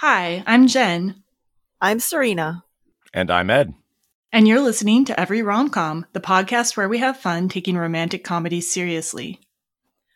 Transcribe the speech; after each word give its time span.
Hi, 0.00 0.44
I'm 0.46 0.68
Jen. 0.68 1.24
I'm 1.80 1.98
Serena. 1.98 2.62
And 3.12 3.32
I'm 3.32 3.50
Ed. 3.50 3.74
And 4.30 4.46
you're 4.46 4.60
listening 4.60 5.04
to 5.06 5.18
Every 5.18 5.40
Romcom, 5.40 6.04
the 6.12 6.20
podcast 6.20 6.76
where 6.76 6.88
we 6.88 6.98
have 6.98 7.16
fun 7.16 7.48
taking 7.48 7.76
romantic 7.76 8.22
comedies 8.22 8.70
seriously. 8.70 9.40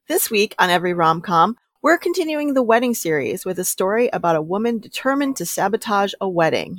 This 0.06 0.30
week 0.30 0.54
on 0.56 0.70
Every 0.70 0.94
Romcom, 0.94 1.54
we're 1.82 1.98
continuing 1.98 2.54
the 2.54 2.62
wedding 2.62 2.94
series 2.94 3.44
with 3.44 3.58
a 3.58 3.64
story 3.64 4.08
about 4.12 4.36
a 4.36 4.40
woman 4.40 4.78
determined 4.78 5.34
to 5.38 5.46
sabotage 5.46 6.12
a 6.20 6.28
wedding. 6.28 6.78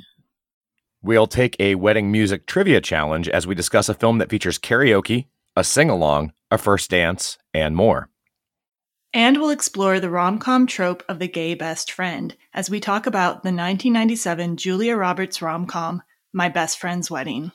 We'll 1.02 1.26
take 1.26 1.56
a 1.60 1.74
wedding 1.74 2.10
music 2.10 2.46
trivia 2.46 2.80
challenge 2.80 3.28
as 3.28 3.46
we 3.46 3.54
discuss 3.54 3.90
a 3.90 3.94
film 3.94 4.16
that 4.16 4.30
features 4.30 4.58
karaoke, 4.58 5.26
a 5.54 5.62
sing 5.62 5.90
along, 5.90 6.32
a 6.50 6.56
first 6.56 6.88
dance, 6.88 7.36
and 7.52 7.76
more. 7.76 8.08
And 9.14 9.38
we'll 9.38 9.50
explore 9.50 10.00
the 10.00 10.10
rom 10.10 10.40
com 10.40 10.66
trope 10.66 11.04
of 11.08 11.20
the 11.20 11.28
gay 11.28 11.54
best 11.54 11.92
friend 11.92 12.34
as 12.52 12.68
we 12.68 12.80
talk 12.80 13.06
about 13.06 13.44
the 13.44 13.52
1997 13.52 14.56
Julia 14.56 14.96
Roberts 14.96 15.40
rom 15.40 15.66
com, 15.66 16.02
My 16.32 16.48
Best 16.48 16.80
Friend's 16.80 17.12
Wedding. 17.12 17.52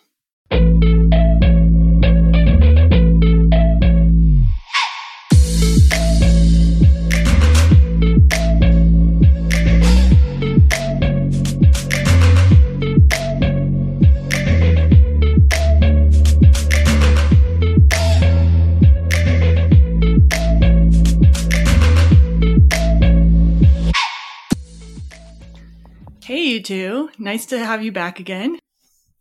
Hey. 26.69 27.09
Nice 27.17 27.47
to 27.47 27.57
have 27.57 27.83
you 27.83 27.91
back 27.91 28.19
again. 28.19 28.59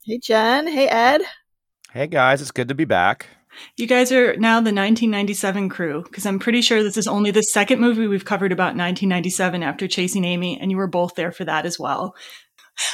Hey, 0.05 0.19
Jen. 0.19 0.67
Hey, 0.67 0.87
Ed. 0.87 1.23
Hey, 1.93 2.07
guys. 2.07 2.43
It's 2.43 2.51
good 2.51 2.69
to 2.69 2.75
be 2.75 2.85
back. 2.85 3.27
You 3.79 3.87
guys 3.87 4.13
are 4.13 4.37
now 4.37 4.57
the 4.57 4.75
1997 4.75 5.71
crew 5.71 6.03
because 6.03 6.27
I'm 6.27 6.39
pretty 6.39 6.61
sure 6.61 6.83
this 6.83 6.99
is 6.99 7.09
only 7.09 7.31
the 7.31 7.43
second 7.43 7.81
movie 7.81 8.07
we've 8.07 8.25
covered 8.27 8.53
about 8.53 8.77
1997 8.77 9.63
after 9.63 9.89
Chasing 9.89 10.25
Amy, 10.25 10.61
and 10.61 10.71
you 10.71 10.77
were 10.77 10.87
both 10.87 11.15
there 11.15 11.33
for 11.33 11.47
that 11.47 11.65
as 11.65 11.79
well. 11.79 12.15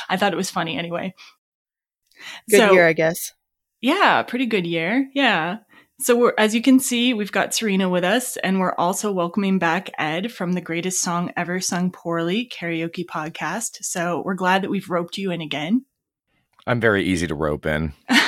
I 0.08 0.16
thought 0.16 0.32
it 0.32 0.36
was 0.36 0.50
funny 0.50 0.78
anyway. 0.78 1.14
Good 2.48 2.58
So- 2.60 2.72
year, 2.72 2.86
I 2.86 2.92
guess. 2.92 3.32
Yeah, 3.80 4.22
pretty 4.22 4.46
good 4.46 4.66
year. 4.66 5.10
Yeah. 5.14 5.58
So 6.00 6.16
we're, 6.16 6.34
as 6.36 6.54
you 6.54 6.60
can 6.60 6.80
see, 6.80 7.14
we've 7.14 7.30
got 7.30 7.54
Serena 7.54 7.88
with 7.88 8.02
us, 8.02 8.36
and 8.38 8.58
we're 8.58 8.74
also 8.74 9.12
welcoming 9.12 9.60
back 9.60 9.90
Ed 9.96 10.32
from 10.32 10.52
the 10.52 10.60
Greatest 10.60 11.00
Song 11.00 11.32
Ever 11.36 11.60
Sung 11.60 11.92
Poorly 11.92 12.50
karaoke 12.52 13.06
podcast. 13.06 13.84
So 13.84 14.20
we're 14.24 14.34
glad 14.34 14.62
that 14.62 14.70
we've 14.70 14.90
roped 14.90 15.18
you 15.18 15.30
in 15.30 15.40
again. 15.40 15.84
I'm 16.66 16.80
very 16.80 17.04
easy 17.04 17.28
to 17.28 17.34
rope 17.34 17.64
in. 17.64 17.92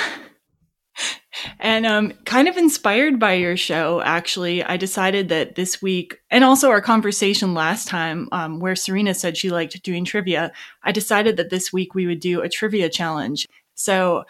And 1.59 1.87
um, 1.87 2.13
kind 2.25 2.49
of 2.49 2.57
inspired 2.57 3.19
by 3.19 3.35
your 3.35 3.57
show, 3.57 4.01
actually, 4.01 4.63
I 4.63 4.77
decided 4.77 5.29
that 5.29 5.55
this 5.55 5.81
week, 5.83 6.19
and 6.31 6.45
also 6.45 6.71
our 6.71 6.81
conversation 6.81 7.55
last 7.55 7.89
time, 7.89 8.29
um, 8.33 8.61
where 8.61 8.77
Serena 8.77 9.15
said 9.15 9.37
she 9.37 9.51
liked 9.51 9.83
doing 9.83 10.05
trivia, 10.05 10.53
I 10.83 10.93
decided 10.93 11.37
that 11.37 11.51
this 11.51 11.73
week 11.73 11.95
we 11.95 12.07
would 12.07 12.21
do 12.21 12.41
a 12.41 12.49
trivia 12.49 12.89
challenge. 12.89 13.47
So 13.75 14.25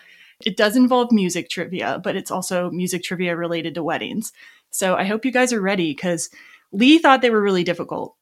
it 0.45 0.57
does 0.57 0.77
involve 0.77 1.13
music 1.13 1.49
trivia, 1.49 2.01
but 2.03 2.17
it's 2.17 2.31
also 2.31 2.71
music 2.71 3.03
trivia 3.03 3.37
related 3.37 3.75
to 3.75 3.83
weddings. 3.83 4.33
So 4.71 4.95
I 4.95 5.05
hope 5.05 5.25
you 5.25 5.33
guys 5.33 5.53
are 5.53 5.61
ready 5.61 5.93
because 5.93 6.29
Lee 6.73 6.99
thought 6.99 7.23
they 7.23 7.31
were 7.31 7.41
really 7.41 7.65
difficult. 7.65 8.15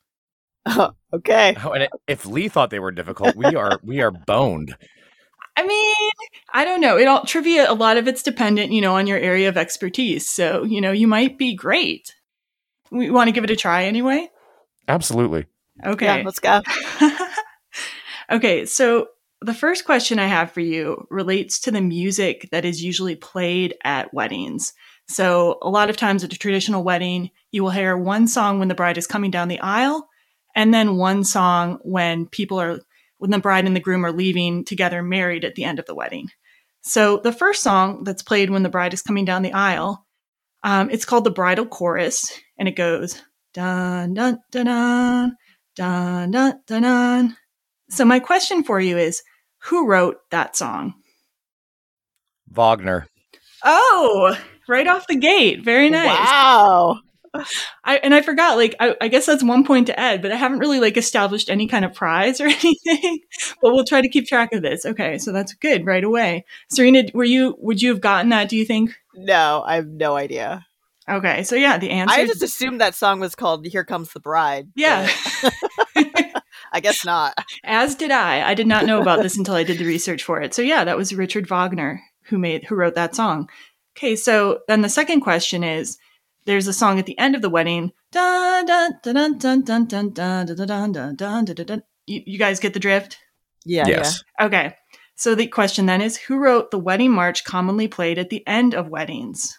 okay. 1.12 1.56
Oh, 1.62 1.72
and 1.72 1.88
if 2.06 2.26
Lee 2.26 2.48
thought 2.48 2.70
they 2.70 2.78
were 2.78 2.92
difficult, 2.92 3.36
we 3.36 3.54
are 3.54 3.80
we 3.82 4.00
are 4.00 4.10
boned. 4.10 4.76
I 5.56 5.64
mean, 5.64 6.10
I 6.52 6.64
don't 6.64 6.80
know. 6.80 6.98
It 6.98 7.06
all 7.06 7.24
trivia. 7.24 7.70
A 7.70 7.74
lot 7.74 7.96
of 7.96 8.08
it's 8.08 8.22
dependent, 8.22 8.72
you 8.72 8.80
know, 8.80 8.96
on 8.96 9.06
your 9.06 9.18
area 9.18 9.48
of 9.48 9.56
expertise. 9.56 10.28
So 10.28 10.64
you 10.64 10.80
know, 10.80 10.92
you 10.92 11.06
might 11.06 11.38
be 11.38 11.54
great. 11.54 12.14
We 12.90 13.10
want 13.10 13.28
to 13.28 13.32
give 13.32 13.44
it 13.44 13.50
a 13.50 13.56
try 13.56 13.84
anyway. 13.84 14.30
Absolutely. 14.86 15.46
Okay. 15.84 16.06
Yeah, 16.06 16.22
let's 16.24 16.38
go. 16.38 16.62
okay, 18.30 18.66
so 18.66 19.08
the 19.44 19.54
first 19.54 19.84
question 19.84 20.18
I 20.18 20.26
have 20.26 20.52
for 20.52 20.60
you 20.60 21.06
relates 21.10 21.60
to 21.60 21.70
the 21.70 21.80
music 21.80 22.48
that 22.50 22.64
is 22.64 22.82
usually 22.82 23.16
played 23.16 23.74
at 23.84 24.12
weddings. 24.14 24.72
So, 25.08 25.58
a 25.60 25.68
lot 25.68 25.90
of 25.90 25.98
times 25.98 26.24
at 26.24 26.32
a 26.32 26.38
traditional 26.38 26.82
wedding, 26.82 27.30
you 27.50 27.62
will 27.62 27.70
hear 27.70 27.96
one 27.96 28.26
song 28.26 28.58
when 28.58 28.68
the 28.68 28.74
bride 28.74 28.96
is 28.96 29.06
coming 29.06 29.30
down 29.30 29.48
the 29.48 29.60
aisle, 29.60 30.08
and 30.56 30.72
then 30.72 30.96
one 30.96 31.24
song 31.24 31.78
when 31.82 32.26
people 32.26 32.58
are, 32.58 32.80
when 33.18 33.30
the 33.30 33.38
bride 33.38 33.66
and 33.66 33.76
the 33.76 33.80
groom 33.80 34.06
are 34.06 34.12
leaving 34.12 34.64
together 34.64 35.02
married 35.02 35.44
at 35.44 35.56
the 35.56 35.64
end 35.64 35.78
of 35.78 35.84
the 35.84 35.94
wedding. 35.94 36.28
So, 36.80 37.18
the 37.18 37.32
first 37.32 37.62
song 37.62 38.04
that's 38.04 38.22
played 38.22 38.48
when 38.48 38.62
the 38.62 38.70
bride 38.70 38.94
is 38.94 39.02
coming 39.02 39.26
down 39.26 39.42
the 39.42 39.52
aisle, 39.52 40.06
um, 40.62 40.88
it's 40.90 41.04
called 41.04 41.24
the 41.24 41.30
bridal 41.30 41.66
chorus, 41.66 42.32
and 42.58 42.66
it 42.66 42.76
goes 42.76 43.20
dun 43.52 44.14
dun 44.14 44.38
dun 44.50 44.64
dun 44.64 45.36
dun 45.76 46.30
dun 46.30 46.60
dun. 46.66 46.82
dun. 46.82 47.36
So, 47.90 48.06
my 48.06 48.20
question 48.20 48.64
for 48.64 48.80
you 48.80 48.96
is 48.96 49.22
who 49.64 49.86
wrote 49.86 50.18
that 50.30 50.56
song? 50.56 50.94
Wagner. 52.50 53.06
Oh, 53.64 54.36
right 54.68 54.86
off 54.86 55.06
the 55.06 55.16
gate. 55.16 55.64
Very 55.64 55.90
nice. 55.90 56.06
Wow. 56.06 56.98
I, 57.82 57.96
and 57.96 58.14
I 58.14 58.22
forgot, 58.22 58.56
like, 58.56 58.76
I, 58.78 58.94
I 59.00 59.08
guess 59.08 59.26
that's 59.26 59.42
one 59.42 59.64
point 59.64 59.88
to 59.88 59.98
add, 59.98 60.22
but 60.22 60.30
I 60.30 60.36
haven't 60.36 60.60
really 60.60 60.78
like 60.78 60.96
established 60.96 61.50
any 61.50 61.66
kind 61.66 61.84
of 61.84 61.92
prize 61.92 62.40
or 62.40 62.46
anything. 62.48 63.20
but 63.60 63.72
we'll 63.72 63.84
try 63.84 64.00
to 64.00 64.08
keep 64.08 64.26
track 64.28 64.52
of 64.52 64.62
this. 64.62 64.86
Okay, 64.86 65.18
so 65.18 65.32
that's 65.32 65.52
good 65.54 65.84
right 65.84 66.04
away. 66.04 66.44
Serena, 66.70 67.04
were 67.12 67.24
you 67.24 67.56
would 67.58 67.82
you 67.82 67.88
have 67.88 68.00
gotten 68.00 68.28
that? 68.30 68.48
Do 68.48 68.56
you 68.56 68.64
think? 68.64 68.94
No, 69.14 69.64
I 69.66 69.76
have 69.76 69.88
no 69.88 70.16
idea. 70.16 70.64
Okay, 71.08 71.42
so 71.42 71.56
yeah, 71.56 71.76
the 71.76 71.90
answer. 71.90 72.14
I 72.14 72.24
just 72.24 72.42
assumed 72.42 72.80
that 72.80 72.94
song 72.94 73.18
was 73.20 73.34
called 73.34 73.66
Here 73.66 73.84
Comes 73.84 74.12
the 74.12 74.20
Bride. 74.20 74.68
yeah, 74.76 75.10
but 75.42 75.52
I 76.74 76.80
guess 76.80 77.04
not. 77.04 77.38
As 77.62 77.94
did 77.94 78.10
I. 78.10 78.46
I 78.46 78.54
did 78.54 78.66
not 78.66 78.84
know 78.84 79.00
about 79.00 79.22
this 79.22 79.38
until 79.38 79.54
I 79.54 79.62
did 79.62 79.78
the 79.78 79.86
research 79.86 80.24
for 80.24 80.42
it. 80.42 80.52
So 80.52 80.60
yeah, 80.60 80.84
that 80.84 80.96
was 80.96 81.14
Richard 81.14 81.46
Wagner 81.46 82.02
who 82.24 82.36
made 82.36 82.64
who 82.64 82.74
wrote 82.74 82.96
that 82.96 83.14
song. 83.14 83.48
Okay, 83.96 84.16
so 84.16 84.60
then 84.66 84.82
the 84.82 84.88
second 84.88 85.20
question 85.20 85.62
is 85.62 85.98
there's 86.46 86.66
a 86.66 86.72
song 86.72 86.98
at 86.98 87.06
the 87.06 87.16
end 87.18 87.36
of 87.36 87.42
the 87.42 87.50
wedding. 87.50 87.92
You, 92.06 92.38
guys 92.38 92.60
get 92.60 92.74
the 92.74 92.80
drift? 92.80 93.18
Yeah. 93.64 93.86
Yes. 93.86 94.24
Yeah. 94.38 94.46
Okay. 94.46 94.76
So 95.14 95.34
the 95.34 95.46
question 95.46 95.86
then 95.86 96.02
is 96.02 96.16
who 96.16 96.38
wrote 96.38 96.70
the 96.70 96.78
wedding 96.78 97.12
march 97.12 97.44
commonly 97.44 97.88
played 97.88 98.18
at 98.18 98.30
the 98.30 98.46
end 98.46 98.74
of 98.74 98.88
weddings? 98.88 99.58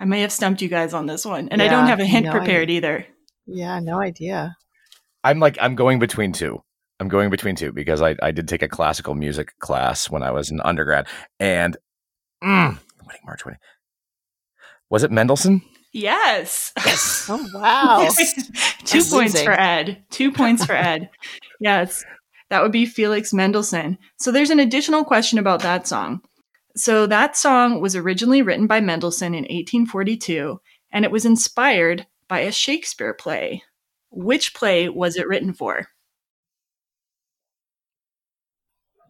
I 0.00 0.06
may 0.06 0.22
have 0.22 0.32
stumped 0.32 0.62
you 0.62 0.68
guys 0.68 0.94
on 0.94 1.06
this 1.06 1.24
one, 1.26 1.48
and 1.50 1.60
I 1.60 1.68
don't 1.68 1.86
have 1.86 2.00
a 2.00 2.06
hint 2.06 2.26
no 2.26 2.32
prepared 2.32 2.70
either. 2.70 3.06
yeah. 3.46 3.76
Yeah, 3.76 3.80
no 3.80 4.00
idea. 4.00 4.56
I'm 5.22 5.38
like 5.38 5.58
I'm 5.60 5.74
going 5.74 5.98
between 5.98 6.32
two. 6.32 6.62
I'm 6.98 7.08
going 7.08 7.30
between 7.30 7.54
two 7.56 7.72
because 7.72 8.00
I, 8.00 8.16
I 8.22 8.30
did 8.30 8.48
take 8.48 8.62
a 8.62 8.68
classical 8.68 9.14
music 9.14 9.58
class 9.58 10.08
when 10.10 10.22
I 10.22 10.30
was 10.30 10.50
an 10.50 10.60
undergrad, 10.62 11.06
and 11.38 11.76
mm, 12.42 12.78
wedding 13.06 13.22
march 13.26 13.44
wedding. 13.44 13.60
Was 14.88 15.02
it 15.02 15.10
Mendelssohn? 15.10 15.62
Yes. 15.92 16.72
Oh 17.32 17.46
wow. 17.54 18.08
Two 18.84 18.98
That's 18.98 19.10
points 19.10 19.34
losing. 19.34 19.44
for 19.44 19.52
Ed. 19.52 20.04
Two 20.10 20.32
points 20.32 20.64
for 20.64 20.72
Ed. 20.72 21.10
Yes. 21.60 22.04
That 22.48 22.62
would 22.62 22.72
be 22.72 22.86
Felix 22.86 23.32
Mendelssohn. 23.32 23.98
So 24.18 24.32
there's 24.32 24.50
an 24.50 24.58
additional 24.58 25.04
question 25.04 25.38
about 25.38 25.60
that 25.60 25.86
song. 25.86 26.22
So 26.80 27.06
that 27.08 27.36
song 27.36 27.82
was 27.82 27.94
originally 27.94 28.40
written 28.40 28.66
by 28.66 28.80
Mendelssohn 28.80 29.34
in 29.34 29.42
1842, 29.44 30.58
and 30.90 31.04
it 31.04 31.10
was 31.10 31.26
inspired 31.26 32.06
by 32.26 32.40
a 32.40 32.50
Shakespeare 32.50 33.12
play. 33.12 33.62
Which 34.10 34.54
play 34.54 34.88
was 34.88 35.16
it 35.16 35.28
written 35.28 35.52
for? 35.52 35.88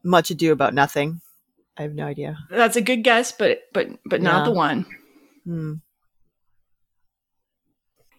Much 0.02 0.32
ado 0.32 0.50
about 0.50 0.74
nothing. 0.74 1.20
I 1.78 1.82
have 1.82 1.94
no 1.94 2.06
idea. 2.06 2.36
That's 2.50 2.74
a 2.76 2.80
good 2.82 3.04
guess, 3.04 3.30
but 3.30 3.60
but 3.72 3.86
but 4.04 4.20
not 4.20 4.40
Yeah. 4.40 4.44
the 4.46 4.50
one. 4.52 4.86
Hmm. 5.44 5.74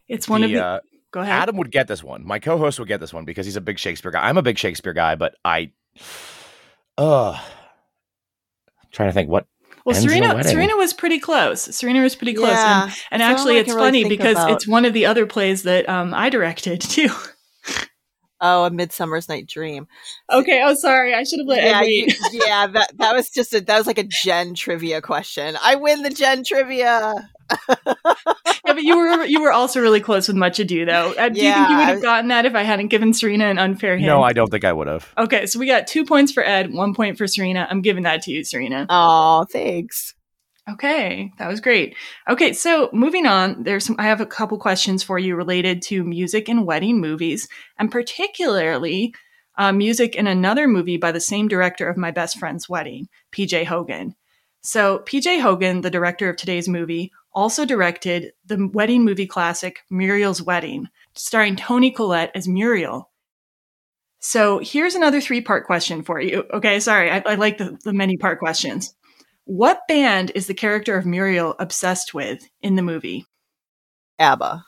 It's 0.07 0.29
one 0.29 0.43
of 0.43 0.49
The, 0.49 0.55
the. 0.55 0.65
uh, 0.65 0.79
go 1.11 1.19
ahead. 1.19 1.33
Adam 1.33 1.57
would 1.57 1.71
get 1.71 1.89
this 1.89 2.01
one. 2.03 2.25
My 2.25 2.39
co-host 2.39 2.79
would 2.79 2.87
get 2.87 3.01
this 3.01 3.13
one 3.13 3.25
because 3.25 3.45
he's 3.45 3.57
a 3.57 3.61
big 3.61 3.79
Shakespeare 3.79 4.11
guy. 4.11 4.27
I'm 4.29 4.37
a 4.37 4.41
big 4.41 4.57
Shakespeare 4.57 4.93
guy, 4.93 5.15
but 5.15 5.35
I, 5.43 5.71
uh, 6.97 7.37
trying 8.91 9.09
to 9.09 9.13
think 9.13 9.29
what. 9.29 9.45
well, 9.85 9.95
Serena. 9.95 10.43
Serena 10.43 10.75
was 10.75 10.93
pretty 10.93 11.19
close. 11.19 11.63
Serena 11.75 12.01
was 12.01 12.15
pretty 12.15 12.33
close. 12.33 12.49
And 12.49 12.57
Yeah. 12.57 12.93
And 13.11 13.21
That's 13.21 13.41
all 13.41 13.47
actually, 13.47 13.57
it's 13.57 13.69
really 13.69 13.81
funny 13.81 14.09
because 14.09 14.37
about. 14.37 14.51
it's 14.51 14.67
one 14.67 14.85
of 14.85 14.93
the 14.93 15.05
other 15.05 15.25
plays 15.25 15.63
that 15.63 15.87
um, 15.89 16.13
I 16.13 16.29
directed 16.29 16.81
too. 16.81 17.09
Oh, 18.41 18.65
a 18.65 18.71
Midsummer's 18.71 19.29
Night 19.29 19.47
Dream. 19.47 19.87
Okay. 20.31 20.61
Oh, 20.65 20.73
sorry. 20.73 21.13
I 21.13 21.23
should 21.23 21.39
have 21.39 21.47
let 21.47 21.63
yeah, 21.63 21.79
Ed 21.79 21.85
you- 21.85 22.07
yeah, 22.45 22.67
that 22.67 22.97
that 22.97 23.15
was 23.15 23.29
just 23.29 23.53
a 23.53 23.61
that 23.61 23.77
was 23.77 23.85
like 23.87 23.99
a 23.99 24.03
Jen 24.03 24.55
trivia 24.55 25.01
question. 25.01 25.55
I 25.61 25.75
win 25.75 26.01
the 26.01 26.09
Jen 26.09 26.43
trivia. 26.43 27.29
Yeah, 28.63 28.73
but 28.73 28.83
you 28.83 28.95
were 28.95 29.25
you 29.25 29.41
were 29.41 29.51
also 29.51 29.81
really 29.81 29.99
close 29.99 30.27
with 30.27 30.37
Much 30.37 30.59
Ado, 30.59 30.85
though. 30.85 31.13
Uh, 31.17 31.29
do 31.29 31.41
you 31.43 31.51
think 31.51 31.69
you 31.69 31.75
would 31.77 31.83
have 31.85 31.95
was- 31.95 32.03
gotten 32.03 32.27
that 32.29 32.45
if 32.45 32.53
I 32.53 32.61
hadn't 32.61 32.87
given 32.89 33.11
Serena 33.11 33.45
an 33.45 33.57
unfair 33.57 33.97
hint? 33.97 34.05
No, 34.07 34.21
I 34.21 34.33
don't 34.33 34.49
think 34.49 34.63
I 34.63 34.71
would 34.71 34.87
have. 34.87 35.11
Okay, 35.17 35.47
so 35.47 35.57
we 35.59 35.65
got 35.65 35.87
two 35.87 36.05
points 36.05 36.31
for 36.31 36.43
Ed, 36.43 36.71
one 36.71 36.93
point 36.93 37.17
for 37.17 37.25
Serena. 37.27 37.67
I'm 37.69 37.81
giving 37.81 38.03
that 38.03 38.21
to 38.23 38.31
you, 38.31 38.43
Serena. 38.43 38.85
Oh, 38.87 39.45
thanks. 39.51 40.13
Okay, 40.69 41.31
that 41.39 41.47
was 41.47 41.59
great. 41.59 41.95
Okay, 42.29 42.53
so 42.53 42.89
moving 42.93 43.25
on, 43.25 43.63
there's 43.63 43.85
some, 43.85 43.95
I 43.97 44.03
have 44.03 44.21
a 44.21 44.27
couple 44.27 44.59
questions 44.59 45.01
for 45.01 45.17
you 45.17 45.35
related 45.35 45.81
to 45.83 46.03
music 46.03 46.47
in 46.47 46.65
wedding 46.65 47.01
movies, 47.01 47.47
and 47.79 47.91
particularly 47.91 49.13
uh, 49.57 49.71
music 49.71 50.15
in 50.15 50.27
another 50.27 50.67
movie 50.67 50.97
by 50.97 51.11
the 51.11 51.19
same 51.19 51.47
director 51.47 51.89
of 51.89 51.97
My 51.97 52.11
Best 52.11 52.37
Friend's 52.37 52.69
Wedding, 52.69 53.09
PJ 53.31 53.65
Hogan. 53.65 54.15
So, 54.61 54.99
PJ 54.99 55.41
Hogan, 55.41 55.81
the 55.81 55.89
director 55.89 56.29
of 56.29 56.37
today's 56.37 56.69
movie, 56.69 57.11
also 57.33 57.65
directed 57.65 58.33
the 58.45 58.69
wedding 58.71 59.03
movie 59.03 59.25
classic 59.25 59.79
Muriel's 59.89 60.43
Wedding, 60.43 60.87
starring 61.15 61.55
Toni 61.55 61.89
Collette 61.89 62.31
as 62.35 62.47
Muriel. 62.47 63.09
So, 64.19 64.59
here's 64.59 64.93
another 64.93 65.19
three 65.19 65.41
part 65.41 65.65
question 65.65 66.03
for 66.03 66.21
you. 66.21 66.45
Okay, 66.53 66.79
sorry, 66.79 67.09
I, 67.09 67.23
I 67.25 67.35
like 67.35 67.57
the, 67.57 67.79
the 67.83 67.93
many 67.93 68.17
part 68.17 68.37
questions. 68.37 68.93
What 69.45 69.87
band 69.87 70.31
is 70.35 70.47
the 70.47 70.53
character 70.53 70.97
of 70.97 71.05
Muriel 71.05 71.55
obsessed 71.59 72.13
with 72.13 72.47
in 72.61 72.75
the 72.75 72.81
movie? 72.81 73.25
ABBA. 74.19 74.63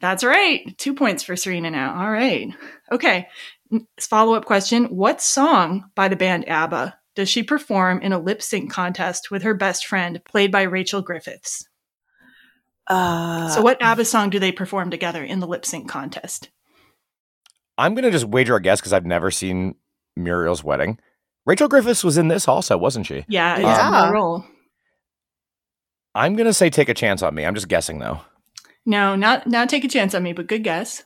That's 0.00 0.24
right. 0.24 0.76
Two 0.78 0.94
points 0.94 1.22
for 1.22 1.36
Serena 1.36 1.70
now. 1.70 2.00
All 2.00 2.10
right. 2.10 2.52
Okay. 2.90 3.28
Follow 4.00 4.34
up 4.34 4.44
question 4.44 4.84
What 4.86 5.22
song 5.22 5.90
by 5.94 6.08
the 6.08 6.16
band 6.16 6.48
ABBA 6.48 6.98
does 7.14 7.28
she 7.28 7.42
perform 7.42 8.00
in 8.00 8.12
a 8.12 8.18
lip 8.18 8.42
sync 8.42 8.72
contest 8.72 9.30
with 9.30 9.42
her 9.42 9.54
best 9.54 9.86
friend, 9.86 10.20
played 10.24 10.50
by 10.50 10.62
Rachel 10.62 11.00
Griffiths? 11.00 11.68
Uh, 12.86 13.48
so, 13.48 13.62
what 13.62 13.80
ABBA 13.80 14.04
song 14.04 14.30
do 14.30 14.38
they 14.38 14.52
perform 14.52 14.90
together 14.90 15.24
in 15.24 15.40
the 15.40 15.46
lip 15.46 15.64
sync 15.64 15.88
contest? 15.88 16.50
I'm 17.78 17.94
gonna 17.94 18.10
just 18.10 18.26
wager 18.26 18.56
a 18.56 18.62
guess 18.62 18.80
because 18.80 18.92
I've 18.92 19.06
never 19.06 19.30
seen 19.30 19.76
Muriel's 20.16 20.62
wedding. 20.62 20.98
Rachel 21.46 21.68
Griffiths 21.68 22.02
was 22.04 22.16
in 22.16 22.28
this 22.28 22.48
also, 22.48 22.76
wasn't 22.78 23.06
she? 23.06 23.24
Yeah, 23.28 23.54
it's 23.56 23.62
Yeah. 23.62 24.08
a 24.08 24.12
role. 24.12 24.44
I'm 26.14 26.36
gonna 26.36 26.52
say 26.54 26.70
take 26.70 26.88
a 26.88 26.94
chance 26.94 27.22
on 27.22 27.34
me. 27.34 27.44
I'm 27.44 27.54
just 27.54 27.68
guessing 27.68 27.98
though. 27.98 28.20
No, 28.86 29.16
not 29.16 29.46
not 29.46 29.68
take 29.68 29.84
a 29.84 29.88
chance 29.88 30.14
on 30.14 30.22
me, 30.22 30.32
but 30.32 30.46
good 30.46 30.62
guess. 30.64 31.04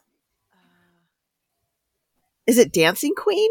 is 2.47 2.57
it 2.57 2.73
Dancing 2.73 3.13
Queen? 3.15 3.51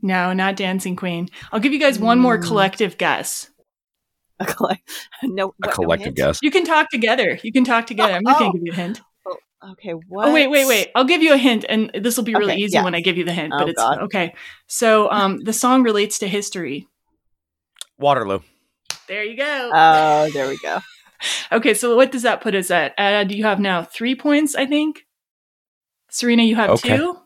No, 0.00 0.32
not 0.32 0.56
Dancing 0.56 0.96
Queen. 0.96 1.28
I'll 1.52 1.60
give 1.60 1.74
you 1.74 1.78
guys 1.78 1.98
one 1.98 2.18
more 2.18 2.36
Hmm. 2.38 2.42
collective 2.44 2.96
guess. 2.96 3.50
A 4.38 4.46
colle- 4.46 4.76
no, 5.24 5.44
A 5.44 5.46
what, 5.48 5.54
no 5.66 5.72
collective 5.72 6.04
hint? 6.06 6.16
guess. 6.16 6.38
You 6.42 6.50
can 6.50 6.64
talk 6.64 6.88
together. 6.90 7.38
You 7.42 7.52
can 7.52 7.64
talk 7.64 7.86
together. 7.86 8.14
I'm 8.14 8.22
not 8.22 8.38
going 8.38 8.48
Oh. 8.48 8.52
to 8.52 8.58
give 8.58 8.66
you 8.66 8.72
a 8.72 8.76
hint. 8.76 9.02
Okay, 9.72 9.92
what? 9.92 10.28
Oh 10.28 10.32
wait, 10.32 10.48
wait, 10.48 10.66
wait! 10.66 10.90
I'll 10.94 11.04
give 11.04 11.22
you 11.22 11.34
a 11.34 11.36
hint, 11.36 11.66
and 11.68 11.90
this 11.94 12.16
will 12.16 12.24
be 12.24 12.34
really 12.34 12.52
Okay, 12.52 12.62
easy 12.62 12.74
yeah. 12.76 12.84
when 12.84 12.94
I 12.94 13.00
give 13.00 13.18
you 13.18 13.24
the 13.24 13.32
hint. 13.32 13.52
Oh, 13.54 13.58
but 13.58 13.68
it's 13.68 13.82
God. 13.82 13.98
okay. 14.04 14.34
So, 14.66 15.10
um, 15.10 15.40
the 15.44 15.52
song 15.52 15.82
relates 15.82 16.18
to 16.20 16.28
history. 16.28 16.88
Waterloo. 17.98 18.40
There 19.06 19.22
you 19.22 19.36
go. 19.36 19.70
Oh, 19.74 20.30
there 20.30 20.48
we 20.48 20.58
go. 20.58 20.78
okay, 21.52 21.74
so 21.74 21.94
what 21.94 22.10
does 22.10 22.22
that 22.22 22.40
put 22.40 22.54
us 22.54 22.70
at? 22.70 22.94
Uh, 22.96 23.24
do 23.24 23.36
you 23.36 23.44
have 23.44 23.60
now 23.60 23.82
three 23.82 24.14
points, 24.14 24.54
I 24.54 24.64
think. 24.64 25.04
Serena, 26.10 26.42
you 26.42 26.56
have 26.56 26.70
Okay. 26.70 26.96
two. 26.96 27.18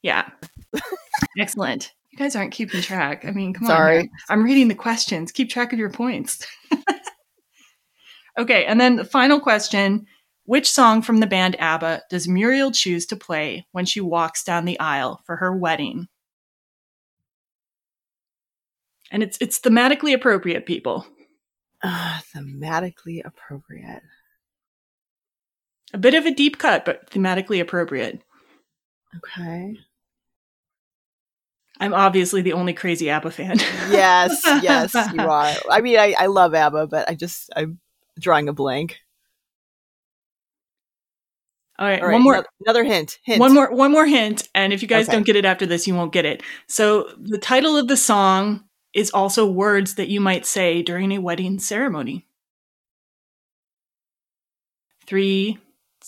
Yeah, 0.00 0.30
excellent. 1.38 1.92
You 2.12 2.18
guys 2.18 2.34
aren't 2.34 2.52
keeping 2.52 2.80
track. 2.80 3.24
I 3.26 3.30
mean, 3.30 3.52
come 3.52 3.64
on. 3.64 3.70
Sorry. 3.70 4.10
I'm 4.30 4.42
reading 4.42 4.68
the 4.68 4.74
questions. 4.74 5.32
Keep 5.32 5.50
track 5.50 5.72
of 5.72 5.78
your 5.78 5.90
points. 5.90 6.46
okay, 8.38 8.64
and 8.64 8.80
then 8.80 8.96
the 8.96 9.04
final 9.04 9.38
question. 9.38 10.06
Which 10.44 10.70
song 10.70 11.02
from 11.02 11.18
the 11.18 11.26
band 11.26 11.56
ABBA 11.60 12.02
does 12.10 12.26
Muriel 12.26 12.72
choose 12.72 13.06
to 13.06 13.16
play 13.16 13.66
when 13.72 13.84
she 13.84 14.00
walks 14.00 14.42
down 14.42 14.64
the 14.64 14.78
aisle 14.80 15.22
for 15.24 15.36
her 15.36 15.54
wedding? 15.56 16.08
And 19.10 19.22
it's 19.22 19.38
it's 19.40 19.60
thematically 19.60 20.14
appropriate, 20.14 20.66
people. 20.66 21.06
Uh, 21.82 22.20
thematically 22.34 23.20
appropriate. 23.24 24.02
A 25.92 25.98
bit 25.98 26.14
of 26.14 26.24
a 26.26 26.34
deep 26.34 26.58
cut, 26.58 26.84
but 26.84 27.10
thematically 27.10 27.60
appropriate. 27.60 28.22
Okay. 29.16 29.76
I'm 31.78 31.92
obviously 31.92 32.42
the 32.42 32.52
only 32.52 32.72
crazy 32.72 33.10
ABBA 33.10 33.30
fan. 33.32 33.58
Yes, 33.90 34.40
yes, 34.62 34.94
you 35.12 35.20
are. 35.20 35.54
I 35.70 35.80
mean, 35.80 35.98
I, 35.98 36.14
I 36.18 36.26
love 36.26 36.54
ABBA, 36.54 36.86
but 36.86 37.08
I 37.08 37.14
just 37.14 37.50
I'm 37.54 37.80
drawing 38.18 38.48
a 38.48 38.52
blank. 38.52 38.98
All 41.82 41.88
right, 41.88 42.00
All 42.00 42.06
right, 42.06 42.12
one 42.12 42.22
more 42.22 42.46
another 42.64 42.84
hint. 42.84 43.18
Hint. 43.24 43.40
one 43.40 43.52
more 43.52 43.74
one 43.74 43.90
more 43.90 44.06
hint 44.06 44.48
and 44.54 44.72
if 44.72 44.82
you 44.82 44.86
guys 44.88 45.08
Okay. 45.08 45.16
don't 45.16 45.26
get 45.26 45.34
it 45.34 45.44
after 45.44 45.66
this 45.66 45.88
you 45.88 45.96
won't 45.96 46.12
get 46.12 46.24
it. 46.24 46.40
So 46.68 47.08
the 47.18 47.38
title 47.38 47.76
of 47.76 47.88
the 47.88 47.96
song 47.96 48.62
is 48.94 49.10
also 49.10 49.50
words 49.50 49.96
that 49.96 50.08
you 50.08 50.20
might 50.20 50.46
say 50.46 50.82
during 50.82 51.10
a 51.10 51.18
wedding 51.18 51.58
ceremony. 51.58 52.24
Three, 55.08 55.58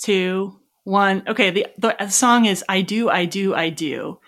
two, 0.01 0.61
one. 0.85 1.25
Okay, 1.27 1.51
the, 1.51 1.67
the 1.77 2.09
song 2.09 2.45
is 2.45 2.65
I 2.69 2.83
Do, 2.83 3.09
I 3.11 3.25
Do, 3.25 3.53
I 3.55 3.71
Do. 3.71 4.21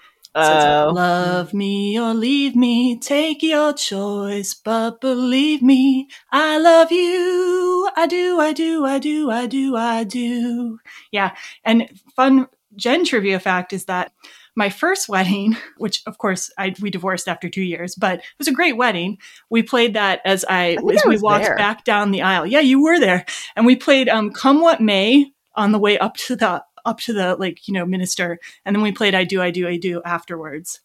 So 0.42 0.54
it's 0.54 0.64
like, 0.64 0.76
Oh. 0.88 0.92
Love 0.94 1.54
me 1.54 1.98
or 1.98 2.14
leave 2.14 2.54
me, 2.56 2.98
take 2.98 3.42
your 3.42 3.72
choice, 3.72 4.54
but 4.54 5.00
believe 5.00 5.62
me, 5.62 6.08
I 6.32 6.58
love 6.58 6.92
you. 6.92 7.88
I 7.96 8.06
do, 8.06 8.38
I 8.40 8.52
do, 8.52 8.84
I 8.84 8.98
do, 8.98 9.30
I 9.30 9.46
do, 9.46 9.76
I 9.76 10.04
do. 10.04 10.78
Yeah. 11.10 11.34
And 11.64 11.88
fun 12.14 12.48
Jen 12.76 13.04
trivia 13.04 13.40
fact 13.40 13.72
is 13.72 13.86
that 13.86 14.12
my 14.54 14.68
first 14.68 15.08
wedding, 15.08 15.56
which 15.78 16.02
of 16.06 16.18
course 16.18 16.50
I 16.58 16.74
we 16.80 16.90
divorced 16.90 17.28
after 17.28 17.48
two 17.48 17.62
years, 17.62 17.94
but 17.94 18.18
it 18.18 18.24
was 18.38 18.48
a 18.48 18.52
great 18.52 18.76
wedding. 18.76 19.18
We 19.50 19.62
played 19.62 19.94
that 19.94 20.20
as 20.24 20.44
I, 20.44 20.76
think 20.76 20.94
as 20.94 21.02
I 21.06 21.08
we 21.08 21.18
walked 21.18 21.44
there. 21.44 21.56
back 21.56 21.84
down 21.84 22.10
the 22.10 22.22
aisle. 22.22 22.46
Yeah, 22.46 22.60
you 22.60 22.82
were 22.82 22.98
there, 23.00 23.24
and 23.54 23.64
we 23.66 23.76
played 23.76 24.08
um, 24.08 24.30
"Come 24.32 24.60
What 24.60 24.80
May" 24.80 25.32
on 25.54 25.72
the 25.72 25.78
way 25.78 25.98
up 25.98 26.16
to 26.18 26.36
the 26.36 26.62
up 26.86 27.00
to 27.00 27.12
the 27.12 27.36
like 27.36 27.68
you 27.68 27.74
know 27.74 27.84
minister, 27.84 28.38
and 28.64 28.74
then 28.74 28.82
we 28.82 28.92
played 28.92 29.14
"I 29.14 29.24
Do, 29.24 29.42
I 29.42 29.50
Do, 29.50 29.68
I 29.68 29.76
Do" 29.76 30.00
afterwards. 30.04 30.80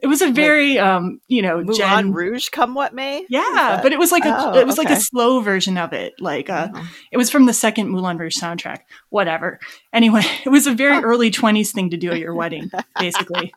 It 0.00 0.06
was 0.06 0.22
a 0.22 0.30
very 0.30 0.78
um 0.78 1.20
you 1.26 1.42
know 1.42 1.56
Moulin 1.60 1.74
Gen 1.76 2.12
Rouge, 2.12 2.50
come 2.50 2.72
what 2.74 2.94
may. 2.94 3.26
yeah, 3.28 3.80
but 3.82 3.92
it 3.92 3.98
was 3.98 4.12
like 4.12 4.24
a 4.24 4.32
Oh, 4.32 4.56
it 4.56 4.64
was 4.64 4.78
like 4.78 4.90
a 4.90 4.96
slow 4.96 5.40
version 5.40 5.76
of 5.76 5.92
it. 5.92 6.14
Like 6.20 6.48
uh 6.48 6.68
Oh. 6.72 6.88
it 7.10 7.16
was 7.16 7.30
from 7.30 7.46
the 7.46 7.52
second 7.52 7.88
Moulin 7.90 8.16
Rouge 8.16 8.36
soundtrack. 8.38 8.82
Whatever. 9.08 9.58
Anyway, 9.92 10.22
it 10.44 10.50
was 10.50 10.68
a 10.68 10.72
very 10.72 11.02
early 11.02 11.32
20s 11.32 11.72
thing 11.72 11.90
to 11.90 11.96
do 11.96 12.12
at 12.12 12.20
your 12.20 12.32
wedding, 12.42 12.70
basically. 13.00 13.52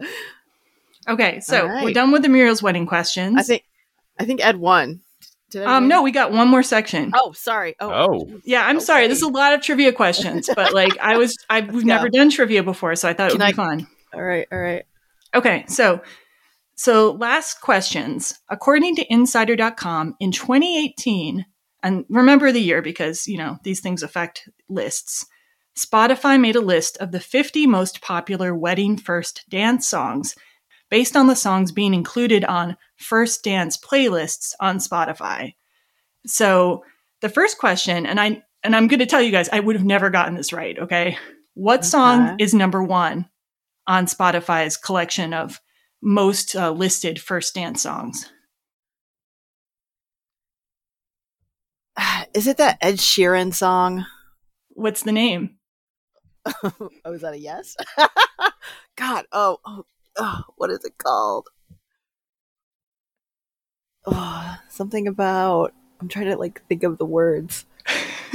Okay, 1.06 1.40
so 1.40 1.66
right. 1.66 1.84
we're 1.84 1.92
done 1.92 2.12
with 2.12 2.22
the 2.22 2.28
Muriel's 2.30 2.62
wedding 2.62 2.86
questions. 2.86 3.36
I 3.38 3.42
think 3.42 3.64
I 4.18 4.24
think 4.24 4.44
Ed 4.44 4.56
won. 4.56 5.00
Did 5.54 5.64
I 5.64 5.76
um 5.76 5.88
no, 5.88 6.02
we 6.02 6.10
got 6.12 6.30
one 6.32 6.48
more 6.48 6.62
section. 6.62 7.10
Oh, 7.14 7.32
sorry. 7.32 7.74
Oh, 7.80 7.90
Oh. 7.90 8.40
Yeah, 8.44 8.66
I'm 8.66 8.80
sorry. 8.80 9.08
This 9.08 9.18
is 9.18 9.22
a 9.24 9.28
lot 9.28 9.54
of 9.54 9.62
trivia 9.62 9.92
questions, 9.92 10.50
but 10.54 10.74
like 10.74 10.98
I 11.00 11.16
was 11.16 11.36
I 11.50 11.60
we've 11.60 11.72
Let's 11.74 11.84
never 11.86 12.08
done 12.10 12.30
trivia 12.30 12.62
before, 12.62 12.94
so 12.96 13.08
I 13.08 13.14
thought 13.14 13.28
it 13.28 13.32
Can 13.32 13.38
would 13.40 13.44
I- 13.46 13.50
be 13.52 13.56
fun. 13.56 13.86
all 14.12 14.22
right, 14.22 14.46
all 14.52 14.58
right. 14.58 14.84
Okay, 15.34 15.64
so 15.68 16.00
so 16.76 17.12
last 17.12 17.60
questions. 17.60 18.38
According 18.50 18.96
to 18.96 19.12
insider.com 19.12 20.16
in 20.20 20.32
2018, 20.32 21.46
and 21.82 22.04
remember 22.08 22.50
the 22.50 22.60
year 22.60 22.82
because, 22.82 23.26
you 23.28 23.38
know, 23.38 23.58
these 23.62 23.80
things 23.80 24.02
affect 24.02 24.48
lists. 24.68 25.26
Spotify 25.78 26.40
made 26.40 26.56
a 26.56 26.60
list 26.60 26.96
of 26.98 27.10
the 27.12 27.20
50 27.20 27.66
most 27.66 28.00
popular 28.00 28.54
wedding 28.54 28.96
first 28.96 29.44
dance 29.50 29.88
songs 29.88 30.34
based 30.94 31.16
on 31.16 31.26
the 31.26 31.34
songs 31.34 31.72
being 31.72 31.92
included 31.92 32.44
on 32.44 32.76
first 32.94 33.42
dance 33.42 33.76
playlists 33.76 34.52
on 34.60 34.78
Spotify. 34.78 35.52
So, 36.24 36.84
the 37.20 37.28
first 37.28 37.58
question 37.58 38.06
and 38.06 38.20
I 38.20 38.44
and 38.62 38.76
I'm 38.76 38.86
going 38.86 39.00
to 39.00 39.06
tell 39.06 39.20
you 39.20 39.32
guys 39.32 39.48
I 39.48 39.58
would 39.58 39.74
have 39.74 39.84
never 39.84 40.08
gotten 40.08 40.36
this 40.36 40.52
right, 40.52 40.78
okay? 40.78 41.18
What 41.54 41.84
song 41.84 42.36
is 42.38 42.54
number 42.54 42.80
1 42.80 43.28
on 43.88 44.06
Spotify's 44.06 44.76
collection 44.76 45.34
of 45.34 45.60
most 46.00 46.54
uh, 46.54 46.70
listed 46.70 47.20
first 47.20 47.56
dance 47.56 47.82
songs. 47.82 48.30
Is 52.34 52.46
it 52.46 52.58
that 52.58 52.78
Ed 52.80 52.98
Sheeran 52.98 53.52
song? 53.52 54.06
What's 54.68 55.02
the 55.02 55.10
name? 55.12 55.56
oh, 56.46 56.90
is 57.06 57.22
that 57.22 57.32
a 57.32 57.38
yes? 57.38 57.74
God, 58.96 59.24
oh, 59.32 59.58
oh, 59.64 59.86
oh, 60.18 60.42
what 60.56 60.70
is 60.70 60.84
it 60.84 60.98
called? 60.98 61.48
Oh, 64.06 64.56
something 64.68 65.06
about. 65.08 65.72
I'm 66.00 66.08
trying 66.08 66.26
to 66.26 66.36
like 66.36 66.62
think 66.68 66.82
of 66.82 66.98
the 66.98 67.06
words. 67.06 67.64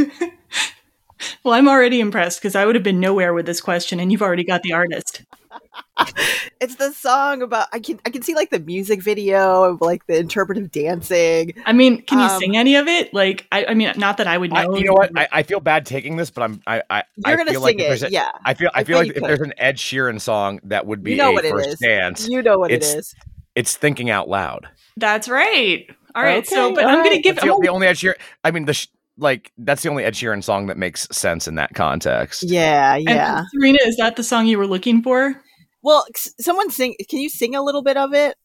well, 1.44 1.54
I'm 1.54 1.68
already 1.68 2.00
impressed 2.00 2.40
because 2.40 2.56
I 2.56 2.66
would 2.66 2.76
have 2.76 2.84
been 2.84 3.00
nowhere 3.00 3.34
with 3.34 3.46
this 3.46 3.62
question, 3.62 4.00
and 4.00 4.12
you've 4.12 4.22
already 4.22 4.44
got 4.44 4.64
the 4.64 4.74
artist. 4.74 5.09
it's 6.62 6.75
the 6.75 6.91
song 6.94 7.41
about 7.41 7.68
I 7.74 7.79
can 7.79 8.00
I 8.06 8.10
can 8.10 8.22
see 8.22 8.36
like 8.36 8.50
the 8.50 8.60
music 8.60 9.01
video 9.01 9.63
of 9.63 9.82
like 9.82 10.06
the 10.08 10.18
interpretive 10.18 10.72
dancing. 10.72 11.53
I 11.65 11.74
mean, 11.74 12.01
can 12.03 12.20
you 12.20 12.25
Um, 12.25 12.39
sing 12.39 12.58
any 12.58 12.75
of 12.75 12.88
it? 12.88 13.13
Like, 13.13 13.48
I, 13.51 13.65
I 13.65 13.74
mean, 13.74 13.91
not 13.98 14.18
that 14.18 14.27
I 14.27 14.38
would 14.38 14.53
I, 14.53 14.65
know. 14.65 14.75
you 14.75 14.86
know 14.86 14.94
what? 14.94 15.12
I, 15.18 15.27
I 15.32 15.44
feel 15.44 15.60
bad 15.60 15.86
taking 15.86 16.15
this, 16.15 16.29
but 16.29 16.44
I'm 16.44 16.62
I 16.68 16.82
I, 16.89 17.03
You're 17.15 17.34
I 17.34 17.36
gonna 17.38 17.51
feel 17.51 17.62
sing 17.62 17.77
like 17.77 17.77
there's 17.77 18.03
it, 18.03 18.10
a- 18.10 18.13
yeah. 18.13 18.32
I 18.46 18.53
feel 18.53 18.70
I 18.74 18.82
I 18.82 18.84
feel 18.84 18.98
like 18.98 19.08
if 19.10 19.13
could. 19.15 19.24
there's 19.24 19.41
an 19.41 19.53
Ed 19.58 19.77
Sheeran 19.77 20.22
song 20.22 20.60
that 20.65 20.86
would 20.86 21.03
be 21.03 21.12
You 21.12 21.18
know 21.18 21.29
a 21.32 21.34
what 21.34 21.46
it 21.46 21.51
first 21.51 21.70
is. 21.70 21.79
dance. 21.79 22.27
You 22.29 22.41
know 22.41 22.60
what 22.60 22.72
it 22.72 22.75
It's- 22.84 23.13
It's 23.56 23.75
thinking 23.75 24.10
out 24.10 24.29
loud. 24.29 24.68
That's 24.98 25.27
right. 25.27 25.86
All 26.15 26.24
right. 26.24 26.46
so, 26.48 26.74
but 26.74 26.86
I'm 26.86 26.96
going 27.03 27.03
to 27.06 27.10
right. 27.12 27.24
give. 27.24 27.36
That's 27.36 27.48
the, 27.48 27.60
the 27.62 27.68
only 27.70 27.88
Ed 27.88 27.94
Sheeran. 27.94 28.15
I 28.44 28.51
mean, 28.51 28.65
the 28.65 28.74
sh- 28.74 28.88
like 29.20 29.52
that's 29.58 29.84
the 29.84 29.90
only 29.90 30.04
Ed 30.04 30.14
Sheeran 30.14 30.44
song 30.44 30.68
that 30.68 30.78
makes 30.78 31.08
sense 31.12 31.48
in 31.48 31.56
that 31.56 31.74
context. 31.76 32.44
Yeah, 32.44 32.96
and 32.96 33.04
yeah. 33.04 33.44
Serena, 33.54 33.80
is 33.84 33.98
that 33.98 34.16
the 34.16 34.24
song 34.24 34.48
you 34.48 34.58
were 34.58 34.68
looking 34.68 35.04
for? 35.04 35.36
Well, 35.84 36.06
s- 36.16 36.34
someone 36.40 36.72
sing. 36.72 36.96
Can 37.10 37.20
you 37.20 37.30
sing 37.30 37.56
a 37.56 37.62
little 37.62 37.84
bit 37.84 37.98
of 37.98 38.14
it? 38.14 38.36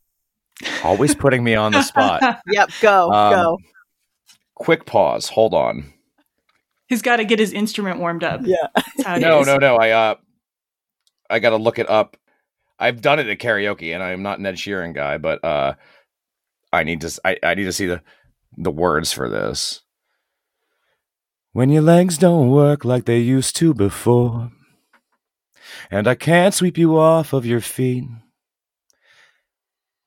Always 0.84 1.14
putting 1.14 1.42
me 1.42 1.54
on 1.54 1.72
the 1.72 1.82
spot. 1.82 2.22
Yep, 2.46 2.70
go, 2.80 3.10
Um, 3.10 3.32
go. 3.34 3.58
Quick 4.56 4.86
pause. 4.86 5.28
Hold 5.28 5.52
on. 5.54 5.92
He's 6.86 7.02
got 7.02 7.16
to 7.16 7.24
get 7.24 7.38
his 7.38 7.52
instrument 7.52 7.98
warmed 7.98 8.22
up. 8.22 8.42
Yeah. 8.44 8.56
That's 8.74 9.02
how 9.04 9.16
it 9.16 9.20
No, 9.20 9.40
is. 9.40 9.46
no, 9.48 9.56
no. 9.56 9.76
I 9.76 9.90
uh, 9.90 10.14
I 11.30 11.38
got 11.40 11.50
to 11.50 11.56
look 11.56 11.78
it 11.78 11.88
up. 11.88 12.16
I've 12.78 13.00
done 13.00 13.18
it 13.18 13.26
at 13.28 13.38
karaoke, 13.38 13.94
and 13.94 14.02
I 14.02 14.10
am 14.12 14.22
not 14.22 14.38
an 14.38 14.46
Ed 14.46 14.56
Sheeran 14.56 14.94
guy, 14.94 15.18
but 15.18 15.42
uh, 15.44 15.74
I 16.72 16.84
need 16.84 17.00
to. 17.00 17.06
s- 17.06 17.20
I, 17.24 17.36
I 17.42 17.54
need 17.54 17.64
to 17.64 17.72
see 17.72 17.86
the 17.86 18.02
the 18.56 18.70
words 18.70 19.12
for 19.12 19.28
this. 19.28 19.80
When 21.54 21.70
your 21.70 21.82
legs 21.82 22.18
don't 22.18 22.50
work 22.50 22.84
like 22.84 23.04
they 23.04 23.20
used 23.20 23.54
to 23.58 23.74
before, 23.74 24.50
and 25.88 26.08
I 26.08 26.16
can't 26.16 26.52
sweep 26.52 26.76
you 26.76 26.98
off 26.98 27.32
of 27.32 27.46
your 27.46 27.60
feet, 27.60 28.02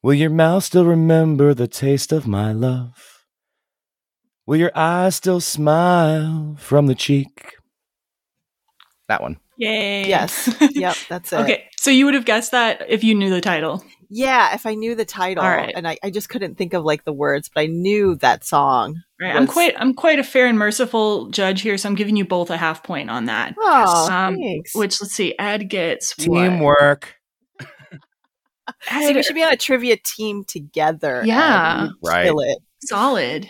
will 0.03 0.13
your 0.13 0.29
mouth 0.29 0.65
still 0.65 0.83
remember 0.83 1.53
the 1.53 1.69
taste 1.69 2.11
of 2.11 2.27
my 2.27 2.51
love? 2.51 3.23
Will 4.45 4.57
your 4.57 4.73
eyes 4.75 5.15
still 5.15 5.39
smile 5.39 6.57
from 6.59 6.87
the 6.87 6.95
cheek? 6.95 7.53
That 9.07 9.21
one. 9.21 9.39
Yay. 9.57 10.05
Yes. 10.05 10.53
Yep, 10.75 10.97
that's 11.07 11.31
it. 11.31 11.39
okay. 11.39 11.63
So 11.79 11.91
you 11.91 12.03
would 12.03 12.13
have 12.13 12.25
guessed 12.25 12.51
that 12.51 12.83
if 12.89 13.05
you 13.05 13.15
knew 13.15 13.29
the 13.29 13.39
title. 13.39 13.85
Yeah, 14.09 14.53
if 14.55 14.65
I 14.65 14.75
knew 14.75 14.95
the 14.95 15.05
title, 15.05 15.43
All 15.43 15.49
right. 15.49 15.73
and 15.75 15.87
I, 15.87 15.97
I 16.03 16.09
just 16.09 16.29
couldn't 16.29 16.55
think 16.55 16.73
of 16.73 16.83
like 16.85 17.03
the 17.03 17.13
words, 17.13 17.49
but 17.53 17.61
I 17.61 17.65
knew 17.67 18.15
that 18.15 18.43
song. 18.45 19.01
Right. 19.19 19.35
I'm 19.35 19.47
quite 19.47 19.73
I'm 19.77 19.93
quite 19.93 20.19
a 20.19 20.23
fair 20.23 20.47
and 20.47 20.57
merciful 20.57 21.29
judge 21.29 21.61
here, 21.61 21.77
so 21.77 21.89
I'm 21.89 21.95
giving 21.95 22.15
you 22.15 22.25
both 22.25 22.49
a 22.49 22.57
half 22.57 22.83
point 22.83 23.09
on 23.09 23.25
that. 23.25 23.55
Oh, 23.59 24.09
Um, 24.11 24.35
thanks. 24.37 24.75
Which 24.75 25.01
let's 25.01 25.13
see, 25.13 25.35
Ed 25.37 25.69
gets 25.69 26.15
what? 26.25 26.43
Teamwork. 26.49 27.15
See, 28.89 29.13
we 29.13 29.23
should 29.23 29.35
be 29.35 29.43
on 29.43 29.53
a 29.53 29.57
trivia 29.57 29.97
team 29.97 30.43
together. 30.45 31.23
Yeah. 31.25 31.87
Right. 32.03 32.25
Kill 32.25 32.41
it. 32.41 32.57
solid. 32.83 33.49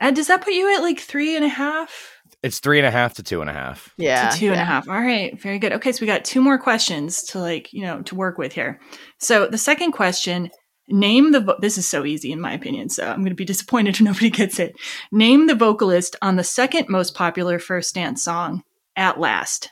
Ed, 0.00 0.14
does 0.14 0.26
that 0.28 0.42
put 0.42 0.52
you 0.52 0.74
at 0.74 0.82
like 0.82 1.00
three 1.00 1.34
and 1.36 1.44
a 1.44 1.48
half? 1.48 2.15
It's 2.46 2.60
three 2.60 2.78
and 2.78 2.86
a 2.86 2.90
half 2.92 3.14
to 3.14 3.22
two 3.24 3.40
and 3.40 3.50
a 3.50 3.52
half. 3.52 3.92
Yeah. 3.96 4.30
to 4.30 4.38
two 4.38 4.46
and 4.46 4.54
a 4.54 4.58
yeah. 4.58 4.64
half. 4.64 4.88
All 4.88 4.94
right, 5.00 5.38
very 5.40 5.58
good. 5.58 5.72
Okay, 5.72 5.90
so 5.90 6.00
we 6.00 6.06
got 6.06 6.24
two 6.24 6.40
more 6.40 6.58
questions 6.58 7.22
to 7.24 7.40
like 7.40 7.72
you 7.72 7.82
know 7.82 8.02
to 8.02 8.14
work 8.14 8.38
with 8.38 8.52
here. 8.52 8.80
So 9.18 9.48
the 9.48 9.58
second 9.58 9.92
question: 9.92 10.50
Name 10.88 11.32
the. 11.32 11.40
Vo- 11.40 11.58
this 11.60 11.76
is 11.76 11.88
so 11.88 12.04
easy 12.04 12.30
in 12.30 12.40
my 12.40 12.52
opinion. 12.52 12.88
So 12.88 13.04
I'm 13.08 13.18
going 13.18 13.30
to 13.30 13.34
be 13.34 13.44
disappointed 13.44 13.96
if 13.96 14.00
nobody 14.00 14.30
gets 14.30 14.60
it. 14.60 14.76
Name 15.10 15.48
the 15.48 15.56
vocalist 15.56 16.14
on 16.22 16.36
the 16.36 16.44
second 16.44 16.88
most 16.88 17.14
popular 17.14 17.58
first 17.58 17.94
dance 17.96 18.22
song, 18.22 18.62
"At 18.94 19.18
Last." 19.18 19.70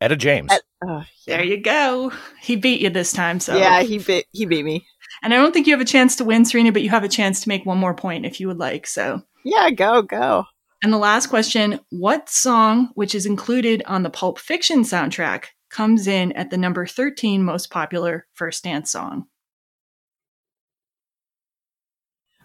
Etta 0.00 0.16
James. 0.16 0.52
At- 0.52 0.62
Oh, 0.84 1.04
yeah. 1.28 1.36
There 1.36 1.44
you 1.46 1.62
go. 1.62 2.12
He 2.40 2.56
beat 2.56 2.80
you 2.80 2.90
this 2.90 3.12
time. 3.12 3.38
So 3.38 3.56
Yeah, 3.56 3.82
he 3.82 3.98
beat 3.98 4.26
he 4.32 4.46
beat 4.46 4.64
me. 4.64 4.84
and 5.22 5.32
I 5.32 5.36
don't 5.36 5.52
think 5.52 5.68
you 5.68 5.74
have 5.74 5.80
a 5.80 5.84
chance 5.84 6.16
to 6.16 6.24
win, 6.24 6.44
Serena, 6.44 6.72
but 6.72 6.82
you 6.82 6.90
have 6.90 7.04
a 7.04 7.08
chance 7.08 7.40
to 7.42 7.48
make 7.48 7.64
one 7.64 7.78
more 7.78 7.94
point 7.94 8.26
if 8.26 8.40
you 8.40 8.48
would 8.48 8.58
like. 8.58 8.88
So. 8.88 9.22
Yeah, 9.44 9.70
go 9.70 10.02
go. 10.02 10.44
And 10.82 10.92
the 10.92 10.98
last 10.98 11.28
question 11.28 11.80
What 11.90 12.28
song, 12.28 12.90
which 12.94 13.14
is 13.14 13.26
included 13.26 13.82
on 13.86 14.02
the 14.02 14.10
Pulp 14.10 14.38
Fiction 14.38 14.82
soundtrack, 14.82 15.46
comes 15.70 16.06
in 16.06 16.32
at 16.32 16.50
the 16.50 16.58
number 16.58 16.86
13 16.86 17.42
most 17.42 17.70
popular 17.70 18.26
first 18.34 18.64
dance 18.64 18.90
song? 18.90 19.26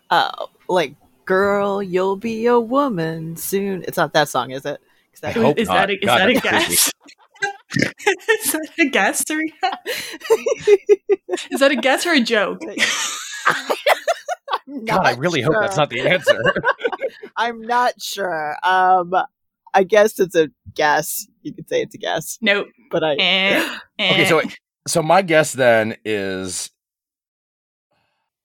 Uh, 0.09 0.45
like 0.69 0.95
girl, 1.25 1.83
you'll 1.83 2.15
be 2.15 2.45
a 2.45 2.59
woman 2.59 3.35
soon. 3.35 3.83
It's 3.87 3.97
not 3.97 4.13
that 4.13 4.29
song, 4.29 4.51
is 4.51 4.65
it? 4.65 4.79
'Cause 5.13 5.23
I 5.23 5.33
that- 5.33 5.41
hope 5.41 5.57
is 5.57 5.67
not. 5.67 5.73
that 5.75 5.89
a, 5.89 5.93
is 5.95 6.05
God, 6.05 6.19
that 6.19 6.29
a 6.29 6.33
guess? 6.39 6.91
is 7.75 8.51
that 8.53 8.69
a 8.79 8.85
guess, 8.89 9.25
Serena? 9.27 9.51
Is 11.51 11.59
that 11.59 11.71
a 11.71 11.75
guess 11.75 12.05
or 12.07 12.13
a 12.13 12.19
joke? 12.21 12.61
I'm 14.67 14.85
God, 14.85 15.05
I 15.05 15.11
not 15.11 15.19
really 15.19 15.41
hope 15.41 15.55
that's 15.59 15.77
not 15.77 15.89
the 15.89 16.01
answer. 16.01 16.41
I'm 17.37 17.61
not 17.61 18.01
sure. 18.01 18.57
Um, 18.63 19.13
I 19.73 19.83
guess 19.83 20.19
it's 20.19 20.35
a 20.35 20.49
guess. 20.73 21.27
You 21.43 21.53
could 21.53 21.69
say 21.69 21.81
it's 21.81 21.95
a 21.95 21.97
guess, 21.97 22.37
nope. 22.41 22.67
but 22.91 23.03
I. 23.03 23.15
Eh, 23.15 23.77
eh. 23.99 24.11
okay, 24.11 24.25
so 24.25 24.41
so 24.87 25.01
my 25.01 25.21
guess 25.21 25.53
then 25.53 25.95
is 26.03 26.69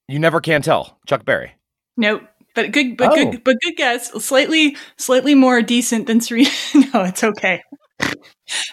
you 0.07 0.19
never 0.19 0.39
can 0.41 0.61
tell. 0.61 0.97
Chuck 1.07 1.25
Berry. 1.25 1.53
nope. 1.97 2.23
But 2.55 2.71
good, 2.71 2.97
but 2.97 3.11
Oh. 3.11 3.15
good, 3.31 3.43
but 3.43 3.55
good 3.63 3.75
guess. 3.77 4.11
Slightly, 4.23 4.77
slightly 4.97 5.33
more 5.33 5.63
decent 5.63 6.05
than 6.05 6.21
Serena. 6.21 6.49
no, 6.93 7.01
it's 7.03 7.23
okay. 7.23 7.63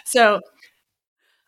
So, 0.05 0.39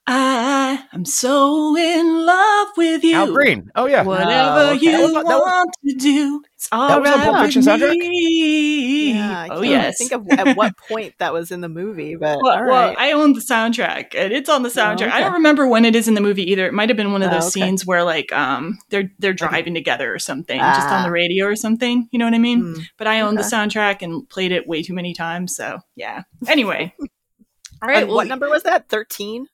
I 0.06 0.84
am 0.92 1.06
so 1.06 1.78
in 1.78 2.26
love 2.26 2.68
with 2.76 3.04
you. 3.06 3.16
Al 3.16 3.32
Green. 3.32 3.70
Oh 3.74 3.86
yeah. 3.86 4.04
Whatever 4.04 4.32
Oh, 4.32 4.70
okay. 4.74 4.86
you 4.86 4.92
That 4.92 5.02
was 5.02 5.14
on- 5.16 5.24
that 5.24 5.38
was- 5.38 5.42
want 5.46 5.70
to 5.88 5.96
do, 5.96 6.42
it's 6.56 6.68
all 6.74 6.88
that 6.90 7.02
was 7.02 7.10
on 7.10 7.16
right 7.20 7.24
Pulp 7.24 7.36
with 7.38 7.44
Fiction 7.46 7.62
soundtrack? 7.62 7.96
Yeah, 8.02 9.40
I 9.44 9.48
oh 9.50 9.62
can't 9.62 9.66
yes. 9.66 9.98
think 9.98 10.12
of 10.12 10.28
at 10.30 10.58
what 10.58 10.74
point 10.90 11.14
that 11.20 11.32
was 11.32 11.52
in 11.52 11.62
the 11.62 11.70
movie, 11.70 12.16
but 12.18 12.38
well, 12.42 12.52
all 12.58 12.66
well. 12.68 12.96
I 12.98 13.14
own 13.14 13.32
the 13.34 13.40
soundtrack, 13.40 14.14
and 14.14 14.34
it's 14.34 14.50
on 14.50 14.64
the 14.64 14.70
soundtrack. 14.70 15.04
I 15.10 15.16
okay. 15.16 15.20
don't 15.22 15.34
remember 15.34 15.68
when 15.68 15.86
it 15.86 15.96
is 15.96 16.10
in 16.10 16.16
the 16.16 16.22
movie 16.22 16.52
either. 16.52 16.66
It 16.68 16.74
might 16.74 16.90
have 16.90 16.98
been 16.98 17.14
one 17.14 17.22
of 17.24 17.32
Oh, 17.32 17.36
those 17.36 17.44
okay. 17.56 17.62
scenes 17.66 17.86
where, 17.86 18.04
like, 18.04 18.32
um, 18.34 18.80
they're 18.90 19.10
they're 19.20 19.34
driving 19.34 19.74
together 19.74 20.14
or 20.14 20.20
something, 20.20 20.60
just 20.60 20.88
on 20.88 21.02
Ah. 21.02 21.04
the 21.06 21.12
radio 21.12 21.46
or 21.46 21.56
something. 21.56 22.10
You 22.12 22.20
know 22.20 22.26
what 22.26 22.34
I 22.34 22.40
mean? 22.40 22.60
Hmm. 22.76 22.82
But 22.98 23.08
I 23.08 23.22
own 23.22 23.36
the 23.36 23.42
soundtrack 23.44 24.02
and 24.02 24.28
played 24.28 24.52
it 24.52 24.68
way 24.68 24.84
too 24.84 24.94
many 24.94 25.14
times. 25.14 25.56
So 25.56 25.80
yeah. 25.96 26.24
Anyway, 26.48 26.94
all 27.82 27.88
right. 27.88 28.00
And 28.00 28.08
Well, 28.08 28.18
what 28.18 28.28
number 28.28 28.50
was 28.50 28.64
that? 28.64 28.90
Thirteen. 28.90 29.48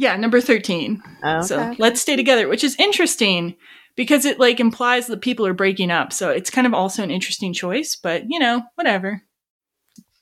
Yeah, 0.00 0.16
number 0.16 0.40
thirteen. 0.40 1.02
Okay. 1.22 1.46
So 1.46 1.74
let's 1.78 2.00
stay 2.00 2.16
together, 2.16 2.48
which 2.48 2.64
is 2.64 2.74
interesting 2.76 3.54
because 3.96 4.24
it 4.24 4.40
like 4.40 4.58
implies 4.58 5.08
that 5.08 5.20
people 5.20 5.46
are 5.46 5.52
breaking 5.52 5.90
up. 5.90 6.10
So 6.10 6.30
it's 6.30 6.48
kind 6.48 6.66
of 6.66 6.72
also 6.72 7.02
an 7.02 7.10
interesting 7.10 7.52
choice, 7.52 7.96
but 7.96 8.24
you 8.26 8.38
know, 8.38 8.62
whatever. 8.76 9.22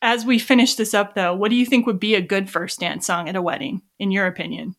As 0.02 0.25
we 0.25 0.40
finish 0.40 0.75
this 0.75 0.94
up 0.94 1.14
though, 1.14 1.32
what 1.32 1.50
do 1.50 1.54
you 1.54 1.64
think 1.64 1.87
would 1.87 2.00
be 2.00 2.16
a 2.16 2.20
good 2.20 2.50
first 2.50 2.80
dance 2.80 3.06
song 3.06 3.28
at 3.28 3.37
a 3.37 3.42
wedding, 3.42 3.82
in 4.00 4.11
your 4.11 4.26
opinion? 4.26 4.75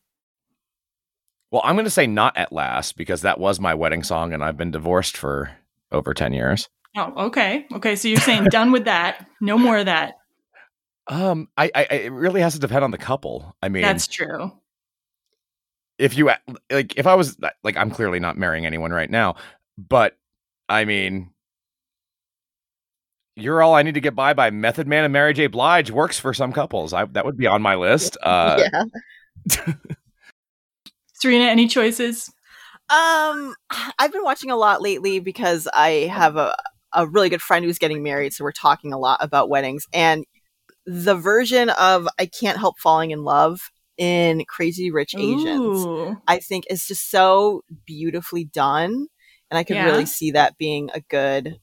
Well, 1.50 1.62
I'm 1.64 1.76
going 1.76 1.86
to 1.86 1.90
say 1.92 2.06
not 2.06 2.36
at 2.36 2.52
last 2.52 2.98
because 2.98 3.22
that 3.22 3.40
was 3.40 3.60
my 3.60 3.74
wedding 3.74 4.04
song, 4.04 4.34
and 4.34 4.44
I've 4.44 4.58
been 4.58 4.70
divorced 4.70 5.16
for 5.16 5.52
over 5.94 6.14
ten 6.14 6.34
years. 6.34 6.68
Oh, 6.98 7.28
okay. 7.28 7.66
Okay, 7.72 7.96
so 7.96 8.10
you're 8.10 8.20
saying 8.20 8.46
done 8.46 8.74
with 8.74 8.84
that. 8.86 9.26
No 9.40 9.58
more 9.58 9.78
of 9.78 9.86
that. 9.86 10.16
Um, 11.12 11.48
I, 11.58 11.72
I, 11.74 11.82
it 11.86 12.12
really 12.12 12.42
has 12.42 12.54
to 12.54 12.60
depend 12.60 12.84
on 12.84 12.92
the 12.92 13.00
couple. 13.00 13.56
I 13.64 13.70
mean, 13.70 13.82
That's 13.82 14.06
true. 14.06 14.52
If 16.00 16.18
you 16.18 16.32
like, 16.72 16.98
if 16.98 17.06
I 17.06 17.14
was 17.14 17.38
like, 17.64 17.78
I'm 17.78 17.92
clearly 17.92 18.20
not 18.20 18.38
marrying 18.38 18.66
anyone 18.66 18.92
right 18.92 19.10
now, 19.10 19.36
but 19.78 20.18
I 20.70 20.86
mean, 20.86 21.32
you're 23.36 23.62
all 23.62 23.76
I 23.76 23.84
need 23.84 23.96
to 23.96 24.02
get 24.02 24.16
by 24.16 24.34
by 24.34 24.50
Method 24.50 24.88
Man 24.88 25.04
and 25.04 25.14
Mary 25.14 25.34
J. 25.34 25.48
Blige 25.48 25.92
works 25.92 26.18
for 26.18 26.34
some 26.34 26.54
couples. 26.54 26.94
I 26.94 27.06
that 27.06 27.26
would 27.26 27.38
be 27.38 27.48
on 27.48 27.62
my 27.62 27.76
list. 27.76 28.18
Uh, 28.24 28.64
yeah. 28.72 29.74
Serena, 31.14 31.46
any 31.46 31.68
choices? 31.68 32.32
Um, 32.90 33.56
I've 33.98 34.12
been 34.12 34.24
watching 34.24 34.52
a 34.52 34.56
lot 34.56 34.82
lately 34.82 35.20
because 35.20 35.68
I 35.74 36.08
have 36.12 36.38
a 36.38 36.56
a 36.94 37.06
really 37.06 37.30
good 37.30 37.42
friend 37.42 37.64
who's 37.66 37.78
getting 37.78 38.04
married, 38.04 38.34
so 38.34 38.44
we're 38.44 38.52
talking 38.52 38.94
a 38.94 38.98
lot 38.98 39.20
about 39.22 39.50
weddings 39.50 39.86
and 39.94 40.26
the 40.86 41.16
version 41.16 41.70
of 41.70 42.08
"I 42.18 42.26
Can't 42.26 42.58
Help 42.58 42.80
Falling 42.80 43.12
in 43.12 43.24
Love" 43.24 43.72
in 44.00 44.46
Crazy 44.46 44.90
Rich 44.90 45.14
Asians. 45.16 45.86
Ooh. 45.86 46.18
I 46.28 46.40
think 46.40 46.66
is 46.70 46.88
just 46.88 47.12
so 47.12 47.64
beautifully 47.86 48.46
done, 48.46 49.08
and 49.52 49.58
I 49.58 49.64
could 49.64 49.76
Yeah. 49.76 49.86
really 49.86 50.08
see 50.08 50.32
that 50.32 50.58
being 50.58 50.90
a 50.94 51.02
good. 51.02 51.60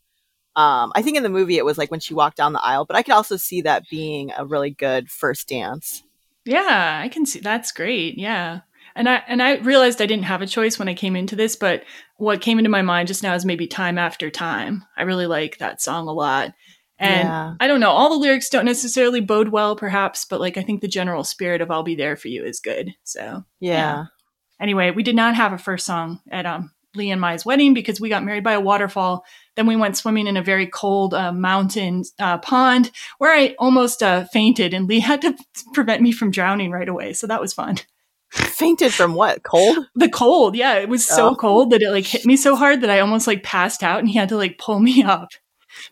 Um, 0.54 0.92
I 0.94 1.02
think 1.02 1.16
in 1.16 1.22
the 1.22 1.28
movie 1.28 1.58
it 1.58 1.64
was 1.64 1.76
like 1.78 1.90
when 1.90 2.00
she 2.00 2.14
walked 2.14 2.36
down 2.36 2.52
the 2.52 2.62
aisle, 2.64 2.84
but 2.84 2.96
I 2.96 3.02
could 3.02 3.14
also 3.14 3.36
see 3.36 3.62
that 3.62 3.84
being 3.90 4.32
a 4.36 4.46
really 4.46 4.70
good 4.70 5.10
first 5.10 5.48
dance. 5.48 6.02
Yeah, 6.44 7.00
I 7.02 7.08
can 7.08 7.26
see 7.26 7.40
that's 7.40 7.72
great. 7.72 8.16
Yeah. 8.18 8.60
And 8.94 9.08
I 9.08 9.22
and 9.28 9.42
I 9.42 9.56
realized 9.58 10.00
I 10.00 10.06
didn't 10.06 10.24
have 10.24 10.40
a 10.40 10.46
choice 10.46 10.78
when 10.78 10.88
I 10.88 10.94
came 10.94 11.16
into 11.16 11.36
this, 11.36 11.56
but 11.56 11.84
what 12.16 12.40
came 12.40 12.58
into 12.58 12.70
my 12.70 12.80
mind 12.82 13.08
just 13.08 13.22
now 13.22 13.34
is 13.34 13.44
maybe 13.44 13.66
time 13.66 13.98
after 13.98 14.30
time. 14.30 14.84
I 14.96 15.02
really 15.02 15.26
like 15.26 15.58
that 15.58 15.82
song 15.82 16.08
a 16.08 16.12
lot. 16.12 16.54
And 16.98 17.28
Yeah. 17.28 17.54
I 17.60 17.66
don't 17.66 17.80
know, 17.80 17.90
all 17.90 18.08
the 18.10 18.16
lyrics 18.16 18.48
don't 18.48 18.64
necessarily 18.64 19.20
bode 19.20 19.48
well 19.48 19.76
perhaps, 19.76 20.24
but 20.24 20.40
like 20.40 20.56
I 20.56 20.62
think 20.62 20.80
the 20.80 20.88
general 20.88 21.24
spirit 21.24 21.60
of 21.60 21.70
I'll 21.70 21.82
be 21.82 21.94
there 21.94 22.16
for 22.16 22.28
you 22.28 22.44
is 22.44 22.60
good. 22.60 22.94
So, 23.04 23.44
Yeah. 23.60 24.06
Anyway, 24.60 24.90
we 24.90 25.02
did 25.02 25.14
not 25.16 25.34
have 25.34 25.52
a 25.52 25.58
first 25.58 25.84
song 25.84 26.20
at 26.30 26.46
um, 26.46 26.70
Lee 26.94 27.10
and 27.10 27.20
Mai's 27.20 27.44
wedding 27.44 27.74
because 27.74 28.00
we 28.00 28.08
got 28.08 28.24
married 28.24 28.42
by 28.44 28.54
a 28.54 28.60
waterfall. 28.60 29.22
Then 29.54 29.66
we 29.66 29.76
went 29.76 29.98
swimming 29.98 30.26
in 30.26 30.38
a 30.38 30.42
very 30.42 30.66
cold 30.66 31.12
uh, 31.12 31.30
mountain 31.32 32.04
uh, 32.18 32.38
pond 32.38 32.90
where 33.18 33.34
I 33.36 33.54
almost 33.58 34.02
uh, 34.02 34.24
fainted, 34.32 34.72
and 34.72 34.88
Lee 34.88 35.00
had 35.10 35.20
to 35.22 35.36
prevent 35.74 36.00
me 36.00 36.10
from 36.12 36.30
drowning 36.30 36.70
right 36.70 36.88
away. 36.88 37.12
So 37.12 37.26
that 37.26 37.40
was 37.42 37.52
fun. 37.52 37.76
Fainted 38.30 38.94
from 38.94 39.14
what? 39.14 39.42
Cold? 39.42 39.86
The 39.94 40.08
cold, 40.08 40.56
yeah. 40.56 40.74
It 40.78 40.88
was 40.88 41.06
so 41.06 41.28
Oh. 41.30 41.34
cold 41.36 41.70
that 41.70 41.82
it 41.82 41.90
like 41.90 42.06
hit 42.06 42.24
me 42.24 42.36
so 42.36 42.56
hard 42.56 42.80
that 42.80 42.90
I 42.90 43.00
almost 43.00 43.26
like 43.26 43.42
passed 43.42 43.82
out, 43.82 43.98
and 43.98 44.08
he 44.08 44.16
had 44.18 44.30
to 44.30 44.36
like 44.36 44.56
pull 44.58 44.80
me 44.80 45.02
up. 45.16 45.28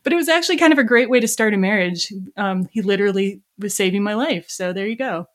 But 0.03 0.13
it 0.13 0.17
was 0.17 0.29
actually 0.29 0.57
kind 0.57 0.73
of 0.73 0.79
a 0.79 0.85
great 0.85 1.09
way 1.09 1.21
to 1.21 1.29
start 1.29 1.55
a 1.55 1.57
marriage. 1.57 2.13
Um, 2.37 2.69
he 2.73 2.83
literally 2.83 3.41
was 3.59 3.75
saving 3.75 4.03
my 4.03 4.15
life. 4.15 4.47
So 4.49 4.73
there 4.73 4.87
you 4.87 4.97
go. 4.97 5.27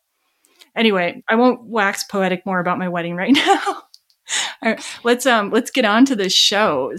Anyway, 0.75 1.24
I 1.28 1.36
won't 1.36 1.66
wax 1.66 2.04
poetic 2.04 2.46
more 2.46 2.60
about 2.60 2.78
my 2.78 2.89
wedding 2.89 3.16
right 3.16 3.32
now. 3.36 3.62
All 4.62 4.72
right, 4.72 5.00
let's 5.04 5.25
um 5.25 5.50
let's 5.50 5.72
get 5.72 5.86
on 5.86 6.06
to 6.06 6.16
the 6.16 6.30
show. 6.30 6.94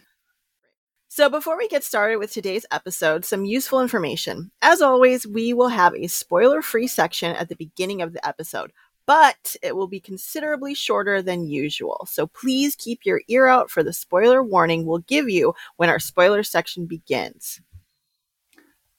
So, 1.12 1.28
before 1.28 1.58
we 1.58 1.66
get 1.66 1.82
started 1.82 2.18
with 2.18 2.32
today's 2.32 2.64
episode, 2.70 3.24
some 3.24 3.44
useful 3.44 3.80
information. 3.80 4.52
As 4.62 4.80
always, 4.80 5.26
we 5.26 5.52
will 5.52 5.68
have 5.68 5.92
a 5.94 6.06
spoiler 6.06 6.62
free 6.62 6.86
section 6.86 7.34
at 7.34 7.48
the 7.48 7.56
beginning 7.56 8.00
of 8.00 8.12
the 8.12 8.26
episode, 8.26 8.72
but 9.06 9.56
it 9.62 9.76
will 9.76 9.88
be 9.88 10.00
considerably 10.00 10.74
shorter 10.74 11.22
than 11.22 11.48
usual. 11.48 12.06
So, 12.10 12.26
please 12.26 12.76
keep 12.76 13.00
your 13.04 13.20
ear 13.28 13.46
out 13.46 13.70
for 13.70 13.82
the 13.82 13.92
spoiler 13.92 14.42
warning 14.42 14.86
we'll 14.86 14.98
give 14.98 15.28
you 15.28 15.54
when 15.76 15.88
our 15.88 15.98
spoiler 15.98 16.42
section 16.42 16.86
begins. 16.86 17.60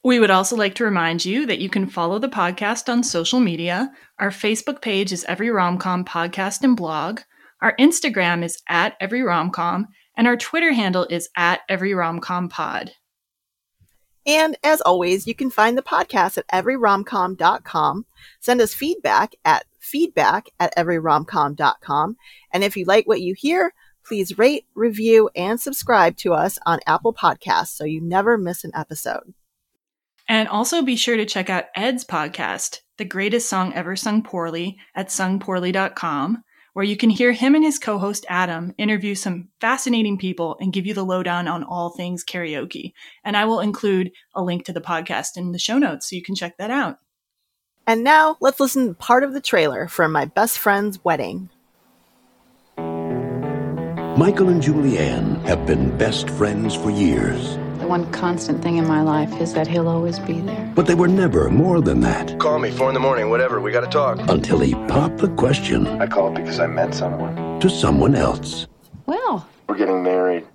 We 0.03 0.19
would 0.19 0.31
also 0.31 0.55
like 0.55 0.73
to 0.75 0.83
remind 0.83 1.25
you 1.25 1.45
that 1.45 1.59
you 1.59 1.69
can 1.69 1.85
follow 1.85 2.17
the 2.17 2.27
podcast 2.27 2.91
on 2.91 3.03
social 3.03 3.39
media. 3.39 3.91
Our 4.17 4.31
Facebook 4.31 4.81
page 4.81 5.11
is 5.11 5.23
Every 5.25 5.49
Romcom 5.49 6.05
Podcast 6.05 6.63
and 6.63 6.75
Blog. 6.75 7.21
Our 7.61 7.75
Instagram 7.77 8.43
is 8.43 8.59
at 8.67 8.95
Every 8.99 9.19
Romcom, 9.19 9.85
and 10.17 10.25
our 10.25 10.37
Twitter 10.37 10.73
handle 10.73 11.05
is 11.11 11.29
at 11.37 11.61
Every 11.69 11.91
Romcom 11.91 12.49
Pod. 12.49 12.91
And 14.25 14.57
as 14.63 14.81
always, 14.81 15.25
you 15.25 15.33
can 15.33 15.49
find 15.49 15.77
the 15.77 15.81
podcast 15.81 16.37
at 16.37 16.47
everyromcom.com. 16.49 18.05
Send 18.39 18.61
us 18.61 18.73
feedback 18.73 19.35
at 19.43 19.65
feedback 19.79 20.49
at 20.59 20.75
everyromcom.com. 20.75 22.17
And 22.53 22.63
if 22.63 22.77
you 22.77 22.85
like 22.85 23.07
what 23.07 23.21
you 23.21 23.33
hear, 23.35 23.73
please 24.05 24.37
rate, 24.37 24.65
review, 24.75 25.29
and 25.35 25.59
subscribe 25.59 26.17
to 26.17 26.33
us 26.33 26.59
on 26.65 26.79
Apple 26.85 27.13
Podcasts 27.13 27.69
so 27.69 27.83
you 27.83 28.01
never 28.01 28.37
miss 28.37 28.63
an 28.63 28.71
episode. 28.75 29.33
And 30.27 30.47
also 30.47 30.81
be 30.81 30.95
sure 30.95 31.17
to 31.17 31.25
check 31.25 31.49
out 31.49 31.65
Ed's 31.75 32.05
podcast, 32.05 32.81
The 32.97 33.05
Greatest 33.05 33.49
Song 33.49 33.73
Ever 33.73 33.95
Sung 33.95 34.21
Poorly, 34.23 34.77
at 34.95 35.07
sungpoorly.com, 35.09 36.43
where 36.73 36.85
you 36.85 36.95
can 36.95 37.09
hear 37.09 37.31
him 37.31 37.55
and 37.55 37.63
his 37.63 37.79
co 37.79 37.97
host 37.97 38.25
Adam 38.29 38.73
interview 38.77 39.15
some 39.15 39.49
fascinating 39.59 40.17
people 40.17 40.57
and 40.59 40.73
give 40.73 40.85
you 40.85 40.93
the 40.93 41.05
lowdown 41.05 41.47
on 41.47 41.63
all 41.63 41.89
things 41.89 42.23
karaoke. 42.23 42.93
And 43.23 43.35
I 43.35 43.45
will 43.45 43.59
include 43.59 44.11
a 44.33 44.43
link 44.43 44.65
to 44.65 44.73
the 44.73 44.81
podcast 44.81 45.37
in 45.37 45.51
the 45.51 45.59
show 45.59 45.77
notes 45.77 46.09
so 46.09 46.15
you 46.15 46.23
can 46.23 46.35
check 46.35 46.57
that 46.57 46.71
out. 46.71 46.97
And 47.87 48.03
now 48.03 48.37
let's 48.39 48.59
listen 48.59 48.87
to 48.87 48.93
part 48.93 49.23
of 49.23 49.33
the 49.33 49.41
trailer 49.41 49.87
for 49.87 50.07
my 50.07 50.25
best 50.25 50.59
friend's 50.59 51.03
wedding. 51.03 51.49
Michael 54.17 54.49
and 54.49 54.61
Julianne 54.61 55.41
have 55.45 55.65
been 55.65 55.97
best 55.97 56.29
friends 56.29 56.75
for 56.75 56.91
years, 56.91 57.55
The 57.55 57.70
one 57.91 58.09
constant 58.13 58.63
thing 58.63 58.77
in 58.77 58.87
my 58.87 59.01
life 59.01 59.33
is 59.41 59.53
that 59.53 59.67
he'll 59.67 59.89
always 59.89 60.17
be 60.19 60.39
there. 60.39 60.71
but 60.75 60.85
they 60.87 60.95
were 60.95 61.09
never 61.09 61.49
more 61.49 61.81
than 61.81 61.99
that 61.99 62.39
Call 62.39 62.57
me, 62.57 62.71
four 62.71 62.87
in 62.87 62.93
the 62.93 63.01
morning, 63.01 63.29
whatever, 63.29 63.59
we 63.59 63.69
gotta 63.69 63.85
talk. 64.01 64.17
until 64.29 64.59
he 64.59 64.73
popped 64.87 65.17
the 65.17 65.27
question 65.43 65.85
I 66.01 66.07
called 66.07 66.35
because 66.35 66.61
I 66.61 66.67
met 66.67 66.93
someone. 66.95 67.59
to 67.59 67.69
someone 67.69 68.15
else. 68.15 68.65
Well, 69.07 69.45
We're 69.67 69.75
getting 69.75 70.01
married. 70.03 70.45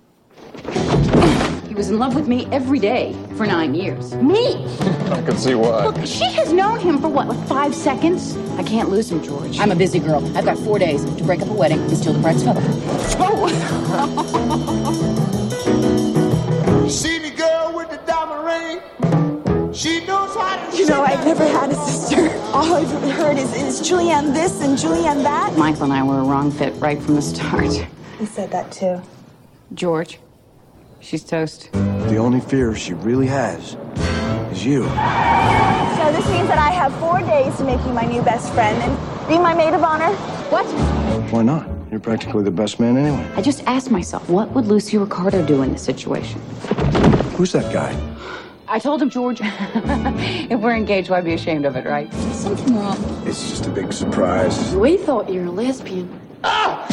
he 1.67 1.75
was 1.75 1.91
in 1.91 1.99
love 1.99 2.15
with 2.15 2.27
me 2.27 2.47
every 2.51 2.79
day 2.79 3.15
for 3.37 3.45
nine 3.45 3.75
years. 3.75 4.15
Me! 4.15 4.65
I 5.11 5.21
can 5.21 5.37
see 5.37 5.53
why. 5.53 5.85
Look, 5.85 6.03
she 6.07 6.25
has 6.39 6.51
known 6.51 6.79
him 6.79 6.97
for 6.99 7.07
what, 7.07 7.27
like 7.27 7.47
five 7.47 7.75
seconds? 7.75 8.35
I 8.57 8.63
can't 8.63 8.89
lose 8.89 9.11
him, 9.11 9.21
George. 9.21 9.59
I'm 9.59 9.71
a 9.71 9.75
busy 9.75 9.99
girl. 9.99 10.25
I've 10.35 10.45
got 10.45 10.57
four 10.57 10.79
days 10.79 11.05
to 11.05 11.23
break 11.23 11.41
up 11.43 11.49
a 11.49 11.53
wedding 11.53 11.81
and 11.81 11.95
steal 11.95 12.13
the 12.13 12.19
bride's 12.19 12.43
feather. 12.43 12.61
Oh. 13.19 13.47
See 15.17 15.23
You 20.73 20.85
know, 20.85 21.03
I've 21.03 21.25
never 21.25 21.45
had 21.45 21.71
a 21.71 21.75
sister. 21.75 22.29
All 22.53 22.73
I've 22.73 23.11
heard 23.11 23.37
is, 23.37 23.53
is 23.53 23.81
Julianne 23.81 24.33
this 24.33 24.61
and 24.61 24.77
Julianne 24.77 25.23
that. 25.23 25.57
Michael 25.57 25.83
and 25.83 25.93
I 25.93 26.03
were 26.03 26.19
a 26.19 26.23
wrong 26.23 26.51
fit 26.51 26.73
right 26.75 27.01
from 27.01 27.15
the 27.15 27.21
start. 27.21 27.73
He 28.19 28.25
said 28.25 28.51
that 28.51 28.71
too. 28.71 29.01
George, 29.73 30.19
she's 30.99 31.23
toast. 31.23 31.71
The 31.73 32.17
only 32.17 32.39
fear 32.39 32.75
she 32.75 32.93
really 32.93 33.27
has 33.27 33.75
is 34.51 34.65
you. 34.65 34.83
So 34.83 36.11
this 36.13 36.29
means 36.29 36.47
that 36.47 36.59
I 36.59 36.69
have 36.69 36.95
four 36.99 37.19
days 37.19 37.55
to 37.57 37.63
make 37.63 37.83
you 37.85 37.93
my 37.93 38.05
new 38.05 38.21
best 38.21 38.53
friend 38.53 38.81
and 38.81 39.27
be 39.27 39.37
my 39.37 39.53
maid 39.53 39.73
of 39.73 39.83
honor. 39.83 40.13
What? 40.49 40.65
Why 41.31 41.43
not? 41.43 41.67
You're 41.91 41.99
practically 41.99 42.43
the 42.43 42.51
best 42.51 42.79
man 42.79 42.97
anyway. 42.97 43.29
I 43.35 43.41
just 43.41 43.63
asked 43.63 43.91
myself, 43.91 44.29
what 44.29 44.51
would 44.51 44.67
Lucy 44.67 44.97
Ricardo 44.97 45.45
do 45.45 45.61
in 45.63 45.71
this 45.71 45.83
situation? 45.83 46.41
Who's 47.37 47.51
that 47.51 47.71
guy? 47.71 47.95
I 48.67 48.79
told 48.79 48.99
him, 48.99 49.11
George, 49.11 49.41
if 49.43 50.59
we're 50.59 50.75
engaged, 50.75 51.11
why 51.11 51.21
be 51.21 51.33
ashamed 51.33 51.65
of 51.65 51.75
it, 51.75 51.85
right? 51.85 52.11
Something 52.33 52.75
wrong. 52.75 52.97
It's 53.27 53.47
just 53.47 53.67
a 53.67 53.69
big 53.69 53.93
surprise. 53.93 54.75
We 54.75 54.97
thought 54.97 55.29
you 55.29 55.41
were 55.41 55.45
a 55.45 55.51
lesbian. 55.51 56.19
Ah! 56.43 56.87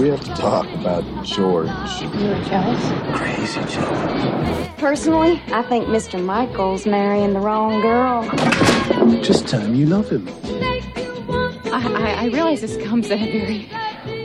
We 0.00 0.08
have 0.08 0.20
to 0.24 0.34
talk 0.34 0.66
about 0.74 1.04
George. 1.24 1.68
You 2.02 2.08
were 2.08 2.42
jealous? 2.42 3.16
Crazy 3.16 3.60
jealous. 3.72 4.68
Personally, 4.78 5.40
I 5.52 5.62
think 5.62 5.86
Mr. 5.86 6.20
Michael's 6.20 6.84
marrying 6.84 7.34
the 7.34 7.40
wrong 7.40 7.80
girl. 7.80 8.24
Just 9.22 9.46
tell 9.46 9.60
him 9.60 9.76
you 9.76 9.86
love 9.86 10.10
him. 10.10 10.26
I, 11.72 12.16
I, 12.16 12.24
I 12.24 12.26
realize 12.26 12.62
this 12.62 12.76
comes 12.78 13.08
at 13.12 13.20
a 13.20 13.30
very 13.30 13.70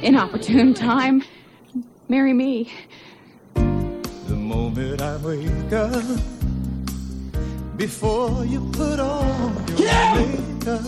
inopportune 0.01 0.73
time. 0.73 1.23
Marry 2.09 2.33
me. 2.33 2.71
The 4.53 4.59
moment 4.59 5.01
I 5.01 5.17
wake 5.17 5.73
up, 5.73 6.03
before 7.75 8.45
you 8.45 8.61
put 8.71 8.99
on 8.99 9.55
your 9.69 10.15
makeup. 10.15 10.81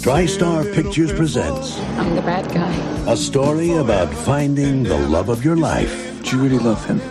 TriStar 0.00 0.72
Pictures 0.74 1.12
presents 1.12 1.78
I'm 1.98 2.14
the 2.16 2.22
bad 2.22 2.50
guy. 2.50 2.72
a 3.12 3.14
story 3.14 3.72
about 3.76 4.08
finding 4.08 4.84
the 4.84 4.96
love 4.96 5.28
of 5.28 5.44
your 5.44 5.56
life 5.56 5.92
Do 6.24 6.34
you 6.36 6.42
really 6.42 6.58
love 6.58 6.82
him? 6.86 7.02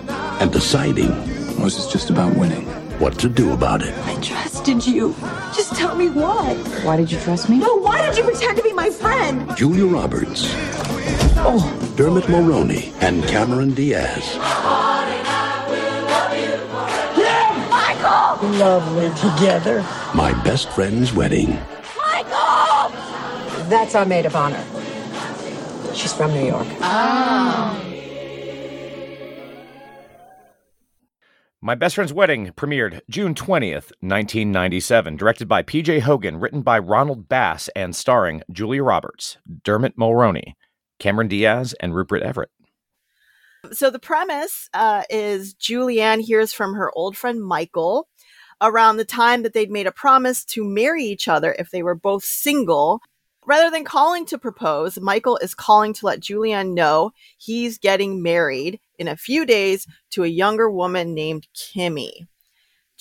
and 0.42 0.52
deciding 0.52 1.12
Or 1.60 1.68
is 1.68 1.76
this 1.76 1.92
just 1.92 2.10
about 2.10 2.36
winning? 2.36 2.66
what 2.98 3.20
to 3.20 3.30
do 3.30 3.54
about 3.54 3.84
it. 3.84 3.94
I 4.08 4.16
trusted 4.20 4.88
you. 4.88 5.14
Just 5.56 5.76
tell 5.76 5.96
me 5.96 6.10
why. 6.10 6.56
Why 6.84 6.98
did 6.98 7.12
you 7.12 7.20
trust 7.20 7.50
me? 7.50 7.60
No, 7.60 7.76
why 7.76 8.04
did 8.04 8.18
you 8.18 8.24
pretend 8.24 8.58
to 8.58 8.64
be 8.64 8.74
my 8.74 8.90
friend? 8.90 9.56
Julia 9.56 9.86
Roberts, 9.86 10.48
Oh. 11.38 11.62
Dermot 11.96 12.26
Mulroney, 12.26 12.94
and 13.02 13.24
Cameron 13.28 13.76
Diaz. 13.76 14.38
Lovely 18.60 19.10
together. 19.16 19.82
My 20.14 20.34
best 20.44 20.70
friend's 20.72 21.14
wedding. 21.14 21.58
Michael! 21.98 22.90
That's 23.70 23.96
our 23.96 24.06
maid 24.06 24.26
of 24.26 24.36
honor. 24.36 24.64
She's 25.94 26.14
from 26.14 26.34
New 26.34 26.46
York. 26.46 26.68
My 31.64 31.76
Best 31.76 31.94
Friend's 31.94 32.12
Wedding 32.12 32.48
premiered 32.58 33.02
June 33.08 33.36
20th, 33.36 33.92
1997, 34.02 35.16
directed 35.16 35.48
by 35.48 35.62
PJ 35.62 36.02
Hogan, 36.02 36.40
written 36.40 36.64
by 36.64 36.80
Ronald 36.80 37.30
Bass, 37.30 37.70
and 37.76 37.96
starring 37.96 38.42
Julia 38.52 38.84
Roberts, 38.84 39.38
Dermot 39.64 39.96
Mulroney, 39.96 40.56
Cameron 40.98 41.28
Diaz, 41.28 41.76
and 41.80 41.94
Rupert 41.94 42.24
Everett. 42.24 42.50
So 43.72 43.92
the 43.92 44.00
premise 44.00 44.70
uh, 44.74 45.04
is 45.10 45.54
Julianne 45.54 46.22
hears 46.22 46.52
from 46.52 46.74
her 46.74 46.92
old 46.96 47.16
friend 47.16 47.40
Michael 47.44 48.08
around 48.62 48.98
the 48.98 49.06
time 49.06 49.44
that 49.44 49.54
they'd 49.54 49.72
made 49.72 49.88
a 49.88 49.92
promise 49.92 50.46
to 50.46 50.64
marry 50.64 51.04
each 51.04 51.28
other 51.28 51.56
if 51.58 51.72
they 51.72 51.84
were 51.84 51.96
both 51.96 52.24
single. 52.24 53.02
Rather 53.46 53.72
than 53.72 53.84
calling 53.84 54.26
to 54.28 54.38
propose, 54.38 55.00
Michael 55.00 55.38
is 55.38 55.56
calling 55.56 55.94
to 55.94 56.06
let 56.06 56.20
Julianne 56.20 56.74
know 56.74 57.12
he's 57.38 57.80
getting 57.80 58.22
married 58.22 58.80
in 59.00 59.08
a 59.08 59.18
few 59.18 59.46
days 59.46 59.88
to 60.12 60.24
a 60.24 60.28
younger 60.28 60.70
woman 60.70 61.16
named 61.16 61.48
Kimmy. 61.56 62.28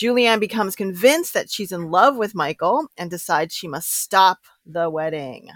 Julianne 0.01 0.41
becomes 0.41 0.75
convinced 0.75 1.35
that 1.35 1.51
she's 1.51 1.73
in 1.73 1.91
love 1.91 2.17
with 2.17 2.35
Michael 2.35 2.87
and 2.97 3.11
decides 3.11 3.55
she 3.55 3.69
must 3.69 3.93
stop 3.93 4.39
the 4.65 4.89
wedding. 4.89 5.51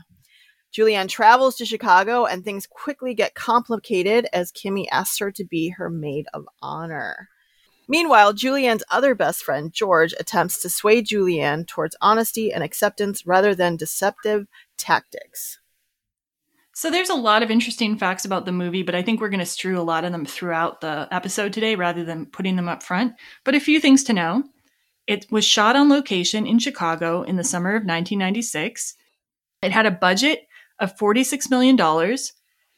Julianne 0.70 1.08
travels 1.08 1.56
to 1.56 1.64
Chicago 1.64 2.26
and 2.26 2.44
things 2.44 2.66
quickly 2.66 3.14
get 3.14 3.34
complicated 3.34 4.26
as 4.34 4.52
Kimmy 4.52 4.86
asks 4.90 5.18
her 5.18 5.30
to 5.30 5.44
be 5.44 5.70
her 5.70 5.88
maid 5.88 6.26
of 6.34 6.44
honor. 6.60 7.30
Meanwhile, 7.88 8.34
Julianne's 8.34 8.84
other 8.90 9.14
best 9.14 9.42
friend, 9.42 9.72
George, 9.72 10.14
attempts 10.18 10.60
to 10.62 10.70
sway 10.70 11.02
Julianne 11.02 11.66
towards 11.66 11.96
honesty 12.00 12.52
and 12.52 12.64
acceptance 12.64 13.26
rather 13.26 13.54
than 13.54 13.76
deceptive 13.76 14.46
tactics. 14.78 15.58
So 16.76 16.90
there's 16.90 17.10
a 17.10 17.14
lot 17.14 17.44
of 17.44 17.52
interesting 17.52 17.96
facts 17.96 18.24
about 18.24 18.46
the 18.46 18.52
movie, 18.52 18.82
but 18.82 18.96
I 18.96 19.02
think 19.02 19.20
we're 19.20 19.28
going 19.28 19.38
to 19.38 19.46
strew 19.46 19.78
a 19.78 19.82
lot 19.82 20.04
of 20.04 20.10
them 20.10 20.26
throughout 20.26 20.80
the 20.80 21.06
episode 21.12 21.52
today 21.52 21.76
rather 21.76 22.02
than 22.04 22.26
putting 22.26 22.56
them 22.56 22.68
up 22.68 22.82
front. 22.82 23.14
But 23.44 23.54
a 23.54 23.60
few 23.60 23.78
things 23.78 24.02
to 24.04 24.12
know. 24.12 24.42
It 25.06 25.26
was 25.30 25.44
shot 25.44 25.76
on 25.76 25.88
location 25.88 26.46
in 26.46 26.58
Chicago 26.58 27.22
in 27.22 27.36
the 27.36 27.44
summer 27.44 27.70
of 27.70 27.84
1996. 27.84 28.96
It 29.62 29.70
had 29.70 29.86
a 29.86 29.90
budget 29.90 30.48
of 30.80 30.96
$46 30.96 31.50
million, 31.50 31.76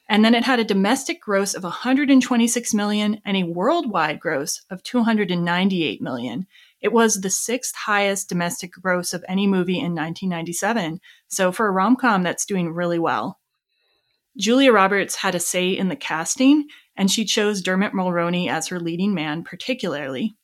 and 0.09 0.25
then 0.25 0.35
it 0.35 0.45
had 0.45 0.61
a 0.61 0.65
domestic 0.65 1.21
gross 1.21 1.55
of 1.55 1.65
126 1.65 2.75
million 2.75 3.21
and 3.25 3.37
a 3.37 3.43
worldwide 3.45 4.21
gross 4.21 4.63
of 4.71 4.83
298 4.83 6.01
million. 6.01 6.47
It 6.81 6.93
was 6.93 7.21
the 7.21 7.31
sixth 7.31 7.75
highest 7.75 8.29
domestic 8.29 8.73
gross 8.73 9.13
of 9.13 9.25
any 9.29 9.47
movie 9.47 9.79
in 9.79 9.95
1997. 9.95 11.01
So 11.29 11.51
for 11.51 11.67
a 11.67 11.73
rom-com, 11.73 12.23
that's 12.23 12.47
doing 12.47 12.71
really 12.73 12.99
well. 12.99 13.41
Julia 14.39 14.73
Roberts 14.73 15.17
had 15.17 15.35
a 15.35 15.41
say 15.41 15.71
in 15.71 15.89
the 15.89 15.97
casting, 15.97 16.69
and 16.95 17.11
she 17.11 17.25
chose 17.25 17.63
Dermot 17.63 17.93
Mulroney 17.93 18.49
as 18.49 18.69
her 18.69 18.79
leading 18.79 19.15
man, 19.15 19.43
particularly. 19.43 20.37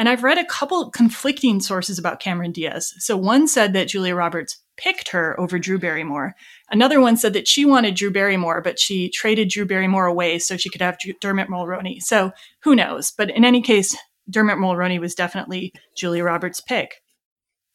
And 0.00 0.08
I've 0.08 0.24
read 0.24 0.38
a 0.38 0.46
couple 0.46 0.90
conflicting 0.90 1.60
sources 1.60 1.98
about 1.98 2.20
Cameron 2.20 2.52
Diaz. 2.52 2.94
So 2.96 3.18
one 3.18 3.46
said 3.46 3.74
that 3.74 3.88
Julia 3.88 4.14
Roberts 4.14 4.56
picked 4.78 5.10
her 5.10 5.38
over 5.38 5.58
Drew 5.58 5.78
Barrymore. 5.78 6.34
Another 6.70 7.02
one 7.02 7.18
said 7.18 7.34
that 7.34 7.46
she 7.46 7.66
wanted 7.66 7.96
Drew 7.96 8.10
Barrymore, 8.10 8.62
but 8.62 8.78
she 8.78 9.10
traded 9.10 9.50
Drew 9.50 9.66
Barrymore 9.66 10.06
away 10.06 10.38
so 10.38 10.56
she 10.56 10.70
could 10.70 10.80
have 10.80 10.96
Dermot 11.20 11.50
Mulroney. 11.50 12.00
So 12.00 12.32
who 12.62 12.74
knows? 12.74 13.12
But 13.12 13.28
in 13.28 13.44
any 13.44 13.60
case, 13.60 13.94
Dermot 14.30 14.56
Mulroney 14.56 14.98
was 14.98 15.14
definitely 15.14 15.74
Julia 15.94 16.24
Roberts' 16.24 16.62
pick. 16.62 17.02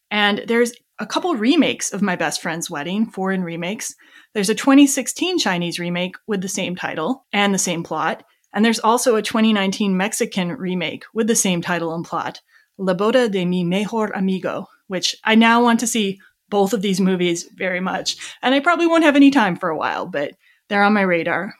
And 0.10 0.46
there's 0.48 0.74
a 0.98 1.06
couple 1.06 1.36
remakes 1.36 1.94
of 1.94 2.02
My 2.02 2.16
Best 2.16 2.42
Friend's 2.42 2.72
Wedding, 2.72 3.06
foreign 3.06 3.44
remakes. 3.44 3.94
There's 4.34 4.50
a 4.50 4.56
2016 4.56 5.38
Chinese 5.38 5.78
remake 5.78 6.16
with 6.26 6.42
the 6.42 6.48
same 6.48 6.76
title 6.76 7.28
and 7.32 7.54
the 7.54 7.60
same 7.60 7.84
plot. 7.84 8.24
And 8.56 8.63
there's 8.63 8.80
also 8.80 9.18
a 9.18 9.22
2019 9.22 9.96
Mexican 9.96 10.54
remake 10.54 11.04
with 11.13 11.28
the 11.28 11.36
same 11.36 11.62
title 11.62 11.94
and 11.94 12.06
plot, 12.06 12.41
La 12.78 12.94
Boda 12.94 13.30
de 13.30 13.44
mi 13.46 13.65
Mejor 13.65 14.08
Amigo, 14.15 14.68
which 14.88 15.15
I 15.26 15.36
now 15.36 15.62
want 15.62 15.82
to 15.82 15.88
see 15.88 16.20
both 16.50 16.74
of 16.74 16.82
these 16.82 17.02
movies 17.02 17.44
very 17.54 17.82
much. 17.82 18.15
And 18.41 18.56
I 18.56 18.62
probably 18.62 18.88
won't 18.88 19.04
have 19.04 19.18
any 19.18 19.30
time 19.30 19.58
for 19.58 19.70
a 19.70 19.78
while, 19.78 20.06
but 20.06 20.32
they're 20.70 20.84
on 20.84 20.94
my 20.94 21.02
radar. 21.02 21.54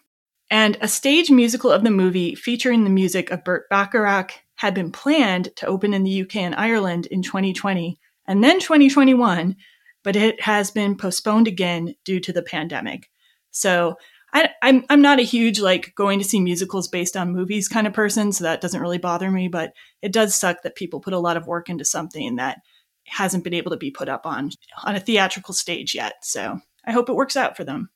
And 0.50 0.78
a 0.80 0.88
stage 0.88 1.30
musical 1.30 1.72
of 1.72 1.84
the 1.84 1.92
movie 1.92 2.34
featuring 2.34 2.84
the 2.84 2.90
music 2.90 3.30
of 3.30 3.44
Burt 3.44 3.68
Bacharach 3.70 4.32
had 4.56 4.74
been 4.74 4.92
planned 4.92 5.50
to 5.58 5.68
open 5.68 5.94
in 5.94 6.04
the 6.04 6.22
UK 6.22 6.38
and 6.38 6.56
Ireland 6.56 7.08
in 7.08 7.22
2020 7.22 8.00
and 8.26 8.44
then 8.44 8.60
2021, 8.60 9.58
but 10.04 10.16
it 10.16 10.42
has 10.42 10.72
been 10.72 10.96
postponed 10.96 11.48
again 11.48 11.96
due 12.06 12.22
to 12.22 12.32
the 12.32 12.42
pandemic. 12.42 13.10
So 13.52 13.98
I, 14.36 14.50
I'm 14.62 14.84
I'm 14.90 15.02
not 15.02 15.20
a 15.20 15.24
huge 15.24 15.62
like 15.62 15.96
going 15.96 16.20
to 16.20 16.26
see 16.26 16.42
musicals 16.42 16.90
based 16.90 17.16
on 17.16 17.32
movies 17.32 17.70
kind 17.70 17.88
of 17.88 17.94
person, 17.94 18.34
so 18.34 18.44
that 18.44 18.60
doesn't 18.60 18.82
really 18.82 18.98
bother 18.98 19.32
me. 19.32 19.48
But 19.48 19.72
it 20.02 20.12
does 20.12 20.36
suck 20.36 20.62
that 20.64 20.76
people 20.76 21.00
put 21.00 21.14
a 21.14 21.20
lot 21.20 21.38
of 21.38 21.48
work 21.48 21.70
into 21.70 21.86
something 21.86 22.36
that 22.36 22.58
hasn't 23.06 23.46
been 23.46 23.54
able 23.54 23.72
to 23.72 23.78
be 23.78 23.92
put 23.92 24.10
up 24.10 24.26
on 24.26 24.52
on 24.84 24.94
a 24.94 25.00
theatrical 25.00 25.54
stage 25.54 25.96
yet. 25.96 26.16
So 26.22 26.60
I 26.86 26.92
hope 26.92 27.08
it 27.08 27.16
works 27.16 27.38
out 27.38 27.56
for 27.56 27.64
them. 27.64 27.90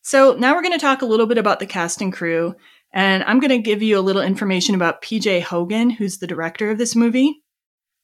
So 0.00 0.34
now 0.38 0.54
we're 0.54 0.62
going 0.62 0.72
to 0.72 0.78
talk 0.78 1.02
a 1.02 1.06
little 1.06 1.26
bit 1.26 1.36
about 1.36 1.60
the 1.60 1.66
cast 1.66 2.00
and 2.00 2.14
crew, 2.14 2.54
and 2.94 3.22
I'm 3.24 3.38
going 3.38 3.50
to 3.50 3.58
give 3.58 3.82
you 3.82 3.98
a 3.98 4.00
little 4.00 4.22
information 4.22 4.74
about 4.74 5.02
PJ 5.02 5.42
Hogan, 5.42 5.90
who's 5.90 6.16
the 6.16 6.26
director 6.26 6.70
of 6.70 6.78
this 6.78 6.96
movie. 6.96 7.42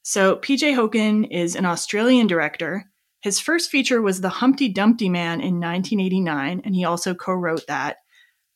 So 0.03 0.37
PJ 0.37 0.75
Hogan 0.75 1.25
is 1.25 1.57
an 1.57 1.65
Australian 1.65 2.27
director. 2.27 2.85
His 3.25 3.41
first 3.41 3.71
feature 3.71 4.03
was 4.03 4.21
The 4.21 4.29
Humpty 4.29 4.69
Dumpty 4.69 5.09
Man 5.09 5.41
in 5.41 5.59
1989, 5.59 6.61
and 6.63 6.75
he 6.75 6.85
also 6.85 7.15
co-wrote 7.15 7.67
that. 7.69 7.97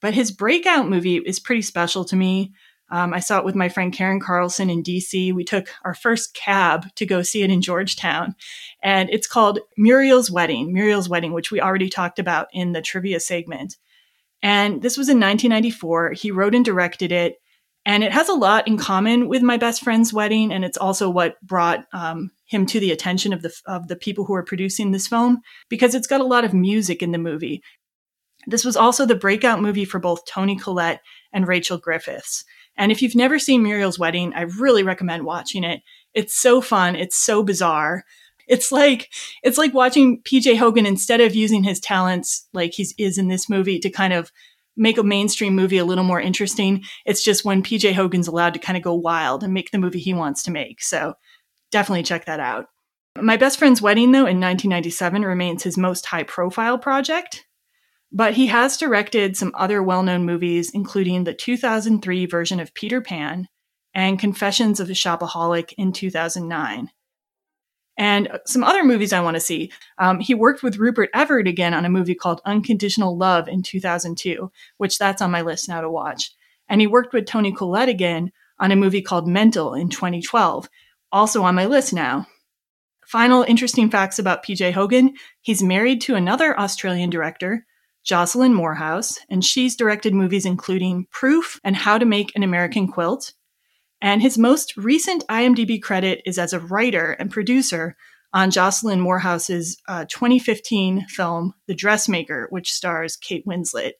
But 0.03 0.13
his 0.13 0.31
breakout 0.31 0.91
movie 0.91 1.17
is 1.17 1.41
pretty 1.41 1.63
special 1.63 2.05
to 2.05 2.15
me. 2.15 2.53
Um, 2.91 3.15
I 3.15 3.21
saw 3.21 3.39
it 3.39 3.47
with 3.47 3.55
my 3.55 3.71
friend 3.71 3.95
Karen 3.95 4.21
Carlson 4.21 4.69
in 4.69 4.83
DC. 4.83 5.33
We 5.33 5.43
took 5.43 5.69
our 5.87 5.95
first 5.95 6.35
cab 6.35 6.95
to 6.97 7.07
go 7.07 7.23
see 7.23 7.43
it 7.43 7.51
in 7.51 7.63
Georgetown. 7.63 8.35
And 8.83 9.09
it's 9.09 9.27
called 9.27 9.59
Muriel's 9.79 10.31
Wedding, 10.31 10.75
Muriel's 10.75 11.09
Wedding, 11.09 11.33
which 11.33 11.51
we 11.51 11.63
already 11.63 11.89
talked 11.89 12.19
about 12.19 12.49
in 12.53 12.73
the 12.73 12.83
trivia 12.83 13.21
segment. 13.21 13.79
And 14.43 14.83
this 14.83 14.99
was 14.99 15.09
in 15.09 15.19
1994. 15.19 16.13
He 16.13 16.31
wrote 16.31 16.55
and 16.55 16.63
directed 16.63 17.11
it. 17.11 17.37
And 17.87 18.05
it 18.05 18.13
has 18.13 18.29
a 18.29 18.35
lot 18.35 18.69
in 18.69 18.77
common 18.77 19.29
with 19.29 19.41
my 19.41 19.57
best 19.57 19.83
friend's 19.83 20.13
wedding. 20.13 20.53
And 20.53 20.63
it's 20.63 20.77
also 20.77 21.09
what 21.09 21.41
brought 21.41 21.87
um, 21.95 22.33
him 22.49 22.67
to 22.67 22.81
the 22.81 22.91
attention 22.91 23.33
of 23.33 23.43
the, 23.43 23.53
of 23.67 23.89
the 23.89 23.97
people 23.97 24.25
who 24.25 24.35
are 24.35 24.43
producing 24.43 24.91
this 24.91 25.07
film 25.07 25.39
because 25.69 25.95
it's 25.95 26.07
got 26.07 26.21
a 26.21 26.25
lot 26.25 26.45
of 26.45 26.53
music 26.53 27.03
in 27.03 27.13
the 27.13 27.19
movie. 27.19 27.63
This 28.47 28.65
was 28.65 28.77
also 28.77 29.07
the 29.07 29.15
breakout 29.15 29.61
movie 29.61 29.85
for 29.85 30.01
both 30.01 30.25
Toni 30.25 30.57
Collette 30.57 31.01
and 31.33 31.47
Rachel 31.47 31.79
Griffiths. 31.79 32.45
And 32.77 32.91
if 32.91 33.03
you've 33.03 33.15
never 33.15 33.39
seen 33.39 33.63
Muriel's 33.63 33.99
Wedding, 33.99 34.33
I 34.35 34.43
really 34.43 34.83
recommend 34.83 35.25
watching 35.25 35.65
it. 35.65 35.83
It's 36.15 36.35
so 36.35 36.61
fun. 36.61 36.97
It's 36.97 37.17
so 37.17 37.43
bizarre. 37.43 38.05
It's 38.47 38.73
like 38.73 39.13
it's 39.43 39.59
like 39.59 39.75
watching 39.75 40.23
PJ 40.23 40.57
Hogan 40.57 40.87
instead 40.87 41.21
of 41.21 41.35
using 41.35 41.65
his 41.65 41.81
talents 41.81 42.49
like 42.55 42.73
he 42.73 42.87
is 42.97 43.19
in 43.19 43.29
this 43.29 43.51
movie 43.51 43.79
to 43.81 43.91
kind 43.91 44.15
of 44.15 44.33
make 44.75 44.97
a 44.97 45.03
mainstream 45.03 45.55
movie 45.55 45.77
a 45.77 45.85
little 45.85 46.05
more 46.05 46.21
interesting. 46.21 46.83
It's 47.05 47.23
just 47.23 47.45
when 47.45 47.63
PJ 47.63 47.93
Hogan's 47.93 48.29
allowed 48.29 48.55
to 48.55 48.61
kind 48.61 48.79
of 48.79 48.83
go 48.83 48.95
wild 48.95 49.43
and 49.43 49.53
make 49.53 49.71
the 49.71 49.79
movie 49.79 49.99
he 49.99 50.15
wants 50.15 50.43
to 50.45 50.51
make. 50.51 50.81
So 50.81 51.15
definitely 51.71 52.03
check 52.03 52.27
that 52.27 52.41
out. 52.41 52.67
My 53.17 53.37
Best 53.37 53.59
Friend's 53.59 53.83
Wedding, 53.83 54.13
though, 54.13 54.27
in 54.27 54.41
1997 54.41 55.23
remains 55.23 55.63
his 55.63 55.77
most 55.77 56.07
high 56.07 56.23
profile 56.23 56.79
project. 56.79 57.47
But 58.11 58.35
he 58.35 58.47
has 58.47 58.77
directed 58.77 59.37
some 59.37 59.53
other 59.55 59.83
well 59.83 60.03
known 60.03 60.25
movies, 60.25 60.71
including 60.73 61.25
the 61.25 61.35
2003 61.35 62.27
version 62.27 62.61
of 62.61 62.73
Peter 62.75 63.01
Pan 63.01 63.49
and 63.95 64.19
Confessions 64.19 64.81
of 64.81 64.89
a 64.89 64.95
Shopaholic 64.95 65.75
in 65.77 65.93
2009. 65.93 66.91
And 67.99 68.29
some 68.47 68.63
other 68.63 68.85
movies 68.85 69.13
I 69.13 69.21
want 69.21 69.35
to 69.35 69.41
see. 69.41 69.73
Um, 69.99 70.21
he 70.21 70.33
worked 70.33 70.63
with 70.63 70.77
Rupert 70.77 71.11
Everett 71.13 71.49
again 71.49 71.75
on 71.75 71.85
a 71.85 71.91
movie 71.91 72.15
called 72.15 72.41
Unconditional 72.45 73.17
Love 73.17 73.49
in 73.49 73.63
2002, 73.63 74.53
which 74.77 74.99
that's 74.99 75.21
on 75.21 75.33
my 75.33 75.43
list 75.43 75.69
now 75.69 75.81
to 75.81 75.91
watch. 75.91 76.31
And 76.69 76.81
he 76.81 76.87
worked 76.87 77.13
with 77.13 77.27
Toni 77.27 77.53
Collette 77.53 77.89
again 77.89 78.31
on 78.61 78.71
a 78.71 78.77
movie 78.77 79.03
called 79.03 79.27
Mental 79.27 79.75
in 79.75 79.89
2012, 79.89 80.69
also 81.13 81.43
on 81.43 81.55
my 81.55 81.67
list 81.67 81.93
now. 81.93 82.27
Final 83.07 83.43
interesting 83.43 83.91
facts 83.91 84.19
about 84.19 84.45
PJ 84.45 84.73
Hogan 84.73 85.15
he's 85.41 85.63
married 85.63 86.01
to 86.03 86.15
another 86.15 86.59
Australian 86.59 87.09
director, 87.09 87.65
Jocelyn 88.05 88.55
Moorhouse, 88.55 89.19
and 89.31 89.45
she's 89.45 89.77
directed 89.77 90.15
movies 90.15 90.45
including 90.45 91.07
Proof 91.11 91.61
and 91.65 91.75
How 91.75 91.99
to 91.99 92.05
Make 92.05 92.33
an 92.37 92.43
American 92.43 92.87
Quilt. 92.87 93.33
And 94.01 94.23
his 94.23 94.39
most 94.39 94.77
recent 94.77 95.27
IMDb 95.29 95.81
credit 95.83 96.23
is 96.25 96.39
as 96.39 96.53
a 96.53 96.61
writer 96.61 97.13
and 97.13 97.31
producer 97.31 97.97
on 98.33 98.51
Jocelyn 98.51 99.01
Moorhouse's 99.01 99.79
uh, 99.89 100.05
2015 100.05 101.07
film, 101.09 101.55
The 101.67 101.75
Dressmaker, 101.75 102.47
which 102.51 102.73
stars 102.73 103.17
Kate 103.17 103.47
Winslet. 103.47 103.93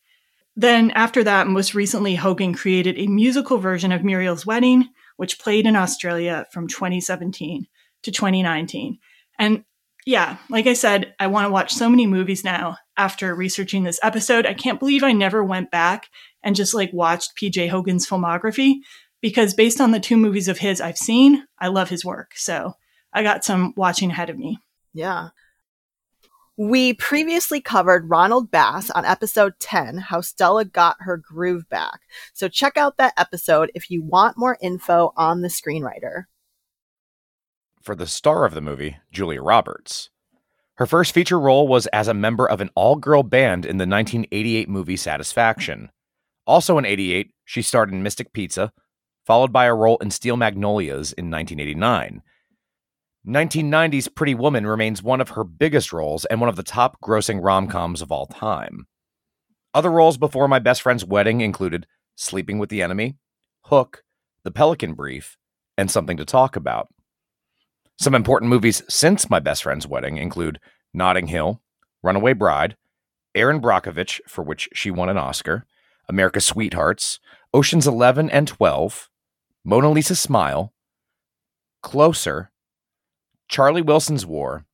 Then, 0.55 0.91
after 0.91 1.25
that, 1.25 1.47
most 1.47 1.75
recently, 1.75 2.15
Hogan 2.15 2.53
created 2.53 2.99
a 2.99 3.07
musical 3.07 3.59
version 3.59 3.93
of 3.93 4.05
Muriel's 4.05 4.45
Wedding, 4.45 4.89
which 5.19 5.39
played 5.39 5.67
in 5.67 5.77
Australia 5.77 6.47
from 6.53 6.69
2017 6.69 7.67
to 8.05 8.13
2019. 8.13 8.99
And 9.39 9.65
yeah, 10.07 10.39
like 10.49 10.67
I 10.67 10.73
said, 10.73 11.13
I 11.19 11.27
want 11.27 11.47
to 11.47 11.51
watch 11.51 11.75
so 11.75 11.91
many 11.91 12.07
movies 12.07 12.45
now 12.45 12.79
after 12.97 13.35
researching 13.35 13.83
this 13.83 14.01
episode. 14.03 14.47
I 14.47 14.55
can't 14.55 14.79
believe 14.79 15.03
I 15.03 15.13
never 15.13 15.45
went 15.45 15.71
back 15.71 16.07
and 16.43 16.57
just 16.57 16.73
like 16.73 16.93
watched 16.93 17.33
PJ 17.37 17.69
Hogan's 17.69 18.09
filmography 18.09 18.77
because 19.21 19.55
based 19.55 19.81
on 19.81 19.91
the 19.91 20.01
two 20.01 20.17
movies 20.17 20.49
of 20.49 20.59
his 20.59 20.81
I've 20.81 20.97
seen, 20.97 21.45
I 21.59 21.69
love 21.69 21.91
his 21.91 22.05
work. 22.05 22.33
So 22.37 22.75
I 23.13 23.23
got 23.25 23.45
some 23.45 23.75
watching 23.77 24.11
ahead 24.11 24.31
of 24.31 24.39
me. 24.39 24.59
Yeah. 24.95 25.31
We 26.59 26.93
previously 26.95 27.61
covered 27.61 28.11
Ronald 28.11 28.51
Bass 28.51 28.91
on 28.91 29.05
episode 29.05 29.55
10, 29.61 29.99
How 29.99 30.21
Stella 30.21 30.65
Got 30.65 30.97
Her 30.99 31.17
Groove 31.17 31.69
Back. 31.69 32.01
So 32.35 32.49
check 32.49 32.77
out 32.77 32.97
that 32.97 33.15
episode 33.17 33.71
if 33.77 33.91
you 33.91 34.03
want 34.03 34.37
more 34.37 34.59
info 34.61 35.13
on 35.17 35.43
the 35.43 35.49
screenwriter 35.49 36.25
for 37.89 37.95
the 37.95 38.07
star 38.07 38.45
of 38.45 38.53
the 38.53 38.61
movie, 38.61 38.99
Julia 39.11 39.41
Roberts. 39.41 40.11
Her 40.75 40.85
first 40.85 41.15
feature 41.15 41.41
role 41.41 41.67
was 41.67 41.87
as 41.87 42.07
a 42.07 42.13
member 42.13 42.47
of 42.47 42.61
an 42.61 42.69
all 42.75 42.97
girl 42.97 43.23
band 43.23 43.65
in 43.65 43.79
the 43.79 43.87
1988 43.87 44.69
movie 44.69 44.97
Satisfaction. 44.99 45.91
Also 46.47 46.77
in 46.77 46.85
88, 46.85 47.31
she 47.47 47.63
starred 47.63 47.91
in 47.91 48.03
Mystic 48.03 48.35
Pizza, 48.35 48.73
followed 49.25 49.55
by 49.55 49.65
a 49.65 49.75
role 49.75 49.97
in 49.99 50.11
Steel 50.11 50.37
Magnolias 50.37 51.13
in 51.13 51.31
1989. 51.31 52.21
1990's 53.29 54.09
Pretty 54.09 54.35
Woman 54.35 54.67
remains 54.67 55.03
one 55.03 55.21
of 55.21 55.31
her 55.31 55.45
biggest 55.45 55.93
roles 55.93 56.25
and 56.25 56.41
one 56.41 56.49
of 56.49 56.57
the 56.57 56.63
top 56.63 56.99
grossing 57.03 57.41
rom 57.43 57.69
coms 57.69 58.01
of 58.01 58.11
all 58.11 58.27
time. 58.27 58.87
Other 59.75 59.91
roles 59.91 60.17
before 60.17 60.49
My 60.49 60.59
Best 60.59 60.81
Friend's 60.81 61.05
Wedding 61.05 61.43
included 61.43 61.87
Sleeping 62.17 62.59
with 62.59 62.71
the 62.71 62.81
Enemy, 62.81 63.19
Hook, 63.67 64.03
The 64.45 64.51
Pelican 64.51 64.95
Brief, 64.95 65.37
and 65.77 65.91
Something 65.91 66.17
to 66.17 66.25
Talk 66.25 66.57
About. 66.57 66.89
Some 67.99 68.15
important 68.15 68.49
movies 68.49 68.83
since 68.89 69.29
My 69.29 69.41
Best 69.41 69.63
Friend's 69.63 69.87
Wedding 69.87 70.17
include 70.17 70.59
Notting 70.95 71.27
Hill, 71.27 71.61
Runaway 72.03 72.33
Bride, 72.33 72.79
Erin 73.35 73.61
Brockovich, 73.61 74.21
for 74.27 74.43
which 74.43 74.71
she 74.73 74.91
won 74.91 75.11
an 75.11 75.19
Oscar, 75.19 75.67
America's 76.09 76.47
Sweethearts, 76.47 77.21
Oceans 77.53 77.87
11 77.87 78.31
and 78.31 78.49
12, 78.49 79.11
Mona 79.67 79.91
Lisa 79.91 80.17
Smile, 80.17 80.73
Closer, 81.83 82.51
Charlie 83.49 83.83
Wilson's 83.83 84.27
War, 84.27 84.65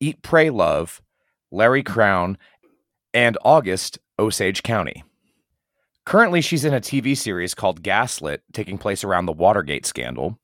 Eat, 0.00 0.22
Pray, 0.22 0.50
Love, 0.50 1.02
Larry 1.50 1.82
Crowne, 1.82 2.36
and 3.12 3.36
August, 3.44 3.98
Osage 4.18 4.62
County. 4.62 5.04
Currently, 6.04 6.40
she's 6.40 6.64
in 6.64 6.74
a 6.74 6.80
TV 6.80 7.16
series 7.16 7.54
called 7.54 7.82
Gaslit, 7.82 8.42
taking 8.52 8.78
place 8.78 9.04
around 9.04 9.26
the 9.26 9.32
Watergate 9.32 9.86
scandal. 9.86 10.38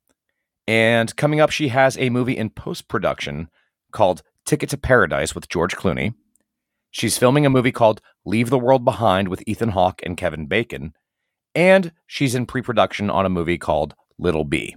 And 0.66 1.14
coming 1.16 1.40
up, 1.40 1.50
she 1.50 1.68
has 1.68 1.96
a 1.98 2.10
movie 2.10 2.36
in 2.36 2.50
post 2.50 2.88
production 2.88 3.48
called 3.90 4.22
Ticket 4.44 4.70
to 4.70 4.76
Paradise 4.76 5.34
with 5.34 5.48
George 5.48 5.74
Clooney. 5.74 6.14
She's 6.90 7.18
filming 7.18 7.44
a 7.44 7.50
movie 7.50 7.72
called 7.72 8.00
Leave 8.24 8.50
the 8.50 8.58
World 8.58 8.84
Behind 8.84 9.28
with 9.28 9.42
Ethan 9.46 9.70
Hawke 9.70 10.00
and 10.04 10.16
Kevin 10.16 10.46
Bacon. 10.46 10.94
And 11.54 11.92
she's 12.06 12.34
in 12.34 12.46
pre 12.46 12.62
production 12.62 13.10
on 13.10 13.26
a 13.26 13.30
movie 13.30 13.58
called 13.58 13.94
Little 14.18 14.44
Bee. 14.44 14.76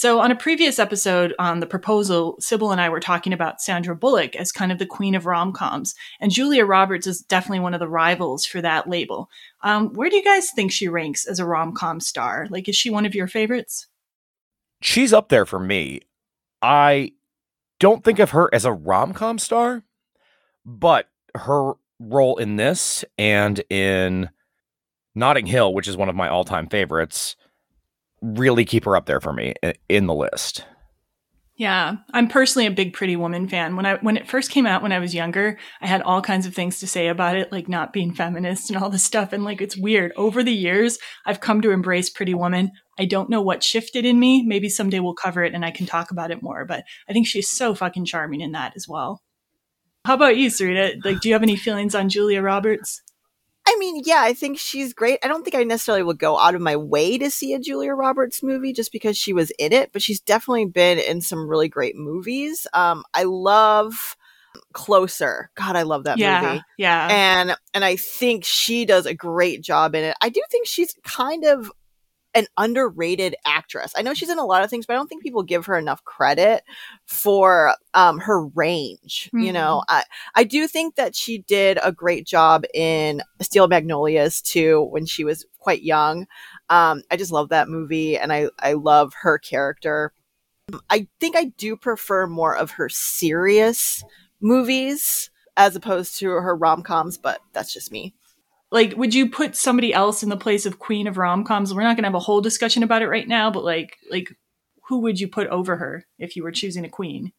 So, 0.00 0.18
on 0.20 0.30
a 0.30 0.34
previous 0.34 0.78
episode 0.78 1.34
on 1.38 1.60
the 1.60 1.66
proposal, 1.66 2.36
Sybil 2.40 2.72
and 2.72 2.80
I 2.80 2.88
were 2.88 3.00
talking 3.00 3.34
about 3.34 3.60
Sandra 3.60 3.94
Bullock 3.94 4.34
as 4.34 4.50
kind 4.50 4.72
of 4.72 4.78
the 4.78 4.86
queen 4.86 5.14
of 5.14 5.26
rom 5.26 5.52
coms, 5.52 5.94
and 6.20 6.32
Julia 6.32 6.64
Roberts 6.64 7.06
is 7.06 7.20
definitely 7.20 7.60
one 7.60 7.74
of 7.74 7.80
the 7.80 7.86
rivals 7.86 8.46
for 8.46 8.62
that 8.62 8.88
label. 8.88 9.28
Um, 9.62 9.92
where 9.92 10.08
do 10.08 10.16
you 10.16 10.24
guys 10.24 10.52
think 10.52 10.72
she 10.72 10.88
ranks 10.88 11.26
as 11.26 11.38
a 11.38 11.44
rom 11.44 11.74
com 11.74 12.00
star? 12.00 12.46
Like, 12.48 12.66
is 12.66 12.76
she 12.76 12.88
one 12.88 13.04
of 13.04 13.14
your 13.14 13.26
favorites? 13.26 13.88
She's 14.80 15.12
up 15.12 15.28
there 15.28 15.44
for 15.44 15.60
me. 15.60 16.00
I 16.62 17.12
don't 17.78 18.02
think 18.02 18.20
of 18.20 18.30
her 18.30 18.48
as 18.54 18.64
a 18.64 18.72
rom 18.72 19.12
com 19.12 19.38
star, 19.38 19.82
but 20.64 21.10
her 21.34 21.74
role 21.98 22.38
in 22.38 22.56
this 22.56 23.04
and 23.18 23.62
in 23.68 24.30
Notting 25.14 25.44
Hill, 25.44 25.74
which 25.74 25.88
is 25.88 25.98
one 25.98 26.08
of 26.08 26.16
my 26.16 26.30
all 26.30 26.44
time 26.44 26.68
favorites, 26.68 27.36
really 28.22 28.64
keep 28.64 28.84
her 28.84 28.96
up 28.96 29.06
there 29.06 29.20
for 29.20 29.32
me 29.32 29.54
in 29.88 30.06
the 30.06 30.14
list. 30.14 30.64
Yeah, 31.60 31.96
I'm 32.14 32.28
personally 32.28 32.64
a 32.64 32.70
big 32.70 32.94
Pretty 32.94 33.16
Woman 33.16 33.46
fan. 33.46 33.76
When 33.76 33.84
I 33.84 33.96
when 33.96 34.16
it 34.16 34.26
first 34.26 34.50
came 34.50 34.66
out 34.66 34.80
when 34.80 34.92
I 34.92 34.98
was 34.98 35.14
younger, 35.14 35.58
I 35.82 35.88
had 35.88 36.00
all 36.00 36.22
kinds 36.22 36.46
of 36.46 36.54
things 36.54 36.80
to 36.80 36.86
say 36.86 37.08
about 37.08 37.36
it, 37.36 37.52
like 37.52 37.68
not 37.68 37.92
being 37.92 38.14
feminist 38.14 38.70
and 38.70 38.82
all 38.82 38.88
this 38.88 39.04
stuff. 39.04 39.34
And 39.34 39.44
like 39.44 39.60
it's 39.60 39.76
weird. 39.76 40.12
Over 40.16 40.42
the 40.42 40.54
years, 40.54 40.98
I've 41.26 41.40
come 41.40 41.60
to 41.60 41.70
embrace 41.70 42.08
Pretty 42.08 42.32
Woman. 42.32 42.70
I 42.98 43.04
don't 43.04 43.28
know 43.28 43.42
what 43.42 43.62
shifted 43.62 44.06
in 44.06 44.18
me. 44.18 44.42
Maybe 44.42 44.70
someday 44.70 45.00
we'll 45.00 45.12
cover 45.12 45.44
it 45.44 45.52
and 45.52 45.62
I 45.62 45.70
can 45.70 45.84
talk 45.84 46.10
about 46.10 46.30
it 46.30 46.42
more. 46.42 46.64
But 46.64 46.84
I 47.10 47.12
think 47.12 47.26
she's 47.26 47.50
so 47.50 47.74
fucking 47.74 48.06
charming 48.06 48.40
in 48.40 48.52
that 48.52 48.72
as 48.74 48.86
well. 48.88 49.22
How 50.06 50.14
about 50.14 50.38
you, 50.38 50.48
Sarita? 50.48 51.04
Like, 51.04 51.20
do 51.20 51.28
you 51.28 51.34
have 51.34 51.42
any 51.42 51.56
feelings 51.56 51.94
on 51.94 52.08
Julia 52.08 52.40
Roberts? 52.40 53.02
I 53.70 53.76
mean, 53.78 54.02
yeah, 54.04 54.22
I 54.22 54.32
think 54.32 54.58
she's 54.58 54.92
great. 54.92 55.20
I 55.22 55.28
don't 55.28 55.44
think 55.44 55.54
I 55.54 55.62
necessarily 55.62 56.02
would 56.02 56.18
go 56.18 56.36
out 56.36 56.54
of 56.54 56.60
my 56.60 56.76
way 56.76 57.18
to 57.18 57.30
see 57.30 57.54
a 57.54 57.60
Julia 57.60 57.92
Roberts 57.92 58.42
movie 58.42 58.72
just 58.72 58.90
because 58.90 59.16
she 59.16 59.32
was 59.32 59.50
in 59.58 59.72
it, 59.72 59.92
but 59.92 60.02
she's 60.02 60.20
definitely 60.20 60.66
been 60.66 60.98
in 60.98 61.20
some 61.20 61.48
really 61.48 61.68
great 61.68 61.96
movies. 61.96 62.66
Um, 62.72 63.04
I 63.14 63.22
love 63.24 64.16
Closer. 64.72 65.50
God, 65.54 65.76
I 65.76 65.82
love 65.82 66.04
that 66.04 66.18
yeah, 66.18 66.42
movie. 66.42 66.62
Yeah. 66.76 67.08
And 67.10 67.56
and 67.72 67.84
I 67.84 67.96
think 67.96 68.44
she 68.44 68.84
does 68.84 69.06
a 69.06 69.14
great 69.14 69.62
job 69.62 69.94
in 69.94 70.04
it. 70.04 70.16
I 70.20 70.28
do 70.28 70.42
think 70.50 70.66
she's 70.66 70.94
kind 71.04 71.44
of 71.44 71.70
an 72.34 72.46
underrated 72.56 73.34
actress. 73.44 73.92
I 73.96 74.02
know 74.02 74.14
she's 74.14 74.30
in 74.30 74.38
a 74.38 74.44
lot 74.44 74.62
of 74.62 74.70
things, 74.70 74.86
but 74.86 74.94
I 74.94 74.96
don't 74.96 75.08
think 75.08 75.22
people 75.22 75.42
give 75.42 75.66
her 75.66 75.76
enough 75.76 76.04
credit 76.04 76.62
for 77.04 77.74
um, 77.94 78.18
her 78.20 78.46
range. 78.46 79.28
Mm-hmm. 79.28 79.40
You 79.40 79.52
know, 79.52 79.82
I 79.88 80.04
I 80.34 80.44
do 80.44 80.68
think 80.68 80.94
that 80.96 81.16
she 81.16 81.38
did 81.38 81.78
a 81.82 81.92
great 81.92 82.26
job 82.26 82.64
in 82.72 83.22
Steel 83.40 83.68
Magnolias 83.68 84.40
too 84.40 84.82
when 84.90 85.06
she 85.06 85.24
was 85.24 85.44
quite 85.58 85.82
young. 85.82 86.26
Um, 86.68 87.02
I 87.10 87.16
just 87.16 87.32
love 87.32 87.48
that 87.48 87.68
movie, 87.68 88.16
and 88.16 88.32
I 88.32 88.48
I 88.58 88.74
love 88.74 89.12
her 89.22 89.38
character. 89.38 90.12
I 90.88 91.08
think 91.18 91.36
I 91.36 91.46
do 91.56 91.76
prefer 91.76 92.26
more 92.28 92.56
of 92.56 92.72
her 92.72 92.88
serious 92.88 94.04
movies 94.40 95.30
as 95.56 95.74
opposed 95.74 96.18
to 96.20 96.30
her 96.30 96.54
rom 96.56 96.82
coms, 96.82 97.18
but 97.18 97.40
that's 97.52 97.74
just 97.74 97.90
me 97.90 98.14
like 98.70 98.94
would 98.96 99.14
you 99.14 99.28
put 99.28 99.56
somebody 99.56 99.92
else 99.92 100.22
in 100.22 100.28
the 100.28 100.36
place 100.36 100.66
of 100.66 100.78
queen 100.78 101.06
of 101.06 101.18
rom-coms? 101.18 101.74
We're 101.74 101.82
not 101.82 101.96
going 101.96 102.04
to 102.04 102.08
have 102.08 102.14
a 102.14 102.20
whole 102.20 102.40
discussion 102.40 102.82
about 102.82 103.02
it 103.02 103.08
right 103.08 103.26
now 103.28 103.50
but 103.50 103.64
like 103.64 103.96
like 104.10 104.34
who 104.88 105.00
would 105.00 105.20
you 105.20 105.28
put 105.28 105.46
over 105.48 105.76
her 105.76 106.04
if 106.18 106.36
you 106.36 106.42
were 106.42 106.52
choosing 106.52 106.84
a 106.84 106.88
queen? 106.88 107.32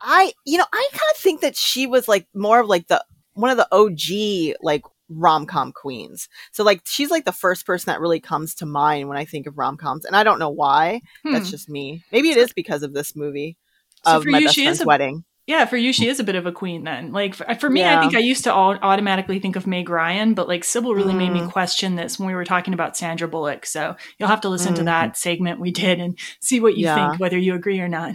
I 0.00 0.32
you 0.46 0.56
know 0.58 0.64
i 0.72 0.88
kind 0.90 1.10
of 1.14 1.20
think 1.20 1.42
that 1.42 1.56
she 1.56 1.86
was 1.86 2.08
like 2.08 2.26
more 2.34 2.60
of 2.60 2.68
like 2.68 2.86
the 2.88 3.04
one 3.34 3.50
of 3.50 3.56
the 3.58 3.68
og 3.70 4.56
like 4.62 4.82
rom-com 5.12 5.72
queens. 5.72 6.28
So 6.52 6.62
like 6.62 6.82
she's 6.84 7.10
like 7.10 7.24
the 7.24 7.32
first 7.32 7.66
person 7.66 7.90
that 7.90 8.00
really 8.00 8.20
comes 8.20 8.54
to 8.56 8.66
mind 8.66 9.08
when 9.08 9.18
i 9.18 9.24
think 9.24 9.46
of 9.46 9.58
rom-coms 9.58 10.04
and 10.04 10.16
i 10.16 10.22
don't 10.24 10.38
know 10.38 10.50
why. 10.50 11.00
Hmm. 11.22 11.32
that's 11.32 11.50
just 11.50 11.68
me. 11.68 12.04
Maybe 12.12 12.30
it 12.30 12.36
is 12.38 12.52
because 12.52 12.82
of 12.82 12.94
this 12.94 13.14
movie 13.16 13.56
so 14.04 14.16
of 14.16 14.24
my 14.24 14.38
you, 14.38 14.46
best 14.46 14.56
friend's 14.56 14.80
a- 14.80 14.86
wedding 14.86 15.24
yeah, 15.50 15.64
for 15.64 15.76
you, 15.76 15.92
she 15.92 16.06
is 16.06 16.20
a 16.20 16.24
bit 16.24 16.36
of 16.36 16.46
a 16.46 16.52
queen 16.52 16.84
then. 16.84 17.10
Like 17.10 17.34
for, 17.34 17.54
for 17.56 17.68
me, 17.68 17.80
yeah. 17.80 17.98
I 17.98 18.00
think 18.00 18.14
I 18.14 18.20
used 18.20 18.44
to 18.44 18.54
all, 18.54 18.78
automatically 18.80 19.40
think 19.40 19.56
of 19.56 19.66
Meg 19.66 19.88
Ryan, 19.88 20.32
but 20.32 20.46
like 20.46 20.62
Sybil 20.62 20.94
really 20.94 21.12
mm. 21.12 21.18
made 21.18 21.32
me 21.32 21.40
mm. 21.40 21.50
question 21.50 21.96
this 21.96 22.20
when 22.20 22.28
we 22.28 22.34
were 22.34 22.44
talking 22.44 22.72
about 22.72 22.96
Sandra 22.96 23.26
Bullock. 23.26 23.66
So 23.66 23.96
you'll 24.16 24.28
have 24.28 24.42
to 24.42 24.48
listen 24.48 24.74
mm. 24.74 24.76
to 24.76 24.84
that 24.84 25.16
segment 25.16 25.58
we 25.58 25.72
did 25.72 25.98
and 25.98 26.16
see 26.40 26.60
what 26.60 26.76
you 26.76 26.84
yeah. 26.84 27.10
think, 27.10 27.20
whether 27.20 27.36
you 27.36 27.54
agree 27.54 27.80
or 27.80 27.88
not. 27.88 28.14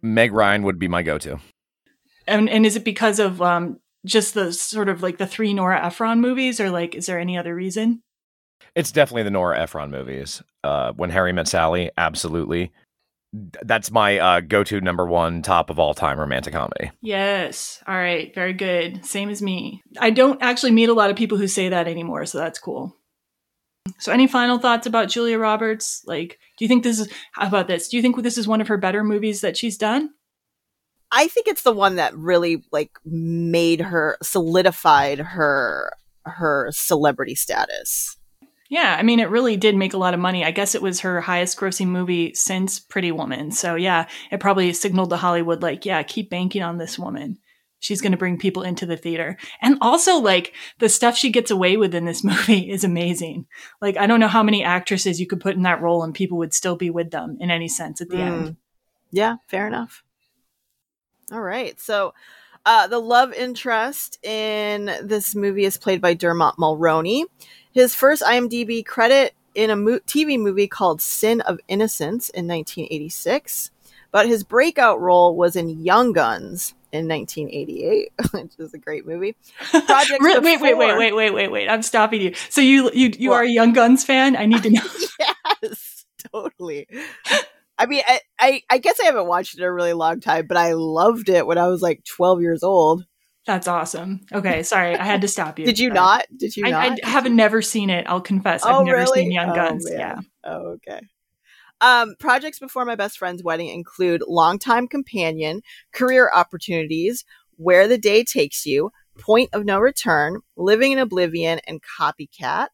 Meg 0.00 0.32
Ryan 0.32 0.62
would 0.62 0.78
be 0.78 0.88
my 0.88 1.02
go-to. 1.02 1.38
And 2.26 2.48
and 2.48 2.64
is 2.64 2.76
it 2.76 2.84
because 2.84 3.18
of 3.18 3.42
um 3.42 3.78
just 4.06 4.32
the 4.32 4.50
sort 4.50 4.88
of 4.88 5.02
like 5.02 5.18
the 5.18 5.26
three 5.26 5.52
Nora 5.52 5.84
Ephron 5.84 6.22
movies, 6.22 6.60
or 6.60 6.70
like 6.70 6.94
is 6.94 7.04
there 7.04 7.20
any 7.20 7.36
other 7.36 7.54
reason? 7.54 8.02
It's 8.74 8.90
definitely 8.90 9.24
the 9.24 9.30
Nora 9.30 9.60
Ephron 9.60 9.90
movies. 9.90 10.42
Uh, 10.64 10.92
when 10.96 11.10
Harry 11.10 11.34
Met 11.34 11.46
Sally, 11.46 11.90
absolutely 11.98 12.72
that's 13.62 13.90
my 13.90 14.18
uh, 14.18 14.40
go-to 14.40 14.80
number 14.80 15.06
one 15.06 15.42
top 15.42 15.70
of 15.70 15.78
all 15.78 15.94
time 15.94 16.18
romantic 16.18 16.52
comedy. 16.52 16.90
Yes. 17.00 17.82
All 17.86 17.94
right. 17.94 18.34
Very 18.34 18.52
good. 18.52 19.04
Same 19.04 19.28
as 19.28 19.42
me. 19.42 19.82
I 19.98 20.10
don't 20.10 20.40
actually 20.42 20.72
meet 20.72 20.88
a 20.88 20.94
lot 20.94 21.10
of 21.10 21.16
people 21.16 21.38
who 21.38 21.48
say 21.48 21.68
that 21.68 21.88
anymore, 21.88 22.26
so 22.26 22.38
that's 22.38 22.58
cool. 22.58 22.96
So, 23.98 24.12
any 24.12 24.26
final 24.26 24.58
thoughts 24.58 24.86
about 24.86 25.08
Julia 25.08 25.38
Roberts? 25.38 26.02
Like, 26.06 26.38
do 26.56 26.64
you 26.64 26.68
think 26.68 26.84
this 26.84 26.98
is 26.98 27.12
how 27.32 27.48
about 27.48 27.68
this? 27.68 27.88
Do 27.88 27.96
you 27.96 28.02
think 28.02 28.20
this 28.22 28.38
is 28.38 28.48
one 28.48 28.60
of 28.60 28.68
her 28.68 28.78
better 28.78 29.04
movies 29.04 29.40
that 29.42 29.56
she's 29.56 29.76
done? 29.76 30.10
I 31.12 31.28
think 31.28 31.46
it's 31.46 31.62
the 31.62 31.72
one 31.72 31.96
that 31.96 32.16
really 32.16 32.64
like 32.72 32.90
made 33.04 33.80
her 33.80 34.16
solidified 34.22 35.18
her 35.18 35.92
her 36.24 36.68
celebrity 36.72 37.34
status. 37.34 38.16
Yeah, 38.70 38.96
I 38.98 39.02
mean, 39.02 39.20
it 39.20 39.28
really 39.28 39.56
did 39.56 39.76
make 39.76 39.92
a 39.92 39.98
lot 39.98 40.14
of 40.14 40.20
money. 40.20 40.44
I 40.44 40.50
guess 40.50 40.74
it 40.74 40.82
was 40.82 41.00
her 41.00 41.20
highest 41.20 41.58
grossing 41.58 41.88
movie 41.88 42.32
since 42.34 42.80
Pretty 42.80 43.12
Woman. 43.12 43.52
So, 43.52 43.74
yeah, 43.74 44.08
it 44.30 44.40
probably 44.40 44.72
signaled 44.72 45.10
to 45.10 45.16
Hollywood, 45.16 45.62
like, 45.62 45.84
yeah, 45.84 46.02
keep 46.02 46.30
banking 46.30 46.62
on 46.62 46.78
this 46.78 46.98
woman. 46.98 47.38
She's 47.80 48.00
going 48.00 48.12
to 48.12 48.18
bring 48.18 48.38
people 48.38 48.62
into 48.62 48.86
the 48.86 48.96
theater. 48.96 49.36
And 49.60 49.76
also, 49.82 50.16
like, 50.16 50.54
the 50.78 50.88
stuff 50.88 51.18
she 51.18 51.30
gets 51.30 51.50
away 51.50 51.76
with 51.76 51.94
in 51.94 52.06
this 52.06 52.24
movie 52.24 52.70
is 52.70 52.84
amazing. 52.84 53.46
Like, 53.82 53.98
I 53.98 54.06
don't 54.06 54.20
know 54.20 54.28
how 54.28 54.42
many 54.42 54.64
actresses 54.64 55.20
you 55.20 55.26
could 55.26 55.40
put 55.40 55.56
in 55.56 55.62
that 55.62 55.82
role 55.82 56.02
and 56.02 56.14
people 56.14 56.38
would 56.38 56.54
still 56.54 56.76
be 56.76 56.88
with 56.88 57.10
them 57.10 57.36
in 57.40 57.50
any 57.50 57.68
sense 57.68 58.00
at 58.00 58.08
the 58.08 58.16
mm. 58.16 58.20
end. 58.20 58.56
Yeah, 59.10 59.36
fair 59.46 59.66
enough. 59.66 60.02
All 61.30 61.42
right. 61.42 61.78
So, 61.78 62.14
uh, 62.64 62.86
the 62.86 62.98
love 62.98 63.34
interest 63.34 64.24
in 64.24 64.86
this 65.02 65.34
movie 65.34 65.66
is 65.66 65.76
played 65.76 66.00
by 66.00 66.14
Dermot 66.14 66.56
Mulroney. 66.56 67.24
His 67.74 67.92
first 67.92 68.22
IMDb 68.22 68.86
credit 68.86 69.34
in 69.56 69.68
a 69.68 69.74
mo- 69.74 69.98
TV 70.06 70.38
movie 70.38 70.68
called 70.68 71.02
Sin 71.02 71.40
of 71.40 71.58
Innocence 71.66 72.28
in 72.28 72.46
1986, 72.46 73.72
but 74.12 74.28
his 74.28 74.44
breakout 74.44 75.00
role 75.00 75.36
was 75.36 75.56
in 75.56 75.82
Young 75.84 76.12
Guns 76.12 76.74
in 76.92 77.08
1988, 77.08 78.12
which 78.30 78.52
is 78.60 78.74
a 78.74 78.78
great 78.78 79.04
movie. 79.04 79.34
wait, 79.74 79.82
wait, 80.20 80.60
wait, 80.60 80.60
wait, 80.60 80.96
wait, 80.96 81.12
wait, 81.14 81.30
wait, 81.32 81.48
wait. 81.50 81.68
I'm 81.68 81.82
stopping 81.82 82.20
you. 82.20 82.34
So 82.48 82.60
you 82.60 82.92
you 82.94 83.10
you 83.18 83.32
are 83.32 83.42
a 83.42 83.50
Young 83.50 83.72
Guns 83.72 84.04
fan? 84.04 84.36
I 84.36 84.46
need 84.46 84.62
to 84.62 84.70
know. 84.70 84.82
yes, 85.62 86.06
totally. 86.32 86.86
I 87.76 87.86
mean, 87.86 88.02
I, 88.06 88.20
I, 88.38 88.62
I 88.70 88.78
guess 88.78 89.00
I 89.00 89.06
haven't 89.06 89.26
watched 89.26 89.54
it 89.54 89.58
in 89.58 89.64
a 89.64 89.72
really 89.72 89.94
long 89.94 90.20
time, 90.20 90.46
but 90.46 90.56
I 90.56 90.74
loved 90.74 91.28
it 91.28 91.44
when 91.44 91.58
I 91.58 91.66
was 91.66 91.82
like 91.82 92.04
12 92.04 92.40
years 92.40 92.62
old. 92.62 93.04
That's 93.46 93.68
awesome. 93.68 94.20
Okay, 94.32 94.62
sorry, 94.62 94.96
I 94.96 95.04
had 95.04 95.20
to 95.20 95.28
stop 95.28 95.58
you. 95.58 95.66
Did 95.66 95.78
you 95.78 95.90
not? 95.90 96.26
Did 96.34 96.56
you 96.56 96.66
I, 96.66 96.70
not? 96.70 96.98
I 97.04 97.08
haven't 97.08 97.36
never 97.36 97.60
seen 97.60 97.90
it. 97.90 98.06
I'll 98.08 98.20
confess, 98.20 98.62
oh, 98.64 98.80
I've 98.80 98.86
never 98.86 98.98
really? 98.98 99.22
seen 99.22 99.32
Young 99.32 99.50
oh, 99.50 99.54
Guns. 99.54 99.90
Man. 99.90 99.98
Yeah. 99.98 100.16
Oh, 100.44 100.76
okay. 100.76 101.00
Um, 101.80 102.14
projects 102.18 102.58
before 102.58 102.86
my 102.86 102.94
best 102.94 103.18
friend's 103.18 103.42
wedding 103.42 103.68
include 103.68 104.22
Longtime 104.26 104.88
Companion, 104.88 105.60
Career 105.92 106.30
Opportunities, 106.34 107.24
Where 107.56 107.86
the 107.86 107.98
Day 107.98 108.24
Takes 108.24 108.64
You, 108.64 108.90
Point 109.18 109.50
of 109.52 109.66
No 109.66 109.78
Return, 109.78 110.40
Living 110.56 110.92
in 110.92 110.98
Oblivion, 110.98 111.60
and 111.66 111.80
Copycat. 111.82 112.68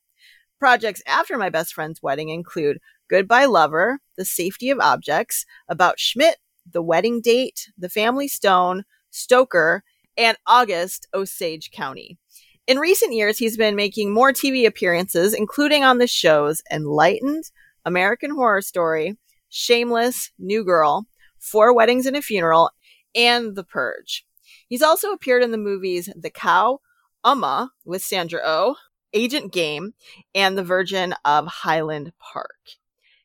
Projects 0.61 1.03
after 1.07 1.37
my 1.37 1.49
best 1.49 1.73
friend's 1.73 2.03
wedding 2.03 2.29
include 2.29 2.79
Goodbye 3.09 3.47
Lover, 3.47 3.99
The 4.17 4.25
Safety 4.25 4.71
of 4.71 4.79
Objects, 4.79 5.45
About 5.69 5.99
Schmidt, 5.99 6.37
The 6.71 6.83
Wedding 6.83 7.21
Date, 7.21 7.71
The 7.77 7.89
Family 7.89 8.29
Stone, 8.29 8.85
Stoker, 9.11 9.83
and 10.21 10.37
August 10.47 11.09
Osage 11.15 11.71
County. 11.71 12.19
In 12.67 12.79
recent 12.79 13.15
years, 13.15 13.39
he's 13.39 13.57
been 13.57 13.75
making 13.75 14.13
more 14.13 14.33
TV 14.33 14.67
appearances, 14.67 15.33
including 15.33 15.83
on 15.83 15.97
the 15.97 16.07
shows 16.07 16.61
Enlightened, 16.71 17.45
American 17.87 18.33
Horror 18.33 18.61
Story, 18.61 19.17
Shameless, 19.49 20.31
New 20.39 20.63
Girl, 20.63 21.07
Four 21.39 21.75
Weddings 21.75 22.05
and 22.05 22.19
a 22.19 22.21
Funeral, 22.21 22.71
and 23.15 23.57
The 23.57 23.65
Purge. 23.65 24.27
He's 24.69 24.83
also 24.83 25.11
appeared 25.11 25.43
in 25.43 25.53
the 25.53 25.59
movies 25.59 26.11
The 26.15 26.31
Cow, 26.31 26.81
Umma 27.25 27.71
with 27.87 28.03
Sandra 28.03 28.41
Oh, 28.45 28.77
Agent 29.15 29.55
Game, 29.55 29.95
and 30.35 30.57
The 30.57 30.63
Virgin 30.63 31.15
of 31.25 31.47
Highland 31.47 32.13
Park. 32.19 32.80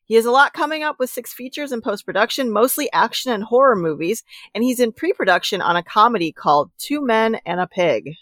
He 0.06 0.16
has 0.16 0.26
a 0.26 0.32
lot 0.32 0.54
coming 0.54 0.84
up 0.84 0.98
with 1.00 1.10
six 1.10 1.34
features 1.34 1.72
in 1.72 1.82
post 1.82 2.06
production, 2.06 2.52
mostly 2.52 2.92
action 2.94 3.32
and 3.32 3.44
horror 3.44 3.76
movies, 3.76 4.24
and 4.54 4.64
he's 4.64 4.80
in 4.80 4.92
pre 4.92 5.14
production 5.14 5.62
on 5.62 5.76
a 5.76 5.84
comedy 5.84 6.32
called 6.32 6.72
Two 6.78 7.06
Men 7.06 7.40
and 7.46 7.60
a 7.60 7.68
Pig. 7.68 8.16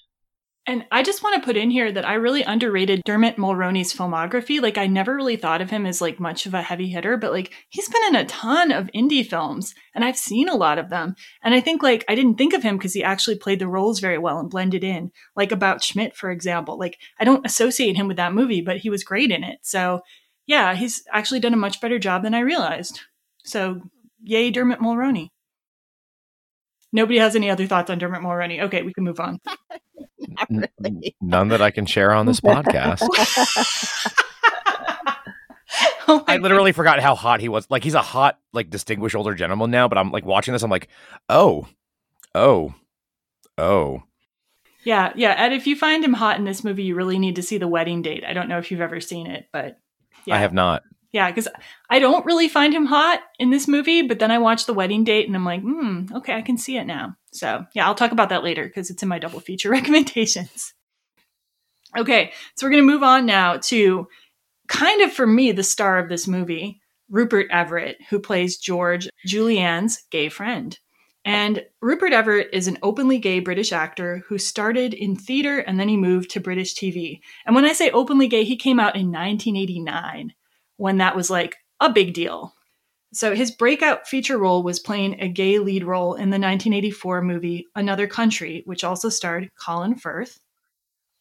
And 0.66 0.86
I 0.94 1.04
just 1.04 1.22
want 1.22 1.36
to 1.36 1.46
put 1.46 1.58
in 1.58 1.72
here 1.72 1.92
that 1.92 2.08
I 2.08 2.14
really 2.14 2.42
underrated 2.42 3.02
Dermot 3.04 3.36
Mulroney's 3.36 3.94
filmography. 3.94 4.62
Like 4.62 4.78
I 4.78 4.88
never 4.88 5.14
really 5.14 5.36
thought 5.36 5.62
of 5.62 5.70
him 5.70 5.86
as 5.86 6.00
like 6.00 6.22
much 6.22 6.46
of 6.46 6.54
a 6.54 6.62
heavy 6.62 6.88
hitter, 6.88 7.18
but 7.18 7.34
like 7.34 7.52
he's 7.68 7.90
been 7.90 8.04
in 8.08 8.16
a 8.16 8.26
ton 8.26 8.72
of 8.72 8.90
indie 8.96 9.28
films 9.28 9.76
and 9.94 10.06
I've 10.06 10.18
seen 10.18 10.48
a 10.48 10.56
lot 10.56 10.78
of 10.78 10.90
them. 10.90 11.16
And 11.44 11.54
I 11.54 11.60
think 11.60 11.84
like 11.84 12.06
I 12.08 12.16
didn't 12.16 12.38
think 12.38 12.54
of 12.54 12.64
him 12.64 12.78
because 12.78 12.94
he 12.94 13.04
actually 13.04 13.38
played 13.38 13.60
the 13.60 13.68
roles 13.68 14.00
very 14.00 14.18
well 14.18 14.40
and 14.40 14.50
blended 14.50 14.86
in. 14.86 15.12
Like 15.36 15.52
about 15.52 15.84
Schmidt, 15.84 16.16
for 16.16 16.32
example. 16.32 16.80
Like 16.80 16.98
I 17.20 17.26
don't 17.26 17.46
associate 17.46 17.98
him 17.98 18.08
with 18.08 18.18
that 18.18 18.34
movie, 18.34 18.62
but 18.62 18.78
he 18.78 18.90
was 18.90 19.04
great 19.04 19.32
in 19.32 19.44
it. 19.44 19.60
So 19.64 20.00
yeah, 20.46 20.76
he's 20.76 21.04
actually 21.12 21.40
done 21.40 21.54
a 21.54 21.58
much 21.58 21.82
better 21.82 22.00
job 22.00 22.24
than 22.24 22.34
I 22.34 22.40
realized. 22.40 23.02
So 23.44 23.82
yay, 24.22 24.52
Dermot 24.52 24.80
Mulroney. 24.80 25.30
Nobody 26.92 27.18
has 27.18 27.36
any 27.36 27.50
other 27.50 27.66
thoughts 27.66 27.90
on 27.90 27.98
Dermot 27.98 28.22
Mulroney. 28.22 28.62
Okay, 28.64 28.84
we 28.84 28.94
can 28.94 29.04
move 29.04 29.20
on. 29.20 29.40
really. 30.50 31.16
None 31.22 31.48
that 31.50 31.62
I 31.62 31.72
can 31.72 31.86
share 31.86 32.12
on 32.12 32.26
this 32.28 32.40
podcast. 32.40 33.02
oh 36.08 36.24
I 36.28 36.38
literally 36.38 36.72
God. 36.72 36.76
forgot 36.76 37.00
how 37.00 37.16
hot 37.16 37.40
he 37.40 37.50
was. 37.50 37.66
Like 37.70 37.84
he's 37.84 37.96
a 37.96 38.02
hot, 38.02 38.40
like 38.54 38.70
distinguished 38.70 39.16
older 39.16 39.34
gentleman 39.34 39.72
now, 39.72 39.88
but 39.88 39.98
I'm 39.98 40.12
like 40.12 40.26
watching 40.26 40.54
this, 40.54 40.62
I'm 40.64 40.70
like, 40.70 40.88
oh, 41.30 41.68
oh, 42.36 42.76
oh. 43.58 44.04
Yeah, 44.84 45.14
yeah. 45.16 45.34
Ed, 45.38 45.54
if 45.54 45.66
you 45.66 45.76
find 45.78 46.04
him 46.04 46.14
hot 46.14 46.38
in 46.38 46.44
this 46.44 46.64
movie, 46.64 46.84
you 46.84 46.94
really 46.94 47.18
need 47.18 47.38
to 47.38 47.44
see 47.44 47.58
the 47.58 47.68
wedding 47.70 48.02
date. 48.02 48.26
I 48.28 48.34
don't 48.34 48.50
know 48.50 48.58
if 48.58 48.70
you've 48.70 48.82
ever 48.82 49.00
seen 49.00 49.28
it, 49.28 49.48
but 49.54 49.80
yeah. 50.26 50.36
I 50.36 50.40
have 50.40 50.54
not. 50.54 50.84
Yeah, 51.12 51.30
because 51.30 51.48
I 51.92 52.00
don't 52.00 52.26
really 52.26 52.50
find 52.50 52.74
him 52.74 52.88
hot 52.88 53.22
in 53.38 53.52
this 53.52 53.68
movie, 53.68 54.02
but 54.02 54.18
then 54.18 54.32
I 54.32 54.40
watch 54.40 54.66
the 54.66 54.74
wedding 54.74 55.04
date 55.04 55.28
and 55.28 55.36
I'm 55.36 55.46
like, 55.46 55.62
hmm, 55.62 56.06
okay, 56.12 56.34
I 56.34 56.42
can 56.42 56.58
see 56.58 56.76
it 56.78 56.86
now. 56.86 57.16
So 57.32 57.66
yeah, 57.76 57.86
I'll 57.86 57.96
talk 57.96 58.12
about 58.12 58.30
that 58.30 58.44
later 58.44 58.66
because 58.66 58.90
it's 58.90 59.04
in 59.04 59.10
my 59.10 59.20
double 59.20 59.40
feature 59.40 59.70
recommendations. 59.72 60.74
Okay, 61.96 62.32
so 62.56 62.66
we're 62.66 62.72
going 62.72 62.82
to 62.84 62.92
move 62.92 63.04
on 63.04 63.28
now 63.28 63.58
to 63.58 64.08
kind 64.68 65.02
of 65.02 65.14
for 65.14 65.28
me 65.28 65.52
the 65.52 65.62
star 65.62 66.00
of 66.00 66.10
this 66.10 66.28
movie, 66.28 66.82
Rupert 67.10 67.46
Everett, 67.52 67.98
who 68.10 68.20
plays 68.20 68.58
George, 68.58 69.08
Julianne's 69.28 70.04
gay 70.10 70.30
friend. 70.30 70.78
And 71.26 71.64
Rupert 71.82 72.12
Everett 72.12 72.50
is 72.52 72.68
an 72.68 72.78
openly 72.84 73.18
gay 73.18 73.40
British 73.40 73.72
actor 73.72 74.24
who 74.28 74.38
started 74.38 74.94
in 74.94 75.16
theater 75.16 75.60
and 75.60 75.80
then 75.80 75.88
he 75.88 75.96
moved 75.96 76.32
to 76.32 76.42
British 76.42 76.76
TV. 76.76 77.22
And 77.46 77.56
when 77.56 77.66
I 77.66 77.74
say 77.74 77.92
openly 77.92 78.28
gay, 78.28 78.44
he 78.44 78.58
came 78.58 78.80
out 78.80 78.96
in 78.96 79.08
1989 79.08 80.34
when 80.78 80.98
that 80.98 81.16
was 81.16 81.30
like 81.30 81.56
a 81.80 81.90
big 81.90 82.14
deal. 82.14 82.54
So 83.14 83.36
his 83.36 83.52
breakout 83.52 84.08
feature 84.08 84.40
role 84.40 84.64
was 84.64 84.80
playing 84.80 85.22
a 85.22 85.30
gay 85.30 85.60
lead 85.60 85.84
role 85.84 86.16
in 86.16 86.30
the 86.30 86.40
1984 86.40 87.22
movie 87.22 87.68
Another 87.76 88.08
Country, 88.08 88.64
which 88.66 88.84
also 88.84 89.08
starred 89.08 89.52
Colin 89.56 89.96
Firth. 89.96 90.40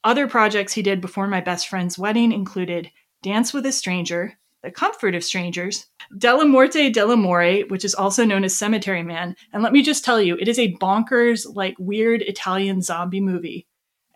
Other 0.03 0.27
projects 0.27 0.73
he 0.73 0.83
did 0.83 1.01
before 1.01 1.29
My 1.29 1.41
Best 1.43 1.69
Friend's 1.69 1.99
Wedding 1.99 2.33
included 2.33 2.91
Dance 3.23 3.53
with 3.53 3.67
a 3.67 3.73
Stranger, 3.73 4.39
The 4.63 4.71
Comfort 4.71 5.15
of 5.15 5.25
Strangers, 5.25 5.87
Dellamorte 6.17 6.93
Dellamore, 6.93 7.69
which 7.69 7.85
is 7.85 7.95
also 7.95 8.25
known 8.25 8.45
as 8.45 8.57
Cemetery 8.57 9.03
Man. 9.03 9.35
And 9.53 9.63
let 9.63 9.73
me 9.73 9.83
just 9.83 10.05
tell 10.05 10.21
you, 10.21 10.37
it 10.37 10.49
is 10.49 10.59
a 10.59 10.75
bonkers, 10.75 11.47
like 11.55 11.75
weird 11.79 12.23
Italian 12.23 12.81
zombie 12.81 13.21
movie. 13.21 13.67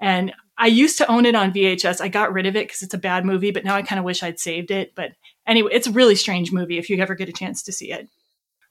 And 0.01 0.33
I 0.59 0.69
used 0.69 0.99
to 0.99 1.11
own 1.11 1.27
it 1.27 1.35
on 1.35 1.53
VHS. 1.53 2.01
I 2.01 2.09
got 2.09 2.33
rid 2.33 2.47
of 2.47 2.57
it 2.57 2.69
because 2.69 2.83
it's 2.83 2.95
a 2.95 2.99
bad 2.99 3.25
movie, 3.25 3.51
but 3.51 3.65
now 3.65 3.75
I 3.75 3.83
kind 3.83 3.99
of 3.99 4.05
wish 4.05 4.23
I'd 4.23 4.39
saved 4.39 4.71
it. 4.71 4.95
But 4.95 5.13
anyway, 5.47 5.71
it's 5.73 5.87
a 5.87 5.93
really 5.93 6.15
strange 6.15 6.53
movie 6.53 6.79
if 6.79 6.89
you 6.89 6.99
ever 6.99 7.15
get 7.15 7.29
a 7.29 7.33
chance 7.33 7.63
to 7.65 7.73
see 7.73 7.91
it. 7.93 8.09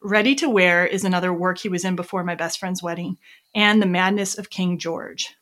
Ready 0.01 0.35
to 0.35 0.49
Wear 0.49 0.85
is 0.85 1.03
another 1.03 1.33
work 1.33 1.57
he 1.57 1.69
was 1.69 1.83
in 1.83 1.95
before 1.95 2.23
my 2.23 2.35
best 2.35 2.59
friend's 2.59 2.83
wedding, 2.83 3.17
and 3.53 3.81
The 3.81 3.87
Madness 3.87 4.37
of 4.37 4.49
King 4.49 4.77
George. 4.77 5.35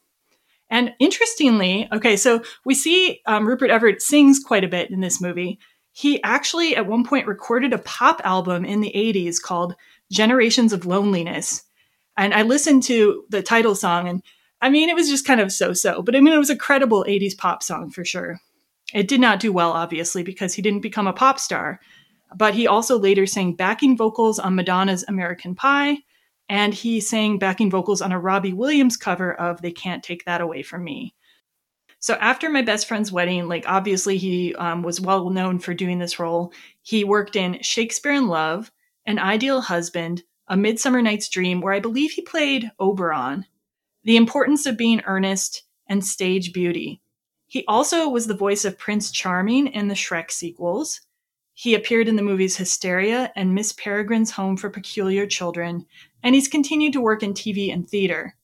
And 0.69 0.93
interestingly, 0.99 1.87
okay, 1.91 2.15
so 2.15 2.41
we 2.65 2.73
see 2.73 3.21
um, 3.25 3.47
Rupert 3.47 3.69
Everett 3.69 4.01
sings 4.01 4.39
quite 4.39 4.63
a 4.63 4.69
bit 4.69 4.89
in 4.89 5.01
this 5.01 5.21
movie. 5.21 5.59
He 5.93 6.21
actually, 6.23 6.75
at 6.75 6.87
one 6.87 7.05
point, 7.05 7.27
recorded 7.27 7.71
a 7.71 7.77
pop 7.77 8.19
album 8.23 8.65
in 8.65 8.81
the 8.81 8.91
80s 8.95 9.39
called 9.41 9.75
Generations 10.11 10.73
of 10.73 10.87
Loneliness. 10.87 11.63
And 12.17 12.33
I 12.33 12.41
listened 12.41 12.83
to 12.83 13.23
the 13.29 13.43
title 13.43 13.75
song, 13.75 14.07
and 14.09 14.23
I 14.59 14.69
mean, 14.69 14.89
it 14.89 14.95
was 14.95 15.09
just 15.09 15.25
kind 15.25 15.39
of 15.39 15.51
so 15.51 15.73
so, 15.73 16.01
but 16.01 16.15
I 16.15 16.19
mean, 16.19 16.33
it 16.33 16.37
was 16.39 16.49
a 16.49 16.55
credible 16.55 17.05
80s 17.07 17.37
pop 17.37 17.61
song 17.63 17.89
for 17.91 18.03
sure. 18.03 18.39
It 18.93 19.07
did 19.07 19.19
not 19.19 19.39
do 19.39 19.53
well, 19.53 19.71
obviously, 19.71 20.23
because 20.23 20.53
he 20.53 20.61
didn't 20.61 20.81
become 20.81 21.07
a 21.07 21.13
pop 21.13 21.39
star, 21.39 21.79
but 22.35 22.53
he 22.53 22.67
also 22.67 22.97
later 22.97 23.25
sang 23.25 23.53
backing 23.53 23.95
vocals 23.95 24.39
on 24.39 24.55
Madonna's 24.55 25.05
American 25.07 25.55
Pie, 25.55 25.97
and 26.49 26.73
he 26.73 26.99
sang 26.99 27.37
backing 27.39 27.69
vocals 27.69 28.01
on 28.01 28.11
a 28.11 28.19
Robbie 28.19 28.53
Williams 28.53 28.97
cover 28.97 29.33
of 29.33 29.61
They 29.61 29.71
Can't 29.71 30.03
Take 30.03 30.25
That 30.25 30.41
Away 30.41 30.63
From 30.63 30.83
Me. 30.83 31.13
So 32.03 32.15
after 32.15 32.49
my 32.49 32.61
best 32.61 32.85
friend's 32.85 33.13
wedding, 33.13 33.47
like 33.47 33.63
obviously 33.65 34.17
he 34.17 34.53
um, 34.55 34.83
was 34.83 34.99
well 34.99 35.29
known 35.29 35.57
for 35.57 35.73
doing 35.73 35.99
this 35.99 36.19
role. 36.19 36.51
He 36.81 37.05
worked 37.05 37.37
in 37.37 37.61
Shakespeare 37.61 38.11
in 38.11 38.27
Love, 38.27 38.73
An 39.05 39.19
Ideal 39.19 39.61
Husband, 39.61 40.21
A 40.49 40.57
Midsummer 40.57 41.01
Night's 41.01 41.29
Dream, 41.29 41.61
where 41.61 41.71
I 41.71 41.79
believe 41.79 42.11
he 42.11 42.21
played 42.21 42.69
Oberon, 42.77 43.45
the 44.03 44.17
importance 44.17 44.65
of 44.65 44.77
being 44.77 45.01
earnest, 45.05 45.63
and 45.87 46.05
stage 46.05 46.51
beauty. 46.51 46.99
He 47.47 47.63
also 47.69 48.09
was 48.09 48.27
the 48.27 48.35
voice 48.35 48.65
of 48.65 48.77
Prince 48.77 49.09
Charming 49.09 49.67
in 49.67 49.87
the 49.87 49.95
Shrek 49.95 50.29
sequels. 50.29 50.99
He 51.53 51.73
appeared 51.73 52.09
in 52.09 52.17
the 52.17 52.21
movies 52.21 52.57
Hysteria 52.57 53.31
and 53.33 53.55
Miss 53.55 53.71
Peregrine's 53.71 54.31
Home 54.31 54.57
for 54.57 54.69
Peculiar 54.69 55.25
Children, 55.25 55.85
and 56.21 56.35
he's 56.35 56.49
continued 56.49 56.91
to 56.91 57.01
work 57.01 57.23
in 57.23 57.33
TV 57.33 57.71
and 57.71 57.87
theater. 57.87 58.35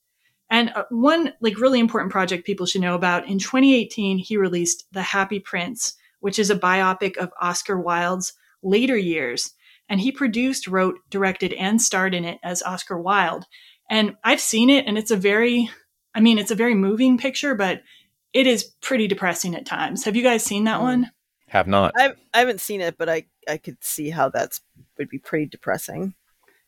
And 0.50 0.72
uh, 0.76 0.86
one 0.90 1.34
like 1.42 1.60
really 1.60 1.80
important 1.80 2.12
project 2.12 2.46
people 2.46 2.66
should 2.66 2.82
know 2.82 2.96
about 2.96 3.28
in 3.28 3.40
2018 3.40 4.18
he 4.18 4.38
released 4.38 4.86
The 4.92 5.02
Happy 5.02 5.40
Prince, 5.40 5.96
which 6.20 6.40
is 6.40 6.50
a 6.50 6.56
biopic 6.56 7.18
of 7.18 7.32
Oscar 7.40 7.80
Wilde's 7.80 8.34
later 8.62 8.98
years, 8.98 9.54
and 9.88 10.02
he 10.02 10.12
produced, 10.12 10.68
wrote, 10.68 11.00
directed 11.10 11.54
and 11.54 11.82
starred 11.82 12.14
in 12.14 12.26
it 12.26 12.40
as 12.44 12.64
Oscar 12.64 13.00
Wilde. 13.00 13.46
And 13.90 14.16
I've 14.24 14.42
seen 14.42 14.70
it 14.70 14.86
and 14.86 14.98
it's 14.98 15.12
a 15.12 15.18
very, 15.18 15.70
I 16.14 16.20
mean, 16.20 16.38
it's 16.38 16.52
a 16.52 16.56
very 16.56 16.76
moving 16.76 17.18
picture, 17.18 17.56
but 17.56 17.82
it 18.34 18.48
is 18.48 18.64
pretty 18.82 19.08
depressing 19.08 19.56
at 19.56 19.66
times. 19.66 20.04
Have 20.06 20.16
you 20.16 20.24
guys 20.24 20.44
seen 20.44 20.66
that 20.66 20.80
mm. 20.80 20.84
one? 20.84 21.12
Have 21.48 21.68
not. 21.68 21.94
I, 21.98 22.14
I 22.34 22.40
haven't 22.40 22.62
seen 22.62 22.82
it, 22.82 22.98
but 22.98 23.10
I, 23.10 23.26
I 23.48 23.58
could 23.58 23.84
see 23.84 24.12
how 24.12 24.30
that's 24.30 24.62
would 25.00 25.10
be 25.10 25.18
pretty 25.18 25.48
depressing. 25.48 26.14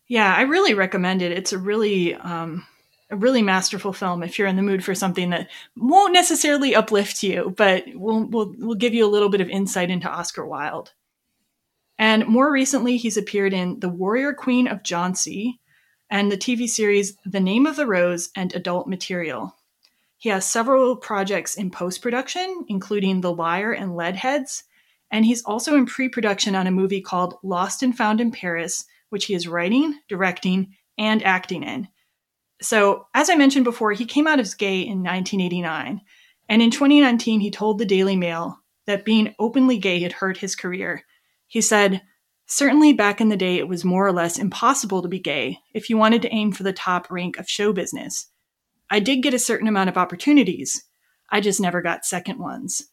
Yeah, 0.08 0.34
I 0.36 0.42
really 0.42 0.74
recommend 0.74 1.22
it. 1.22 1.32
It's 1.32 1.54
a 1.54 1.60
really, 1.60 2.16
um, 2.16 2.66
a 3.12 3.16
really 3.18 3.42
masterful 3.42 3.94
film 3.94 4.24
if 4.24 4.40
you're 4.40 4.48
in 4.48 4.56
the 4.56 4.62
mood 4.62 4.84
for 4.84 4.96
something 4.96 5.30
that 5.32 5.50
won't 5.76 6.14
necessarily 6.14 6.74
uplift 6.74 7.22
you, 7.22 7.54
but 7.58 7.84
will 7.94 8.26
will 8.26 8.56
will 8.58 8.76
give 8.76 8.94
you 8.94 9.06
a 9.06 9.10
little 9.12 9.30
bit 9.30 9.42
of 9.42 9.50
insight 9.50 9.90
into 9.90 10.10
Oscar 10.10 10.46
Wilde. 10.46 10.94
And 11.98 12.26
more 12.26 12.52
recently, 12.52 12.98
he's 12.98 13.18
appeared 13.18 13.54
in 13.54 13.80
The 13.80 13.90
Warrior 13.90 14.34
Queen 14.34 14.68
of 14.68 14.82
Jhansi, 14.82 15.60
and 16.10 16.32
the 16.32 16.38
TV 16.38 16.68
series 16.68 17.16
The 17.26 17.40
Name 17.40 17.66
of 17.66 17.76
the 17.76 17.86
Rose 17.86 18.30
and 18.36 18.54
adult 18.56 18.88
material. 18.88 19.56
He 20.18 20.30
has 20.30 20.46
several 20.46 20.96
projects 20.96 21.56
in 21.56 21.72
post 21.72 22.02
production, 22.02 22.66
including 22.68 23.22
The 23.22 23.34
Liar 23.34 23.72
and 23.72 23.92
Leadheads, 23.92 24.64
and 25.12 25.26
he's 25.26 25.44
also 25.44 25.76
in 25.76 25.86
pre 25.86 26.10
production 26.10 26.56
on 26.56 26.68
a 26.68 26.72
movie 26.72 27.02
called 27.02 27.38
Lost 27.44 27.84
and 27.84 27.96
Found 27.98 28.22
in 28.22 28.32
Paris, 28.32 28.86
which 29.10 29.26
he 29.26 29.34
is 29.34 29.48
writing, 29.48 30.00
directing, 30.08 30.76
and 30.98 31.24
acting 31.24 31.64
in. 31.64 31.88
So, 32.62 33.08
as 33.14 33.30
I 33.30 33.36
mentioned 33.36 33.66
before, 33.66 33.92
he 33.92 34.06
came 34.06 34.28
out 34.28 34.40
as 34.40 34.54
gay 34.54 34.82
in 34.82 35.04
1989, 35.04 36.02
and 36.48 36.62
in 36.62 36.70
2019, 36.70 37.40
he 37.40 37.50
told 37.50 37.80
the 37.80 37.86
Daily 37.86 38.16
Mail 38.16 38.60
that 38.86 39.06
being 39.06 39.34
openly 39.40 39.78
gay 39.78 40.00
had 40.00 40.14
hurt 40.14 40.38
his 40.38 40.56
career. 40.56 41.04
He 41.48 41.62
said, 41.62 42.02
Certainly, 42.46 42.94
back 42.94 43.22
in 43.22 43.30
the 43.30 43.38
day, 43.38 43.58
it 43.58 43.68
was 43.70 43.86
more 43.86 44.06
or 44.06 44.12
less 44.12 44.38
impossible 44.38 45.02
to 45.02 45.08
be 45.08 45.20
gay 45.20 45.60
if 45.74 45.90
you 45.90 45.98
wanted 45.98 46.22
to 46.22 46.34
aim 46.34 46.52
for 46.52 46.64
the 46.64 46.74
top 46.74 47.10
rank 47.10 47.38
of 47.38 47.50
show 47.50 47.72
business. 47.72 48.28
I 48.90 49.00
did 49.00 49.24
get 49.24 49.34
a 49.34 49.40
certain 49.40 49.70
amount 49.70 49.90
of 49.90 49.98
opportunities. 49.98 50.84
I 51.30 51.40
just 51.40 51.62
never 51.62 51.82
got 51.82 52.06
second 52.06 52.40
ones. 52.40 52.90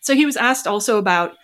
So 0.00 0.14
he 0.14 0.26
was 0.26 0.36
asked 0.36 0.66
also 0.66 0.98
about, 0.98 1.36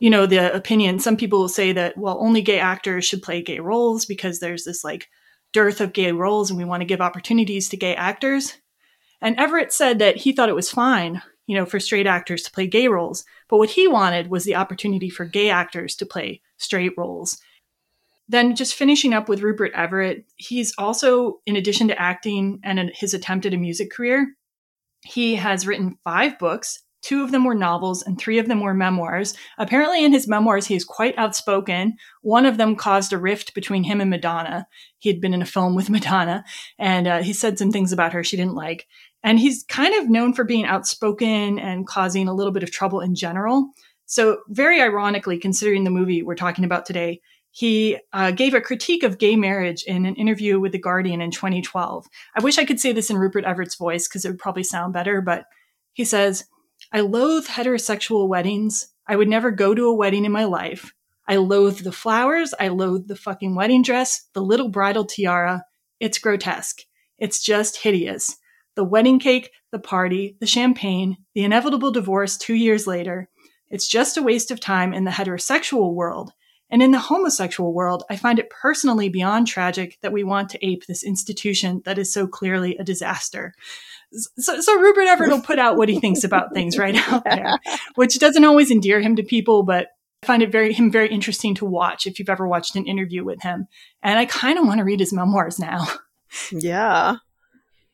you 0.00 0.10
know, 0.10 0.26
the 0.26 0.52
opinion. 0.52 0.98
Some 0.98 1.16
people 1.16 1.38
will 1.38 1.48
say 1.48 1.72
that, 1.72 1.96
well, 1.96 2.18
only 2.20 2.42
gay 2.42 2.58
actors 2.58 3.04
should 3.04 3.22
play 3.22 3.40
gay 3.42 3.60
roles 3.60 4.04
because 4.04 4.40
there's 4.40 4.64
this 4.64 4.82
like 4.82 5.08
dearth 5.52 5.80
of 5.80 5.92
gay 5.92 6.12
roles 6.12 6.50
and 6.50 6.58
we 6.58 6.64
want 6.64 6.80
to 6.80 6.86
give 6.86 7.00
opportunities 7.00 7.68
to 7.68 7.76
gay 7.76 7.94
actors. 7.94 8.58
And 9.20 9.38
Everett 9.38 9.72
said 9.72 9.98
that 10.00 10.16
he 10.16 10.32
thought 10.32 10.48
it 10.48 10.54
was 10.54 10.70
fine, 10.70 11.22
you 11.46 11.56
know, 11.56 11.66
for 11.66 11.78
straight 11.78 12.06
actors 12.06 12.42
to 12.42 12.50
play 12.50 12.66
gay 12.66 12.88
roles, 12.88 13.24
but 13.48 13.58
what 13.58 13.70
he 13.70 13.86
wanted 13.86 14.28
was 14.28 14.44
the 14.44 14.56
opportunity 14.56 15.10
for 15.10 15.24
gay 15.24 15.50
actors 15.50 15.94
to 15.96 16.06
play 16.06 16.40
straight 16.56 16.92
roles. 16.96 17.40
Then, 18.28 18.56
just 18.56 18.74
finishing 18.74 19.12
up 19.12 19.28
with 19.28 19.42
Rupert 19.42 19.72
Everett, 19.74 20.24
he's 20.36 20.72
also, 20.78 21.40
in 21.44 21.56
addition 21.56 21.88
to 21.88 22.00
acting 22.00 22.60
and 22.62 22.90
his 22.94 23.14
attempt 23.14 23.46
at 23.46 23.52
a 23.52 23.58
music 23.58 23.90
career, 23.90 24.34
he 25.04 25.34
has 25.34 25.66
written 25.66 25.98
five 26.04 26.38
books. 26.38 26.81
Two 27.02 27.22
of 27.22 27.32
them 27.32 27.44
were 27.44 27.54
novels 27.54 28.02
and 28.02 28.18
three 28.18 28.38
of 28.38 28.48
them 28.48 28.60
were 28.60 28.74
memoirs. 28.74 29.34
Apparently, 29.58 30.04
in 30.04 30.12
his 30.12 30.28
memoirs, 30.28 30.66
he 30.66 30.76
is 30.76 30.84
quite 30.84 31.18
outspoken. 31.18 31.96
One 32.22 32.46
of 32.46 32.56
them 32.56 32.76
caused 32.76 33.12
a 33.12 33.18
rift 33.18 33.54
between 33.54 33.84
him 33.84 34.00
and 34.00 34.08
Madonna. 34.08 34.66
He 34.98 35.08
had 35.08 35.20
been 35.20 35.34
in 35.34 35.42
a 35.42 35.46
film 35.46 35.74
with 35.74 35.90
Madonna, 35.90 36.44
and 36.78 37.06
uh, 37.06 37.22
he 37.22 37.32
said 37.32 37.58
some 37.58 37.72
things 37.72 37.92
about 37.92 38.12
her 38.12 38.24
she 38.24 38.36
didn't 38.36 38.54
like. 38.54 38.86
And 39.24 39.38
he's 39.38 39.64
kind 39.64 39.94
of 39.94 40.08
known 40.08 40.32
for 40.32 40.44
being 40.44 40.64
outspoken 40.64 41.58
and 41.58 41.86
causing 41.86 42.28
a 42.28 42.34
little 42.34 42.52
bit 42.52 42.62
of 42.62 42.70
trouble 42.70 43.00
in 43.00 43.14
general. 43.14 43.70
So, 44.06 44.38
very 44.48 44.80
ironically, 44.80 45.38
considering 45.38 45.84
the 45.84 45.90
movie 45.90 46.22
we're 46.22 46.34
talking 46.34 46.64
about 46.64 46.86
today, 46.86 47.20
he 47.52 47.98
uh, 48.12 48.30
gave 48.30 48.54
a 48.54 48.60
critique 48.60 49.02
of 49.02 49.18
gay 49.18 49.36
marriage 49.36 49.84
in 49.84 50.06
an 50.06 50.14
interview 50.16 50.58
with 50.58 50.72
The 50.72 50.78
Guardian 50.78 51.20
in 51.20 51.30
2012. 51.30 52.06
I 52.34 52.40
wish 52.40 52.58
I 52.58 52.64
could 52.64 52.80
say 52.80 52.92
this 52.92 53.10
in 53.10 53.18
Rupert 53.18 53.44
Everett's 53.44 53.76
voice 53.76 54.08
because 54.08 54.24
it 54.24 54.28
would 54.28 54.38
probably 54.38 54.64
sound 54.64 54.92
better, 54.94 55.20
but 55.20 55.44
he 55.92 56.04
says, 56.04 56.44
I 56.94 57.00
loathe 57.00 57.46
heterosexual 57.46 58.28
weddings. 58.28 58.88
I 59.08 59.16
would 59.16 59.28
never 59.28 59.50
go 59.50 59.74
to 59.74 59.86
a 59.86 59.94
wedding 59.94 60.26
in 60.26 60.32
my 60.32 60.44
life. 60.44 60.92
I 61.26 61.36
loathe 61.36 61.78
the 61.78 61.92
flowers. 61.92 62.52
I 62.60 62.68
loathe 62.68 63.08
the 63.08 63.16
fucking 63.16 63.54
wedding 63.54 63.82
dress, 63.82 64.28
the 64.34 64.42
little 64.42 64.68
bridal 64.68 65.06
tiara. 65.06 65.64
It's 66.00 66.18
grotesque. 66.18 66.82
It's 67.18 67.42
just 67.42 67.78
hideous. 67.78 68.36
The 68.74 68.84
wedding 68.84 69.18
cake, 69.18 69.50
the 69.70 69.78
party, 69.78 70.36
the 70.40 70.46
champagne, 70.46 71.16
the 71.34 71.44
inevitable 71.44 71.92
divorce 71.92 72.36
two 72.36 72.54
years 72.54 72.86
later. 72.86 73.30
It's 73.70 73.88
just 73.88 74.18
a 74.18 74.22
waste 74.22 74.50
of 74.50 74.60
time 74.60 74.92
in 74.92 75.04
the 75.04 75.12
heterosexual 75.12 75.94
world. 75.94 76.32
And 76.72 76.82
in 76.82 76.90
the 76.90 76.98
homosexual 76.98 77.74
world, 77.74 78.02
I 78.08 78.16
find 78.16 78.38
it 78.38 78.48
personally 78.48 79.10
beyond 79.10 79.46
tragic 79.46 79.98
that 80.00 80.12
we 80.12 80.24
want 80.24 80.48
to 80.50 80.66
ape 80.66 80.86
this 80.86 81.04
institution 81.04 81.82
that 81.84 81.98
is 81.98 82.10
so 82.10 82.26
clearly 82.26 82.76
a 82.78 82.82
disaster. 82.82 83.52
So, 84.38 84.60
so 84.62 84.80
Rupert 84.80 85.06
Everett 85.06 85.30
will 85.30 85.42
put 85.42 85.58
out 85.58 85.76
what 85.76 85.90
he 85.90 86.00
thinks 86.00 86.24
about 86.24 86.54
things 86.54 86.78
right 86.78 86.96
out 87.12 87.24
there, 87.30 87.58
which 87.94 88.18
doesn't 88.18 88.44
always 88.44 88.70
endear 88.70 89.02
him 89.02 89.16
to 89.16 89.22
people, 89.22 89.64
but 89.64 89.88
I 90.22 90.26
find 90.26 90.42
it 90.42 90.50
very 90.50 90.72
him 90.72 90.90
very 90.90 91.08
interesting 91.08 91.54
to 91.56 91.66
watch 91.66 92.06
if 92.06 92.18
you've 92.18 92.30
ever 92.30 92.48
watched 92.48 92.74
an 92.74 92.86
interview 92.86 93.22
with 93.22 93.42
him. 93.42 93.66
And 94.02 94.18
I 94.18 94.24
kind 94.24 94.58
of 94.58 94.66
want 94.66 94.78
to 94.78 94.84
read 94.84 95.00
his 95.00 95.12
memoirs 95.12 95.58
now. 95.58 95.86
Yeah. 96.50 97.16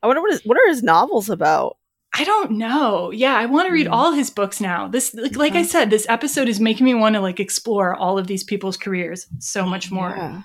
I 0.01 0.07
wonder 0.07 0.23
what 0.23 0.33
is 0.33 0.43
what 0.45 0.57
are 0.57 0.69
his 0.69 0.85
novels 0.85 1.29
about? 1.29 1.78
I 2.15 2.25
don't 2.25 2.53
know. 2.53 3.11
Yeah, 3.11 3.35
I 3.37 3.47
want 3.47 3.69
to 3.69 3.73
read 3.73 3.87
mm. 3.87 3.93
all 3.93 4.13
his 4.13 4.31
books 4.31 4.61
now. 4.61 4.89
This 4.89 5.15
like, 5.15 5.37
like 5.37 5.55
I 5.55 5.63
said, 5.63 5.91
this 5.91 6.07
episode 6.09 6.49
is 6.49 6.59
making 6.59 6.85
me 6.87 6.95
want 6.95 7.15
to 7.15 7.21
like 7.21 7.39
explore 7.39 7.95
all 7.95 8.19
of 8.19 8.27
these 8.27 8.45
people's 8.45 8.77
careers 8.77 9.27
so 9.39 9.67
much 9.67 9.91
more. 9.91 10.11
Yeah. 10.11 10.43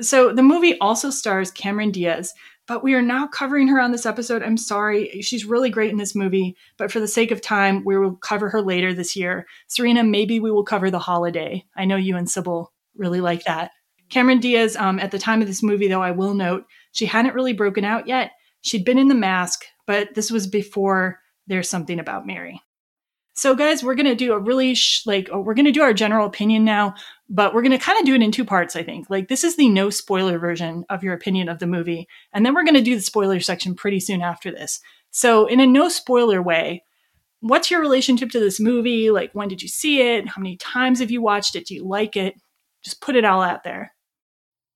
So 0.00 0.32
the 0.32 0.42
movie 0.42 0.78
also 0.78 1.10
stars 1.10 1.50
Cameron 1.50 1.90
Diaz, 1.90 2.32
but 2.66 2.84
we 2.84 2.94
are 2.94 3.02
not 3.02 3.32
covering 3.32 3.66
her 3.68 3.80
on 3.80 3.90
this 3.92 4.06
episode. 4.06 4.42
I'm 4.42 4.56
sorry. 4.56 5.20
She's 5.22 5.44
really 5.44 5.70
great 5.70 5.90
in 5.90 5.96
this 5.96 6.14
movie, 6.14 6.56
but 6.76 6.92
for 6.92 7.00
the 7.00 7.08
sake 7.08 7.30
of 7.30 7.40
time, 7.40 7.84
we 7.84 7.98
will 7.98 8.14
cover 8.16 8.48
her 8.50 8.62
later 8.62 8.94
this 8.94 9.16
year. 9.16 9.46
Serena, 9.66 10.04
maybe 10.04 10.38
we 10.38 10.52
will 10.52 10.64
cover 10.64 10.90
The 10.90 11.00
Holiday. 11.00 11.64
I 11.76 11.84
know 11.84 11.96
you 11.96 12.16
and 12.16 12.30
Sybil 12.30 12.72
really 12.96 13.20
like 13.20 13.44
that. 13.44 13.72
Cameron 14.08 14.38
Diaz, 14.40 14.76
um, 14.76 14.98
at 15.00 15.10
the 15.10 15.18
time 15.18 15.40
of 15.40 15.48
this 15.48 15.62
movie, 15.62 15.88
though, 15.88 16.02
I 16.02 16.12
will 16.12 16.34
note, 16.34 16.64
she 16.92 17.06
hadn't 17.06 17.34
really 17.34 17.52
broken 17.52 17.84
out 17.84 18.06
yet. 18.06 18.32
She'd 18.60 18.84
been 18.84 18.98
in 18.98 19.08
The 19.08 19.14
Mask, 19.14 19.64
but 19.88 20.14
this 20.14 20.30
was 20.30 20.46
before 20.46 21.18
There's 21.46 21.68
Something 21.68 21.98
About 21.98 22.26
Mary. 22.26 22.60
So, 23.34 23.54
guys, 23.54 23.82
we're 23.82 23.94
going 23.94 24.06
to 24.06 24.14
do 24.14 24.34
a 24.34 24.38
really, 24.38 24.74
sh- 24.74 25.06
like, 25.06 25.30
we're 25.32 25.54
going 25.54 25.64
to 25.64 25.72
do 25.72 25.80
our 25.80 25.94
general 25.94 26.26
opinion 26.26 26.62
now, 26.64 26.94
but 27.30 27.54
we're 27.54 27.62
going 27.62 27.72
to 27.72 27.78
kind 27.78 27.98
of 27.98 28.04
do 28.04 28.14
it 28.14 28.22
in 28.22 28.30
two 28.30 28.44
parts, 28.44 28.76
I 28.76 28.82
think. 28.82 29.08
Like, 29.08 29.28
this 29.28 29.44
is 29.44 29.56
the 29.56 29.68
no 29.70 29.88
spoiler 29.88 30.38
version 30.38 30.84
of 30.90 31.02
your 31.02 31.14
opinion 31.14 31.48
of 31.48 31.58
the 31.58 31.66
movie. 31.66 32.06
And 32.34 32.44
then 32.44 32.52
we're 32.52 32.64
going 32.64 32.74
to 32.74 32.82
do 32.82 32.96
the 32.96 33.00
spoiler 33.00 33.40
section 33.40 33.74
pretty 33.74 33.98
soon 33.98 34.20
after 34.20 34.50
this. 34.50 34.78
So, 35.10 35.46
in 35.46 35.58
a 35.58 35.66
no 35.66 35.88
spoiler 35.88 36.42
way, 36.42 36.84
what's 37.40 37.70
your 37.70 37.80
relationship 37.80 38.30
to 38.32 38.40
this 38.40 38.60
movie? 38.60 39.10
Like, 39.10 39.30
when 39.32 39.48
did 39.48 39.62
you 39.62 39.68
see 39.68 40.02
it? 40.02 40.28
How 40.28 40.42
many 40.42 40.58
times 40.58 41.00
have 41.00 41.10
you 41.10 41.22
watched 41.22 41.56
it? 41.56 41.66
Do 41.66 41.74
you 41.74 41.88
like 41.88 42.14
it? 42.14 42.34
Just 42.84 43.00
put 43.00 43.16
it 43.16 43.24
all 43.24 43.40
out 43.40 43.64
there. 43.64 43.94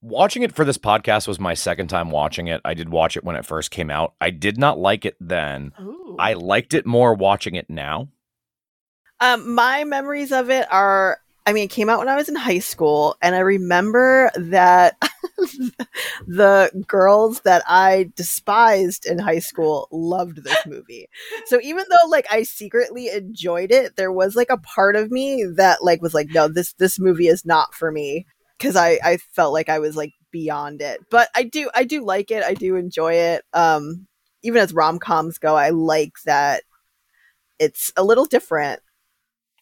Watching 0.02 0.42
it 0.42 0.52
for 0.52 0.64
this 0.64 0.78
podcast 0.78 1.28
was 1.28 1.38
my 1.38 1.54
second 1.54 1.86
time 1.86 2.10
watching 2.10 2.48
it. 2.48 2.60
I 2.64 2.74
did 2.74 2.88
watch 2.88 3.16
it 3.16 3.22
when 3.22 3.36
it 3.36 3.46
first 3.46 3.70
came 3.70 3.88
out. 3.88 4.14
I 4.20 4.30
did 4.30 4.58
not 4.58 4.76
like 4.76 5.04
it 5.04 5.16
then. 5.20 5.72
Ooh. 5.80 6.16
I 6.18 6.32
liked 6.32 6.74
it 6.74 6.84
more 6.84 7.14
watching 7.14 7.54
it 7.54 7.70
now. 7.70 8.08
Um, 9.20 9.54
my 9.54 9.84
memories 9.84 10.32
of 10.32 10.50
it 10.50 10.66
are 10.72 11.18
I 11.46 11.52
mean, 11.52 11.64
it 11.64 11.70
came 11.70 11.88
out 11.88 11.98
when 11.98 12.08
I 12.08 12.16
was 12.16 12.28
in 12.28 12.36
high 12.36 12.60
school, 12.60 13.16
and 13.20 13.34
I 13.34 13.40
remember 13.40 14.30
that 14.36 14.96
the 16.26 16.84
girls 16.86 17.40
that 17.40 17.64
I 17.66 18.10
despised 18.16 19.06
in 19.06 19.18
high 19.18 19.40
school 19.40 19.88
loved 19.90 20.44
this 20.44 20.66
movie. 20.66 21.08
So 21.46 21.60
even 21.62 21.84
though 21.88 22.08
like 22.08 22.26
I 22.30 22.42
secretly 22.42 23.08
enjoyed 23.08 23.70
it, 23.70 23.96
there 23.96 24.12
was 24.12 24.34
like 24.34 24.50
a 24.50 24.58
part 24.58 24.96
of 24.96 25.12
me 25.12 25.44
that 25.56 25.82
like 25.84 26.02
was 26.02 26.14
like, 26.14 26.30
no, 26.30 26.48
this 26.48 26.72
this 26.74 26.98
movie 26.98 27.28
is 27.28 27.44
not 27.44 27.72
for 27.72 27.92
me 27.92 28.26
because 28.62 28.76
I 28.76 28.98
I 29.04 29.16
felt 29.34 29.52
like 29.52 29.68
I 29.68 29.80
was 29.80 29.96
like 29.96 30.12
beyond 30.30 30.80
it. 30.80 31.00
But 31.10 31.28
I 31.34 31.42
do 31.42 31.68
I 31.74 31.84
do 31.84 32.04
like 32.04 32.30
it. 32.30 32.44
I 32.44 32.54
do 32.54 32.76
enjoy 32.76 33.14
it. 33.14 33.44
Um, 33.52 34.06
even 34.42 34.62
as 34.62 34.72
rom 34.72 34.98
coms 34.98 35.38
go, 35.38 35.56
I 35.56 35.70
like 35.70 36.12
that 36.24 36.62
it's 37.58 37.92
a 37.96 38.04
little 38.04 38.24
different 38.24 38.80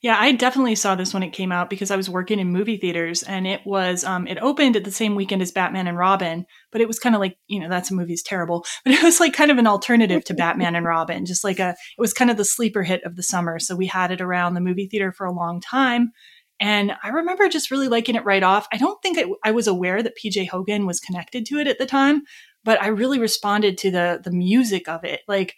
yeah, 0.03 0.17
I 0.19 0.33
definitely 0.33 0.77
saw 0.77 0.95
this 0.95 1.13
when 1.13 1.23
it 1.23 1.35
came 1.35 1.53
out 1.53 1.69
because 1.69 1.91
I 1.91 1.97
was 1.97 2.09
working 2.09 2.39
in 2.39 2.51
movie 2.51 2.79
theaters 2.79 3.23
and 3.23 3.47
it 3.47 3.61
was 3.67 4.03
um 4.03 4.27
it 4.27 4.39
opened 4.39 4.77
at 4.77 4.85
the 4.85 4.91
same 4.91 5.15
weekend 5.15 5.43
as 5.43 5.53
Batman 5.53 5.87
and 5.87 5.99
Robin, 5.99 6.47
but 6.73 6.81
it 6.81 6.89
was 6.89 6.99
kind 6.99 7.15
of 7.15 7.21
like, 7.21 7.37
you 7.49 7.61
know, 7.61 7.69
that's 7.69 7.91
a 7.91 7.95
movie's 7.95 8.23
terrible, 8.23 8.65
but 8.85 8.95
it 8.95 9.03
was 9.03 9.21
like 9.21 9.35
kind 9.35 9.51
of 9.51 9.59
an 9.59 9.67
alternative 9.67 10.25
to 10.25 10.35
Batman 10.35 10.75
and 10.75 10.87
Robin, 10.87 11.27
just 11.27 11.45
like 11.45 11.59
a 11.59 11.71
it 11.71 12.01
was 12.01 12.15
kind 12.15 12.31
of 12.31 12.39
the 12.39 12.47
sleeper 12.47 12.83
hit 12.83 13.05
of 13.05 13.17
the 13.17 13.23
summer. 13.23 13.59
So 13.59 13.77
we 13.77 13.87
had 13.87 14.11
it 14.11 14.23
around 14.23 14.55
the 14.55 14.63
movie 14.63 14.89
theater 14.89 15.13
for 15.13 15.27
a 15.27 15.33
long 15.33 15.61
time. 15.61 16.13
And 16.61 16.93
I 17.03 17.09
remember 17.09 17.49
just 17.49 17.71
really 17.71 17.89
liking 17.89 18.15
it 18.15 18.25
right 18.25 18.43
off. 18.43 18.69
I 18.73 18.77
don't 18.77 19.01
think 19.03 19.19
I, 19.19 19.25
I 19.49 19.51
was 19.51 19.67
aware 19.67 20.03
that 20.03 20.19
PJ 20.23 20.49
Hogan 20.49 20.87
was 20.87 21.01
connected 21.01 21.47
to 21.47 21.59
it 21.59 21.67
at 21.67 21.79
the 21.79 21.87
time, 21.87 22.23
but 22.65 22.81
I 22.83 22.89
really 22.89 23.19
responded 23.19 23.79
to 23.79 23.91
the 23.91 24.21
the 24.23 24.31
music 24.31 24.89
of 24.89 25.05
it. 25.05 25.21
Like 25.27 25.57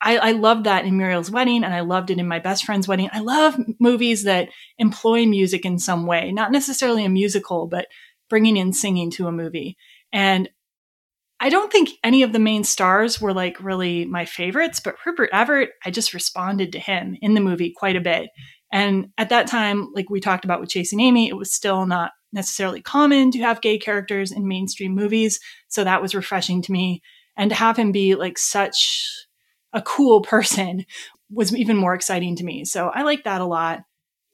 I, 0.00 0.18
I 0.18 0.32
loved 0.32 0.64
that 0.64 0.84
in 0.84 0.98
Muriel's 0.98 1.30
wedding 1.30 1.64
and 1.64 1.72
I 1.72 1.80
loved 1.80 2.10
it 2.10 2.18
in 2.18 2.28
my 2.28 2.38
best 2.38 2.64
friend's 2.64 2.86
wedding. 2.86 3.08
I 3.12 3.20
love 3.20 3.56
movies 3.80 4.24
that 4.24 4.50
employ 4.76 5.24
music 5.24 5.64
in 5.64 5.78
some 5.78 6.04
way, 6.06 6.30
not 6.30 6.52
necessarily 6.52 7.04
a 7.04 7.08
musical, 7.08 7.66
but 7.66 7.86
bringing 8.28 8.56
in 8.56 8.72
singing 8.72 9.10
to 9.12 9.28
a 9.28 9.32
movie. 9.32 9.76
And 10.12 10.50
I 11.40 11.48
don't 11.48 11.72
think 11.72 11.90
any 12.02 12.22
of 12.22 12.32
the 12.32 12.38
main 12.38 12.64
stars 12.64 13.20
were 13.20 13.32
like 13.32 13.62
really 13.62 14.04
my 14.04 14.24
favorites, 14.24 14.80
but 14.80 14.96
Rupert 15.04 15.30
Everett, 15.32 15.70
I 15.84 15.90
just 15.90 16.14
responded 16.14 16.72
to 16.72 16.78
him 16.78 17.16
in 17.20 17.34
the 17.34 17.40
movie 17.40 17.72
quite 17.76 17.96
a 17.96 18.00
bit. 18.00 18.28
And 18.74 19.10
at 19.16 19.28
that 19.28 19.46
time, 19.46 19.92
like 19.94 20.10
we 20.10 20.18
talked 20.18 20.44
about 20.44 20.58
with 20.58 20.68
Chasing 20.68 20.98
Amy, 20.98 21.28
it 21.28 21.36
was 21.36 21.52
still 21.52 21.86
not 21.86 22.10
necessarily 22.32 22.82
common 22.82 23.30
to 23.30 23.38
have 23.38 23.60
gay 23.60 23.78
characters 23.78 24.32
in 24.32 24.48
mainstream 24.48 24.96
movies. 24.96 25.38
So 25.68 25.84
that 25.84 26.02
was 26.02 26.12
refreshing 26.12 26.60
to 26.62 26.72
me. 26.72 27.00
And 27.36 27.50
to 27.50 27.54
have 27.54 27.76
him 27.76 27.92
be 27.92 28.16
like 28.16 28.36
such 28.36 29.08
a 29.72 29.80
cool 29.80 30.20
person 30.22 30.86
was 31.30 31.54
even 31.54 31.76
more 31.76 31.94
exciting 31.94 32.34
to 32.34 32.44
me. 32.44 32.64
So 32.64 32.88
I 32.88 33.02
like 33.02 33.22
that 33.22 33.40
a 33.40 33.46
lot. 33.46 33.84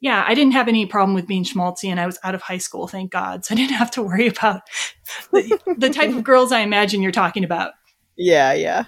Yeah, 0.01 0.25
I 0.27 0.33
didn't 0.33 0.55
have 0.55 0.69
any 0.69 0.87
problem 0.87 1.15
with 1.15 1.27
being 1.27 1.45
schmaltzy 1.45 1.91
and 1.91 2.01
I 2.01 2.07
was 2.07 2.19
out 2.25 2.35
of 2.35 2.41
high 2.41 2.57
school, 2.57 2.89
thank 2.89 3.13
God. 3.13 3.45
So 3.45 3.55
I 3.55 3.57
didn't 3.57 3.77
have 3.77 3.91
to 3.91 4.03
worry 4.03 4.27
about 4.27 4.63
the, 5.33 5.75
the 5.77 5.91
type 5.91 6.17
of 6.17 6.25
girls 6.25 6.51
I 6.51 6.61
imagine 6.61 7.03
you're 7.03 7.13
talking 7.13 7.45
about. 7.45 7.73
Yeah, 8.17 8.55
yeah. 8.55 8.85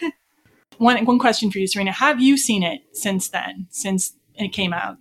one 0.78 1.04
one 1.04 1.18
question 1.18 1.50
for 1.50 1.58
you, 1.58 1.66
Serena. 1.66 1.92
Have 1.92 2.22
you 2.22 2.38
seen 2.38 2.62
it 2.62 2.80
since 2.92 3.28
then, 3.28 3.66
since 3.70 4.14
it 4.38 4.52
came 4.52 4.72
out? 4.72 4.96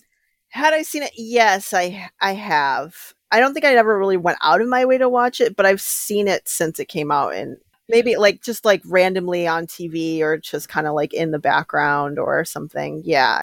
Had 0.50 0.74
I 0.74 0.82
seen 0.82 1.04
it? 1.04 1.14
Yes, 1.16 1.74
I 1.74 2.10
I 2.22 2.34
have. 2.34 3.14
I 3.32 3.40
don't 3.40 3.54
think 3.54 3.66
I 3.66 3.76
ever 3.76 3.98
really 3.98 4.18
went 4.18 4.38
out 4.42 4.62
of 4.62 4.68
my 4.68 4.86
way 4.86 4.98
to 4.98 5.10
watch 5.10 5.42
it, 5.42 5.56
but 5.56 5.66
I've 5.66 5.82
seen 5.82 6.28
it 6.28 6.48
since 6.48 6.80
it 6.80 6.88
came 6.88 7.12
out 7.12 7.34
and 7.36 7.58
maybe 7.90 8.16
like 8.16 8.42
just 8.42 8.66
like 8.66 8.82
randomly 8.86 9.48
on 9.48 9.68
TV 9.68 10.22
or 10.22 10.38
just 10.38 10.70
kind 10.70 10.88
of 10.88 10.94
like 10.94 11.14
in 11.14 11.32
the 11.32 11.40
background 11.40 12.20
or 12.20 12.46
something. 12.46 13.02
Yeah. 13.04 13.42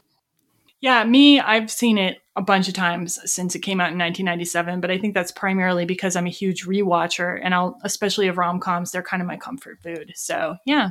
Yeah, 0.80 1.04
me, 1.04 1.40
I've 1.40 1.70
seen 1.70 1.96
it 1.96 2.18
a 2.36 2.42
bunch 2.42 2.68
of 2.68 2.74
times 2.74 3.18
since 3.30 3.54
it 3.54 3.60
came 3.60 3.80
out 3.80 3.92
in 3.92 3.98
1997, 3.98 4.80
but 4.80 4.90
I 4.90 4.98
think 4.98 5.14
that's 5.14 5.32
primarily 5.32 5.86
because 5.86 6.14
I'm 6.14 6.26
a 6.26 6.30
huge 6.30 6.66
rewatcher 6.66 7.40
and 7.42 7.54
I'll 7.54 7.78
especially 7.84 8.28
of 8.28 8.36
rom-coms, 8.36 8.90
they're 8.90 9.02
kind 9.02 9.22
of 9.22 9.26
my 9.26 9.36
comfort 9.36 9.78
food. 9.82 10.12
So, 10.14 10.56
yeah. 10.66 10.90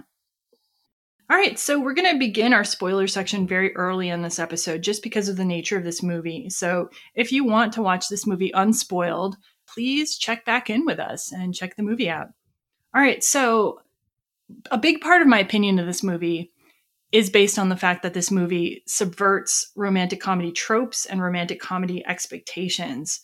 All 1.30 1.38
right, 1.38 1.58
so 1.58 1.80
we're 1.80 1.94
going 1.94 2.12
to 2.12 2.20
begin 2.20 2.52
our 2.52 2.66
spoiler 2.66 3.08
section 3.08 3.48
very 3.48 3.74
early 3.76 4.10
in 4.10 4.22
this 4.22 4.40
episode 4.40 4.82
just 4.82 5.02
because 5.02 5.30
of 5.30 5.38
the 5.38 5.46
nature 5.46 5.78
of 5.78 5.86
this 5.86 6.04
movie. 6.04 6.50
So, 6.50 6.90
if 7.16 7.32
you 7.32 7.46
want 7.46 7.74
to 7.74 7.82
watch 7.82 8.10
this 8.10 8.28
movie 8.28 8.52
unspoiled, 8.54 9.38
please 9.66 10.18
check 10.18 10.44
back 10.44 10.70
in 10.70 10.86
with 10.86 11.00
us 11.00 11.32
and 11.32 11.56
check 11.56 11.76
the 11.76 11.84
movie 11.84 12.10
out. 12.10 12.28
All 12.94 13.02
right, 13.02 13.24
so 13.24 13.80
a 14.70 14.78
big 14.78 15.00
part 15.00 15.22
of 15.22 15.28
my 15.28 15.40
opinion 15.40 15.80
of 15.80 15.86
this 15.86 16.04
movie 16.04 16.52
is 17.14 17.30
based 17.30 17.58
on 17.58 17.70
the 17.70 17.78
fact 17.78 18.04
that 18.04 18.14
this 18.14 18.30
movie 18.30 18.84
subverts 18.86 19.72
romantic 19.76 20.20
comedy 20.20 20.52
tropes 20.52 21.06
and 21.06 21.22
romantic 21.22 21.62
comedy 21.62 22.06
expectations. 22.06 23.22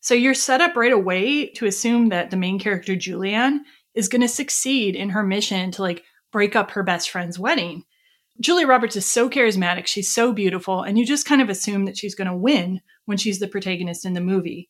So 0.00 0.14
you're 0.14 0.34
set 0.34 0.60
up 0.60 0.76
right 0.76 0.92
away 0.92 1.46
to 1.52 1.66
assume 1.66 2.10
that 2.10 2.30
the 2.30 2.36
main 2.36 2.58
character, 2.58 2.94
Julianne, 2.94 3.60
is 3.94 4.08
going 4.08 4.22
to 4.22 4.28
succeed 4.28 4.96
in 4.96 5.10
her 5.10 5.22
mission 5.22 5.70
to 5.72 5.82
like 5.82 6.04
break 6.32 6.56
up 6.56 6.72
her 6.72 6.82
best 6.82 7.10
friend's 7.10 7.38
wedding. 7.38 7.84
Julia 8.40 8.66
Roberts 8.66 8.96
is 8.96 9.06
so 9.06 9.28
charismatic, 9.28 9.86
she's 9.86 10.12
so 10.12 10.32
beautiful, 10.32 10.82
and 10.82 10.98
you 10.98 11.06
just 11.06 11.26
kind 11.26 11.42
of 11.42 11.48
assume 11.48 11.84
that 11.84 11.96
she's 11.96 12.14
going 12.14 12.28
to 12.28 12.36
win 12.36 12.80
when 13.04 13.18
she's 13.18 13.38
the 13.38 13.46
protagonist 13.46 14.04
in 14.04 14.14
the 14.14 14.20
movie. 14.20 14.68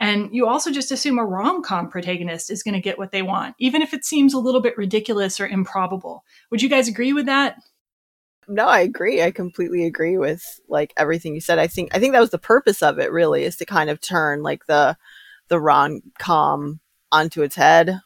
And 0.00 0.30
you 0.32 0.46
also 0.46 0.70
just 0.70 0.90
assume 0.90 1.18
a 1.18 1.24
rom 1.24 1.62
com 1.62 1.88
protagonist 1.88 2.50
is 2.50 2.62
going 2.62 2.74
to 2.74 2.80
get 2.80 2.98
what 2.98 3.12
they 3.12 3.22
want, 3.22 3.54
even 3.58 3.80
if 3.80 3.94
it 3.94 4.04
seems 4.04 4.34
a 4.34 4.38
little 4.38 4.60
bit 4.60 4.76
ridiculous 4.76 5.40
or 5.40 5.46
improbable. 5.46 6.24
Would 6.50 6.60
you 6.60 6.68
guys 6.68 6.88
agree 6.88 7.12
with 7.12 7.26
that? 7.26 7.56
No, 8.48 8.66
I 8.66 8.80
agree. 8.80 9.22
I 9.22 9.30
completely 9.30 9.86
agree 9.86 10.18
with 10.18 10.42
like 10.68 10.92
everything 10.96 11.34
you 11.34 11.40
said. 11.40 11.58
I 11.58 11.66
think 11.66 11.94
I 11.94 11.98
think 11.98 12.12
that 12.12 12.20
was 12.20 12.30
the 12.30 12.38
purpose 12.38 12.82
of 12.82 12.98
it 12.98 13.12
really 13.12 13.44
is 13.44 13.56
to 13.56 13.64
kind 13.64 13.88
of 13.88 14.00
turn 14.00 14.42
like 14.42 14.66
the 14.66 14.96
the 15.48 15.60
rom 15.60 16.02
com 16.18 16.80
onto 17.10 17.42
its 17.42 17.54
head. 17.54 18.00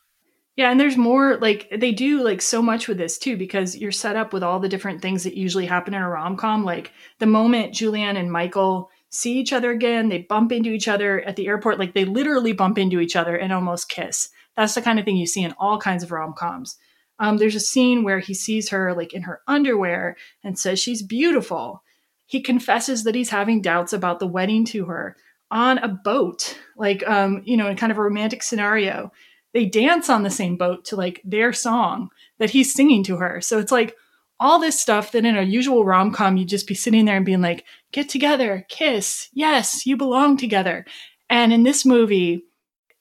Yeah, 0.59 0.73
and 0.73 0.81
there's 0.81 0.97
more 0.97 1.37
like 1.37 1.69
they 1.71 1.93
do 1.93 2.21
like 2.25 2.43
so 2.43 2.61
much 2.61 2.89
with 2.89 2.99
this 2.99 3.17
too 3.17 3.37
because 3.37 3.77
you're 3.77 3.93
set 3.93 4.17
up 4.17 4.33
with 4.33 4.43
all 4.43 4.59
the 4.59 4.69
different 4.69 5.01
things 5.01 5.23
that 5.23 5.37
usually 5.37 5.67
happen 5.67 5.95
in 5.95 6.03
a 6.03 6.09
rom 6.09 6.37
com. 6.37 6.65
Like 6.65 6.91
the 7.21 7.27
moment 7.27 7.75
Julianne 7.75 8.19
and 8.19 8.33
Michael 8.33 8.91
see 9.09 9.39
each 9.39 9.53
other 9.53 9.71
again, 9.71 10.09
they 10.09 10.23
bump 10.23 10.51
into 10.51 10.71
each 10.71 10.89
other 10.89 11.21
at 11.21 11.37
the 11.37 11.47
airport, 11.47 11.79
like 11.79 11.95
they 11.95 12.05
literally 12.05 12.53
bump 12.53 12.77
into 12.77 12.99
each 12.99 13.15
other 13.15 13.37
and 13.37 13.53
almost 13.53 13.89
kiss. 13.89 14.31
That's 14.57 14.75
the 14.75 14.83
kind 14.83 14.99
of 14.99 15.05
thing 15.05 15.17
you 15.17 15.29
see 15.29 15.45
in 15.45 15.55
all 15.61 15.79
kinds 15.79 16.03
of 16.03 16.11
rom 16.11 16.35
coms. 16.37 16.77
Um, 17.21 17.37
there's 17.37 17.55
a 17.55 17.61
scene 17.61 18.03
where 18.03 18.19
he 18.19 18.35
sees 18.35 18.71
her 18.71 18.93
like 18.95 19.15
in 19.15 19.23
her 19.23 19.43
underwear 19.47 20.17
and 20.43 20.59
says 20.59 20.81
she's 20.81 21.03
beautiful. 21.03 21.85
He 22.27 22.41
confesses 22.41 23.05
that 23.05 23.15
he's 23.15 23.31
having 23.31 23.63
doubts 23.63 23.93
about 23.93 24.19
the 24.19 24.27
wedding 24.27 24.65
to 24.67 24.87
her 24.87 25.15
on 25.53 25.79
a 25.79 25.87
boat, 25.87 26.59
like 26.77 27.07
um, 27.07 27.43
you 27.45 27.57
know, 27.57 27.69
in 27.69 27.77
kind 27.77 27.93
of 27.93 27.99
a 27.99 28.03
romantic 28.03 28.43
scenario. 28.43 29.13
They 29.55 29.65
dance 29.67 30.11
on 30.11 30.23
the 30.23 30.31
same 30.31 30.57
boat 30.57 30.85
to 30.87 30.97
like 30.97 31.21
their 31.25 31.53
song 31.53 32.11
that 32.39 32.51
he's 32.51 32.73
singing 32.73 33.03
to 33.05 33.17
her. 33.17 33.41
So 33.41 33.59
it's 33.59 33.73
like 33.73 33.95
all 34.41 34.59
this 34.59 34.81
stuff 34.81 35.13
that 35.13 35.25
in 35.25 35.37
a 35.37 35.43
usual 35.43 35.85
rom 35.85 36.13
com 36.13 36.37
you'd 36.37 36.49
just 36.49 36.69
be 36.69 36.75
sitting 36.75 37.07
there 37.07 37.17
and 37.17 37.27
being 37.27 37.41
like, 37.41 37.65
get 37.93 38.09
together, 38.09 38.65
kiss, 38.69 39.29
yes, 39.33 39.85
you 39.87 39.97
belong 39.97 40.37
together. 40.37 40.85
And 41.31 41.53
in 41.53 41.63
this 41.65 41.85
movie, 41.85 42.45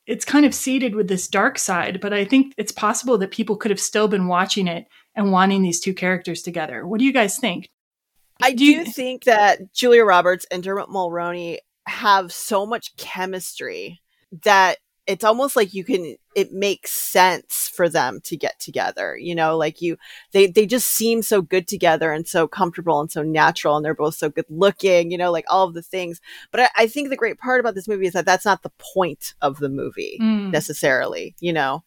it's 0.05 0.25
kind 0.25 0.45
of 0.45 0.55
seeded 0.55 0.95
with 0.95 1.09
this 1.09 1.27
dark 1.27 1.59
side, 1.59 1.99
but 2.01 2.13
I 2.13 2.23
think 2.25 2.53
it's 2.57 2.71
possible 2.71 3.17
that 3.17 3.31
people 3.31 3.57
could 3.57 3.71
have 3.71 3.79
still 3.79 4.07
been 4.07 4.27
watching 4.27 4.67
it 4.67 4.87
and 5.15 5.31
wanting 5.31 5.61
these 5.61 5.79
two 5.81 5.93
characters 5.93 6.41
together. 6.41 6.87
What 6.87 6.99
do 6.99 7.05
you 7.05 7.13
guys 7.13 7.37
think? 7.37 7.69
I 8.41 8.53
do, 8.53 8.63
you- 8.65 8.85
think 8.85 9.25
that 9.25 9.73
Julia 9.73 10.05
Roberts 10.05 10.45
and 10.49 10.63
Dermot 10.63 10.89
Mulroney 10.89 11.57
have 11.87 12.31
so 12.31 12.65
much 12.65 12.95
chemistry 12.97 14.01
that 14.43 14.77
it's 15.07 15.23
almost 15.23 15.55
like 15.55 15.73
you 15.73 15.83
can 15.83 16.17
it 16.35 16.51
makes 16.51 16.91
sense 16.91 17.71
for 17.73 17.89
them 17.89 18.19
to 18.23 18.37
get 18.37 18.59
together 18.59 19.17
you 19.17 19.33
know 19.33 19.57
like 19.57 19.81
you 19.81 19.97
they 20.33 20.45
they 20.47 20.65
just 20.65 20.89
seem 20.89 21.21
so 21.21 21.41
good 21.41 21.67
together 21.67 22.11
and 22.11 22.27
so 22.27 22.47
comfortable 22.47 22.99
and 22.99 23.11
so 23.11 23.23
natural 23.23 23.75
and 23.75 23.85
they're 23.85 23.95
both 23.95 24.15
so 24.15 24.29
good 24.29 24.45
looking 24.49 25.09
you 25.09 25.17
know 25.17 25.31
like 25.31 25.45
all 25.49 25.65
of 25.65 25.73
the 25.73 25.81
things 25.81 26.21
but 26.51 26.61
i, 26.61 26.69
I 26.75 26.87
think 26.87 27.09
the 27.09 27.17
great 27.17 27.39
part 27.39 27.59
about 27.59 27.73
this 27.73 27.87
movie 27.87 28.05
is 28.05 28.13
that 28.13 28.25
that's 28.25 28.45
not 28.45 28.61
the 28.61 28.71
point 28.93 29.33
of 29.41 29.57
the 29.57 29.69
movie 29.69 30.19
mm. 30.21 30.51
necessarily 30.51 31.35
you 31.39 31.53
know 31.53 31.83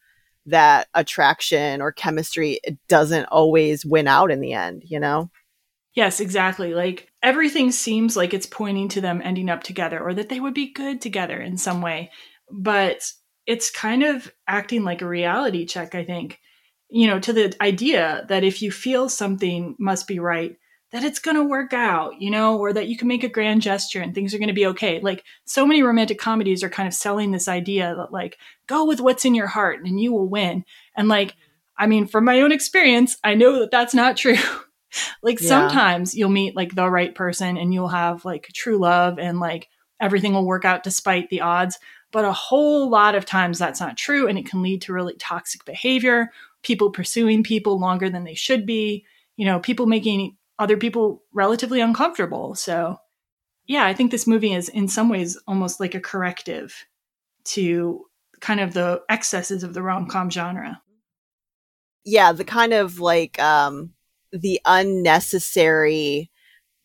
that 0.46 0.88
attraction 0.94 1.82
or 1.82 1.92
chemistry 1.92 2.58
it 2.64 2.78
doesn't 2.88 3.26
always 3.26 3.84
win 3.84 4.08
out 4.08 4.30
in 4.30 4.40
the 4.40 4.54
end 4.54 4.82
you 4.86 4.98
know 4.98 5.30
Yes, 5.92 6.20
exactly. 6.20 6.72
Like 6.72 7.10
everything 7.20 7.72
seems 7.72 8.16
like 8.16 8.32
it's 8.32 8.46
pointing 8.46 8.88
to 8.90 9.00
them 9.00 9.20
ending 9.24 9.50
up 9.50 9.64
together 9.64 10.00
or 10.00 10.14
that 10.14 10.28
they 10.28 10.38
would 10.38 10.54
be 10.54 10.72
good 10.72 11.00
together 11.00 11.40
in 11.40 11.56
some 11.56 11.82
way 11.82 12.12
but 12.50 13.10
it's 13.46 13.70
kind 13.70 14.02
of 14.02 14.32
acting 14.46 14.84
like 14.84 15.02
a 15.02 15.08
reality 15.08 15.66
check, 15.66 15.94
I 15.94 16.04
think, 16.04 16.38
you 16.88 17.06
know, 17.06 17.18
to 17.20 17.32
the 17.32 17.54
idea 17.62 18.24
that 18.28 18.44
if 18.44 18.62
you 18.62 18.70
feel 18.70 19.08
something 19.08 19.76
must 19.78 20.06
be 20.06 20.18
right, 20.18 20.56
that 20.92 21.04
it's 21.04 21.20
going 21.20 21.36
to 21.36 21.44
work 21.44 21.72
out, 21.72 22.20
you 22.20 22.30
know, 22.30 22.58
or 22.58 22.72
that 22.72 22.88
you 22.88 22.96
can 22.96 23.08
make 23.08 23.22
a 23.22 23.28
grand 23.28 23.62
gesture 23.62 24.00
and 24.00 24.14
things 24.14 24.34
are 24.34 24.38
going 24.38 24.48
to 24.48 24.54
be 24.54 24.66
okay. 24.66 25.00
Like 25.00 25.24
so 25.44 25.64
many 25.64 25.82
romantic 25.82 26.18
comedies 26.18 26.64
are 26.64 26.70
kind 26.70 26.88
of 26.88 26.94
selling 26.94 27.30
this 27.30 27.48
idea 27.48 27.94
that 27.96 28.12
like 28.12 28.38
go 28.66 28.84
with 28.84 29.00
what's 29.00 29.24
in 29.24 29.34
your 29.34 29.46
heart 29.46 29.80
and 29.84 30.00
you 30.00 30.12
will 30.12 30.28
win. 30.28 30.64
And 30.96 31.08
like 31.08 31.34
I 31.80 31.86
mean, 31.86 32.06
from 32.06 32.26
my 32.26 32.42
own 32.42 32.52
experience, 32.52 33.16
I 33.24 33.34
know 33.34 33.60
that 33.60 33.70
that's 33.70 33.94
not 33.94 34.18
true. 34.18 34.36
like 35.22 35.40
yeah. 35.40 35.48
sometimes 35.48 36.14
you'll 36.14 36.28
meet 36.28 36.54
like 36.54 36.74
the 36.74 36.90
right 36.90 37.14
person 37.14 37.56
and 37.56 37.72
you'll 37.72 37.88
have 37.88 38.26
like 38.26 38.50
true 38.52 38.76
love 38.76 39.18
and 39.18 39.40
like 39.40 39.68
everything 39.98 40.34
will 40.34 40.44
work 40.44 40.66
out 40.66 40.82
despite 40.82 41.30
the 41.30 41.40
odds. 41.40 41.78
But 42.12 42.24
a 42.24 42.32
whole 42.32 42.90
lot 42.90 43.14
of 43.14 43.24
times 43.24 43.58
that's 43.58 43.80
not 43.80 43.96
true 43.96 44.26
and 44.26 44.38
it 44.38 44.46
can 44.46 44.62
lead 44.62 44.82
to 44.82 44.92
really 44.92 45.14
toxic 45.18 45.64
behavior, 45.64 46.32
people 46.62 46.90
pursuing 46.90 47.42
people 47.42 47.78
longer 47.78 48.10
than 48.10 48.24
they 48.24 48.34
should 48.34 48.66
be, 48.66 49.04
you 49.36 49.46
know, 49.46 49.60
people 49.60 49.86
making 49.86 50.36
other 50.58 50.76
people 50.76 51.22
relatively 51.32 51.80
uncomfortable. 51.80 52.54
So, 52.54 52.98
yeah, 53.66 53.86
I 53.86 53.94
think 53.94 54.10
this 54.10 54.26
movie 54.26 54.52
is 54.52 54.68
in 54.68 54.88
some 54.88 55.08
ways 55.08 55.38
almost 55.46 55.78
like 55.80 55.94
a 55.94 56.00
corrective 56.00 56.86
to 57.44 58.04
kind 58.40 58.60
of 58.60 58.74
the 58.74 59.02
excesses 59.08 59.62
of 59.62 59.74
the 59.74 59.82
rom-com 59.82 60.30
genre. 60.30 60.82
Yeah, 62.04 62.32
the 62.32 62.44
kind 62.44 62.72
of 62.72 62.98
like 62.98 63.38
um 63.38 63.92
the 64.32 64.60
unnecessary 64.64 66.30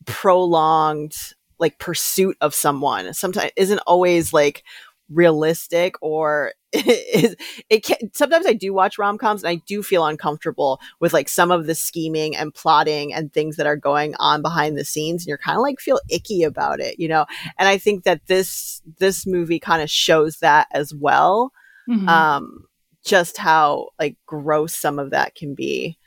prolonged 0.05 1.15
like 1.59 1.80
pursuit 1.80 2.38
of 2.41 2.53
someone 2.53 3.13
sometimes 3.13 3.51
isn't 3.55 3.80
always 3.88 4.34
like 4.34 4.63
realistic 5.10 5.95
or 6.01 6.53
is 6.74 7.36
it 7.70 7.84
can 7.84 8.12
sometimes 8.14 8.45
I 8.45 8.53
do 8.53 8.74
watch 8.74 8.97
rom-coms 8.97 9.43
and 9.43 9.49
I 9.49 9.62
do 9.68 9.84
feel 9.84 10.06
uncomfortable 10.06 10.80
with 10.99 11.14
like 11.14 11.30
some 11.30 11.51
of 11.51 11.68
the 11.68 11.76
scheming 11.76 12.36
and 12.36 12.53
plotting 12.53 13.14
and 13.14 13.32
things 13.32 13.56
that 13.58 13.68
are 13.68 13.78
going 13.78 14.16
on 14.20 14.41
behind 14.41 14.78
the 14.78 14.86
scenes 14.86 15.24
and 15.24 15.28
you're 15.28 15.38
kind 15.38 15.58
of 15.58 15.62
like 15.62 15.80
feel 15.80 15.99
icky 16.10 16.43
about 16.43 16.80
it, 16.80 16.99
you 16.99 17.08
know. 17.08 17.26
And 17.58 17.70
I 17.70 17.78
think 17.78 18.03
that 18.03 18.26
this 18.28 18.82
this 18.97 19.26
movie 19.26 19.60
kind 19.60 19.82
of 19.82 19.89
shows 19.89 20.39
that 20.39 20.68
as 20.72 20.93
well. 20.93 21.51
Mm-hmm. 21.89 22.10
Um 22.10 22.66
just 23.06 23.38
how 23.38 23.89
like 23.99 24.18
gross 24.26 24.76
some 24.76 24.97
of 24.97 25.12
that 25.12 25.36
can 25.36 25.53
be. 25.53 25.97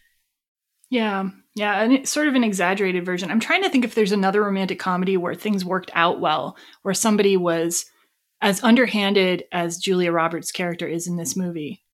Yeah. 0.91 1.31
Yeah, 1.55 1.83
and 1.83 1.93
it's 1.93 2.11
sort 2.11 2.29
of 2.29 2.37
an 2.37 2.45
exaggerated 2.45 3.05
version. 3.05 3.33
I'm 3.33 3.41
trying 3.41 3.65
to 3.65 3.69
think 3.69 3.85
if 3.85 3.97
there's 3.97 4.13
another 4.13 4.45
romantic 4.45 4.79
comedy 4.79 5.17
where 5.17 5.35
things 5.35 5.65
worked 5.65 5.91
out 5.93 6.21
well, 6.21 6.57
where 6.83 6.95
somebody 6.95 7.37
was 7.37 7.85
as 8.41 8.63
underhanded 8.63 9.45
as 9.53 9.79
Julia 9.79 10.13
Roberts' 10.13 10.53
character 10.53 10.87
is 10.87 11.07
in 11.07 11.17
this 11.17 11.37
movie. 11.37 11.85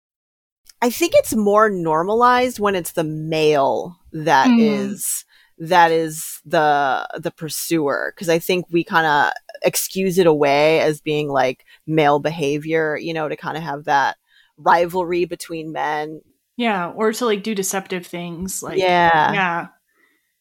I 0.83 0.91
think 0.91 1.15
it's 1.17 1.35
more 1.35 1.71
normalized 1.71 2.59
when 2.59 2.75
it's 2.75 2.93
the 2.93 3.05
male 3.05 3.99
that 4.13 4.49
mm. 4.49 4.61
is 4.61 5.25
that 5.59 5.91
is 5.91 6.41
the 6.45 7.09
the 7.19 7.31
pursuer 7.31 8.13
because 8.15 8.29
I 8.29 8.39
think 8.39 8.67
we 8.71 8.85
kind 8.85 9.07
of 9.07 9.33
excuse 9.63 10.19
it 10.19 10.27
away 10.27 10.81
as 10.81 11.01
being 11.01 11.29
like 11.29 11.65
male 11.87 12.19
behavior, 12.19 12.99
you 12.99 13.15
know, 13.15 13.29
to 13.29 13.37
kind 13.37 13.57
of 13.57 13.63
have 13.63 13.85
that 13.85 14.17
rivalry 14.57 15.25
between 15.25 15.73
men. 15.73 16.21
Yeah, 16.57 16.91
or 16.91 17.13
to 17.13 17.25
like 17.25 17.43
do 17.43 17.55
deceptive 17.55 18.07
things 18.07 18.63
like 18.63 18.79
Yeah. 18.79 19.33
Yeah. 19.33 19.67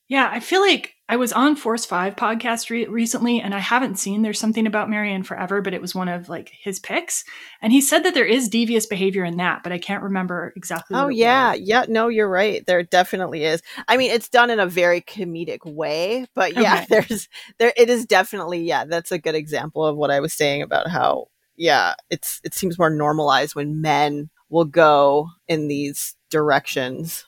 Yeah, 0.09 0.29
I 0.31 0.41
feel 0.41 0.61
like 0.61 0.93
I 1.09 1.17
was 1.17 1.33
on 1.33 1.55
Force 1.55 1.85
Five 1.85 2.15
podcast 2.15 2.69
re- 2.69 2.87
recently, 2.87 3.41
and 3.41 3.53
I 3.53 3.59
haven't 3.59 3.99
seen 3.99 4.21
There's 4.21 4.39
Something 4.39 4.65
About 4.65 4.89
Mary 4.89 5.13
in 5.13 5.23
Forever, 5.23 5.61
but 5.61 5.73
it 5.73 5.81
was 5.81 5.93
one 5.93 6.07
of 6.07 6.29
like 6.29 6.51
his 6.61 6.79
picks, 6.79 7.25
and 7.61 7.73
he 7.73 7.81
said 7.81 8.03
that 8.03 8.13
there 8.13 8.25
is 8.25 8.47
devious 8.47 8.85
behavior 8.85 9.25
in 9.25 9.37
that, 9.37 9.63
but 9.63 9.73
I 9.73 9.79
can't 9.79 10.03
remember 10.03 10.53
exactly. 10.55 10.95
Oh 10.95 11.09
yeah, 11.09 11.51
was. 11.51 11.61
yeah, 11.61 11.85
no, 11.89 12.07
you're 12.07 12.29
right. 12.29 12.65
There 12.65 12.83
definitely 12.83 13.43
is. 13.43 13.61
I 13.87 13.97
mean, 13.97 14.11
it's 14.11 14.29
done 14.29 14.49
in 14.49 14.59
a 14.59 14.67
very 14.67 15.01
comedic 15.01 15.65
way, 15.65 16.25
but 16.33 16.53
yeah, 16.53 16.83
okay. 16.83 16.85
there's 16.89 17.27
there. 17.59 17.73
It 17.75 17.89
is 17.89 18.05
definitely 18.05 18.63
yeah. 18.63 18.85
That's 18.85 19.11
a 19.11 19.19
good 19.19 19.35
example 19.35 19.85
of 19.85 19.97
what 19.97 20.09
I 20.11 20.21
was 20.21 20.33
saying 20.33 20.61
about 20.61 20.87
how 20.87 21.27
yeah, 21.55 21.95
it's 22.09 22.39
it 22.43 22.53
seems 22.53 22.79
more 22.79 22.89
normalized 22.89 23.55
when 23.55 23.81
men 23.81 24.29
will 24.49 24.65
go 24.65 25.27
in 25.47 25.67
these 25.67 26.15
directions. 26.29 27.25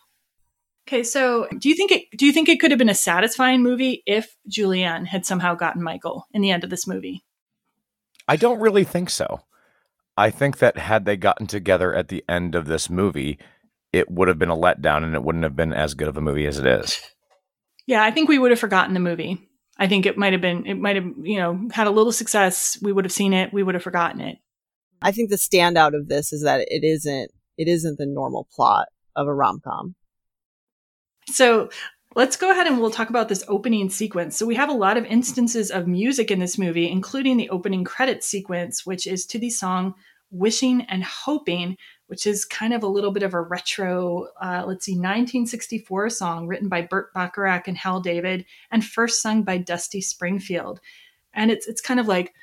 Okay, 0.88 1.04
so 1.04 1.48
do 1.58 1.68
you 1.68 1.76
think 1.76 1.92
it 1.92 2.06
do 2.16 2.26
you 2.26 2.32
think 2.32 2.48
it 2.48 2.60
could 2.60 2.72
have 2.72 2.78
been 2.78 2.90
a 2.90 2.96
satisfying 2.96 3.64
movie 3.64 4.04
if 4.06 4.36
Julianne 4.50 5.08
had 5.08 5.26
somehow 5.26 5.56
gotten 5.56 5.82
Michael 5.82 6.28
in 6.32 6.42
the 6.42 6.52
end 6.52 6.64
of 6.64 6.70
this 6.70 6.86
movie? 6.86 7.24
I 8.28 8.36
don't 8.36 8.60
really 8.60 8.84
think 8.84 9.10
so. 9.10 9.42
I 10.18 10.30
think 10.30 10.60
that 10.60 10.78
had 10.78 11.06
they 11.06 11.18
gotten 11.18 11.48
together 11.48 11.94
at 11.94 12.10
the 12.10 12.24
end 12.30 12.56
of 12.56 12.68
this 12.68 12.90
movie, 12.90 13.38
it 13.92 14.10
would 14.10 14.28
have 14.28 14.40
been 14.40 14.50
a 14.50 14.56
letdown 14.56 15.04
and 15.04 15.16
it 15.16 15.24
wouldn't 15.24 15.44
have 15.44 15.56
been 15.56 15.74
as 15.74 15.94
good 15.94 16.08
of 16.08 16.18
a 16.18 16.22
movie 16.22 16.46
as 16.46 16.60
it 16.60 16.66
is. 16.66 17.02
Yeah, 17.88 18.04
I 18.04 18.12
think 18.12 18.30
we 18.30 18.40
would 18.40 18.52
have 18.52 18.60
forgotten 18.60 18.94
the 18.94 19.00
movie. 19.00 19.50
I 19.78 19.88
think 19.88 20.06
it 20.06 20.18
might 20.18 20.34
have 20.34 20.42
been 20.42 20.66
it 20.66 20.76
might 20.76 20.96
have, 20.96 21.12
you 21.22 21.38
know, 21.38 21.68
had 21.72 21.88
a 21.88 21.92
little 21.92 22.12
success. 22.12 22.78
We 22.82 22.94
would 22.94 23.06
have 23.06 23.12
seen 23.12 23.34
it, 23.34 23.54
we 23.54 23.64
would 23.64 23.76
have 23.76 23.84
forgotten 23.84 24.22
it. 24.22 24.38
I 25.02 25.12
think 25.12 25.30
the 25.30 25.36
standout 25.36 25.96
of 25.96 26.08
this 26.08 26.32
is 26.32 26.44
that 26.44 26.62
it 26.62 26.84
isn't 26.84 27.32
it 27.58 27.68
isn't 27.68 27.98
the 27.98 28.06
normal 28.06 28.48
plot 28.56 28.88
of 29.16 29.28
a 29.28 29.34
rom 29.34 29.62
com. 29.64 29.96
So 31.30 31.70
let's 32.16 32.38
go 32.38 32.52
ahead 32.52 32.68
and 32.68 32.80
we'll 32.80 32.92
talk 32.92 33.10
about 33.10 33.30
this 33.30 33.44
opening 33.48 33.90
sequence. 33.90 34.38
So 34.38 34.46
we 34.46 34.56
have 34.56 34.70
a 34.70 34.74
lot 34.74 34.98
of 34.98 35.06
instances 35.06 35.70
of 35.72 35.88
music 35.88 36.32
in 36.32 36.40
this 36.40 36.58
movie, 36.58 36.90
including 36.90 37.38
the 37.38 37.50
opening 37.50 37.84
credit 37.84 38.24
sequence, 38.24 38.86
which 38.86 39.06
is 39.06 39.26
to 39.28 39.40
the 39.40 39.50
song 39.50 39.96
Wishing 40.32 40.82
and 40.84 41.04
Hoping, 41.04 41.78
which 42.08 42.26
is 42.26 42.46
kind 42.46 42.74
of 42.74 42.84
a 42.84 42.88
little 42.88 43.12
bit 43.12 43.24
of 43.24 43.34
a 43.34 43.42
retro, 43.42 44.28
uh, 44.42 44.64
let's 44.66 44.86
see, 44.86 44.94
1964 44.94 46.10
song 46.10 46.48
written 46.48 46.70
by 46.70 46.82
Burt 46.82 47.14
Bacharach 47.14 47.68
and 47.68 47.78
Hal 47.78 48.00
David 48.00 48.46
and 48.72 48.84
first 48.84 49.22
sung 49.22 49.44
by 49.44 49.58
Dusty 49.58 50.02
Springfield. 50.02 50.80
And 51.34 51.52
it's, 51.52 51.68
it's 51.68 51.82
kind 51.82 52.00
of 52.00 52.08
like, 52.08 52.34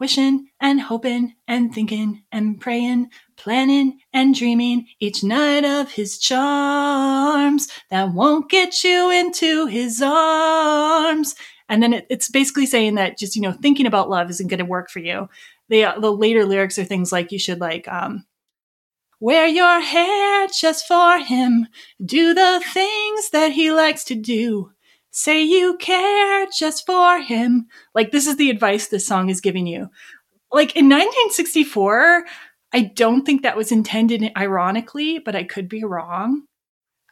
wishing 0.00 0.48
and 0.60 0.80
hoping 0.80 1.34
and 1.46 1.72
thinking 1.72 2.22
and 2.32 2.58
praying, 2.60 3.10
planning 3.40 3.98
and 4.12 4.34
dreaming 4.34 4.86
each 5.00 5.24
night 5.24 5.64
of 5.64 5.90
his 5.90 6.18
charms 6.18 7.68
that 7.90 8.12
won't 8.12 8.50
get 8.50 8.84
you 8.84 9.10
into 9.10 9.66
his 9.66 10.02
arms. 10.02 11.34
And 11.68 11.82
then 11.82 11.94
it, 11.94 12.06
it's 12.10 12.28
basically 12.28 12.66
saying 12.66 12.96
that 12.96 13.18
just, 13.18 13.34
you 13.34 13.42
know, 13.42 13.52
thinking 13.52 13.86
about 13.86 14.10
love 14.10 14.28
isn't 14.30 14.48
going 14.48 14.58
to 14.58 14.64
work 14.64 14.90
for 14.90 14.98
you. 14.98 15.28
The, 15.68 15.84
uh, 15.84 16.00
the 16.00 16.12
later 16.12 16.44
lyrics 16.44 16.78
are 16.78 16.84
things 16.84 17.12
like 17.12 17.32
you 17.32 17.38
should 17.38 17.60
like, 17.60 17.88
um, 17.88 18.24
wear 19.20 19.46
your 19.46 19.80
hair 19.80 20.46
just 20.48 20.86
for 20.86 21.18
him, 21.18 21.66
do 22.04 22.34
the 22.34 22.62
things 22.72 23.30
that 23.30 23.52
he 23.52 23.70
likes 23.70 24.04
to 24.04 24.14
do. 24.14 24.72
Say 25.12 25.42
you 25.42 25.76
care 25.78 26.46
just 26.56 26.86
for 26.86 27.20
him. 27.20 27.66
Like, 27.94 28.12
this 28.12 28.26
is 28.26 28.36
the 28.36 28.50
advice 28.50 28.88
this 28.88 29.06
song 29.06 29.28
is 29.28 29.40
giving 29.40 29.66
you. 29.66 29.88
Like, 30.52 30.74
in 30.76 30.86
1964, 30.86 32.24
I 32.72 32.82
don't 32.82 33.24
think 33.24 33.42
that 33.42 33.56
was 33.56 33.72
intended 33.72 34.30
ironically, 34.36 35.18
but 35.18 35.34
I 35.34 35.44
could 35.44 35.68
be 35.68 35.84
wrong. 35.84 36.44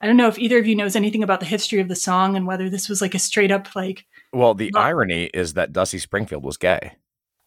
I 0.01 0.07
don't 0.07 0.17
know 0.17 0.29
if 0.29 0.39
either 0.39 0.59
of 0.59 0.67
you 0.67 0.77
knows 0.77 0.95
anything 0.95 1.25
about 1.25 1.41
the 1.41 1.47
history 1.47 1.81
of 1.81 1.89
the 1.89 1.97
song 1.97 2.37
and 2.37 2.47
whether 2.47 2.71
this 2.71 2.89
was 2.89 3.01
like 3.03 3.15
a 3.15 3.19
straight 3.19 3.51
up, 3.51 3.75
like. 3.75 4.07
Well, 4.33 4.55
the 4.55 4.73
irony 4.77 5.25
is 5.35 5.55
that 5.55 5.73
Dusty 5.73 5.99
Springfield 5.99 6.45
was 6.45 6.57
gay. 6.57 6.93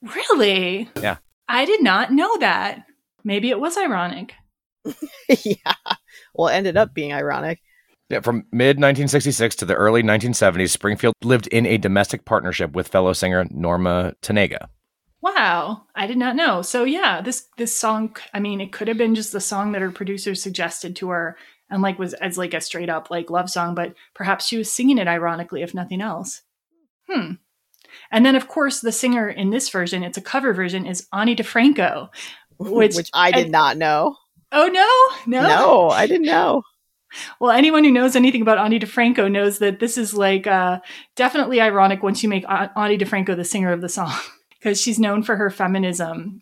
Really? 0.01 0.89
Yeah. 1.01 1.17
I 1.47 1.65
did 1.65 1.81
not 1.81 2.11
know 2.11 2.37
that. 2.37 2.83
Maybe 3.23 3.49
it 3.49 3.59
was 3.59 3.77
ironic. 3.77 4.33
yeah. 5.43 5.73
Well, 6.33 6.49
it 6.49 6.55
ended 6.55 6.75
up 6.75 6.93
being 6.93 7.13
ironic. 7.13 7.61
Yeah, 8.09 8.19
from 8.19 8.45
mid 8.51 8.75
1966 8.75 9.55
to 9.57 9.65
the 9.65 9.75
early 9.75 10.03
1970s, 10.03 10.71
Springfield 10.71 11.13
lived 11.23 11.47
in 11.47 11.65
a 11.65 11.77
domestic 11.77 12.25
partnership 12.25 12.73
with 12.73 12.89
fellow 12.89 13.13
singer 13.13 13.45
Norma 13.49 14.13
Tanega. 14.21 14.67
Wow, 15.21 15.83
I 15.93 16.07
did 16.07 16.17
not 16.17 16.35
know. 16.35 16.63
So 16.63 16.83
yeah, 16.83 17.21
this 17.21 17.47
this 17.57 17.75
song, 17.75 18.15
I 18.33 18.39
mean, 18.39 18.59
it 18.59 18.71
could 18.71 18.87
have 18.87 18.97
been 18.97 19.13
just 19.13 19.31
the 19.31 19.39
song 19.39 19.71
that 19.71 19.81
her 19.81 19.91
producer 19.91 20.33
suggested 20.33 20.95
to 20.97 21.09
her 21.09 21.37
and 21.69 21.81
like 21.81 21.99
was 21.99 22.13
as 22.15 22.37
like 22.37 22.53
a 22.53 22.61
straight 22.61 22.89
up 22.89 23.11
like 23.11 23.29
love 23.29 23.49
song, 23.49 23.75
but 23.75 23.93
perhaps 24.15 24.47
she 24.47 24.57
was 24.57 24.71
singing 24.71 24.97
it 24.97 25.07
ironically 25.07 25.61
if 25.61 25.73
nothing 25.73 26.01
else. 26.01 26.41
Hmm. 27.07 27.33
And 28.11 28.25
then 28.25 28.35
of 28.35 28.47
course 28.47 28.81
the 28.81 28.91
singer 28.91 29.29
in 29.29 29.51
this 29.51 29.69
version, 29.69 30.03
it's 30.03 30.17
a 30.17 30.21
cover 30.21 30.53
version, 30.53 30.87
is 30.87 31.07
Ani 31.13 31.35
DiFranco, 31.35 32.09
which, 32.57 32.95
which 32.95 33.09
I 33.13 33.31
did 33.31 33.51
not 33.51 33.77
know. 33.77 34.17
Oh 34.51 34.67
no, 34.67 35.39
no, 35.39 35.47
no, 35.47 35.89
I 35.89 36.07
didn't 36.07 36.25
know. 36.25 36.63
Well, 37.39 37.51
anyone 37.51 37.83
who 37.83 37.91
knows 37.91 38.15
anything 38.15 38.41
about 38.41 38.57
Ani 38.57 38.79
DiFranco 38.79 39.29
knows 39.31 39.59
that 39.59 39.79
this 39.79 39.97
is 39.97 40.13
like 40.13 40.47
uh, 40.47 40.79
definitely 41.15 41.61
ironic 41.61 42.01
once 42.01 42.23
you 42.23 42.29
make 42.29 42.45
Ani 42.49 42.97
DiFranco 42.97 43.35
the 43.35 43.45
singer 43.45 43.71
of 43.71 43.81
the 43.81 43.89
song 43.89 44.13
because 44.61 44.79
she's 44.79 44.99
known 44.99 45.23
for 45.23 45.35
her 45.35 45.49
feminism. 45.49 46.39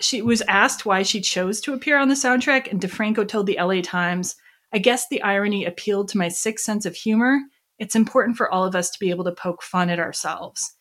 She 0.00 0.20
was 0.20 0.42
asked 0.42 0.84
why 0.84 1.02
she 1.02 1.20
chose 1.20 1.60
to 1.62 1.72
appear 1.72 1.96
on 1.96 2.08
the 2.08 2.14
soundtrack, 2.14 2.70
and 2.70 2.80
DiFranco 2.80 3.26
told 3.26 3.46
the 3.46 3.58
LA 3.60 3.80
Times, 3.82 4.34
I 4.72 4.78
guess 4.78 5.08
the 5.08 5.22
irony 5.22 5.64
appealed 5.64 6.08
to 6.08 6.18
my 6.18 6.28
sick 6.28 6.58
sense 6.58 6.84
of 6.84 6.96
humor. 6.96 7.40
It's 7.78 7.94
important 7.94 8.36
for 8.36 8.50
all 8.50 8.64
of 8.64 8.74
us 8.74 8.90
to 8.90 8.98
be 8.98 9.10
able 9.10 9.24
to 9.24 9.32
poke 9.32 9.62
fun 9.62 9.90
at 9.90 10.00
ourselves. 10.00 10.74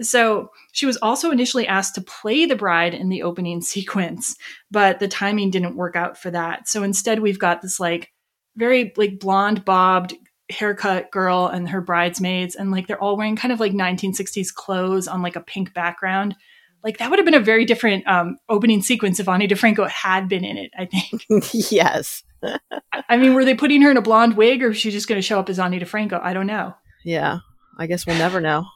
So 0.00 0.50
she 0.72 0.86
was 0.86 0.96
also 0.98 1.30
initially 1.30 1.66
asked 1.66 1.94
to 1.94 2.02
play 2.02 2.46
the 2.46 2.56
bride 2.56 2.94
in 2.94 3.08
the 3.08 3.22
opening 3.22 3.60
sequence, 3.62 4.36
but 4.70 5.00
the 5.00 5.08
timing 5.08 5.50
didn't 5.50 5.76
work 5.76 5.96
out 5.96 6.18
for 6.18 6.30
that. 6.30 6.68
So 6.68 6.82
instead, 6.82 7.20
we've 7.20 7.38
got 7.38 7.62
this 7.62 7.80
like 7.80 8.12
very 8.56 8.92
like 8.96 9.18
blonde 9.18 9.64
bobbed 9.64 10.14
haircut 10.52 11.10
girl 11.10 11.46
and 11.46 11.68
her 11.68 11.80
bridesmaids 11.80 12.54
and 12.54 12.70
like 12.70 12.86
they're 12.86 13.02
all 13.02 13.16
wearing 13.16 13.36
kind 13.36 13.52
of 13.52 13.60
like 13.60 13.72
1960s 13.72 14.52
clothes 14.54 15.08
on 15.08 15.22
like 15.22 15.36
a 15.36 15.40
pink 15.40 15.74
background 15.74 16.36
like 16.84 16.98
that 16.98 17.10
would 17.10 17.18
have 17.18 17.24
been 17.24 17.34
a 17.34 17.40
very 17.40 17.64
different 17.64 18.06
um, 18.06 18.38
opening 18.48 18.82
sequence 18.82 19.20
if 19.20 19.28
Ani 19.28 19.46
DiFranco 19.46 19.88
had 19.88 20.28
been 20.28 20.44
in 20.44 20.56
it. 20.56 20.70
I 20.76 20.86
think. 20.86 21.24
yes. 21.70 22.22
I 23.08 23.16
mean, 23.16 23.34
were 23.34 23.44
they 23.44 23.54
putting 23.54 23.82
her 23.82 23.90
in 23.90 23.96
a 23.96 24.02
blonde 24.02 24.36
wig, 24.36 24.62
or 24.62 24.68
was 24.68 24.78
she 24.78 24.90
just 24.90 25.08
going 25.08 25.18
to 25.18 25.26
show 25.26 25.38
up 25.38 25.48
as 25.48 25.58
Ani 25.58 25.78
DiFranco? 25.78 26.20
I 26.20 26.32
don't 26.32 26.46
know. 26.46 26.74
Yeah, 27.04 27.38
I 27.78 27.86
guess 27.86 28.06
we'll 28.06 28.18
never 28.18 28.40
know. 28.40 28.66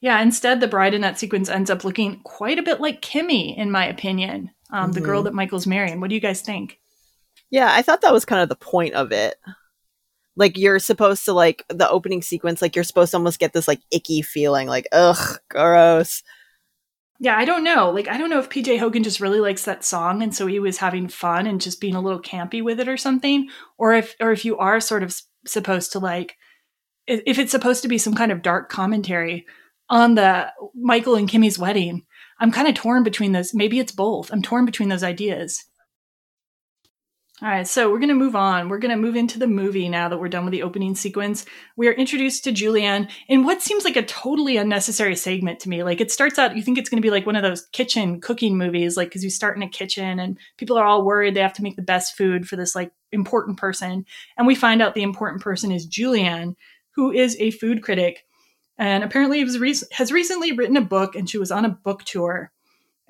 Yeah. 0.00 0.20
Instead, 0.22 0.60
the 0.60 0.68
bride 0.68 0.94
in 0.94 1.02
that 1.02 1.18
sequence 1.18 1.50
ends 1.50 1.68
up 1.68 1.84
looking 1.84 2.20
quite 2.24 2.58
a 2.58 2.62
bit 2.62 2.80
like 2.80 3.02
Kimmy, 3.02 3.56
in 3.56 3.70
my 3.70 3.86
opinion, 3.86 4.50
um, 4.70 4.84
mm-hmm. 4.84 4.92
the 4.92 5.00
girl 5.02 5.22
that 5.24 5.34
Michael's 5.34 5.66
marrying. 5.66 6.00
What 6.00 6.08
do 6.08 6.14
you 6.14 6.22
guys 6.22 6.40
think? 6.40 6.78
Yeah, 7.50 7.70
I 7.70 7.82
thought 7.82 8.00
that 8.00 8.12
was 8.12 8.24
kind 8.24 8.42
of 8.42 8.48
the 8.48 8.56
point 8.56 8.94
of 8.94 9.12
it. 9.12 9.36
Like 10.40 10.56
you're 10.56 10.78
supposed 10.78 11.26
to 11.26 11.34
like 11.34 11.64
the 11.68 11.88
opening 11.88 12.22
sequence, 12.22 12.62
like 12.62 12.74
you're 12.74 12.82
supposed 12.82 13.10
to 13.10 13.18
almost 13.18 13.38
get 13.38 13.52
this 13.52 13.68
like 13.68 13.82
icky 13.90 14.22
feeling, 14.22 14.66
like 14.66 14.88
ugh, 14.90 15.38
gross. 15.50 16.22
Yeah, 17.18 17.36
I 17.36 17.44
don't 17.44 17.62
know. 17.62 17.90
Like 17.90 18.08
I 18.08 18.16
don't 18.16 18.30
know 18.30 18.38
if 18.38 18.48
PJ 18.48 18.78
Hogan 18.78 19.02
just 19.02 19.20
really 19.20 19.38
likes 19.38 19.66
that 19.66 19.84
song 19.84 20.22
and 20.22 20.34
so 20.34 20.46
he 20.46 20.58
was 20.58 20.78
having 20.78 21.08
fun 21.08 21.46
and 21.46 21.60
just 21.60 21.78
being 21.78 21.94
a 21.94 22.00
little 22.00 22.22
campy 22.22 22.64
with 22.64 22.80
it 22.80 22.88
or 22.88 22.96
something, 22.96 23.50
or 23.76 23.92
if 23.92 24.16
or 24.18 24.32
if 24.32 24.46
you 24.46 24.56
are 24.56 24.80
sort 24.80 25.02
of 25.02 25.14
supposed 25.46 25.92
to 25.92 25.98
like 25.98 26.36
if 27.06 27.38
it's 27.38 27.52
supposed 27.52 27.82
to 27.82 27.88
be 27.88 27.98
some 27.98 28.14
kind 28.14 28.32
of 28.32 28.40
dark 28.40 28.70
commentary 28.70 29.46
on 29.90 30.14
the 30.14 30.50
Michael 30.74 31.16
and 31.16 31.28
Kimmy's 31.28 31.58
wedding. 31.58 32.06
I'm 32.38 32.50
kind 32.52 32.66
of 32.66 32.74
torn 32.74 33.02
between 33.02 33.32
those. 33.32 33.52
Maybe 33.52 33.78
it's 33.78 33.92
both. 33.92 34.32
I'm 34.32 34.40
torn 34.40 34.64
between 34.64 34.88
those 34.88 35.02
ideas. 35.02 35.66
All 37.42 37.48
right, 37.48 37.66
so 37.66 37.90
we're 37.90 38.00
going 38.00 38.10
to 38.10 38.14
move 38.14 38.36
on. 38.36 38.68
We're 38.68 38.76
going 38.76 38.94
to 38.94 39.00
move 39.00 39.16
into 39.16 39.38
the 39.38 39.46
movie 39.46 39.88
now 39.88 40.10
that 40.10 40.18
we're 40.18 40.28
done 40.28 40.44
with 40.44 40.52
the 40.52 40.62
opening 40.62 40.94
sequence. 40.94 41.46
We 41.74 41.88
are 41.88 41.92
introduced 41.92 42.44
to 42.44 42.52
Julianne 42.52 43.10
in 43.28 43.44
what 43.44 43.62
seems 43.62 43.82
like 43.82 43.96
a 43.96 44.02
totally 44.02 44.58
unnecessary 44.58 45.16
segment 45.16 45.58
to 45.60 45.70
me. 45.70 45.82
Like 45.82 46.02
it 46.02 46.12
starts 46.12 46.38
out, 46.38 46.54
you 46.54 46.62
think 46.62 46.76
it's 46.76 46.90
going 46.90 47.00
to 47.00 47.06
be 47.06 47.10
like 47.10 47.24
one 47.24 47.36
of 47.36 47.42
those 47.42 47.64
kitchen 47.68 48.20
cooking 48.20 48.58
movies, 48.58 48.94
like 48.94 49.08
because 49.08 49.24
you 49.24 49.30
start 49.30 49.56
in 49.56 49.62
a 49.62 49.70
kitchen 49.70 50.18
and 50.18 50.38
people 50.58 50.76
are 50.76 50.84
all 50.84 51.02
worried 51.02 51.34
they 51.34 51.40
have 51.40 51.54
to 51.54 51.62
make 51.62 51.76
the 51.76 51.82
best 51.82 52.14
food 52.14 52.46
for 52.46 52.56
this 52.56 52.74
like 52.74 52.92
important 53.10 53.56
person. 53.56 54.04
And 54.36 54.46
we 54.46 54.54
find 54.54 54.82
out 54.82 54.94
the 54.94 55.02
important 55.02 55.40
person 55.40 55.72
is 55.72 55.88
Julianne, 55.88 56.56
who 56.94 57.10
is 57.10 57.38
a 57.40 57.52
food 57.52 57.82
critic. 57.82 58.26
And 58.76 59.02
apparently 59.02 59.42
re- 59.44 59.74
has 59.92 60.12
recently 60.12 60.52
written 60.52 60.76
a 60.76 60.82
book 60.82 61.16
and 61.16 61.28
she 61.28 61.38
was 61.38 61.50
on 61.50 61.64
a 61.64 61.70
book 61.70 62.04
tour 62.04 62.52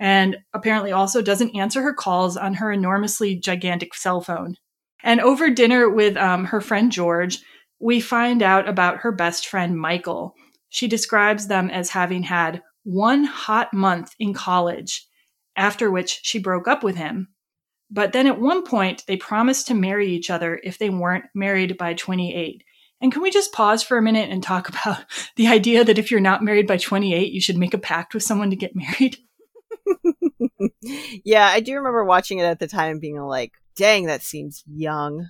and 0.00 0.38
apparently 0.54 0.90
also 0.90 1.20
doesn't 1.20 1.54
answer 1.54 1.82
her 1.82 1.92
calls 1.92 2.36
on 2.36 2.54
her 2.54 2.72
enormously 2.72 3.36
gigantic 3.36 3.94
cell 3.94 4.22
phone. 4.22 4.56
And 5.04 5.20
over 5.20 5.50
dinner 5.50 5.88
with 5.88 6.16
um, 6.16 6.46
her 6.46 6.62
friend 6.62 6.90
George, 6.90 7.38
we 7.78 8.00
find 8.00 8.42
out 8.42 8.68
about 8.68 8.98
her 8.98 9.12
best 9.12 9.46
friend 9.46 9.78
Michael. 9.78 10.34
She 10.70 10.88
describes 10.88 11.46
them 11.46 11.68
as 11.70 11.90
having 11.90 12.22
had 12.22 12.62
one 12.82 13.24
hot 13.24 13.74
month 13.74 14.14
in 14.18 14.32
college, 14.32 15.06
after 15.54 15.90
which 15.90 16.20
she 16.22 16.38
broke 16.38 16.66
up 16.66 16.82
with 16.82 16.96
him. 16.96 17.28
But 17.90 18.12
then 18.12 18.26
at 18.26 18.40
one 18.40 18.62
point, 18.64 19.04
they 19.06 19.16
promised 19.16 19.66
to 19.66 19.74
marry 19.74 20.08
each 20.08 20.30
other 20.30 20.60
if 20.62 20.78
they 20.78 20.90
weren't 20.90 21.24
married 21.34 21.76
by 21.76 21.92
28. 21.92 22.62
And 23.02 23.12
can 23.12 23.22
we 23.22 23.30
just 23.30 23.52
pause 23.52 23.82
for 23.82 23.98
a 23.98 24.02
minute 24.02 24.30
and 24.30 24.42
talk 24.42 24.68
about 24.70 25.04
the 25.36 25.48
idea 25.48 25.84
that 25.84 25.98
if 25.98 26.10
you're 26.10 26.20
not 26.20 26.44
married 26.44 26.66
by 26.66 26.78
28, 26.78 27.32
you 27.32 27.40
should 27.40 27.58
make 27.58 27.74
a 27.74 27.78
pact 27.78 28.14
with 28.14 28.22
someone 28.22 28.48
to 28.48 28.56
get 28.56 28.74
married? 28.74 29.18
yeah, 31.24 31.46
I 31.46 31.60
do 31.60 31.74
remember 31.76 32.04
watching 32.04 32.38
it 32.38 32.44
at 32.44 32.58
the 32.58 32.68
time 32.68 32.98
being 32.98 33.20
like, 33.20 33.52
dang, 33.76 34.06
that 34.06 34.22
seems 34.22 34.62
young. 34.66 35.28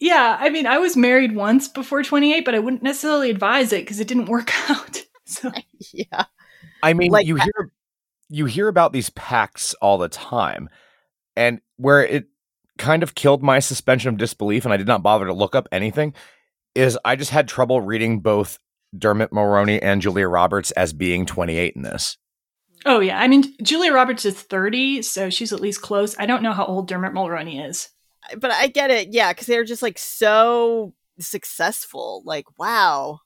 Yeah, 0.00 0.36
I 0.38 0.50
mean, 0.50 0.66
I 0.66 0.78
was 0.78 0.96
married 0.96 1.34
once 1.34 1.68
before 1.68 2.02
28, 2.02 2.44
but 2.44 2.54
I 2.54 2.58
wouldn't 2.58 2.82
necessarily 2.82 3.30
advise 3.30 3.72
it 3.72 3.82
because 3.82 4.00
it 4.00 4.08
didn't 4.08 4.26
work 4.26 4.52
out. 4.70 5.02
So 5.24 5.50
yeah. 5.92 6.24
I 6.82 6.92
mean, 6.92 7.10
like, 7.10 7.26
you 7.26 7.36
hear 7.36 7.72
you 8.28 8.46
hear 8.46 8.68
about 8.68 8.92
these 8.92 9.10
pacts 9.10 9.74
all 9.74 9.98
the 9.98 10.08
time. 10.08 10.68
And 11.36 11.60
where 11.76 12.04
it 12.04 12.26
kind 12.78 13.02
of 13.02 13.14
killed 13.14 13.42
my 13.42 13.58
suspension 13.58 14.08
of 14.08 14.18
disbelief 14.18 14.64
and 14.64 14.74
I 14.74 14.76
did 14.76 14.86
not 14.86 15.02
bother 15.02 15.26
to 15.26 15.32
look 15.32 15.54
up 15.54 15.68
anything 15.70 16.14
is 16.74 16.98
I 17.04 17.16
just 17.16 17.30
had 17.30 17.48
trouble 17.48 17.80
reading 17.80 18.20
both 18.20 18.58
Dermot 18.96 19.30
Mulroney 19.30 19.78
and 19.80 20.02
Julia 20.02 20.28
Roberts 20.28 20.70
as 20.72 20.92
being 20.92 21.26
28 21.26 21.74
in 21.76 21.82
this. 21.82 22.16
Oh 22.84 23.00
yeah, 23.00 23.18
I 23.18 23.28
mean 23.28 23.54
Julia 23.62 23.92
Roberts 23.92 24.24
is 24.24 24.40
thirty, 24.40 25.02
so 25.02 25.30
she's 25.30 25.52
at 25.52 25.60
least 25.60 25.82
close. 25.82 26.16
I 26.18 26.26
don't 26.26 26.42
know 26.42 26.52
how 26.52 26.66
old 26.66 26.88
Dermot 26.88 27.12
Mulroney 27.12 27.66
is, 27.66 27.88
but 28.38 28.50
I 28.50 28.66
get 28.66 28.90
it. 28.90 29.08
Yeah, 29.10 29.32
because 29.32 29.46
they're 29.46 29.64
just 29.64 29.82
like 29.82 29.98
so 29.98 30.92
successful. 31.18 32.22
Like 32.24 32.46
wow, 32.58 33.20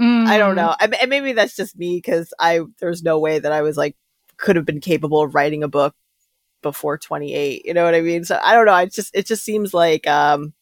mm. 0.00 0.26
I 0.26 0.38
don't 0.38 0.52
mm. 0.52 0.56
know. 0.56 0.76
I, 0.78 1.06
maybe 1.06 1.32
that's 1.32 1.56
just 1.56 1.76
me 1.76 1.96
because 1.96 2.32
I 2.38 2.60
there's 2.80 3.02
no 3.02 3.18
way 3.18 3.38
that 3.38 3.52
I 3.52 3.62
was 3.62 3.76
like 3.76 3.96
could 4.36 4.56
have 4.56 4.64
been 4.64 4.80
capable 4.80 5.22
of 5.22 5.34
writing 5.34 5.62
a 5.62 5.68
book 5.68 5.94
before 6.62 6.98
28. 6.98 7.64
You 7.64 7.74
know 7.74 7.84
what 7.84 7.94
I 7.94 8.00
mean? 8.00 8.24
So 8.24 8.38
I 8.42 8.54
don't 8.54 8.66
know. 8.66 8.72
I 8.72 8.86
just 8.86 9.14
it 9.14 9.26
just 9.26 9.44
seems 9.44 9.74
like 9.74 10.06
um 10.06 10.52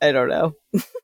I 0.00 0.12
don't 0.12 0.28
know. 0.28 0.54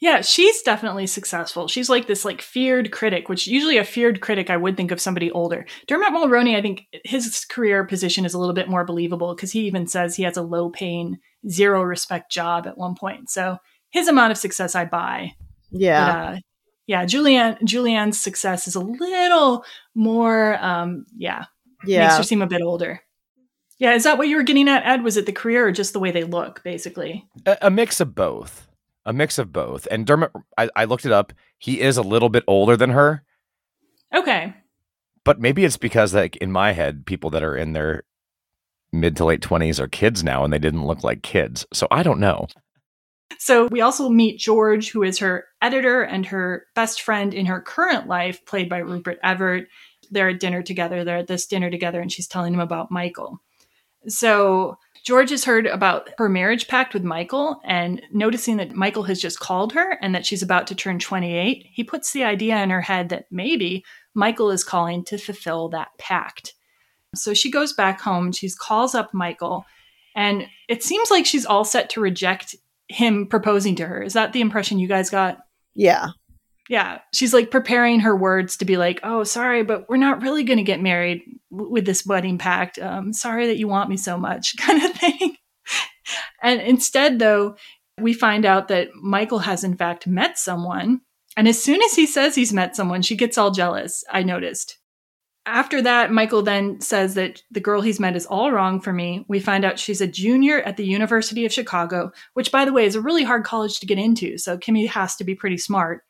Yeah, 0.00 0.20
she's 0.20 0.62
definitely 0.62 1.08
successful. 1.08 1.66
She's 1.66 1.88
like 1.90 2.06
this 2.06 2.24
like 2.24 2.40
feared 2.40 2.92
critic, 2.92 3.28
which 3.28 3.48
usually 3.48 3.78
a 3.78 3.84
feared 3.84 4.20
critic 4.20 4.48
I 4.48 4.56
would 4.56 4.76
think 4.76 4.92
of 4.92 5.00
somebody 5.00 5.30
older. 5.32 5.66
Dermot 5.88 6.12
Mulroney, 6.12 6.56
I 6.56 6.62
think 6.62 6.86
his 7.04 7.44
career 7.44 7.84
position 7.84 8.24
is 8.24 8.32
a 8.32 8.38
little 8.38 8.54
bit 8.54 8.68
more 8.68 8.84
believable 8.84 9.34
because 9.34 9.50
he 9.50 9.66
even 9.66 9.88
says 9.88 10.14
he 10.14 10.22
has 10.22 10.36
a 10.36 10.42
low 10.42 10.70
paying, 10.70 11.18
zero 11.48 11.82
respect 11.82 12.30
job 12.30 12.66
at 12.68 12.78
one 12.78 12.94
point. 12.94 13.28
So 13.28 13.58
his 13.90 14.06
amount 14.06 14.30
of 14.30 14.38
success 14.38 14.76
I 14.76 14.84
buy. 14.84 15.32
Yeah. 15.72 16.06
But, 16.06 16.34
uh, 16.36 16.38
yeah, 16.86 17.04
Julianne 17.04 17.58
Julianne's 17.62 18.20
success 18.20 18.68
is 18.68 18.76
a 18.76 18.80
little 18.80 19.64
more 19.96 20.56
um 20.64 21.06
yeah, 21.16 21.46
Yeah. 21.84 22.04
makes 22.06 22.18
her 22.18 22.22
seem 22.22 22.40
a 22.40 22.46
bit 22.46 22.62
older. 22.62 23.00
Yeah, 23.78 23.94
is 23.94 24.04
that 24.04 24.16
what 24.16 24.28
you 24.28 24.36
were 24.36 24.42
getting 24.44 24.68
at, 24.68 24.86
Ed? 24.86 25.02
Was 25.02 25.16
it 25.16 25.26
the 25.26 25.32
career 25.32 25.66
or 25.66 25.72
just 25.72 25.92
the 25.92 26.00
way 26.00 26.10
they 26.12 26.24
look, 26.24 26.62
basically? 26.62 27.26
A, 27.46 27.58
a 27.62 27.70
mix 27.70 28.00
of 28.00 28.14
both. 28.14 28.67
A 29.08 29.12
mix 29.14 29.38
of 29.38 29.52
both. 29.52 29.88
And 29.90 30.06
Dermot, 30.06 30.30
I, 30.58 30.68
I 30.76 30.84
looked 30.84 31.06
it 31.06 31.12
up. 31.12 31.32
He 31.58 31.80
is 31.80 31.96
a 31.96 32.02
little 32.02 32.28
bit 32.28 32.44
older 32.46 32.76
than 32.76 32.90
her, 32.90 33.24
Okay. 34.14 34.54
but 35.24 35.40
maybe 35.40 35.64
it's 35.64 35.78
because, 35.78 36.14
like 36.14 36.36
in 36.36 36.52
my 36.52 36.72
head, 36.72 37.06
people 37.06 37.30
that 37.30 37.42
are 37.42 37.56
in 37.56 37.72
their 37.72 38.04
mid 38.92 39.16
to 39.16 39.24
late 39.24 39.40
twenties 39.40 39.80
are 39.80 39.88
kids 39.88 40.22
now, 40.22 40.44
and 40.44 40.52
they 40.52 40.58
didn't 40.58 40.86
look 40.86 41.02
like 41.02 41.22
kids. 41.22 41.66
So 41.72 41.88
I 41.90 42.02
don't 42.02 42.20
know. 42.20 42.48
So 43.38 43.66
we 43.68 43.80
also 43.80 44.10
meet 44.10 44.38
George, 44.38 44.90
who 44.90 45.02
is 45.02 45.18
her 45.20 45.46
editor 45.62 46.02
and 46.02 46.26
her 46.26 46.66
best 46.74 47.00
friend 47.00 47.32
in 47.32 47.46
her 47.46 47.60
current 47.62 48.08
life, 48.08 48.44
played 48.44 48.68
by 48.68 48.78
Rupert 48.78 49.18
Everett. 49.22 49.68
They're 50.10 50.30
at 50.30 50.40
dinner 50.40 50.62
together. 50.62 51.02
They're 51.04 51.18
at 51.18 51.28
this 51.28 51.46
dinner 51.46 51.70
together, 51.70 52.00
and 52.00 52.12
she's 52.12 52.28
telling 52.28 52.52
him 52.54 52.60
about 52.60 52.90
Michael. 52.90 53.40
So 54.06 54.76
George 55.08 55.30
has 55.30 55.46
heard 55.46 55.66
about 55.66 56.10
her 56.18 56.28
marriage 56.28 56.68
pact 56.68 56.92
with 56.92 57.02
Michael 57.02 57.62
and 57.64 58.02
noticing 58.12 58.58
that 58.58 58.74
Michael 58.74 59.04
has 59.04 59.18
just 59.18 59.40
called 59.40 59.72
her 59.72 59.92
and 60.02 60.14
that 60.14 60.26
she's 60.26 60.42
about 60.42 60.66
to 60.66 60.74
turn 60.74 60.98
28, 60.98 61.66
he 61.72 61.82
puts 61.82 62.12
the 62.12 62.24
idea 62.24 62.62
in 62.62 62.68
her 62.68 62.82
head 62.82 63.08
that 63.08 63.24
maybe 63.30 63.86
Michael 64.12 64.50
is 64.50 64.62
calling 64.62 65.02
to 65.06 65.16
fulfill 65.16 65.70
that 65.70 65.88
pact. 65.96 66.52
So 67.14 67.32
she 67.32 67.50
goes 67.50 67.72
back 67.72 68.02
home, 68.02 68.32
she 68.32 68.50
calls 68.50 68.94
up 68.94 69.14
Michael, 69.14 69.64
and 70.14 70.46
it 70.68 70.82
seems 70.82 71.10
like 71.10 71.24
she's 71.24 71.46
all 71.46 71.64
set 71.64 71.88
to 71.88 72.02
reject 72.02 72.54
him 72.88 73.28
proposing 73.28 73.76
to 73.76 73.86
her. 73.86 74.02
Is 74.02 74.12
that 74.12 74.34
the 74.34 74.42
impression 74.42 74.78
you 74.78 74.88
guys 74.88 75.08
got? 75.08 75.38
Yeah. 75.74 76.08
Yeah, 76.68 77.00
she's 77.14 77.32
like 77.32 77.50
preparing 77.50 78.00
her 78.00 78.14
words 78.14 78.58
to 78.58 78.64
be 78.64 78.76
like, 78.76 79.00
"Oh, 79.02 79.24
sorry, 79.24 79.62
but 79.62 79.88
we're 79.88 79.96
not 79.96 80.22
really 80.22 80.44
going 80.44 80.58
to 80.58 80.62
get 80.62 80.80
married 80.80 81.22
w- 81.50 81.70
with 81.70 81.86
this 81.86 82.04
wedding 82.04 82.36
pact. 82.38 82.78
Um, 82.78 83.12
sorry 83.12 83.46
that 83.46 83.56
you 83.56 83.68
want 83.68 83.90
me 83.90 83.96
so 83.96 84.18
much," 84.18 84.56
kind 84.58 84.82
of 84.82 84.92
thing. 84.92 85.36
and 86.42 86.60
instead, 86.60 87.18
though, 87.18 87.56
we 87.98 88.12
find 88.12 88.44
out 88.44 88.68
that 88.68 88.94
Michael 88.94 89.40
has 89.40 89.64
in 89.64 89.76
fact 89.76 90.06
met 90.06 90.38
someone, 90.38 91.00
and 91.36 91.48
as 91.48 91.62
soon 91.62 91.82
as 91.82 91.94
he 91.94 92.06
says 92.06 92.34
he's 92.34 92.52
met 92.52 92.76
someone, 92.76 93.02
she 93.02 93.16
gets 93.16 93.38
all 93.38 93.50
jealous. 93.50 94.04
I 94.12 94.22
noticed. 94.22 94.78
After 95.46 95.80
that, 95.80 96.12
Michael 96.12 96.42
then 96.42 96.78
says 96.82 97.14
that 97.14 97.42
the 97.50 97.60
girl 97.60 97.80
he's 97.80 97.98
met 97.98 98.14
is 98.14 98.26
all 98.26 98.52
wrong 98.52 98.82
for 98.82 98.92
me. 98.92 99.24
We 99.28 99.40
find 99.40 99.64
out 99.64 99.78
she's 99.78 100.02
a 100.02 100.06
junior 100.06 100.60
at 100.60 100.76
the 100.76 100.84
University 100.84 101.46
of 101.46 101.52
Chicago, 101.54 102.12
which, 102.34 102.52
by 102.52 102.66
the 102.66 102.72
way, 102.72 102.84
is 102.84 102.94
a 102.94 103.00
really 103.00 103.24
hard 103.24 103.44
college 103.44 103.80
to 103.80 103.86
get 103.86 103.98
into. 103.98 104.36
So 104.36 104.58
Kimmy 104.58 104.86
has 104.88 105.16
to 105.16 105.24
be 105.24 105.34
pretty 105.34 105.56
smart. 105.56 106.04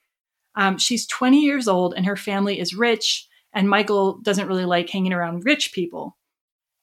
Um, 0.58 0.76
she's 0.76 1.06
20 1.06 1.40
years 1.40 1.68
old 1.68 1.94
and 1.94 2.04
her 2.04 2.16
family 2.16 2.58
is 2.58 2.74
rich, 2.74 3.26
and 3.54 3.70
Michael 3.70 4.18
doesn't 4.18 4.48
really 4.48 4.64
like 4.64 4.90
hanging 4.90 5.12
around 5.12 5.44
rich 5.44 5.72
people. 5.72 6.16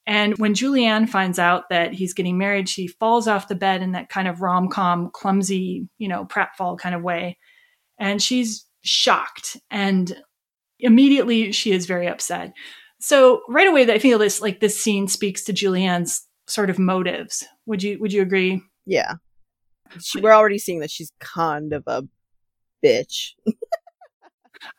And 0.07 0.37
when 0.37 0.53
Julianne 0.53 1.09
finds 1.09 1.39
out 1.39 1.69
that 1.69 1.93
he's 1.93 2.13
getting 2.13 2.37
married, 2.37 2.69
she 2.69 2.87
falls 2.87 3.27
off 3.27 3.47
the 3.47 3.55
bed 3.55 3.81
in 3.81 3.91
that 3.91 4.09
kind 4.09 4.27
of 4.27 4.41
rom 4.41 4.69
com, 4.69 5.09
clumsy, 5.11 5.89
you 5.97 6.07
know, 6.07 6.25
pratfall 6.25 6.77
kind 6.77 6.95
of 6.95 7.01
way. 7.01 7.37
And 7.99 8.21
she's 8.21 8.65
shocked. 8.81 9.57
And 9.71 10.15
immediately 10.79 11.51
she 11.51 11.71
is 11.71 11.85
very 11.85 12.07
upset. 12.07 12.53
So 12.99 13.41
right 13.49 13.67
away, 13.67 13.85
that 13.85 13.95
I 13.95 13.99
feel 13.99 14.19
this 14.19 14.41
like 14.41 14.59
this 14.59 14.79
scene 14.79 15.07
speaks 15.07 15.43
to 15.45 15.53
Julianne's 15.53 16.25
sort 16.47 16.69
of 16.69 16.79
motives. 16.79 17.43
Would 17.65 17.83
you 17.83 17.99
would 17.99 18.13
you 18.13 18.21
agree? 18.21 18.61
Yeah. 18.85 19.15
She, 19.99 20.21
we're 20.21 20.33
already 20.33 20.59
seeing 20.59 20.79
that 20.79 20.91
she's 20.91 21.11
kind 21.19 21.73
of 21.73 21.83
a 21.87 22.03
bitch. 22.85 23.33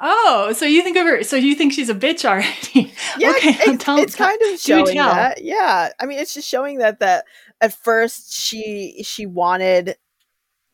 Oh, 0.00 0.52
so 0.54 0.66
you 0.66 0.82
think 0.82 0.96
of 0.96 1.06
her? 1.06 1.22
So 1.22 1.36
you 1.36 1.54
think 1.54 1.72
she's 1.72 1.88
a 1.88 1.94
bitch 1.94 2.24
already? 2.24 2.92
Yeah, 3.18 3.30
okay, 3.30 3.56
it's, 3.72 3.82
tell- 3.84 3.96
it's 3.98 4.14
kind 4.14 4.38
of 4.52 4.60
showing 4.60 4.96
tell. 4.96 5.14
that. 5.14 5.42
Yeah, 5.42 5.88
I 5.98 6.04
mean, 6.04 6.18
it's 6.18 6.34
just 6.34 6.46
showing 6.46 6.78
that 6.78 7.00
that 7.00 7.24
at 7.62 7.72
first 7.72 8.34
she 8.34 9.02
she 9.04 9.24
wanted 9.24 9.96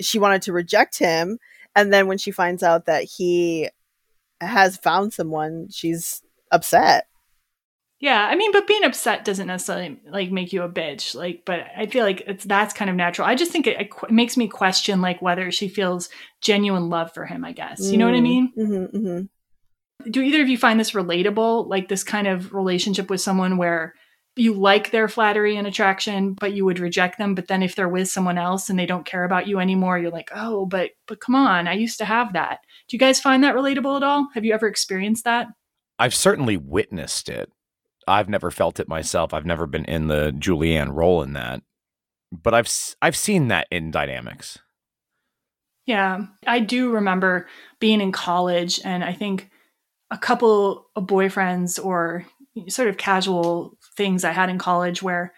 she 0.01 0.19
wanted 0.19 0.43
to 0.43 0.53
reject 0.53 0.99
him, 0.99 1.39
and 1.77 1.93
then 1.93 2.09
when 2.09 2.19
she 2.19 2.33
finds 2.33 2.65
out 2.65 2.87
that 2.87 3.05
he 3.05 3.69
has 4.41 4.77
found 4.77 5.13
someone, 5.13 5.69
she's 5.71 6.23
upset. 6.51 7.07
Yeah, 8.03 8.27
I 8.27 8.35
mean, 8.35 8.51
but 8.51 8.67
being 8.67 8.83
upset 8.83 9.25
doesn't 9.25 9.47
necessarily 9.47 10.01
like 10.11 10.33
make 10.33 10.53
you 10.53 10.63
a 10.63 10.69
bitch. 10.69 11.15
Like, 11.15 11.45
but 11.47 11.61
I 11.77 11.87
feel 11.87 12.05
like 12.05 12.25
it's 12.27 12.45
that's 12.45 12.75
kind 12.75 12.91
of 12.91 12.97
natural. 12.97 13.29
I 13.29 13.37
just 13.37 13.53
think 13.53 13.69
it, 13.69 13.81
it 13.81 14.11
makes 14.11 14.37
me 14.37 14.49
question 14.49 15.01
like 15.01 15.23
whether 15.23 15.53
she 15.53 15.69
feels 15.69 16.09
genuine 16.41 16.91
love 16.91 17.15
for 17.15 17.27
him. 17.27 17.45
I 17.45 17.53
guess 17.53 17.93
you 17.93 17.97
know 17.97 18.07
what 18.07 18.17
I 18.17 18.21
mean. 18.21 18.53
Mm-hmm, 18.59 18.97
mm-hmm. 18.97 20.11
Do 20.11 20.21
either 20.21 20.43
of 20.43 20.49
you 20.49 20.59
find 20.59 20.81
this 20.81 20.91
relatable? 20.91 21.69
Like 21.69 21.87
this 21.87 22.03
kind 22.03 22.27
of 22.27 22.53
relationship 22.53 23.09
with 23.09 23.21
someone 23.21 23.57
where 23.57 23.95
you 24.35 24.55
like 24.55 24.91
their 24.91 25.07
flattery 25.07 25.57
and 25.57 25.69
attraction, 25.69 26.33
but 26.33 26.55
you 26.55 26.65
would 26.65 26.81
reject 26.81 27.19
them. 27.19 27.37
But 27.37 27.47
then 27.47 27.63
if 27.63 27.77
they're 27.77 27.89
with 27.89 28.11
someone 28.11 28.37
else 28.37 28.69
and 28.69 28.77
they 28.77 28.87
don't 28.87 29.07
care 29.07 29.23
about 29.23 29.47
you 29.47 29.61
anymore, 29.61 29.97
you're 29.97 30.11
like, 30.11 30.31
oh, 30.35 30.67
but 30.67 30.91
but 31.07 31.21
come 31.21 31.37
on, 31.37 31.69
I 31.69 31.75
used 31.75 31.99
to 31.99 32.05
have 32.05 32.33
that. 32.33 32.59
Do 32.89 32.97
you 32.97 32.99
guys 32.99 33.21
find 33.21 33.45
that 33.45 33.55
relatable 33.55 33.97
at 33.97 34.03
all? 34.03 34.27
Have 34.35 34.45
you 34.45 34.55
ever 34.55 34.67
experienced 34.67 35.23
that? 35.23 35.47
I've 36.01 36.17
certainly 36.17 36.57
witnessed 36.57 37.29
it. 37.29 37.53
I've 38.07 38.29
never 38.29 38.51
felt 38.51 38.81
it 38.81 38.89
myself. 38.89 39.33
I've 39.33 39.47
never 39.47 39.67
been 39.67 39.85
in 39.85 40.09
the 40.09 40.33
Julianne 40.33 40.95
role 40.95 41.23
in 41.23 41.33
that, 41.35 41.63
but 42.33 42.55
I've 42.55 42.71
I've 43.01 43.17
seen 43.17 43.49
that 43.49 43.67
in 43.71 43.91
dynamics. 43.91 44.59
Yeah, 45.87 46.27
I 46.47 46.61
do 46.61 46.91
remember 46.91 47.49
being 47.81 48.01
in 48.01 48.13
college, 48.13 48.81
and 48.85 49.03
I 49.03 49.13
think 49.13 49.51
a 50.11 50.19
couple 50.19 50.87
of 50.95 51.05
boyfriends 51.05 51.83
or 51.83 52.27
sort 52.69 52.89
of 52.89 52.99
casual 52.99 53.79
things 53.97 54.25
I 54.25 54.33
had 54.33 54.51
in 54.51 54.59
college 54.59 55.03
where 55.03 55.33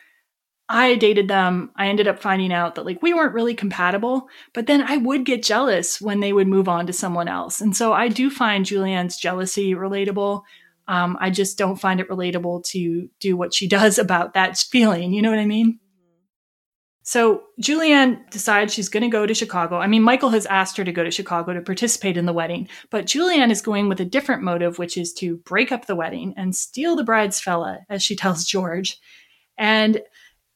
I 0.69 0.95
dated 0.95 1.29
them. 1.29 1.71
I 1.77 1.89
ended 1.89 2.09
up 2.09 2.21
finding 2.21 2.53
out 2.53 2.75
that 2.75 2.87
like 2.87 3.03
we 3.03 3.13
weren't 3.13 3.35
really 3.35 3.55
compatible, 3.55 4.29
but 4.53 4.67
then 4.67 4.83
I 4.83 4.97
would 4.97 5.25
get 5.25 5.43
jealous 5.43 6.01
when 6.01 6.21
they 6.21 6.33
would 6.33 6.49
move 6.49 6.69
on 6.69 6.87
to 6.87 6.93
someone 6.93 7.29
else. 7.29 7.61
And 7.61 7.77
so 7.77 7.93
I 7.93 8.09
do 8.09 8.31
find 8.31 8.65
Julianne's 8.65 9.17
jealousy 9.17 9.75
relatable. 9.75 10.43
Um, 10.87 11.17
I 11.21 11.31
just 11.31 11.57
don't 11.57 11.77
find 11.77 12.01
it 12.01 12.09
relatable 12.09 12.65
to 12.71 13.09
do 13.21 13.37
what 13.37 13.55
she 13.55 13.69
does 13.79 13.99
about 13.99 14.35
that 14.35 14.59
feeling. 14.59 15.13
You 15.13 15.23
know 15.23 15.31
what 15.31 15.39
I 15.39 15.47
mean? 15.47 15.81
So 17.07 17.43
Julianne 17.61 18.31
decides 18.31 18.73
she's 18.73 18.89
going 18.89 19.03
to 19.03 19.11
go 19.11 19.27
to 19.27 19.35
Chicago. 19.35 19.77
I 19.77 19.87
mean, 19.87 20.03
Michael 20.03 20.31
has 20.31 20.47
asked 20.47 20.79
her 20.79 20.85
to 20.85 20.93
go 20.93 21.05
to 21.05 21.11
Chicago 21.11 21.53
to 21.53 21.61
participate 21.61 22.17
in 22.17 22.25
the 22.25 22.33
wedding, 22.33 22.67
but 22.91 23.05
Julianne 23.05 23.51
is 23.51 23.61
going 23.61 23.91
with 23.91 24.01
a 24.01 24.07
different 24.07 24.43
motive, 24.43 24.79
which 24.79 24.97
is 24.97 25.13
to 25.15 25.37
break 25.37 25.71
up 25.71 25.85
the 25.85 25.95
wedding 25.95 26.33
and 26.39 26.57
steal 26.57 26.97
the 26.97 27.05
bride's 27.05 27.39
fella, 27.39 27.81
as 27.91 28.03
she 28.03 28.17
tells 28.17 28.47
George. 28.47 28.99
And 29.59 30.01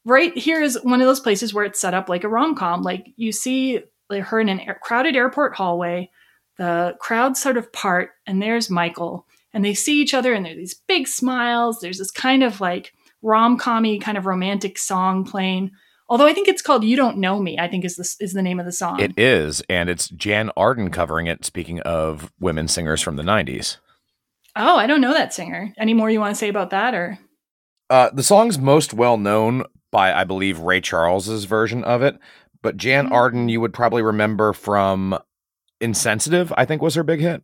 right 0.06 0.36
here 0.36 0.62
is 0.62 0.82
one 0.82 1.02
of 1.02 1.06
those 1.06 1.20
places 1.20 1.52
where 1.52 1.66
it's 1.66 1.80
set 1.80 1.92
up 1.92 2.08
like 2.08 2.24
a 2.24 2.28
rom 2.30 2.54
com. 2.54 2.80
Like 2.82 3.08
you 3.16 3.30
see 3.30 3.82
like, 4.08 4.24
her 4.24 4.40
in 4.40 4.48
an 4.48 4.60
air- 4.60 4.80
crowded 4.82 5.16
airport 5.16 5.54
hallway, 5.54 6.10
the 6.56 6.96
crowd 6.98 7.36
sort 7.36 7.58
of 7.58 7.70
part, 7.74 8.12
and 8.26 8.40
there's 8.40 8.70
Michael, 8.70 9.26
and 9.58 9.64
they 9.64 9.74
see 9.74 10.00
each 10.00 10.14
other, 10.14 10.32
and 10.34 10.46
there's 10.46 10.56
these 10.56 10.80
big 10.86 11.08
smiles. 11.08 11.80
There's 11.80 11.98
this 11.98 12.12
kind 12.12 12.44
of 12.44 12.60
like 12.60 12.92
rom 13.22 13.58
commy 13.58 14.00
kind 14.00 14.16
of 14.16 14.24
romantic 14.24 14.78
song 14.78 15.24
playing. 15.24 15.72
Although 16.08 16.28
I 16.28 16.32
think 16.32 16.46
it's 16.46 16.62
called 16.62 16.84
"You 16.84 16.94
Don't 16.96 17.18
Know 17.18 17.40
Me," 17.40 17.58
I 17.58 17.66
think 17.66 17.84
is 17.84 17.96
the 17.96 18.08
is 18.24 18.34
the 18.34 18.40
name 18.42 18.60
of 18.60 18.66
the 18.66 18.70
song. 18.72 19.00
It 19.00 19.18
is, 19.18 19.60
and 19.68 19.90
it's 19.90 20.08
Jann 20.10 20.52
Arden 20.56 20.92
covering 20.92 21.26
it. 21.26 21.44
Speaking 21.44 21.80
of 21.80 22.30
women 22.38 22.68
singers 22.68 23.02
from 23.02 23.16
the 23.16 23.24
'90s, 23.24 23.78
oh, 24.54 24.76
I 24.76 24.86
don't 24.86 25.00
know 25.00 25.12
that 25.12 25.34
singer. 25.34 25.74
Any 25.76 25.92
more 25.92 26.08
you 26.08 26.20
want 26.20 26.30
to 26.36 26.38
say 26.38 26.48
about 26.48 26.70
that, 26.70 26.94
or 26.94 27.18
uh, 27.90 28.10
the 28.12 28.22
song's 28.22 28.60
most 28.60 28.94
well 28.94 29.16
known 29.16 29.64
by, 29.90 30.12
I 30.12 30.22
believe, 30.22 30.60
Ray 30.60 30.80
Charles's 30.80 31.46
version 31.46 31.82
of 31.82 32.00
it. 32.02 32.16
But 32.62 32.76
Jann 32.76 33.08
Mhm. 33.08 33.12
Arden, 33.12 33.48
you 33.48 33.60
would 33.60 33.74
probably 33.74 34.02
remember 34.02 34.52
from 34.52 35.18
"Insensitive." 35.80 36.52
I 36.56 36.64
think 36.64 36.80
was 36.80 36.94
her 36.94 37.02
big 37.02 37.18
hit. 37.20 37.42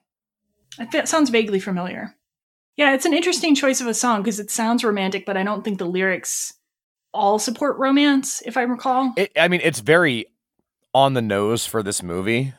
It 0.79 1.09
sounds 1.09 1.31
vaguely 1.31 1.61
familiar. 1.61 2.15
Yeah, 2.77 2.95
it's 2.95 3.07
an 3.07 3.15
interesting 3.15 3.55
choice 3.55 3.81
of 3.81 3.87
a 3.87 3.95
song 3.95 4.23
because 4.23 4.41
it 4.41 4.51
sounds 4.51 4.85
romantic, 4.85 5.25
but 5.27 5.37
I 5.37 5.45
don't 5.45 5.65
think 5.65 5.79
the 5.79 5.87
lyrics 5.87 6.55
all 7.13 7.39
support 7.39 7.79
romance, 7.79 8.43
if 8.45 8.57
I 8.57 8.63
recall. 8.63 9.13
It, 9.17 9.31
I 9.37 9.49
mean, 9.49 9.61
it's 9.63 9.81
very 9.81 10.27
on 10.93 11.15
the 11.15 11.23
nose 11.23 11.65
for 11.65 11.83
this 11.83 12.03
movie 12.03 12.53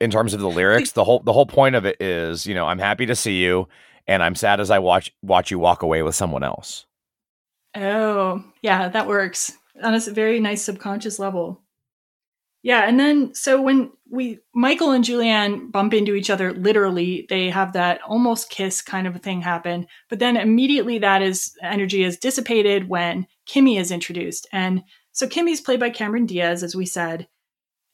in 0.00 0.10
terms 0.10 0.32
of 0.34 0.40
the 0.40 0.48
lyrics. 0.48 0.92
The 0.92 1.04
whole 1.04 1.20
the 1.20 1.32
whole 1.32 1.46
point 1.46 1.74
of 1.74 1.84
it 1.84 2.00
is, 2.00 2.46
you 2.46 2.54
know, 2.54 2.66
I'm 2.66 2.78
happy 2.78 3.06
to 3.06 3.16
see 3.16 3.42
you, 3.42 3.68
and 4.06 4.22
I'm 4.22 4.36
sad 4.36 4.60
as 4.60 4.70
I 4.70 4.78
watch 4.78 5.12
watch 5.22 5.50
you 5.50 5.58
walk 5.58 5.82
away 5.82 6.02
with 6.02 6.14
someone 6.14 6.44
else. 6.44 6.86
Oh, 7.74 8.44
yeah, 8.62 8.88
that 8.88 9.08
works 9.08 9.52
on 9.82 9.94
a 9.94 10.00
very 10.00 10.40
nice 10.40 10.62
subconscious 10.62 11.18
level. 11.18 11.60
Yeah, 12.62 12.88
and 12.88 12.98
then 12.98 13.34
so 13.34 13.62
when 13.62 13.92
we 14.10 14.40
Michael 14.54 14.90
and 14.90 15.04
Julianne 15.04 15.70
bump 15.70 15.94
into 15.94 16.14
each 16.14 16.30
other 16.30 16.52
literally, 16.52 17.26
they 17.28 17.50
have 17.50 17.72
that 17.74 18.02
almost 18.02 18.50
kiss 18.50 18.82
kind 18.82 19.06
of 19.06 19.14
a 19.14 19.20
thing 19.20 19.40
happen, 19.40 19.86
but 20.08 20.18
then 20.18 20.36
immediately 20.36 20.98
that 20.98 21.22
is 21.22 21.56
energy 21.62 22.02
is 22.02 22.18
dissipated 22.18 22.88
when 22.88 23.26
Kimmy 23.48 23.78
is 23.78 23.92
introduced. 23.92 24.48
And 24.52 24.82
so 25.12 25.28
Kimmy's 25.28 25.60
played 25.60 25.80
by 25.80 25.90
Cameron 25.90 26.26
Diaz 26.26 26.62
as 26.62 26.74
we 26.74 26.86
said. 26.86 27.28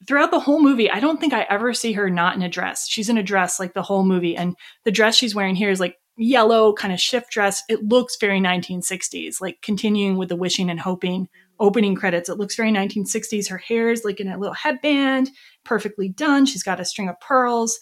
Throughout 0.07 0.31
the 0.31 0.41
whole 0.41 0.61
movie, 0.61 0.91
I 0.91 0.99
don't 0.99 1.19
think 1.21 1.33
I 1.33 1.47
ever 1.49 1.73
see 1.73 1.93
her 1.93 2.09
not 2.09 2.35
in 2.35 2.41
a 2.41 2.49
dress. 2.49 2.87
She's 2.87 3.09
in 3.09 3.17
a 3.17 3.23
dress 3.23 3.59
like 3.59 3.73
the 3.73 3.81
whole 3.81 4.03
movie 4.03 4.35
and 4.35 4.55
the 4.83 4.91
dress 4.91 5.15
she's 5.15 5.35
wearing 5.35 5.55
here 5.55 5.69
is 5.69 5.79
like 5.79 5.97
yellow 6.17 6.73
kind 6.73 6.93
of 6.93 6.99
shift 6.99 7.31
dress. 7.31 7.63
It 7.69 7.83
looks 7.83 8.17
very 8.19 8.39
1960s, 8.39 9.41
like 9.41 9.61
continuing 9.61 10.17
with 10.17 10.29
the 10.29 10.35
wishing 10.35 10.69
and 10.69 10.79
hoping 10.79 11.29
opening 11.59 11.95
credits. 11.95 12.29
It 12.29 12.37
looks 12.37 12.55
very 12.55 12.71
1960s. 12.71 13.49
Her 13.49 13.57
hair 13.57 13.89
is 13.89 14.03
like 14.03 14.19
in 14.19 14.27
a 14.27 14.37
little 14.37 14.53
headband, 14.53 15.29
perfectly 15.63 16.09
done. 16.09 16.45
She's 16.45 16.63
got 16.63 16.79
a 16.79 16.85
string 16.85 17.09
of 17.09 17.19
pearls. 17.19 17.79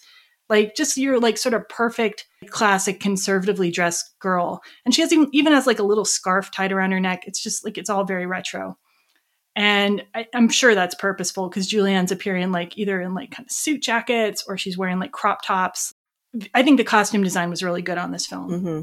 Like 0.49 0.75
just 0.75 0.97
your 0.97 1.19
like 1.19 1.37
sort 1.37 1.53
of 1.53 1.67
perfect 1.69 2.25
classic 2.47 2.99
conservatively 2.99 3.71
dressed 3.71 4.15
girl. 4.19 4.61
And 4.85 4.93
she 4.93 5.01
has 5.01 5.11
even, 5.11 5.29
even 5.31 5.53
has 5.53 5.65
like 5.65 5.79
a 5.79 5.83
little 5.83 6.05
scarf 6.05 6.51
tied 6.51 6.71
around 6.71 6.91
her 6.91 6.99
neck. 6.99 7.23
It's 7.25 7.41
just 7.41 7.63
like 7.63 7.77
it's 7.77 7.89
all 7.89 8.03
very 8.03 8.25
retro. 8.25 8.77
And 9.55 10.03
I, 10.15 10.27
am 10.33 10.49
sure 10.49 10.73
that's 10.73 10.95
purposeful 10.95 11.47
because 11.47 11.67
Julianne's 11.67 12.11
appearing 12.11 12.51
like 12.51 12.77
either 12.77 12.99
in 13.01 13.13
like 13.13 13.31
kind 13.31 13.45
of 13.45 13.51
suit 13.51 13.81
jackets 13.81 14.43
or 14.47 14.57
she's 14.57 14.77
wearing 14.77 14.99
like 14.99 15.11
crop 15.11 15.43
tops. 15.43 15.93
I 16.53 16.63
think 16.63 16.77
the 16.77 16.83
costume 16.83 17.23
design 17.23 17.51
was 17.51 17.63
really 17.63 17.83
good 17.83 17.99
on 17.99 18.11
this 18.11 18.25
film. 18.25 18.49
Mm-hmm. 18.49 18.81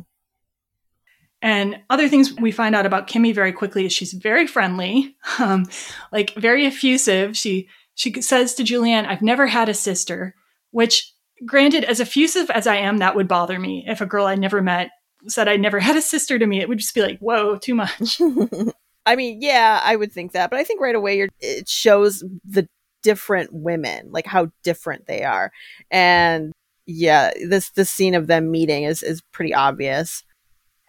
And 1.42 1.80
other 1.88 2.08
things 2.08 2.34
we 2.34 2.52
find 2.52 2.74
out 2.74 2.86
about 2.86 3.08
Kimmy 3.08 3.34
very 3.34 3.52
quickly 3.52 3.86
is 3.86 3.92
she's 3.92 4.12
very 4.12 4.46
friendly, 4.46 5.16
um, 5.38 5.66
like 6.12 6.34
very 6.34 6.66
effusive. 6.66 7.36
She 7.36 7.68
she 7.94 8.20
says 8.22 8.54
to 8.54 8.62
Julianne, 8.62 9.06
"I've 9.06 9.22
never 9.22 9.46
had 9.46 9.68
a 9.68 9.74
sister," 9.74 10.34
which, 10.70 11.12
granted, 11.46 11.84
as 11.84 12.00
effusive 12.00 12.50
as 12.50 12.66
I 12.66 12.76
am, 12.76 12.98
that 12.98 13.16
would 13.16 13.28
bother 13.28 13.58
me 13.58 13.84
if 13.86 14.00
a 14.00 14.06
girl 14.06 14.26
I 14.26 14.34
never 14.34 14.60
met 14.60 14.90
said 15.28 15.48
I 15.48 15.56
never 15.56 15.80
had 15.80 15.96
a 15.96 16.02
sister 16.02 16.38
to 16.38 16.46
me. 16.46 16.60
It 16.60 16.68
would 16.68 16.78
just 16.78 16.94
be 16.94 17.02
like, 17.02 17.18
"Whoa, 17.20 17.56
too 17.56 17.74
much." 17.74 18.20
I 19.06 19.16
mean, 19.16 19.38
yeah, 19.40 19.80
I 19.82 19.96
would 19.96 20.12
think 20.12 20.32
that, 20.32 20.50
but 20.50 20.58
I 20.58 20.64
think 20.64 20.80
right 20.80 20.94
away 20.94 21.26
it 21.40 21.68
shows 21.68 22.22
the 22.44 22.66
different 23.02 23.50
women, 23.52 24.10
like 24.12 24.26
how 24.26 24.50
different 24.62 25.06
they 25.06 25.24
are, 25.24 25.52
and 25.90 26.52
yeah, 26.86 27.32
this 27.48 27.70
this 27.70 27.90
scene 27.90 28.14
of 28.14 28.26
them 28.26 28.50
meeting 28.50 28.84
is 28.84 29.02
is 29.02 29.22
pretty 29.32 29.54
obvious. 29.54 30.22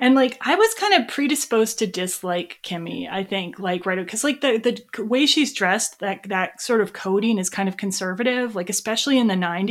And 0.01 0.15
like 0.15 0.35
I 0.41 0.55
was 0.55 0.73
kind 0.73 0.95
of 0.95 1.07
predisposed 1.07 1.77
to 1.79 1.87
dislike 1.87 2.59
Kimmy, 2.63 3.07
I 3.07 3.23
think, 3.23 3.59
like 3.59 3.85
right 3.85 3.99
because 3.99 4.23
like 4.23 4.41
the 4.41 4.57
the 4.57 5.05
way 5.05 5.27
she's 5.27 5.53
dressed, 5.53 5.99
that 5.99 6.23
that 6.23 6.59
sort 6.59 6.81
of 6.81 6.91
coding 6.91 7.37
is 7.37 7.51
kind 7.51 7.69
of 7.69 7.77
conservative, 7.77 8.55
like 8.55 8.71
especially 8.71 9.19
in 9.19 9.27
the 9.27 9.35
'90s. 9.35 9.67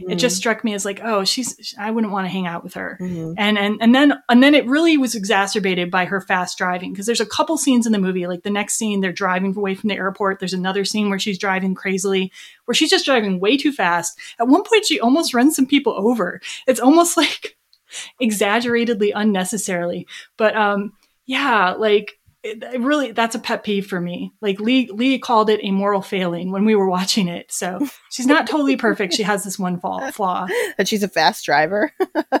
Mm-hmm. 0.00 0.12
It 0.12 0.14
just 0.16 0.38
struck 0.38 0.64
me 0.64 0.72
as 0.72 0.86
like, 0.86 1.00
oh, 1.04 1.26
she's 1.26 1.74
I 1.78 1.90
wouldn't 1.90 2.12
want 2.12 2.24
to 2.24 2.30
hang 2.30 2.46
out 2.46 2.64
with 2.64 2.72
her. 2.72 2.96
Mm-hmm. 2.98 3.34
And 3.36 3.58
and 3.58 3.76
and 3.82 3.94
then 3.94 4.14
and 4.30 4.42
then 4.42 4.54
it 4.54 4.66
really 4.66 4.96
was 4.96 5.14
exacerbated 5.14 5.90
by 5.90 6.06
her 6.06 6.22
fast 6.22 6.56
driving 6.56 6.92
because 6.92 7.04
there's 7.04 7.20
a 7.20 7.26
couple 7.26 7.58
scenes 7.58 7.84
in 7.84 7.92
the 7.92 7.98
movie, 7.98 8.26
like 8.26 8.44
the 8.44 8.50
next 8.50 8.76
scene 8.76 9.02
they're 9.02 9.12
driving 9.12 9.54
away 9.54 9.74
from 9.74 9.88
the 9.88 9.96
airport. 9.96 10.38
There's 10.38 10.54
another 10.54 10.86
scene 10.86 11.10
where 11.10 11.18
she's 11.18 11.38
driving 11.38 11.74
crazily, 11.74 12.32
where 12.64 12.74
she's 12.74 12.90
just 12.90 13.04
driving 13.04 13.40
way 13.40 13.58
too 13.58 13.72
fast. 13.72 14.18
At 14.38 14.48
one 14.48 14.62
point, 14.62 14.86
she 14.86 15.00
almost 15.00 15.34
runs 15.34 15.54
some 15.54 15.66
people 15.66 15.92
over. 15.92 16.40
It's 16.66 16.80
almost 16.80 17.14
like 17.18 17.55
exaggeratedly 18.20 19.12
unnecessarily. 19.12 20.06
But 20.36 20.56
um, 20.56 20.92
yeah, 21.26 21.72
like 21.72 22.18
it, 22.46 22.62
it 22.62 22.80
really 22.80 23.10
that's 23.10 23.34
a 23.34 23.40
pet 23.40 23.64
peeve 23.64 23.86
for 23.86 24.00
me. 24.00 24.32
Like 24.40 24.60
Lee 24.60 24.88
Lee 24.92 25.18
called 25.18 25.50
it 25.50 25.60
a 25.62 25.70
moral 25.72 26.02
failing 26.02 26.52
when 26.52 26.64
we 26.64 26.74
were 26.74 26.88
watching 26.88 27.28
it. 27.28 27.50
So 27.50 27.80
she's 28.10 28.26
not 28.26 28.46
totally 28.46 28.76
perfect. 28.76 29.14
She 29.14 29.24
has 29.24 29.42
this 29.42 29.58
one 29.58 29.80
flaw. 29.80 30.10
flaw. 30.12 30.46
That 30.78 30.86
she's 30.86 31.02
a 31.02 31.08
fast 31.08 31.44
driver. 31.44 31.92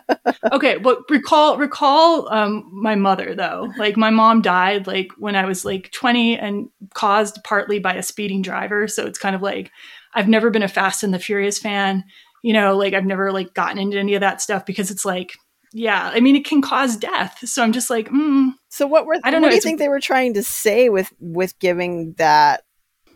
okay, 0.52 0.78
but 0.78 0.98
recall 1.10 1.58
recall 1.58 2.32
um, 2.32 2.70
my 2.72 2.94
mother 2.94 3.34
though. 3.34 3.72
Like 3.76 3.96
my 3.96 4.10
mom 4.10 4.42
died 4.42 4.86
like 4.86 5.10
when 5.18 5.34
I 5.34 5.44
was 5.44 5.64
like 5.64 5.90
20 5.92 6.38
and 6.38 6.68
caused 6.94 7.42
partly 7.42 7.80
by 7.80 7.94
a 7.94 8.02
speeding 8.02 8.42
driver. 8.42 8.86
So 8.86 9.06
it's 9.06 9.18
kind 9.18 9.34
of 9.34 9.42
like 9.42 9.72
I've 10.14 10.28
never 10.28 10.50
been 10.50 10.62
a 10.62 10.68
Fast 10.68 11.02
and 11.02 11.12
the 11.12 11.18
Furious 11.18 11.58
fan 11.58 12.04
you 12.42 12.52
know 12.52 12.76
like 12.76 12.92
i've 12.92 13.06
never 13.06 13.32
like 13.32 13.54
gotten 13.54 13.78
into 13.78 13.98
any 13.98 14.14
of 14.14 14.20
that 14.20 14.42
stuff 14.42 14.66
because 14.66 14.90
it's 14.90 15.06
like 15.06 15.32
yeah 15.76 16.10
i 16.14 16.20
mean 16.20 16.34
it 16.34 16.44
can 16.44 16.62
cause 16.62 16.96
death 16.96 17.38
so 17.46 17.62
i'm 17.62 17.72
just 17.72 17.90
like 17.90 18.08
mm, 18.08 18.50
so 18.68 18.86
what 18.86 19.04
were 19.06 19.16
i 19.24 19.30
don't 19.30 19.42
what 19.42 19.48
know 19.48 19.50
do 19.50 19.54
you 19.56 19.60
think 19.60 19.78
they 19.78 19.88
were 19.88 20.00
trying 20.00 20.32
to 20.32 20.42
say 20.42 20.88
with 20.88 21.12
with 21.20 21.58
giving 21.58 22.14
that 22.14 22.62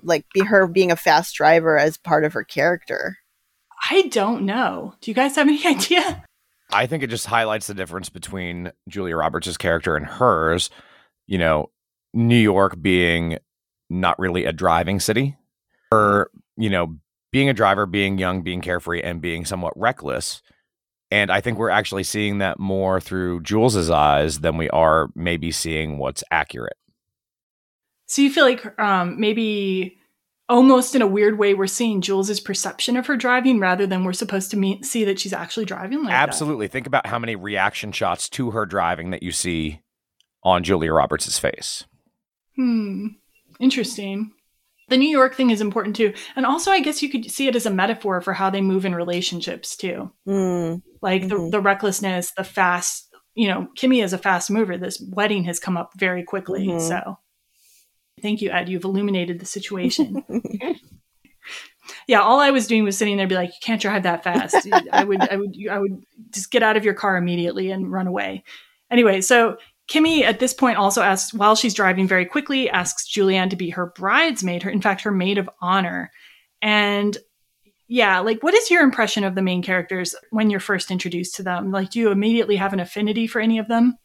like 0.03 0.27
be 0.33 0.41
her 0.41 0.67
being 0.67 0.91
a 0.91 0.97
fast 0.97 1.35
driver 1.35 1.79
as 1.79 1.97
part 1.97 2.25
of 2.25 2.33
her 2.33 2.45
character? 2.45 3.19
I 3.91 4.03
don't 4.09 4.43
know. 4.43 4.95
Do 5.01 5.11
you 5.11 5.15
guys 5.15 5.37
have 5.37 5.49
any 5.49 5.67
idea? 5.67 6.25
I 6.73 6.87
think 6.87 7.03
it 7.03 7.11
just 7.11 7.27
highlights 7.27 7.67
the 7.67 7.75
difference 7.75 8.09
between 8.09 8.73
julia 8.89 9.17
roberts' 9.17 9.57
character 9.57 9.97
and 9.97 10.07
hers 10.07 10.71
you 11.27 11.39
know 11.39 11.71
new 12.13 12.37
york 12.37 12.81
being 12.81 13.39
not 13.89 14.19
really 14.19 14.45
a 14.45 14.53
driving 14.53 15.01
city 15.01 15.37
her 15.91 16.31
you 16.57 16.71
know 16.71 16.97
being 17.33 17.49
a 17.49 17.55
driver, 17.55 17.87
being 17.87 18.19
young, 18.19 18.43
being 18.43 18.61
carefree, 18.61 19.03
and 19.03 19.21
being 19.21 19.45
somewhat 19.45 19.73
reckless. 19.77 20.43
And 21.11 21.31
I 21.31 21.41
think 21.41 21.59
we're 21.59 21.71
actually 21.71 22.05
seeing 22.05 22.39
that 22.39 22.59
more 22.59 23.01
through 23.01 23.43
Jules's 23.43 23.91
eyes 23.91 24.41
than 24.41 24.57
we 24.57 24.71
are 24.71 25.09
maybe 25.15 25.51
seeing 25.51 25.99
what's 25.99 26.23
accurate. 26.31 26.77
So 28.07 28.23
you 28.23 28.31
feel 28.31 28.45
like 28.45 28.79
um, 28.79 29.19
maybe 29.19 29.99
almost 30.49 30.95
in 30.95 31.03
a 31.03 31.07
weird 31.07 31.39
way 31.39 31.55
we're 31.55 31.67
seeing 31.67 32.01
Jules's 32.01 32.41
perception 32.41 32.97
of 32.97 33.07
her 33.07 33.17
driving 33.17 33.61
rather 33.61 33.87
than 33.87 34.05
we're 34.05 34.13
supposed 34.13 34.51
to 34.51 34.57
meet, 34.57 34.85
see 34.85 35.05
that 35.05 35.19
she's 35.19 35.33
actually 35.33 35.65
driving 35.65 36.05
like 36.05 36.13
Absolutely. 36.13 36.67
That. 36.67 36.73
Think 36.73 36.87
about 36.87 37.07
how 37.07 37.19
many 37.19 37.37
reaction 37.37 37.93
shots 37.93 38.29
to 38.31 38.51
her 38.51 38.67
driving 38.67 39.11
that 39.11 39.23
you 39.23 39.33
see 39.33 39.81
on 40.43 40.65
Julia 40.65 40.93
Roberts' 40.93 41.39
face. 41.39 41.85
Hmm. 42.57 43.09
Interesting 43.59 44.33
the 44.91 44.97
New 44.97 45.09
York 45.09 45.35
thing 45.35 45.51
is 45.51 45.61
important 45.61 45.97
too. 45.97 46.13
And 46.37 46.45
also, 46.45 46.71
I 46.71 46.81
guess 46.81 47.03
you 47.03 47.09
could 47.09 47.31
see 47.31 47.47
it 47.49 47.57
as 47.57 47.65
a 47.65 47.71
metaphor 47.71 48.21
for 48.21 48.35
how 48.35 48.51
they 48.51 48.61
move 48.61 48.85
in 48.85 48.95
relationships 48.95 49.77
too. 49.77 50.13
Mm. 50.29 50.83
Like 51.01 51.23
mm-hmm. 51.23 51.45
the, 51.45 51.51
the 51.53 51.61
recklessness, 51.61 52.33
the 52.33 52.45
fast, 52.45 53.09
you 53.35 53.49
know, 53.49 53.69
Kimmy 53.79 54.05
is 54.05 54.13
a 54.13 54.19
fast 54.19 54.51
mover. 54.51 54.77
This 54.77 55.01
wedding 55.01 55.45
has 55.45 55.59
come 55.59 55.77
up 55.77 55.93
very 55.97 56.25
quickly. 56.25 56.67
Mm-hmm. 56.67 56.87
So 56.87 57.19
thank 58.21 58.43
you, 58.43 58.51
Ed. 58.51 58.69
You've 58.69 58.85
illuminated 58.85 59.39
the 59.39 59.47
situation. 59.47 60.25
yeah, 62.07 62.21
all 62.21 62.41
I 62.41 62.51
was 62.51 62.67
doing 62.67 62.85
was 62.85 62.99
sitting 62.99 63.17
there, 63.17 63.27
be 63.27 63.37
like, 63.37 63.51
"You 63.51 63.61
can't 63.63 63.81
drive 63.81 64.03
that 64.03 64.25
fast." 64.25 64.67
I 64.93 65.05
would, 65.05 65.21
I 65.21 65.37
would, 65.37 65.57
I 65.71 65.79
would 65.79 66.03
just 66.31 66.51
get 66.51 66.63
out 66.63 66.77
of 66.77 66.85
your 66.85 66.95
car 66.95 67.17
immediately 67.17 67.71
and 67.71 67.91
run 67.91 68.07
away. 68.07 68.45
Anyway, 68.91 69.21
so 69.21 69.57
Kimmy 69.91 70.23
at 70.23 70.39
this 70.39 70.55
point 70.55 70.79
also 70.79 71.03
asks, 71.03 71.35
while 71.35 71.57
she's 71.57 71.75
driving 71.75 72.07
very 72.07 72.25
quickly, 72.25 72.71
asks 72.71 73.13
Julianne 73.13 73.51
to 73.51 73.57
be 73.57 73.71
her 73.71 73.87
bridesmaid, 73.87 74.63
her 74.63 74.71
in 74.71 74.81
fact 74.81 75.03
her 75.03 75.11
maid 75.11 75.37
of 75.37 75.51
honor. 75.61 76.11
And 76.63 77.19
yeah, 77.89 78.21
like 78.21 78.41
what 78.43 78.55
is 78.55 78.71
your 78.71 78.83
impression 78.83 79.25
of 79.25 79.35
the 79.35 79.43
main 79.43 79.63
characters 79.63 80.15
when 80.31 80.49
you're 80.49 80.61
first 80.61 80.93
introduced 80.93 81.35
to 81.37 81.43
them? 81.43 81.73
Like 81.73 81.91
do 81.91 81.99
you 81.99 82.11
immediately 82.13 82.57
have 82.57 82.73
an 82.73 82.79
affinity 82.79 83.27
for 83.27 83.41
any 83.41 83.59
of 83.59 83.67
them? 83.67 83.97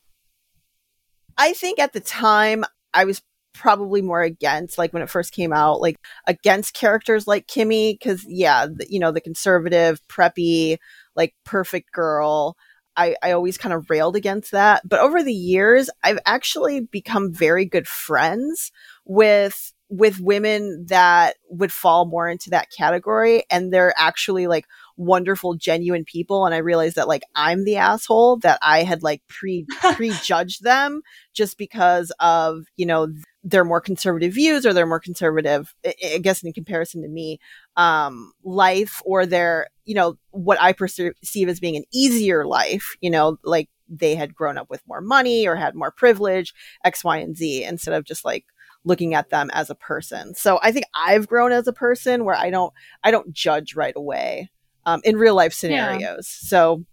I 1.37 1.53
think 1.53 1.77
at 1.77 1.93
the 1.93 1.99
time 1.99 2.65
I 2.93 3.05
was 3.05 3.21
probably 3.53 4.01
more 4.01 4.21
against 4.21 4.79
like 4.79 4.91
when 4.91 5.03
it 5.03 5.09
first 5.09 5.33
came 5.33 5.53
out 5.53 5.79
like 5.79 5.95
against 6.27 6.73
characters 6.73 7.27
like 7.27 7.47
Kimmy 7.47 8.01
cuz 8.01 8.25
yeah, 8.27 8.65
the, 8.65 8.87
you 8.89 8.99
know, 8.99 9.11
the 9.11 9.21
conservative, 9.21 10.01
preppy, 10.07 10.77
like 11.15 11.35
perfect 11.45 11.91
girl 11.91 12.57
I, 12.97 13.15
I 13.21 13.31
always 13.31 13.57
kind 13.57 13.73
of 13.73 13.89
railed 13.89 14.15
against 14.15 14.51
that. 14.51 14.87
But 14.87 14.99
over 14.99 15.23
the 15.23 15.33
years, 15.33 15.89
I've 16.03 16.19
actually 16.25 16.81
become 16.81 17.33
very 17.33 17.65
good 17.65 17.87
friends 17.87 18.71
with 19.05 19.73
with 19.87 20.19
women 20.19 20.85
that 20.87 21.35
would 21.49 21.71
fall 21.71 22.05
more 22.05 22.27
into 22.27 22.49
that 22.49 22.71
category 22.75 23.43
and 23.51 23.71
they're 23.71 23.93
actually 23.97 24.47
like 24.47 24.65
wonderful 24.97 25.55
genuine 25.55 26.05
people 26.05 26.45
and 26.45 26.55
i 26.55 26.59
realized 26.59 26.95
that 26.95 27.07
like 27.07 27.23
i'm 27.35 27.65
the 27.65 27.75
asshole 27.75 28.37
that 28.37 28.57
i 28.61 28.83
had 28.83 29.03
like 29.03 29.21
pre 29.27 29.65
prejudged 29.93 30.63
them 30.63 31.01
just 31.33 31.57
because 31.57 32.11
of 32.19 32.63
you 32.77 32.85
know 32.85 33.07
their 33.43 33.65
more 33.65 33.81
conservative 33.81 34.33
views 34.33 34.65
or 34.65 34.73
their 34.73 34.85
more 34.85 34.99
conservative 34.99 35.75
i 35.85 36.17
guess 36.21 36.43
in 36.43 36.53
comparison 36.53 37.01
to 37.01 37.09
me 37.09 37.39
um 37.75 38.31
life 38.43 39.01
or 39.05 39.25
their 39.25 39.67
you 39.83 39.93
know 39.93 40.17
what 40.31 40.59
i 40.61 40.71
perceive 40.71 41.13
as 41.49 41.59
being 41.59 41.75
an 41.75 41.83
easier 41.93 42.45
life 42.45 42.95
you 43.01 43.09
know 43.09 43.37
like 43.43 43.69
they 43.87 44.15
had 44.15 44.33
grown 44.33 44.57
up 44.57 44.69
with 44.69 44.81
more 44.87 45.01
money 45.01 45.47
or 45.47 45.55
had 45.55 45.75
more 45.75 45.91
privilege 45.91 46.53
x 46.83 47.03
y 47.03 47.17
and 47.17 47.37
z 47.37 47.63
instead 47.63 47.93
of 47.93 48.05
just 48.05 48.25
like 48.25 48.45
looking 48.85 49.15
at 49.15 49.31
them 49.31 49.49
as 49.51 49.69
a 49.71 49.75
person. 49.75 50.35
So 50.35 50.59
i 50.61 50.71
think 50.71 50.85
i've 50.95 51.27
grown 51.27 51.51
as 51.51 51.67
a 51.67 51.73
person 51.73 52.23
where 52.23 52.35
i 52.35 52.49
don't 52.49 52.73
i 53.03 53.11
don't 53.11 53.33
judge 53.33 53.75
right 53.75 53.95
away 53.95 54.49
um, 54.85 55.01
in 55.03 55.17
real 55.17 55.35
life 55.35 55.53
scenarios 55.53 56.01
yeah. 56.01 56.47
so 56.49 56.83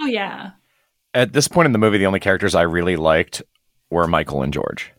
oh 0.00 0.06
yeah 0.06 0.50
at 1.14 1.32
this 1.32 1.48
point 1.48 1.66
in 1.66 1.72
the 1.72 1.78
movie 1.78 1.98
the 1.98 2.06
only 2.06 2.20
characters 2.20 2.54
i 2.54 2.62
really 2.62 2.96
liked 2.96 3.42
were 3.92 4.08
Michael 4.08 4.42
and 4.42 4.52
George. 4.52 4.90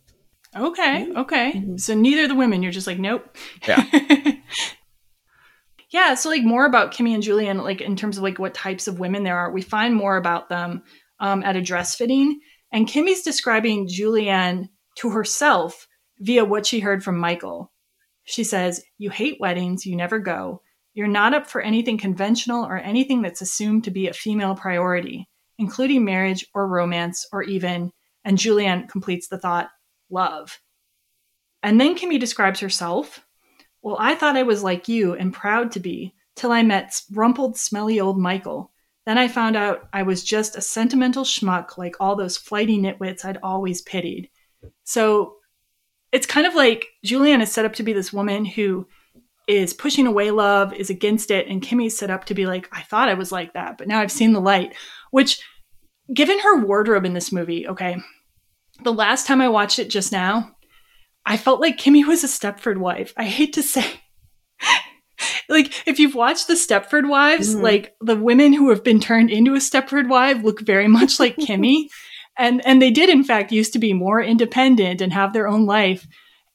Okay, 0.55 1.11
okay. 1.17 1.63
So 1.77 1.95
neither 1.95 2.27
the 2.27 2.36
women, 2.36 2.61
you're 2.61 2.71
just 2.71 2.86
like, 2.86 2.99
nope. 2.99 3.36
Yeah. 3.67 3.84
yeah, 5.89 6.13
so 6.13 6.29
like 6.29 6.43
more 6.43 6.65
about 6.65 6.93
Kimmy 6.93 7.15
and 7.15 7.23
Julian, 7.23 7.57
like 7.57 7.81
in 7.81 7.95
terms 7.95 8.17
of 8.17 8.23
like 8.23 8.38
what 8.38 8.53
types 8.53 8.88
of 8.88 8.99
women 8.99 9.23
there 9.23 9.38
are, 9.38 9.51
we 9.51 9.63
find 9.63 9.95
more 9.95 10.15
about 10.15 10.49
them 10.49 10.84
um, 11.19 11.43
at 11.43 11.55
a 11.55 11.61
dress 11.61 11.95
fitting. 11.95 12.39
And 12.71 12.88
Kimmy's 12.88 13.23
describing 13.23 13.88
Julianne 13.88 14.69
to 14.97 15.09
herself 15.09 15.88
via 16.19 16.45
what 16.45 16.67
she 16.67 16.79
heard 16.79 17.03
from 17.03 17.17
Michael. 17.17 17.71
She 18.23 18.43
says, 18.43 18.84
You 18.99 19.09
hate 19.09 19.38
weddings, 19.39 19.88
you 19.88 19.95
never 19.95 20.19
go. 20.19 20.61
You're 20.93 21.07
not 21.07 21.33
up 21.33 21.47
for 21.47 21.61
anything 21.61 21.97
conventional 21.97 22.65
or 22.65 22.77
anything 22.77 23.21
that's 23.21 23.41
assumed 23.41 23.83
to 23.85 23.91
be 23.91 24.07
a 24.07 24.13
female 24.13 24.55
priority, 24.55 25.27
including 25.57 26.05
marriage 26.05 26.45
or 26.53 26.67
romance 26.67 27.27
or 27.31 27.43
even, 27.43 27.91
and 28.23 28.37
Julianne 28.37 28.87
completes 28.89 29.27
the 29.27 29.39
thought, 29.39 29.69
love. 30.09 30.59
And 31.63 31.79
then 31.79 31.95
Kimmy 31.95 32.19
describes 32.19 32.59
herself. 32.59 33.25
Well, 33.81 33.97
I 33.99 34.15
thought 34.15 34.37
I 34.37 34.43
was 34.43 34.63
like 34.63 34.87
you 34.87 35.13
and 35.13 35.33
proud 35.33 35.71
to 35.71 35.79
be 35.79 36.13
till 36.35 36.51
I 36.51 36.63
met 36.63 37.01
rumpled, 37.11 37.57
smelly 37.57 37.99
old 37.99 38.19
Michael. 38.19 38.71
Then 39.05 39.17
I 39.17 39.27
found 39.27 39.55
out 39.55 39.87
I 39.91 40.03
was 40.03 40.23
just 40.23 40.55
a 40.55 40.61
sentimental 40.61 41.23
schmuck 41.23 41.77
like 41.77 41.95
all 41.99 42.15
those 42.15 42.37
flighty 42.37 42.77
nitwits 42.77 43.25
I'd 43.25 43.39
always 43.43 43.81
pitied. 43.81 44.29
So 44.83 45.35
it's 46.11 46.27
kind 46.27 46.47
of 46.47 46.55
like 46.55 46.87
Julianne 47.05 47.41
is 47.41 47.51
set 47.51 47.65
up 47.65 47.73
to 47.75 47.83
be 47.83 47.91
this 47.91 48.13
woman 48.13 48.45
who 48.45 48.87
is 49.47 49.73
pushing 49.73 50.07
away 50.07 50.31
love, 50.31 50.73
is 50.73 50.89
against 50.89 51.31
it, 51.31 51.47
and 51.47 51.61
Kimmy's 51.61 51.97
set 51.97 52.09
up 52.09 52.25
to 52.25 52.33
be 52.33 52.45
like, 52.45 52.69
I 52.71 52.81
thought 52.81 53.09
I 53.09 53.13
was 53.13 53.31
like 53.31 53.53
that, 53.53 53.77
but 53.77 53.87
now 53.87 53.99
I've 53.99 54.11
seen 54.11 54.33
the 54.33 54.39
light. 54.39 54.73
Which, 55.11 55.41
given 56.13 56.39
her 56.39 56.63
wardrobe 56.65 57.05
in 57.05 57.13
this 57.13 57.31
movie, 57.31 57.67
okay, 57.67 57.97
the 58.83 58.93
last 58.93 59.27
time 59.27 59.41
I 59.41 59.49
watched 59.49 59.79
it 59.79 59.89
just 59.89 60.11
now, 60.11 60.55
I 61.25 61.37
felt 61.37 61.61
like 61.61 61.77
Kimmy 61.77 62.05
was 62.05 62.23
a 62.23 62.27
Stepford 62.27 62.77
wife. 62.77 63.13
I 63.17 63.25
hate 63.25 63.53
to 63.53 63.63
say. 63.63 63.85
like 65.49 65.87
if 65.87 65.99
you've 65.99 66.15
watched 66.15 66.47
the 66.47 66.53
Stepford 66.55 67.07
wives, 67.07 67.55
Mhm. 67.55 67.61
like 67.61 67.95
the 68.01 68.15
women 68.15 68.53
who 68.53 68.69
have 68.69 68.83
been 68.83 68.99
turned 68.99 69.29
into 69.29 69.53
a 69.53 69.59
Stepford 69.59 70.07
wife 70.09 70.43
look 70.43 70.61
very 70.61 70.87
much 70.87 71.19
like 71.19 71.35
Kimmy. 71.37 71.87
And 72.37 72.65
and 72.65 72.81
they 72.81 72.89
did 72.91 73.09
in 73.09 73.23
fact 73.23 73.51
used 73.51 73.73
to 73.73 73.79
be 73.79 73.93
more 73.93 74.21
independent 74.21 75.01
and 75.01 75.13
have 75.13 75.33
their 75.33 75.47
own 75.47 75.65
life 75.65 76.07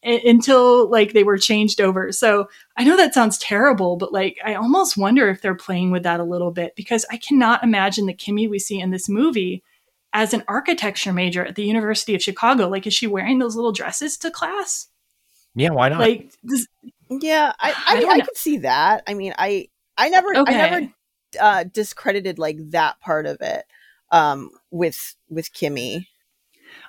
until 0.03 0.89
like 0.89 1.13
they 1.13 1.25
were 1.25 1.39
changed 1.39 1.81
over. 1.81 2.13
So 2.13 2.49
I 2.77 2.85
know 2.85 2.97
that 2.97 3.15
sounds 3.15 3.39
terrible, 3.39 3.97
but 3.97 4.13
like 4.13 4.39
I 4.45 4.55
almost 4.55 4.97
wonder 4.97 5.29
if 5.29 5.43
they're 5.43 5.55
playing 5.55 5.91
with 5.91 6.05
that 6.05 6.21
a 6.21 6.25
little 6.25 6.51
bit 6.51 6.77
because 6.77 7.05
I 7.11 7.17
cannot 7.17 7.65
imagine 7.65 8.07
the 8.07 8.15
Kimmy 8.15 8.49
we 8.49 8.59
see 8.59 8.81
in 8.81 8.91
this 8.91 9.09
movie 9.09 9.63
as 10.13 10.33
an 10.33 10.45
architecture 10.49 11.13
major 11.13 11.45
at 11.45 11.57
the 11.57 11.65
University 11.65 12.15
of 12.15 12.23
Chicago. 12.23 12.69
Like, 12.69 12.87
is 12.87 12.95
she 12.95 13.07
wearing 13.07 13.39
those 13.39 13.57
little 13.57 13.73
dresses 13.73 14.17
to 14.19 14.31
class? 14.31 14.89
Yeah, 15.55 15.71
why 15.71 15.89
not? 15.89 16.01
Like, 16.01 16.33
this, 16.43 16.67
Yeah, 17.11 17.53
I 17.59 17.71
I 17.71 18.05
I, 18.05 18.11
I, 18.15 18.21
could 18.21 18.37
see 18.37 18.59
that. 18.59 19.03
I 19.07 19.15
mean, 19.15 19.35
I 19.37 19.69
I 19.97 20.09
never 20.09 20.37
Okay. 20.37 20.55
I 20.55 20.69
never 20.69 20.93
uh 21.41 21.65
discredited 21.65 22.39
like 22.39 22.57
that 22.71 23.01
part 23.01 23.27
of 23.27 23.39
it 23.41 23.65
um 24.11 24.51
with 24.71 25.17
with 25.29 25.53
Kimmy. 25.53 26.07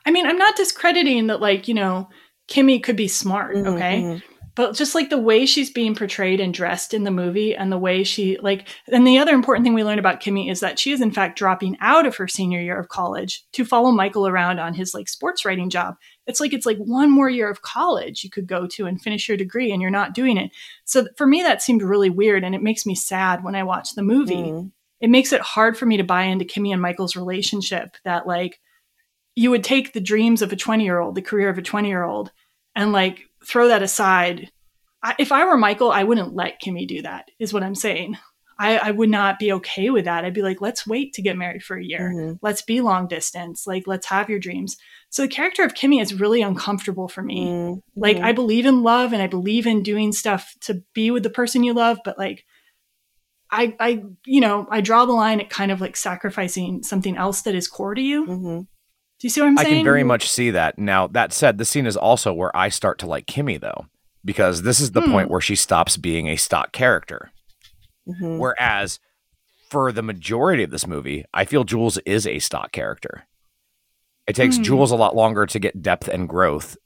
I 0.05 0.11
mean, 0.11 0.25
I'm 0.25 0.37
not 0.37 0.55
discrediting 0.55 1.27
that, 1.27 1.41
like, 1.41 1.67
you 1.67 1.73
know, 1.73 2.09
Kimmy 2.49 2.81
could 2.81 2.95
be 2.95 3.07
smart, 3.07 3.55
Mhm, 3.55 3.67
okay? 3.75 4.01
mhm. 4.01 4.23
But 4.55 4.75
just 4.75 4.93
like 4.93 5.09
the 5.09 5.17
way 5.17 5.45
she's 5.45 5.69
being 5.71 5.95
portrayed 5.95 6.41
and 6.41 6.53
dressed 6.53 6.93
in 6.93 7.05
the 7.05 7.11
movie 7.11 7.55
and 7.55 7.71
the 7.71 7.77
way 7.77 8.03
she, 8.03 8.37
like, 8.41 8.67
and 8.91 9.07
the 9.07 9.17
other 9.17 9.33
important 9.33 9.63
thing 9.63 9.73
we 9.73 9.85
learned 9.85 9.99
about 10.01 10.19
Kimmy 10.19 10.51
is 10.51 10.59
that 10.59 10.77
she 10.77 10.91
is, 10.91 10.99
in 10.99 11.11
fact, 11.11 11.37
dropping 11.37 11.77
out 11.79 12.05
of 12.05 12.17
her 12.17 12.27
senior 12.27 12.59
year 12.59 12.77
of 12.77 12.89
college 12.89 13.45
to 13.53 13.63
follow 13.63 13.91
Michael 13.91 14.27
around 14.27 14.59
on 14.59 14.73
his, 14.73 14.93
like, 14.93 15.07
sports 15.07 15.45
writing 15.45 15.69
job. 15.69 15.95
It's 16.27 16.41
like, 16.41 16.51
it's 16.51 16.65
like 16.65 16.77
one 16.77 17.09
more 17.09 17.29
year 17.29 17.49
of 17.49 17.61
college 17.61 18.21
you 18.23 18.29
could 18.29 18.47
go 18.47 18.67
to 18.67 18.85
and 18.85 19.01
finish 19.01 19.29
your 19.29 19.37
degree 19.37 19.71
and 19.71 19.81
you're 19.81 19.91
not 19.91 20.13
doing 20.13 20.35
it. 20.35 20.51
So 20.83 21.07
for 21.15 21.25
me, 21.25 21.41
that 21.43 21.61
seemed 21.61 21.81
really 21.81 22.09
weird 22.09 22.43
and 22.43 22.53
it 22.53 22.61
makes 22.63 22.85
me 22.85 22.95
sad 22.95 23.45
when 23.45 23.55
I 23.55 23.63
watch 23.63 23.95
the 23.95 24.03
movie. 24.03 24.35
Mm. 24.51 24.71
it 24.99 25.09
makes 25.09 25.31
it 25.31 25.39
hard 25.39 25.77
for 25.77 25.85
me 25.85 25.95
to 25.95 26.03
buy 26.03 26.23
into 26.23 26.43
Kimmy 26.43 26.73
and 26.73 26.81
Michael's 26.81 27.15
relationship 27.15 27.95
that 28.03 28.27
like 28.27 28.59
you 29.35 29.51
would 29.51 29.63
take 29.63 29.93
the 29.93 30.01
dreams 30.01 30.41
of 30.41 30.51
a 30.51 30.55
20 30.55 30.83
year 30.83 30.99
old, 30.99 31.15
the 31.15 31.21
career 31.21 31.49
of 31.49 31.57
a 31.57 31.61
20 31.61 31.87
year 31.87 32.03
old, 32.03 32.31
and 32.75 32.91
like 32.91 33.19
throw 33.45 33.67
that 33.69 33.81
aside. 33.83 34.51
I, 35.01 35.15
if 35.17 35.31
I 35.31 35.45
were 35.45 35.57
Michael, 35.57 35.91
I 35.91 36.03
wouldn't 36.03 36.35
let 36.35 36.61
Kimmy 36.61 36.87
do 36.87 37.01
that, 37.03 37.29
is 37.39 37.53
what 37.53 37.63
I'm 37.63 37.75
saying. 37.75 38.17
I, 38.61 38.77
I 38.77 38.91
would 38.91 39.09
not 39.09 39.39
be 39.39 39.53
okay 39.53 39.89
with 39.89 40.03
that. 40.03 40.25
I'd 40.25 40.33
be 40.33 40.41
like, 40.41 40.59
let's 40.59 40.85
wait 40.85 41.13
to 41.13 41.21
get 41.21 41.37
married 41.37 41.63
for 41.63 41.77
a 41.77 41.83
year. 41.83 42.11
Mhm. 42.13 42.39
Let's 42.41 42.61
be 42.61 42.81
long 42.81 43.07
distance. 43.07 43.65
Like, 43.65 43.83
let's 43.87 44.07
have 44.07 44.29
your 44.29 44.39
dreams. 44.39 44.75
So 45.09 45.21
the 45.21 45.29
character 45.29 45.63
of 45.63 45.73
Kimmy 45.73 46.01
is 46.01 46.19
really 46.19 46.41
uncomfortable 46.41 47.07
for 47.07 47.21
me. 47.21 47.45
Mm, 47.45 47.81
Like. 47.95 48.17
I 48.17 48.33
believe 48.33 48.65
in 48.65 48.83
love 48.83 49.13
and 49.13 49.21
I 49.21 49.27
believe 49.27 49.65
in 49.65 49.81
doing 49.81 50.11
stuff 50.11 50.53
to 50.61 50.83
be 50.93 51.09
with 51.09 51.23
the 51.23 51.29
person 51.29 51.63
you 51.63 51.73
love, 51.73 51.99
but 52.03 52.17
like, 52.17 52.43
I, 53.49 53.75
I, 53.79 54.03
you 54.25 54.41
know, 54.41 54.67
I 54.69 54.81
draw 54.81 55.05
the 55.05 55.13
line 55.13 55.39
at 55.39 55.49
kind 55.49 55.71
of 55.71 55.79
like 55.79 55.95
sacrificing 55.95 56.83
something 56.83 57.15
else 57.15 57.43
that 57.43 57.55
is 57.55 57.67
core 57.69 57.95
to 57.95 58.01
you. 58.01 58.25
Mhm. 58.27 58.67
Do 59.19 59.25
you 59.25 59.29
see 59.29 59.41
what 59.41 59.47
I'm 59.47 59.57
I 59.59 59.63
saying? 59.63 59.75
I 59.75 59.77
can 59.79 59.83
very 59.85 60.03
much 60.03 60.29
see 60.29 60.51
that. 60.51 60.79
Now, 60.79 61.07
that 61.07 61.33
said, 61.33 61.57
the 61.57 61.65
scene 61.65 61.85
is 61.85 61.97
also 61.97 62.33
where 62.33 62.55
I 62.55 62.69
start 62.69 62.99
to 62.99 63.05
like 63.05 63.25
Kimmy, 63.25 63.59
though, 63.59 63.87
because 64.23 64.61
this 64.61 64.79
is 64.79 64.91
the 64.91 65.01
Hmm. 65.01 65.11
point 65.11 65.29
where 65.29 65.41
she 65.41 65.55
stops 65.55 65.97
being 65.97 66.27
a 66.27 66.35
stock 66.37 66.71
character. 66.71 67.31
Mhm. 68.07 68.39
Whereas 68.39 68.99
for 69.69 69.91
the 69.91 70.01
majority 70.01 70.63
of 70.63 70.71
this 70.71 70.87
movie, 70.87 71.25
I 71.33 71.45
feel 71.45 71.63
Jules 71.63 71.97
is 71.99 72.25
a 72.25 72.39
stock 72.39 72.71
character. 72.71 73.25
It 74.25 74.35
takes 74.35 74.55
Hmm. 74.57 74.63
Jules 74.63 74.91
a 74.91 74.95
lot 74.95 75.15
longer 75.15 75.45
to 75.45 75.59
get 75.59 75.81
depth 75.81 76.07
and 76.07 76.27
growth 76.29 76.77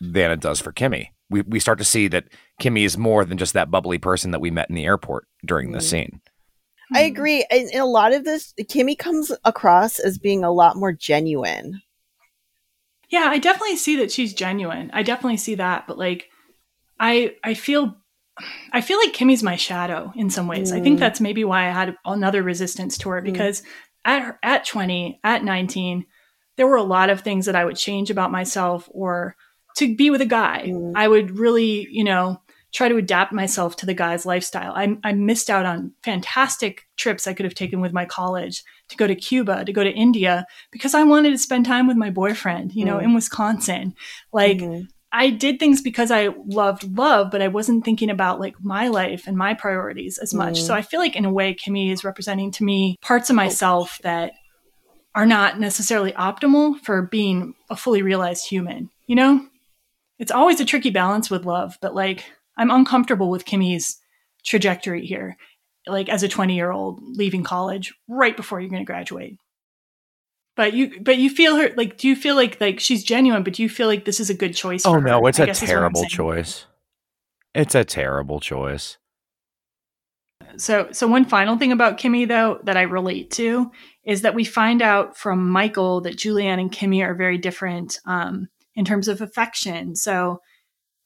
than 0.00 0.30
it 0.30 0.40
does 0.40 0.60
for 0.60 0.72
Kimmy. 0.72 1.08
We, 1.28 1.42
we 1.42 1.60
start 1.60 1.78
to 1.78 1.84
see 1.84 2.08
that 2.08 2.24
Kimmy 2.60 2.84
is 2.84 2.96
more 2.96 3.24
than 3.24 3.36
just 3.36 3.52
that 3.54 3.70
bubbly 3.70 3.98
person 3.98 4.30
that 4.30 4.40
we 4.40 4.50
met 4.50 4.68
in 4.70 4.74
the 4.76 4.84
airport 4.84 5.26
during 5.44 5.72
this 5.72 5.90
scene. 5.90 6.20
I 6.92 7.02
hmm. 7.02 7.12
agree. 7.12 7.46
In, 7.50 7.68
in 7.72 7.80
a 7.80 7.86
lot 7.86 8.12
of 8.12 8.24
this, 8.24 8.52
Kimmy 8.60 8.98
comes 8.98 9.32
across 9.44 9.98
as 9.98 10.18
being 10.18 10.44
a 10.44 10.52
lot 10.52 10.76
more 10.76 10.92
genuine. 10.92 11.82
Yeah, 13.08 13.26
I 13.28 13.38
definitely 13.38 13.76
see 13.76 13.96
that 13.96 14.10
she's 14.10 14.34
genuine. 14.34 14.90
I 14.92 15.02
definitely 15.02 15.36
see 15.36 15.54
that, 15.56 15.86
but 15.86 15.98
like 15.98 16.28
I 16.98 17.36
I 17.44 17.54
feel 17.54 17.96
I 18.72 18.80
feel 18.80 18.98
like 18.98 19.14
Kimmy's 19.14 19.42
my 19.42 19.56
shadow 19.56 20.12
in 20.16 20.28
some 20.28 20.46
ways. 20.48 20.72
I 20.72 20.80
think 20.80 20.96
Mm. 20.96 21.00
that's 21.00 21.20
maybe 21.20 21.44
why 21.44 21.68
I 21.68 21.70
had 21.70 21.96
another 22.04 22.42
resistance 22.42 22.98
to 22.98 23.10
her 23.10 23.20
mm. 23.20 23.24
because 23.24 23.62
at 24.04 24.22
her, 24.22 24.38
at 24.42 24.66
20, 24.66 25.20
at 25.24 25.42
19, 25.42 26.04
there 26.56 26.66
were 26.66 26.76
a 26.76 26.82
lot 26.82 27.10
of 27.10 27.20
things 27.20 27.46
that 27.46 27.56
I 27.56 27.64
would 27.64 27.76
change 27.76 28.10
about 28.10 28.30
myself 28.30 28.88
or 28.92 29.36
to 29.76 29.94
be 29.94 30.10
with 30.10 30.20
a 30.20 30.26
guy. 30.26 30.64
Mm. 30.66 30.92
I 30.94 31.08
would 31.08 31.38
really, 31.38 31.86
you 31.90 32.04
know, 32.04 32.40
try 32.76 32.90
to 32.90 32.98
adapt 32.98 33.32
myself 33.32 33.74
to 33.74 33.86
the 33.86 33.94
guy's 33.94 34.26
lifestyle. 34.26 34.72
I, 34.76 34.98
I 35.02 35.12
missed 35.14 35.48
out 35.48 35.64
on 35.64 35.92
fantastic 36.02 36.86
trips 36.98 37.26
I 37.26 37.32
could 37.32 37.44
have 37.44 37.54
taken 37.54 37.80
with 37.80 37.94
my 37.94 38.04
college 38.04 38.62
to 38.90 38.96
go 38.98 39.06
to 39.06 39.14
Cuba, 39.14 39.64
to 39.64 39.72
go 39.72 39.82
to 39.82 39.90
India, 39.90 40.44
because 40.70 40.94
I 40.94 41.02
wanted 41.02 41.30
to 41.30 41.38
spend 41.38 41.64
time 41.64 41.86
with 41.86 41.96
my 41.96 42.10
boyfriend, 42.10 42.74
you 42.74 42.84
know, 42.84 42.98
Mm. 42.98 43.04
in 43.04 43.14
Wisconsin. 43.14 43.94
Like, 44.30 44.60
I 45.10 45.30
did 45.30 45.58
things 45.58 45.80
because 45.80 46.10
I 46.10 46.28
loved 46.44 46.98
love, 46.98 47.30
but 47.30 47.40
I 47.40 47.48
wasn't 47.48 47.86
thinking 47.86 48.10
about 48.10 48.40
like 48.40 48.62
my 48.62 48.88
life 48.88 49.26
and 49.26 49.38
my 49.38 49.54
priorities 49.54 50.18
as 50.18 50.34
much. 50.34 50.58
Mm. 50.58 50.66
So 50.66 50.74
I 50.74 50.82
feel 50.82 51.00
like 51.00 51.16
in 51.16 51.24
a 51.24 51.32
way, 51.32 51.54
Kimmy 51.54 51.90
is 51.90 52.04
representing 52.04 52.50
to 52.52 52.64
me 52.64 52.96
parts 53.00 53.30
of 53.30 53.36
myself 53.36 53.98
that 54.02 54.32
are 55.14 55.24
not 55.24 55.58
necessarily 55.58 56.12
optimal 56.12 56.78
for 56.80 57.00
being 57.00 57.54
a 57.70 57.76
fully 57.76 58.02
realized 58.02 58.46
human. 58.46 58.90
You 59.06 59.16
know, 59.16 59.46
it's 60.18 60.32
always 60.32 60.60
a 60.60 60.66
tricky 60.66 60.90
balance 60.90 61.30
with 61.30 61.46
love, 61.46 61.78
but 61.80 61.94
like 61.94 62.24
I'm 62.56 62.70
uncomfortable 62.70 63.30
with 63.30 63.44
Kimmy's 63.44 63.98
trajectory 64.44 65.06
here. 65.06 65.36
Like 65.86 66.08
as 66.08 66.22
a 66.22 66.28
20 66.28 66.54
year 66.54 66.70
old 66.70 67.00
leaving 67.02 67.44
college 67.44 67.94
right 68.08 68.36
before 68.36 68.60
you're 68.60 68.70
going 68.70 68.82
to 68.82 68.86
graduate. 68.86 69.38
But 70.56 70.72
you, 70.72 71.00
but 71.00 71.18
you 71.18 71.28
feel 71.28 71.56
her 71.56 71.70
like. 71.76 71.98
Do 71.98 72.08
you 72.08 72.16
feel 72.16 72.34
like 72.34 72.58
like 72.60 72.80
she's 72.80 73.04
genuine? 73.04 73.42
But 73.42 73.52
do 73.52 73.62
you 73.62 73.68
feel 73.68 73.88
like 73.88 74.06
this 74.06 74.20
is 74.20 74.30
a 74.30 74.34
good 74.34 74.54
choice? 74.56 74.86
Oh 74.86 74.94
for 74.94 75.00
no, 75.02 75.22
her, 75.22 75.28
it's 75.28 75.38
I 75.38 75.42
a 75.42 75.46
guess 75.46 75.62
is 75.62 75.68
what 75.68 75.76
I'm 75.76 75.92
terrible 75.92 76.04
choice. 76.06 76.64
It's 77.54 77.74
a 77.74 77.84
terrible 77.84 78.40
choice. 78.40 78.96
So, 80.56 80.88
so 80.92 81.06
one 81.06 81.24
final 81.24 81.58
thing 81.58 81.72
about 81.72 81.98
Kimmy 81.98 82.26
though 82.26 82.60
that 82.64 82.76
I 82.76 82.82
relate 82.82 83.30
to 83.32 83.70
is 84.04 84.22
that 84.22 84.34
we 84.34 84.44
find 84.44 84.82
out 84.82 85.16
from 85.16 85.48
Michael 85.48 86.00
that 86.02 86.16
Julianne 86.16 86.60
and 86.60 86.72
Kimmy 86.72 87.04
are 87.04 87.14
very 87.14 87.38
different 87.38 87.98
um, 88.06 88.48
in 88.74 88.84
terms 88.84 89.08
of 89.08 89.20
affection. 89.20 89.94
So 89.96 90.40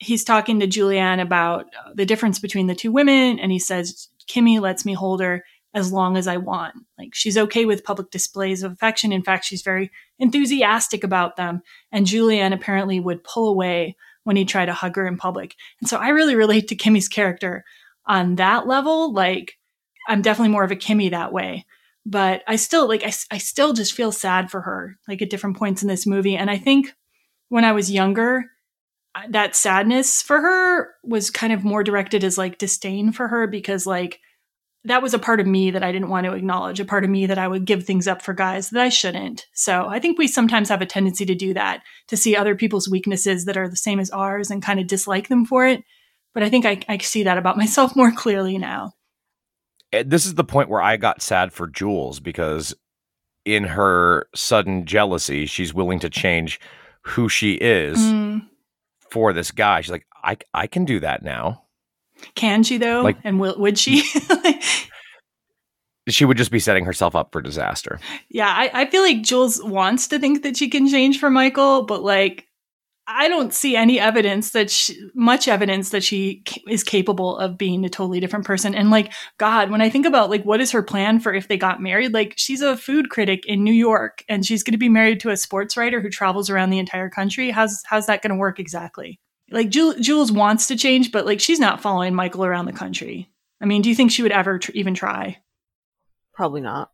he's 0.01 0.25
talking 0.25 0.59
to 0.61 0.67
Julianne 0.67 1.21
about 1.21 1.67
uh, 1.67 1.93
the 1.95 2.07
difference 2.07 2.39
between 2.41 2.67
the 2.67 2.75
two 2.75 2.91
women, 2.91 3.39
and 3.39 3.53
he 3.53 3.59
says 3.59 4.09
Kimmy 4.29 4.61
lets 4.61 4.85
me 4.85 4.95
hold 4.95 5.21
her 5.21 5.45
as 5.73 5.93
long 5.93 6.17
as 6.17 6.27
I 6.27 6.37
want. 6.37 6.75
Like 6.99 7.15
she's 7.15 7.39
okay 7.39 7.65
with 7.65 7.85
public 7.85 8.11
displays 8.11 8.65
of 8.65 8.73
affection. 8.73 9.13
In 9.13 9.23
fact, 9.23 9.45
she's 9.45 9.63
very 9.63 9.91
enthusiastic 10.19 11.05
about 11.05 11.37
them. 11.37 11.63
And 11.93 12.07
Julianne 12.07 12.53
apparently 12.53 12.99
would 12.99 13.23
pull 13.23 13.49
away 13.49 13.97
when 14.25 14.35
he 14.35 14.45
tried 14.45 14.67
to 14.67 14.73
hug 14.73 14.97
her 14.97 15.07
in 15.07 15.17
public. 15.17 15.55
And 15.81 15.89
so 15.89 15.97
I 15.97 16.09
really 16.09 16.35
relate 16.35 16.67
to 16.69 16.77
Kimmy's 16.77 17.09
character 17.09 17.65
on 18.07 18.35
that 18.37 18.67
level. 18.67 19.13
Like 19.13 19.59
I'm 20.09 20.23
definitely 20.23 20.51
more 20.53 20.65
of 20.65 20.73
a 20.73 20.77
Kimmy 20.77 21.11
that 21.11 21.33
way. 21.33 21.67
but 22.07 22.43
I 22.47 22.57
still 22.57 22.89
like 22.89 23.05
I, 23.05 23.13
I 23.31 23.39
still 23.39 23.73
just 23.73 23.93
feel 23.93 24.13
sad 24.13 24.51
for 24.51 24.63
her 24.63 24.97
like 25.07 25.23
at 25.23 25.31
different 25.31 25.57
points 25.57 25.83
in 25.83 25.89
this 25.89 26.07
movie 26.07 26.37
and 26.37 26.51
I 26.51 26.59
think 26.59 26.95
when 27.49 27.65
I 27.65 27.73
was 27.73 27.91
younger 27.91 28.47
that 29.31 29.57
sadness 29.57 30.23
for 30.23 30.41
her 30.41 30.95
was 31.03 31.31
kind 31.31 31.53
of 31.53 31.65
more 31.65 31.83
directed 31.83 32.25
as 32.25 32.39
like 32.39 32.59
disdain 32.59 33.13
for 33.13 33.29
her 33.29 33.47
because 33.47 33.87
like 33.87 34.21
that 34.85 35.03
was 35.03 35.13
a 35.13 35.19
part 35.19 35.41
of 35.41 35.47
me 35.47 35.71
that 35.73 35.83
I 35.83 35.93
didn't 35.93 36.09
want 36.09 36.25
to 36.27 36.33
acknowledge, 36.33 36.81
a 36.81 36.85
part 36.85 37.05
of 37.05 37.11
me 37.11 37.27
that 37.27 37.39
I 37.39 37.49
would 37.49 37.67
give 37.67 37.85
things 37.85 38.09
up 38.09 38.23
for 38.23 38.33
guys 38.33 38.71
that 38.71 38.81
I 38.81 38.89
shouldn't. 38.89 39.47
So 39.53 39.87
I 39.89 39.99
think 39.99 40.19
we 40.19 40.27
sometimes 40.27 40.71
have 40.71 40.81
a 40.81 40.87
tendency 40.87 41.27
to 41.27 41.35
do 41.35 41.53
that, 41.53 41.83
to 42.09 42.17
see 42.17 42.35
other 42.35 42.57
people's 42.57 42.89
weaknesses 42.89 43.45
that 43.45 43.59
are 43.59 43.69
the 43.69 43.77
same 43.77 44.01
as 44.01 44.11
ours 44.11 44.51
and 44.51 44.63
kind 44.63 44.81
of 44.81 44.87
dislike 44.87 45.29
them 45.29 45.45
for 45.45 45.67
it. 45.67 45.83
But 46.33 46.45
I 46.45 46.49
think 46.49 46.65
I, 46.65 46.81
I 46.89 46.97
see 46.99 47.25
that 47.25 47.37
about 47.37 47.57
myself 47.59 47.95
more 47.95 48.13
clearly 48.13 48.57
now. 48.57 48.93
This 50.05 50.25
is 50.25 50.35
the 50.35 50.45
point 50.45 50.71
where 50.71 50.81
I 50.81 50.97
got 50.97 51.21
sad 51.21 51.53
for 51.53 51.67
Jules 51.67 52.21
because 52.21 52.75
in 53.45 53.65
her 53.65 54.29
sudden 54.35 54.87
jealousy, 54.87 55.47
she's 55.47 55.75
willing 55.75 55.99
to 55.99 56.09
change 56.09 56.61
who 57.03 57.29
she 57.29 57.55
is 57.55 57.99
Mm. 57.99 58.47
For 59.11 59.33
this 59.33 59.51
guy. 59.51 59.81
She's 59.81 59.91
like, 59.91 60.07
I, 60.23 60.37
I 60.55 60.67
can 60.67 60.85
do 60.85 61.01
that 61.01 61.23
now. 61.23 61.65
Can 62.35 62.63
she 62.63 62.77
though? 62.79 63.03
Like- 63.03 63.19
and 63.25 63.41
will, 63.41 63.59
would 63.59 63.79
she? 63.79 64.03
She 66.09 66.25
would 66.25 66.39
just 66.39 66.51
be 66.51 66.59
setting 66.59 66.87
herself 66.87 67.15
up 67.15 67.31
for 67.31 67.41
disaster. 67.41 68.01
yeah, 68.31 68.49
I, 68.49 68.71
I 68.83 68.87
feel 68.91 69.03
like 69.03 69.23
Jules 69.23 69.63
wants 69.63 70.09
to 70.09 70.19
think 70.19 70.43
that 70.43 70.57
she 70.57 70.69
can 70.69 70.89
change 70.89 71.21
for 71.21 71.31
Michael, 71.31 71.83
but 71.85 72.03
like 72.03 72.49
I 73.13 73.29
don't 73.29 73.53
see 73.53 73.75
any 73.75 73.99
evidence 73.99 74.53
that 74.53 74.71
she, 74.71 74.97
much 75.15 75.49
evidence 75.49 75.91
that 75.91 76.05
she 76.05 76.45
is 76.69 76.85
capable 76.85 77.37
of 77.37 77.59
being 77.59 77.85
a 77.85 77.89
totally 77.89 78.21
different 78.21 78.47
person. 78.47 78.73
And 78.75 78.91
like 78.91 79.13
God, 79.37 79.71
when 79.71 79.81
I 79.81 79.91
think 79.91 80.07
about 80.07 80.31
like 80.31 80.45
what 80.45 80.61
is 80.61 80.71
her 80.71 80.83
plan 80.83 81.19
for 81.19 81.35
if 81.35 81.49
they 81.49 81.57
got 81.57 81.83
married, 81.83 82.15
like 82.15 82.35
she's 82.37 82.63
a 82.63 82.77
food 82.77 83.11
critic 83.11 83.45
in 83.47 83.65
New 83.65 83.73
York 83.73 84.25
and 84.29 84.47
she's 84.47 84.63
going 84.63 84.73
to 84.73 84.79
be 84.79 84.89
married 84.89 85.19
to 85.21 85.31
a 85.31 85.37
sports 85.37 85.77
writer 85.77 86.01
who 86.01 86.09
travels 86.09 86.49
around 86.49 86.71
the 86.71 86.79
entire 86.79 87.11
country. 87.11 87.51
How's 87.51 87.83
how's 87.85 88.07
that 88.07 88.23
going 88.23 88.31
to 88.31 88.37
work 88.37 88.61
exactly? 88.61 89.19
Like 89.51 89.71
Jul- 89.71 89.99
Jules 89.99 90.31
wants 90.31 90.69
to 90.69 90.77
change, 90.77 91.11
but 91.11 91.27
like 91.27 91.41
she's 91.41 91.59
not 91.59 91.81
following 91.81 92.15
Michael 92.15 92.45
around 92.45 92.67
the 92.67 92.73
country. 92.73 93.29
I 93.61 93.67
mean, 93.67 93.83
do 93.83 93.89
you 93.89 93.97
think 93.97 94.13
she 94.13 94.23
would 94.23 94.33
ever 94.33 94.61
tr- 94.61 94.71
even 94.75 94.95
try? 94.95 95.39
Probably 96.33 96.61
not. 96.61 96.91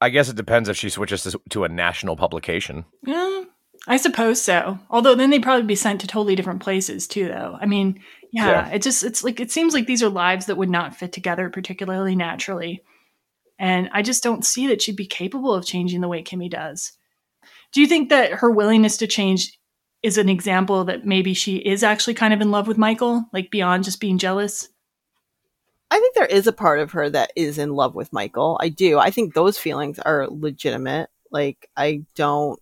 I 0.00 0.10
guess 0.10 0.28
it 0.28 0.36
depends 0.36 0.68
if 0.68 0.76
she 0.76 0.90
switches 0.90 1.22
to, 1.22 1.40
to 1.50 1.64
a 1.64 1.68
national 1.68 2.16
publication. 2.16 2.84
Yeah, 3.06 3.44
I 3.88 3.96
suppose 3.96 4.40
so. 4.40 4.78
Although 4.90 5.14
then 5.14 5.30
they'd 5.30 5.42
probably 5.42 5.66
be 5.66 5.74
sent 5.74 6.00
to 6.02 6.06
totally 6.06 6.36
different 6.36 6.62
places 6.62 7.08
too, 7.08 7.26
though. 7.28 7.56
I 7.60 7.66
mean, 7.66 8.00
yeah, 8.30 8.68
Yeah. 8.68 8.68
it 8.74 8.82
just 8.82 9.02
it's 9.02 9.24
like 9.24 9.40
it 9.40 9.50
seems 9.50 9.72
like 9.74 9.86
these 9.86 10.02
are 10.02 10.08
lives 10.10 10.46
that 10.46 10.56
would 10.56 10.70
not 10.70 10.94
fit 10.94 11.12
together 11.12 11.48
particularly 11.50 12.14
naturally. 12.14 12.82
And 13.58 13.88
I 13.92 14.02
just 14.02 14.22
don't 14.22 14.44
see 14.46 14.66
that 14.68 14.82
she'd 14.82 14.94
be 14.96 15.06
capable 15.06 15.52
of 15.52 15.66
changing 15.66 16.00
the 16.00 16.08
way 16.08 16.22
Kimmy 16.22 16.48
does. 16.50 16.92
Do 17.72 17.80
you 17.80 17.86
think 17.86 18.08
that 18.10 18.32
her 18.32 18.50
willingness 18.50 18.96
to 18.98 19.06
change 19.06 19.58
is 20.02 20.16
an 20.16 20.28
example 20.28 20.84
that 20.84 21.04
maybe 21.04 21.34
she 21.34 21.56
is 21.56 21.82
actually 21.82 22.14
kind 22.14 22.32
of 22.32 22.40
in 22.40 22.50
love 22.52 22.68
with 22.68 22.78
Michael, 22.78 23.24
like 23.32 23.50
beyond 23.50 23.82
just 23.84 24.00
being 24.00 24.18
jealous? 24.18 24.68
I 25.90 25.98
think 25.98 26.14
there 26.14 26.26
is 26.26 26.46
a 26.46 26.52
part 26.52 26.80
of 26.80 26.92
her 26.92 27.08
that 27.10 27.32
is 27.34 27.58
in 27.58 27.70
love 27.74 27.94
with 27.94 28.12
Michael. 28.12 28.58
I 28.60 28.68
do. 28.68 28.98
I 28.98 29.10
think 29.10 29.32
those 29.34 29.58
feelings 29.58 29.98
are 29.98 30.28
legitimate. 30.28 31.08
Like 31.30 31.68
I 31.76 32.02
don't 32.14 32.60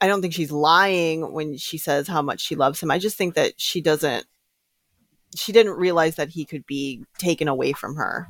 I 0.00 0.06
don't 0.06 0.22
think 0.22 0.34
she's 0.34 0.52
lying 0.52 1.32
when 1.32 1.56
she 1.56 1.78
says 1.78 2.08
how 2.08 2.22
much 2.22 2.40
she 2.40 2.56
loves 2.56 2.82
him. 2.82 2.90
I 2.90 2.98
just 2.98 3.16
think 3.16 3.34
that 3.34 3.60
she 3.60 3.80
doesn't 3.80 4.26
she 5.34 5.52
didn't 5.52 5.74
realize 5.74 6.16
that 6.16 6.30
he 6.30 6.44
could 6.44 6.66
be 6.66 7.04
taken 7.18 7.48
away 7.48 7.72
from 7.72 7.96
her. 7.96 8.28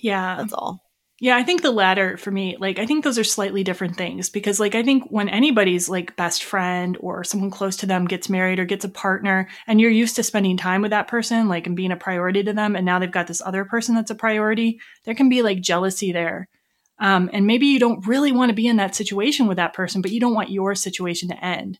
Yeah. 0.00 0.36
That's 0.36 0.52
all. 0.52 0.80
Yeah, 1.18 1.36
I 1.36 1.44
think 1.44 1.62
the 1.62 1.70
latter 1.70 2.18
for 2.18 2.30
me, 2.30 2.58
like, 2.60 2.78
I 2.78 2.84
think 2.84 3.02
those 3.02 3.18
are 3.18 3.24
slightly 3.24 3.64
different 3.64 3.96
things 3.96 4.28
because, 4.28 4.60
like, 4.60 4.74
I 4.74 4.82
think 4.82 5.04
when 5.08 5.30
anybody's 5.30 5.88
like 5.88 6.14
best 6.14 6.44
friend 6.44 6.94
or 7.00 7.24
someone 7.24 7.50
close 7.50 7.74
to 7.78 7.86
them 7.86 8.04
gets 8.04 8.28
married 8.28 8.58
or 8.58 8.66
gets 8.66 8.84
a 8.84 8.90
partner 8.90 9.48
and 9.66 9.80
you're 9.80 9.90
used 9.90 10.16
to 10.16 10.22
spending 10.22 10.58
time 10.58 10.82
with 10.82 10.90
that 10.90 11.08
person, 11.08 11.48
like, 11.48 11.66
and 11.66 11.74
being 11.74 11.90
a 11.90 11.96
priority 11.96 12.42
to 12.42 12.52
them, 12.52 12.76
and 12.76 12.84
now 12.84 12.98
they've 12.98 13.10
got 13.10 13.28
this 13.28 13.40
other 13.40 13.64
person 13.64 13.94
that's 13.94 14.10
a 14.10 14.14
priority, 14.14 14.78
there 15.04 15.14
can 15.14 15.30
be 15.30 15.40
like 15.40 15.62
jealousy 15.62 16.12
there. 16.12 16.50
Um, 16.98 17.28
and 17.32 17.46
maybe 17.46 17.66
you 17.66 17.78
don't 17.78 18.06
really 18.06 18.32
want 18.32 18.50
to 18.50 18.54
be 18.54 18.66
in 18.66 18.76
that 18.76 18.94
situation 18.94 19.46
with 19.46 19.56
that 19.56 19.74
person, 19.74 20.00
but 20.00 20.10
you 20.10 20.20
don't 20.20 20.34
want 20.34 20.50
your 20.50 20.74
situation 20.74 21.28
to 21.28 21.44
end. 21.44 21.78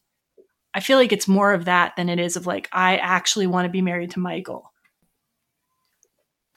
I 0.75 0.81
feel 0.81 0.99
like 0.99 1.13
it's 1.13 1.27
more 1.27 1.55
of 1.55 1.65
that 1.65 1.95
than 1.97 2.09
it 2.09 2.19
is 2.19 2.37
of 2.37 2.47
like, 2.47 2.69
I 2.71 2.99
actually 2.99 3.47
want 3.47 3.65
to 3.65 3.71
be 3.71 3.81
married 3.81 4.11
to 4.13 4.21
Michael. 4.21 4.73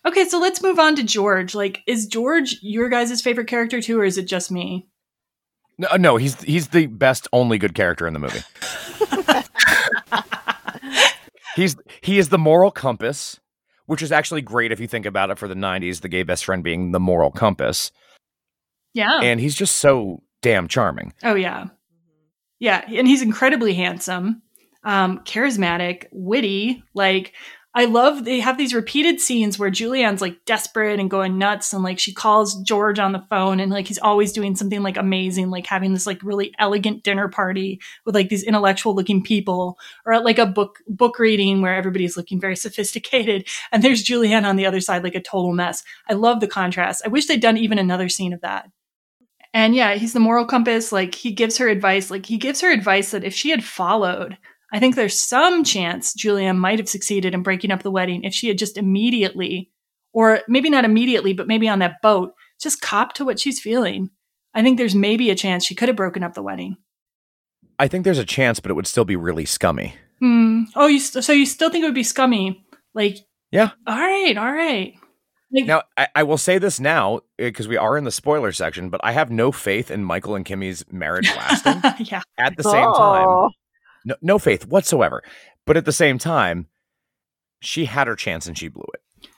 Okay, 0.06 0.26
so 0.26 0.40
let's 0.40 0.62
move 0.62 0.80
on 0.80 0.96
to 0.96 1.04
George. 1.04 1.56
Like, 1.56 1.82
is 1.86 2.08
George 2.08 2.58
your 2.62 2.90
guys' 2.90 3.22
favorite 3.22 3.48
character 3.48 3.82
too, 3.82 4.00
or 4.00 4.04
is 4.04 4.18
it 4.18 4.26
just 4.26 4.52
me? 4.52 4.88
No, 5.78 5.88
no, 5.98 6.18
he's 6.18 6.42
he's 6.42 6.70
the 6.70 6.88
best 6.88 7.28
only 7.32 7.58
good 7.58 7.74
character 7.74 8.08
in 8.08 8.14
the 8.14 8.20
movie. 8.20 8.42
he's 11.56 11.76
he 12.02 12.18
is 12.18 12.30
the 12.30 12.38
moral 12.38 12.72
compass, 12.72 13.40
which 13.86 14.02
is 14.02 14.12
actually 14.12 14.42
great 14.42 14.72
if 14.72 14.80
you 14.80 14.88
think 14.88 15.06
about 15.06 15.30
it 15.30 15.38
for 15.38 15.48
the 15.48 15.56
90s, 15.56 16.02
the 16.02 16.10
gay 16.10 16.24
best 16.24 16.44
friend 16.44 16.64
being 16.64 16.92
the 16.92 17.00
moral 17.00 17.32
compass. 17.32 17.92
Yeah. 18.94 19.20
And 19.22 19.40
he's 19.40 19.56
just 19.56 19.78
so 19.78 20.24
damn 20.42 20.68
charming. 20.68 21.14
oh 21.24 21.36
yeah. 21.36 21.68
Yeah, 22.60 22.84
and 22.90 23.08
he's 23.08 23.22
incredibly 23.22 23.74
handsome, 23.74 24.42
um, 24.84 25.20
charismatic, 25.20 26.08
witty. 26.12 26.84
Like, 26.94 27.34
I 27.74 27.86
love 27.86 28.26
they 28.26 28.42
have 28.42 28.58
these 28.58 28.74
repeated 28.74 29.22
scenes 29.22 29.58
where 29.58 29.72
Julianne's 29.72 30.20
like 30.20 30.44
desperate 30.44 31.00
and 31.00 31.10
going 31.10 31.38
nuts, 31.38 31.72
and 31.72 31.84
like 31.84 32.00
she 32.00 32.14
calls 32.14 32.62
George 32.64 33.00
on 33.00 33.14
the 33.14 33.24
phone, 33.30 33.62
and 33.62 33.72
like 33.72 33.88
he's 33.88 34.00
always 34.00 34.34
doing 34.34 34.58
something 34.58 34.84
like 34.84 34.98
amazing, 34.98 35.50
like 35.52 35.68
having 35.68 35.94
this 35.94 36.06
like 36.06 36.22
really 36.22 36.54
elegant 36.60 37.04
dinner 37.04 37.30
party 37.30 37.80
with 38.06 38.14
like 38.14 38.28
these 38.28 38.44
intellectual 38.44 38.94
looking 38.94 39.24
people, 39.24 39.78
or 40.06 40.12
at 40.12 40.26
like 40.26 40.40
a 40.40 40.46
book 40.46 40.80
book 40.88 41.18
reading 41.18 41.62
where 41.62 41.76
everybody's 41.76 42.18
looking 42.18 42.42
very 42.42 42.56
sophisticated, 42.58 43.48
and 43.72 43.82
there's 43.84 44.04
Julianne 44.04 44.46
on 44.46 44.58
the 44.58 44.66
other 44.66 44.82
side 44.82 45.04
like 45.04 45.16
a 45.16 45.22
total 45.22 45.54
mess. 45.54 45.82
I 46.10 46.14
love 46.14 46.42
the 46.42 46.48
contrast. 46.48 47.04
I 47.06 47.08
wish 47.08 47.28
they'd 47.28 47.40
done 47.40 47.56
even 47.56 47.80
another 47.80 48.10
scene 48.10 48.34
of 48.34 48.42
that. 48.42 48.70
And 49.54 49.74
yeah, 49.76 49.96
he's 49.96 50.14
the 50.14 50.20
moral 50.20 50.46
compass. 50.46 50.92
Like 50.92 51.16
he 51.16 51.32
gives 51.32 51.58
her 51.58 51.68
advice. 51.68 52.12
Like 52.12 52.26
he 52.26 52.38
gives 52.38 52.62
her 52.62 52.72
advice 52.72 53.12
that 53.12 53.24
if 53.24 53.34
she 53.34 53.50
had 53.50 53.64
followed, 53.64 54.38
I 54.72 54.80
think 54.80 54.96
there's 54.96 55.20
some 55.20 55.64
chance 55.64 56.14
Julianne 56.14 56.58
might 56.58 56.78
have 56.80 56.88
succeeded 56.90 57.34
in 57.34 57.42
breaking 57.42 57.72
up 57.72 57.82
the 57.82 57.90
wedding 57.92 58.24
if 58.24 58.34
she 58.34 58.48
had 58.48 58.60
just 58.60 58.78
immediately, 58.78 59.72
or 60.14 60.42
maybe 60.48 60.70
not 60.70 60.86
immediately, 60.86 61.34
but 61.34 61.48
maybe 61.48 61.68
on 61.68 61.80
that 61.80 62.02
boat, 62.04 62.34
just 62.62 62.82
cop 62.82 63.14
to 63.14 63.26
what 63.26 63.40
she's 63.40 63.60
feeling. 63.60 64.10
I 64.54 64.62
think 64.62 64.78
there's 64.78 64.96
maybe 64.96 65.30
a 65.32 65.36
chance 65.36 65.66
she 65.66 65.76
could 65.76 65.90
have 65.90 65.96
broken 65.98 66.24
up 66.24 66.34
the 66.36 66.44
wedding. 66.44 66.78
I 67.80 67.88
think 67.88 68.04
there's 68.04 68.18
a 68.20 68.26
chance, 68.26 68.60
but 68.60 68.70
it 68.70 68.74
would 68.76 68.88
still 68.88 69.06
be 69.06 69.16
really 69.16 69.46
scummy. 69.46 69.96
Hmm. 70.20 70.64
Oh, 70.76 70.88
you 70.88 71.00
st- 71.00 71.24
so 71.24 71.32
you 71.34 71.46
still 71.46 71.70
think 71.70 71.84
it 71.84 71.88
would 71.88 71.96
be 71.96 72.04
scummy? 72.04 72.66
Like, 72.94 73.18
Yeah. 73.52 73.70
all 73.88 73.98
right, 73.98 74.38
all 74.38 74.52
right. 74.52 74.94
Like, 75.52 75.66
Now, 75.66 75.84
I, 75.98 76.08
I 76.16 76.24
will 76.24 76.38
say 76.38 76.58
this 76.60 76.80
now 76.80 77.22
because 77.38 77.68
we 77.68 77.78
are 77.78 77.98
in 77.98 78.04
the 78.04 78.12
spoiler 78.12 78.52
section, 78.52 78.90
but 78.90 79.02
I 79.04 79.12
have 79.14 79.32
no 79.32 79.52
faith 79.52 79.90
in 79.90 80.04
Michael 80.04 80.36
and 80.36 80.46
Kimmy's 80.46 80.84
marriage 80.92 81.30
lasting. 81.36 81.82
yeah. 82.06 82.22
At 82.38 82.56
the 82.58 82.64
same 82.64 82.94
time, 82.94 83.28
Oh. 83.28 83.50
no, 84.06 84.16
no 84.22 84.40
faith 84.40 84.68
whatsoever. 84.68 85.24
But 85.66 85.76
at 85.78 85.86
the 85.86 85.92
same 85.92 86.18
time, 86.18 86.68
she 87.62 87.86
had 87.86 88.08
her 88.08 88.16
chance 88.16 88.48
and 88.48 88.58
she 88.58 88.68
blew 88.70 88.86
it, 88.94 89.30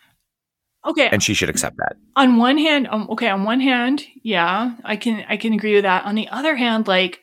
Okay. 0.86 1.10
and 1.12 1.22
she 1.24 1.34
should 1.34 1.50
accept 1.50 1.78
that. 1.78 1.96
on 2.16 2.38
one 2.38 2.58
hand 2.58 2.88
um, 2.92 3.08
okay 3.10 3.30
on 3.30 3.44
one 3.44 3.60
hand 3.60 4.04
yeah 4.24 4.76
i 4.84 4.96
can 4.96 5.24
i 5.28 5.38
can 5.38 5.54
agree 5.54 5.74
with 5.76 5.84
that 5.84 6.06
on 6.06 6.14
the 6.16 6.28
other 6.30 6.56
hand 6.56 6.88
like 6.88 7.22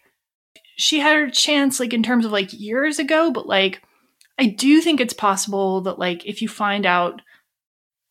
she 0.77 0.98
had 0.98 1.15
her 1.16 1.31
chance 1.31 1.78
like 1.78 1.93
in 1.93 2.02
terms 2.02 2.24
of 2.24 2.32
like 2.32 2.52
years 2.52 2.98
ago 2.98 3.31
but 3.31 3.47
like 3.47 3.81
i 4.40 4.47
do 4.47 4.81
think 4.81 5.01
it's 5.01 5.15
possible 5.15 5.81
that 5.82 5.98
like 6.01 6.27
if 6.27 6.43
you 6.43 6.48
find 6.48 6.85
out 6.85 7.23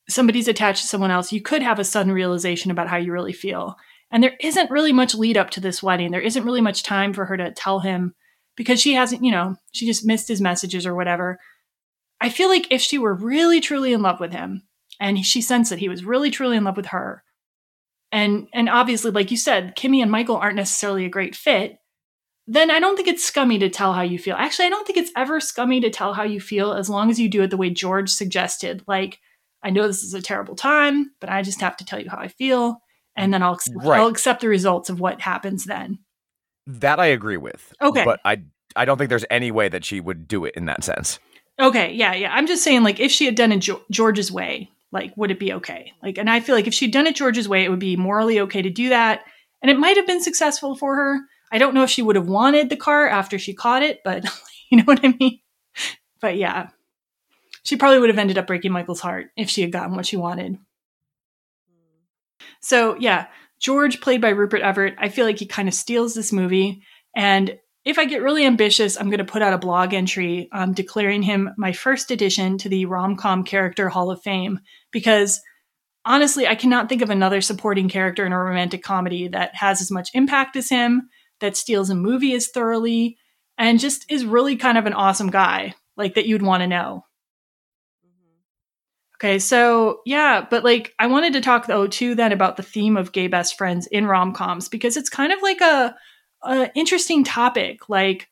somebody's 0.09 0.47
attached 0.47 0.81
to 0.81 0.87
someone 0.87 1.11
else 1.11 1.31
you 1.31 1.41
could 1.41 1.61
have 1.61 1.79
a 1.79 1.83
sudden 1.83 2.11
realization 2.11 2.71
about 2.71 2.87
how 2.87 2.97
you 2.97 3.11
really 3.11 3.33
feel. 3.33 3.75
And 4.09 4.23
there 4.23 4.37
isn't 4.39 4.71
really 4.71 4.93
much 4.93 5.15
lead 5.15 5.35
up 5.35 5.49
to 5.51 5.59
this 5.59 5.83
wedding. 5.83 6.11
There 6.11 6.21
isn't 6.21 6.45
really 6.45 6.61
much 6.61 6.83
time 6.83 7.13
for 7.13 7.25
her 7.25 7.35
to 7.35 7.51
tell 7.51 7.79
him 7.79 8.15
because 8.55 8.81
she 8.81 8.93
hasn't 8.93 9.23
you 9.23 9.31
know 9.31 9.55
she 9.71 9.85
just 9.85 10.05
missed 10.05 10.27
his 10.27 10.41
messages 10.41 10.85
or 10.85 10.95
whatever. 10.95 11.39
I 12.19 12.29
feel 12.29 12.49
like 12.49 12.71
if 12.71 12.81
she 12.81 12.97
were 12.97 13.13
really 13.13 13.59
truly 13.59 13.93
in 13.93 14.01
love 14.01 14.19
with 14.19 14.31
him 14.31 14.63
and 14.99 15.25
she 15.25 15.41
sensed 15.41 15.69
that 15.69 15.79
he 15.79 15.89
was 15.89 16.03
really 16.03 16.31
truly 16.31 16.57
in 16.57 16.63
love 16.63 16.77
with 16.77 16.87
her 16.87 17.23
and 18.11 18.47
and 18.53 18.69
obviously 18.69 19.11
like 19.11 19.31
you 19.31 19.37
said 19.37 19.75
kimmy 19.75 20.01
and 20.01 20.11
michael 20.11 20.37
aren't 20.37 20.55
necessarily 20.55 21.05
a 21.05 21.09
great 21.09 21.35
fit 21.35 21.77
then 22.47 22.71
i 22.71 22.79
don't 22.79 22.95
think 22.95 23.07
it's 23.07 23.23
scummy 23.23 23.59
to 23.59 23.69
tell 23.69 23.93
how 23.93 24.01
you 24.01 24.17
feel. 24.17 24.35
Actually 24.35 24.65
i 24.65 24.69
don't 24.69 24.87
think 24.87 24.97
it's 24.97 25.11
ever 25.15 25.39
scummy 25.39 25.81
to 25.81 25.89
tell 25.89 26.13
how 26.13 26.23
you 26.23 26.39
feel 26.39 26.73
as 26.73 26.89
long 26.89 27.09
as 27.09 27.19
you 27.19 27.29
do 27.29 27.43
it 27.43 27.49
the 27.49 27.57
way 27.57 27.69
george 27.69 28.09
suggested. 28.09 28.83
Like 28.87 29.19
i 29.67 29.69
know 29.69 29.85
this 29.87 30.03
is 30.03 30.13
a 30.13 30.21
terrible 30.21 30.55
time 30.55 31.11
but 31.19 31.29
i 31.29 31.41
just 31.41 31.61
have 31.61 31.75
to 31.77 31.85
tell 31.85 31.99
you 31.99 32.09
how 32.09 32.17
i 32.17 32.27
feel 32.27 32.79
and 33.15 33.33
then 33.33 33.41
i'll 33.43 33.53
accept, 33.55 33.77
Right. 33.83 33.99
i'll 33.99 34.07
accept 34.07 34.41
the 34.41 34.47
results 34.47 34.89
of 34.89 34.99
what 34.99 35.21
happens 35.21 35.65
then 35.65 35.99
That 36.67 36.99
I 36.99 37.07
agree 37.07 37.37
with. 37.37 37.73
Okay. 37.81 38.03
but 38.05 38.19
I 38.25 38.41
I 38.75 38.85
don't 38.85 38.97
think 38.97 39.09
there's 39.09 39.25
any 39.31 39.51
way 39.51 39.69
that 39.69 39.83
she 39.85 39.99
would 40.01 40.27
do 40.27 40.45
it 40.45 40.53
in 40.55 40.65
that 40.65 40.83
sense. 40.83 41.19
okay 41.59 41.93
yeah 41.93 42.13
yeah 42.13 42.31
i'm 42.33 42.47
just 42.47 42.63
saying 42.63 42.83
like 42.83 42.99
if 42.99 43.11
she 43.11 43.25
had 43.25 43.35
done 43.35 43.51
it 43.51 43.59
jo- 43.67 43.81
george's 43.91 44.31
way 44.31 44.69
Like, 44.91 45.11
would 45.17 45.31
it 45.31 45.39
be 45.39 45.51
okay? 45.59 45.91
Like, 46.01 46.17
and 46.17 46.29
I 46.29 46.39
feel 46.39 46.55
like 46.55 46.67
if 46.67 46.73
she'd 46.73 46.93
done 46.93 47.07
it 47.07 47.15
George's 47.19 47.49
way, 47.49 47.61
it 47.65 47.69
would 47.69 47.85
be 47.91 47.97
morally 47.97 48.39
okay 48.45 48.61
to 48.61 48.69
do 48.69 48.87
that. 48.89 49.19
And 49.61 49.69
it 49.69 49.77
might 49.77 49.97
have 49.97 50.07
been 50.07 50.23
successful 50.23 50.77
for 50.77 50.95
her. 50.95 51.19
I 51.51 51.57
don't 51.59 51.73
know 51.75 51.83
if 51.83 51.89
she 51.89 52.01
would 52.01 52.15
have 52.15 52.29
wanted 52.29 52.69
the 52.69 52.77
car 52.87 53.05
after 53.05 53.37
she 53.37 53.53
caught 53.53 53.83
it, 53.83 53.99
but 54.05 54.23
you 54.71 54.77
know 54.77 54.85
what 54.87 55.03
I 55.03 55.13
mean? 55.19 55.39
But 56.21 56.37
yeah, 56.37 56.69
she 57.67 57.75
probably 57.75 57.99
would 57.99 58.09
have 58.09 58.17
ended 58.17 58.37
up 58.37 58.47
breaking 58.47 58.71
Michael's 58.71 59.01
heart 59.01 59.27
if 59.35 59.49
she 59.49 59.59
had 59.59 59.73
gotten 59.73 59.93
what 59.93 60.05
she 60.05 60.15
wanted. 60.15 60.57
So 62.61 62.95
yeah, 62.97 63.27
George, 63.59 63.99
played 63.99 64.21
by 64.21 64.29
Rupert 64.29 64.61
Everett, 64.61 64.95
I 64.97 65.09
feel 65.09 65.25
like 65.25 65.39
he 65.39 65.45
kind 65.45 65.67
of 65.67 65.73
steals 65.73 66.13
this 66.13 66.31
movie. 66.31 66.81
And 67.13 67.59
if 67.83 67.99
I 67.99 68.05
get 68.05 68.21
really 68.21 68.45
ambitious, 68.45 68.95
I'm 68.95 69.09
going 69.09 69.17
to 69.17 69.25
put 69.25 69.41
out 69.41 69.51
a 69.51 69.57
blog 69.57 69.93
entry 69.93 70.47
um, 70.53 70.71
declaring 70.71 71.21
him 71.21 71.49
my 71.57 71.73
first 71.73 72.09
addition 72.09 72.57
to 72.59 72.69
the 72.69 72.85
rom 72.85 73.17
com 73.17 73.43
character 73.43 73.89
Hall 73.89 74.11
of 74.11 74.21
Fame 74.21 74.61
because 74.93 75.41
honestly, 76.05 76.47
I 76.47 76.55
cannot 76.55 76.87
think 76.87 77.01
of 77.01 77.09
another 77.09 77.41
supporting 77.41 77.89
character 77.89 78.25
in 78.25 78.31
a 78.31 78.39
romantic 78.39 78.81
comedy 78.81 79.27
that 79.27 79.55
has 79.55 79.81
as 79.81 79.91
much 79.91 80.09
impact 80.13 80.55
as 80.55 80.69
him, 80.69 81.09
that 81.41 81.57
steals 81.57 81.89
a 81.89 81.95
movie 81.95 82.33
as 82.33 82.47
thoroughly, 82.47 83.17
and 83.57 83.77
just 83.77 84.09
is 84.09 84.23
really 84.23 84.55
kind 84.55 84.77
of 84.77 84.85
an 84.85 84.93
awesome 84.93 85.31
guy, 85.31 85.75
like 85.97 86.15
that 86.15 86.27
you'd 86.27 86.41
want 86.41 86.61
to 86.61 86.67
know. 86.67 87.03
Okay, 89.19 89.39
so 89.39 90.01
yeah, 90.05 90.45
but 90.47 90.63
like 90.63 90.93
I 90.99 91.07
wanted 91.07 91.33
to 91.33 91.41
talk 91.41 91.65
though 91.65 91.87
too 91.87 92.13
then 92.13 92.31
about 92.31 92.55
the 92.55 92.63
theme 92.63 92.95
of 92.95 93.11
gay 93.11 93.27
best 93.27 93.57
friends 93.57 93.87
in 93.87 94.05
rom 94.05 94.31
coms 94.31 94.69
because 94.69 94.95
it's 94.95 95.09
kind 95.09 95.33
of 95.33 95.41
like 95.41 95.59
a, 95.59 95.95
a 96.43 96.71
interesting 96.75 97.23
topic. 97.23 97.89
Like 97.89 98.29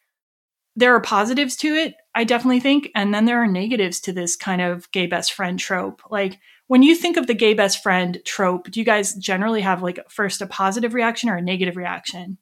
there 0.76 0.94
are 0.94 1.02
positives 1.02 1.56
to 1.58 1.74
it, 1.74 1.96
I 2.14 2.24
definitely 2.24 2.60
think, 2.60 2.90
and 2.94 3.14
then 3.14 3.26
there 3.26 3.42
are 3.42 3.48
negatives 3.48 4.00
to 4.02 4.14
this 4.14 4.36
kind 4.36 4.62
of 4.62 4.92
gay 4.92 5.08
best 5.08 5.34
friend 5.34 5.58
trope. 5.58 6.02
Like 6.12 6.38
when 6.68 6.84
you 6.84 6.96
think 6.96 7.18
of 7.18 7.26
the 7.26 7.34
gay 7.34 7.56
best 7.56 7.82
friend 7.82 8.20
trope, 8.24 8.70
do 8.70 8.80
you 8.80 8.86
guys 8.86 9.16
generally 9.16 9.62
have 9.62 9.82
like 9.82 10.00
first 10.10 10.42
a 10.42 10.48
positive 10.48 10.94
reaction 10.94 11.30
or 11.30 11.38
a 11.38 11.42
negative 11.42 11.78
reaction? 11.78 12.38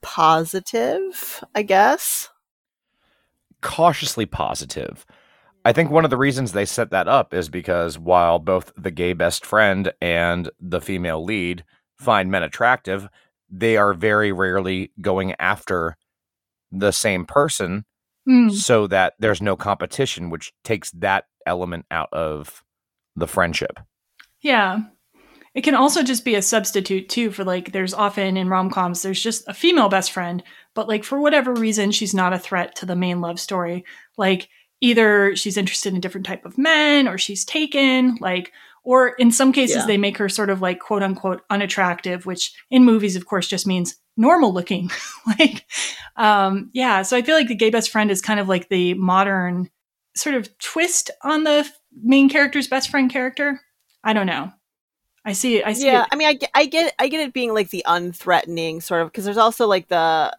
Positive, 0.00 1.44
I 1.54 1.62
guess. 1.62 2.30
Cautiously 3.60 4.24
positive. 4.24 5.04
I 5.64 5.72
think 5.72 5.90
one 5.90 6.04
of 6.04 6.10
the 6.10 6.16
reasons 6.16 6.52
they 6.52 6.64
set 6.64 6.90
that 6.90 7.08
up 7.08 7.34
is 7.34 7.48
because 7.48 7.98
while 7.98 8.38
both 8.38 8.72
the 8.76 8.90
gay 8.90 9.12
best 9.12 9.44
friend 9.44 9.92
and 10.00 10.50
the 10.60 10.80
female 10.80 11.22
lead 11.22 11.64
find 11.98 12.30
men 12.30 12.42
attractive, 12.42 13.08
they 13.50 13.76
are 13.76 13.92
very 13.92 14.32
rarely 14.32 14.92
going 15.00 15.34
after 15.38 15.96
the 16.70 16.92
same 16.92 17.24
person 17.24 17.84
Mm. 18.28 18.52
so 18.52 18.86
that 18.86 19.14
there's 19.18 19.40
no 19.40 19.56
competition, 19.56 20.28
which 20.28 20.52
takes 20.62 20.90
that 20.90 21.24
element 21.46 21.86
out 21.90 22.10
of 22.12 22.62
the 23.16 23.26
friendship. 23.26 23.80
Yeah. 24.42 24.80
It 25.54 25.62
can 25.62 25.74
also 25.74 26.02
just 26.02 26.26
be 26.26 26.34
a 26.34 26.42
substitute 26.42 27.08
too 27.08 27.30
for 27.30 27.42
like 27.42 27.72
there's 27.72 27.94
often 27.94 28.36
in 28.36 28.50
rom-coms 28.50 29.00
there's 29.02 29.22
just 29.22 29.48
a 29.48 29.54
female 29.54 29.88
best 29.88 30.12
friend, 30.12 30.42
but 30.74 30.88
like 30.88 31.04
for 31.04 31.18
whatever 31.18 31.54
reason 31.54 31.90
she's 31.90 32.12
not 32.12 32.34
a 32.34 32.38
threat 32.38 32.76
to 32.76 32.86
the 32.86 32.94
main 32.94 33.22
love 33.22 33.40
story. 33.40 33.84
Like 34.18 34.50
either 34.80 35.34
she's 35.36 35.56
interested 35.56 35.92
in 35.92 35.96
a 35.96 36.00
different 36.00 36.26
type 36.26 36.44
of 36.44 36.58
men 36.58 37.08
or 37.08 37.18
she's 37.18 37.44
taken, 37.44 38.16
like 38.20 38.52
or 38.84 39.10
in 39.10 39.30
some 39.30 39.52
cases 39.52 39.76
Yeah. 39.76 39.86
they 39.86 39.98
make 39.98 40.16
her 40.18 40.28
sort 40.28 40.50
of 40.50 40.62
like 40.62 40.78
quote 40.80 41.02
unquote 41.02 41.42
unattractive, 41.50 42.26
which 42.26 42.52
in 42.70 42.84
movies 42.84 43.16
of 43.16 43.26
course 43.26 43.48
just 43.48 43.66
means 43.66 43.96
normal 44.16 44.52
looking. 44.52 44.90
like 45.38 45.64
um 46.16 46.70
yeah, 46.72 47.02
so 47.02 47.16
I 47.16 47.22
feel 47.22 47.36
like 47.36 47.48
the 47.48 47.54
gay 47.54 47.70
best 47.70 47.90
friend 47.90 48.10
is 48.10 48.22
kind 48.22 48.40
of 48.40 48.48
like 48.48 48.68
the 48.68 48.94
modern 48.94 49.70
sort 50.14 50.34
of 50.34 50.56
twist 50.58 51.10
on 51.22 51.44
the 51.44 51.68
main 52.02 52.28
character's 52.28 52.68
best 52.68 52.90
friend 52.90 53.10
character. 53.10 53.60
I 54.04 54.12
don't 54.12 54.26
know. 54.26 54.52
I 55.24 55.32
see 55.32 55.58
it. 55.58 55.66
I 55.66 55.74
see 55.74 55.86
yeah, 55.86 56.02
it. 56.02 56.08
I 56.12 56.16
mean, 56.16 56.28
I 56.28 56.32
get, 56.34 56.50
I 56.54 56.64
get, 56.66 56.94
I 56.98 57.08
get 57.08 57.20
it 57.20 57.34
being 57.34 57.52
like 57.52 57.68
the 57.70 57.84
unthreatening 57.86 58.82
sort 58.82 59.02
of 59.02 59.08
because 59.08 59.24
there's 59.24 59.36
also 59.36 59.66
like 59.66 59.88
the 59.88 60.34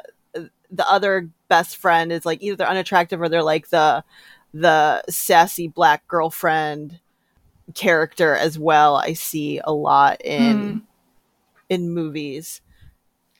the 0.71 0.89
other 0.89 1.29
best 1.49 1.77
friend 1.77 2.11
is 2.11 2.25
like 2.25 2.41
either 2.41 2.55
they're 2.55 2.69
unattractive 2.69 3.21
or 3.21 3.29
they're 3.29 3.43
like 3.43 3.69
the 3.69 4.03
the 4.53 5.03
sassy 5.09 5.67
black 5.67 6.07
girlfriend 6.07 6.99
character 7.75 8.35
as 8.35 8.57
well. 8.57 8.95
I 8.95 9.13
see 9.13 9.59
a 9.63 9.73
lot 9.73 10.21
in 10.23 10.71
hmm. 10.71 10.77
in 11.69 11.91
movies. 11.91 12.61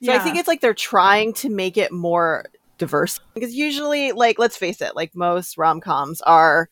So 0.02 0.14
I 0.14 0.18
think 0.18 0.36
it's 0.38 0.48
like 0.48 0.62
they're 0.62 0.72
trying 0.72 1.34
to 1.34 1.50
make 1.50 1.76
it 1.76 1.92
more 1.92 2.46
diverse 2.78 3.20
because 3.34 3.54
usually, 3.54 4.12
like, 4.12 4.38
let's 4.38 4.56
face 4.56 4.80
it, 4.80 4.96
like 4.96 5.14
most 5.14 5.58
rom 5.58 5.80
coms 5.80 6.22
are 6.22 6.70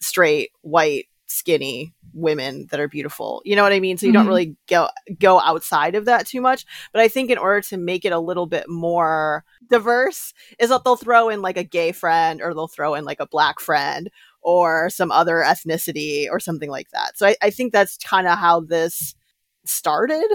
straight, 0.00 0.52
white, 0.62 1.08
skinny 1.26 1.92
women 2.12 2.66
that 2.70 2.80
are 2.80 2.88
beautiful. 2.88 3.42
You 3.44 3.56
know 3.56 3.62
what 3.62 3.72
I 3.72 3.80
mean? 3.80 3.98
So 3.98 4.06
you 4.06 4.12
don't 4.12 4.24
Mhm. 4.24 4.28
really 4.28 4.56
go 4.68 4.88
go 5.18 5.40
outside 5.40 5.94
of 5.94 6.04
that 6.06 6.26
too 6.26 6.40
much. 6.40 6.64
But 6.92 7.02
I 7.02 7.08
think 7.08 7.30
in 7.30 7.38
order 7.38 7.60
to 7.68 7.76
make 7.76 8.04
it 8.04 8.12
a 8.12 8.18
little 8.20 8.46
bit 8.46 8.68
more 8.68 9.44
diverse, 9.70 10.32
is 10.58 10.70
that 10.70 10.84
they'll 10.84 10.96
throw 10.96 11.28
in 11.28 11.42
like 11.42 11.56
a 11.56 11.64
gay 11.64 11.92
friend 11.92 12.40
or 12.42 12.54
they'll 12.54 12.68
throw 12.68 12.94
in 12.94 13.04
like 13.04 13.20
a 13.20 13.26
black 13.26 13.60
friend 13.60 14.10
or 14.40 14.88
some 14.90 15.10
other 15.10 15.42
ethnicity 15.44 16.26
or 16.30 16.40
something 16.40 16.70
like 16.70 16.90
that. 16.90 17.18
So 17.18 17.26
I, 17.26 17.36
I 17.42 17.50
think 17.50 17.72
that's 17.72 17.98
kind 17.98 18.26
of 18.26 18.38
how 18.38 18.60
this 18.60 19.14
started. 19.64 20.26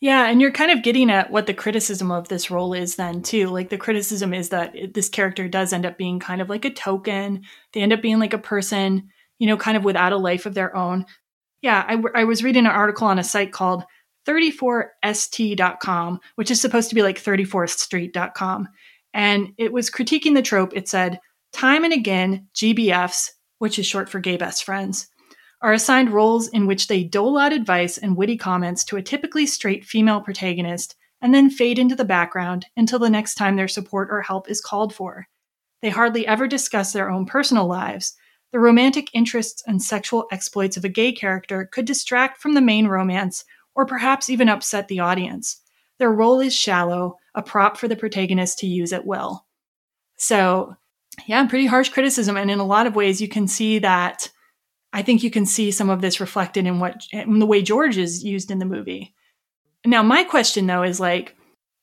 Yeah, 0.00 0.26
and 0.26 0.42
you're 0.42 0.52
kind 0.52 0.70
of 0.70 0.82
getting 0.82 1.10
at 1.10 1.30
what 1.30 1.46
the 1.46 1.54
criticism 1.54 2.10
of 2.10 2.28
this 2.28 2.50
role 2.50 2.74
is 2.74 2.96
then 2.96 3.22
too. 3.22 3.48
Like 3.48 3.70
the 3.70 3.78
criticism 3.78 4.34
is 4.34 4.50
that 4.50 4.76
it, 4.76 4.92
this 4.94 5.08
character 5.08 5.48
does 5.48 5.72
end 5.72 5.86
up 5.86 5.96
being 5.96 6.20
kind 6.20 6.42
of 6.42 6.50
like 6.50 6.66
a 6.66 6.70
token. 6.70 7.42
They 7.72 7.80
end 7.80 7.94
up 7.94 8.02
being 8.02 8.18
like 8.18 8.34
a 8.34 8.38
person, 8.38 9.08
you 9.38 9.46
know, 9.46 9.56
kind 9.56 9.76
of 9.76 9.84
without 9.84 10.12
a 10.12 10.16
life 10.16 10.46
of 10.46 10.54
their 10.54 10.74
own. 10.74 11.04
Yeah, 11.62 11.84
I, 11.86 11.96
w- 11.96 12.14
I 12.14 12.24
was 12.24 12.44
reading 12.44 12.66
an 12.66 12.72
article 12.72 13.06
on 13.06 13.18
a 13.18 13.24
site 13.24 13.52
called 13.52 13.84
34st.com, 14.26 16.20
which 16.34 16.50
is 16.50 16.60
supposed 16.60 16.88
to 16.88 16.94
be 16.94 17.02
like 17.02 17.22
34thstreet.com. 17.22 18.68
And 19.14 19.52
it 19.56 19.72
was 19.72 19.90
critiquing 19.90 20.34
the 20.34 20.42
trope. 20.42 20.76
It 20.76 20.88
said, 20.88 21.20
time 21.52 21.84
and 21.84 21.92
again, 21.92 22.48
GBFs, 22.54 23.30
which 23.58 23.78
is 23.78 23.86
short 23.86 24.08
for 24.08 24.20
gay 24.20 24.36
best 24.36 24.64
friends, 24.64 25.08
are 25.62 25.72
assigned 25.72 26.10
roles 26.10 26.48
in 26.48 26.66
which 26.66 26.86
they 26.86 27.02
dole 27.02 27.38
out 27.38 27.52
advice 27.52 27.96
and 27.98 28.16
witty 28.16 28.36
comments 28.36 28.84
to 28.84 28.96
a 28.96 29.02
typically 29.02 29.46
straight 29.46 29.84
female 29.84 30.20
protagonist 30.20 30.96
and 31.22 31.34
then 31.34 31.48
fade 31.48 31.78
into 31.78 31.96
the 31.96 32.04
background 32.04 32.66
until 32.76 32.98
the 32.98 33.08
next 33.08 33.36
time 33.36 33.56
their 33.56 33.68
support 33.68 34.08
or 34.10 34.20
help 34.20 34.50
is 34.50 34.60
called 34.60 34.94
for. 34.94 35.26
They 35.82 35.88
hardly 35.88 36.26
ever 36.26 36.46
discuss 36.46 36.92
their 36.92 37.10
own 37.10 37.26
personal 37.26 37.66
lives. 37.66 38.14
The 38.56 38.60
romantic 38.60 39.10
interests 39.12 39.62
and 39.66 39.82
sexual 39.82 40.26
exploits 40.32 40.78
of 40.78 40.84
a 40.86 40.88
gay 40.88 41.12
character 41.12 41.68
could 41.70 41.84
distract 41.84 42.40
from 42.40 42.54
the 42.54 42.62
main 42.62 42.86
romance 42.86 43.44
or 43.74 43.84
perhaps 43.84 44.30
even 44.30 44.48
upset 44.48 44.88
the 44.88 45.00
audience. 45.00 45.60
Their 45.98 46.10
role 46.10 46.40
is 46.40 46.56
shallow, 46.56 47.18
a 47.34 47.42
prop 47.42 47.76
for 47.76 47.86
the 47.86 47.96
protagonist 47.96 48.58
to 48.60 48.66
use 48.66 48.94
at 48.94 49.04
will. 49.04 49.44
So, 50.16 50.74
yeah, 51.26 51.46
pretty 51.46 51.66
harsh 51.66 51.90
criticism. 51.90 52.38
And 52.38 52.50
in 52.50 52.58
a 52.58 52.64
lot 52.64 52.86
of 52.86 52.96
ways, 52.96 53.20
you 53.20 53.28
can 53.28 53.46
see 53.46 53.78
that. 53.80 54.30
I 54.90 55.02
think 55.02 55.22
you 55.22 55.30
can 55.30 55.44
see 55.44 55.70
some 55.70 55.90
of 55.90 56.00
this 56.00 56.18
reflected 56.18 56.66
in 56.66 56.80
what 56.80 57.02
in 57.12 57.40
the 57.40 57.44
way 57.44 57.60
George 57.60 57.98
is 57.98 58.24
used 58.24 58.50
in 58.50 58.58
the 58.58 58.64
movie. 58.64 59.14
Now, 59.84 60.02
my 60.02 60.24
question 60.24 60.66
though 60.66 60.82
is 60.82 60.98
like, 60.98 61.36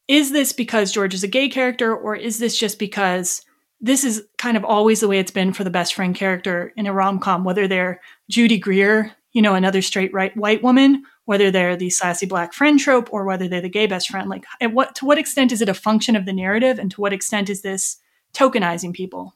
is 0.07 0.31
this 0.31 0.51
because 0.51 0.91
George 0.91 1.13
is 1.13 1.23
a 1.23 1.27
gay 1.27 1.49
character, 1.49 1.95
or 1.95 2.15
is 2.15 2.39
this 2.39 2.57
just 2.57 2.79
because 2.79 3.45
this 3.84 4.05
is 4.05 4.23
kind 4.38 4.55
of 4.55 4.64
always 4.64 5.01
the 5.01 5.10
way 5.10 5.19
it's 5.19 5.30
been 5.30 5.51
for 5.51 5.65
the 5.65 5.69
best 5.69 5.93
friend 5.93 6.15
character 6.15 6.72
in 6.77 6.88
a 6.88 6.93
rom 6.93 7.19
com, 7.19 7.43
whether 7.43 7.68
they're 7.68 7.99
Judy 8.30 8.57
Greer, 8.57 9.11
you 9.34 9.41
know, 9.41 9.55
another 9.55 9.81
straight 9.81 10.14
right 10.14 10.35
white 10.38 10.64
woman, 10.64 11.03
whether 11.26 11.51
they're 11.51 11.76
the 11.76 11.89
sassy 11.89 12.26
black 12.26 12.53
friend 12.53 12.80
trope, 12.80 13.11
or 13.11 13.26
whether 13.26 13.49
they're 13.49 13.60
the 13.60 13.68
gay 13.68 13.85
best 13.85 14.10
friend. 14.10 14.30
Like, 14.30 14.45
at 14.61 14.72
what 14.72 14.95
to 14.95 15.05
what 15.05 15.18
extent 15.18 15.51
is 15.51 15.61
it 15.61 15.68
a 15.68 15.73
function 15.73 16.15
of 16.15 16.26
the 16.26 16.31
narrative, 16.31 16.80
and 16.80 16.89
to 16.91 17.01
what 17.01 17.11
extent 17.11 17.49
is 17.49 17.61
this 17.61 17.97
tokenizing 18.34 18.93
people? 18.93 19.35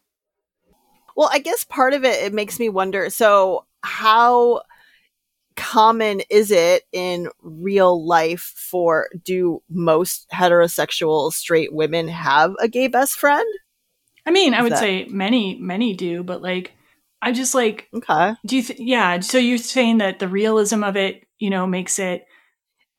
Well, 1.17 1.29
I 1.31 1.39
guess 1.39 1.65
part 1.65 1.93
of 1.93 2.05
it 2.05 2.23
it 2.23 2.33
makes 2.33 2.57
me 2.57 2.69
wonder. 2.69 3.09
So, 3.09 3.65
how 3.83 4.61
common 5.57 6.21
is 6.29 6.51
it 6.51 6.83
in 6.93 7.27
real 7.41 8.05
life 8.05 8.53
for 8.55 9.09
do 9.25 9.61
most 9.69 10.25
heterosexual 10.33 11.33
straight 11.33 11.73
women 11.73 12.07
have 12.07 12.55
a 12.61 12.69
gay 12.69 12.87
best 12.87 13.17
friend? 13.17 13.45
I 14.27 14.31
mean, 14.31 14.53
I 14.53 14.61
would 14.61 14.73
that- 14.73 14.79
say 14.79 15.05
many, 15.09 15.57
many 15.59 15.93
do, 15.95 16.21
but 16.23 16.41
like, 16.41 16.73
I 17.21 17.31
just 17.31 17.55
like, 17.55 17.87
Okay. 17.95 18.35
do 18.45 18.57
you, 18.57 18.61
th- 18.63 18.79
yeah. 18.79 19.19
So 19.21 19.37
you're 19.39 19.57
saying 19.57 19.97
that 19.99 20.19
the 20.19 20.27
realism 20.27 20.83
of 20.83 20.95
it, 20.95 21.23
you 21.39 21.49
know, 21.49 21.65
makes 21.65 21.97
it, 21.97 22.25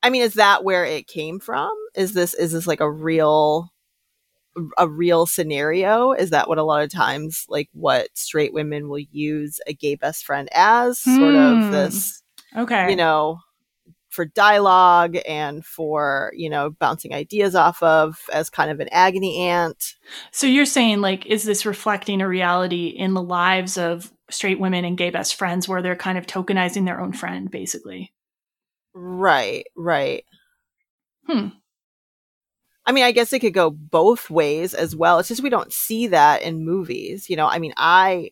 I 0.03 0.09
mean, 0.09 0.23
is 0.23 0.33
that 0.35 0.63
where 0.63 0.83
it 0.85 1.07
came 1.07 1.39
from? 1.39 1.71
Is 1.95 2.13
this 2.13 2.33
is 2.33 2.51
this 2.53 2.65
like 2.67 2.79
a 2.81 2.89
real 2.91 3.69
a 4.77 4.87
real 4.87 5.25
scenario? 5.25 6.11
Is 6.13 6.31
that 6.31 6.47
what 6.49 6.57
a 6.57 6.63
lot 6.63 6.83
of 6.83 6.89
times 6.91 7.45
like 7.49 7.69
what 7.73 8.07
straight 8.13 8.53
women 8.53 8.89
will 8.89 8.99
use 9.11 9.59
a 9.67 9.73
gay 9.73 9.95
best 9.95 10.25
friend 10.25 10.49
as? 10.53 10.99
Sort 10.99 11.33
Hmm. 11.33 11.65
of 11.65 11.71
this 11.71 12.21
okay. 12.57 12.89
you 12.89 12.95
know 12.95 13.39
for 14.09 14.25
dialogue 14.25 15.17
and 15.27 15.65
for 15.65 16.31
you 16.35 16.49
know 16.49 16.71
bouncing 16.71 17.13
ideas 17.13 17.55
off 17.55 17.81
of 17.83 18.19
as 18.33 18.49
kind 18.49 18.71
of 18.71 18.79
an 18.79 18.89
agony 18.91 19.37
aunt 19.37 19.95
So 20.31 20.47
you're 20.47 20.65
saying 20.65 21.01
like 21.01 21.25
is 21.25 21.43
this 21.43 21.65
reflecting 21.65 22.21
a 22.21 22.27
reality 22.27 22.87
in 22.87 23.13
the 23.13 23.23
lives 23.23 23.77
of 23.77 24.11
straight 24.29 24.59
women 24.59 24.85
and 24.85 24.97
gay 24.97 25.09
best 25.09 25.35
friends 25.35 25.67
where 25.67 25.81
they're 25.81 25.95
kind 25.95 26.17
of 26.17 26.27
tokenizing 26.27 26.85
their 26.85 27.01
own 27.01 27.13
friend 27.13 27.49
basically? 27.49 28.13
right 28.93 29.65
right 29.75 30.23
Hmm. 31.29 31.49
I 32.85 32.91
mean, 32.91 33.03
I 33.03 33.11
guess 33.11 33.31
it 33.33 33.39
could 33.39 33.53
go 33.53 33.69
both 33.69 34.31
ways 34.31 34.73
as 34.73 34.95
well. 34.95 35.19
It's 35.19 35.27
just 35.27 35.43
we 35.43 35.49
don't 35.49 35.71
see 35.71 36.07
that 36.07 36.41
in 36.41 36.65
movies. 36.65 37.29
You 37.29 37.35
know, 37.35 37.45
I 37.45 37.59
mean, 37.59 37.73
I 37.77 38.31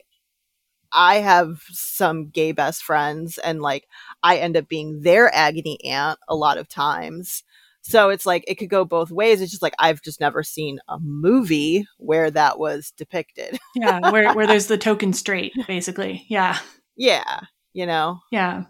I 0.98 1.18
have 1.18 1.62
some 1.70 2.30
gay 2.30 2.52
best 2.52 2.84
friends 2.84 3.38
and 3.38 3.62
like 3.62 3.88
I 4.24 4.38
end 4.38 4.58
up 4.58 4.68
being 4.68 5.02
their 5.02 5.34
agony 5.34 5.80
aunt 5.86 6.20
a 6.28 6.36
lot 6.36 6.58
of 6.58 6.68
times. 6.68 7.44
So 7.82 8.10
it's 8.10 8.26
like 8.26 8.44
it 8.48 8.56
could 8.56 8.72
go 8.72 8.84
both 8.84 9.12
ways. 9.12 9.40
It's 9.40 9.52
just 9.52 9.62
like 9.62 9.76
I've 9.78 10.02
just 10.02 10.20
never 10.20 10.42
seen 10.42 10.80
a 10.90 10.98
movie 11.00 11.86
where 11.98 12.32
that 12.32 12.60
was 12.60 12.92
depicted. 12.98 13.60
Yeah, 13.76 14.12
where 14.12 14.34
where 14.34 14.48
there's 14.48 14.68
the 14.68 14.78
token 14.90 15.14
straight 15.14 15.54
basically. 15.68 16.26
Yeah. 16.28 16.58
yeah, 16.96 17.42
you 17.74 17.86
know. 17.86 18.20
Yeah. 18.32 18.64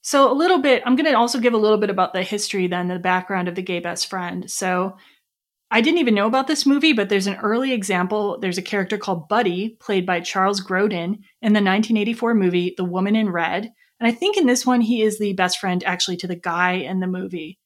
So 0.00 0.32
a 0.32 0.34
little 0.34 0.58
bit, 0.58 0.82
I'm 0.86 0.96
going 0.96 1.10
to 1.10 1.18
also 1.18 1.38
give 1.38 1.52
a 1.52 1.58
little 1.58 1.76
bit 1.76 1.90
about 1.90 2.14
the 2.14 2.22
history 2.22 2.66
then, 2.66 2.88
the 2.88 2.98
background 2.98 3.48
of 3.48 3.54
the 3.54 3.62
gay 3.62 3.80
best 3.80 4.08
friend. 4.08 4.50
So 4.50 4.96
I 5.70 5.82
didn't 5.82 5.98
even 5.98 6.14
know 6.14 6.26
about 6.26 6.46
this 6.46 6.64
movie, 6.64 6.94
but 6.94 7.08
there's 7.08 7.26
an 7.26 7.36
early 7.36 7.72
example. 7.72 8.38
There's 8.40 8.56
a 8.56 8.62
character 8.62 8.96
called 8.96 9.28
Buddy, 9.28 9.76
played 9.80 10.06
by 10.06 10.20
Charles 10.20 10.62
Grodin 10.62 11.18
in 11.42 11.52
the 11.52 11.60
1984 11.60 12.34
movie 12.34 12.74
The 12.76 12.84
Woman 12.84 13.14
in 13.14 13.28
Red. 13.28 13.70
And 14.00 14.08
I 14.08 14.12
think 14.12 14.36
in 14.36 14.46
this 14.46 14.64
one, 14.64 14.80
he 14.80 15.02
is 15.02 15.18
the 15.18 15.34
best 15.34 15.58
friend 15.58 15.84
actually 15.84 16.16
to 16.18 16.26
the 16.26 16.36
guy 16.36 16.72
in 16.72 17.00
the 17.00 17.06
movie. 17.06 17.58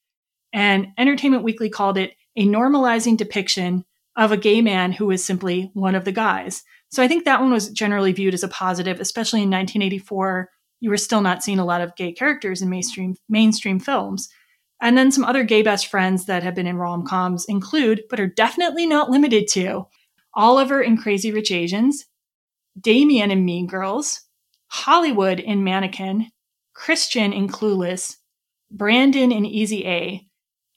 And 0.51 0.87
Entertainment 0.97 1.43
Weekly 1.43 1.69
called 1.69 1.97
it 1.97 2.13
a 2.35 2.45
normalizing 2.45 3.15
depiction 3.15 3.85
of 4.17 4.31
a 4.31 4.37
gay 4.37 4.61
man 4.61 4.91
who 4.91 5.09
is 5.09 5.23
simply 5.23 5.71
one 5.73 5.95
of 5.95 6.05
the 6.05 6.11
guys. 6.11 6.63
So 6.89 7.01
I 7.01 7.07
think 7.07 7.25
that 7.25 7.41
one 7.41 7.51
was 7.51 7.69
generally 7.69 8.11
viewed 8.11 8.33
as 8.33 8.43
a 8.43 8.47
positive, 8.47 8.99
especially 8.99 9.39
in 9.39 9.49
1984. 9.49 10.49
You 10.81 10.89
were 10.89 10.97
still 10.97 11.21
not 11.21 11.41
seeing 11.41 11.59
a 11.59 11.65
lot 11.65 11.81
of 11.81 11.95
gay 11.95 12.11
characters 12.11 12.61
in 12.61 12.69
mainstream 12.69 13.15
mainstream 13.29 13.79
films. 13.79 14.29
And 14.83 14.97
then 14.97 15.13
some 15.13 15.23
other 15.23 15.45
gay 15.45 15.61
best 15.61 15.87
friends 15.87 16.25
that 16.25 16.43
have 16.43 16.55
been 16.55 16.67
in 16.67 16.75
rom 16.75 17.05
coms 17.05 17.45
include, 17.45 18.03
but 18.09 18.19
are 18.19 18.27
definitely 18.27 18.85
not 18.85 19.09
limited 19.09 19.47
to, 19.53 19.87
Oliver 20.33 20.81
in 20.81 20.97
Crazy 20.97 21.31
Rich 21.31 21.51
Asians, 21.51 22.05
Damian 22.79 23.31
in 23.31 23.45
Mean 23.45 23.65
Girls, 23.65 24.23
Hollywood 24.67 25.39
in 25.39 25.63
Mannequin, 25.63 26.31
Christian 26.73 27.31
in 27.31 27.47
Clueless, 27.47 28.17
Brandon 28.69 29.31
in 29.31 29.45
Easy 29.45 29.87
A, 29.87 30.27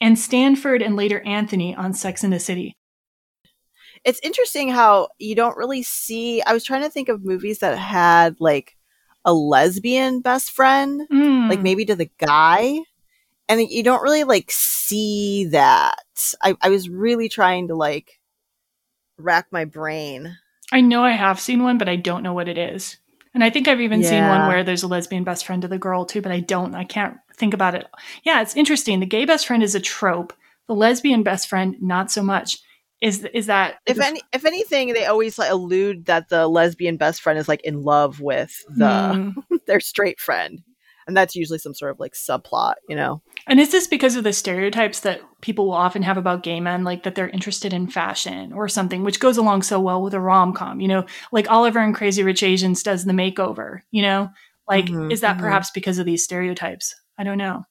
and 0.01 0.17
Stanford 0.17 0.83
and 0.83 0.95
later 0.95 1.21
Anthony 1.27 1.75
on 1.75 1.93
Sex 1.93 2.23
in 2.23 2.31
the 2.31 2.39
City. 2.39 2.77
It's 4.05 4.21
interesting 4.23 4.69
how 4.69 5.09
you 5.19 5.35
don't 5.35 5.57
really 5.57 5.83
see 5.83 6.43
I 6.43 6.53
was 6.53 6.63
trying 6.63 6.83
to 6.83 6.91
think 6.91 7.09
of 7.09 7.25
movies 7.25 7.59
that 7.59 7.77
had 7.77 8.37
like 8.39 8.77
a 9.25 9.35
lesbian 9.35 10.21
best 10.21 10.53
friend, 10.53 11.09
Mm. 11.13 11.51
like 11.51 11.61
maybe 11.61 11.85
to 11.87 11.97
the 11.97 12.11
guy. 12.19 12.79
And 13.49 13.61
you 13.61 13.83
don't 13.83 14.03
really 14.03 14.25
like 14.25 14.51
see 14.51 15.47
that. 15.47 15.95
I, 16.43 16.57
I 16.61 16.69
was 16.71 16.89
really 16.89 17.29
trying 17.29 17.69
to 17.69 17.75
like 17.75 18.19
rack 19.19 19.47
my 19.51 19.65
brain. 19.65 20.37
I 20.73 20.81
know 20.81 21.05
I 21.05 21.13
have 21.13 21.39
seen 21.39 21.63
one, 21.63 21.79
but 21.79 21.89
I 21.89 21.97
don't 21.97 22.23
know 22.23 22.35
what 22.35 22.49
it 22.49 22.59
is. 22.59 22.99
And 23.35 23.45
I 23.45 23.51
think 23.51 23.69
I've 23.69 23.83
even 23.83 24.03
seen 24.03 24.27
one 24.27 24.49
where 24.49 24.65
there's 24.65 24.83
a 24.83 24.89
lesbian 24.89 25.23
best 25.23 25.45
friend 25.45 25.61
to 25.63 25.69
the 25.69 25.79
girl 25.79 26.07
too, 26.07 26.23
but 26.23 26.33
I 26.33 26.41
don't. 26.41 26.75
I 26.75 26.85
can't 26.85 27.19
think 27.37 27.53
about 27.53 27.75
it. 27.75 27.87
Yeah, 28.25 28.41
it's 28.41 28.57
interesting. 28.57 28.99
The 28.99 29.07
gay 29.07 29.27
best 29.27 29.47
friend 29.47 29.63
is 29.63 29.75
a 29.75 29.81
trope. 29.81 30.33
The 30.69 30.75
lesbian 30.75 31.23
best 31.23 31.49
friend, 31.49 31.77
not 31.81 32.11
so 32.11 32.23
much. 32.23 32.59
Is 33.03 33.25
is 33.35 33.47
that 33.47 33.77
If 33.85 34.01
any, 34.01 34.23
if 34.33 34.47
anything, 34.47 34.95
they 34.95 35.05
always 35.05 35.39
like 35.39 35.51
allude 35.51 36.07
that 36.07 36.31
the 36.31 36.49
lesbian 36.49 36.97
best 36.97 37.21
friend 37.21 37.39
is 37.39 37.47
like 37.47 37.61
in 37.63 37.83
love 37.83 38.21
with 38.23 38.65
the 38.75 39.33
Hmm. 39.37 39.57
their 39.67 39.81
straight 39.81 40.19
friend, 40.19 40.63
and 41.07 41.17
that's 41.17 41.37
usually 41.37 41.59
some 41.59 41.75
sort 41.75 41.93
of 41.93 42.01
like 42.01 42.15
subplot, 42.15 42.75
you 42.89 42.97
know. 42.97 43.23
And 43.47 43.61
is 43.61 43.71
this 43.71 43.87
because 43.87 44.17
of 44.17 44.25
the 44.25 44.33
stereotypes 44.33 45.01
that 45.01 45.21
people 45.41 45.67
will 45.67 45.75
often 45.75 46.03
have 46.03 46.17
about 46.17 46.43
gay 46.43 46.61
men, 46.61 46.85
like 46.85 47.05
that 47.05 47.15
they're 47.15 47.29
interested 47.29 47.73
in 47.73 47.89
fashion 47.89 48.53
or 48.53 48.69
something, 48.69 49.03
which 49.05 49.21
goes 49.21 49.37
along 49.37 49.63
so 49.63 49.79
well 49.81 50.03
with 50.03 50.15
a 50.15 50.21
rom 50.21 50.53
com? 50.53 50.81
You 50.81 50.89
know, 50.89 51.07
like 51.33 51.51
Oliver 51.51 51.81
and 51.81 51.95
Crazy 51.95 52.23
Rich 52.23 52.43
Asians 52.43 52.83
does 52.83 53.05
the 53.05 53.13
makeover, 53.13 53.81
you 53.91 54.03
know? 54.03 54.31
Like, 54.69 54.87
Mhm, 54.87 55.13
is 55.13 55.21
that 55.21 55.37
mhm. 55.37 55.41
perhaps 55.41 55.71
because 55.71 55.99
of 55.99 56.07
these 56.07 56.25
stereotypes? 56.25 56.95
I 57.19 57.23
don't 57.25 57.39
know. 57.39 57.65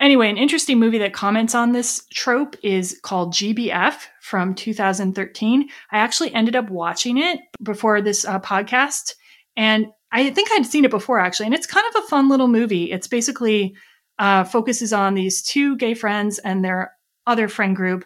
Anyway, 0.00 0.30
an 0.30 0.38
interesting 0.38 0.78
movie 0.78 0.98
that 0.98 1.12
comments 1.12 1.54
on 1.56 1.72
this 1.72 2.06
trope 2.14 2.54
is 2.62 3.00
called 3.02 3.34
GBF 3.34 4.06
from 4.22 4.54
2013. 4.54 5.68
I 5.90 5.98
actually 5.98 6.32
ended 6.32 6.54
up 6.54 6.70
watching 6.70 7.18
it 7.18 7.40
before 7.62 8.00
this 8.00 8.24
uh, 8.24 8.38
podcast, 8.38 9.14
and 9.56 9.86
I 10.10 10.30
think 10.30 10.48
I'd 10.52 10.66
seen 10.66 10.84
it 10.84 10.90
before 10.90 11.18
actually, 11.18 11.46
and 11.46 11.54
it's 11.54 11.66
kind 11.66 11.86
of 11.94 12.02
a 12.02 12.06
fun 12.06 12.28
little 12.28 12.48
movie. 12.48 12.90
It's 12.90 13.08
basically 13.08 13.74
uh, 14.18 14.44
focuses 14.44 14.92
on 14.92 15.14
these 15.14 15.42
two 15.42 15.76
gay 15.76 15.94
friends 15.94 16.38
and 16.38 16.64
their 16.64 16.92
other 17.26 17.48
friend 17.48 17.76
group, 17.76 18.04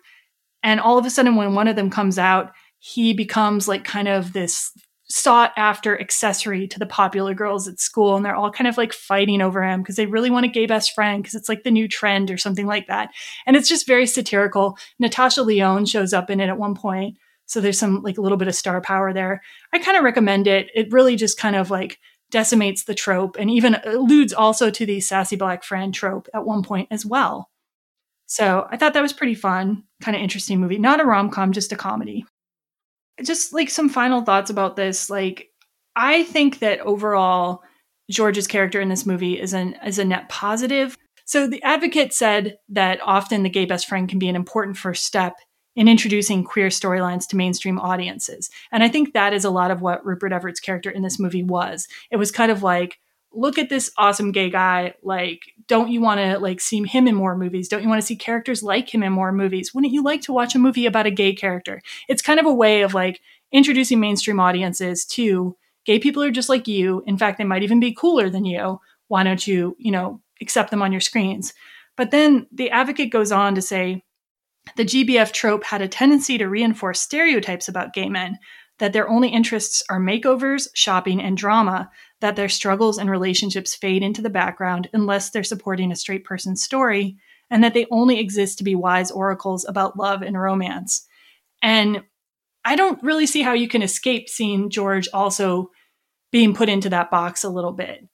and 0.62 0.81
all 0.81 0.99
of 0.99 1.07
a 1.07 1.11
sudden, 1.11 1.37
when 1.37 1.55
one 1.55 1.69
of 1.69 1.77
them 1.77 1.91
comes 1.91 2.19
out, 2.19 2.53
he 2.79 3.12
becomes 3.12 3.69
like 3.69 3.85
kind 3.85 4.09
of 4.09 4.33
this 4.33 4.73
sought 5.09 5.53
after 5.57 6.01
accessory 6.01 6.66
to 6.66 6.79
the 6.79 6.87
popular 6.87 7.35
girls 7.35 7.69
at 7.69 7.79
school 7.79 8.16
and 8.16 8.24
they're 8.24 8.35
all 8.35 8.51
kind 8.51 8.66
of 8.66 8.79
like 8.79 8.95
fighting 8.95 9.43
over 9.43 9.62
him 9.62 9.83
because 9.83 9.97
they 9.97 10.07
really 10.07 10.31
want 10.31 10.47
a 10.47 10.49
gay 10.49 10.65
best 10.65 10.95
friend 10.95 11.23
because 11.23 11.35
it's 11.35 11.51
like 11.51 11.65
the 11.65 11.70
new 11.70 11.87
trend 11.87 12.31
or 12.31 12.39
something 12.39 12.66
like 12.66 12.87
that. 12.87 13.11
And 13.45 13.55
it's 13.55 13.69
just 13.69 13.87
very 13.87 14.07
satirical. 14.07 14.79
Natasha 14.99 15.43
Lyonne 15.43 15.85
shows 15.85 16.15
up 16.15 16.31
in 16.31 16.41
it 16.41 16.49
at 16.49 16.57
one 16.57 16.74
point 16.74 17.19
so 17.53 17.61
there's 17.61 17.79
some 17.79 18.03
like 18.03 18.16
a 18.16 18.23
little 18.23 18.39
bit 18.39 18.49
of 18.49 18.55
star 18.55 18.81
power 18.81 19.12
there. 19.12 19.43
I 19.74 19.79
kind 19.79 19.99
of 19.99 20.05
recommend 20.05 20.47
it. 20.47 20.70
It 20.74 20.91
really 20.91 21.16
just 21.16 21.37
kind 21.37 21.55
of 21.55 21.70
like 21.70 21.99
decimates 22.31 22.85
the 22.85 22.95
trope 22.95 23.37
and 23.39 23.51
even 23.51 23.77
alludes 23.85 24.33
also 24.33 24.70
to 24.70 24.87
the 24.87 25.01
sassy 25.01 25.37
black 25.37 25.62
friend 25.62 25.93
trope 25.93 26.29
at 26.33 26.47
one 26.47 26.62
point 26.62 26.89
as 26.91 27.05
well. 27.05 27.51
So 28.24 28.66
i 28.70 28.79
thought 28.79 28.95
that 28.95 29.03
was 29.03 29.12
pretty 29.12 29.35
fun 29.35 29.85
kind 30.01 30.16
of 30.16 30.23
interesting 30.23 30.61
movie. 30.61 30.79
Not 30.79 31.01
a 31.01 31.05
rom-com 31.05 31.53
just 31.53 31.73
a 31.73 31.77
comedy. 31.77 32.24
Just 33.23 33.53
like 33.53 33.69
some 33.69 33.91
final 33.91 34.23
thoughts 34.23 34.49
about 34.49 34.77
this. 34.77 35.11
Like 35.11 35.49
i 35.95 36.23
think 36.23 36.61
that 36.61 36.81
overall 36.81 37.61
george's 38.11 38.47
character 38.47 38.81
in 38.81 38.89
this 38.89 39.05
movie 39.05 39.39
is 39.39 39.53
an 39.53 39.77
is 39.85 39.99
a 39.99 40.07
net 40.07 40.31
positive. 40.31 40.97
So 41.27 41.47
the 41.47 41.62
advocate 41.62 42.15
said 42.15 42.57
that 42.70 42.99
often 43.03 43.43
the 43.43 43.51
gay 43.51 43.66
best 43.66 43.87
friend 43.87 44.09
can 44.09 44.19
be 44.19 44.31
an 44.31 44.37
important 44.37 44.79
first 44.79 45.05
step 45.05 45.35
in 45.74 45.89
introducing 45.89 46.44
queer 46.44 46.69
storylines 46.69 47.27
to 47.28 47.36
mainstream 47.36 47.78
audiences. 47.78 48.51
And 48.70 48.82
i 48.82 48.89
think 48.89 49.12
that 49.12 49.32
is 49.32 49.44
a 49.44 49.51
lot 49.51 49.70
of 49.70 49.81
what 49.81 50.05
rupert 50.05 50.32
everett's 50.32 50.61
character 50.61 50.90
in 50.90 51.03
this 51.03 51.19
movie 51.19 51.43
was. 51.43 51.89
It 52.11 52.16
was 52.16 52.31
kind 52.31 52.53
of 52.53 52.62
like 52.62 52.99
look 53.35 53.59
at 53.59 53.69
this 53.69 53.90
awesome 53.97 54.31
gay 54.31 54.51
guy 54.51 54.94
like 55.03 55.40
don't 55.66 55.90
you 55.90 56.01
want 56.01 56.20
to 56.20 56.39
like 56.39 56.61
see 56.61 56.82
him 56.82 57.07
in 57.07 57.15
more 57.15 57.36
movies? 57.36 57.69
Don't 57.69 57.82
you 57.82 57.89
want 57.89 58.01
to 58.01 58.07
see 58.07 58.16
characters 58.16 58.62
like 58.62 58.93
him 58.93 59.03
in 59.03 59.12
more 59.12 59.32
movies? 59.32 59.73
Wouldn't 59.73 59.93
you 59.93 60.03
like 60.03 60.20
to 60.23 60.32
watch 60.32 60.55
a 60.55 60.59
movie 60.59 60.86
about 60.86 61.07
a 61.07 61.11
gay 61.11 61.35
character? 61.35 61.81
It's 62.09 62.23
kind 62.23 62.39
of 62.39 62.47
a 62.47 62.53
way 62.53 62.82
of 62.82 62.94
like 62.94 63.20
introducing 63.51 64.01
mainstream 64.01 64.40
audiences 64.40 65.05
to 65.07 65.57
gay 65.85 65.99
people 65.99 66.23
are 66.23 66.31
just 66.31 66.49
like 66.49 66.69
you. 66.69 67.03
In 67.07 67.16
fact 67.16 67.39
they 67.39 67.44
might 67.44 67.62
even 67.62 67.81
be 67.81 67.94
cooler 67.94 68.28
than 68.28 68.44
you. 68.44 68.81
Why 69.09 69.23
don't 69.23 69.47
you 69.47 69.77
you 69.78 69.90
know 69.90 70.20
accept 70.40 70.70
them 70.70 70.82
on 70.82 70.93
your 70.93 71.01
screens? 71.01 71.55
But 71.97 72.11
then 72.11 72.47
the 72.53 72.70
advocate 72.70 73.11
goes 73.11 73.32
on 73.32 73.55
to 73.55 73.62
say 73.62 74.05
the 74.76 74.84
gbf 74.84 75.32
trope 75.32 75.64
had 75.64 75.82
a 75.82 75.89
tendency 75.89 76.39
to 76.39 76.48
reinforce 76.48 77.01
stereotypes 77.01 77.68
about 77.68 77.93
gay 77.93 78.09
men 78.09 78.39
that 78.78 78.93
their 78.93 79.09
only 79.09 79.28
interests 79.28 79.82
are 79.89 80.01
makeovers 80.01 80.66
shopping 80.74 81.20
and 81.20 81.36
drama 81.36 81.90
that 82.20 82.36
their 82.36 82.48
struggles 82.48 82.98
and 82.98 83.10
relationships 83.10 83.74
fade 83.74 84.02
into 84.02 84.22
the 84.22 84.30
background 84.30 84.89
unless 84.93 85.30
they're 85.30 85.44
supporting 85.44 85.93
a 85.93 85.97
straight 85.97 86.24
person's 86.24 86.62
story, 86.62 87.16
and 87.51 87.62
that 87.62 87.74
they 87.74 87.86
only 87.90 88.18
exist 88.18 88.59
to 88.59 88.64
be 88.64 88.74
wise 88.74 89.10
oracles 89.10 89.64
about 89.68 89.98
love 89.98 90.22
and 90.22 90.40
romance. 90.40 91.06
And 91.62 92.02
I 92.64 92.76
don't 92.76 93.02
really 93.02 93.26
see 93.26 93.43
how 93.43 93.52
you 93.52 93.68
can 93.68 93.82
escape 93.82 94.28
seeing 94.28 94.70
George 94.70 95.09
also 95.12 95.70
being 96.30 96.55
put 96.55 96.68
into 96.68 96.90
that 96.90 97.10
box 97.10 97.44
a 97.44 97.51
little 97.51 97.72
bit. 97.72 98.09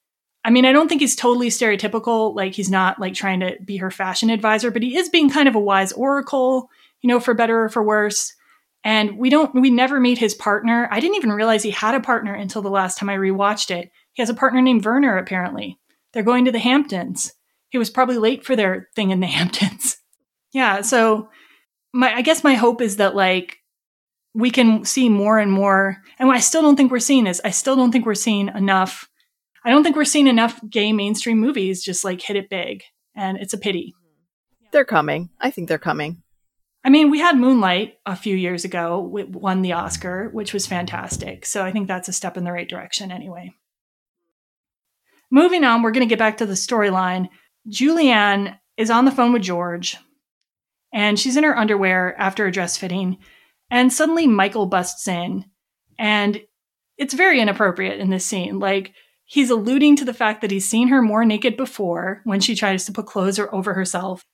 I 0.49 0.51
mean, 0.51 0.65
I 0.65 0.73
don't 0.73 0.89
think 0.89 1.03
he's 1.03 1.15
totally 1.15 1.49
stereotypical, 1.49 2.35
like 2.35 2.55
he's 2.55 2.71
not 2.71 2.99
like 2.99 3.13
trying 3.13 3.41
to 3.41 3.59
be 3.63 3.77
her 3.77 3.91
fashion 3.91 4.31
advisor, 4.31 4.71
but 4.71 4.83
he 4.83 4.97
is 4.97 5.11
being 5.11 5.29
kind 5.29 5.47
of 5.47 5.55
a 5.55 5.61
wise 5.61 5.93
oracle, 5.93 6.71
you 7.03 7.09
know, 7.09 7.21
for 7.21 7.35
better 7.35 7.65
or 7.65 7.69
for 7.69 7.83
worse. 7.83 8.35
And 8.83 9.19
we 9.19 9.29
don't, 9.29 9.55
we 9.55 9.69
never 9.69 10.01
meet 10.01 10.17
his 10.17 10.35
partner. 10.35 10.89
I 10.91 11.01
didn't 11.01 11.17
even 11.17 11.33
realize 11.33 11.63
he 11.63 11.71
had 11.71 11.95
a 11.95 12.01
partner 12.01 12.33
until 12.33 12.63
the 12.63 12.71
last 12.71 12.97
time 12.97 13.11
I 13.11 13.17
rewatched 13.17 13.71
it. 13.71 13.93
He 14.15 14.23
has 14.23 14.31
a 14.31 14.35
partner 14.35 14.63
named 14.63 14.87
Werner, 14.87 15.19
apparently. 15.19 15.79
They're 16.15 16.23
going 16.23 16.47
to 16.47 16.53
the 16.53 16.59
Hamptons. 16.59 17.35
He 17.69 17.77
was 17.77 17.91
probably 17.91 18.17
late 18.17 18.43
for 18.43 18.57
their 18.57 18.89
thing 18.97 19.11
in 19.11 19.21
the 19.21 19.27
Hamptons. 19.39 19.99
yeah, 20.55 20.81
so 20.81 21.29
my 21.93 22.11
I 22.15 22.23
guess 22.23 22.43
my 22.43 22.55
hope 22.55 22.81
is 22.81 22.97
that 22.97 23.15
like 23.15 23.59
we 24.33 24.51
can 24.51 24.87
see 24.87 25.11
more 25.11 25.39
and 25.39 25.53
more. 25.53 25.99
And 26.19 26.31
I 26.31 26.41
still 26.41 26.63
don't 26.63 26.77
think 26.77 26.91
we're 26.91 27.01
seeing 27.01 27.25
this. 27.25 27.39
I 27.45 27.51
still 27.51 27.77
don't 27.77 27.93
think 27.93 28.07
we're 28.07 28.15
seeing 28.15 28.49
enough 28.49 29.11
I 29.65 29.71
don't 29.71 29.83
think 29.83 29.97
we're 29.97 30.05
seeing 30.05 30.27
enough 30.27 30.61
gay 30.69 30.93
mainstream 30.93 31.39
movies 31.39 31.83
just 31.83 32.05
like 32.05 32.21
hit 32.21 32.37
it 32.37 32.49
big, 32.51 32.83
and 33.15 33.39
it's 33.39 33.53
a 33.53 33.59
pity. 33.59 33.95
Mm-hmm. 33.97 34.67
They're 34.73 34.85
coming. 34.85 35.31
I 35.41 35.51
think 35.51 35.69
they're 35.69 35.79
coming. 35.79 36.23
I 36.85 36.91
mean, 36.91 37.11
we 37.11 37.19
had 37.19 37.37
Moonlight 37.37 37.99
a 38.07 38.17
few 38.17 38.37
years 38.37 38.65
ago, 38.65 39.17
it 39.19 39.31
won 39.31 39.63
the 39.63 39.73
Oscar, 39.73 40.31
which 40.33 40.55
was 40.55 40.67
fantastic. 40.67 41.45
So 41.45 41.65
I 41.65 41.73
think 41.73 41.89
that's 41.89 42.09
a 42.09 42.13
step 42.13 42.37
in 42.37 42.45
the 42.45 42.53
right 42.53 42.69
direction 42.69 43.11
anyway. 43.11 43.53
Moving 45.31 45.65
on, 45.65 45.83
we're 45.83 45.91
going 45.91 46.07
to 46.07 46.11
get 46.11 46.19
back 46.19 46.39
to 46.39 46.47
the 46.47 46.55
storyline. 46.55 47.29
Julianne 47.69 48.59
is 48.77 48.91
on 48.91 49.05
the 49.05 49.11
phone 49.11 49.33
with 49.33 49.43
George, 49.43 49.99
and 50.93 51.19
she's 51.19 51.37
in 51.37 51.45
her 51.45 51.59
underwear 51.59 52.19
after 52.19 52.47
a 52.47 52.53
dress 52.53 52.79
fitting, 52.79 53.19
and 53.71 53.93
suddenly 53.93 54.27
Michael 54.27 54.67
busts 54.67 55.07
in, 55.07 55.45
and 55.99 56.41
it's 56.97 57.13
very 57.13 57.41
inappropriate 57.41 58.01
in 58.01 58.09
this 58.09 58.25
scene. 58.25 58.59
Like, 58.61 58.95
he's 59.29 59.51
alluding 59.51 59.95
to 59.97 60.05
the 60.05 60.15
fact 60.15 60.41
that 60.41 60.51
he's 60.51 60.69
seen 60.69 60.89
her 60.89 61.03
more 61.03 61.25
naked 61.25 61.57
before 61.57 62.23
when 62.25 62.41
she 62.41 62.57
tries 62.57 62.87
to 62.87 62.93
put 62.93 63.07
clothes 63.07 63.39
over 63.39 63.75
herself. 63.75 64.25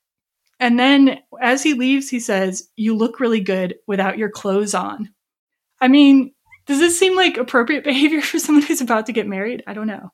And 0.59 0.79
then 0.79 1.19
as 1.39 1.61
he 1.61 1.73
leaves, 1.73 2.09
he 2.09 2.19
says, 2.19 2.69
You 2.75 2.95
look 2.95 3.19
really 3.19 3.41
good 3.41 3.75
without 3.85 4.17
your 4.17 4.29
clothes 4.29 4.73
on. 4.73 5.13
I 5.81 5.89
mean, 5.89 6.33
does 6.65 6.79
this 6.79 6.97
seem 6.97 7.15
like 7.15 7.37
appropriate 7.37 7.83
behavior 7.83 8.21
for 8.21 8.39
someone 8.39 8.63
who's 8.63 8.81
about 8.81 9.05
to 9.07 9.13
get 9.13 9.27
married? 9.27 9.63
I 9.67 9.73
don't 9.73 9.87
know. 9.87 10.11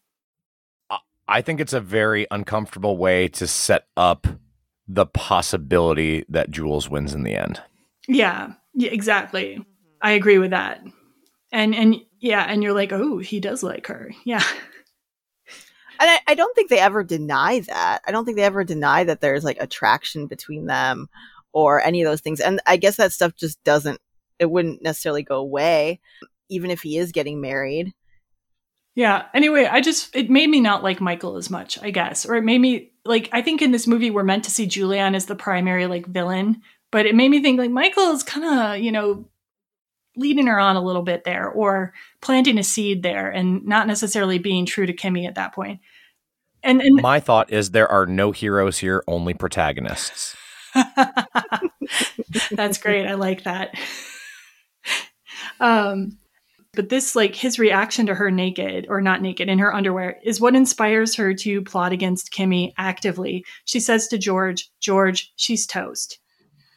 I 1.27 1.41
think 1.41 1.61
it's 1.61 1.71
a 1.71 1.79
very 1.79 2.27
uncomfortable 2.29 2.97
way 2.97 3.29
to 3.29 3.47
set 3.47 3.85
up 3.95 4.27
the 4.85 5.05
possibility 5.05 6.25
that 6.27 6.51
Jules 6.51 6.89
wins 6.89 7.13
in 7.13 7.23
the 7.23 7.35
end. 7.35 7.61
Yeah, 8.07 8.53
yeah 8.73 8.89
exactly. 8.89 9.63
I 10.01 10.11
agree 10.11 10.39
with 10.39 10.49
that. 10.49 10.83
And 11.53 11.73
and 11.75 11.97
yeah, 12.19 12.45
and 12.49 12.63
you're 12.63 12.73
like, 12.73 12.91
oh, 12.91 13.19
he 13.19 13.39
does 13.39 13.63
like 13.63 13.87
her. 13.87 14.11
Yeah. 14.25 14.43
And 16.01 16.09
I, 16.09 16.19
I 16.29 16.33
don't 16.33 16.53
think 16.55 16.69
they 16.69 16.79
ever 16.79 17.03
deny 17.03 17.59
that. 17.59 18.01
I 18.07 18.11
don't 18.11 18.25
think 18.25 18.35
they 18.35 18.43
ever 18.43 18.63
deny 18.63 19.03
that 19.03 19.21
there's 19.21 19.43
like 19.43 19.57
attraction 19.59 20.25
between 20.25 20.65
them 20.65 21.07
or 21.53 21.79
any 21.79 22.01
of 22.01 22.09
those 22.09 22.21
things. 22.21 22.39
And 22.39 22.59
I 22.65 22.77
guess 22.77 22.95
that 22.95 23.11
stuff 23.11 23.35
just 23.35 23.63
doesn't, 23.63 24.01
it 24.39 24.49
wouldn't 24.49 24.81
necessarily 24.81 25.21
go 25.21 25.37
away, 25.37 25.99
even 26.49 26.71
if 26.71 26.81
he 26.81 26.97
is 26.97 27.11
getting 27.11 27.39
married. 27.39 27.93
Yeah. 28.95 29.25
Anyway, 29.33 29.65
I 29.65 29.79
just, 29.79 30.15
it 30.15 30.29
made 30.29 30.49
me 30.49 30.59
not 30.59 30.83
like 30.83 30.99
Michael 30.99 31.37
as 31.37 31.49
much, 31.49 31.81
I 31.81 31.91
guess. 31.91 32.25
Or 32.25 32.35
it 32.35 32.43
made 32.43 32.59
me, 32.59 32.91
like, 33.05 33.29
I 33.31 33.41
think 33.41 33.61
in 33.61 33.71
this 33.71 33.87
movie, 33.87 34.09
we're 34.09 34.23
meant 34.23 34.43
to 34.45 34.51
see 34.51 34.65
Julian 34.65 35.15
as 35.15 35.27
the 35.27 35.35
primary, 35.35 35.87
like, 35.87 36.07
villain. 36.07 36.61
But 36.91 37.05
it 37.05 37.15
made 37.15 37.29
me 37.29 37.41
think, 37.41 37.57
like, 37.57 37.71
Michael 37.71 38.11
is 38.11 38.23
kind 38.23 38.43
of, 38.43 38.83
you 38.83 38.91
know, 38.91 39.29
leading 40.17 40.47
her 40.47 40.59
on 40.59 40.75
a 40.75 40.83
little 40.83 41.03
bit 41.03 41.23
there 41.23 41.47
or 41.47 41.93
planting 42.21 42.57
a 42.57 42.63
seed 42.63 43.01
there 43.01 43.29
and 43.29 43.65
not 43.65 43.87
necessarily 43.87 44.39
being 44.39 44.65
true 44.65 44.85
to 44.85 44.93
Kimmy 44.93 45.25
at 45.25 45.35
that 45.35 45.53
point. 45.53 45.79
And, 46.63 46.81
and 46.81 47.01
my 47.01 47.19
thought 47.19 47.51
is 47.51 47.71
there 47.71 47.91
are 47.91 48.05
no 48.05 48.31
heroes 48.31 48.77
here, 48.77 49.03
only 49.07 49.33
protagonists. 49.33 50.35
That's 52.51 52.77
great. 52.77 53.07
I 53.07 53.15
like 53.15 53.43
that. 53.43 53.75
Um, 55.59 56.17
but 56.73 56.89
this, 56.89 57.15
like 57.15 57.35
his 57.35 57.59
reaction 57.59 58.05
to 58.05 58.15
her 58.15 58.31
naked 58.31 58.85
or 58.89 59.01
not 59.01 59.21
naked 59.21 59.49
in 59.49 59.59
her 59.59 59.73
underwear, 59.73 60.19
is 60.23 60.39
what 60.39 60.55
inspires 60.55 61.15
her 61.15 61.33
to 61.33 61.61
plot 61.61 61.91
against 61.91 62.31
Kimmy 62.31 62.71
actively. 62.77 63.43
She 63.65 63.79
says 63.79 64.07
to 64.07 64.17
George, 64.17 64.69
George, 64.79 65.31
she's 65.35 65.65
toast. 65.67 66.19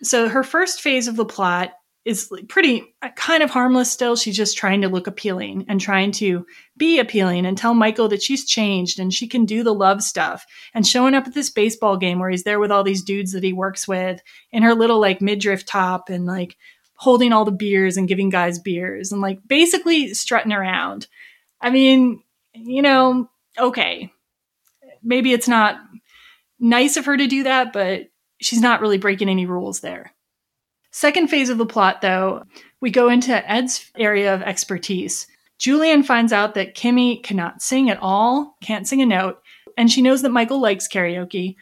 So 0.02 0.28
her 0.28 0.42
first 0.42 0.80
phase 0.80 1.06
of 1.06 1.16
the 1.16 1.24
plot 1.24 1.72
is 2.04 2.30
pretty 2.48 2.94
uh, 3.00 3.08
kind 3.16 3.42
of 3.42 3.50
harmless 3.50 3.90
still. 3.90 4.14
She's 4.14 4.36
just 4.36 4.58
trying 4.58 4.82
to 4.82 4.88
look 4.88 5.06
appealing 5.06 5.64
and 5.68 5.80
trying 5.80 6.12
to 6.12 6.46
be 6.76 6.98
appealing 6.98 7.46
and 7.46 7.56
tell 7.56 7.72
Michael 7.72 8.08
that 8.08 8.22
she's 8.22 8.44
changed 8.44 8.98
and 8.98 9.12
she 9.12 9.26
can 9.26 9.46
do 9.46 9.62
the 9.62 9.72
love 9.72 10.02
stuff 10.02 10.44
and 10.74 10.86
showing 10.86 11.14
up 11.14 11.26
at 11.26 11.34
this 11.34 11.48
baseball 11.48 11.96
game 11.96 12.18
where 12.18 12.28
he's 12.28 12.44
there 12.44 12.60
with 12.60 12.70
all 12.70 12.84
these 12.84 13.02
dudes 13.02 13.32
that 13.32 13.42
he 13.42 13.52
works 13.52 13.88
with 13.88 14.20
in 14.52 14.62
her 14.62 14.74
little 14.74 15.00
like 15.00 15.22
midriff 15.22 15.64
top 15.64 16.10
and 16.10 16.26
like 16.26 16.56
holding 16.96 17.32
all 17.32 17.44
the 17.44 17.50
beers 17.50 17.96
and 17.96 18.08
giving 18.08 18.28
guys 18.28 18.58
beers 18.58 19.10
and 19.10 19.20
like 19.22 19.38
basically 19.46 20.12
strutting 20.12 20.52
around. 20.52 21.06
I 21.60 21.70
mean, 21.70 22.22
you 22.52 22.82
know, 22.82 23.30
okay. 23.58 24.12
Maybe 25.02 25.32
it's 25.32 25.48
not 25.48 25.78
nice 26.60 26.96
of 26.96 27.06
her 27.06 27.16
to 27.16 27.26
do 27.26 27.44
that, 27.44 27.72
but 27.72 28.08
she's 28.40 28.60
not 28.60 28.80
really 28.80 28.98
breaking 28.98 29.28
any 29.28 29.46
rules 29.46 29.80
there. 29.80 30.12
Second 30.94 31.26
phase 31.26 31.48
of 31.48 31.58
the 31.58 31.66
plot, 31.66 32.02
though, 32.02 32.44
we 32.80 32.88
go 32.88 33.08
into 33.08 33.50
Ed's 33.50 33.90
area 33.98 34.32
of 34.32 34.42
expertise. 34.42 35.26
Julian 35.58 36.04
finds 36.04 36.32
out 36.32 36.54
that 36.54 36.76
Kimmy 36.76 37.20
cannot 37.20 37.60
sing 37.60 37.90
at 37.90 37.98
all, 38.00 38.56
can't 38.62 38.86
sing 38.86 39.02
a 39.02 39.06
note, 39.06 39.42
and 39.76 39.90
she 39.90 40.02
knows 40.02 40.22
that 40.22 40.30
Michael 40.30 40.60
likes 40.60 40.86
karaoke. 40.86 41.56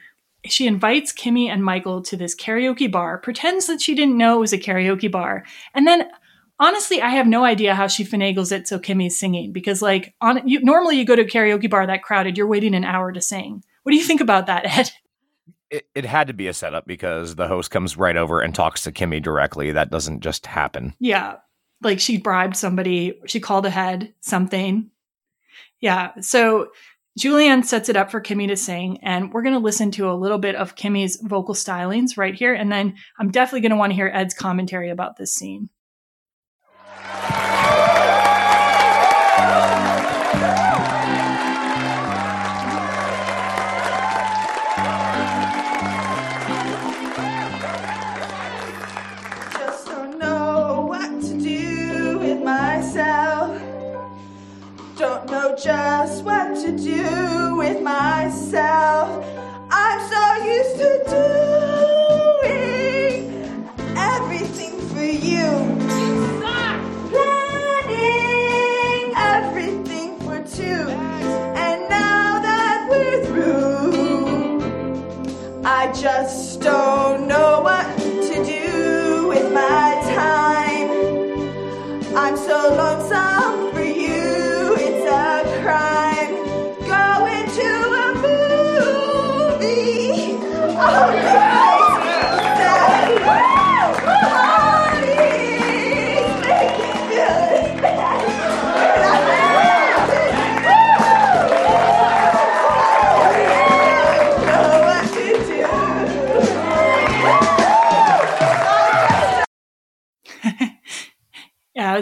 She 0.45 0.67
invites 0.67 1.15
Kimmy 1.15 1.49
and 1.49 1.65
Michael 1.65 2.03
to 2.03 2.17
this 2.19 2.37
karaoke 2.37 2.93
bar, 2.93 3.17
pretends 3.17 3.69
that 3.69 3.81
she 3.81 3.95
didn't 3.95 4.19
know 4.19 4.37
it 4.37 4.41
was 4.41 4.53
a 4.53 4.59
karaoke 4.59 5.11
bar, 5.11 5.47
and 5.73 5.87
then 5.87 6.11
honestly, 6.61 7.01
I 7.01 7.09
have 7.09 7.27
no 7.27 7.43
idea 7.43 7.75
how 7.75 7.87
she 7.87 8.05
finagles 8.05 8.53
it 8.53 8.69
so 8.69 8.79
Kimmy's 8.79 9.19
singing 9.19 9.51
because, 9.51 9.81
like, 9.81 10.15
on 10.21 10.47
you, 10.47 10.61
normally 10.61 10.99
you 10.99 11.07
go 11.07 11.17
to 11.17 11.23
a 11.23 11.27
karaoke 11.27 11.71
bar 11.71 11.87
that 11.87 12.03
crowded, 12.03 12.37
you're 12.37 12.47
waiting 12.47 12.75
an 12.75 12.85
hour 12.85 13.11
to 13.13 13.23
sing. 13.23 13.65
What 13.83 13.93
do 13.93 13.97
you 13.97 14.05
think 14.05 14.21
about 14.21 14.45
that, 14.49 14.67
Ed? 14.79 14.91
It, 15.73 15.89
it 15.95 16.05
had 16.05 16.27
to 16.29 16.35
be 16.35 16.47
a 16.47 16.55
setup 16.55 16.87
because 16.87 17.35
the 17.35 17.49
host 17.49 17.71
comes 17.71 17.97
right 17.97 18.17
over 18.17 18.41
and 18.41 18.55
talks 18.55 18.83
to 18.83 18.93
Kimmy 18.93 19.21
directly. 19.21 19.73
That 19.73 19.91
doesn't 19.91 20.21
just 20.21 20.47
happen. 20.47 20.95
Yeah. 21.01 21.37
Like 21.81 21.99
she 21.99 22.19
bribed 22.19 22.57
somebody, 22.57 23.19
she 23.27 23.41
called 23.41 23.67
ahead 23.67 24.13
something. 24.21 24.91
Yeah. 25.81 26.13
So 26.21 26.69
Julianne 27.19 27.65
sets 27.65 27.89
it 27.89 27.97
up 27.97 28.11
for 28.11 28.21
Kimmy 28.21 28.49
to 28.49 28.57
sing, 28.57 28.99
and 29.03 29.33
we're 29.33 29.43
going 29.43 29.55
to 29.55 29.59
listen 29.59 29.91
to 29.93 30.11
a 30.11 30.15
little 30.15 30.39
bit 30.39 30.55
of 30.55 30.77
Kimmy's 30.77 31.19
vocal 31.23 31.55
stylings 31.55 32.17
right 32.17 32.35
here. 32.35 32.55
And 32.55 32.71
then 32.71 32.95
I'm 33.19 33.31
definitely 33.31 33.63
going 33.63 33.71
to 33.71 33.77
want 33.77 33.91
to 33.91 33.97
hear 33.97 34.11
Ed's 34.13 34.35
commentary 34.35 34.91
about 34.91 35.17
this 35.17 35.35
scene. 35.35 35.69
Just 55.57 56.25
what 56.25 56.57
to 56.57 56.77
do 56.77 56.92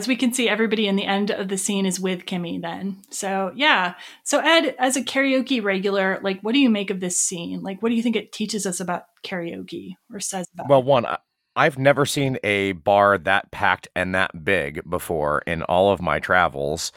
as 0.01 0.09
we 0.09 0.17
can 0.17 0.33
see, 0.33 0.49
everybody 0.49 0.87
in 0.89 0.97
the 0.97 1.05
end 1.05 1.31
of 1.31 1.49
the 1.49 1.59
scene 1.59 1.85
is 1.85 2.01
with 2.01 2.25
Kimmy 2.25 2.61
then. 2.61 3.03
So, 3.11 3.53
yeah. 3.55 3.95
So, 4.25 4.39
Ed, 4.41 4.75
as 4.79 4.97
a 4.97 5.03
karaoke 5.03 5.63
regular, 5.63 6.19
like, 6.23 6.41
what 6.41 6.53
do 6.53 6.59
you 6.59 6.71
make 6.71 6.89
of 6.91 7.01
this 7.01 7.21
scene? 7.21 7.63
Like, 7.63 7.83
what 7.83 7.91
do 7.91 7.95
you 7.95 8.03
think 8.03 8.17
it 8.17 8.33
teaches 8.33 8.65
us 8.67 8.81
about 8.81 9.03
karaoke 9.25 9.93
or 10.13 10.21
says 10.21 10.47
about 10.55 10.69
Well, 10.69 10.83
one, 10.83 11.05
I- 11.07 11.19
I've 11.55 11.79
never 11.79 12.07
seen 12.07 12.39
a 12.45 12.73
bar 12.73 13.19
that 13.19 13.51
packed 13.51 13.89
and 13.95 14.15
that 14.15 14.45
big 14.45 14.89
before 14.89 15.43
in 15.47 15.63
all 15.65 15.93
of 15.93 16.01
my 16.01 16.19
travels. 16.19 16.93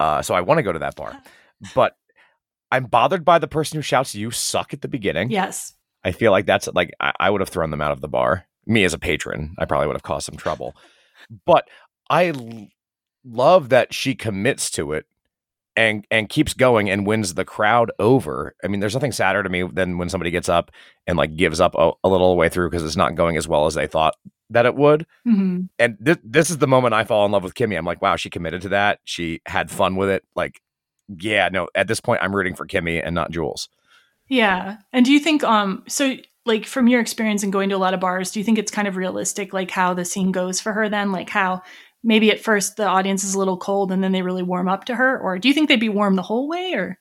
Uh, 0.00 0.22
so 0.22 0.34
I 0.34 0.40
want 0.40 0.58
to 0.58 0.62
go 0.62 0.72
to 0.72 0.78
that 0.80 0.96
bar. 0.96 1.20
But 1.74 1.94
I'm 2.72 2.86
bothered 2.86 3.24
by 3.24 3.38
the 3.38 3.46
person 3.46 3.76
who 3.78 3.82
shouts, 3.82 4.14
You 4.14 4.30
suck 4.32 4.74
at 4.74 4.82
the 4.82 4.88
beginning. 4.88 5.30
Yes. 5.30 5.72
I 6.02 6.12
feel 6.12 6.32
like 6.32 6.44
that's 6.46 6.68
like, 6.74 6.90
I, 7.00 7.12
I 7.20 7.30
would 7.30 7.40
have 7.40 7.48
thrown 7.48 7.70
them 7.70 7.80
out 7.80 7.92
of 7.92 8.00
the 8.00 8.08
bar. 8.08 8.46
Me 8.66 8.84
as 8.84 8.92
a 8.92 8.98
patron, 8.98 9.54
I 9.58 9.64
probably 9.66 9.86
would 9.86 9.96
have 9.96 10.02
caused 10.02 10.26
some 10.26 10.36
trouble. 10.36 10.74
But 11.46 11.68
I 12.10 12.28
l- 12.28 12.68
love 13.24 13.68
that 13.70 13.94
she 13.94 14.14
commits 14.14 14.70
to 14.72 14.92
it 14.92 15.06
and 15.76 16.06
and 16.10 16.28
keeps 16.28 16.54
going 16.54 16.88
and 16.90 17.06
wins 17.06 17.34
the 17.34 17.44
crowd 17.44 17.90
over. 17.98 18.54
I 18.62 18.68
mean, 18.68 18.80
there's 18.80 18.94
nothing 18.94 19.12
sadder 19.12 19.42
to 19.42 19.48
me 19.48 19.62
than 19.62 19.98
when 19.98 20.08
somebody 20.08 20.30
gets 20.30 20.48
up 20.48 20.70
and 21.06 21.18
like 21.18 21.36
gives 21.36 21.60
up 21.60 21.74
a, 21.76 21.92
a 22.02 22.08
little 22.08 22.36
way 22.36 22.48
through 22.48 22.70
because 22.70 22.84
it's 22.84 22.96
not 22.96 23.14
going 23.14 23.36
as 23.36 23.48
well 23.48 23.66
as 23.66 23.74
they 23.74 23.86
thought 23.86 24.14
that 24.50 24.66
it 24.66 24.74
would. 24.74 25.06
hmm 25.24 25.62
And 25.78 25.96
th- 26.04 26.18
this 26.22 26.50
is 26.50 26.58
the 26.58 26.68
moment 26.68 26.94
I 26.94 27.04
fall 27.04 27.26
in 27.26 27.32
love 27.32 27.42
with 27.42 27.54
Kimmy. 27.54 27.76
I'm 27.76 27.86
like, 27.86 28.02
wow, 28.02 28.16
she 28.16 28.30
committed 28.30 28.62
to 28.62 28.68
that. 28.70 29.00
She 29.04 29.40
had 29.46 29.70
fun 29.70 29.96
with 29.96 30.10
it. 30.10 30.22
Like, 30.36 30.60
yeah, 31.08 31.48
no, 31.50 31.68
at 31.74 31.88
this 31.88 32.00
point, 32.00 32.20
I'm 32.22 32.34
rooting 32.34 32.54
for 32.54 32.66
Kimmy 32.66 33.02
and 33.04 33.14
not 33.14 33.30
Jules. 33.30 33.68
Yeah. 34.28 34.78
And 34.92 35.04
do 35.04 35.12
you 35.12 35.18
think 35.18 35.42
um 35.44 35.82
so 35.88 36.16
like 36.46 36.66
from 36.66 36.88
your 36.88 37.00
experience 37.00 37.42
in 37.42 37.50
going 37.50 37.70
to 37.70 37.76
a 37.76 37.78
lot 37.78 37.94
of 37.94 38.00
bars, 38.00 38.30
do 38.30 38.38
you 38.38 38.44
think 38.44 38.58
it's 38.58 38.70
kind 38.70 38.86
of 38.86 38.96
realistic 38.96 39.52
like 39.52 39.70
how 39.70 39.94
the 39.94 40.04
scene 40.04 40.30
goes 40.30 40.60
for 40.60 40.72
her 40.72 40.88
then? 40.88 41.10
Like 41.10 41.30
how 41.30 41.62
maybe 42.04 42.30
at 42.30 42.38
first 42.38 42.76
the 42.76 42.86
audience 42.86 43.24
is 43.24 43.34
a 43.34 43.38
little 43.38 43.56
cold 43.56 43.90
and 43.90 44.04
then 44.04 44.12
they 44.12 44.22
really 44.22 44.42
warm 44.42 44.68
up 44.68 44.84
to 44.84 44.94
her 44.94 45.18
or 45.18 45.38
do 45.38 45.48
you 45.48 45.54
think 45.54 45.68
they'd 45.68 45.80
be 45.80 45.88
warm 45.88 46.14
the 46.14 46.22
whole 46.22 46.48
way 46.48 46.74
or 46.74 46.98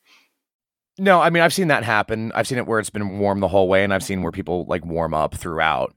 No, 0.98 1.22
I 1.22 1.30
mean, 1.30 1.42
I've 1.44 1.54
seen 1.54 1.70
that 1.70 1.84
happen. 1.84 2.32
I've 2.34 2.48
seen 2.48 2.58
it 2.60 2.68
where 2.68 2.80
it's 2.80 2.90
been 2.92 3.18
warm 3.20 3.40
the 3.40 3.48
whole 3.48 3.68
way, 3.68 3.84
and 3.84 3.92
I've 3.94 4.04
seen 4.04 4.22
where 4.22 4.32
people 4.32 4.66
like 4.68 4.86
warm 4.86 5.14
up 5.14 5.34
throughout. 5.36 5.96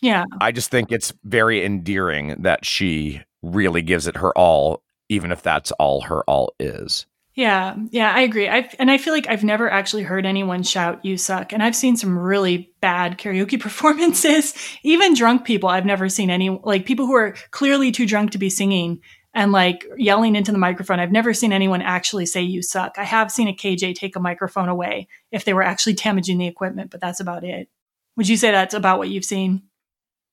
Yeah. 0.00 0.24
I 0.40 0.52
just 0.52 0.70
think 0.70 0.92
it's 0.92 1.12
very 1.24 1.64
endearing 1.64 2.42
that 2.42 2.64
she 2.64 3.22
really 3.42 3.82
gives 3.82 4.06
it 4.06 4.16
her 4.16 4.30
all, 4.38 4.82
even 5.08 5.32
if 5.32 5.42
that's 5.42 5.72
all 5.72 6.02
her 6.02 6.22
all 6.24 6.54
is. 6.60 7.06
Yeah, 7.38 7.76
yeah, 7.92 8.12
I 8.12 8.22
agree. 8.22 8.48
I 8.48 8.68
and 8.80 8.90
I 8.90 8.98
feel 8.98 9.14
like 9.14 9.28
I've 9.28 9.44
never 9.44 9.70
actually 9.70 10.02
heard 10.02 10.26
anyone 10.26 10.64
shout 10.64 11.04
"You 11.04 11.16
suck," 11.16 11.52
and 11.52 11.62
I've 11.62 11.76
seen 11.76 11.96
some 11.96 12.18
really 12.18 12.72
bad 12.80 13.16
karaoke 13.16 13.60
performances. 13.60 14.54
Even 14.82 15.14
drunk 15.14 15.44
people, 15.44 15.68
I've 15.68 15.86
never 15.86 16.08
seen 16.08 16.30
any 16.30 16.50
like 16.50 16.84
people 16.84 17.06
who 17.06 17.14
are 17.14 17.36
clearly 17.52 17.92
too 17.92 18.06
drunk 18.06 18.32
to 18.32 18.38
be 18.38 18.50
singing 18.50 18.98
and 19.34 19.52
like 19.52 19.86
yelling 19.96 20.34
into 20.34 20.50
the 20.50 20.58
microphone. 20.58 20.98
I've 20.98 21.12
never 21.12 21.32
seen 21.32 21.52
anyone 21.52 21.80
actually 21.80 22.26
say 22.26 22.42
"You 22.42 22.60
suck." 22.60 22.96
I 22.98 23.04
have 23.04 23.30
seen 23.30 23.46
a 23.46 23.54
KJ 23.54 23.94
take 23.94 24.16
a 24.16 24.20
microphone 24.20 24.68
away 24.68 25.06
if 25.30 25.44
they 25.44 25.54
were 25.54 25.62
actually 25.62 25.92
damaging 25.92 26.38
the 26.38 26.48
equipment, 26.48 26.90
but 26.90 27.00
that's 27.00 27.20
about 27.20 27.44
it. 27.44 27.68
Would 28.16 28.28
you 28.28 28.36
say 28.36 28.50
that's 28.50 28.74
about 28.74 28.98
what 28.98 29.10
you've 29.10 29.24
seen? 29.24 29.62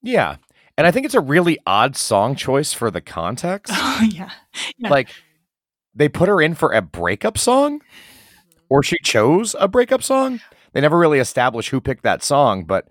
Yeah. 0.02 0.38
And 0.76 0.88
I 0.88 0.92
think 0.92 1.06
it's 1.06 1.16
a 1.16 1.22
really 1.22 1.60
odd 1.68 1.96
song 1.96 2.36
choice 2.36 2.74
for 2.74 2.90
the 2.90 3.00
context. 3.00 3.72
Oh 3.98 4.02
yeah, 4.12 4.32
yeah. 4.78 4.90
Like 4.90 5.10
they 5.96 6.10
put 6.10 6.30
her 6.30 6.42
in 6.42 6.56
for 6.56 6.72
a 6.72 6.82
breakup 6.82 7.38
song 7.38 7.82
or 8.70 8.84
she 8.84 8.98
chose 9.04 9.56
a 9.60 9.68
breakup 9.68 10.04
song. 10.04 10.42
They 10.74 10.82
never 10.82 10.98
really 10.98 11.20
establish 11.20 11.70
who 11.70 11.80
picked 11.80 12.04
that 12.04 12.24
song, 12.24 12.66
but 12.66 12.88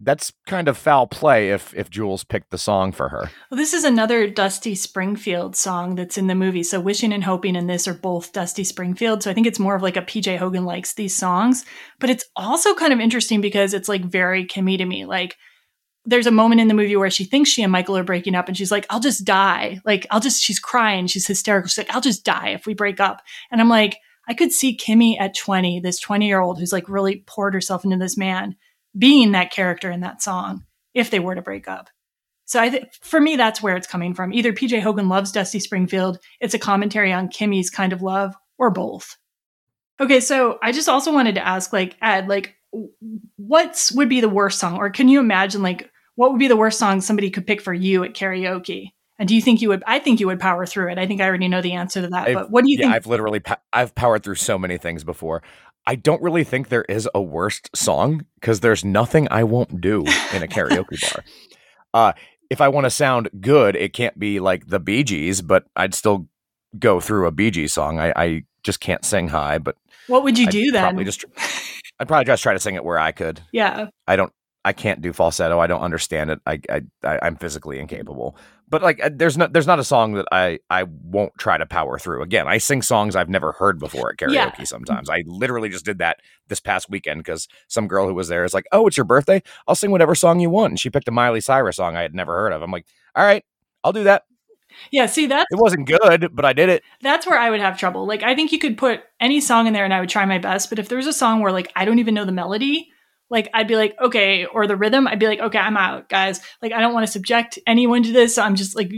that's 0.00 0.32
kind 0.46 0.68
of 0.68 0.78
foul 0.78 1.06
play 1.06 1.50
if 1.50 1.74
if 1.74 1.90
Jules 1.90 2.22
picked 2.22 2.50
the 2.50 2.58
song 2.58 2.92
for 2.92 3.08
her. 3.08 3.30
Well, 3.50 3.58
this 3.58 3.74
is 3.74 3.84
another 3.84 4.28
Dusty 4.28 4.74
Springfield 4.74 5.56
song 5.56 5.96
that's 5.96 6.16
in 6.16 6.28
the 6.28 6.34
movie. 6.34 6.62
So 6.62 6.80
Wishing 6.80 7.12
and 7.12 7.24
Hoping 7.24 7.56
and 7.56 7.68
this 7.68 7.88
are 7.88 7.94
both 7.94 8.32
Dusty 8.32 8.64
Springfield. 8.64 9.22
So 9.22 9.30
I 9.30 9.34
think 9.34 9.46
it's 9.46 9.58
more 9.58 9.74
of 9.74 9.82
like 9.82 9.96
a 9.96 10.02
PJ 10.02 10.38
Hogan 10.38 10.64
likes 10.64 10.94
these 10.94 11.16
songs. 11.16 11.64
But 11.98 12.10
it's 12.10 12.24
also 12.36 12.74
kind 12.74 12.92
of 12.92 13.00
interesting 13.00 13.40
because 13.40 13.74
it's 13.74 13.88
like 13.88 14.04
very 14.04 14.46
Kimmy 14.46 14.78
to 14.78 14.84
me. 14.84 15.04
Like 15.04 15.36
there's 16.08 16.26
a 16.26 16.32
moment 16.32 16.60
in 16.60 16.68
the 16.68 16.74
movie 16.74 16.96
where 16.96 17.10
she 17.10 17.24
thinks 17.24 17.50
she 17.50 17.62
and 17.62 17.70
Michael 17.70 17.96
are 17.96 18.04
breaking 18.04 18.34
up 18.34 18.48
and 18.48 18.56
she's 18.56 18.70
like, 18.70 18.86
I'll 18.88 19.00
just 19.00 19.24
die. 19.24 19.80
Like 19.84 20.06
I'll 20.10 20.20
just 20.20 20.42
she's 20.42 20.58
crying, 20.58 21.06
she's 21.06 21.26
hysterical. 21.26 21.68
She's 21.68 21.78
like, 21.78 21.94
I'll 21.94 22.00
just 22.00 22.24
die 22.24 22.50
if 22.50 22.66
we 22.66 22.74
break 22.74 22.98
up. 22.98 23.22
And 23.50 23.60
I'm 23.60 23.68
like, 23.68 23.98
I 24.26 24.34
could 24.34 24.52
see 24.52 24.76
Kimmy 24.76 25.20
at 25.20 25.36
20, 25.36 25.80
this 25.80 26.00
20 26.00 26.26
year 26.26 26.40
old 26.40 26.58
who's 26.58 26.72
like 26.72 26.88
really 26.88 27.24
poured 27.26 27.54
herself 27.54 27.84
into 27.84 27.98
this 27.98 28.16
man, 28.16 28.56
being 28.96 29.32
that 29.32 29.52
character 29.52 29.90
in 29.90 30.00
that 30.00 30.22
song 30.22 30.64
if 30.94 31.10
they 31.10 31.20
were 31.20 31.34
to 31.34 31.42
break 31.42 31.68
up. 31.68 31.90
So 32.48 32.58
I 32.58 32.70
think 32.70 32.88
for 33.02 33.20
me, 33.20 33.36
that's 33.36 33.62
where 33.62 33.76
it's 33.76 33.86
coming 33.86 34.14
from. 34.14 34.32
Either 34.32 34.54
PJ 34.54 34.80
Hogan 34.80 35.10
loves 35.10 35.32
Dusty 35.32 35.60
Springfield, 35.60 36.18
it's 36.40 36.54
a 36.54 36.58
commentary 36.58 37.12
on 37.12 37.28
Kimmy's 37.28 37.68
kind 37.68 37.92
of 37.92 38.00
love, 38.00 38.34
or 38.56 38.70
both. 38.70 39.18
Okay, 40.00 40.20
so 40.20 40.58
I 40.62 40.72
just 40.72 40.88
also 40.88 41.12
wanted 41.12 41.34
to 41.34 41.46
ask, 41.46 41.74
like, 41.74 41.96
Ed, 42.00 42.26
like, 42.26 42.54
what 43.36 43.90
would 43.94 44.08
be 44.08 44.22
the 44.22 44.30
worst 44.30 44.58
song, 44.58 44.78
or 44.78 44.88
can 44.88 45.08
you 45.08 45.20
imagine, 45.20 45.62
like, 45.62 45.90
what 46.18 46.32
would 46.32 46.40
be 46.40 46.48
the 46.48 46.56
worst 46.56 46.80
song 46.80 47.00
somebody 47.00 47.30
could 47.30 47.46
pick 47.46 47.60
for 47.60 47.72
you 47.72 48.02
at 48.02 48.12
karaoke? 48.12 48.90
And 49.20 49.28
do 49.28 49.36
you 49.36 49.40
think 49.40 49.62
you 49.62 49.68
would? 49.68 49.84
I 49.86 50.00
think 50.00 50.18
you 50.18 50.26
would 50.26 50.40
power 50.40 50.66
through 50.66 50.90
it. 50.90 50.98
I 50.98 51.06
think 51.06 51.20
I 51.20 51.26
already 51.26 51.46
know 51.46 51.62
the 51.62 51.74
answer 51.74 52.02
to 52.02 52.08
that. 52.08 52.26
I've- 52.26 52.34
but 52.34 52.50
what 52.50 52.64
do 52.64 52.72
you 52.72 52.76
yeah, 52.76 52.86
think? 52.86 52.94
I've 52.94 53.06
literally 53.06 53.40
I've 53.72 53.94
powered 53.94 54.24
through 54.24 54.34
so 54.34 54.58
many 54.58 54.78
things 54.78 55.04
before. 55.04 55.44
I 55.86 55.94
don't 55.94 56.20
really 56.20 56.42
think 56.42 56.70
there 56.70 56.84
is 56.88 57.08
a 57.14 57.22
worst 57.22 57.70
song 57.74 58.26
because 58.34 58.58
there's 58.60 58.84
nothing 58.84 59.28
I 59.30 59.44
won't 59.44 59.80
do 59.80 60.00
in 60.34 60.42
a 60.42 60.48
karaoke 60.48 61.00
bar. 61.14 61.24
Uh, 61.94 62.12
if 62.50 62.60
I 62.60 62.66
want 62.66 62.84
to 62.86 62.90
sound 62.90 63.30
good, 63.40 63.76
it 63.76 63.92
can't 63.92 64.18
be 64.18 64.40
like 64.40 64.66
the 64.66 64.80
Bee 64.80 65.04
Gees, 65.04 65.40
but 65.40 65.66
I'd 65.76 65.94
still 65.94 66.26
go 66.78 66.98
through 66.98 67.26
a 67.28 67.30
Bee 67.30 67.52
Gees 67.52 67.72
song. 67.72 68.00
I, 68.00 68.12
I 68.16 68.42
just 68.64 68.80
can't 68.80 69.04
sing 69.04 69.28
high, 69.28 69.58
but 69.58 69.76
what 70.08 70.24
would 70.24 70.36
you 70.36 70.46
I'd 70.46 70.52
do 70.52 70.70
then? 70.72 70.82
Probably 70.82 71.04
just 71.04 71.24
I'd 72.00 72.08
probably 72.08 72.24
just 72.24 72.42
try 72.42 72.54
to 72.54 72.58
sing 72.58 72.74
it 72.74 72.84
where 72.84 72.98
I 72.98 73.12
could. 73.12 73.40
yeah. 73.52 73.86
I 74.08 74.16
don't. 74.16 74.32
I 74.68 74.74
can't 74.74 75.00
do 75.00 75.14
falsetto. 75.14 75.58
I 75.58 75.66
don't 75.66 75.80
understand 75.80 76.28
it. 76.30 76.40
I, 76.44 76.60
I, 76.68 76.82
I 77.02 77.18
I'm 77.22 77.36
physically 77.36 77.78
incapable. 77.78 78.36
But 78.68 78.82
like, 78.82 79.02
uh, 79.02 79.08
there's 79.10 79.38
not 79.38 79.54
there's 79.54 79.66
not 79.66 79.78
a 79.78 79.84
song 79.84 80.12
that 80.12 80.26
I 80.30 80.58
I 80.68 80.82
won't 80.82 81.32
try 81.38 81.56
to 81.56 81.64
power 81.64 81.98
through. 81.98 82.20
Again, 82.20 82.46
I 82.46 82.58
sing 82.58 82.82
songs 82.82 83.16
I've 83.16 83.30
never 83.30 83.52
heard 83.52 83.78
before 83.78 84.10
at 84.10 84.18
karaoke. 84.18 84.34
Yeah. 84.34 84.64
Sometimes 84.64 85.08
I 85.08 85.24
literally 85.26 85.70
just 85.70 85.86
did 85.86 86.00
that 86.00 86.20
this 86.48 86.60
past 86.60 86.90
weekend 86.90 87.20
because 87.20 87.48
some 87.68 87.88
girl 87.88 88.06
who 88.06 88.12
was 88.12 88.28
there 88.28 88.44
is 88.44 88.52
like, 88.52 88.66
"Oh, 88.70 88.86
it's 88.86 88.98
your 88.98 89.04
birthday. 89.06 89.42
I'll 89.66 89.74
sing 89.74 89.90
whatever 89.90 90.14
song 90.14 90.38
you 90.38 90.50
want." 90.50 90.72
And 90.72 90.78
she 90.78 90.90
picked 90.90 91.08
a 91.08 91.12
Miley 91.12 91.40
Cyrus 91.40 91.76
song 91.76 91.96
I 91.96 92.02
had 92.02 92.14
never 92.14 92.34
heard 92.34 92.52
of. 92.52 92.60
I'm 92.60 92.70
like, 92.70 92.84
"All 93.16 93.24
right, 93.24 93.42
I'll 93.82 93.94
do 93.94 94.04
that." 94.04 94.24
Yeah. 94.90 95.06
See, 95.06 95.24
that 95.28 95.46
It 95.50 95.58
wasn't 95.58 95.88
good, 95.88 96.28
but 96.34 96.44
I 96.44 96.52
did 96.52 96.68
it. 96.68 96.82
that's 97.00 97.26
where 97.26 97.38
I 97.38 97.48
would 97.48 97.60
have 97.60 97.78
trouble. 97.78 98.06
Like, 98.06 98.22
I 98.22 98.34
think 98.34 98.52
you 98.52 98.58
could 98.58 98.76
put 98.76 99.00
any 99.18 99.40
song 99.40 99.66
in 99.66 99.72
there 99.72 99.86
and 99.86 99.94
I 99.94 100.00
would 100.00 100.10
try 100.10 100.26
my 100.26 100.36
best. 100.36 100.68
But 100.68 100.78
if 100.78 100.90
there 100.90 100.98
was 100.98 101.06
a 101.06 101.12
song 101.14 101.40
where, 101.40 101.52
like, 101.52 101.72
I 101.74 101.86
don't 101.86 101.98
even 102.00 102.12
know 102.12 102.26
the 102.26 102.32
melody, 102.32 102.92
like, 103.30 103.48
I'd 103.52 103.68
be 103.68 103.76
like, 103.76 103.96
okay, 104.00 104.46
or 104.46 104.66
the 104.66 104.76
rhythm, 104.76 105.06
I'd 105.06 105.18
be 105.18 105.26
like, 105.26 105.40
okay, 105.40 105.58
I'm 105.58 105.76
out, 105.76 106.08
guys. 106.08 106.40
Like, 106.62 106.72
I 106.72 106.80
don't 106.80 106.94
want 106.94 107.06
to 107.06 107.12
subject 107.12 107.58
anyone 107.66 108.02
to 108.02 108.12
this. 108.12 108.34
So 108.34 108.42
I'm 108.42 108.56
just 108.56 108.74
like 108.74 108.90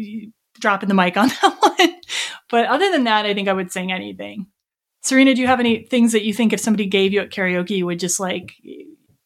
dropping 0.58 0.88
the 0.88 0.94
mic 0.94 1.16
on 1.16 1.28
that 1.42 1.56
one. 1.60 2.00
But 2.48 2.66
other 2.66 2.90
than 2.90 3.04
that, 3.04 3.26
I 3.26 3.34
think 3.34 3.48
I 3.48 3.52
would 3.52 3.72
sing 3.72 3.92
anything. 3.92 4.46
Serena, 5.02 5.34
do 5.34 5.40
you 5.40 5.46
have 5.46 5.60
any 5.60 5.84
things 5.84 6.12
that 6.12 6.24
you 6.24 6.34
think 6.34 6.52
if 6.52 6.60
somebody 6.60 6.86
gave 6.86 7.12
you 7.12 7.20
at 7.20 7.30
karaoke, 7.30 7.82
would 7.82 7.98
just 7.98 8.20
like, 8.20 8.52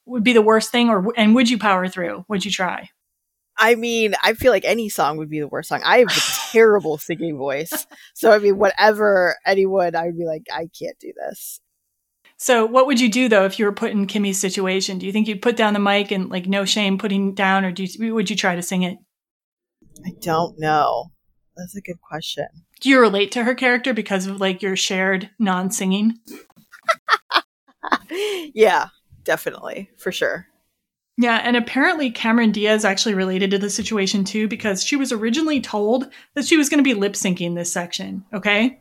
would 0.07 0.23
be 0.23 0.33
the 0.33 0.43
worst 0.43 0.71
thing? 0.71 0.89
Or, 0.89 1.13
and 1.17 1.35
would 1.35 1.51
you 1.51 1.59
power 1.59 1.89
through? 1.89 2.25
Would 2.29 2.45
you 2.45 2.51
try? 2.51 2.91
I 3.57 3.75
mean, 3.77 4.15
I 4.23 4.35
feel 4.35 4.53
like 4.53 4.65
any 4.65 4.89
song 4.89 5.17
would 5.19 5.31
be 5.31 5.41
the 5.41 5.49
worst 5.49 5.69
song. 5.69 5.81
I 5.85 5.99
have 5.99 6.09
a 6.09 6.51
terrible 6.53 6.99
singing 6.99 7.37
voice. 7.37 7.87
So, 8.15 8.33
I 8.33 8.39
mean, 8.39 8.59
whatever 8.59 9.37
anyone, 9.47 9.95
I 9.95 10.07
would 10.07 10.19
be 10.19 10.25
like, 10.25 10.47
I 10.53 10.69
can't 10.79 10.99
do 10.99 11.13
this. 11.17 11.61
So, 12.45 12.67
what 12.67 12.87
would 12.87 13.01
you 13.01 13.09
do 13.09 13.31
though 13.31 13.47
if 13.47 13.59
you 13.59 13.65
were 13.65 13.73
put 13.73 13.93
in 13.93 14.07
Kimmy's 14.07 14.39
situation? 14.39 14.99
Do 14.99 15.07
you 15.07 15.13
think 15.13 15.29
you'd 15.29 15.41
put 15.41 15.57
down 15.57 15.73
the 15.73 15.81
mic 15.81 16.11
and 16.11 16.29
like 16.29 16.45
no 16.45 16.67
shame 16.67 16.99
putting 16.99 17.33
down, 17.33 17.65
or 17.65 17.73
do 17.73 17.85
you, 17.85 18.15
would 18.15 18.29
you 18.29 18.37
try 18.37 18.55
to 18.55 18.61
sing 18.61 18.83
it? 18.83 18.99
I 20.05 20.11
don't 20.21 20.59
know. 20.59 21.07
That's 21.57 21.75
a 21.75 21.81
good 21.81 22.03
question. 22.03 22.47
Do 22.83 22.91
you 22.91 23.01
relate 23.01 23.33
to 23.33 23.45
her 23.45 23.55
character 23.55 23.95
because 23.95 24.27
of 24.27 24.43
like 24.43 24.61
your 24.61 24.77
shared 24.77 25.31
non-singing? 25.39 26.19
yeah, 28.55 28.89
definitely. 29.23 29.89
For 29.97 30.13
sure. 30.13 30.47
Yeah, 31.17 31.41
and 31.43 31.57
apparently 31.57 32.11
Cameron 32.11 32.53
Diaz 32.53 32.85
actually 32.85 33.15
related 33.15 33.53
to 33.53 33.59
the 33.59 33.71
situation 33.71 34.23
too 34.23 34.49
because 34.49 34.85
she 34.85 34.97
was 34.97 35.13
originally 35.13 35.63
told 35.63 36.11
that 36.35 36.45
she 36.45 36.59
was 36.59 36.69
going 36.69 36.85
to 36.85 36.85
be 36.85 36.93
lip 36.93 37.15
syncing 37.15 37.55
this 37.55 37.73
section, 37.73 38.23
okay? 38.35 38.81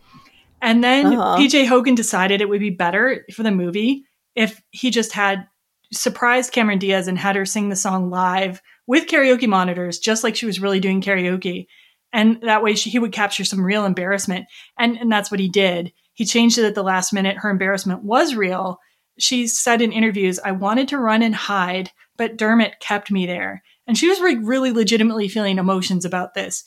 And 0.64 0.84
then 0.84 1.06
Uh-huh. 1.07 1.38
PJ 1.38 1.68
Hogan 1.68 1.94
decided 1.94 2.41
it 2.41 2.49
would 2.49 2.61
be 2.61 2.69
better 2.72 3.26
for 3.34 3.44
the 3.44 3.52
movie 3.52 4.06
if 4.34 4.61
he 4.72 4.90
just 4.90 5.11
had 5.11 5.45
surprised 5.91 6.53
Cameron 6.53 6.80
Diaz 6.80 7.07
and 7.07 7.19
had 7.19 7.35
her 7.35 7.45
sing 7.45 7.69
the 7.69 7.76
song 7.76 8.10
live 8.10 8.61
with 8.88 9.07
karaoke 9.07 9.48
monitors, 9.48 9.99
just 9.99 10.23
like 10.23 10.35
she 10.35 10.45
was 10.45 10.60
really 10.61 10.80
doing 10.80 11.02
karaoke. 11.02 11.68
And 12.14 12.40
that 12.41 12.64
way 12.64 12.76
she, 12.76 12.90
he 12.90 12.99
would 12.99 13.11
capture 13.11 13.44
some 13.44 13.64
real 13.64 13.85
embarrassment. 13.85 14.45
And, 14.80 14.98
and 14.98 15.11
that's 15.11 15.30
what 15.30 15.40
he 15.40 15.49
did. 15.49 15.91
He 16.14 16.26
changed 16.26 16.57
it 16.57 16.65
at 16.65 16.76
the 16.76 16.84
last 16.84 17.11
minute. 17.11 17.38
Her 17.38 17.49
embarrassment 17.49 18.03
was 18.03 18.35
real. 18.35 18.80
She 19.19 19.48
said 19.48 19.81
in 19.81 19.91
interviews, 19.91 20.40
I 20.44 20.52
wanted 20.52 20.88
to 20.90 20.98
run 20.98 21.22
and 21.22 21.35
hide, 21.35 21.91
but 22.18 22.38
Dermot 22.38 22.80
kept 22.80 23.11
me 23.11 23.26
there. 23.26 23.64
And 23.85 23.98
she 23.98 24.07
was 24.07 24.22
re- 24.22 24.35
really 24.35 24.72
legitimately 24.72 25.27
feeling 25.27 25.57
emotions 25.57 26.06
about 26.06 26.34
this. 26.35 26.64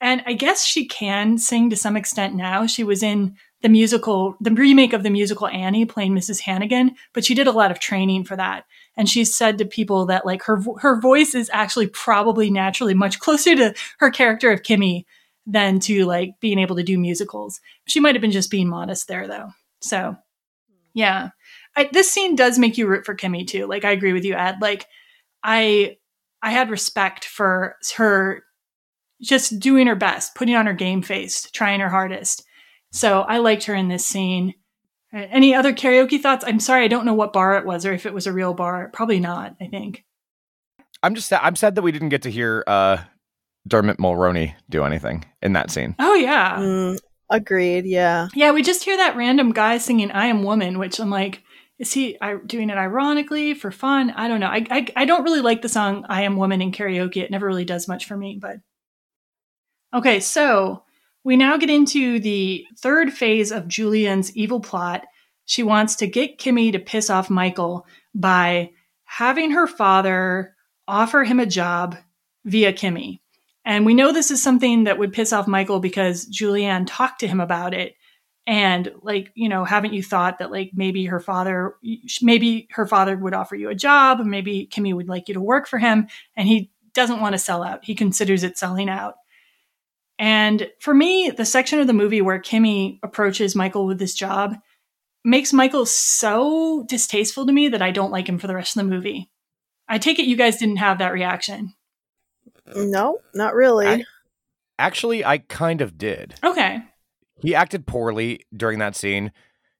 And 0.00 0.22
I 0.26 0.34
guess 0.34 0.64
she 0.64 0.86
can 0.86 1.38
sing 1.38 1.70
to 1.70 1.76
some 1.76 1.96
extent 1.96 2.34
now. 2.34 2.66
She 2.66 2.84
was 2.84 3.02
in 3.02 3.36
the 3.62 3.68
musical, 3.68 4.36
the 4.40 4.52
remake 4.52 4.92
of 4.92 5.02
the 5.02 5.10
musical 5.10 5.48
Annie 5.48 5.84
playing 5.84 6.14
Mrs. 6.14 6.40
Hannigan, 6.40 6.94
but 7.12 7.24
she 7.24 7.34
did 7.34 7.48
a 7.48 7.52
lot 7.52 7.72
of 7.72 7.80
training 7.80 8.24
for 8.24 8.36
that. 8.36 8.64
And 8.96 9.08
she 9.08 9.24
said 9.24 9.58
to 9.58 9.64
people 9.64 10.06
that 10.06 10.24
like 10.24 10.42
her, 10.44 10.62
her 10.80 11.00
voice 11.00 11.34
is 11.34 11.50
actually 11.52 11.88
probably 11.88 12.50
naturally 12.50 12.94
much 12.94 13.18
closer 13.20 13.56
to 13.56 13.74
her 13.98 14.10
character 14.10 14.52
of 14.52 14.62
Kimmy 14.62 15.04
than 15.46 15.80
to 15.80 16.04
like 16.04 16.32
being 16.40 16.58
able 16.58 16.76
to 16.76 16.82
do 16.82 16.98
musicals. 16.98 17.60
She 17.86 18.00
might 18.00 18.14
have 18.14 18.22
been 18.22 18.30
just 18.30 18.50
being 18.50 18.68
modest 18.68 19.08
there 19.08 19.26
though. 19.26 19.50
So 19.80 20.16
yeah, 20.94 21.30
I, 21.74 21.88
this 21.92 22.10
scene 22.10 22.36
does 22.36 22.58
make 22.58 22.78
you 22.78 22.86
root 22.86 23.04
for 23.04 23.16
Kimmy 23.16 23.46
too. 23.46 23.66
Like 23.66 23.84
I 23.84 23.90
agree 23.92 24.12
with 24.12 24.24
you, 24.24 24.34
Ed. 24.34 24.56
Like 24.60 24.86
I, 25.42 25.96
I 26.42 26.50
had 26.50 26.70
respect 26.70 27.24
for 27.24 27.76
her 27.96 28.44
just 29.22 29.58
doing 29.58 29.86
her 29.86 29.96
best, 29.96 30.34
putting 30.34 30.54
on 30.54 30.66
her 30.66 30.72
game 30.72 31.02
face, 31.02 31.50
trying 31.50 31.80
her 31.80 31.88
hardest. 31.88 32.44
So 32.92 33.22
I 33.22 33.38
liked 33.38 33.64
her 33.64 33.74
in 33.74 33.88
this 33.88 34.06
scene. 34.06 34.54
Any 35.12 35.54
other 35.54 35.72
karaoke 35.72 36.20
thoughts? 36.20 36.44
I'm 36.46 36.60
sorry, 36.60 36.84
I 36.84 36.88
don't 36.88 37.06
know 37.06 37.14
what 37.14 37.32
bar 37.32 37.56
it 37.56 37.64
was 37.64 37.86
or 37.86 37.92
if 37.92 38.06
it 38.06 38.14
was 38.14 38.26
a 38.26 38.32
real 38.32 38.54
bar. 38.54 38.90
Probably 38.92 39.20
not, 39.20 39.56
I 39.60 39.66
think. 39.66 40.04
I'm 41.02 41.14
just 41.14 41.32
I'm 41.32 41.56
sad 41.56 41.74
that 41.76 41.82
we 41.82 41.92
didn't 41.92 42.10
get 42.10 42.22
to 42.22 42.30
hear 42.30 42.64
uh, 42.66 42.98
Dermot 43.66 43.98
Mulroney 43.98 44.54
do 44.68 44.84
anything 44.84 45.24
in 45.42 45.52
that 45.54 45.70
scene. 45.70 45.94
Oh, 45.98 46.14
yeah. 46.14 46.58
Mm, 46.58 46.98
agreed. 47.30 47.86
Yeah. 47.86 48.28
Yeah, 48.34 48.52
we 48.52 48.62
just 48.62 48.84
hear 48.84 48.96
that 48.96 49.16
random 49.16 49.52
guy 49.52 49.78
singing 49.78 50.10
I 50.10 50.26
Am 50.26 50.42
Woman, 50.42 50.78
which 50.78 50.98
I'm 50.98 51.10
like, 51.10 51.42
is 51.78 51.92
he 51.92 52.18
I, 52.20 52.36
doing 52.44 52.70
it 52.70 52.76
ironically 52.76 53.54
for 53.54 53.70
fun? 53.70 54.10
I 54.10 54.28
don't 54.28 54.40
know. 54.40 54.48
I, 54.48 54.66
I, 54.70 54.86
I 54.96 55.04
don't 55.04 55.22
really 55.24 55.40
like 55.40 55.62
the 55.62 55.68
song 55.68 56.04
I 56.08 56.22
Am 56.22 56.36
Woman 56.36 56.60
in 56.60 56.72
karaoke. 56.72 57.18
It 57.18 57.30
never 57.30 57.46
really 57.46 57.64
does 57.64 57.88
much 57.88 58.06
for 58.06 58.16
me, 58.16 58.38
but. 58.40 58.56
Okay, 59.94 60.20
so 60.20 60.84
we 61.24 61.36
now 61.36 61.56
get 61.56 61.70
into 61.70 62.20
the 62.20 62.66
third 62.78 63.12
phase 63.12 63.50
of 63.50 63.68
Julian's 63.68 64.34
evil 64.36 64.60
plot. 64.60 65.04
She 65.46 65.62
wants 65.62 65.96
to 65.96 66.06
get 66.06 66.38
Kimmy 66.38 66.72
to 66.72 66.78
piss 66.78 67.08
off 67.08 67.30
Michael 67.30 67.86
by 68.14 68.70
having 69.04 69.52
her 69.52 69.66
father 69.66 70.54
offer 70.86 71.24
him 71.24 71.40
a 71.40 71.46
job 71.46 71.96
via 72.44 72.72
Kimmy. 72.72 73.20
And 73.64 73.84
we 73.84 73.94
know 73.94 74.12
this 74.12 74.30
is 74.30 74.42
something 74.42 74.84
that 74.84 74.98
would 74.98 75.12
piss 75.12 75.32
off 75.32 75.46
Michael 75.46 75.80
because 75.80 76.26
Julianne 76.26 76.86
talked 76.86 77.20
to 77.20 77.28
him 77.28 77.40
about 77.40 77.74
it. 77.74 77.94
And 78.46 78.92
like, 79.02 79.30
you 79.34 79.48
know, 79.48 79.64
haven't 79.64 79.92
you 79.92 80.02
thought 80.02 80.38
that 80.38 80.50
like 80.50 80.70
maybe 80.74 81.04
her 81.04 81.20
father, 81.20 81.74
maybe 82.22 82.66
her 82.70 82.86
father 82.86 83.16
would 83.16 83.34
offer 83.34 83.56
you 83.56 83.68
a 83.68 83.74
job, 83.74 84.20
maybe 84.20 84.66
Kimmy 84.72 84.94
would 84.94 85.08
like 85.08 85.28
you 85.28 85.34
to 85.34 85.40
work 85.40 85.68
for 85.68 85.78
him, 85.78 86.08
and 86.34 86.48
he 86.48 86.70
doesn't 86.94 87.20
want 87.20 87.34
to 87.34 87.38
sell 87.38 87.62
out. 87.62 87.84
He 87.84 87.94
considers 87.94 88.44
it 88.44 88.56
selling 88.56 88.88
out. 88.88 89.16
And 90.18 90.68
for 90.80 90.92
me, 90.94 91.30
the 91.36 91.44
section 91.44 91.78
of 91.80 91.86
the 91.86 91.92
movie 91.92 92.20
where 92.20 92.40
Kimmy 92.40 92.98
approaches 93.02 93.54
Michael 93.54 93.86
with 93.86 93.98
this 93.98 94.14
job 94.14 94.56
makes 95.24 95.52
Michael 95.52 95.86
so 95.86 96.84
distasteful 96.88 97.46
to 97.46 97.52
me 97.52 97.68
that 97.68 97.82
I 97.82 97.90
don't 97.90 98.10
like 98.10 98.28
him 98.28 98.38
for 98.38 98.46
the 98.46 98.54
rest 98.54 98.76
of 98.76 98.84
the 98.84 98.90
movie. 98.94 99.30
I 99.88 99.98
take 99.98 100.18
it 100.18 100.26
you 100.26 100.36
guys 100.36 100.56
didn't 100.56 100.76
have 100.78 100.98
that 100.98 101.12
reaction. 101.12 101.74
No, 102.74 103.18
not 103.34 103.54
really. 103.54 103.86
I- 103.86 104.04
Actually, 104.80 105.24
I 105.24 105.38
kind 105.38 105.80
of 105.80 105.98
did. 105.98 106.34
Okay. 106.44 106.78
He 107.40 107.52
acted 107.54 107.84
poorly 107.86 108.46
during 108.56 108.78
that 108.78 108.94
scene. 108.94 109.32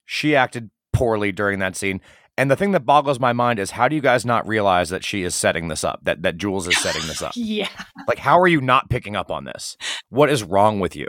She 0.04 0.34
acted 0.34 0.70
poorly 0.92 1.30
during 1.30 1.60
that 1.60 1.76
scene. 1.76 2.00
And 2.38 2.50
the 2.50 2.56
thing 2.56 2.72
that 2.72 2.86
boggles 2.86 3.20
my 3.20 3.34
mind 3.34 3.58
is 3.58 3.72
how 3.72 3.88
do 3.88 3.96
you 3.96 4.00
guys 4.00 4.24
not 4.24 4.48
realize 4.48 4.88
that 4.88 5.04
she 5.04 5.24
is 5.24 5.34
setting 5.34 5.68
this 5.68 5.84
up? 5.84 6.00
That 6.04 6.22
that 6.22 6.38
Jules 6.38 6.66
is 6.68 6.80
setting 6.80 7.02
this 7.06 7.20
up? 7.20 7.32
Yeah. 7.36 7.68
Like 8.06 8.18
how 8.18 8.38
are 8.38 8.48
you 8.48 8.60
not 8.62 8.88
picking 8.88 9.16
up 9.16 9.30
on 9.30 9.44
this? 9.44 9.76
What 10.08 10.30
is 10.30 10.42
wrong 10.42 10.80
with 10.80 10.96
you? 10.96 11.08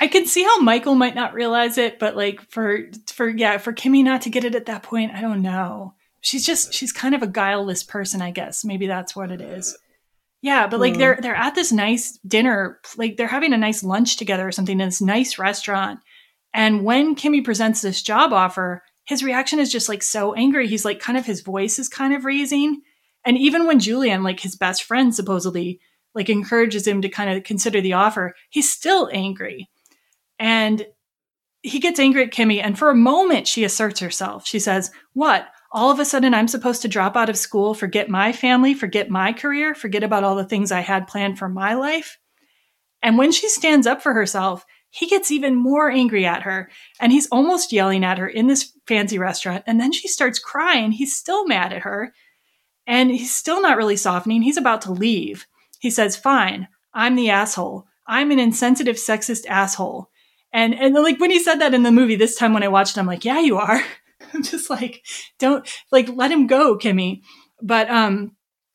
I 0.00 0.06
can 0.06 0.26
see 0.26 0.44
how 0.44 0.60
Michael 0.60 0.94
might 0.94 1.14
not 1.14 1.34
realize 1.34 1.76
it, 1.78 1.98
but 1.98 2.16
like 2.16 2.40
for 2.50 2.80
for 3.06 3.28
yeah, 3.28 3.58
for 3.58 3.72
Kimmy 3.72 4.04
not 4.04 4.22
to 4.22 4.30
get 4.30 4.44
it 4.44 4.54
at 4.54 4.66
that 4.66 4.82
point, 4.82 5.12
I 5.14 5.20
don't 5.20 5.42
know. 5.42 5.94
She's 6.20 6.44
just 6.44 6.72
she's 6.74 6.92
kind 6.92 7.14
of 7.14 7.22
a 7.22 7.26
guileless 7.28 7.82
person, 7.82 8.20
I 8.20 8.30
guess. 8.30 8.64
Maybe 8.64 8.86
that's 8.86 9.16
what 9.16 9.30
it 9.30 9.40
is. 9.40 9.76
Yeah, 10.40 10.66
but 10.68 10.78
like 10.80 10.94
Hmm. 10.94 10.98
they're 11.00 11.18
they're 11.20 11.34
at 11.34 11.54
this 11.54 11.72
nice 11.72 12.18
dinner, 12.26 12.78
like 12.96 13.16
they're 13.16 13.26
having 13.26 13.52
a 13.52 13.58
nice 13.58 13.82
lunch 13.82 14.16
together 14.16 14.46
or 14.46 14.52
something 14.52 14.78
in 14.80 14.86
this 14.88 15.00
nice 15.00 15.38
restaurant. 15.38 16.00
And 16.54 16.84
when 16.84 17.14
Kimmy 17.16 17.44
presents 17.44 17.82
this 17.82 18.02
job 18.02 18.32
offer, 18.32 18.82
his 19.08 19.24
reaction 19.24 19.58
is 19.58 19.72
just 19.72 19.88
like 19.88 20.02
so 20.02 20.34
angry. 20.34 20.68
He's 20.68 20.84
like 20.84 21.00
kind 21.00 21.16
of 21.16 21.24
his 21.24 21.40
voice 21.40 21.78
is 21.78 21.88
kind 21.88 22.12
of 22.12 22.26
raising. 22.26 22.82
And 23.24 23.38
even 23.38 23.66
when 23.66 23.78
Julianne, 23.78 24.22
like 24.22 24.38
his 24.38 24.54
best 24.54 24.82
friend 24.82 25.14
supposedly, 25.14 25.80
like 26.14 26.28
encourages 26.28 26.86
him 26.86 27.00
to 27.00 27.08
kind 27.08 27.30
of 27.30 27.42
consider 27.42 27.80
the 27.80 27.94
offer, 27.94 28.34
he's 28.50 28.70
still 28.70 29.08
angry. 29.10 29.70
And 30.38 30.86
he 31.62 31.78
gets 31.78 31.98
angry 31.98 32.22
at 32.22 32.32
Kimmy, 32.32 32.62
and 32.62 32.78
for 32.78 32.90
a 32.90 32.94
moment 32.94 33.48
she 33.48 33.64
asserts 33.64 33.98
herself. 34.00 34.46
She 34.46 34.58
says, 34.58 34.90
What? 35.14 35.46
All 35.72 35.90
of 35.90 35.98
a 35.98 36.04
sudden 36.04 36.34
I'm 36.34 36.46
supposed 36.46 36.82
to 36.82 36.88
drop 36.88 37.16
out 37.16 37.30
of 37.30 37.38
school, 37.38 37.72
forget 37.72 38.10
my 38.10 38.32
family, 38.32 38.74
forget 38.74 39.08
my 39.08 39.32
career, 39.32 39.74
forget 39.74 40.04
about 40.04 40.22
all 40.22 40.36
the 40.36 40.44
things 40.44 40.70
I 40.70 40.80
had 40.80 41.08
planned 41.08 41.38
for 41.38 41.48
my 41.48 41.72
life? 41.72 42.18
And 43.02 43.16
when 43.16 43.32
she 43.32 43.48
stands 43.48 43.86
up 43.86 44.02
for 44.02 44.12
herself, 44.12 44.66
he 44.90 45.06
gets 45.06 45.30
even 45.30 45.54
more 45.54 45.90
angry 45.90 46.24
at 46.24 46.42
her, 46.42 46.70
and 47.00 47.12
he's 47.12 47.28
almost 47.28 47.72
yelling 47.72 48.04
at 48.04 48.18
her 48.18 48.28
in 48.28 48.46
this 48.46 48.72
fancy 48.86 49.18
restaurant. 49.18 49.64
And 49.66 49.80
then 49.80 49.92
she 49.92 50.08
starts 50.08 50.38
crying. 50.38 50.92
He's 50.92 51.16
still 51.16 51.46
mad 51.46 51.72
at 51.72 51.82
her, 51.82 52.12
and 52.86 53.10
he's 53.10 53.34
still 53.34 53.60
not 53.60 53.76
really 53.76 53.96
softening. 53.96 54.42
He's 54.42 54.56
about 54.56 54.82
to 54.82 54.92
leave. 54.92 55.46
He 55.78 55.90
says, 55.90 56.16
Fine, 56.16 56.68
I'm 56.94 57.16
the 57.16 57.30
asshole. 57.30 57.86
I'm 58.06 58.30
an 58.30 58.38
insensitive, 58.38 58.96
sexist 58.96 59.46
asshole. 59.46 60.10
And 60.52 60.74
and 60.74 60.94
like 60.94 61.20
when 61.20 61.30
he 61.30 61.38
said 61.38 61.56
that 61.56 61.74
in 61.74 61.82
the 61.82 61.92
movie 61.92 62.16
this 62.16 62.34
time 62.34 62.54
when 62.54 62.62
I 62.62 62.68
watched 62.68 62.96
it, 62.96 63.00
I'm 63.00 63.06
like, 63.06 63.24
yeah, 63.24 63.40
you 63.40 63.58
are. 63.58 63.82
I'm 64.34 64.42
just 64.42 64.70
like, 64.70 65.04
don't 65.38 65.68
like 65.92 66.08
let 66.14 66.32
him 66.32 66.46
go, 66.46 66.76
Kimmy. 66.78 67.20
But 67.62 67.90
um 67.90 68.32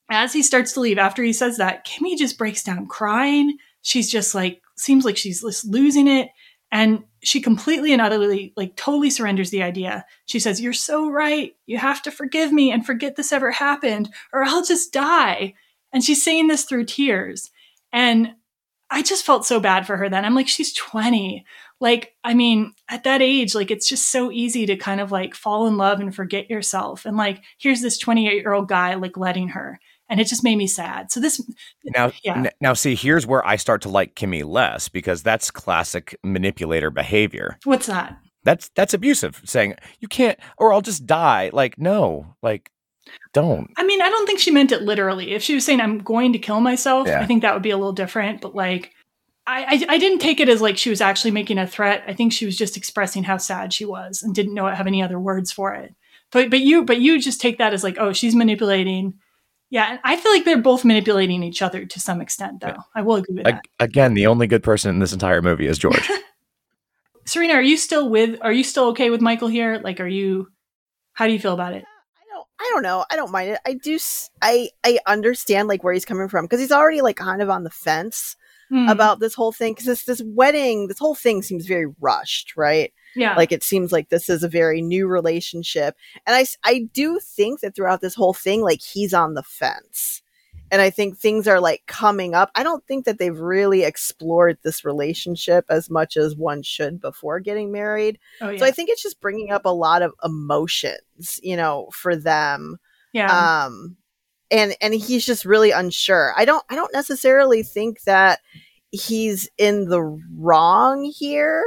as 0.10 0.34
he 0.34 0.44
starts 0.44 0.74
to 0.74 0.80
leave, 0.80 1.00
after 1.00 1.24
he 1.24 1.34
says 1.34 1.58
that, 1.58 1.86
Kimmy 1.86 2.18
just 2.18 2.38
breaks 2.38 2.64
down 2.64 2.86
crying. 2.86 3.58
She's 3.82 4.12
just 4.12 4.36
like, 4.36 4.62
seems 4.78 5.06
like 5.06 5.18
she's 5.18 5.42
just 5.42 5.66
losing 5.66 6.08
it. 6.08 6.30
And 6.72 7.04
she 7.22 7.40
completely 7.40 7.94
and 7.94 8.02
utterly, 8.02 8.52
like, 8.58 8.76
totally 8.76 9.12
surrenders 9.12 9.52
the 9.52 9.62
idea. 9.62 10.06
She 10.26 10.40
says, 10.40 10.60
You're 10.60 10.74
so 10.74 11.08
right. 11.10 11.54
You 11.68 11.78
have 11.78 12.02
to 12.04 12.12
forgive 12.12 12.52
me 12.52 12.72
and 12.72 12.84
forget 12.84 13.16
this 13.16 13.32
ever 13.32 13.52
happened, 13.52 14.10
or 14.34 14.44
I'll 14.44 14.64
just 14.64 14.92
die. 14.92 15.54
And 15.94 16.04
she's 16.04 16.24
saying 16.24 16.48
this 16.48 16.64
through 16.64 16.86
tears. 16.86 17.52
And 17.92 18.34
I 18.90 19.02
just 19.02 19.26
felt 19.26 19.46
so 19.46 19.60
bad 19.60 19.86
for 19.88 19.98
her 19.98 20.10
then. 20.10 20.26
I'm 20.26 20.36
like, 20.36 20.48
she's 20.48 20.74
20. 20.74 21.46
Like, 21.80 22.14
I 22.24 22.34
mean, 22.34 22.74
at 22.90 23.04
that 23.04 23.22
age, 23.22 23.56
like, 23.56 23.72
it's 23.72 23.88
just 23.88 24.12
so 24.12 24.32
easy 24.32 24.66
to 24.66 24.76
kind 24.76 25.02
of 25.02 25.12
like 25.12 25.36
fall 25.36 25.68
in 25.68 25.78
love 25.78 26.00
and 26.00 26.14
forget 26.14 26.50
yourself. 26.50 27.06
And 27.06 27.18
like, 27.18 27.44
here's 27.58 27.82
this 27.82 27.98
28 27.98 28.34
year 28.34 28.54
old 28.54 28.68
guy, 28.68 28.96
like, 28.96 29.18
letting 29.18 29.50
her. 29.50 29.80
And 30.10 30.20
it 30.20 30.28
just 30.28 30.44
made 30.44 30.58
me 30.58 30.68
sad. 30.68 31.12
So 31.12 31.20
this, 31.20 31.42
Now, 31.96 32.12
Yeah. 32.24 32.50
now, 32.62 32.74
see, 32.74 32.94
here's 32.96 33.26
where 33.26 33.46
I 33.48 33.56
start 33.56 33.82
to 33.84 33.90
like 33.90 34.16
Kimmy 34.16 34.44
less 34.46 34.90
because 34.90 35.24
that's 35.24 35.50
classic 35.50 36.18
manipulator 36.24 36.92
behavior. 36.92 37.58
what's 37.64 37.88
that? 37.88 38.18
That's 38.44 38.70
that's 38.76 38.94
abusive. 38.94 39.42
Saying 39.46 39.76
you 40.02 40.08
can't, 40.10 40.38
or 40.58 40.74
I'll 40.74 40.82
just 40.82 41.06
die. 41.06 41.50
Like 41.54 41.78
no, 41.78 42.36
like 42.42 42.70
don't. 43.34 43.70
I 43.78 43.84
mean, 43.86 44.02
I 44.02 44.10
don't 44.10 44.26
think 44.28 44.40
she 44.40 44.52
meant 44.52 44.72
it 44.74 44.82
literally. 44.82 45.32
If 45.34 45.42
she 45.42 45.56
was 45.56 45.66
saying, 45.66 45.80
I'm 45.82 46.00
going 46.00 46.34
to 46.34 46.40
kill 46.40 46.60
myself, 46.60 47.08
Yeah. 47.08 47.22
I 47.22 47.26
think 47.26 47.42
that 47.42 47.54
would 47.54 47.64
be 47.64 47.70
a 47.72 47.78
little 47.78 47.94
different. 47.94 48.42
But 48.42 48.54
like, 48.56 48.92
I, 49.48 49.64
I, 49.90 49.94
I 49.96 49.98
didn't 49.98 50.20
take 50.20 50.40
it 50.42 50.50
as 50.50 50.62
like 50.62 50.78
she 50.78 50.90
was 50.90 51.02
actually 51.02 51.32
making 51.32 51.58
a 51.58 51.66
threat. 51.68 52.04
I 52.08 52.14
think 52.14 52.34
she 52.34 52.46
was 52.46 52.58
just 52.58 52.76
expressing 52.78 53.24
how 53.24 53.38
sad 53.38 53.72
she 53.74 53.86
was 53.86 54.22
and 54.22 54.36
didn't 54.36 54.54
know 54.54 54.68
have 54.68 54.88
any 54.88 55.02
other 55.02 55.20
words 55.20 55.52
for 55.52 55.74
it. 55.74 55.96
But 56.32 56.50
but 56.50 56.60
you 56.60 56.84
but 56.84 57.00
you 57.00 57.22
just 57.22 57.40
take 57.42 57.58
that 57.60 57.74
as 57.74 57.84
like, 57.84 57.98
oh, 57.98 58.12
she's 58.14 58.36
manipulating. 58.36 59.14
Yeah, 59.74 59.90
and 59.90 60.00
I 60.04 60.18
feel 60.18 60.32
like 60.32 60.46
they're 60.46 60.62
both 60.62 60.86
manipulating 60.86 61.42
each 61.42 61.64
other 61.64 61.84
to 61.84 62.00
some 62.00 62.22
extent, 62.22 62.62
though. 62.62 62.76
I 62.94 63.02
will 63.02 63.16
agree 63.16 63.38
with 63.38 63.46
that. 63.46 63.64
Again, 63.80 64.14
the 64.14 64.28
only 64.28 64.46
good 64.46 64.62
person 64.62 64.92
in 64.92 65.00
this 65.00 65.14
entire 65.14 65.42
movie 65.42 65.66
is 65.66 65.80
George. 65.80 66.12
Serena, 67.26 67.56
are 67.56 67.62
you 67.64 67.76
still 67.76 68.08
with? 68.08 68.38
Are 68.44 68.52
you 68.52 68.64
still 68.64 68.90
okay 68.90 69.10
with 69.10 69.20
Michael 69.20 69.48
here? 69.48 69.82
Like, 69.84 70.00
are 70.00 70.08
you? 70.08 70.50
How 71.14 71.26
do 71.26 71.34
you 71.34 71.40
feel 71.40 71.56
about 71.56 71.74
it? 71.74 71.84
I 71.84 72.36
don't 72.36 72.48
I 72.60 72.72
don't 72.72 72.84
know. 72.84 73.04
I 73.10 73.16
don't 73.16 73.32
mind 73.32 73.50
it. 73.50 73.60
I 73.66 73.74
do 73.74 73.98
I 74.44 74.70
I 74.84 75.00
understand 75.08 75.68
like 75.68 75.84
where 75.84 75.94
he's 75.94 76.06
coming 76.06 76.30
from 76.30 76.46
because 76.46 76.60
he's 76.60 76.72
already 76.72 77.02
like 77.02 77.16
kind 77.16 77.42
of 77.42 77.50
on 77.50 77.64
the 77.64 77.72
fence 77.72 78.36
Hmm. 78.70 78.88
about 78.90 79.20
this 79.20 79.34
whole 79.34 79.52
thing 79.52 79.74
cuz 79.74 79.86
this 79.86 80.04
this 80.06 80.22
wedding, 80.24 80.88
this 80.88 81.00
whole 81.00 81.16
thing 81.16 81.42
seems 81.42 81.66
very 81.66 81.88
rushed, 82.00 82.56
right? 82.56 82.94
Yeah, 83.16 83.36
Like 83.36 83.52
it 83.52 83.64
seems 83.64 83.92
like 83.92 84.10
this 84.10 84.30
is 84.30 84.44
a 84.44 84.50
very 84.50 84.82
new 84.82 85.08
relationship. 85.08 85.96
And 86.26 86.36
I, 86.36 86.46
I 86.64 86.90
do 86.94 87.20
think 87.20 87.60
that 87.62 87.76
throughout 87.76 88.02
this 88.02 88.16
whole 88.16 88.34
thing 88.34 88.62
like 88.62 88.82
he's 88.82 89.14
on 89.14 89.34
the 89.34 89.44
fence. 89.44 90.22
And 90.72 90.82
I 90.82 90.90
think 90.90 91.18
things 91.18 91.48
are 91.48 91.60
like 91.60 91.84
coming 91.86 92.34
up. 92.34 92.50
I 92.56 92.64
don't 92.64 92.84
think 92.88 93.06
that 93.06 93.20
they've 93.20 93.38
really 93.38 93.84
explored 93.84 94.58
this 94.64 94.84
relationship 94.84 95.66
as 95.70 95.90
much 95.90 96.18
as 96.18 96.36
one 96.36 96.64
should 96.64 97.00
before 97.00 97.40
getting 97.40 97.72
married. 97.72 98.18
oh 98.42 98.50
yeah, 98.50 98.58
So 98.58 98.66
I 98.66 98.72
think 98.72 98.90
it's 98.90 99.04
just 99.04 99.22
bringing 99.22 99.52
up 99.52 99.66
a 99.66 99.70
lot 99.70 100.02
of 100.02 100.14
emotions, 100.24 101.40
you 101.44 101.56
know, 101.56 101.90
for 101.94 102.16
them. 102.16 102.78
yeah. 103.12 103.66
Um 103.66 103.98
and 104.50 104.76
and 104.82 104.94
he's 104.94 105.26
just 105.26 105.46
really 105.46 105.72
unsure. 105.72 106.34
I 106.36 106.46
don't 106.46 106.64
I 106.70 106.76
don't 106.76 106.94
necessarily 106.94 107.62
think 107.64 108.02
that 108.04 108.40
he's 108.92 109.50
in 109.58 109.90
the 109.90 110.02
wrong 110.38 111.04
here 111.06 111.64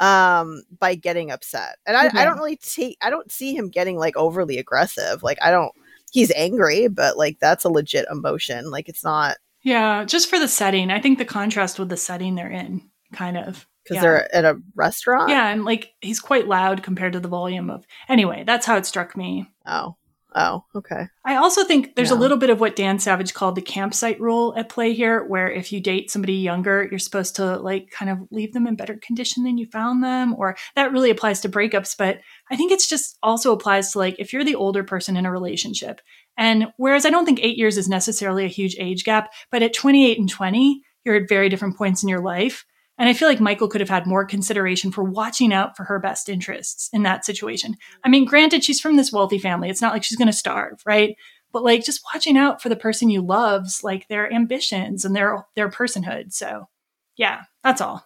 um 0.00 0.62
by 0.78 0.94
getting 0.94 1.30
upset. 1.30 1.76
And 1.86 1.96
I, 1.96 2.06
Okay. 2.06 2.18
I 2.20 2.24
don't 2.24 2.38
really 2.38 2.56
take 2.56 2.96
I 3.02 3.10
don't 3.10 3.30
see 3.32 3.54
him 3.54 3.68
getting 3.68 3.96
like 3.98 4.16
overly 4.16 4.58
aggressive. 4.58 5.22
Like 5.22 5.38
I 5.42 5.50
don't 5.50 5.72
he's 6.12 6.30
angry, 6.32 6.88
but 6.88 7.16
like 7.18 7.38
that's 7.40 7.64
a 7.64 7.68
legit 7.68 8.06
emotion. 8.10 8.70
Like 8.70 8.88
it's 8.88 9.04
not 9.04 9.36
Yeah, 9.62 10.04
just 10.04 10.28
for 10.30 10.38
the 10.38 10.48
setting. 10.48 10.90
I 10.90 11.00
think 11.00 11.18
the 11.18 11.24
contrast 11.24 11.78
with 11.78 11.88
the 11.88 11.96
setting 11.96 12.34
they're 12.36 12.50
in, 12.50 12.88
kind 13.12 13.36
of. 13.36 13.66
because 13.84 13.96
Yeah. 13.96 14.00
they're 14.02 14.34
at 14.34 14.44
a 14.44 14.60
restaurant. 14.74 15.30
Yeah, 15.30 15.48
and 15.48 15.64
like 15.64 15.92
he's 16.00 16.20
quite 16.20 16.46
loud 16.46 16.82
compared 16.82 17.12
to 17.14 17.20
the 17.20 17.28
volume 17.28 17.68
of. 17.70 17.84
Anyway, 18.08 18.44
that's 18.46 18.66
how 18.66 18.76
it 18.76 18.86
struck 18.86 19.16
me. 19.16 19.50
Oh. 19.66 19.96
Oh, 20.34 20.64
okay. 20.74 21.08
I 21.24 21.36
also 21.36 21.64
think 21.64 21.96
there's 21.96 22.10
a 22.10 22.14
little 22.14 22.36
bit 22.36 22.50
of 22.50 22.60
what 22.60 22.76
Dan 22.76 22.98
Savage 22.98 23.32
called 23.32 23.54
the 23.54 23.62
campsite 23.62 24.20
rule 24.20 24.52
at 24.58 24.68
play 24.68 24.92
here, 24.92 25.24
where 25.24 25.50
if 25.50 25.72
you 25.72 25.80
date 25.80 26.10
somebody 26.10 26.34
younger, 26.34 26.86
you're 26.90 26.98
supposed 26.98 27.36
to 27.36 27.56
like 27.56 27.90
kind 27.90 28.10
of 28.10 28.18
leave 28.30 28.52
them 28.52 28.66
in 28.66 28.76
better 28.76 28.96
condition 28.96 29.42
than 29.42 29.56
you 29.56 29.66
found 29.66 30.04
them, 30.04 30.34
or 30.34 30.56
that 30.76 30.92
really 30.92 31.08
applies 31.08 31.40
to 31.40 31.48
breakups. 31.48 31.96
But 31.96 32.20
I 32.50 32.56
think 32.56 32.72
it's 32.72 32.86
just 32.86 33.16
also 33.22 33.52
applies 33.52 33.92
to 33.92 33.98
like 33.98 34.16
if 34.18 34.34
you're 34.34 34.44
the 34.44 34.54
older 34.54 34.84
person 34.84 35.16
in 35.16 35.24
a 35.24 35.32
relationship. 35.32 36.02
And 36.36 36.68
whereas 36.76 37.06
I 37.06 37.10
don't 37.10 37.24
think 37.24 37.40
eight 37.42 37.56
years 37.56 37.78
is 37.78 37.88
necessarily 37.88 38.44
a 38.44 38.48
huge 38.48 38.76
age 38.78 39.04
gap, 39.04 39.32
but 39.50 39.62
at 39.62 39.72
28 39.72 40.18
and 40.18 40.28
20, 40.28 40.82
you're 41.04 41.16
at 41.16 41.28
very 41.28 41.48
different 41.48 41.78
points 41.78 42.02
in 42.02 42.08
your 42.08 42.20
life. 42.20 42.66
And 42.98 43.08
I 43.08 43.12
feel 43.12 43.28
like 43.28 43.40
Michael 43.40 43.68
could 43.68 43.80
have 43.80 43.88
had 43.88 44.06
more 44.06 44.24
consideration 44.24 44.90
for 44.90 45.04
watching 45.04 45.52
out 45.52 45.76
for 45.76 45.84
her 45.84 46.00
best 46.00 46.28
interests 46.28 46.90
in 46.92 47.04
that 47.04 47.24
situation. 47.24 47.76
I 48.04 48.08
mean, 48.08 48.24
granted, 48.24 48.64
she's 48.64 48.80
from 48.80 48.96
this 48.96 49.12
wealthy 49.12 49.38
family. 49.38 49.70
It's 49.70 49.80
not 49.80 49.92
like 49.92 50.02
she's 50.02 50.18
going 50.18 50.26
to 50.26 50.32
starve, 50.32 50.82
right? 50.84 51.16
But 51.52 51.62
like 51.62 51.84
just 51.84 52.02
watching 52.12 52.36
out 52.36 52.60
for 52.60 52.68
the 52.68 52.76
person 52.76 53.08
you 53.08 53.22
love's 53.22 53.84
like 53.84 54.08
their 54.08 54.30
ambitions 54.32 55.04
and 55.04 55.14
their 55.14 55.46
their 55.54 55.70
personhood. 55.70 56.32
So, 56.32 56.68
yeah, 57.16 57.42
that's 57.62 57.80
all. 57.80 58.04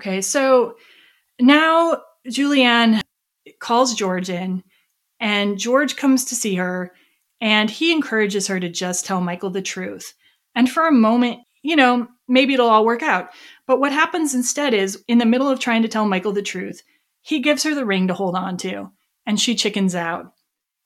Okay, 0.00 0.20
so 0.20 0.76
now 1.40 2.02
Julianne 2.28 3.00
calls 3.60 3.94
George 3.94 4.30
in, 4.30 4.62
and 5.20 5.58
George 5.58 5.96
comes 5.96 6.26
to 6.26 6.34
see 6.34 6.54
her, 6.56 6.92
and 7.40 7.70
he 7.70 7.92
encourages 7.92 8.46
her 8.46 8.60
to 8.60 8.68
just 8.68 9.04
tell 9.06 9.20
Michael 9.20 9.50
the 9.50 9.62
truth. 9.62 10.14
And 10.54 10.70
for 10.70 10.86
a 10.86 10.92
moment, 10.92 11.40
you 11.62 11.76
know, 11.76 12.08
maybe 12.28 12.54
it'll 12.54 12.68
all 12.68 12.84
work 12.84 13.02
out. 13.02 13.30
But 13.66 13.80
what 13.80 13.92
happens 13.92 14.34
instead 14.34 14.74
is, 14.74 15.02
in 15.08 15.18
the 15.18 15.26
middle 15.26 15.48
of 15.48 15.58
trying 15.58 15.82
to 15.82 15.88
tell 15.88 16.06
Michael 16.06 16.32
the 16.32 16.42
truth, 16.42 16.82
he 17.22 17.40
gives 17.40 17.62
her 17.64 17.74
the 17.74 17.86
ring 17.86 18.08
to 18.08 18.14
hold 18.14 18.36
on 18.36 18.56
to, 18.58 18.92
and 19.26 19.40
she 19.40 19.54
chickens 19.54 19.94
out. 19.94 20.32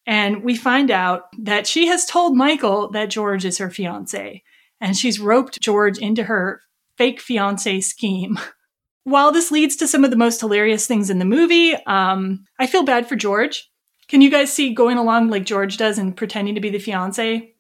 And 0.07 0.43
we 0.43 0.57
find 0.57 0.91
out 0.91 1.25
that 1.39 1.67
she 1.67 1.87
has 1.87 2.07
told 2.07 2.37
Michael 2.37 2.91
that 2.93 3.11
George 3.11 3.45
is 3.45 3.59
her 3.59 3.71
fiance, 3.71 4.43
and 4.81 4.97
she's 4.97 5.21
roped 5.21 5.61
George 5.61 5.99
into 5.99 6.25
her 6.25 6.63
fake 6.97 7.21
fiance 7.21 7.81
scheme. 7.81 8.39
While 9.05 9.33
this 9.33 9.51
leads 9.51 9.77
to 9.77 9.89
some 9.89 10.05
of 10.05 10.11
the 10.11 10.17
most 10.17 10.41
hilarious 10.41 10.87
things 10.87 11.11
in 11.11 11.19
the 11.19 11.25
movie, 11.25 11.75
um, 11.87 12.45
I 12.59 12.67
feel 12.67 12.83
bad 12.83 13.09
for 13.09 13.17
George. 13.17 13.71
Can 14.09 14.21
you 14.21 14.31
guys 14.31 14.53
see 14.53 14.75
going 14.75 14.99
along 14.99 15.29
like 15.29 15.45
George 15.45 15.77
does 15.77 15.99
and 15.99 16.17
pretending 16.17 16.55
to 16.55 16.61
be 16.61 16.71
the 16.71 16.79
fiance? 16.79 17.55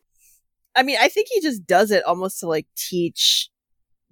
I 0.75 0.83
mean, 0.83 0.97
I 1.01 1.09
think 1.09 1.29
he 1.31 1.41
just 1.41 1.67
does 1.67 1.91
it 1.91 2.05
almost 2.05 2.41
to 2.41 2.47
like 2.47 2.67
teach 2.77 3.50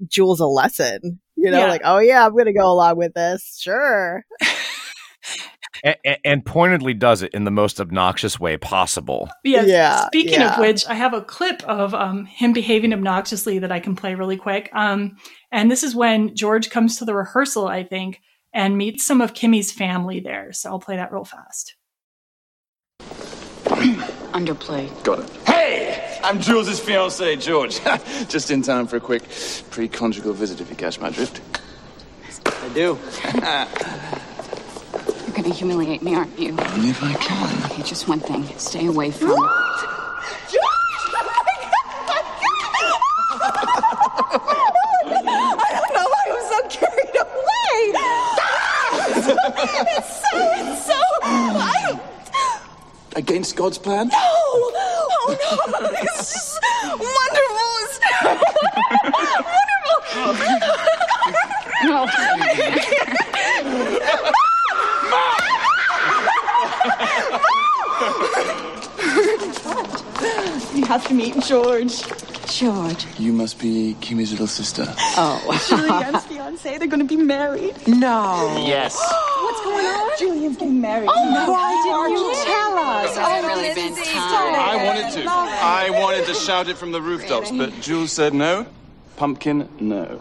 Jules 0.07 0.41
a 0.41 0.47
lesson. 0.47 1.21
You 1.37 1.51
know, 1.51 1.61
Yeah. 1.61 1.67
like, 1.67 1.83
oh 1.85 1.99
yeah, 1.99 2.27
I'm 2.27 2.37
gonna 2.37 2.53
go 2.53 2.71
along 2.71 2.97
with 2.97 3.15
this. 3.15 3.59
Sure. 3.61 4.25
and, 5.85 6.19
and 6.25 6.45
pointedly 6.45 6.95
does 6.95 7.23
it 7.23 7.33
in 7.35 7.45
the 7.45 7.51
most 7.51 7.81
obnoxious 7.81 8.41
way 8.41 8.57
possible. 8.57 9.29
Yeah. 9.45 9.63
Yeah, 9.63 10.07
Speaking 10.07 10.43
of 10.43 10.59
which, 10.59 10.87
I 10.87 10.95
have 10.95 11.15
a 11.15 11.23
clip 11.23 11.63
of 11.65 11.95
um, 11.95 12.25
him 12.27 12.53
behaving 12.53 12.93
obnoxiously 12.93 13.59
that 13.61 13.73
I 13.73 13.81
can 13.81 13.95
play 13.97 14.15
really 14.15 14.37
quick. 14.37 14.71
Um, 14.73 15.17
and 15.53 15.71
this 15.71 15.83
is 15.83 15.95
when 15.95 16.35
George 16.35 16.71
comes 16.71 16.99
to 16.99 17.05
the 17.05 17.15
rehearsal, 17.15 17.69
I 17.69 17.85
think, 17.85 18.21
and 18.53 18.77
meets 18.77 19.07
some 19.07 19.21
of 19.21 19.35
Kimmy's 19.35 19.73
family 19.73 20.21
there. 20.21 20.53
So 20.53 20.71
I'll 20.71 20.81
play 20.81 20.97
that 20.97 21.13
real 21.13 21.25
fast. 21.25 21.77
Underplay. 24.33 24.89
Got 25.05 25.21
it. 25.21 25.31
Hey! 25.47 26.21
I'm 26.23 26.41
Jules' 26.41 26.81
fiance, 26.81 27.37
George. 27.37 27.81
Just 28.29 28.51
in 28.51 28.63
time 28.63 28.87
for 28.87 28.97
a 28.97 29.01
quick 29.01 29.23
pre-conjugal 29.71 30.33
visit, 30.35 30.61
if 30.61 30.69
you 30.69 30.77
catch 30.77 31.01
my 31.01 31.11
drift. 31.11 31.41
I 32.47 32.69
do. 32.75 32.99
You're 35.27 35.35
gonna 35.35 35.55
humiliate 35.55 36.03
me, 36.03 36.15
aren't 36.15 36.39
you? 36.39 36.51
Only 36.51 36.91
if 36.91 37.03
I 37.03 37.15
can. 37.15 37.65
Okay, 37.71 37.83
just 37.83 38.09
one 38.09 38.21
thing. 38.21 38.45
Stay 38.59 38.87
away 38.87 39.11
from. 39.11 39.29
Me. 39.31 39.35
George! 39.35 40.63
I 45.11 45.71
don't 45.73 45.95
know 45.95 46.07
why 46.13 46.23
I'm 46.29 46.43
so 46.49 46.59
carried 46.69 47.17
away. 47.17 47.35
Against 53.19 53.57
God's 53.57 53.79
plan? 53.79 54.07
no! 54.09 54.15
Oh 54.15 54.71
no! 54.71 54.79
It's 56.03 56.33
just 56.33 56.61
wonderful. 56.87 57.67
It's 57.83 57.99
wonderful. 61.83 61.99
You 70.75 70.85
have 70.85 71.07
to 71.09 71.15
meet 71.15 71.35
George. 71.45 72.03
George. 72.47 73.07
You 73.19 73.33
must 73.33 73.59
be 73.59 73.97
Kimmy's 74.01 74.31
little 74.31 74.47
sister. 74.47 74.85
Oh. 75.17 75.41
Julianne's 76.59 76.63
fiance. 76.63 76.79
They're 76.79 76.89
going 76.89 77.07
to 77.07 77.17
be 77.17 77.23
married. 77.23 77.77
no. 77.87 78.65
Yes. 78.67 78.97
What's 79.43 79.63
going 79.63 79.87
on? 79.87 80.19
Julianne's 80.19 80.57
getting 80.57 80.81
married. 80.81 81.09
Oh, 81.13 81.53
why 81.53 81.73
didn't 81.85 82.17
you 82.17 82.33
tell 82.45 82.79
us? 82.79 83.17
Oh, 83.17 83.47
really 83.47 83.75
been 83.75 83.95
time? 83.95 84.55
I 84.55 84.85
wanted 84.85 85.13
to. 85.13 85.25
I 85.29 85.91
wanted 85.91 86.27
to 86.27 86.35
shout 86.35 86.69
it 86.69 86.77
from 86.77 86.93
the 86.93 87.01
rooftops, 87.01 87.51
but 87.51 87.73
Jules 87.81 88.13
said 88.13 88.35
no. 88.35 88.67
Pumpkin, 89.17 89.69
no. 89.81 90.21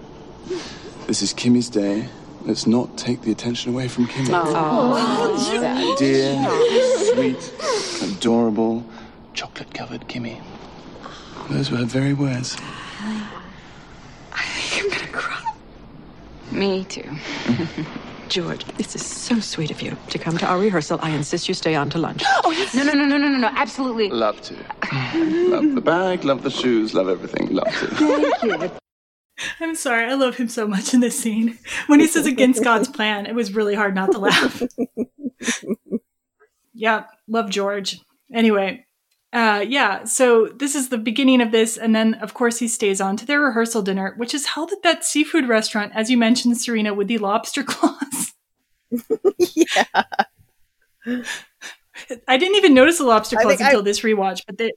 This 1.08 1.22
is 1.22 1.34
Kimmy's 1.34 1.70
day. 1.70 2.08
Let's 2.42 2.66
not 2.66 2.98
take 2.98 3.22
the 3.22 3.32
attention 3.32 3.74
away 3.74 3.90
from 3.90 4.08
Kimmy. 4.08 4.30
Oh, 4.32 4.54
oh, 4.56 5.36
oh 5.60 5.96
Dear, 5.98 7.14
sweet, 7.14 7.54
adorable, 8.10 8.86
chocolate 9.34 9.74
covered 9.74 10.08
Kimmy. 10.08 10.42
Those 11.50 11.72
were 11.72 11.78
her 11.78 11.86
very 11.86 12.14
words. 12.14 12.58
I'm 13.02 14.90
going 14.90 14.92
to 14.92 15.08
cry. 15.08 15.48
Me 16.52 16.86
too. 16.86 17.10
George, 18.30 18.66
this 18.78 18.96
is 18.96 19.06
so 19.06 19.40
sweet 19.40 19.72
of 19.72 19.82
you 19.82 19.96
to 20.10 20.20
come 20.20 20.38
to 20.38 20.46
our 20.46 20.60
rehearsal. 20.60 21.00
I 21.02 21.12
insist 21.12 21.48
you 21.48 21.54
stay 21.54 21.76
on 21.76 21.90
to 21.92 21.98
lunch. 21.98 22.24
Oh, 22.44 22.52
yes. 22.52 22.74
No, 22.74 22.84
no, 22.84 22.94
no, 22.94 23.06
no, 23.06 23.18
no, 23.18 23.28
no, 23.28 23.38
no. 23.38 23.48
Absolutely. 23.56 24.10
Love 24.10 24.42
to. 24.42 24.56
love 25.50 25.76
the 25.76 25.82
bag, 25.82 26.24
love 26.24 26.44
the 26.44 26.50
shoes, 26.50 26.94
love 26.94 27.10
everything. 27.10 27.54
Love 27.54 27.68
to. 27.68 27.88
Thank 27.88 28.44
you. 28.44 28.72
I'm 29.60 29.76
sorry. 29.76 30.06
I 30.06 30.16
love 30.16 30.38
him 30.38 30.48
so 30.48 30.68
much 30.68 30.94
in 30.94 31.00
this 31.00 31.20
scene. 31.20 31.60
When 31.88 32.00
he 32.00 32.08
says 32.08 32.26
against 32.26 32.64
God's 32.64 32.88
plan, 32.88 33.26
it 33.28 33.36
was 33.36 33.54
really 33.54 33.76
hard 33.76 33.94
not 33.94 34.12
to 34.14 34.20
laugh. 34.20 34.64
yeah, 36.74 37.06
love 37.28 37.50
George. 37.50 38.00
Anyway, 38.34 38.87
uh, 39.34 39.64
yeah, 39.68 40.04
so 40.06 40.48
this 40.48 40.76
is 40.76 40.90
the 40.90 40.98
beginning 40.98 41.42
of 41.42 41.52
this. 41.52 41.78
And 41.78 41.96
then, 41.96 42.16
of 42.16 42.34
course, 42.34 42.60
he 42.60 42.68
stays 42.68 43.02
on 43.02 43.18
to 43.18 43.26
their 43.26 43.42
rehearsal 43.42 43.82
dinner, 43.82 44.14
which 44.18 44.34
is 44.34 44.46
held 44.48 44.72
at 44.72 44.84
that 44.84 45.04
seafood 45.06 45.48
restaurant, 45.48 45.92
as 45.96 46.10
you 46.10 46.18
mentioned, 46.18 46.58
Serena, 46.60 46.94
with 46.94 47.08
the 47.08 47.18
lobster 47.18 47.64
claws. 47.68 48.34
yeah. 49.56 50.04
I 52.28 52.38
didn't 52.38 52.56
even 52.56 52.74
notice 52.74 52.98
the 53.00 53.04
lobster 53.06 53.36
claws 53.38 53.58
think 53.58 53.62
I- 53.62 53.66
until 53.68 53.84
this 53.84 54.02
rewatch, 54.02 54.42
but 54.46 54.58
they, 54.58 54.72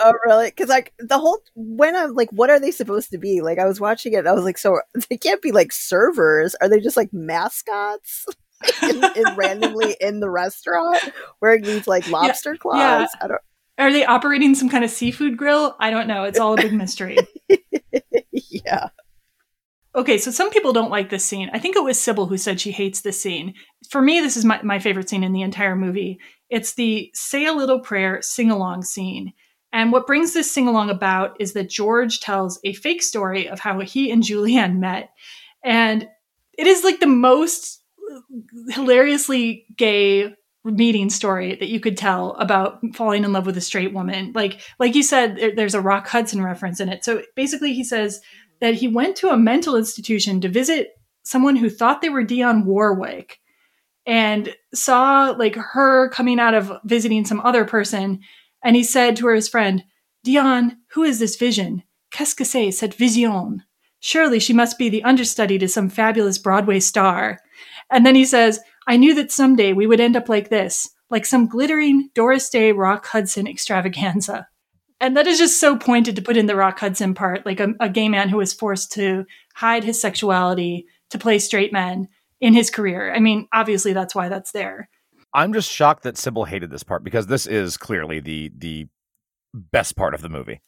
Oh, 0.00 0.12
really? 0.26 0.46
Because 0.46 0.68
like 0.68 0.92
the 0.98 1.18
whole 1.18 1.38
when 1.54 1.94
I'm 1.94 2.14
like, 2.14 2.28
what 2.32 2.50
are 2.50 2.58
they 2.58 2.72
supposed 2.72 3.10
to 3.10 3.18
be? 3.18 3.40
Like 3.42 3.60
I 3.60 3.64
was 3.64 3.80
watching 3.80 4.12
it, 4.12 4.18
and 4.18 4.28
I 4.28 4.32
was 4.32 4.42
like, 4.44 4.58
so 4.58 4.80
they 5.08 5.16
can't 5.16 5.40
be 5.40 5.52
like 5.52 5.72
servers. 5.72 6.56
Are 6.60 6.68
they 6.68 6.80
just 6.80 6.96
like 6.96 7.12
mascots? 7.12 8.26
in, 8.82 9.04
in 9.04 9.24
randomly 9.36 9.96
in 10.00 10.20
the 10.20 10.30
restaurant 10.30 10.98
wearing 11.40 11.62
these 11.62 11.86
like 11.86 12.08
lobster 12.08 12.56
claws. 12.56 12.78
yeah. 12.78 13.06
I 13.22 13.28
don't. 13.28 13.40
Are 13.78 13.92
they 13.92 14.04
operating 14.04 14.54
some 14.54 14.68
kind 14.68 14.84
of 14.84 14.90
seafood 14.90 15.36
grill? 15.36 15.76
I 15.80 15.90
don't 15.90 16.06
know. 16.06 16.24
It's 16.24 16.38
all 16.38 16.54
a 16.54 16.56
big 16.56 16.72
mystery. 16.72 17.18
Yeah. 18.64 18.88
Okay, 19.96 20.18
so 20.18 20.30
some 20.30 20.50
people 20.50 20.72
don't 20.72 20.90
like 20.90 21.10
this 21.10 21.24
scene. 21.24 21.50
I 21.52 21.58
think 21.58 21.76
it 21.76 21.84
was 21.84 22.00
Sybil 22.00 22.26
who 22.26 22.36
said 22.36 22.60
she 22.60 22.72
hates 22.72 23.00
this 23.00 23.20
scene. 23.20 23.54
For 23.90 24.00
me, 24.00 24.20
this 24.20 24.36
is 24.36 24.44
my, 24.44 24.60
my 24.62 24.78
favorite 24.78 25.08
scene 25.08 25.22
in 25.22 25.32
the 25.32 25.42
entire 25.42 25.76
movie. 25.76 26.18
It's 26.50 26.74
the 26.74 27.10
say 27.14 27.46
a 27.46 27.52
little 27.52 27.80
prayer 27.80 28.22
sing 28.22 28.50
along 28.50 28.82
scene. 28.82 29.32
And 29.72 29.92
what 29.92 30.06
brings 30.06 30.34
this 30.34 30.50
sing 30.50 30.68
along 30.68 30.90
about 30.90 31.36
is 31.40 31.52
that 31.52 31.68
George 31.68 32.20
tells 32.20 32.60
a 32.64 32.74
fake 32.74 33.02
story 33.02 33.48
of 33.48 33.60
how 33.60 33.80
he 33.80 34.10
and 34.10 34.22
Julianne 34.22 34.78
met. 34.78 35.10
And 35.64 36.08
it 36.56 36.66
is 36.66 36.84
like 36.84 37.00
the 37.00 37.06
most 37.06 37.82
hilariously 38.68 39.66
gay 39.76 40.34
meeting 40.64 41.10
story 41.10 41.56
that 41.56 41.68
you 41.68 41.78
could 41.78 41.96
tell 41.96 42.32
about 42.32 42.80
falling 42.94 43.24
in 43.24 43.32
love 43.32 43.46
with 43.46 43.56
a 43.56 43.60
straight 43.60 43.92
woman. 43.92 44.32
Like 44.34 44.60
like 44.78 44.94
you 44.94 45.02
said, 45.02 45.36
there- 45.36 45.54
there's 45.54 45.74
a 45.74 45.80
Rock 45.80 46.08
Hudson 46.08 46.42
reference 46.42 46.80
in 46.80 46.88
it. 46.88 47.04
So 47.04 47.22
basically, 47.36 47.74
he 47.74 47.84
says 47.84 48.20
that 48.60 48.74
he 48.74 48.88
went 48.88 49.16
to 49.16 49.28
a 49.28 49.36
mental 49.36 49.76
institution 49.76 50.40
to 50.40 50.48
visit 50.48 50.92
someone 51.22 51.56
who 51.56 51.68
thought 51.68 52.00
they 52.00 52.08
were 52.08 52.24
Dionne 52.24 52.64
Warwick 52.64 53.40
and 54.06 54.54
saw 54.74 55.34
like 55.38 55.56
her 55.56 56.08
coming 56.10 56.38
out 56.38 56.54
of 56.54 56.72
visiting 56.84 57.24
some 57.24 57.40
other 57.40 57.64
person. 57.64 58.20
And 58.62 58.76
he 58.76 58.82
said 58.82 59.16
to 59.16 59.26
her, 59.26 59.34
his 59.34 59.48
friend, 59.48 59.84
Dionne, 60.26 60.76
who 60.92 61.02
is 61.02 61.18
this 61.18 61.36
vision? 61.36 61.82
Qu'est-ce 62.10 62.34
que 62.34 62.44
c'est 62.46 62.70
cette 62.70 62.94
vision? 62.94 63.62
Surely 64.00 64.38
she 64.38 64.52
must 64.52 64.78
be 64.78 64.88
the 64.88 65.02
understudy 65.02 65.58
to 65.58 65.68
some 65.68 65.88
fabulous 65.88 66.38
Broadway 66.38 66.80
star. 66.80 67.38
And 67.90 68.04
then 68.04 68.14
he 68.14 68.24
says, 68.24 68.60
I 68.86 68.96
knew 68.96 69.14
that 69.14 69.32
someday 69.32 69.72
we 69.72 69.86
would 69.86 70.00
end 70.00 70.16
up 70.16 70.28
like 70.28 70.50
this, 70.50 70.90
like 71.10 71.26
some 71.26 71.46
glittering 71.46 72.10
Doris 72.14 72.50
Day 72.50 72.72
Rock 72.72 73.06
Hudson 73.06 73.46
extravaganza. 73.46 74.48
And 75.00 75.16
that 75.16 75.26
is 75.26 75.38
just 75.38 75.60
so 75.60 75.76
pointed 75.76 76.16
to 76.16 76.22
put 76.22 76.36
in 76.36 76.46
the 76.46 76.56
Rock 76.56 76.78
Hudson 76.78 77.14
part, 77.14 77.44
like 77.44 77.60
a, 77.60 77.74
a 77.80 77.88
gay 77.88 78.08
man 78.08 78.28
who 78.28 78.38
was 78.38 78.52
forced 78.52 78.92
to 78.92 79.26
hide 79.54 79.84
his 79.84 80.00
sexuality 80.00 80.86
to 81.10 81.18
play 81.18 81.38
straight 81.38 81.72
men 81.72 82.08
in 82.40 82.54
his 82.54 82.70
career. 82.70 83.12
I 83.12 83.20
mean, 83.20 83.48
obviously 83.52 83.92
that's 83.92 84.14
why 84.14 84.28
that's 84.28 84.52
there. 84.52 84.88
I'm 85.32 85.52
just 85.52 85.70
shocked 85.70 86.04
that 86.04 86.16
Sybil 86.16 86.44
hated 86.44 86.70
this 86.70 86.84
part 86.84 87.02
because 87.02 87.26
this 87.26 87.46
is 87.46 87.76
clearly 87.76 88.20
the 88.20 88.52
the 88.56 88.86
best 89.52 89.96
part 89.96 90.14
of 90.14 90.22
the 90.22 90.28
movie. 90.28 90.60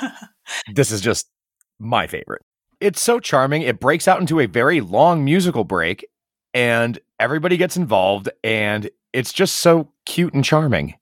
this 0.74 0.90
is 0.90 1.00
just 1.00 1.30
my 1.78 2.06
favorite. 2.06 2.42
It's 2.80 3.00
so 3.00 3.20
charming. 3.20 3.62
It 3.62 3.80
breaks 3.80 4.08
out 4.08 4.20
into 4.20 4.40
a 4.40 4.46
very 4.46 4.80
long 4.80 5.24
musical 5.24 5.64
break 5.64 6.06
and 6.54 6.98
everybody 7.22 7.56
gets 7.56 7.76
involved 7.76 8.28
and 8.42 8.90
it's 9.12 9.32
just 9.32 9.56
so 9.56 9.88
cute 10.04 10.34
and 10.34 10.44
charming. 10.44 10.94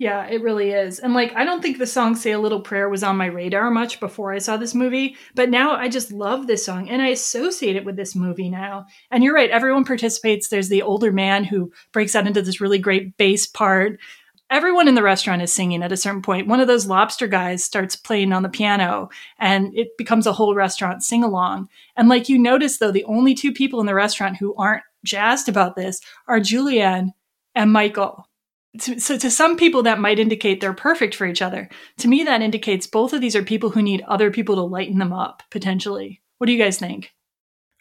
Yeah, 0.00 0.26
it 0.26 0.42
really 0.42 0.70
is. 0.70 0.98
And 0.98 1.12
like, 1.12 1.32
I 1.36 1.44
don't 1.44 1.60
think 1.60 1.78
the 1.78 1.86
song 1.86 2.16
Say 2.16 2.32
a 2.32 2.38
Little 2.40 2.62
Prayer 2.62 2.88
was 2.88 3.04
on 3.04 3.18
my 3.18 3.26
radar 3.26 3.70
much 3.70 4.00
before 4.00 4.32
I 4.32 4.38
saw 4.38 4.56
this 4.56 4.74
movie, 4.74 5.14
but 5.34 5.50
now 5.50 5.76
I 5.76 5.88
just 5.88 6.10
love 6.10 6.46
this 6.46 6.64
song 6.64 6.88
and 6.88 7.00
I 7.00 7.08
associate 7.08 7.76
it 7.76 7.84
with 7.84 7.96
this 7.96 8.16
movie 8.16 8.48
now. 8.48 8.86
And 9.10 9.22
you're 9.22 9.34
right, 9.34 9.50
everyone 9.50 9.84
participates. 9.84 10.48
There's 10.48 10.70
the 10.70 10.82
older 10.82 11.12
man 11.12 11.44
who 11.44 11.70
breaks 11.92 12.16
out 12.16 12.26
into 12.26 12.42
this 12.42 12.60
really 12.60 12.78
great 12.78 13.16
bass 13.16 13.46
part. 13.46 14.00
Everyone 14.48 14.88
in 14.88 14.96
the 14.96 15.02
restaurant 15.02 15.42
is 15.42 15.52
singing 15.52 15.82
at 15.84 15.92
a 15.92 15.96
certain 15.96 16.22
point. 16.22 16.48
One 16.48 16.60
of 16.60 16.66
those 16.66 16.86
lobster 16.86 17.28
guys 17.28 17.62
starts 17.62 17.94
playing 17.94 18.32
on 18.32 18.42
the 18.42 18.48
piano 18.48 19.10
and 19.38 19.72
it 19.76 19.96
becomes 19.96 20.26
a 20.26 20.32
whole 20.32 20.56
restaurant 20.56 21.04
sing 21.04 21.22
along. 21.22 21.68
And 21.94 22.08
like 22.08 22.28
you 22.28 22.38
notice, 22.38 22.78
though, 22.78 22.90
the 22.90 23.04
only 23.04 23.34
two 23.34 23.52
people 23.52 23.78
in 23.78 23.86
the 23.86 23.94
restaurant 23.94 24.38
who 24.38 24.54
aren't 24.56 24.82
jazzed 25.04 25.48
about 25.48 25.76
this 25.76 26.00
are 26.28 26.40
Julianne 26.40 27.10
and 27.54 27.72
Michael. 27.72 28.26
So 28.78 29.18
to 29.18 29.30
some 29.30 29.56
people 29.56 29.82
that 29.82 29.98
might 29.98 30.20
indicate 30.20 30.60
they're 30.60 30.72
perfect 30.72 31.14
for 31.14 31.26
each 31.26 31.42
other. 31.42 31.68
To 31.98 32.08
me 32.08 32.22
that 32.24 32.42
indicates 32.42 32.86
both 32.86 33.12
of 33.12 33.20
these 33.20 33.34
are 33.34 33.42
people 33.42 33.70
who 33.70 33.82
need 33.82 34.02
other 34.02 34.30
people 34.30 34.54
to 34.54 34.62
lighten 34.62 34.98
them 34.98 35.12
up 35.12 35.42
potentially. 35.50 36.20
What 36.38 36.46
do 36.46 36.52
you 36.52 36.62
guys 36.62 36.78
think? 36.78 37.12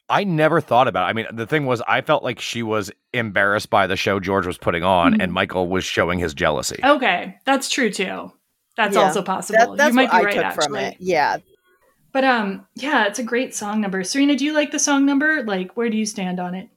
I 0.10 0.24
never 0.24 0.60
thought 0.60 0.88
about 0.88 1.06
it. 1.06 1.10
i 1.12 1.14
mean 1.14 1.28
the 1.32 1.46
thing 1.46 1.68
was 1.68 1.84
i 1.88 2.02
felt 2.02 2.24
like 2.24 2.40
she 2.40 2.64
was 2.64 2.92
embarrassed 3.14 3.70
by 3.70 3.86
the 3.86 3.96
show 3.96 4.20
george 4.20 4.48
was 4.48 4.58
putting 4.58 4.84
on 4.84 5.12
mm-hmm. 5.12 5.22
and 5.22 5.32
michael 5.32 5.68
was 5.68 5.86
showing 5.86 6.18
his 6.18 6.34
jealousy. 6.34 6.80
Okay 6.84 7.38
that's 7.46 7.70
true 7.70 7.92
too. 7.92 8.32
That's 8.76 8.96
yeah, 8.96 9.04
also 9.04 9.22
possible. 9.22 9.76
that, 9.76 9.90
you 9.90 9.94
might 9.94 10.10
be 10.10 10.18
I 10.18 10.22
right 10.22 10.38
actually 10.38 10.66
from 10.66 10.76
it. 10.76 10.98
yeah. 11.00 11.38
But 12.12 12.24
um 12.24 12.66
yeah 12.74 13.06
it's 13.06 13.20
a 13.20 13.24
great 13.24 13.54
song 13.54 13.82
number. 13.82 14.04
Serena 14.04 14.36
do 14.36 14.44
you 14.44 14.54
like 14.54 14.72
the 14.72 14.80
song 14.80 15.06
number? 15.06 15.44
Like 15.44 15.78
where 15.78 15.92
do 15.92 15.98
you 15.98 16.08
stand 16.08 16.40
on 16.40 16.56
it 16.56 16.70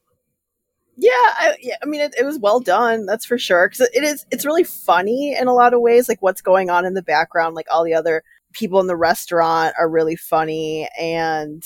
yeah, 0.96 1.10
I, 1.10 1.56
yeah, 1.60 1.76
I 1.82 1.86
mean, 1.86 2.00
it, 2.00 2.14
it 2.18 2.24
was 2.24 2.38
well 2.38 2.60
done, 2.60 3.06
that's 3.06 3.24
for 3.24 3.38
sure. 3.38 3.68
Because 3.68 3.88
it 3.94 4.04
is, 4.04 4.26
it's 4.30 4.44
really 4.44 4.64
funny 4.64 5.34
in 5.38 5.48
a 5.48 5.54
lot 5.54 5.74
of 5.74 5.80
ways. 5.80 6.08
Like 6.08 6.20
what's 6.20 6.42
going 6.42 6.70
on 6.70 6.84
in 6.84 6.94
the 6.94 7.02
background, 7.02 7.54
like 7.54 7.66
all 7.70 7.84
the 7.84 7.94
other 7.94 8.22
people 8.52 8.80
in 8.80 8.86
the 8.86 8.96
restaurant 8.96 9.74
are 9.78 9.88
really 9.88 10.16
funny, 10.16 10.88
and 10.98 11.62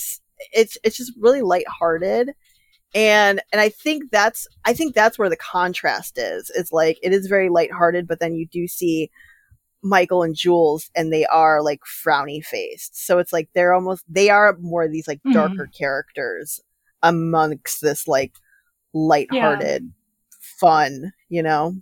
it's 0.52 0.78
it's 0.84 0.96
just 0.96 1.12
really 1.18 1.42
lighthearted. 1.42 2.30
And 2.94 3.42
and 3.52 3.60
I 3.60 3.68
think 3.68 4.10
that's 4.12 4.46
I 4.64 4.72
think 4.72 4.94
that's 4.94 5.18
where 5.18 5.28
the 5.28 5.36
contrast 5.36 6.18
is. 6.18 6.50
It's 6.54 6.72
like 6.72 6.98
it 7.02 7.12
is 7.12 7.26
very 7.26 7.48
lighthearted, 7.48 8.06
but 8.06 8.20
then 8.20 8.34
you 8.34 8.46
do 8.46 8.68
see 8.68 9.10
Michael 9.82 10.22
and 10.22 10.36
Jules, 10.36 10.90
and 10.94 11.12
they 11.12 11.26
are 11.26 11.62
like 11.62 11.80
frowny 11.84 12.44
faced. 12.44 13.04
So 13.06 13.18
it's 13.18 13.32
like 13.32 13.48
they're 13.54 13.74
almost 13.74 14.04
they 14.08 14.30
are 14.30 14.56
more 14.60 14.84
of 14.84 14.92
these 14.92 15.08
like 15.08 15.20
darker 15.32 15.64
mm-hmm. 15.64 15.76
characters 15.76 16.60
amongst 17.02 17.82
this 17.82 18.08
like 18.08 18.32
lighthearted 18.96 19.82
yeah. 19.84 20.36
fun, 20.58 21.12
you 21.28 21.42
know? 21.42 21.74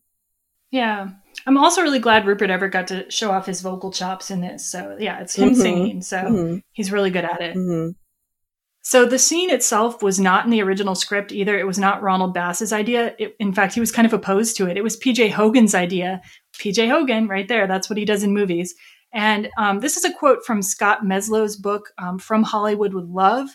Yeah. 0.70 1.09
I'm 1.47 1.59
also 1.59 1.82
really 1.82 1.99
glad 1.99 2.27
Rupert 2.27 2.51
Everett 2.51 2.73
got 2.73 2.89
to 2.89 3.11
show 3.11 3.31
off 3.31 3.47
his 3.47 3.61
vocal 3.61 3.93
chops 3.93 4.31
in 4.31 4.41
this. 4.41 4.70
So, 4.70 4.97
yeah, 4.99 5.20
it's 5.20 5.36
him 5.36 5.51
mm-hmm. 5.51 5.61
singing. 5.61 6.03
So, 6.03 6.19
mm-hmm. 6.19 6.59
he's 6.73 6.93
really 6.93 7.11
good 7.11 7.24
at 7.24 7.41
it. 7.41 7.57
Mm-hmm. 7.57 7.91
So, 8.82 9.07
the 9.07 9.19
scene 9.19 9.51
itself 9.51 10.03
was 10.03 10.19
not 10.19 10.45
in 10.45 10.51
the 10.51 10.62
original 10.62 10.95
script 10.95 11.32
either. 11.32 11.59
It 11.59 11.66
was 11.66 11.78
not 11.78 12.03
Ronald 12.03 12.35
Bass's 12.35 12.73
idea. 12.73 13.15
It, 13.19 13.36
in 13.39 13.53
fact, 13.53 13.74
he 13.74 13.81
was 13.81 13.93
kind 13.93 14.07
of 14.07 14.12
opposed 14.12 14.57
to 14.57 14.69
it. 14.69 14.77
It 14.77 14.85
was 14.85 14.99
PJ 14.99 15.31
Hogan's 15.31 15.74
idea. 15.74 16.20
PJ 16.59 16.89
Hogan, 16.89 17.28
right 17.28 17.49
there. 17.49 17.66
That's 17.66 17.89
what 17.89 17.99
he 17.99 18.05
does 18.05 18.23
in 18.23 18.32
movies. 18.32 18.74
And 19.12 19.49
um, 19.57 19.81
this 19.81 19.97
is 19.97 20.05
a 20.05 20.12
quote 20.12 20.45
from 20.45 20.61
Scott 20.61 21.05
Meslow's 21.05 21.57
book, 21.57 21.93
um, 21.99 22.19
From 22.19 22.43
Hollywood 22.43 22.95
with 22.95 23.05
Love 23.05 23.49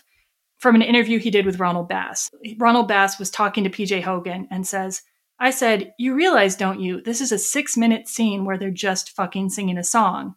from 0.60 0.74
an 0.74 0.82
interview 0.82 1.18
he 1.18 1.30
did 1.30 1.46
with 1.46 1.58
Ronald 1.58 1.88
Bass. 1.88 2.30
Ronald 2.58 2.86
Bass 2.86 3.18
was 3.18 3.30
talking 3.30 3.64
to 3.64 3.70
PJ 3.70 4.02
Hogan 4.02 4.46
and 4.50 4.66
says, 4.66 5.02
I 5.38 5.50
said, 5.50 5.94
You 5.98 6.14
realize, 6.14 6.54
don't 6.54 6.80
you? 6.80 7.00
This 7.00 7.20
is 7.20 7.32
a 7.32 7.38
six 7.38 7.76
minute 7.76 8.06
scene 8.06 8.44
where 8.44 8.58
they're 8.58 8.70
just 8.70 9.10
fucking 9.10 9.48
singing 9.48 9.78
a 9.78 9.84
song. 9.84 10.34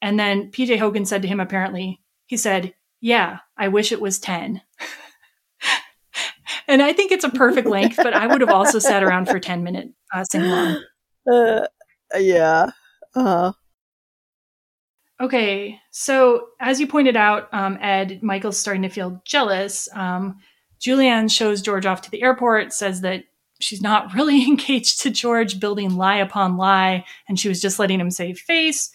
And 0.00 0.20
then 0.20 0.50
PJ 0.52 0.78
Hogan 0.78 1.06
said 1.06 1.22
to 1.22 1.28
him, 1.28 1.40
apparently, 1.40 2.00
he 2.26 2.36
said, 2.36 2.74
Yeah, 3.00 3.38
I 3.56 3.68
wish 3.68 3.90
it 3.90 4.02
was 4.02 4.18
10. 4.18 4.60
and 6.68 6.82
I 6.82 6.92
think 6.92 7.10
it's 7.10 7.24
a 7.24 7.30
perfect 7.30 7.66
length, 7.66 7.96
but 7.96 8.12
I 8.12 8.26
would 8.26 8.42
have 8.42 8.50
also 8.50 8.78
sat 8.78 9.02
around 9.02 9.28
for 9.28 9.40
10 9.40 9.64
minute 9.64 9.88
uh, 10.14 10.24
sing 10.24 10.42
along. 10.42 10.82
Uh, 11.30 11.66
yeah. 12.18 12.70
Uh-huh. 13.14 13.52
Okay, 15.20 15.80
so 15.90 16.50
as 16.60 16.78
you 16.78 16.86
pointed 16.86 17.16
out, 17.16 17.52
um, 17.52 17.76
Ed, 17.80 18.22
Michael's 18.22 18.58
starting 18.58 18.82
to 18.82 18.88
feel 18.88 19.20
jealous. 19.24 19.88
Um, 19.92 20.36
Julianne 20.80 21.30
shows 21.30 21.60
George 21.60 21.86
off 21.86 22.02
to 22.02 22.10
the 22.10 22.22
airport, 22.22 22.72
says 22.72 23.00
that 23.00 23.24
she's 23.60 23.82
not 23.82 24.14
really 24.14 24.44
engaged 24.44 25.02
to 25.02 25.10
George, 25.10 25.58
building 25.58 25.96
lie 25.96 26.18
upon 26.18 26.56
lie, 26.56 27.04
and 27.28 27.38
she 27.38 27.48
was 27.48 27.60
just 27.60 27.78
letting 27.78 28.00
him 28.00 28.10
save 28.10 28.38
face. 28.38 28.90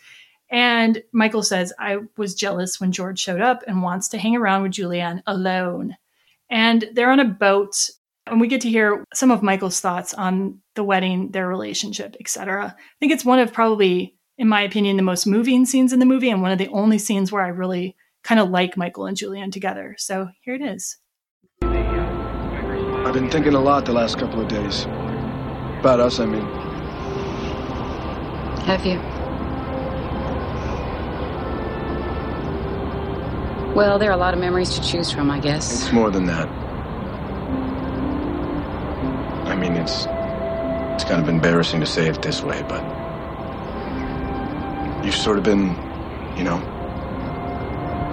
And 0.49 1.01
Michael 1.11 1.43
says, 1.43 1.73
I 1.79 1.97
was 2.15 2.35
jealous 2.35 2.79
when 2.79 2.91
George 2.91 3.19
showed 3.19 3.41
up 3.41 3.63
and 3.67 3.81
wants 3.81 4.07
to 4.09 4.17
hang 4.17 4.35
around 4.35 4.63
with 4.63 4.73
Julianne 4.73 5.23
alone. 5.25 5.95
And 6.49 6.87
they're 6.93 7.11
on 7.11 7.19
a 7.19 7.25
boat, 7.25 7.89
and 8.27 8.39
we 8.39 8.47
get 8.47 8.61
to 8.61 8.69
hear 8.69 9.03
some 9.13 9.31
of 9.31 9.43
Michael's 9.43 9.79
thoughts 9.81 10.13
on 10.13 10.59
the 10.75 10.83
wedding, 10.83 11.31
their 11.31 11.47
relationship, 11.47 12.15
etc. 12.19 12.67
I 12.77 12.81
think 12.99 13.11
it's 13.11 13.25
one 13.25 13.39
of 13.39 13.51
probably 13.51 14.15
in 14.44 14.49
my 14.49 14.61
opinion, 14.61 14.98
the 14.98 15.03
most 15.03 15.26
moving 15.26 15.65
scenes 15.65 15.94
in 15.94 15.99
the 15.99 16.06
movie 16.06 16.30
and 16.30 16.41
one 16.41 16.52
of 16.52 16.57
the 16.57 16.68
only 16.68 16.98
scenes 16.98 17.32
where 17.32 17.41
I 17.41 17.48
really 17.48 17.95
kind 18.26 18.41
of 18.41 18.49
like 18.49 18.76
Michael 18.76 19.06
and 19.06 19.15
Julianne 19.15 19.53
together. 19.53 19.95
So 19.98 20.32
here 20.41 20.53
it 20.53 20.61
is. 20.61 20.98
I've 21.61 23.14
been 23.14 23.30
thinking 23.30 23.53
a 23.53 23.61
lot 23.61 23.86
the 23.86 23.94
last 23.94 24.18
couple 24.20 24.41
of 24.41 24.49
days. 24.49 24.84
About 25.80 26.02
us, 26.02 26.20
I 26.20 26.26
mean. 26.26 26.41
Have 28.65 28.86
you? 28.86 28.99
Well, 33.74 33.98
there 33.98 34.10
are 34.10 34.14
a 34.14 34.18
lot 34.18 34.34
of 34.34 34.41
memories 34.41 34.72
to 34.78 34.82
choose 34.82 35.10
from, 35.10 35.32
I 35.32 35.40
guess. 35.40 35.84
It's 35.84 35.94
more 35.94 36.11
than 36.11 36.26
that. 36.26 36.49
I 39.48 39.56
mean, 39.56 39.78
it's 39.78 40.06
it's 40.95 41.06
kind 41.06 41.22
of 41.22 41.30
embarrassing 41.30 41.80
to 41.80 41.86
say 41.86 42.10
it 42.10 42.22
this 42.22 42.44
way, 42.44 42.61
but 42.68 43.02
You've 45.03 45.15
sort 45.15 45.38
of 45.38 45.43
been, 45.43 45.75
you 46.38 46.43
know, 46.43 46.59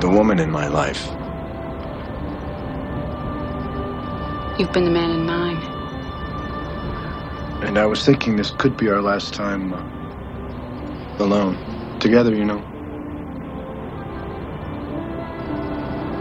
the 0.01 0.09
woman 0.09 0.41
in 0.41 0.51
my 0.51 0.67
life. 0.67 1.07
You've 4.59 4.73
been 4.73 4.85
the 4.85 4.91
man 4.91 5.11
in 5.11 5.25
mine. 5.25 5.57
And 7.65 7.79
I 7.79 7.87
was 7.87 8.05
thinking 8.05 8.37
this 8.37 8.51
could 8.51 8.77
be 8.77 8.89
our 8.89 9.01
last 9.01 9.33
time 9.35 9.73
uh, 9.73 11.23
alone. 11.23 11.57
Together, 12.01 12.35
you 12.35 12.45
know. 12.45 12.59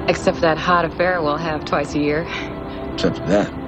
Except 0.07 0.37
for 0.37 0.41
that 0.41 0.57
hot 0.57 0.85
affair 0.85 1.21
we'll 1.21 1.37
have 1.37 1.65
twice 1.65 1.95
a 1.95 1.99
year. 1.99 2.27
Except 2.93 3.17
for 3.17 3.25
that. 3.25 3.59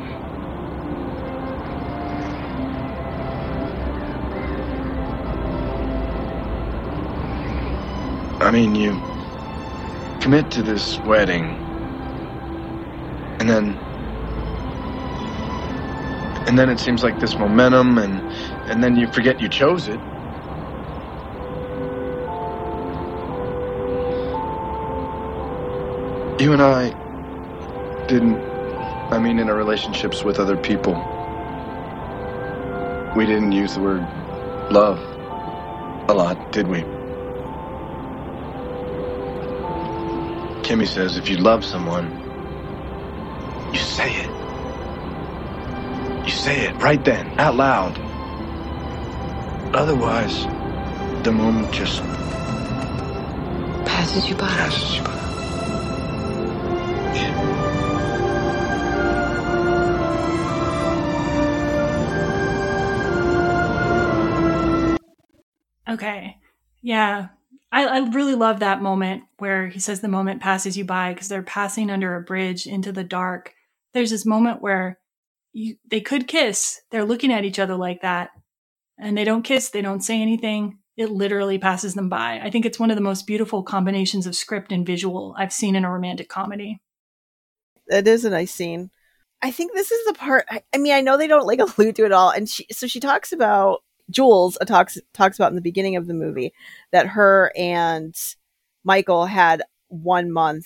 I 8.51 8.53
mean, 8.53 8.75
you 8.75 8.91
commit 10.19 10.51
to 10.51 10.61
this 10.61 10.99
wedding, 10.99 11.45
and 13.39 13.49
then. 13.49 13.79
And 16.47 16.59
then 16.59 16.69
it 16.69 16.81
seems 16.81 17.01
like 17.01 17.17
this 17.21 17.37
momentum, 17.37 17.97
and, 17.97 18.19
and 18.69 18.83
then 18.83 18.97
you 18.97 19.07
forget 19.07 19.39
you 19.39 19.47
chose 19.47 19.87
it. 19.87 20.01
You 26.41 26.51
and 26.51 26.61
I 26.61 26.89
didn't, 28.09 28.35
I 29.13 29.19
mean, 29.19 29.39
in 29.39 29.47
our 29.49 29.55
relationships 29.55 30.25
with 30.25 30.41
other 30.41 30.57
people, 30.57 30.95
we 33.15 33.25
didn't 33.25 33.53
use 33.53 33.75
the 33.75 33.81
word 33.81 34.01
love 34.73 34.99
a 36.09 36.13
lot, 36.13 36.51
did 36.51 36.67
we? 36.67 37.00
Kimmy 40.71 40.87
says 40.87 41.17
if 41.17 41.29
you 41.29 41.35
love 41.35 41.65
someone, 41.65 42.07
you 43.73 43.79
say 43.79 44.09
it. 44.09 44.29
You 46.25 46.31
say 46.31 46.65
it 46.65 46.77
right 46.81 47.03
then, 47.03 47.27
out 47.37 47.55
loud. 47.57 47.99
Otherwise, 49.75 50.45
the 51.25 51.31
moment 51.33 51.73
just 51.73 52.01
Passes 53.85 54.29
you 54.29 54.35
by. 54.35 54.47
passes 54.47 54.95
you 54.95 55.03
by. 55.03 55.19
Okay. 65.89 66.37
Yeah. 66.81 67.27
I, 67.71 67.85
I 67.85 68.09
really 68.09 68.35
love 68.35 68.59
that 68.59 68.81
moment 68.81 69.23
where 69.37 69.67
he 69.67 69.79
says 69.79 70.01
the 70.01 70.07
moment 70.07 70.41
passes 70.41 70.77
you 70.77 70.83
by 70.83 71.13
because 71.13 71.29
they're 71.29 71.41
passing 71.41 71.89
under 71.89 72.15
a 72.15 72.21
bridge 72.21 72.67
into 72.67 72.91
the 72.91 73.03
dark. 73.03 73.53
There's 73.93 74.09
this 74.09 74.25
moment 74.25 74.61
where 74.61 74.99
you, 75.53 75.77
they 75.89 76.01
could 76.01 76.27
kiss. 76.27 76.81
They're 76.91 77.05
looking 77.05 77.31
at 77.31 77.45
each 77.45 77.59
other 77.59 77.75
like 77.75 78.01
that 78.01 78.31
and 78.99 79.17
they 79.17 79.23
don't 79.23 79.43
kiss. 79.43 79.69
They 79.69 79.81
don't 79.81 80.03
say 80.03 80.21
anything. 80.21 80.79
It 80.97 81.09
literally 81.09 81.57
passes 81.57 81.93
them 81.93 82.09
by. 82.09 82.39
I 82.43 82.49
think 82.49 82.65
it's 82.65 82.79
one 82.79 82.91
of 82.91 82.97
the 82.97 83.01
most 83.01 83.25
beautiful 83.25 83.63
combinations 83.63 84.27
of 84.27 84.35
script 84.35 84.71
and 84.71 84.85
visual 84.85 85.33
I've 85.37 85.53
seen 85.53 85.75
in 85.75 85.85
a 85.85 85.91
romantic 85.91 86.29
comedy. 86.29 86.81
It 87.87 88.07
is 88.07 88.25
a 88.25 88.29
nice 88.29 88.53
scene. 88.53 88.91
I 89.41 89.51
think 89.51 89.73
this 89.73 89.91
is 89.91 90.05
the 90.05 90.13
part. 90.13 90.45
I, 90.49 90.61
I 90.73 90.77
mean, 90.77 90.93
I 90.93 91.01
know 91.01 91.17
they 91.17 91.27
don't 91.27 91.47
like 91.47 91.59
allude 91.77 91.95
to 91.95 92.05
it 92.05 92.11
all, 92.11 92.29
and 92.29 92.47
she 92.47 92.67
so 92.71 92.87
she 92.87 92.99
talks 92.99 93.31
about 93.31 93.81
Jules 94.11 94.57
talks 94.67 94.97
talks 95.13 95.37
about 95.39 95.51
in 95.51 95.55
the 95.55 95.61
beginning 95.61 95.95
of 95.95 96.07
the 96.07 96.13
movie 96.13 96.53
that 96.91 97.07
her 97.07 97.51
and 97.57 98.15
Michael 98.83 99.25
had 99.25 99.63
one 99.87 100.31
month 100.31 100.65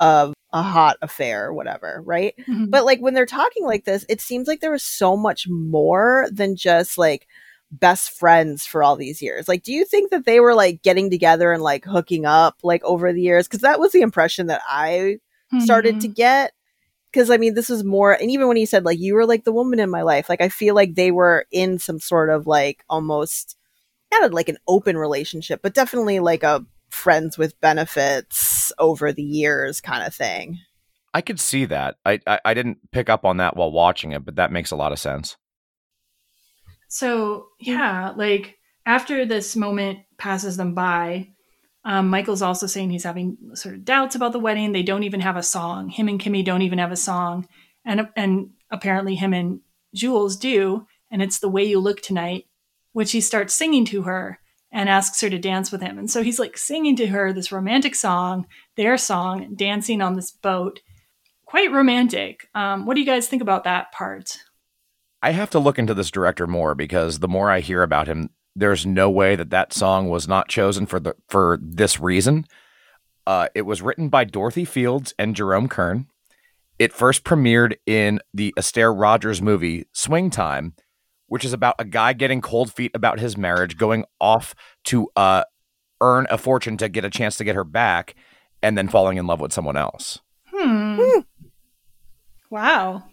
of 0.00 0.34
a 0.52 0.62
hot 0.62 0.96
affair 1.00 1.46
or 1.46 1.54
whatever, 1.54 2.02
right? 2.04 2.34
Mhm. 2.46 2.70
But 2.70 2.84
like 2.84 3.00
when 3.00 3.14
they're 3.14 3.24
talking 3.26 3.64
like 3.64 3.84
this, 3.84 4.04
it 4.08 4.20
seems 4.20 4.46
like 4.48 4.60
there 4.60 4.70
was 4.70 4.82
so 4.82 5.16
much 5.16 5.46
more 5.48 6.28
than 6.30 6.56
just 6.56 6.98
like 6.98 7.26
best 7.70 8.10
friends 8.10 8.66
for 8.66 8.82
all 8.82 8.96
these 8.96 9.22
years. 9.22 9.48
Like, 9.48 9.62
do 9.62 9.72
you 9.72 9.84
think 9.86 10.10
that 10.10 10.26
they 10.26 10.40
were 10.40 10.54
like 10.54 10.82
getting 10.82 11.08
together 11.08 11.52
and 11.52 11.62
like 11.62 11.86
hooking 11.86 12.26
up 12.26 12.58
like 12.62 12.84
over 12.84 13.12
the 13.12 13.22
years? 13.22 13.48
Because 13.48 13.62
that 13.62 13.80
was 13.80 13.92
the 13.92 14.02
impression 14.02 14.48
that 14.48 14.60
I 14.68 15.18
started 15.60 16.00
to 16.00 16.08
get. 16.08 16.52
Because 17.12 17.30
I 17.30 17.36
mean, 17.36 17.54
this 17.54 17.68
was 17.68 17.84
more, 17.84 18.12
and 18.12 18.30
even 18.30 18.48
when 18.48 18.56
he 18.56 18.64
said 18.66 18.84
like 18.84 18.98
you 18.98 19.14
were 19.14 19.26
like 19.26 19.44
the 19.44 19.52
woman 19.52 19.78
in 19.78 19.90
my 19.90 20.02
life, 20.02 20.28
like 20.28 20.40
I 20.40 20.48
feel 20.48 20.74
like 20.74 20.94
they 20.94 21.10
were 21.10 21.46
in 21.50 21.78
some 21.78 22.00
sort 22.00 22.30
of 22.30 22.46
like 22.46 22.84
almost 22.88 23.56
not 24.10 24.30
a, 24.30 24.34
like 24.34 24.48
an 24.48 24.58
open 24.66 24.96
relationship, 24.96 25.60
but 25.62 25.74
definitely 25.74 26.20
like 26.20 26.42
a 26.42 26.64
friends 26.90 27.36
with 27.36 27.60
benefits 27.60 28.72
over 28.78 29.12
the 29.12 29.22
years 29.22 29.80
kind 29.80 30.06
of 30.06 30.14
thing. 30.14 30.58
I 31.14 31.20
could 31.20 31.40
see 31.40 31.66
that. 31.66 31.96
I, 32.06 32.20
I 32.26 32.40
I 32.46 32.54
didn't 32.54 32.90
pick 32.90 33.10
up 33.10 33.24
on 33.24 33.36
that 33.38 33.56
while 33.56 33.70
watching 33.70 34.12
it, 34.12 34.24
but 34.24 34.36
that 34.36 34.52
makes 34.52 34.70
a 34.70 34.76
lot 34.76 34.92
of 34.92 34.98
sense. 34.98 35.36
So 36.88 37.36
mm. 37.36 37.42
yeah, 37.60 38.12
like 38.16 38.58
after 38.86 39.24
this 39.24 39.56
moment 39.56 40.00
passes 40.18 40.56
them 40.56 40.74
by, 40.74 41.28
um, 41.84 42.08
Michael's 42.08 42.42
also 42.42 42.66
saying 42.66 42.90
he's 42.90 43.04
having 43.04 43.36
sort 43.54 43.74
of 43.74 43.84
doubts 43.84 44.14
about 44.14 44.32
the 44.32 44.38
wedding. 44.38 44.72
They 44.72 44.82
don't 44.82 45.02
even 45.02 45.20
have 45.20 45.36
a 45.36 45.42
song. 45.42 45.88
Him 45.88 46.08
and 46.08 46.20
Kimmy 46.20 46.44
don't 46.44 46.62
even 46.62 46.78
have 46.78 46.92
a 46.92 46.96
song, 46.96 47.48
and 47.84 48.08
and 48.16 48.50
apparently 48.70 49.16
him 49.16 49.32
and 49.32 49.60
Jules 49.94 50.36
do. 50.36 50.86
And 51.10 51.22
it's 51.22 51.40
the 51.40 51.48
way 51.48 51.64
you 51.64 51.78
look 51.78 52.00
tonight, 52.00 52.46
which 52.92 53.12
he 53.12 53.20
starts 53.20 53.52
singing 53.52 53.84
to 53.86 54.02
her 54.02 54.38
and 54.70 54.88
asks 54.88 55.20
her 55.20 55.28
to 55.28 55.38
dance 55.38 55.70
with 55.70 55.82
him. 55.82 55.98
And 55.98 56.10
so 56.10 56.22
he's 56.22 56.38
like 56.38 56.56
singing 56.56 56.96
to 56.96 57.08
her 57.08 57.32
this 57.32 57.52
romantic 57.52 57.94
song, 57.94 58.46
their 58.76 58.96
song, 58.96 59.54
dancing 59.54 60.00
on 60.00 60.14
this 60.14 60.30
boat. 60.30 60.80
Quite 61.44 61.70
romantic. 61.70 62.48
Um, 62.54 62.86
what 62.86 62.94
do 62.94 63.00
you 63.00 63.06
guys 63.06 63.28
think 63.28 63.42
about 63.42 63.64
that 63.64 63.92
part? 63.92 64.38
I 65.20 65.32
have 65.32 65.50
to 65.50 65.58
look 65.58 65.78
into 65.78 65.92
this 65.92 66.10
director 66.10 66.46
more 66.46 66.74
because 66.74 67.18
the 67.18 67.28
more 67.28 67.50
I 67.50 67.60
hear 67.60 67.82
about 67.82 68.08
him, 68.08 68.30
there's 68.54 68.84
no 68.84 69.10
way 69.10 69.36
that 69.36 69.50
that 69.50 69.72
song 69.72 70.08
was 70.08 70.28
not 70.28 70.48
chosen 70.48 70.86
for 70.86 71.00
the 71.00 71.14
for 71.28 71.58
this 71.62 72.00
reason. 72.00 72.46
Uh, 73.26 73.48
it 73.54 73.62
was 73.62 73.82
written 73.82 74.08
by 74.08 74.24
Dorothy 74.24 74.64
Fields 74.64 75.14
and 75.18 75.36
Jerome 75.36 75.68
Kern. 75.68 76.06
It 76.78 76.92
first 76.92 77.24
premiered 77.24 77.76
in 77.86 78.20
the 78.34 78.52
Astaire 78.58 78.98
Rogers 78.98 79.40
movie 79.40 79.86
Swing 79.92 80.30
Time, 80.30 80.74
which 81.28 81.44
is 81.44 81.52
about 81.52 81.76
a 81.78 81.84
guy 81.84 82.12
getting 82.12 82.40
cold 82.40 82.72
feet 82.72 82.90
about 82.94 83.20
his 83.20 83.36
marriage, 83.36 83.76
going 83.76 84.04
off 84.20 84.54
to 84.84 85.08
uh, 85.14 85.44
earn 86.00 86.26
a 86.30 86.38
fortune 86.38 86.76
to 86.78 86.88
get 86.88 87.04
a 87.04 87.10
chance 87.10 87.36
to 87.36 87.44
get 87.44 87.54
her 87.54 87.64
back, 87.64 88.16
and 88.62 88.76
then 88.76 88.88
falling 88.88 89.16
in 89.16 89.26
love 89.26 89.40
with 89.40 89.52
someone 89.52 89.76
else. 89.76 90.18
Hmm. 90.48 91.20
Wow. 92.50 93.04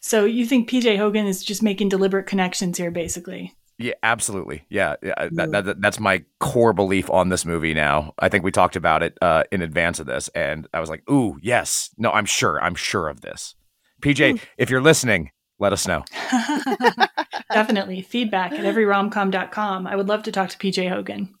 So 0.00 0.24
you 0.24 0.46
think 0.46 0.68
PJ 0.68 0.98
Hogan 0.98 1.26
is 1.26 1.42
just 1.42 1.62
making 1.62 1.88
deliberate 1.88 2.26
connections 2.26 2.78
here, 2.78 2.90
basically? 2.90 3.54
Yeah, 3.78 3.94
absolutely. 4.02 4.64
Yeah, 4.70 4.96
yeah 5.02 5.28
that, 5.32 5.64
that, 5.64 5.80
that's 5.80 6.00
my 6.00 6.24
core 6.40 6.72
belief 6.72 7.10
on 7.10 7.28
this 7.28 7.44
movie 7.44 7.74
now. 7.74 8.14
I 8.18 8.28
think 8.28 8.42
we 8.42 8.50
talked 8.50 8.76
about 8.76 9.02
it 9.02 9.18
uh, 9.20 9.44
in 9.52 9.60
advance 9.60 10.00
of 10.00 10.06
this, 10.06 10.28
and 10.28 10.66
I 10.72 10.80
was 10.80 10.88
like, 10.88 11.08
ooh, 11.10 11.38
yes. 11.42 11.90
No, 11.98 12.10
I'm 12.10 12.24
sure. 12.24 12.62
I'm 12.62 12.74
sure 12.74 13.08
of 13.08 13.20
this. 13.20 13.54
PJ, 14.00 14.40
if 14.56 14.70
you're 14.70 14.82
listening, 14.82 15.30
let 15.58 15.72
us 15.72 15.86
know. 15.86 16.04
Definitely. 17.52 18.02
Feedback 18.02 18.52
at 18.52 18.64
everyromcom.com. 18.64 19.86
I 19.86 19.96
would 19.96 20.08
love 20.08 20.22
to 20.24 20.32
talk 20.32 20.50
to 20.50 20.58
PJ 20.58 20.88
Hogan. 20.88 21.34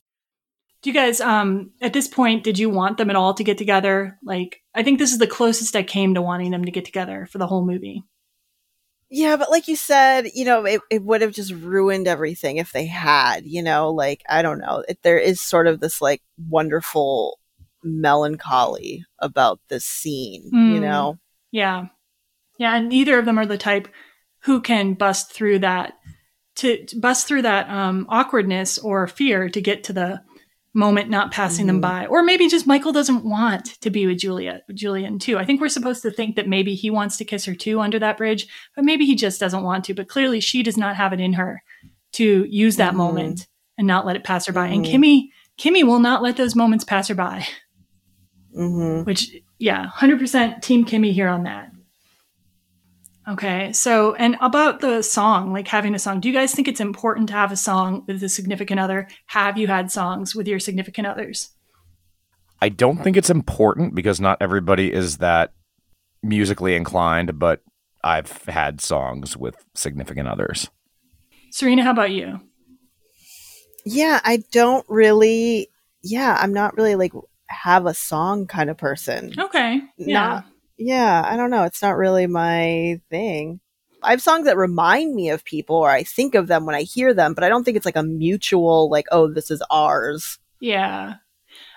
Do 0.82 0.90
you 0.90 0.94
guys, 0.94 1.20
um, 1.20 1.72
at 1.80 1.92
this 1.92 2.06
point, 2.06 2.44
did 2.44 2.58
you 2.58 2.70
want 2.70 2.98
them 2.98 3.10
at 3.10 3.16
all 3.16 3.34
to 3.34 3.44
get 3.44 3.58
together? 3.58 4.18
Like, 4.22 4.60
I 4.74 4.82
think 4.82 4.98
this 4.98 5.12
is 5.12 5.18
the 5.18 5.26
closest 5.26 5.74
I 5.74 5.82
came 5.82 6.14
to 6.14 6.22
wanting 6.22 6.50
them 6.50 6.64
to 6.64 6.70
get 6.70 6.84
together 6.84 7.26
for 7.30 7.38
the 7.38 7.46
whole 7.46 7.64
movie. 7.64 8.04
Yeah, 9.08 9.36
but 9.36 9.50
like 9.50 9.68
you 9.68 9.76
said, 9.76 10.30
you 10.34 10.44
know, 10.44 10.64
it, 10.64 10.80
it 10.90 11.02
would 11.02 11.22
have 11.22 11.32
just 11.32 11.52
ruined 11.52 12.08
everything 12.08 12.56
if 12.56 12.72
they 12.72 12.86
had, 12.86 13.46
you 13.46 13.62
know, 13.62 13.90
like, 13.90 14.22
I 14.28 14.42
don't 14.42 14.58
know. 14.58 14.82
It, 14.88 14.98
there 15.02 15.18
is 15.18 15.40
sort 15.40 15.68
of 15.68 15.78
this 15.78 16.00
like 16.00 16.22
wonderful 16.48 17.38
melancholy 17.84 19.04
about 19.20 19.60
this 19.68 19.84
scene, 19.84 20.50
you 20.52 20.80
Mm. 20.80 20.80
know? 20.80 21.18
Yeah. 21.52 21.86
Yeah. 22.58 22.74
And 22.76 22.88
neither 22.88 23.18
of 23.18 23.26
them 23.26 23.38
are 23.38 23.46
the 23.46 23.58
type 23.58 23.86
who 24.40 24.60
can 24.60 24.94
bust 24.94 25.32
through 25.32 25.60
that 25.60 25.94
to, 26.56 26.84
to 26.86 26.98
bust 26.98 27.28
through 27.28 27.42
that 27.42 27.68
um, 27.70 28.06
awkwardness 28.08 28.78
or 28.78 29.06
fear 29.06 29.48
to 29.48 29.60
get 29.60 29.84
to 29.84 29.92
the 29.92 30.22
moment 30.76 31.08
not 31.10 31.32
passing 31.32 31.66
them 31.66 31.78
Mhm. 31.78 31.82
by. 31.82 32.06
Or 32.06 32.22
maybe 32.22 32.48
just 32.48 32.66
Michael 32.66 32.92
doesn't 32.92 33.24
want 33.24 33.64
to 33.80 33.90
be 33.90 34.06
with 34.06 34.18
Julia, 34.18 34.60
Julian 34.74 35.18
too. 35.18 35.38
I 35.38 35.44
think 35.44 35.60
we're 35.60 35.68
supposed 35.68 36.02
to 36.02 36.10
think 36.10 36.36
that 36.36 36.46
maybe 36.46 36.74
he 36.74 36.90
wants 36.90 37.16
to 37.16 37.24
kiss 37.24 37.46
her 37.46 37.54
too 37.54 37.80
under 37.80 37.98
that 37.98 38.18
bridge, 38.18 38.46
but 38.76 38.84
maybe 38.84 39.06
he 39.06 39.14
just 39.16 39.40
doesn't 39.40 39.62
want 39.62 39.84
to. 39.86 39.94
But 39.94 40.08
clearly 40.08 40.38
she 40.38 40.62
does 40.62 40.76
not 40.76 40.96
have 40.96 41.12
it 41.12 41.20
in 41.20 41.32
her 41.32 41.62
to 42.12 42.46
use 42.48 42.76
that 42.76 42.92
Mhm. 42.92 42.96
moment 42.98 43.46
and 43.78 43.86
not 43.86 44.06
let 44.06 44.16
it 44.16 44.24
pass 44.24 44.46
her 44.46 44.52
by. 44.52 44.68
And 44.68 44.84
Mhm. 44.84 44.92
Kimmy, 44.92 45.28
Kimmy 45.58 45.82
will 45.84 46.00
not 46.00 46.22
let 46.22 46.36
those 46.36 46.54
moments 46.54 46.84
pass 46.84 47.08
her 47.08 47.14
by. 47.14 47.46
Mm-hmm. 48.56 49.04
Which, 49.04 49.30
yeah, 49.58 49.86
100% 49.86 50.62
Team 50.62 50.84
Kimmy 50.84 51.12
here 51.12 51.28
on 51.28 51.44
that. 51.44 51.70
Okay, 53.28 53.72
so, 53.72 54.14
and 54.14 54.36
about 54.40 54.80
the 54.80 55.02
song, 55.02 55.52
like 55.52 55.66
having 55.66 55.96
a 55.96 55.98
song, 55.98 56.20
do 56.20 56.28
you 56.28 56.34
guys 56.34 56.54
think 56.54 56.68
it's 56.68 56.80
important 56.80 57.28
to 57.28 57.34
have 57.34 57.50
a 57.50 57.56
song 57.56 58.04
with 58.06 58.22
a 58.22 58.28
significant 58.28 58.78
other? 58.78 59.08
Have 59.26 59.58
you 59.58 59.66
had 59.66 59.90
songs 59.90 60.34
with 60.34 60.46
your 60.46 60.60
significant 60.60 61.08
others? 61.08 61.50
I 62.62 62.68
don't 62.68 63.02
think 63.02 63.16
it's 63.16 63.28
important 63.28 63.96
because 63.96 64.20
not 64.20 64.38
everybody 64.40 64.92
is 64.92 65.18
that 65.18 65.52
musically 66.22 66.76
inclined, 66.76 67.38
but 67.38 67.62
I've 68.04 68.44
had 68.44 68.80
songs 68.80 69.36
with 69.36 69.56
significant 69.74 70.28
others. 70.28 70.70
Serena, 71.50 71.82
how 71.82 71.90
about 71.90 72.12
you? 72.12 72.40
Yeah, 73.84 74.20
I 74.24 74.44
don't 74.52 74.86
really, 74.88 75.68
yeah, 76.02 76.36
I'm 76.40 76.52
not 76.52 76.76
really 76.76 76.94
like 76.94 77.12
have 77.48 77.86
a 77.86 77.94
song 77.94 78.46
kind 78.46 78.70
of 78.70 78.76
person. 78.76 79.32
Okay, 79.36 79.80
yeah. 79.96 80.14
Not, 80.14 80.44
yeah, 80.78 81.24
I 81.26 81.36
don't 81.36 81.50
know. 81.50 81.64
It's 81.64 81.82
not 81.82 81.96
really 81.96 82.26
my 82.26 83.00
thing. 83.10 83.60
I 84.02 84.10
have 84.10 84.22
songs 84.22 84.44
that 84.44 84.56
remind 84.56 85.14
me 85.14 85.30
of 85.30 85.44
people 85.44 85.76
or 85.76 85.90
I 85.90 86.02
think 86.02 86.34
of 86.34 86.46
them 86.46 86.66
when 86.66 86.74
I 86.74 86.82
hear 86.82 87.12
them, 87.12 87.34
but 87.34 87.44
I 87.44 87.48
don't 87.48 87.64
think 87.64 87.76
it's 87.76 87.86
like 87.86 87.96
a 87.96 88.02
mutual, 88.02 88.90
like, 88.90 89.06
oh, 89.10 89.32
this 89.32 89.50
is 89.50 89.62
ours. 89.70 90.38
Yeah. 90.60 91.14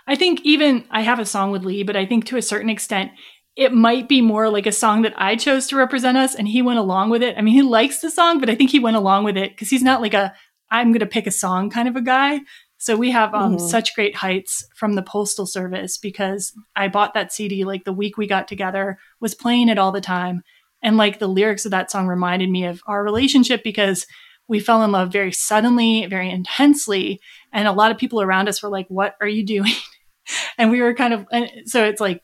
I 0.06 0.16
think 0.16 0.42
even 0.44 0.86
I 0.92 1.02
have 1.02 1.20
a 1.20 1.26
song 1.26 1.52
with 1.52 1.64
Lee, 1.64 1.84
but 1.84 1.96
I 1.96 2.06
think 2.06 2.26
to 2.26 2.38
a 2.38 2.42
certain 2.42 2.70
extent, 2.70 3.12
it 3.56 3.74
might 3.74 4.08
be 4.08 4.22
more 4.22 4.50
like 4.50 4.66
a 4.66 4.72
song 4.72 5.02
that 5.04 5.14
I 5.18 5.36
chose 5.36 5.68
to 5.68 5.76
represent 5.76 6.18
us 6.18 6.36
and 6.36 6.48
he 6.48 6.62
went 6.62 6.80
along 6.80 7.10
with 7.10 7.24
it. 7.24 7.38
I 7.38 7.42
mean, 7.42 7.54
he 7.54 7.62
likes 7.62 8.00
the 8.00 8.12
song, 8.12 8.40
but 8.40 8.50
I 8.50 8.56
think 8.56 8.70
he 8.70 8.80
went 8.80 8.98
along 8.98 9.24
with 9.24 9.38
it 9.38 9.52
because 9.52 9.70
he's 9.70 9.84
not 9.84 10.02
like 10.02 10.14
a 10.14 10.34
I'm 10.72 10.92
going 10.92 11.00
to 11.00 11.08
pick 11.08 11.26
a 11.26 11.32
song 11.32 11.70
kind 11.70 11.88
of 11.88 11.96
a 11.96 12.02
guy. 12.02 12.42
So 12.80 12.96
we 12.96 13.12
have 13.12 13.34
um, 13.36 13.58
Mhm. 13.58 13.70
such 13.70 13.94
great 13.94 14.16
heights 14.16 14.66
from 14.74 14.94
the 14.94 15.02
postal 15.04 15.46
service 15.46 15.98
because 15.98 16.54
I 16.76 16.88
bought 16.88 17.14
that 17.14 17.32
CD 17.34 17.66
like 17.66 17.84
the 17.84 17.94
week 17.94 18.18
we 18.18 18.26
got 18.26 18.48
together, 18.48 18.98
was 19.20 19.36
playing 19.36 19.68
it 19.70 19.78
all 19.78 19.92
the 19.92 20.02
time. 20.02 20.42
And 20.82 20.96
like 20.98 21.20
the 21.20 21.28
lyrics 21.28 21.66
of 21.66 21.72
that 21.72 21.92
song 21.92 22.08
reminded 22.08 22.50
me 22.50 22.66
of 22.66 22.82
our 22.88 23.04
relationship 23.04 23.64
because 23.64 24.08
we 24.48 24.60
fell 24.62 24.82
in 24.84 24.92
love 24.94 25.12
very 25.12 25.34
suddenly, 25.34 26.06
very 26.08 26.30
intensely. 26.32 27.20
And 27.52 27.68
a 27.68 27.74
lot 27.74 27.92
of 27.92 27.98
people 27.98 28.22
around 28.22 28.48
us 28.48 28.64
were 28.64 28.70
like, 28.70 28.88
What 28.88 29.16
are 29.22 29.28
you 29.28 29.46
doing? 29.46 29.74
and 30.58 30.72
we 30.72 30.82
were 30.82 30.94
kind 30.96 31.14
of, 31.14 31.26
and 31.32 31.50
so 31.66 31.84
it's 31.84 32.02
like, 32.02 32.24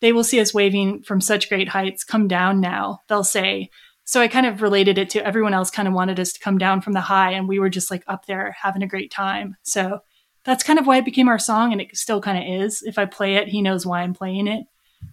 they 0.00 0.14
will 0.14 0.24
see 0.24 0.40
us 0.40 0.54
waving 0.54 1.02
from 1.02 1.20
such 1.20 1.50
great 1.50 1.68
heights, 1.68 2.04
come 2.04 2.26
down 2.26 2.58
now, 2.58 3.00
they'll 3.08 3.22
say. 3.22 3.68
So 4.10 4.20
I 4.20 4.26
kind 4.26 4.44
of 4.44 4.60
related 4.60 4.98
it 4.98 5.08
to 5.10 5.24
everyone 5.24 5.54
else 5.54 5.70
kind 5.70 5.86
of 5.86 5.94
wanted 5.94 6.18
us 6.18 6.32
to 6.32 6.40
come 6.40 6.58
down 6.58 6.80
from 6.80 6.94
the 6.94 7.00
high 7.00 7.30
and 7.30 7.46
we 7.46 7.60
were 7.60 7.70
just 7.70 7.92
like 7.92 8.02
up 8.08 8.26
there 8.26 8.56
having 8.60 8.82
a 8.82 8.88
great 8.88 9.12
time. 9.12 9.54
So 9.62 10.00
that's 10.42 10.64
kind 10.64 10.80
of 10.80 10.86
why 10.88 10.96
it 10.96 11.04
became 11.04 11.28
our 11.28 11.38
song 11.38 11.70
and 11.70 11.80
it 11.80 11.96
still 11.96 12.20
kind 12.20 12.36
of 12.36 12.60
is. 12.60 12.82
If 12.82 12.98
I 12.98 13.04
play 13.04 13.36
it, 13.36 13.46
he 13.46 13.62
knows 13.62 13.86
why 13.86 14.02
I'm 14.02 14.12
playing 14.12 14.48
it. 14.48 14.66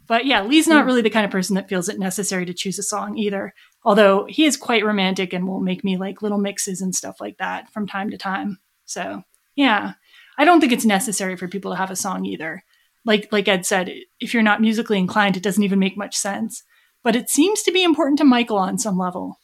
But 0.07 0.26
yeah, 0.26 0.41
Lee's 0.41 0.68
not 0.68 0.84
mm. 0.84 0.88
really 0.88 1.03
the 1.03 1.11
kind 1.11 1.26
of 1.26 1.32
person 1.32 1.53
that 1.57 1.69
feels 1.69 1.90
it 1.90 1.99
necessary 1.99 2.48
to 2.48 2.56
choose 2.56 2.80
a 2.80 2.84
song 2.84 3.19
either. 3.19 3.53
Although 3.84 4.26
he 4.26 4.45
is 4.45 4.57
quite 4.57 4.84
romantic 4.84 5.32
and 5.32 5.48
will 5.48 5.60
make 5.60 5.84
me 5.84 5.95
like 5.95 6.24
little 6.24 6.40
mixes 6.40 6.82
and 6.82 6.95
stuff 6.95 7.22
like 7.22 7.38
that 7.38 7.72
from 7.72 7.86
time 7.86 8.10
to 8.10 8.18
time. 8.18 8.57
So 8.86 9.22
yeah, 9.56 9.94
I 10.40 10.44
don't 10.44 10.60
think 10.60 10.74
it's 10.74 10.86
necessary 10.86 11.36
for 11.36 11.48
people 11.48 11.69
to 11.69 11.78
have 11.78 11.91
a 11.91 11.95
song 11.95 12.26
either. 12.26 12.64
Like 13.06 13.32
like 13.32 13.48
Ed 13.48 13.64
said, 13.64 13.94
if 14.19 14.34
you're 14.34 14.41
not 14.41 14.60
musically 14.60 14.98
inclined, 14.98 15.38
it 15.38 15.44
doesn't 15.44 15.64
even 15.64 15.78
make 15.78 15.98
much 15.98 16.18
sense. 16.18 16.64
But 17.08 17.16
it 17.16 17.30
seems 17.30 17.64
to 17.64 17.72
be 17.72 17.86
important 17.86 18.18
to 18.18 18.26
Michael 18.26 18.58
on 18.58 18.78
some 18.78 18.98
level. 18.98 19.40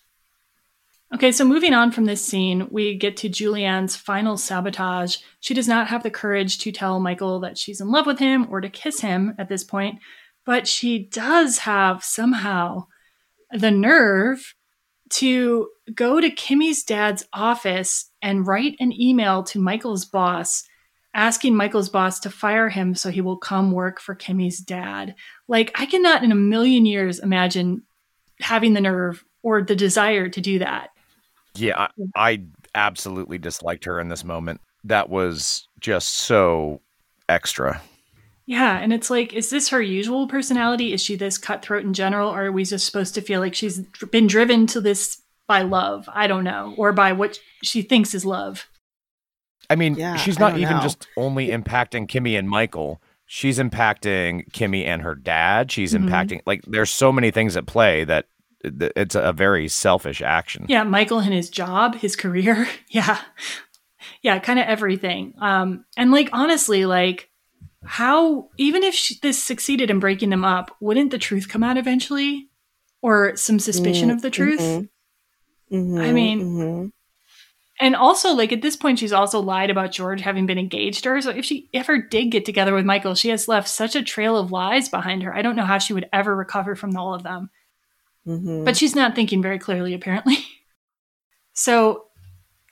Okay, 1.16 1.32
so 1.32 1.46
moving 1.46 1.74
on 1.74 1.92
from 1.94 2.04
this 2.04 2.22
scene, 2.22 2.68
we 2.70 2.94
get 2.98 3.16
to 3.16 3.30
Julianne's 3.30 3.96
final 3.96 4.36
sabotage. 4.36 5.20
She 5.40 5.54
does 5.54 5.66
not 5.66 5.88
have 5.88 6.04
the 6.04 6.10
courage 6.10 6.58
to 6.58 6.74
tell 6.74 7.00
Michael 7.00 7.40
that 7.40 7.58
she's 7.58 7.80
in 7.80 7.90
love 7.90 8.06
with 8.06 8.20
him 8.20 8.48
or 8.50 8.60
to 8.60 8.68
kiss 8.68 9.00
him 9.00 9.34
at 9.38 9.48
this 9.48 9.64
point, 9.64 10.00
but 10.46 10.68
she 10.68 11.00
does 11.06 11.60
have 11.60 12.04
somehow 12.04 12.88
the 13.50 13.72
nerve 13.72 14.56
to 15.12 15.70
go 15.96 16.20
to 16.20 16.30
Kimmy's 16.30 16.84
dad's 16.84 17.24
office 17.32 18.12
and 18.22 18.46
write 18.46 18.76
an 18.82 18.92
email 18.92 19.42
to 19.44 19.58
Michael's 19.58 20.04
boss 20.04 20.66
asking 21.14 21.56
Michael's 21.56 21.90
boss 21.90 22.20
to 22.22 22.30
fire 22.30 22.70
him 22.70 22.96
so 22.96 23.10
he 23.10 23.22
will 23.22 23.38
come 23.38 23.72
work 23.72 24.00
for 24.00 24.16
Kimmy's 24.16 24.60
dad. 24.60 25.16
Like, 25.48 25.72
I 25.80 25.86
cannot 25.86 26.24
in 26.24 26.32
a 26.32 26.36
million 26.36 26.86
years 26.86 27.20
imagine 27.20 27.84
having 28.40 28.74
the 28.74 28.82
nerve 28.82 29.24
or 29.44 29.62
the 29.62 29.76
desire 29.76 30.30
to 30.30 30.42
do 30.42 30.60
that. 30.60 30.90
Yeah, 31.56 31.78
I, 31.78 31.90
I 32.16 32.44
absolutely 32.74 33.38
disliked 33.38 33.86
her 33.86 34.00
in 34.00 34.10
this 34.10 34.24
moment. 34.24 34.62
That 34.84 35.10
was 35.10 35.68
just 35.80 36.10
so 36.10 36.82
extra. 37.30 37.82
Yeah, 38.46 38.78
and 38.78 38.92
it's 38.92 39.10
like, 39.10 39.34
is 39.34 39.50
this 39.50 39.70
her 39.70 39.82
usual 39.82 40.28
personality? 40.28 40.92
Is 40.92 41.02
she 41.02 41.16
this 41.16 41.38
cutthroat 41.38 41.86
in 41.86 41.94
general? 41.94 42.30
Or 42.30 42.46
are 42.46 42.52
we 42.52 42.66
just 42.66 42.86
supposed 42.86 43.16
to 43.16 43.22
feel 43.22 43.40
like 43.40 43.56
she's 43.56 43.80
been 44.12 44.28
driven 44.28 44.68
to 44.68 44.82
this 44.82 45.22
by 45.48 45.62
love? 45.62 46.10
I 46.12 46.28
don't 46.28 46.44
know. 46.44 46.74
Or 46.78 46.92
by 46.92 47.14
what 47.14 47.40
she 47.64 47.82
thinks 47.82 48.14
is 48.14 48.26
love. 48.26 48.68
I 49.74 49.76
mean, 49.76 49.96
Yeah, 49.98 50.16
she's 50.18 50.38
not 50.40 50.56
even 50.58 50.78
know. 50.78 50.84
just 50.84 51.08
only 51.18 51.48
impacting 51.48 52.08
Kimmy 52.08 52.38
and 52.38 52.48
Michael. 52.48 53.02
She's 53.26 53.58
impacting 53.58 54.48
Kimmy 54.52 54.86
and 54.86 55.02
her 55.02 55.16
dad. 55.16 55.72
She's 55.72 55.94
Mhm. 55.94 56.08
impacting 56.08 56.42
like 56.46 56.62
there's 56.68 56.92
so 56.92 57.12
many 57.12 57.32
things 57.32 57.58
at 57.58 57.66
play 57.66 58.04
that 58.04 58.28
that 58.64 58.94
it's 58.96 59.16
a 59.16 59.34
very 59.34 59.68
selfish 59.68 60.22
action. 60.22 60.66
Yeah, 60.70 60.84
Michael 60.84 61.20
and 61.20 61.34
his 61.34 61.50
job, 61.50 61.96
his 61.96 62.16
career. 62.16 62.68
Yeah. 62.90 63.20
Yeah, 64.22 64.38
kind 64.40 64.60
of 64.60 64.66
everything. 64.68 65.34
Um, 65.40 65.86
and 65.98 66.12
like, 66.12 66.30
honestly, 66.32 66.86
like, 66.86 67.30
how, 67.84 68.50
even 68.58 68.84
if 68.84 68.94
she, 68.94 69.16
this 69.22 69.42
succeeded 69.42 69.90
in 69.90 70.00
breaking 70.00 70.30
them 70.30 70.46
up, 70.46 70.76
wouldn't 70.80 71.12
the 71.12 71.18
truth 71.18 71.50
come 71.50 71.64
out 71.64 71.78
eventually? 71.78 72.48
Or 73.02 73.36
some 73.36 73.60
suspicion 73.60 74.10
Mm, 74.10 74.14
of 74.14 74.22
the 74.22 74.30
truth? 74.30 74.60
mhm. 74.60 74.88
I 75.72 75.76
Mhm, 76.12 76.14
mean, 76.14 76.40
mhm. 76.42 76.92
And 77.84 77.98
also, 77.98 78.32
like 78.34 78.54
at 78.54 78.62
this 78.62 78.78
point, 78.78 78.98
she's 78.98 79.12
also 79.12 79.42
lied 79.42 79.70
about 79.70 79.92
George 79.92 80.22
having 80.22 80.46
been 80.46 80.58
engaged 80.58 81.04
to 81.04 81.10
her. 81.10 81.22
So 81.22 81.32
if 81.32 81.44
she 81.44 81.68
ever 81.74 81.98
did 82.02 82.32
get 82.32 82.46
together 82.46 82.74
with 82.74 82.86
Michael, 82.86 83.14
she 83.14 83.28
has 83.28 83.50
left 83.50 83.68
such 83.68 83.94
a 83.94 84.02
trail 84.02 84.38
of 84.38 84.54
lies 84.54 84.88
behind 84.88 85.22
her. 85.24 85.36
I 85.36 85.42
don't 85.42 85.58
know 85.58 85.66
how 85.66 85.80
she 85.80 85.92
would 85.92 86.08
ever 86.14 86.34
recover 86.34 86.78
from 86.78 86.96
all 86.96 87.14
of 87.14 87.24
them. 87.24 87.50
Mhm. 88.26 88.64
But 88.64 88.78
she's 88.78 88.96
not 88.96 89.16
thinking 89.16 89.42
very 89.42 89.60
clearly, 89.60 89.94
apparently. 89.94 90.38
So, 91.56 92.06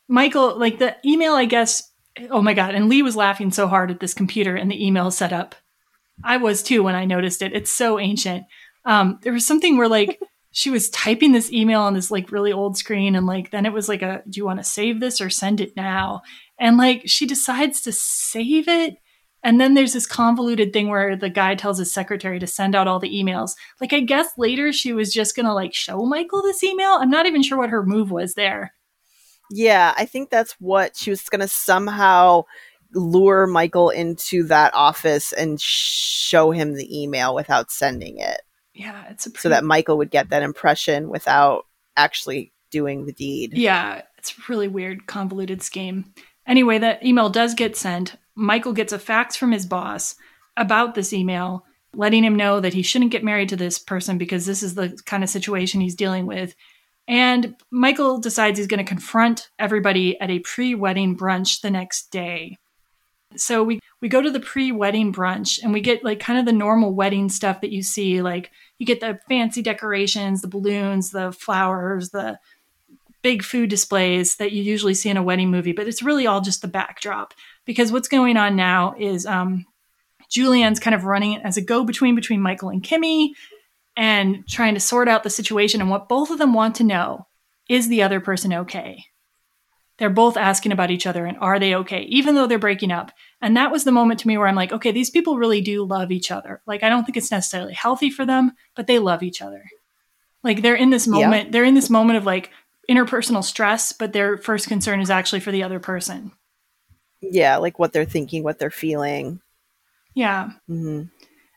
Michael, 0.07 0.57
like 0.57 0.79
the 0.79 0.95
email, 1.05 1.33
I 1.33 1.45
guess. 1.45 1.91
Oh 2.31 2.41
my 2.41 2.55
God. 2.55 2.73
And 2.73 2.89
Lee 2.89 3.03
was 3.03 3.15
laughing 3.15 3.51
so 3.51 3.67
hard 3.67 3.91
at 3.91 3.99
this 3.99 4.15
computer 4.15 4.55
and 4.55 4.71
the 4.71 4.83
email 4.83 5.11
setup. 5.11 5.53
I 6.23 6.37
was 6.37 6.63
too 6.63 6.81
when 6.81 6.95
I 6.95 7.05
noticed 7.05 7.43
it. 7.43 7.53
It's 7.53 7.71
so 7.71 7.99
ancient. 7.99 8.45
Um, 8.83 9.19
there 9.21 9.33
was 9.33 9.45
something 9.45 9.77
where, 9.77 9.87
like, 9.87 10.19
she 10.51 10.69
was 10.69 10.89
typing 10.89 11.31
this 11.31 11.51
email 11.51 11.81
on 11.81 11.93
this 11.93 12.11
like 12.11 12.31
really 12.31 12.51
old 12.51 12.77
screen 12.77 13.15
and 13.15 13.25
like 13.25 13.51
then 13.51 13.65
it 13.65 13.73
was 13.73 13.87
like 13.87 14.01
a 14.01 14.21
do 14.29 14.37
you 14.37 14.45
want 14.45 14.59
to 14.59 14.63
save 14.63 14.99
this 14.99 15.21
or 15.21 15.29
send 15.29 15.61
it 15.61 15.75
now? 15.75 16.21
And 16.59 16.77
like 16.77 17.03
she 17.05 17.25
decides 17.25 17.81
to 17.81 17.91
save 17.91 18.67
it 18.67 18.97
and 19.43 19.59
then 19.59 19.73
there's 19.73 19.93
this 19.93 20.05
convoluted 20.05 20.71
thing 20.71 20.89
where 20.89 21.15
the 21.15 21.29
guy 21.29 21.55
tells 21.55 21.79
his 21.79 21.91
secretary 21.91 22.37
to 22.37 22.45
send 22.45 22.75
out 22.75 22.87
all 22.87 22.99
the 22.99 23.09
emails. 23.09 23.55
Like 23.79 23.93
i 23.93 24.01
guess 24.01 24.29
later 24.37 24.71
she 24.73 24.93
was 24.93 25.13
just 25.13 25.35
gonna 25.35 25.53
like 25.53 25.73
show 25.73 26.05
michael 26.05 26.41
this 26.41 26.63
email? 26.63 26.97
I'm 26.99 27.09
not 27.09 27.25
even 27.25 27.43
sure 27.43 27.57
what 27.57 27.69
her 27.69 27.85
move 27.85 28.11
was 28.11 28.33
there. 28.33 28.73
Yeah, 29.49 29.93
I 29.97 30.05
think 30.05 30.29
that's 30.29 30.53
what 30.59 30.95
she 30.95 31.09
was 31.09 31.23
to 31.23 31.47
somehow 31.47 32.43
lure 32.93 33.47
Michael 33.47 33.89
into 33.89 34.43
that 34.43 34.73
office 34.73 35.33
and 35.33 35.59
show 35.59 36.51
him 36.51 36.73
the 36.73 37.01
email 37.01 37.33
without 37.35 37.71
sending 37.71 38.17
it 38.17 38.41
yeah 38.73 39.05
it's 39.09 39.25
a 39.25 39.29
pretty, 39.29 39.41
so 39.41 39.49
that 39.49 39.63
Michael 39.63 39.97
would 39.97 40.11
get 40.11 40.29
that 40.29 40.43
impression 40.43 41.09
without 41.09 41.65
actually 41.97 42.51
doing 42.71 43.05
the 43.05 43.13
deed. 43.13 43.53
Yeah, 43.53 44.01
it's 44.17 44.31
a 44.31 44.41
really 44.49 44.67
weird, 44.67 45.05
convoluted 45.05 45.61
scheme. 45.61 46.13
Anyway, 46.47 46.79
that 46.79 47.05
email 47.05 47.29
does 47.29 47.53
get 47.53 47.77
sent. 47.77 48.15
Michael 48.35 48.73
gets 48.73 48.93
a 48.93 48.99
fax 48.99 49.35
from 49.35 49.51
his 49.51 49.65
boss 49.65 50.15
about 50.57 50.95
this 50.95 51.13
email, 51.13 51.65
letting 51.93 52.23
him 52.23 52.35
know 52.35 52.59
that 52.59 52.73
he 52.73 52.81
shouldn't 52.81 53.11
get 53.11 53.23
married 53.23 53.49
to 53.49 53.55
this 53.55 53.77
person 53.77 54.17
because 54.17 54.45
this 54.45 54.63
is 54.63 54.73
the 54.75 54.97
kind 55.05 55.23
of 55.23 55.29
situation 55.29 55.81
he's 55.81 55.95
dealing 55.95 56.25
with. 56.25 56.55
And 57.07 57.55
Michael 57.71 58.19
decides 58.19 58.57
he's 58.57 58.67
going 58.67 58.83
to 58.83 58.89
confront 58.89 59.49
everybody 59.59 60.19
at 60.19 60.31
a 60.31 60.39
pre 60.39 60.75
wedding 60.75 61.17
brunch 61.17 61.61
the 61.61 61.71
next 61.71 62.11
day. 62.11 62.57
So 63.35 63.63
we, 63.63 63.79
we 64.01 64.09
go 64.09 64.21
to 64.21 64.31
the 64.31 64.39
pre 64.39 64.71
wedding 64.71 65.13
brunch 65.13 65.61
and 65.61 65.73
we 65.73 65.81
get 65.81 66.03
like 66.03 66.19
kind 66.19 66.39
of 66.39 66.45
the 66.45 66.51
normal 66.51 66.93
wedding 66.93 67.29
stuff 67.29 67.61
that 67.61 67.71
you 67.71 67.83
see. 67.83 68.21
Like 68.21 68.51
you 68.77 68.85
get 68.85 68.99
the 68.99 69.19
fancy 69.29 69.61
decorations, 69.61 70.41
the 70.41 70.47
balloons, 70.47 71.11
the 71.11 71.31
flowers, 71.31 72.09
the 72.09 72.39
big 73.21 73.43
food 73.43 73.69
displays 73.69 74.37
that 74.37 74.51
you 74.51 74.63
usually 74.63 74.93
see 74.93 75.09
in 75.09 75.17
a 75.17 75.23
wedding 75.23 75.51
movie, 75.51 75.71
but 75.71 75.87
it's 75.87 76.03
really 76.03 76.25
all 76.27 76.41
just 76.41 76.61
the 76.61 76.67
backdrop. 76.67 77.33
Because 77.65 77.91
what's 77.91 78.07
going 78.07 78.37
on 78.37 78.55
now 78.55 78.95
is 78.97 79.25
um, 79.25 79.65
Julianne's 80.29 80.79
kind 80.79 80.95
of 80.95 81.03
running 81.03 81.37
as 81.37 81.57
a 81.57 81.61
go 81.61 81.83
between 81.83 82.15
between 82.15 82.41
Michael 82.41 82.69
and 82.69 82.81
Kimmy 82.81 83.31
and 83.95 84.47
trying 84.47 84.73
to 84.73 84.79
sort 84.79 85.07
out 85.07 85.23
the 85.23 85.29
situation. 85.29 85.81
And 85.81 85.89
what 85.89 86.09
both 86.09 86.31
of 86.31 86.37
them 86.37 86.53
want 86.53 86.75
to 86.75 86.83
know 86.83 87.27
is 87.69 87.87
the 87.87 88.01
other 88.01 88.19
person 88.19 88.53
okay? 88.53 89.05
They're 89.97 90.09
both 90.09 90.35
asking 90.37 90.71
about 90.71 90.89
each 90.89 91.05
other 91.05 91.25
and 91.25 91.37
are 91.39 91.59
they 91.59 91.75
okay, 91.75 92.01
even 92.03 92.33
though 92.35 92.47
they're 92.47 92.57
breaking 92.57 92.91
up. 92.91 93.11
And 93.41 93.55
that 93.55 93.71
was 93.71 93.83
the 93.83 93.91
moment 93.91 94.19
to 94.21 94.27
me 94.27 94.37
where 94.37 94.47
I'm 94.47 94.55
like, 94.55 94.71
okay, 94.71 94.91
these 94.91 95.09
people 95.11 95.37
really 95.37 95.61
do 95.61 95.83
love 95.85 96.11
each 96.11 96.31
other. 96.31 96.61
Like, 96.65 96.81
I 96.83 96.89
don't 96.89 97.03
think 97.05 97.17
it's 97.17 97.31
necessarily 97.31 97.73
healthy 97.73 98.09
for 98.09 98.25
them, 98.25 98.53
but 98.75 98.87
they 98.87 98.97
love 98.99 99.21
each 99.21 99.41
other. 99.41 99.63
Like, 100.43 100.61
they're 100.63 100.75
in 100.75 100.89
this 100.89 101.05
Yeah. 101.05 101.13
moment, 101.13 101.51
they're 101.51 101.63
in 101.65 101.75
this 101.75 101.89
moment 101.89 102.17
of 102.17 102.25
like 102.25 102.49
interpersonal 102.89 103.43
stress, 103.43 103.91
but 103.91 104.11
their 104.13 104.37
first 104.37 104.67
concern 104.67 105.01
is 105.01 105.09
actually 105.11 105.39
for 105.39 105.51
the 105.51 105.63
other 105.63 105.79
person. 105.79 106.31
Yeah, 107.21 107.57
like 107.57 107.77
what 107.77 107.93
they're 107.93 108.05
thinking, 108.05 108.43
what 108.43 108.57
they're 108.57 108.71
feeling. 108.71 109.41
Yeah. 110.15 110.51
hmm 110.67 111.03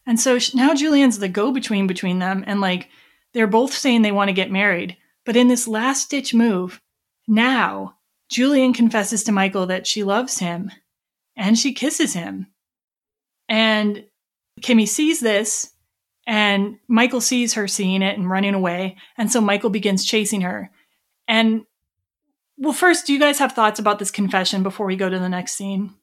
And 0.07 0.21
so 0.21 0.39
sh- 0.39 0.55
now 0.55 0.75
Julianne's 0.75 1.19
the 1.19 1.29
go 1.29 1.51
between 1.51 1.87
between 1.87 2.19
them. 2.19 2.45
And 2.47 2.61
like, 2.61 2.89
they're 3.33 3.47
both 3.47 3.73
saying 3.73 4.03
they 4.03 4.13
want 4.13 4.29
to 4.29 4.35
get 4.35 4.51
married. 4.51 4.97
But 5.25 5.37
in 5.37 5.49
this 5.49 5.67
last 5.67 6.11
ditch 6.11 6.35
move, 6.35 6.81
now 7.27 7.94
Julianne 8.33 8.75
confesses 8.75 9.25
to 9.25 9.33
Michael 9.33 9.67
that 9.67 9.87
she 9.87 10.03
loves 10.03 10.39
him 10.39 10.71
and 11.37 11.59
she 11.59 11.73
kisses 11.73 12.13
him. 12.15 12.47
And 13.49 14.05
Kimmy 14.61 14.89
sees 14.89 15.21
this 15.21 15.73
and 16.27 16.79
Michael 16.89 17.21
sees 17.21 17.55
her 17.55 17.69
seeing 17.69 18.03
it 18.03 18.17
and 18.17 18.31
running 18.31 18.55
away. 18.55 18.97
And 19.19 19.31
so 19.31 19.41
Michael 19.41 19.71
begins 19.71 20.05
chasing 20.05 20.41
her. 20.41 20.71
And 21.29 21.65
well, 22.57 22.73
first, 22.73 23.07
do 23.07 23.13
you 23.13 23.19
guys 23.19 23.39
have 23.41 23.53
thoughts 23.53 23.81
about 23.81 23.99
this 23.99 24.11
confession 24.11 24.63
before 24.63 24.87
we 24.87 24.97
go 24.97 25.09
to 25.09 25.19
the 25.19 25.29
next 25.29 25.53
scene? 25.53 25.95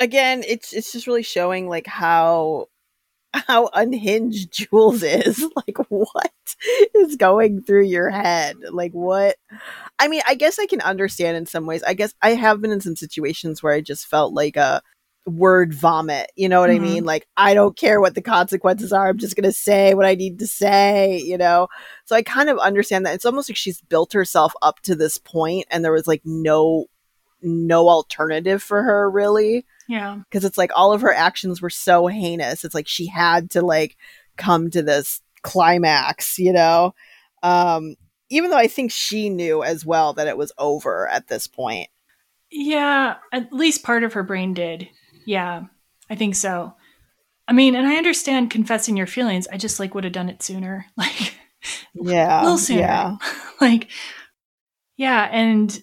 Again, 0.00 0.42
it's 0.46 0.72
it's 0.72 0.92
just 0.92 1.06
really 1.06 1.22
showing 1.22 1.68
like 1.68 1.86
how 1.86 2.68
how 3.34 3.70
unhinged 3.72 4.52
Jules 4.70 5.02
is. 5.02 5.44
Like 5.56 5.76
what 5.88 6.32
is 6.94 7.16
going 7.16 7.62
through 7.62 7.84
your 7.84 8.08
head? 8.10 8.56
Like 8.70 8.92
what 8.92 9.36
I 9.98 10.08
mean, 10.08 10.22
I 10.28 10.34
guess 10.34 10.58
I 10.58 10.66
can 10.66 10.80
understand 10.80 11.36
in 11.36 11.46
some 11.46 11.66
ways. 11.66 11.82
I 11.82 11.94
guess 11.94 12.14
I 12.22 12.30
have 12.30 12.60
been 12.60 12.70
in 12.72 12.80
some 12.80 12.96
situations 12.96 13.62
where 13.62 13.72
I 13.72 13.80
just 13.80 14.06
felt 14.06 14.32
like 14.32 14.56
a 14.56 14.82
word 15.26 15.72
vomit. 15.72 16.30
You 16.36 16.48
know 16.48 16.60
what 16.60 16.70
Mhm. 16.70 16.76
I 16.76 16.78
mean? 16.80 17.04
Like 17.04 17.26
I 17.36 17.54
don't 17.54 17.76
care 17.76 18.00
what 18.00 18.14
the 18.14 18.22
consequences 18.22 18.92
are. 18.92 19.08
I'm 19.08 19.18
just 19.18 19.36
going 19.36 19.44
to 19.44 19.52
say 19.52 19.94
what 19.94 20.06
I 20.06 20.14
need 20.14 20.38
to 20.40 20.46
say, 20.46 21.18
you 21.18 21.38
know. 21.38 21.68
So 22.06 22.16
I 22.16 22.22
kind 22.22 22.48
of 22.50 22.58
understand 22.58 23.06
that. 23.06 23.14
It's 23.14 23.26
almost 23.26 23.48
like 23.48 23.56
she's 23.56 23.80
built 23.82 24.12
herself 24.12 24.52
up 24.62 24.80
to 24.80 24.94
this 24.94 25.18
point 25.18 25.66
and 25.70 25.84
there 25.84 25.92
was 25.92 26.06
like 26.06 26.22
no 26.24 26.86
no 27.42 27.88
alternative 27.88 28.62
for 28.62 28.82
her 28.82 29.10
really 29.10 29.64
Yeah. 29.92 30.18
because 30.30 30.44
it's 30.44 30.58
like 30.58 30.70
all 30.74 30.92
of 30.92 31.02
her 31.02 31.12
actions 31.12 31.60
were 31.60 31.70
so 31.70 32.06
heinous 32.06 32.64
it's 32.64 32.74
like 32.74 32.88
she 32.88 33.06
had 33.06 33.50
to 33.50 33.62
like 33.62 33.96
come 34.36 34.70
to 34.70 34.82
this 34.82 35.20
climax 35.42 36.38
you 36.38 36.52
know 36.52 36.94
um 37.42 37.96
even 38.32 38.50
though 38.50 38.56
I 38.56 38.66
think 38.66 38.90
she 38.90 39.28
knew 39.28 39.62
as 39.62 39.84
well 39.84 40.14
that 40.14 40.26
it 40.26 40.38
was 40.38 40.52
over 40.56 41.06
at 41.06 41.28
this 41.28 41.46
point. 41.46 41.90
Yeah, 42.50 43.16
at 43.30 43.52
least 43.52 43.82
part 43.82 44.04
of 44.04 44.14
her 44.14 44.22
brain 44.22 44.54
did. 44.54 44.88
Yeah, 45.26 45.64
I 46.08 46.14
think 46.14 46.34
so. 46.34 46.74
I 47.46 47.52
mean, 47.52 47.76
and 47.76 47.86
I 47.86 47.96
understand 47.96 48.50
confessing 48.50 48.96
your 48.96 49.06
feelings. 49.06 49.46
I 49.52 49.58
just 49.58 49.78
like 49.78 49.94
would 49.94 50.04
have 50.04 50.14
done 50.14 50.30
it 50.30 50.42
sooner. 50.42 50.86
Like, 50.96 51.34
yeah, 51.94 52.40
a 52.40 52.42
little 52.42 52.58
sooner. 52.58 52.80
Yeah. 52.80 53.16
like, 53.60 53.88
yeah, 54.96 55.28
and 55.30 55.80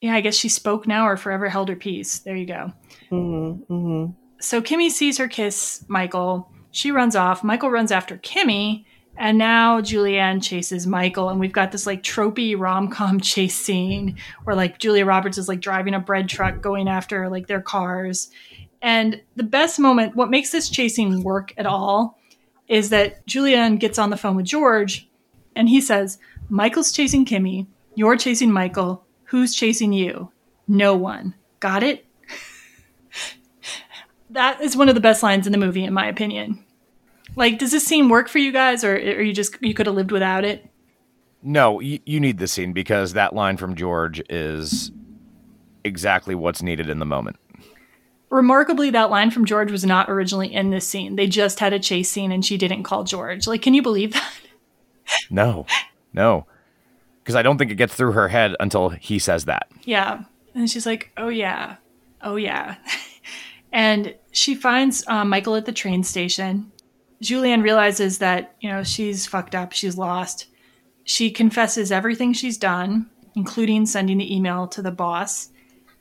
yeah, 0.00 0.14
I 0.14 0.20
guess 0.20 0.36
she 0.36 0.48
spoke 0.48 0.86
now 0.86 1.08
or 1.08 1.16
forever 1.16 1.48
held 1.48 1.68
her 1.70 1.76
peace. 1.76 2.20
There 2.20 2.36
you 2.36 2.46
go. 2.46 2.72
Mm-hmm, 3.10 3.72
mm-hmm. 3.72 4.12
So 4.40 4.62
Kimmy 4.62 4.90
sees 4.90 5.18
her 5.18 5.28
kiss 5.28 5.84
Michael. 5.88 6.50
She 6.70 6.90
runs 6.90 7.16
off. 7.16 7.44
Michael 7.44 7.70
runs 7.70 7.92
after 7.92 8.16
Kimmy. 8.18 8.84
And 9.16 9.36
now 9.36 9.82
Julianne 9.82 10.42
chases 10.42 10.86
Michael, 10.86 11.28
and 11.28 11.38
we've 11.38 11.52
got 11.52 11.72
this 11.72 11.86
like 11.86 12.02
tropey 12.02 12.58
rom 12.58 12.88
com 12.88 13.20
chase 13.20 13.54
scene 13.54 14.16
where 14.44 14.56
like 14.56 14.78
Julia 14.78 15.04
Roberts 15.04 15.36
is 15.36 15.46
like 15.46 15.60
driving 15.60 15.92
a 15.92 16.00
bread 16.00 16.28
truck 16.28 16.62
going 16.62 16.88
after 16.88 17.28
like 17.28 17.46
their 17.46 17.60
cars. 17.60 18.30
And 18.80 19.20
the 19.36 19.42
best 19.42 19.78
moment, 19.78 20.16
what 20.16 20.30
makes 20.30 20.52
this 20.52 20.70
chasing 20.70 21.22
work 21.22 21.52
at 21.58 21.66
all, 21.66 22.18
is 22.66 22.88
that 22.90 23.26
Julianne 23.26 23.78
gets 23.78 23.98
on 23.98 24.08
the 24.08 24.16
phone 24.16 24.36
with 24.36 24.46
George 24.46 25.08
and 25.54 25.68
he 25.68 25.80
says, 25.80 26.18
Michael's 26.48 26.92
chasing 26.92 27.26
Kimmy, 27.26 27.66
you're 27.94 28.16
chasing 28.16 28.50
Michael, 28.50 29.04
who's 29.24 29.54
chasing 29.54 29.92
you? 29.92 30.32
No 30.66 30.94
one. 30.96 31.34
Got 31.58 31.82
it? 31.82 32.06
That 34.30 34.60
is 34.60 34.76
one 34.76 34.88
of 34.88 34.94
the 34.94 35.00
best 35.00 35.22
lines 35.22 35.46
in 35.46 35.52
the 35.52 35.58
movie, 35.58 35.84
in 35.84 35.92
my 35.92 36.06
opinion. 36.06 36.64
Like, 37.36 37.58
does 37.58 37.70
this 37.70 37.86
scene 37.86 38.08
work 38.08 38.28
for 38.28 38.38
you 38.38 38.52
guys, 38.52 38.84
or, 38.84 38.94
or 38.94 39.22
you 39.22 39.32
just 39.32 39.56
you 39.60 39.74
could 39.74 39.86
have 39.86 39.94
lived 39.94 40.12
without 40.12 40.44
it? 40.44 40.66
No, 41.42 41.80
you, 41.80 42.00
you 42.04 42.20
need 42.20 42.38
this 42.38 42.52
scene 42.52 42.72
because 42.72 43.14
that 43.14 43.34
line 43.34 43.56
from 43.56 43.74
George 43.74 44.22
is 44.28 44.92
exactly 45.84 46.34
what's 46.34 46.62
needed 46.62 46.90
in 46.90 46.98
the 46.98 47.06
moment. 47.06 47.36
Remarkably, 48.28 48.90
that 48.90 49.10
line 49.10 49.30
from 49.30 49.44
George 49.44 49.72
was 49.72 49.84
not 49.84 50.08
originally 50.08 50.52
in 50.52 50.70
this 50.70 50.86
scene. 50.86 51.16
They 51.16 51.26
just 51.26 51.58
had 51.58 51.72
a 51.72 51.78
chase 51.78 52.08
scene, 52.08 52.30
and 52.30 52.44
she 52.44 52.56
didn't 52.56 52.84
call 52.84 53.04
George. 53.04 53.46
Like, 53.46 53.62
can 53.62 53.74
you 53.74 53.82
believe 53.82 54.12
that? 54.12 54.32
No, 55.28 55.66
no, 56.12 56.46
because 57.22 57.34
I 57.34 57.42
don't 57.42 57.58
think 57.58 57.72
it 57.72 57.76
gets 57.76 57.94
through 57.94 58.12
her 58.12 58.28
head 58.28 58.54
until 58.60 58.90
he 58.90 59.18
says 59.18 59.46
that. 59.46 59.66
Yeah, 59.82 60.22
and 60.54 60.70
she's 60.70 60.86
like, 60.86 61.10
"Oh 61.16 61.30
yeah, 61.30 61.76
oh 62.22 62.36
yeah," 62.36 62.76
and 63.72 64.14
she 64.32 64.54
finds 64.54 65.06
um, 65.08 65.28
Michael 65.28 65.56
at 65.56 65.66
the 65.66 65.72
train 65.72 66.02
station. 66.04 66.70
Julianne 67.22 67.62
realizes 67.62 68.18
that, 68.18 68.54
you 68.60 68.70
know, 68.70 68.82
she's 68.82 69.26
fucked 69.26 69.54
up, 69.54 69.72
she's 69.72 69.98
lost. 69.98 70.46
She 71.04 71.30
confesses 71.30 71.92
everything 71.92 72.32
she's 72.32 72.56
done, 72.56 73.10
including 73.34 73.86
sending 73.86 74.18
the 74.18 74.34
email 74.34 74.66
to 74.68 74.82
the 74.82 74.90
boss. 74.90 75.50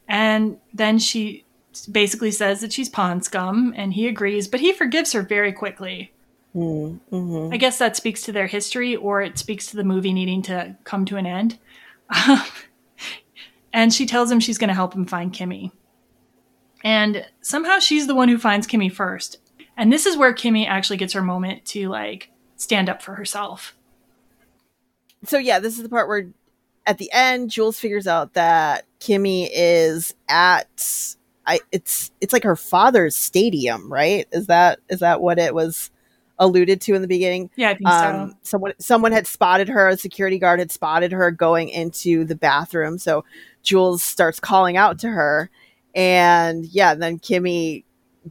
And 0.08 0.58
then 0.74 1.00
she 1.00 1.46
basically 1.92 2.32
says 2.32 2.62
that 2.62 2.74
she's 2.74 2.90
pawn 2.90 3.22
scum, 3.22 3.74
and 3.76 3.94
he 3.94 4.08
agrees, 4.08 4.48
but 4.48 4.60
he 4.60 4.74
forgives 4.74 5.14
her 5.14 5.22
very 5.22 5.54
quickly. 5.54 6.12
Mm-hmm. 6.56 7.54
I 7.54 7.58
guess 7.58 7.78
that 7.78 7.96
speaks 7.96 8.24
to 8.24 8.32
their 8.32 8.48
history, 8.48 8.96
or 8.96 9.22
it 9.22 9.38
speaks 9.38 9.68
to 9.68 9.78
the 9.78 9.84
movie 9.84 10.14
needing 10.14 10.42
to 10.44 10.76
come 10.84 11.06
to 11.06 11.18
an 11.18 11.26
end. 11.26 11.60
and 13.74 13.94
she 13.94 14.06
tells 14.06 14.32
him 14.32 14.40
she's 14.40 14.58
going 14.58 14.70
to 14.70 14.74
help 14.74 14.94
him 14.94 15.06
find 15.06 15.32
Kimmy. 15.34 15.72
And 16.84 17.26
somehow 17.42 17.80
she's 17.80 18.08
the 18.08 18.16
one 18.16 18.30
who 18.30 18.38
finds 18.38 18.68
Kimmy 18.68 18.92
first. 18.92 19.38
And 19.76 19.92
this 19.92 20.06
is 20.06 20.18
where 20.18 20.34
Kimmy 20.34 20.68
actually 20.68 20.98
gets 20.98 21.14
her 21.14 21.22
moment 21.22 21.66
to 21.66 21.90
like 21.90 22.32
stand 22.56 22.90
up 22.90 23.02
for 23.02 23.16
herself. 23.16 23.76
So 25.26 25.38
yeah, 25.38 25.60
this 25.60 25.78
is 25.78 25.84
the 25.84 25.90
part 25.90 26.08
where 26.08 26.30
at 26.86 26.98
the 26.98 27.10
end 27.14 27.52
Jules 27.52 27.80
figures 27.80 28.08
out 28.08 28.34
that 28.34 28.86
Kimmy 29.00 29.50
is 29.52 30.14
at 30.28 31.16
I 31.46 31.60
it's 31.72 32.12
it's 32.22 32.34
like 32.34 32.44
her 32.44 32.56
father's 32.56 33.16
stadium, 33.16 33.92
right? 33.92 34.28
Is 34.32 34.48
that 34.48 34.80
is 34.90 35.00
that 35.00 35.22
what 35.22 35.40
it 35.40 35.54
was 35.54 35.92
alluded 36.38 36.80
to 36.82 36.94
in 36.94 37.02
the 37.02 37.08
beginning? 37.08 37.50
Yeah, 37.56 37.72
I 37.72 37.76
think 37.76 37.90
um, 37.90 38.30
so. 38.30 38.38
Someone 38.44 38.74
someone 38.80 39.12
had 39.12 39.28
spotted 39.28 39.68
her, 39.68 39.88
a 39.90 39.98
security 39.98 40.40
guard 40.40 40.60
had 40.60 40.72
spotted 40.72 41.12
her 41.12 41.32
going 41.32 41.70
into 41.70 42.24
the 42.24 42.36
bathroom. 42.36 42.98
So 42.98 43.26
Jules 43.64 44.04
starts 44.04 44.40
calling 44.40 44.78
out 44.78 45.00
to 45.00 45.10
her 45.10 45.50
and 45.96 46.66
yeah, 46.66 46.96
then 46.96 47.20
Kimmy 47.20 47.84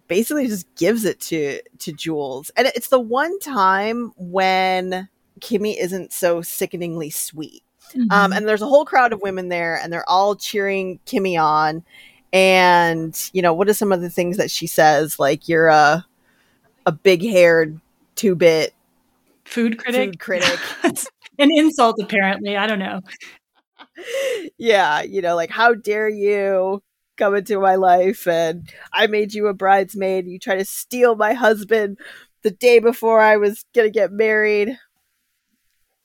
basically 0.06 0.46
just 0.46 0.72
gives 0.76 1.04
it 1.04 1.20
to 1.20 1.60
to 1.78 1.92
Jules. 1.92 2.50
And 2.56 2.66
it's 2.68 2.88
the 2.88 3.00
one 3.00 3.38
time 3.40 4.12
when 4.16 5.08
Kimmy 5.40 5.76
isn't 5.78 6.12
so 6.12 6.42
sickeningly 6.42 7.10
sweet. 7.10 7.62
Mm-hmm. 7.90 8.12
Um, 8.12 8.32
and 8.32 8.46
there's 8.46 8.62
a 8.62 8.66
whole 8.66 8.84
crowd 8.84 9.12
of 9.12 9.22
women 9.22 9.48
there, 9.48 9.76
and 9.76 9.92
they're 9.92 10.08
all 10.08 10.36
cheering 10.36 11.00
Kimmy 11.06 11.40
on. 11.40 11.84
And 12.32 13.30
you 13.32 13.42
know, 13.42 13.54
what 13.54 13.68
are 13.68 13.74
some 13.74 13.92
of 13.92 14.00
the 14.00 14.10
things 14.10 14.36
that 14.36 14.50
she 14.50 14.66
says? 14.66 15.18
Like, 15.18 15.48
you're 15.48 15.68
a 15.68 16.04
a 16.86 16.92
big 16.92 17.22
haired 17.22 17.80
two 18.14 18.34
bit 18.34 18.74
food 19.44 19.78
critic. 19.78 20.10
Food 20.10 20.18
critic. 20.18 20.58
An 21.38 21.50
insult, 21.52 21.96
apparently. 22.00 22.56
I 22.56 22.66
don't 22.66 22.80
know. 22.80 23.00
yeah, 24.58 25.02
you 25.02 25.22
know, 25.22 25.36
like 25.36 25.50
how 25.50 25.74
dare 25.74 26.08
you 26.08 26.82
come 27.18 27.34
into 27.34 27.60
my 27.60 27.74
life 27.74 28.26
and 28.26 28.70
I 28.92 29.06
made 29.06 29.34
you 29.34 29.48
a 29.48 29.54
bridesmaid. 29.54 30.26
You 30.26 30.38
try 30.38 30.56
to 30.56 30.64
steal 30.64 31.16
my 31.16 31.34
husband 31.34 31.98
the 32.42 32.50
day 32.50 32.78
before 32.78 33.20
I 33.20 33.36
was 33.36 33.64
going 33.74 33.88
to 33.88 33.92
get 33.92 34.12
married. 34.12 34.78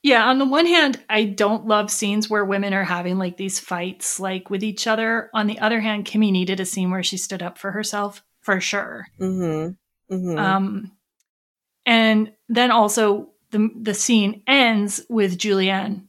Yeah, 0.02 0.26
on 0.26 0.38
the 0.38 0.45
one 0.45 0.65
hand, 0.65 1.02
I 1.10 1.23
don't 1.23 1.65
love 1.65 1.90
scenes 1.90 2.30
where 2.30 2.44
women 2.44 2.73
are 2.73 2.84
having 2.84 3.18
like 3.18 3.38
these 3.38 3.60
fights 3.60 4.19
like 4.19 4.49
with 4.49 4.61
each 4.61 4.85
other. 4.85 5.30
On 5.34 5.48
the 5.48 5.60
other 5.60 5.80
hand, 5.80 6.06
Kimmy 6.06 6.31
needed 6.31 6.60
a 6.60 6.65
scene 6.65 6.91
where 6.91 7.03
she 7.03 7.15
stood 7.15 7.41
up 7.41 7.57
for 7.57 7.72
herself 7.72 8.22
for 8.41 8.60
sure. 8.60 9.07
Mm-hmm. 9.19 10.14
Mm-hmm. 10.14 10.38
Um, 10.38 10.91
and 11.85 12.34
then 12.49 12.72
also 12.72 13.30
the 13.52 13.69
the 13.80 13.94
scene 13.94 14.44
ends 14.45 15.02
with 15.10 15.38
Julianne. 15.38 16.07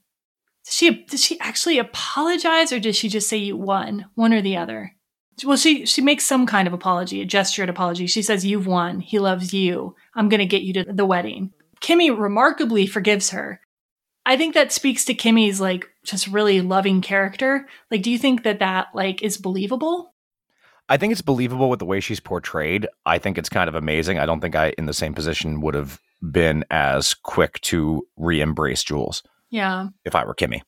Does 0.64 0.74
she 0.74 1.04
did 1.04 1.20
she 1.20 1.38
actually 1.38 1.78
apologize 1.78 2.72
or 2.72 2.80
did 2.80 2.96
she 2.96 3.08
just 3.08 3.28
say 3.28 3.36
you 3.36 3.56
won? 3.56 4.06
One 4.14 4.32
or 4.32 4.42
the 4.42 4.56
other. 4.56 4.93
Well, 5.42 5.56
she 5.56 5.86
she 5.86 6.00
makes 6.00 6.24
some 6.24 6.46
kind 6.46 6.68
of 6.68 6.74
apology, 6.74 7.20
a 7.20 7.24
gestured 7.24 7.68
apology. 7.68 8.06
She 8.06 8.22
says, 8.22 8.44
"You've 8.44 8.66
won. 8.66 9.00
He 9.00 9.18
loves 9.18 9.52
you. 9.52 9.96
I'm 10.14 10.28
going 10.28 10.40
to 10.40 10.46
get 10.46 10.62
you 10.62 10.72
to 10.74 10.84
the 10.84 11.06
wedding." 11.06 11.52
Kimmy 11.80 12.16
remarkably 12.16 12.86
forgives 12.86 13.30
her. 13.30 13.60
I 14.26 14.36
think 14.36 14.54
that 14.54 14.72
speaks 14.72 15.04
to 15.06 15.14
Kimmy's 15.14 15.60
like 15.60 15.88
just 16.04 16.28
really 16.28 16.60
loving 16.60 17.00
character. 17.00 17.66
Like, 17.90 18.02
do 18.02 18.10
you 18.10 18.18
think 18.18 18.42
that 18.44 18.60
that 18.60 18.88
like 18.94 19.22
is 19.22 19.36
believable? 19.36 20.14
I 20.88 20.96
think 20.98 21.12
it's 21.12 21.22
believable 21.22 21.70
with 21.70 21.78
the 21.78 21.86
way 21.86 22.00
she's 22.00 22.20
portrayed. 22.20 22.86
I 23.06 23.18
think 23.18 23.38
it's 23.38 23.48
kind 23.48 23.68
of 23.68 23.74
amazing. 23.74 24.18
I 24.18 24.26
don't 24.26 24.40
think 24.40 24.54
I, 24.54 24.74
in 24.76 24.86
the 24.86 24.92
same 24.92 25.14
position, 25.14 25.62
would 25.62 25.74
have 25.74 25.98
been 26.30 26.64
as 26.70 27.14
quick 27.14 27.60
to 27.62 28.06
re-embrace 28.16 28.82
Jules. 28.82 29.22
Yeah. 29.50 29.88
If 30.04 30.14
I 30.14 30.24
were 30.24 30.34
Kimmy. 30.34 30.60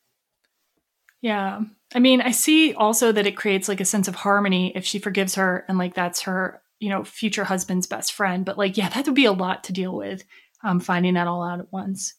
Yeah. 1.21 1.61
I 1.95 1.99
mean, 1.99 2.21
I 2.21 2.33
see 2.33 2.75
also 2.75 3.13
that 3.13 3.27
it 3.27 3.37
creates 3.37 3.69
like 3.69 3.81
a 3.81 3.85
sense 3.85 4.09
of 4.09 4.17
harmony 4.17 4.73
if 4.75 4.85
she 4.85 4.99
forgives 4.99 5.37
her 5.37 5.65
and 5.69 5.79
like 5.79 5.95
that's 5.95 6.23
her, 6.23 6.61
you 6.81 6.89
know, 6.89 7.05
future 7.05 7.45
husband's 7.45 7.87
best 7.87 8.13
friend. 8.13 8.45
But 8.45 8.59
like, 8.59 8.77
yeah, 8.77 8.89
that 8.89 9.07
would 9.07 9.15
be 9.15 9.25
a 9.25 9.33
lot 9.33 9.65
to 9.65 9.73
deal 9.73 9.95
with, 9.95 10.25
um, 10.65 10.81
finding 10.81 11.15
that 11.15 11.29
all 11.29 11.45
out 11.45 11.61
at 11.61 11.73
once. 11.73 12.15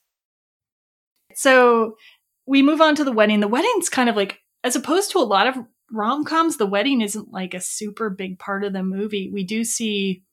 So 1.36 1.98
we 2.46 2.62
move 2.62 2.82
on 2.82 2.96
to 2.96 3.04
the 3.04 3.12
wedding. 3.12 3.42
The 3.42 3.48
wedding's 3.48 3.90
kind 3.90 4.10
of 4.10 4.16
like, 4.16 4.40
as 4.64 4.76
opposed 4.76 5.12
to 5.12 5.20
a 5.20 5.22
lot 5.22 5.48
of 5.48 5.58
rom 5.92 6.24
coms, 6.24 6.58
the 6.58 6.66
wedding 6.66 7.02
isn't 7.02 7.32
like 7.32 7.54
a 7.54 7.62
super 7.62 8.10
big 8.10 8.40
part 8.40 8.64
of 8.64 8.74
the 8.74 8.84
movie. 8.84 9.30
We 9.32 9.44
do 9.44 9.64
see 9.64 10.24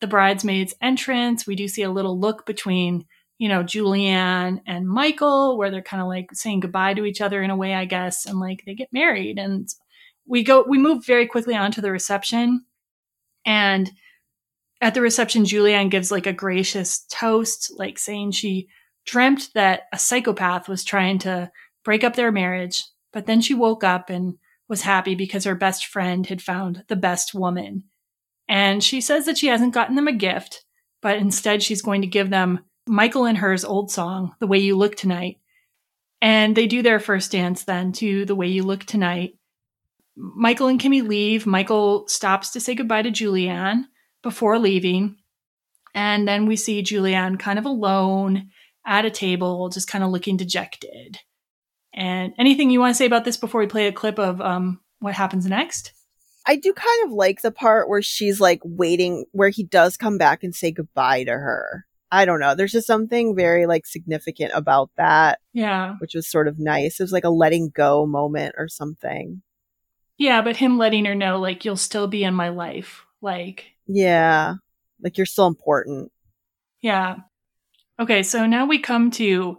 the 0.00 0.06
bridesmaids' 0.06 0.74
entrance. 0.80 1.46
We 1.46 1.56
do 1.56 1.68
see 1.68 1.82
a 1.82 1.90
little 1.90 2.18
look 2.18 2.46
between 2.46 3.04
you 3.38 3.48
know, 3.48 3.62
Julianne 3.62 4.60
and 4.66 4.88
Michael, 4.88 5.56
where 5.56 5.70
they're 5.70 5.82
kind 5.82 6.02
of 6.02 6.08
like 6.08 6.30
saying 6.32 6.60
goodbye 6.60 6.94
to 6.94 7.04
each 7.04 7.20
other 7.20 7.42
in 7.42 7.50
a 7.50 7.56
way, 7.56 7.72
I 7.72 7.84
guess, 7.84 8.26
and 8.26 8.40
like 8.40 8.64
they 8.66 8.74
get 8.74 8.92
married. 8.92 9.38
And 9.38 9.68
we 10.26 10.42
go, 10.42 10.64
we 10.68 10.78
move 10.78 11.06
very 11.06 11.26
quickly 11.26 11.54
on 11.54 11.70
to 11.72 11.80
the 11.80 11.92
reception. 11.92 12.64
And 13.46 13.90
at 14.80 14.94
the 14.94 15.00
reception, 15.00 15.44
Julianne 15.44 15.90
gives 15.90 16.10
like 16.10 16.26
a 16.26 16.32
gracious 16.32 17.04
toast, 17.10 17.72
like 17.76 17.98
saying 17.98 18.32
she 18.32 18.68
dreamt 19.06 19.50
that 19.54 19.82
a 19.92 19.98
psychopath 19.98 20.68
was 20.68 20.84
trying 20.84 21.18
to 21.20 21.50
break 21.84 22.04
up 22.04 22.16
their 22.16 22.32
marriage. 22.32 22.84
But 23.12 23.26
then 23.26 23.40
she 23.40 23.54
woke 23.54 23.84
up 23.84 24.10
and 24.10 24.34
was 24.68 24.82
happy 24.82 25.14
because 25.14 25.44
her 25.44 25.54
best 25.54 25.86
friend 25.86 26.26
had 26.26 26.42
found 26.42 26.84
the 26.88 26.96
best 26.96 27.34
woman. 27.34 27.84
And 28.48 28.82
she 28.82 29.00
says 29.00 29.26
that 29.26 29.38
she 29.38 29.46
hasn't 29.46 29.74
gotten 29.74 29.94
them 29.94 30.08
a 30.08 30.12
gift, 30.12 30.64
but 31.00 31.16
instead 31.16 31.62
she's 31.62 31.82
going 31.82 32.02
to 32.02 32.06
give 32.06 32.30
them 32.30 32.60
Michael 32.88 33.26
and 33.26 33.38
her's 33.38 33.64
old 33.64 33.90
song, 33.90 34.34
The 34.40 34.46
Way 34.46 34.58
You 34.58 34.76
Look 34.76 34.96
Tonight. 34.96 35.38
And 36.20 36.56
they 36.56 36.66
do 36.66 36.82
their 36.82 36.98
first 36.98 37.30
dance 37.30 37.64
then 37.64 37.92
to 37.92 38.24
The 38.24 38.34
Way 38.34 38.48
You 38.48 38.64
Look 38.64 38.84
Tonight. 38.84 39.34
Michael 40.16 40.66
and 40.66 40.80
Kimmy 40.80 41.06
leave. 41.06 41.46
Michael 41.46 42.08
stops 42.08 42.50
to 42.50 42.60
say 42.60 42.74
goodbye 42.74 43.02
to 43.02 43.10
Julianne 43.10 43.84
before 44.22 44.58
leaving. 44.58 45.16
And 45.94 46.26
then 46.26 46.46
we 46.46 46.56
see 46.56 46.82
Julianne 46.82 47.38
kind 47.38 47.58
of 47.58 47.66
alone 47.66 48.50
at 48.84 49.04
a 49.04 49.10
table, 49.10 49.68
just 49.68 49.88
kind 49.88 50.02
of 50.02 50.10
looking 50.10 50.36
dejected. 50.36 51.18
And 51.94 52.32
anything 52.38 52.70
you 52.70 52.80
want 52.80 52.92
to 52.92 52.98
say 52.98 53.06
about 53.06 53.24
this 53.24 53.36
before 53.36 53.60
we 53.60 53.66
play 53.66 53.86
a 53.86 53.92
clip 53.92 54.18
of 54.18 54.40
um, 54.40 54.80
what 54.98 55.14
happens 55.14 55.46
next? 55.46 55.92
I 56.46 56.56
do 56.56 56.72
kind 56.72 57.04
of 57.04 57.12
like 57.12 57.42
the 57.42 57.50
part 57.50 57.88
where 57.88 58.02
she's 58.02 58.40
like 58.40 58.60
waiting, 58.64 59.26
where 59.32 59.50
he 59.50 59.64
does 59.64 59.96
come 59.96 60.16
back 60.16 60.42
and 60.42 60.54
say 60.54 60.72
goodbye 60.72 61.24
to 61.24 61.32
her. 61.32 61.84
I 62.10 62.24
don't 62.24 62.40
know. 62.40 62.54
There's 62.54 62.72
just 62.72 62.86
something 62.86 63.36
very 63.36 63.66
like 63.66 63.86
significant 63.86 64.52
about 64.54 64.90
that, 64.96 65.40
Yeah. 65.52 65.96
which 66.00 66.14
was 66.14 66.28
sort 66.30 66.48
of 66.48 66.58
nice. 66.58 66.98
It 66.98 67.02
was 67.04 67.12
like 67.12 67.24
a 67.24 67.30
letting 67.30 67.70
go 67.70 68.06
moment 68.06 68.54
or 68.58 68.68
something. 68.68 69.42
Yeah, 70.16 70.40
but 70.42 70.56
him 70.56 70.78
letting 70.78 71.04
her 71.04 71.14
know, 71.14 71.38
like, 71.38 71.64
you'll 71.64 71.76
still 71.76 72.08
be 72.08 72.24
in 72.24 72.34
my 72.34 72.48
life. 72.48 73.04
Like, 73.20 73.66
Yeah. 73.86 74.54
Like 75.00 75.16
you're 75.16 75.26
still 75.26 75.46
important. 75.46 76.10
yeah. 76.80 77.16
Okay, 78.00 78.22
so 78.22 78.46
now 78.46 78.64
we 78.66 78.78
come 78.78 79.10
to 79.12 79.58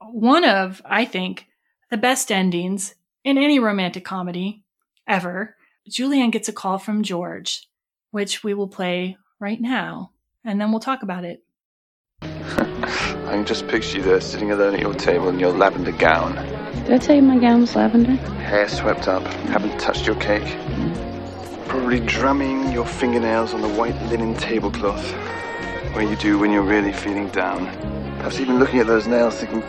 one 0.00 0.44
of, 0.44 0.82
I 0.84 1.04
think, 1.06 1.46
the 1.90 1.96
best 1.96 2.30
endings 2.30 2.94
in 3.24 3.38
any 3.38 3.58
romantic 3.58 4.04
comedy 4.04 4.62
ever. 5.06 5.56
Julianne 5.90 6.30
gets 6.32 6.48
a 6.48 6.52
call 6.52 6.76
from 6.78 7.02
George, 7.02 7.66
which 8.10 8.44
we 8.44 8.52
will 8.52 8.68
play 8.68 9.16
right 9.40 9.58
now, 9.60 10.12
and 10.44 10.60
then 10.60 10.70
we'll 10.70 10.80
talk 10.80 11.02
about 11.02 11.24
it. 11.24 11.42
I 12.22 13.32
can 13.32 13.44
just 13.44 13.68
picture 13.68 13.98
you 13.98 14.02
there 14.04 14.20
sitting 14.20 14.50
alone 14.50 14.74
at 14.74 14.80
your 14.80 14.94
table 14.94 15.28
in 15.28 15.38
your 15.38 15.52
lavender 15.52 15.92
gown, 15.92 16.34
Did 16.84 16.92
I 16.92 16.98
tell 16.98 17.14
you 17.16 17.22
my 17.22 17.38
gown 17.38 17.60
was 17.60 17.76
lavender? 17.76 18.12
hair 18.42 18.68
swept 18.68 19.06
up, 19.08 19.22
haven't 19.52 19.78
touched 19.78 20.06
your 20.06 20.16
cake. 20.16 20.56
Probably 21.68 22.00
drumming 22.00 22.72
your 22.72 22.86
fingernails 22.86 23.54
on 23.54 23.60
the 23.60 23.68
white 23.68 23.94
linen 24.10 24.34
tablecloth, 24.34 25.12
where 25.94 26.02
you 26.02 26.16
do 26.16 26.38
when 26.38 26.50
you're 26.50 26.62
really 26.62 26.92
feeling 26.92 27.28
down. 27.28 27.66
Perhaps 28.16 28.40
even 28.40 28.58
looking 28.58 28.80
at 28.80 28.86
those 28.86 29.06
nails 29.06 29.36
thinking, 29.38 29.60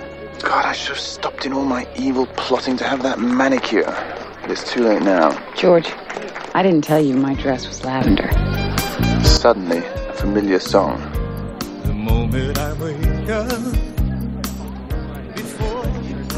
God, 0.42 0.66
I 0.66 0.72
should 0.72 0.90
have 0.90 1.00
stopped 1.00 1.46
in 1.46 1.54
all 1.54 1.66
my 1.66 1.88
evil 1.98 2.26
plotting 2.38 2.78
to 2.78 2.84
have 2.86 3.04
that 3.04 3.20
manicure. 3.20 3.84
But 4.42 4.52
it's 4.52 4.72
too 4.72 4.84
late 4.84 5.02
now. 5.02 5.38
George, 5.56 5.92
I 6.56 6.64
didn't 6.64 6.84
tell 6.86 7.02
you 7.02 7.16
my 7.16 7.34
dress 7.36 7.68
was 7.68 7.84
lavender. 7.84 8.32
Suddenly, 9.24 9.80
a 9.80 10.14
familiar 10.14 10.60
song. 10.60 11.19
The 11.90 11.96
moment 11.96 12.56
I 12.60 12.74
wake 12.74 13.30
up. 13.30 13.48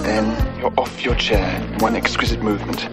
Then 0.02 0.62
you're 0.62 0.74
off 0.80 1.04
your 1.04 1.16
chair 1.16 1.62
in 1.62 1.78
one 1.80 1.98
exquisite 1.98 2.42
movement. 2.42 2.88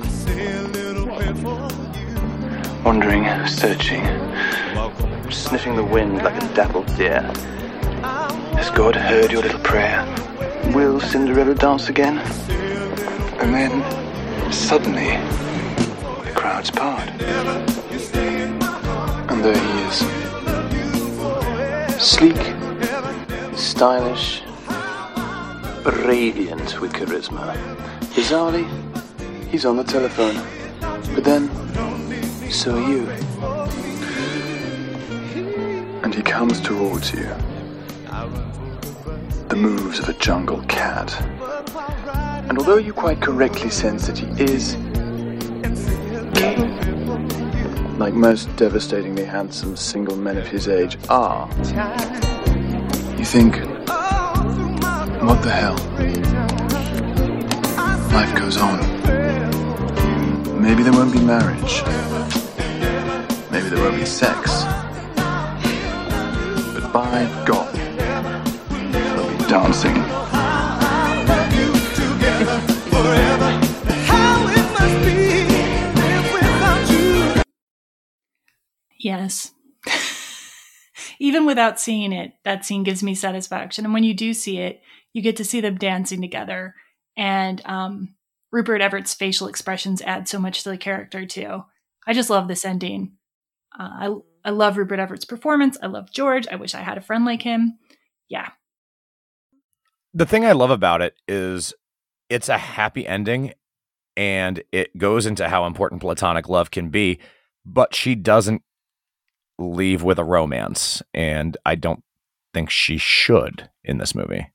Wandering, 2.85 3.47
searching, 3.47 4.03
sniffing 5.31 5.77
the 5.77 5.85
wind 5.85 6.17
like 6.25 6.35
a 6.35 6.55
dappled 6.57 6.93
deer. 6.97 7.21
Has 8.57 8.71
God 8.71 8.97
heard 8.97 9.31
your 9.31 9.43
little 9.43 9.61
prayer? 9.61 10.05
Will 10.75 10.99
Cinderella 10.99 11.55
dance 11.55 11.89
again? 11.89 12.19
And 13.39 13.55
then, 13.55 14.53
suddenly, 14.53 15.17
the 16.25 16.33
crowds 16.35 16.73
part. 16.73 17.09
And 19.31 19.45
there 19.45 19.57
he 19.57 19.83
is. 19.87 20.28
Sleek, 21.99 22.37
stylish, 23.57 24.43
radiant 25.85 26.81
with 26.81 26.93
charisma. 26.93 27.57
Bizarrely, 28.15 28.67
he's 29.49 29.65
on 29.65 29.77
the 29.77 29.83
telephone. 29.83 30.37
But 31.15 31.25
then, 31.25 31.51
so 32.53 32.77
are 32.77 32.89
you. 32.89 33.09
And 36.05 36.15
he 36.15 36.23
comes 36.23 36.61
towards 36.61 37.13
you. 37.13 37.29
The 39.49 39.57
moves 39.57 39.99
of 39.99 40.09
a 40.09 40.15
jungle 40.15 40.63
cat. 40.69 41.21
And 42.49 42.59
although 42.59 42.77
you 42.77 42.93
quite 42.93 43.21
correctly 43.21 43.71
sense 43.71 44.07
that 44.07 44.17
he 44.17 44.27
is 44.41 44.77
like 47.99 48.15
most 48.15 48.55
devastatingly 48.57 49.25
handsome 49.25 49.77
single 49.77 50.17
men 50.17 50.37
of 50.39 50.47
his 50.47 50.69
age 50.69 50.97
are, 51.09 51.49
you 53.19 53.25
think, 53.25 53.57
what 55.21 55.43
the 55.43 55.51
hell? 55.51 55.75
Life 58.13 58.39
goes 58.39 58.57
on. 58.57 58.79
Maybe 60.63 60.85
there 60.85 60.93
won't 60.93 61.13
be 61.13 61.21
marriage. 61.21 61.83
Maybe 63.51 63.69
there 63.69 63.83
won't 63.83 63.97
be 63.97 64.07
sex. 64.07 64.63
But 66.75 66.93
by 66.93 67.27
God, 67.45 67.75
there'll 68.93 69.39
be 69.39 69.45
dancing. 69.49 70.28
Yes. 79.09 79.53
Even 81.19 81.47
without 81.47 81.81
seeing 81.81 82.13
it, 82.13 82.35
that 82.45 82.67
scene 82.67 82.83
gives 82.83 83.03
me 83.03 83.15
satisfaction. 83.15 83.87
And 83.87 83.95
when 83.95 84.05
you 84.05 84.13
do 84.13 84.35
see 84.35 84.59
it, 84.59 84.83
you 85.15 85.23
get 85.23 85.37
to 85.37 85.47
see 85.47 85.63
them 85.63 85.77
dancing 85.79 86.21
together. 86.21 86.75
And 87.17 87.63
um, 87.65 88.17
Rupert 88.53 88.83
Everett's 88.83 89.15
facial 89.15 89.49
expressions 89.49 90.03
add 90.03 90.29
so 90.29 90.39
much 90.39 90.63
to 90.63 90.69
the 90.69 90.77
character, 90.77 91.25
too. 91.25 91.65
I 92.07 92.13
just 92.13 92.29
love 92.29 92.49
this 92.49 92.67
ending. 92.67 93.13
Uh, 93.79 93.89
I, 93.89 94.15
I 94.45 94.51
love 94.51 94.77
Rupert 94.77 95.01
Everett's 95.01 95.25
performance. 95.25 95.79
I 95.83 95.87
love 95.87 96.13
George. 96.13 96.47
I 96.47 96.57
wish 96.57 96.75
I 96.75 96.81
had 96.81 96.99
a 96.99 97.03
friend 97.03 97.25
like 97.25 97.41
him. 97.41 97.79
Yeah. 98.29 98.51
The 100.13 100.27
thing 100.27 100.45
I 100.45 100.53
love 100.53 100.71
about 100.71 101.01
it 101.01 101.15
is 101.27 101.73
it's 102.29 102.51
a 102.51 102.59
happy 102.59 103.07
ending 103.07 103.55
and 104.19 104.63
it 104.71 104.99
goes 104.99 105.25
into 105.25 105.49
how 105.49 105.65
important 105.65 106.03
platonic 106.03 106.47
love 106.47 106.71
can 106.71 106.91
be, 106.91 107.21
but 107.65 107.95
she 107.95 108.15
doesn't 108.15 108.63
leave 109.59 110.03
with 110.03 110.19
a 110.19 110.25
romance. 110.25 111.03
And 111.13 111.57
I 111.67 111.75
don't 111.75 112.03
think 112.55 112.71
she 112.71 112.99
should 112.99 113.69
in 113.85 113.99
this 113.99 114.15
movie. 114.15 114.51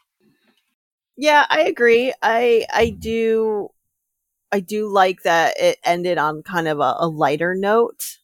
Yeah, 1.15 1.45
I 1.49 1.61
agree. 1.61 2.13
I 2.21 2.65
I 2.73 2.87
mm-hmm. 2.87 2.99
do 2.99 3.69
I 4.51 4.59
do 4.59 4.87
like 4.87 5.23
that 5.23 5.55
it 5.59 5.79
ended 5.83 6.17
on 6.17 6.43
kind 6.43 6.67
of 6.67 6.79
a, 6.79 6.95
a 6.99 7.07
lighter 7.07 7.55
note. 7.55 8.19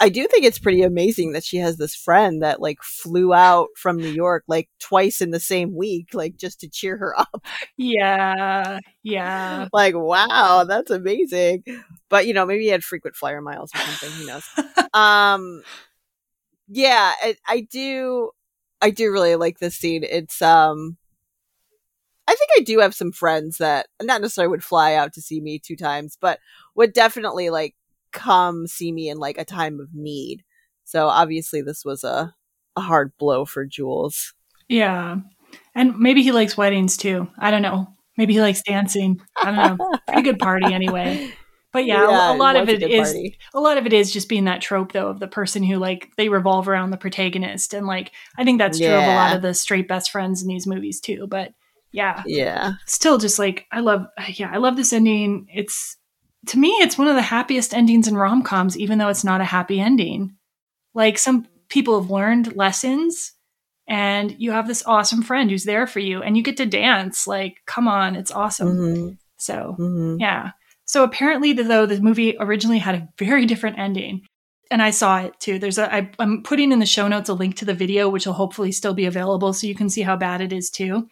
I 0.00 0.08
do 0.08 0.26
think 0.26 0.44
it's 0.44 0.58
pretty 0.58 0.82
amazing 0.82 1.32
that 1.32 1.44
she 1.44 1.58
has 1.58 1.76
this 1.76 1.94
friend 1.94 2.42
that 2.42 2.60
like 2.60 2.82
flew 2.82 3.32
out 3.32 3.68
from 3.76 3.96
New 3.96 4.08
York 4.08 4.42
like 4.48 4.68
twice 4.80 5.20
in 5.20 5.30
the 5.30 5.38
same 5.38 5.76
week, 5.76 6.14
like 6.14 6.36
just 6.36 6.60
to 6.60 6.68
cheer 6.68 6.96
her 6.96 7.18
up. 7.20 7.44
Yeah. 7.76 8.80
Yeah. 9.02 9.68
like, 9.72 9.94
wow, 9.96 10.64
that's 10.66 10.90
amazing. 10.90 11.62
But 12.08 12.26
you 12.26 12.34
know, 12.34 12.44
maybe 12.44 12.64
he 12.64 12.68
had 12.68 12.82
frequent 12.82 13.14
flyer 13.14 13.40
miles 13.40 13.70
or 13.74 13.78
something. 13.78 14.10
Who 14.10 14.26
knows? 14.26 14.44
um, 14.94 15.62
yeah, 16.68 17.12
I, 17.22 17.36
I 17.46 17.60
do. 17.70 18.30
I 18.80 18.90
do 18.90 19.12
really 19.12 19.36
like 19.36 19.60
this 19.60 19.76
scene. 19.76 20.02
It's 20.02 20.42
um, 20.42 20.96
I 22.26 22.34
think 22.34 22.50
I 22.56 22.62
do 22.62 22.78
have 22.80 22.94
some 22.94 23.12
friends 23.12 23.58
that 23.58 23.86
not 24.00 24.20
necessarily 24.20 24.50
would 24.50 24.64
fly 24.64 24.94
out 24.94 25.12
to 25.14 25.20
see 25.22 25.40
me 25.40 25.58
two 25.58 25.76
times, 25.76 26.16
but 26.20 26.40
would 26.74 26.92
definitely 26.92 27.50
like 27.50 27.76
come 28.12 28.66
see 28.66 28.92
me 28.92 29.08
in 29.08 29.18
like 29.18 29.38
a 29.38 29.44
time 29.44 29.80
of 29.80 29.88
need. 29.94 30.42
So 30.84 31.06
obviously, 31.08 31.62
this 31.62 31.84
was 31.84 32.04
a 32.04 32.34
a 32.76 32.80
hard 32.80 33.12
blow 33.18 33.44
for 33.44 33.66
Jules. 33.66 34.32
Yeah. 34.68 35.16
And 35.74 35.98
maybe 35.98 36.22
he 36.22 36.32
likes 36.32 36.56
weddings 36.56 36.96
too. 36.96 37.28
I 37.38 37.50
don't 37.50 37.60
know. 37.62 37.88
Maybe 38.16 38.32
he 38.34 38.40
likes 38.40 38.62
dancing. 38.62 39.20
I 39.36 39.44
don't 39.52 39.78
know. 39.78 39.90
Pretty 40.06 40.22
good 40.22 40.38
party 40.38 40.72
anyway. 40.72 41.32
But 41.72 41.84
yeah, 41.86 42.02
Yeah, 42.08 42.32
a, 42.32 42.36
lot 42.36 42.56
it 42.56 42.62
of 42.62 42.68
was 42.68 42.82
a 42.82 42.88
is 42.90 43.08
party. 43.12 43.38
a 43.54 43.60
lot 43.60 43.78
of 43.78 43.86
it 43.86 43.92
is 43.94 44.10
just 44.12 44.28
being 44.28 44.44
that 44.44 44.60
trope 44.62 44.92
though 44.92 45.08
of 45.08 45.20
the 45.20 45.28
person 45.28 45.62
who 45.62 45.76
like 45.76 46.10
they 46.16 46.28
revolve 46.28 46.68
around 46.68 46.90
the 46.90 46.96
protagonist 46.98 47.72
and 47.74 47.86
like 47.86 48.12
I 48.38 48.44
think 48.44 48.58
that's 48.58 48.78
true 48.78 48.88
of 48.88 49.02
a 49.02 49.14
lot 49.14 49.34
of 49.36 49.42
the 49.42 49.54
straight 49.54 49.88
best 49.88 50.10
friends 50.10 50.42
in 50.42 50.48
these 50.48 50.66
movies 50.66 51.00
too. 51.00 51.26
But 51.26 51.52
yeah. 51.90 52.22
Yeah. 52.26 52.72
Still 52.86 53.18
just 53.18 53.38
like 53.38 53.66
I 53.72 53.80
love 53.80 54.06
yeah, 54.28 54.50
I 54.52 54.58
love 54.58 54.76
this 54.76 54.92
ending. 54.94 55.46
It's 55.52 55.96
to 56.48 56.58
me 56.58 56.70
it's 56.80 56.98
one 56.98 57.08
of 57.08 57.14
the 57.16 57.22
happiest 57.22 57.72
endings 57.74 58.08
in 58.08 58.16
rom-coms 58.16 58.76
even 58.78 58.98
though 58.98 59.08
it's 59.08 59.24
not 59.24 59.40
a 59.40 59.44
happy 59.44 59.80
ending. 59.80 60.34
Like 60.94 61.18
some 61.18 61.46
people 61.68 62.00
have 62.00 62.10
learned 62.10 62.54
lessons 62.56 63.32
and 63.88 64.34
you 64.38 64.52
have 64.52 64.66
this 64.68 64.84
awesome 64.86 65.22
friend 65.22 65.50
who's 65.50 65.64
there 65.64 65.86
for 65.86 66.00
you 66.00 66.22
and 66.22 66.36
you 66.36 66.42
get 66.42 66.56
to 66.58 66.66
dance 66.66 67.26
like 67.26 67.56
come 67.66 67.88
on 67.88 68.14
it's 68.14 68.30
awesome 68.30 68.68
Mhm. 68.68 69.18
so 69.38 69.74
Mhm. 69.78 70.20
yeah 70.20 70.50
so 70.84 71.02
apparently 71.02 71.52
though 71.52 71.86
the 71.86 72.00
movie 72.00 72.36
originally 72.38 72.78
had 72.78 72.94
a 72.94 73.08
very 73.18 73.44
different 73.46 73.78
ending 73.78 74.22
and 74.70 74.80
i 74.82 74.90
saw 74.90 75.18
it 75.22 75.32
too 75.40 75.58
there's 75.58 75.78
a 75.78 75.92
I, 75.92 76.10
i'm 76.20 76.42
putting 76.44 76.70
in 76.70 76.78
the 76.78 76.86
show 76.86 77.08
notes 77.08 77.28
a 77.28 77.34
link 77.34 77.56
to 77.56 77.64
the 77.64 77.74
video 77.74 78.08
which 78.08 78.24
will 78.26 78.34
hopefully 78.34 78.70
still 78.70 78.94
be 78.94 79.06
available 79.06 79.52
so 79.52 79.66
you 79.66 79.74
can 79.74 79.88
see 79.90 80.02
how 80.02 80.16
bad 80.16 80.40
it 80.40 80.52
is 80.52 80.70
too 80.70 81.08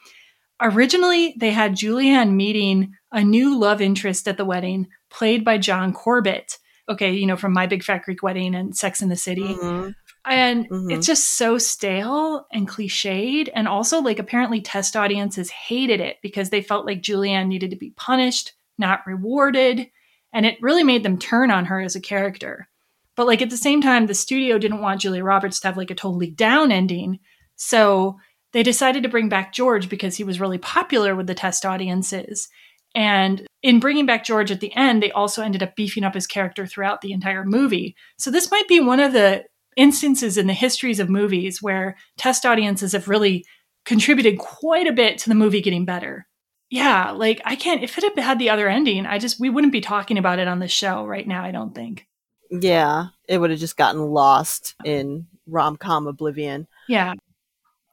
originally 0.61 1.35
they 1.39 1.51
had 1.51 1.73
julianne 1.73 2.32
meeting 2.32 2.95
a 3.12 3.23
new 3.24 3.59
love 3.59 3.81
interest 3.81 4.28
at 4.28 4.37
the 4.37 4.45
wedding 4.45 4.87
played 5.11 5.45
by 5.45 5.57
john 5.59 5.93
corbett 5.93 6.59
okay 6.89 7.12
you 7.12 7.27
know 7.27 7.37
from 7.37 7.53
my 7.53 7.66
big 7.66 7.82
fat 7.82 8.03
greek 8.03 8.23
wedding 8.23 8.55
and 8.55 8.77
sex 8.77 9.03
in 9.03 9.09
the 9.09 9.16
city 9.16 9.43
Mhm. 9.55 9.95
And 10.27 10.69
Mhm. 10.69 10.93
it's 10.93 11.07
just 11.07 11.39
so 11.39 11.57
stale 11.57 12.47
and 12.53 12.69
cliched. 12.69 13.49
And 13.55 13.66
also, 13.66 14.03
like, 14.03 14.19
apparently, 14.19 14.61
test 14.61 14.95
audiences 14.95 15.49
hated 15.49 15.99
it 15.99 16.19
because 16.23 16.51
they 16.51 16.61
felt 16.61 16.85
like 16.85 17.01
Julianne 17.01 17.49
needed 17.49 17.70
to 17.70 17.77
be 17.77 17.95
punished, 17.97 18.53
not 18.77 19.01
rewarded. 19.07 19.89
And 20.35 20.45
it 20.45 20.59
really 20.61 20.85
made 20.85 21.05
them 21.05 21.19
turn 21.19 21.51
on 21.51 21.65
her 21.65 21.81
as 21.81 21.97
a 21.97 22.03
character. 22.03 22.69
But, 23.16 23.28
like, 23.28 23.41
at 23.41 23.49
the 23.49 23.57
same 23.57 23.81
time, 23.81 24.07
the 24.07 24.15
studio 24.15 24.59
didn't 24.59 24.82
want 24.82 25.01
Julia 25.01 25.24
Roberts 25.24 25.59
to 25.61 25.69
have, 25.69 25.78
like, 25.78 25.91
a 25.91 25.95
totally 25.95 26.31
down 26.31 26.70
ending. 26.70 27.19
So 27.57 28.19
they 28.52 28.62
decided 28.62 29.02
to 29.02 29.09
bring 29.09 29.28
back 29.28 29.52
George 29.52 29.89
because 29.89 30.16
he 30.16 30.24
was 30.24 30.40
really 30.40 30.59
popular 30.59 31.14
with 31.14 31.27
the 31.27 31.35
test 31.35 31.64
audiences. 31.64 32.48
And 32.94 33.47
in 33.62 33.78
bringing 33.78 34.06
back 34.06 34.24
George 34.24 34.51
at 34.51 34.60
the 34.60 34.74
end, 34.74 35.02
they 35.02 35.12
also 35.12 35.43
ended 35.43 35.62
up 35.62 35.77
beefing 35.77 36.02
up 36.02 36.14
his 36.14 36.27
character 36.27 36.66
throughout 36.66 37.01
the 37.01 37.12
entire 37.12 37.44
movie. 37.44 37.94
So 38.18 38.31
this 38.31 38.51
might 38.51 38.66
be 38.66 38.81
one 38.81 39.01
of 39.01 39.12
the 39.12 39.44
instances 39.77 40.36
in 40.36 40.48
the 40.48 40.52
histories 40.52 40.98
of 40.98 41.09
movies 41.09 41.62
where 41.62 41.97
test 42.16 42.44
audiences 42.44 42.93
have 42.93 43.09
really 43.09 43.44
contributed 43.85 44.39
quite 44.39 44.86
a 44.86 44.93
bit 44.93 45.18
to 45.18 45.28
the 45.28 45.35
movie 45.35 45.60
getting 45.60 45.85
better. 45.85 46.27
Yeah, 46.68 47.10
like 47.10 47.40
I 47.44 47.56
can't, 47.56 47.82
if 47.82 47.98
it 47.98 48.05
had 48.05 48.18
had 48.18 48.39
the 48.39 48.51
other 48.51 48.68
ending, 48.68 49.06
I 49.06 49.18
just, 49.18 49.40
we 49.40 49.51
wouldn't 49.51 49.72
be 49.72 49.81
talking 49.81 50.18
about 50.18 50.39
it 50.39 50.48
on 50.48 50.60
the 50.60 50.68
show 50.68 51.05
right 51.05 51.27
now, 51.27 51.44
I 51.44 51.51
don't 51.51 51.74
think. 51.74 52.06
Yeah, 52.51 53.06
it 53.28 53.39
would 53.39 53.51
have 53.51 53.59
just 53.59 53.77
gotten 53.77 54.01
lost 54.01 54.74
in 54.85 55.27
rom 55.47 55.77
com 55.77 56.06
oblivion. 56.06 56.66
Yeah. 56.89 57.14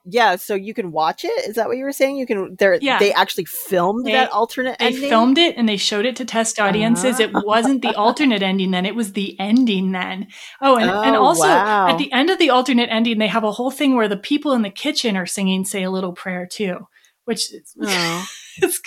Yeah, 0.10 0.38
so 0.38 0.56
you 0.56 0.74
can 0.74 0.92
watch 0.94 1.26
it. 1.26 1.50
Is 1.50 1.56
that 1.56 1.68
what 1.68 1.76
you 1.76 1.84
were 1.84 1.92
saying? 1.92 2.16
You 2.16 2.26
can. 2.26 2.56
They 2.58 2.80
Yeah. 2.82 2.98
they 2.98 3.12
actually 3.14 3.44
filmed 3.44 4.06
They- 4.06 4.14
that 4.14 4.32
alternate 4.32 4.80
They 4.80 4.86
ending. 4.88 5.10
filmed 5.10 5.38
it 5.38 5.58
and 5.58 5.68
they 5.68 5.76
showed 5.76 6.06
it 6.06 6.16
to 6.16 6.26
test 6.26 6.60
audiences. 6.60 7.20
It 7.20 7.32
wasn't 7.34 7.82
the 7.82 7.94
alternate 7.96 8.42
ending 8.42 8.72
then, 8.72 8.86
it 8.86 8.96
was 8.96 9.14
the 9.14 9.38
ending 9.40 9.92
then. 9.92 10.28
Oh, 10.62 10.78
and, 10.78 10.90
and 10.90 11.16
Oh, 11.16 11.24
also 11.24 11.48
wow. 11.48 11.88
at 11.90 11.98
the 11.98 12.12
end 12.14 12.30
of 12.30 12.38
the 12.40 12.50
alternate 12.52 12.90
ending, 12.90 13.18
they 13.20 13.28
have 13.28 13.44
a 13.44 13.52
whole 13.52 13.70
thing 13.72 13.96
where 13.96 14.08
the 14.08 14.16
people 14.18 14.54
in 14.54 14.62
the 14.62 14.70
kitchen 14.70 15.18
are 15.18 15.26
singing 15.26 15.66
Say 15.66 15.84
a 15.84 15.92
Little 15.92 16.14
Prayer 16.14 16.48
too, 16.50 16.88
which 17.26 17.52
is, 17.54 17.74
Oh. 17.82 18.26
it's, 18.60 18.80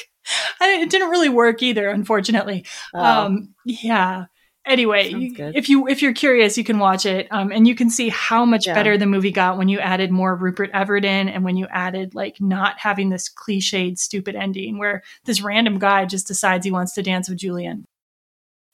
I, 0.61 0.71
it 0.83 0.91
didn't 0.91 1.11
really 1.11 1.29
work 1.29 1.63
either, 1.63 1.89
unfortunately. 1.91 2.65
Oh. 2.95 3.03
Um, 3.03 3.55
yeah. 3.67 4.25
Anyway, 4.67 5.09
you- 5.09 5.35
if 5.55 5.69
you 5.71 5.89
if 5.89 6.03
you're 6.03 6.13
curious, 6.13 6.59
you 6.59 6.65
can 6.65 6.79
watch 6.79 7.07
it, 7.07 7.27
um, 7.31 7.51
and 7.51 7.67
you 7.67 7.75
can 7.75 7.89
see 7.89 8.11
how 8.11 8.45
much 8.45 8.67
Yeah. 8.67 8.75
better 8.75 8.99
the 8.99 9.07
movie 9.07 9.31
got 9.31 9.57
when 9.57 9.69
you 9.69 9.79
added 9.81 10.11
more 10.11 10.37
Rupert 10.37 10.71
Everett 10.75 11.05
in, 11.05 11.29
and 11.31 11.45
when 11.45 11.57
you 11.57 11.67
added 11.71 12.15
like 12.15 12.37
not 12.41 12.79
having 12.79 13.09
this 13.09 13.29
cliched, 13.33 13.99
stupid 13.99 14.37
ending 14.37 14.79
where 14.79 15.03
this 15.25 15.41
random 15.41 15.79
guy 15.79 16.05
just 16.05 16.27
decides 16.29 16.65
he 16.65 16.71
wants 16.71 16.93
to 16.95 17.03
dance 17.03 17.29
with 17.29 17.39
Julian. 17.39 17.87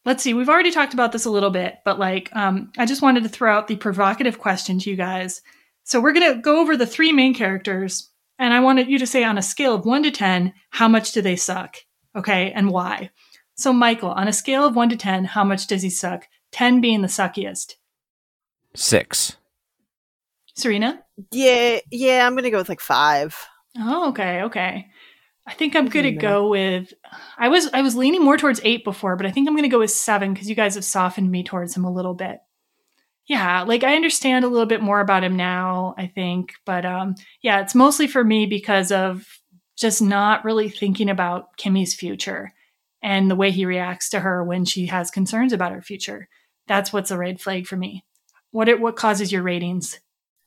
Let's 0.05 0.23
see, 0.23 0.35
we've 0.35 0.49
already 0.49 0.71
talked 0.73 0.93
about 0.95 1.13
this 1.13 1.25
a 1.25 1.31
little 1.31 1.51
bit, 1.51 1.77
but 1.85 1.99
like, 1.99 2.31
um, 2.35 2.71
I 2.79 2.85
just 2.87 3.03
wanted 3.03 3.23
to 3.23 3.29
throw 3.29 3.57
out 3.57 3.67
the 3.69 3.77
provocative 3.77 4.39
question 4.39 4.79
to 4.81 4.91
you 4.91 4.97
guys. 4.97 5.41
So 5.85 6.01
we're 6.01 6.13
gonna 6.13 6.37
go 6.37 6.61
over 6.61 6.77
the 6.77 6.87
three 6.87 7.13
main 7.13 7.33
characters, 7.33 8.11
and 8.41 8.53
I 8.53 8.59
wanted 8.61 8.89
you 8.89 8.99
to 8.99 9.07
say 9.07 9.23
on 9.25 9.39
a 9.39 9.43
scale 9.43 9.75
of 9.75 9.87
one 9.87 10.03
to 10.03 10.11
ten, 10.11 10.53
how 10.71 10.89
much 10.89 11.13
do 11.13 11.23
they 11.23 11.37
suck? 11.37 11.77
Okay, 12.17 12.51
and 12.53 12.71
why? 12.71 13.11
So, 13.57 13.73
Michael, 13.73 14.11
on 14.11 14.29
a 14.29 14.33
scale 14.33 14.67
of 14.67 14.77
one 14.77 14.91
to 14.91 14.97
10, 14.97 15.25
how 15.25 15.43
much 15.43 15.67
does 15.67 15.83
he 15.83 15.91
suck? 15.91 16.29
10 16.53 16.81
being 16.81 17.01
the 17.03 17.09
suckiest. 17.09 17.75
Six. 18.75 19.37
Serena? 20.55 21.03
Yeah, 21.33 21.81
yeah, 21.91 22.27
I'm 22.27 22.35
gonna 22.35 22.51
go 22.51 22.59
with 22.59 22.69
like 22.69 22.81
five. 22.81 23.37
Oh, 23.79 24.11
okay, 24.11 24.43
okay. 24.43 24.89
I 25.47 25.55
think 25.55 25.77
I'm 25.77 25.89
gonna 25.89 26.13
go 26.13 26.49
with 26.49 26.93
I 27.39 27.49
was 27.49 27.71
I 27.73 27.83
was 27.83 27.95
leaning 27.95 28.23
more 28.23 28.37
towards 28.37 28.61
eight 28.65 28.85
before, 28.85 29.17
but 29.17 29.27
I 29.27 29.31
think 29.31 29.49
I'm 29.49 29.55
gonna 29.55 29.69
go 29.69 29.79
with 29.79 29.91
seven 29.91 30.33
because 30.33 30.49
you 30.49 30.55
guys 30.55 30.75
have 30.75 30.85
softened 30.85 31.31
me 31.31 31.43
towards 31.45 31.77
him 31.77 31.85
a 31.85 31.93
little 31.93 32.15
bit. 32.15 32.39
Yeah, 33.27 33.63
like 33.63 33.85
I 33.85 33.97
understand 33.97 34.45
a 34.45 34.49
little 34.49 34.67
bit 34.67 34.83
more 34.83 35.01
about 35.01 35.25
him 35.25 35.37
now, 35.37 35.95
I 35.97 36.07
think. 36.07 36.55
But 36.65 36.85
um 36.85 37.15
yeah, 37.43 37.61
it's 37.61 37.75
mostly 37.75 38.07
for 38.07 38.25
me 38.25 38.47
because 38.47 38.91
of 38.91 39.25
just 39.77 40.03
not 40.03 40.45
really 40.45 40.69
thinking 40.69 41.11
about 41.11 41.57
Kimmy's 41.59 41.95
future 41.95 42.53
and 43.07 43.31
the 43.31 43.37
way 43.37 43.53
he 43.53 43.65
reacts 43.65 44.09
to 44.11 44.19
her 44.21 44.43
when 44.43 44.65
she 44.65 44.87
has 44.87 45.13
concerns 45.13 45.53
about 45.53 45.71
her 45.71 45.81
future. 45.81 46.29
That's 46.67 46.93
what's 46.93 47.13
a 47.13 47.17
red 47.17 47.41
flag 47.41 47.69
for 47.69 47.77
me. 47.77 48.05
What 48.51 48.69
it 48.69 48.81
what 48.81 48.97
causes 48.97 49.31
your 49.31 49.45
ratings? 49.45 50.01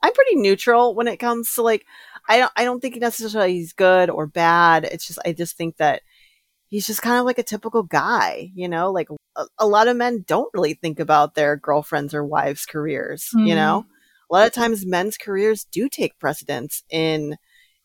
I'm 0.04 0.14
pretty 0.14 0.36
neutral 0.36 0.94
when 0.94 1.08
it 1.08 1.18
comes 1.18 1.54
to 1.56 1.62
like 1.62 1.86
I 2.28 2.38
don't 2.38 2.52
I 2.58 2.66
don't 2.66 2.82
think 2.82 2.98
necessarily 2.98 3.54
he's 3.54 3.72
good 3.72 4.10
or 4.10 4.28
bad. 4.28 4.84
It's 4.84 5.08
just 5.08 5.20
I 5.26 5.32
just 5.32 5.56
think 5.56 5.78
that 5.78 6.02
he's 6.68 6.86
just 6.86 7.02
kind 7.02 7.18
of 7.18 7.26
like 7.26 7.40
a 7.40 7.44
typical 7.44 7.84
guy, 7.84 8.52
you 8.54 8.68
know? 8.68 8.92
Like 8.92 9.08
a, 9.38 9.46
a 9.58 9.66
lot 9.68 9.88
of 9.88 9.96
men 9.96 10.26
don't 10.28 10.54
really 10.54 10.74
think 10.74 11.00
about 11.00 11.36
their 11.36 11.56
girlfriends 11.56 12.14
or 12.14 12.26
wives' 12.26 12.66
careers, 12.66 13.30
you 13.34 13.54
Mhm. 13.54 13.56
know? 13.56 13.86
A 14.30 14.34
lot 14.34 14.48
of 14.48 14.54
times 14.54 14.86
men's 14.86 15.18
careers 15.18 15.66
do 15.72 15.88
take 15.88 16.20
precedence 16.20 16.84
in 16.90 17.38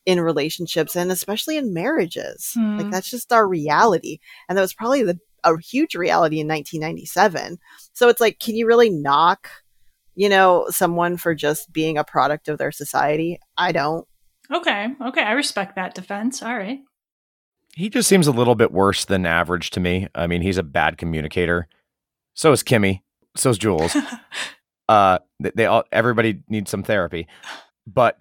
in 0.07 0.21
relationships 0.21 0.97
and 0.97 1.11
especially 1.11 1.57
in 1.57 1.73
marriages. 1.73 2.53
Hmm. 2.55 2.79
Like 2.79 2.91
that's 2.91 3.11
just 3.11 3.33
our 3.33 3.47
reality. 3.47 4.19
And 4.49 4.57
that 4.59 4.63
was 4.63 4.75
probably 4.75 5.03
the 5.03 5.19
a 5.47 5.59
huge 5.61 5.95
reality 5.95 6.41
in 6.41 6.49
1997. 6.49 7.59
So 7.93 8.09
it's 8.09 8.21
like 8.21 8.39
can 8.39 8.57
you 8.57 8.67
really 8.67 8.89
knock 8.89 9.51
you 10.15 10.29
know, 10.29 10.67
someone 10.71 11.17
for 11.17 11.35
just 11.35 11.73
being 11.73 11.99
a 11.99 12.05
product 12.05 12.49
of 12.49 12.59
their 12.59 12.73
society. 12.73 13.39
I 13.57 13.73
don't. 13.73 14.07
Okay, 14.53 14.89
okay, 15.09 15.23
I 15.23 15.33
respect 15.33 15.77
that 15.77 15.95
defense. 15.95 16.43
All 16.43 16.57
right. 16.57 16.81
He 17.75 17.89
just 17.89 18.09
seems 18.09 18.27
a 18.27 18.33
little 18.33 18.55
bit 18.55 18.73
worse 18.73 19.05
than 19.05 19.27
average 19.27 19.71
to 19.71 19.81
me. 19.81 20.07
I 20.15 20.27
mean, 20.27 20.43
he's 20.43 20.59
a 20.59 20.63
bad 20.63 20.97
communicator. 20.97 21.67
So 22.35 22.53
is 22.53 22.63
Kimmy. 22.63 23.01
So 23.37 23.51
is 23.51 23.59
Jules. 23.59 23.97
uh, 24.89 25.19
they, 25.41 25.53
they 25.55 25.67
all 25.67 25.85
everybody 25.91 26.43
needs 26.49 26.71
some 26.71 26.85
therapy. 26.85 27.27
But 27.87 28.19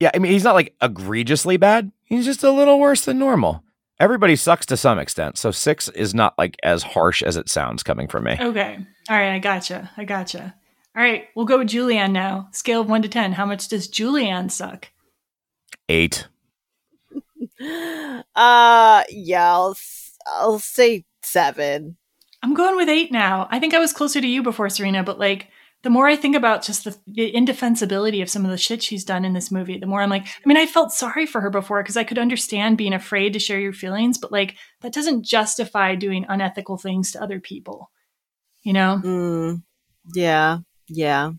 yeah, 0.00 0.10
I 0.14 0.18
mean, 0.18 0.32
he's 0.32 0.44
not 0.44 0.54
like 0.54 0.74
egregiously 0.82 1.56
bad. 1.56 1.90
He's 2.04 2.24
just 2.24 2.42
a 2.44 2.50
little 2.50 2.78
worse 2.78 3.04
than 3.04 3.18
normal. 3.18 3.62
Everybody 3.98 4.36
sucks 4.36 4.66
to 4.66 4.76
some 4.76 4.98
extent. 4.98 5.38
So 5.38 5.50
six 5.50 5.88
is 5.88 6.14
not 6.14 6.34
like 6.38 6.56
as 6.62 6.82
harsh 6.82 7.22
as 7.22 7.36
it 7.36 7.48
sounds 7.48 7.82
coming 7.82 8.08
from 8.08 8.24
me. 8.24 8.36
Okay. 8.38 8.78
All 9.08 9.16
right, 9.16 9.32
I 9.34 9.38
gotcha. 9.38 9.90
I 9.96 10.04
gotcha. 10.04 10.54
All 10.94 11.02
right, 11.02 11.24
we'll 11.34 11.46
go 11.46 11.58
with 11.58 11.68
Julianne 11.68 12.12
now. 12.12 12.48
Scale 12.52 12.80
of 12.82 12.88
one 12.90 13.02
to 13.02 13.08
ten. 13.08 13.32
How 13.32 13.46
much 13.46 13.68
does 13.68 13.88
Julianne 13.88 14.50
suck? 14.50 14.88
Eight. 15.88 16.26
Uh, 18.34 19.02
yeah, 19.10 19.52
I'll, 19.52 19.70
s- 19.70 20.16
I'll 20.26 20.58
say 20.58 21.04
seven. 21.22 21.96
I'm 22.42 22.54
going 22.54 22.76
with 22.76 22.88
eight 22.88 23.10
now. 23.10 23.48
I 23.50 23.58
think 23.58 23.74
I 23.74 23.78
was 23.78 23.92
closer 23.92 24.20
to 24.20 24.26
you 24.26 24.42
before, 24.42 24.68
Serena, 24.68 25.02
but 25.02 25.18
like 25.18 25.48
the 25.86 25.90
more 25.90 26.08
I 26.08 26.16
think 26.16 26.34
about 26.34 26.64
just 26.64 26.82
the, 26.82 26.96
the 27.06 27.32
indefensibility 27.32 28.20
of 28.20 28.28
some 28.28 28.44
of 28.44 28.50
the 28.50 28.58
shit 28.58 28.82
she's 28.82 29.04
done 29.04 29.24
in 29.24 29.34
this 29.34 29.52
movie, 29.52 29.78
the 29.78 29.86
more 29.86 30.02
I'm 30.02 30.10
like, 30.10 30.26
I 30.26 30.42
mean, 30.44 30.56
I 30.56 30.66
felt 30.66 30.90
sorry 30.90 31.26
for 31.26 31.40
her 31.40 31.48
before 31.48 31.80
because 31.80 31.96
I 31.96 32.02
could 32.02 32.18
understand 32.18 32.76
being 32.76 32.92
afraid 32.92 33.34
to 33.34 33.38
share 33.38 33.60
your 33.60 33.72
feelings, 33.72 34.18
but 34.18 34.32
like 34.32 34.56
that 34.80 34.92
doesn't 34.92 35.24
justify 35.24 35.94
doing 35.94 36.26
unethical 36.28 36.76
things 36.76 37.12
to 37.12 37.22
other 37.22 37.38
people. 37.38 37.92
You 38.64 38.72
know? 38.72 39.00
Mm, 39.00 39.62
yeah, 40.12 40.58
yeah. 40.88 41.30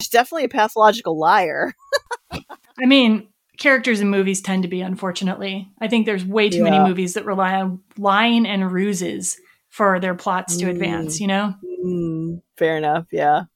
She's 0.00 0.08
definitely 0.08 0.44
a 0.44 0.50
pathological 0.50 1.18
liar. 1.18 1.72
I 2.30 2.86
mean, 2.86 3.26
characters 3.58 4.00
in 4.00 4.08
movies 4.08 4.40
tend 4.40 4.62
to 4.62 4.68
be, 4.68 4.82
unfortunately. 4.82 5.68
I 5.80 5.88
think 5.88 6.06
there's 6.06 6.24
way 6.24 6.48
too 6.48 6.62
many 6.62 6.78
movies 6.78 7.14
that 7.14 7.26
rely 7.26 7.60
on 7.60 7.80
lying 7.98 8.46
and 8.46 8.70
ruses 8.70 9.36
for 9.68 9.98
their 9.98 10.14
plots 10.14 10.58
to 10.58 10.70
advance, 10.70 11.18
you 11.18 11.26
know? 11.26 11.54
Mm, 11.84 12.40
fair 12.56 12.76
enough, 12.76 13.06
yeah. 13.10 13.46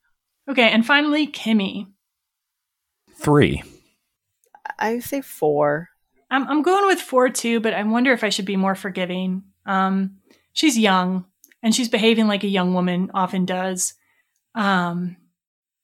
Okay, 0.48 0.70
and 0.70 0.84
finally, 0.84 1.26
Kimmy. 1.26 1.88
Three. 3.14 3.62
I 4.78 5.00
say 5.00 5.20
four. 5.20 5.88
I'm, 6.30 6.46
I'm 6.48 6.62
going 6.62 6.86
with 6.86 7.00
four 7.00 7.28
too, 7.28 7.60
but 7.60 7.74
I 7.74 7.82
wonder 7.82 8.12
if 8.12 8.22
I 8.22 8.28
should 8.28 8.44
be 8.44 8.56
more 8.56 8.74
forgiving. 8.74 9.42
Um, 9.66 10.18
she's 10.52 10.78
young 10.78 11.26
and 11.62 11.74
she's 11.74 11.88
behaving 11.88 12.28
like 12.28 12.44
a 12.44 12.48
young 12.48 12.74
woman 12.74 13.10
often 13.14 13.44
does. 13.44 13.94
Um, 14.54 15.16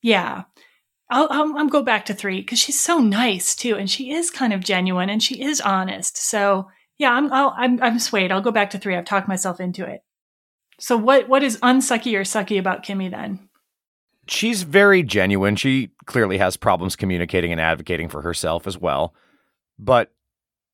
yeah, 0.02 0.44
I'll, 1.10 1.28
I'll, 1.30 1.58
I'll 1.58 1.68
go 1.68 1.82
back 1.82 2.06
to 2.06 2.14
three 2.14 2.40
because 2.40 2.58
she's 2.58 2.80
so 2.80 2.98
nice 2.98 3.54
too, 3.54 3.76
and 3.76 3.90
she 3.90 4.12
is 4.12 4.30
kind 4.30 4.52
of 4.52 4.60
genuine 4.60 5.10
and 5.10 5.22
she 5.22 5.42
is 5.42 5.60
honest. 5.60 6.16
So 6.16 6.68
yeah, 6.98 7.12
I'm 7.12 7.32
I'll, 7.32 7.54
I'm 7.56 7.82
I'm 7.82 7.98
swayed. 7.98 8.30
I'll 8.30 8.40
go 8.40 8.52
back 8.52 8.70
to 8.70 8.78
three. 8.78 8.96
I've 8.96 9.04
talked 9.04 9.28
myself 9.28 9.60
into 9.60 9.84
it. 9.84 10.02
So 10.78 10.96
what 10.96 11.28
what 11.28 11.42
is 11.42 11.58
unsucky 11.62 12.16
or 12.16 12.22
sucky 12.22 12.58
about 12.58 12.84
Kimmy 12.84 13.10
then? 13.10 13.48
She's 14.26 14.62
very 14.62 15.02
genuine. 15.02 15.56
She 15.56 15.90
clearly 16.06 16.38
has 16.38 16.56
problems 16.56 16.96
communicating 16.96 17.52
and 17.52 17.60
advocating 17.60 18.08
for 18.08 18.22
herself 18.22 18.66
as 18.66 18.78
well. 18.78 19.14
But 19.78 20.12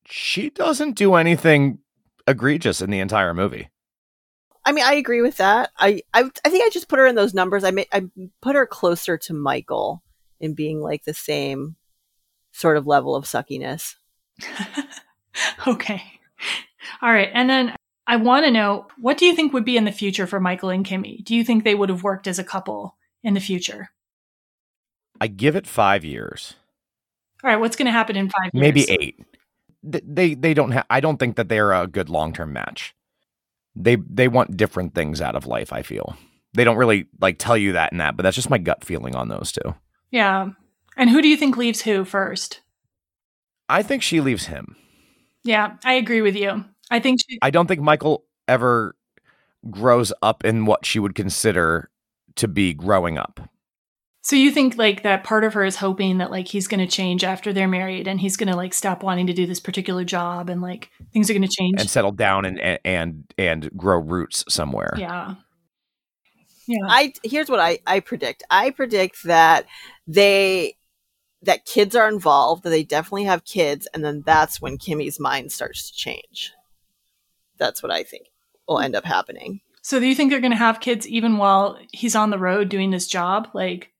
she 0.05 0.49
doesn't 0.49 0.93
do 0.93 1.15
anything 1.15 1.79
egregious 2.27 2.81
in 2.81 2.89
the 2.89 2.99
entire 2.99 3.33
movie. 3.33 3.69
I 4.63 4.71
mean, 4.71 4.85
I 4.85 4.93
agree 4.93 5.21
with 5.21 5.37
that. 5.37 5.71
I, 5.77 6.01
I, 6.13 6.29
I 6.45 6.49
think 6.49 6.65
I 6.65 6.69
just 6.69 6.87
put 6.87 6.99
her 6.99 7.07
in 7.07 7.15
those 7.15 7.33
numbers. 7.33 7.63
I, 7.63 7.71
ma- 7.71 7.83
I 7.91 8.03
put 8.41 8.55
her 8.55 8.67
closer 8.67 9.17
to 9.17 9.33
Michael 9.33 10.03
in 10.39 10.53
being 10.53 10.81
like 10.81 11.03
the 11.03 11.13
same 11.13 11.75
sort 12.51 12.77
of 12.77 12.85
level 12.85 13.15
of 13.15 13.25
suckiness. 13.25 13.95
Okay. 15.67 16.01
All 17.01 17.11
right. 17.11 17.29
And 17.33 17.49
then 17.49 17.75
I 18.07 18.17
want 18.17 18.45
to 18.45 18.51
know 18.51 18.87
what 18.97 19.17
do 19.17 19.25
you 19.25 19.35
think 19.35 19.53
would 19.53 19.65
be 19.65 19.77
in 19.77 19.85
the 19.85 19.91
future 19.91 20.27
for 20.27 20.39
Michael 20.39 20.69
and 20.69 20.85
Kimmy? 20.85 21.23
Do 21.23 21.35
you 21.35 21.43
think 21.43 21.63
they 21.63 21.75
would 21.75 21.89
have 21.89 22.03
worked 22.03 22.27
as 22.27 22.39
a 22.39 22.43
couple 22.43 22.95
in 23.23 23.33
the 23.33 23.39
future? 23.39 23.89
I 25.19 25.27
give 25.27 25.55
it 25.55 25.67
five 25.67 26.03
years, 26.03 26.55
All 27.43 27.49
right, 27.49 27.59
what's 27.59 27.75
going 27.75 27.85
to 27.85 27.91
happen 27.91 28.15
in 28.15 28.29
five 28.29 28.51
maybe 28.53 28.89
eight. 28.89 28.89
Maybe 28.89 28.93
What's 28.93 28.97
going 28.97 29.09
to 29.09 29.13
happen 29.13 29.25
in 29.25 29.25
five 29.25 29.25
years? 29.25 30.05
Maybe 30.05 30.05
eight. 30.05 30.05
They 30.15 30.33
they 30.35 30.53
don't 30.53 30.71
have. 30.71 30.85
I 30.89 30.99
don't 30.99 31.17
think 31.17 31.35
that 31.35 31.49
they're 31.49 31.73
a 31.73 31.87
good 31.87 32.09
long 32.09 32.33
term 32.33 32.53
match. 32.53 32.95
They 33.75 33.95
they 33.95 34.27
want 34.27 34.57
different 34.57 34.93
things 34.93 35.21
out 35.21 35.35
of 35.35 35.47
life. 35.47 35.73
I 35.73 35.81
feel 35.81 36.15
they 36.53 36.63
don't 36.63 36.77
really 36.77 37.07
like 37.19 37.37
tell 37.37 37.57
you 37.57 37.73
that 37.73 37.91
and 37.91 38.01
that, 38.01 38.17
but 38.17 38.23
that's 38.23 38.35
just 38.35 38.49
my 38.49 38.57
gut 38.57 38.83
feeling 38.83 39.15
on 39.15 39.29
those 39.29 39.51
two. 39.51 39.75
Yeah. 40.11 40.49
And 40.97 41.09
who 41.09 41.21
do 41.21 41.27
you 41.27 41.37
think 41.37 41.57
leaves 41.57 41.81
who 41.81 42.03
first? 42.03 42.61
I 43.69 43.83
think 43.83 44.03
she 44.03 44.21
leaves 44.21 44.47
him. 44.47 44.75
Yeah, 45.43 45.77
I 45.85 45.93
agree 45.93 46.21
with 46.21 46.35
you. 46.35 46.65
I 46.89 46.99
think 46.99 47.21
she, 47.21 47.39
I 47.41 47.49
don't 47.49 47.67
think 47.67 47.81
Michael 47.81 48.25
ever 48.47 48.95
grows 49.69 50.11
up 50.21 50.43
in 50.43 50.65
what 50.65 50.85
she 50.85 50.99
would 50.99 51.15
consider 51.15 51.89
to 52.41 52.47
be 52.47 52.73
growing 52.73 53.17
up. 53.17 53.39
so. 54.21 54.35
You 54.35 54.51
think 54.51 54.77
like 54.77 55.03
that 55.03 55.23
part 55.23 55.43
of 55.43 55.53
her 55.53 55.63
is 55.63 55.77
hoping 55.77 56.17
that 56.17 56.29
like 56.29 56.47
he's 56.47 56.67
going 56.67 56.79
to 56.79 56.87
change 56.87 57.23
after 57.23 57.53
they're 57.53 57.67
married, 57.67 58.07
and 58.07 58.19
he's 58.19 58.37
going 58.37 58.49
to 58.49 58.55
like 58.55 58.73
stop 58.73 59.01
wanting 59.01 59.27
to 59.27 59.33
do 59.33 59.45
this 59.45 59.59
particular 59.59 60.03
job, 60.03 60.49
and 60.49 60.61
like 60.61 60.89
things 61.13 61.29
are 61.29 61.33
going 61.33 61.47
to 61.47 61.55
change. 61.57 61.79
and 61.79 61.89
settle 61.89 62.11
down 62.11 62.45
and 62.45 62.59
and 62.59 62.79
and, 62.83 63.33
and 63.37 63.71
grow 63.77 63.99
roots 63.99 64.43
somewhere. 64.49 64.93
yeah. 64.97 65.35
Yeah. 66.67 66.87
I 66.87 67.13
here's 67.23 67.49
what 67.49 67.59
I 67.59 67.79
I 67.87 67.99
predict. 67.99 68.43
I 68.49 68.69
predict 68.69 69.23
that 69.23 69.65
they 70.07 70.77
that 71.41 71.65
kids 71.65 71.95
are 71.95 72.07
involved, 72.07 72.63
that 72.63 72.69
they 72.69 72.83
definitely 72.83 73.23
have 73.23 73.43
kids, 73.45 73.87
and 73.93 74.05
then 74.05 74.21
that's 74.25 74.61
when 74.61 74.77
Kimmy's 74.77 75.19
mind 75.19 75.51
starts 75.51 75.89
to 75.89 75.97
change. 75.97 76.53
That's 77.57 77.81
what 77.81 77.91
I 77.91 78.03
think 78.03 78.27
will 78.67 78.79
end 78.79 78.95
up 78.95 79.05
happening. 79.05 79.61
So 79.81 79.99
do 79.99 80.05
you 80.05 80.15
think 80.15 80.29
they're 80.29 80.39
going 80.39 80.51
to 80.51 80.57
have 80.57 80.79
kids 80.79 81.07
even 81.07 81.37
while 81.37 81.79
he's 81.91 82.15
on 82.15 82.29
the 82.29 82.37
road 82.37 82.69
doing 82.69 82.91
this 82.91 83.07
job? 83.07 83.49
Like, 83.53 83.91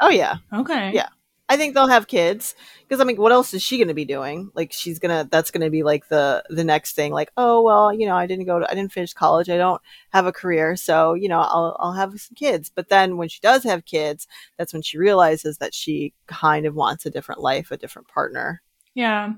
Oh 0.00 0.10
yeah, 0.10 0.36
okay, 0.52 0.92
yeah. 0.94 1.08
I 1.50 1.56
think 1.56 1.72
they'll 1.72 1.88
have 1.88 2.08
kids 2.08 2.54
because 2.82 3.00
I 3.00 3.04
mean, 3.04 3.16
what 3.16 3.32
else 3.32 3.54
is 3.54 3.62
she 3.62 3.78
going 3.78 3.88
to 3.88 3.94
be 3.94 4.04
doing? 4.04 4.50
Like, 4.54 4.72
she's 4.72 4.98
gonna 4.98 5.26
that's 5.30 5.50
going 5.50 5.64
to 5.64 5.70
be 5.70 5.82
like 5.82 6.08
the 6.08 6.44
the 6.50 6.64
next 6.64 6.94
thing. 6.94 7.12
Like, 7.12 7.32
oh 7.36 7.62
well, 7.62 7.92
you 7.92 8.06
know, 8.06 8.16
I 8.16 8.26
didn't 8.26 8.44
go 8.44 8.58
to, 8.58 8.70
I 8.70 8.74
didn't 8.74 8.92
finish 8.92 9.14
college, 9.14 9.48
I 9.48 9.56
don't 9.56 9.80
have 10.12 10.26
a 10.26 10.32
career, 10.32 10.76
so 10.76 11.14
you 11.14 11.28
know, 11.28 11.40
I'll 11.40 11.76
I'll 11.80 11.94
have 11.94 12.18
some 12.20 12.34
kids. 12.34 12.70
But 12.74 12.90
then 12.90 13.16
when 13.16 13.28
she 13.28 13.40
does 13.40 13.64
have 13.64 13.84
kids, 13.86 14.26
that's 14.56 14.72
when 14.72 14.82
she 14.82 14.98
realizes 14.98 15.58
that 15.58 15.74
she 15.74 16.12
kind 16.26 16.66
of 16.66 16.74
wants 16.74 17.06
a 17.06 17.10
different 17.10 17.40
life, 17.40 17.70
a 17.70 17.76
different 17.76 18.08
partner. 18.08 18.62
Yeah. 18.94 19.32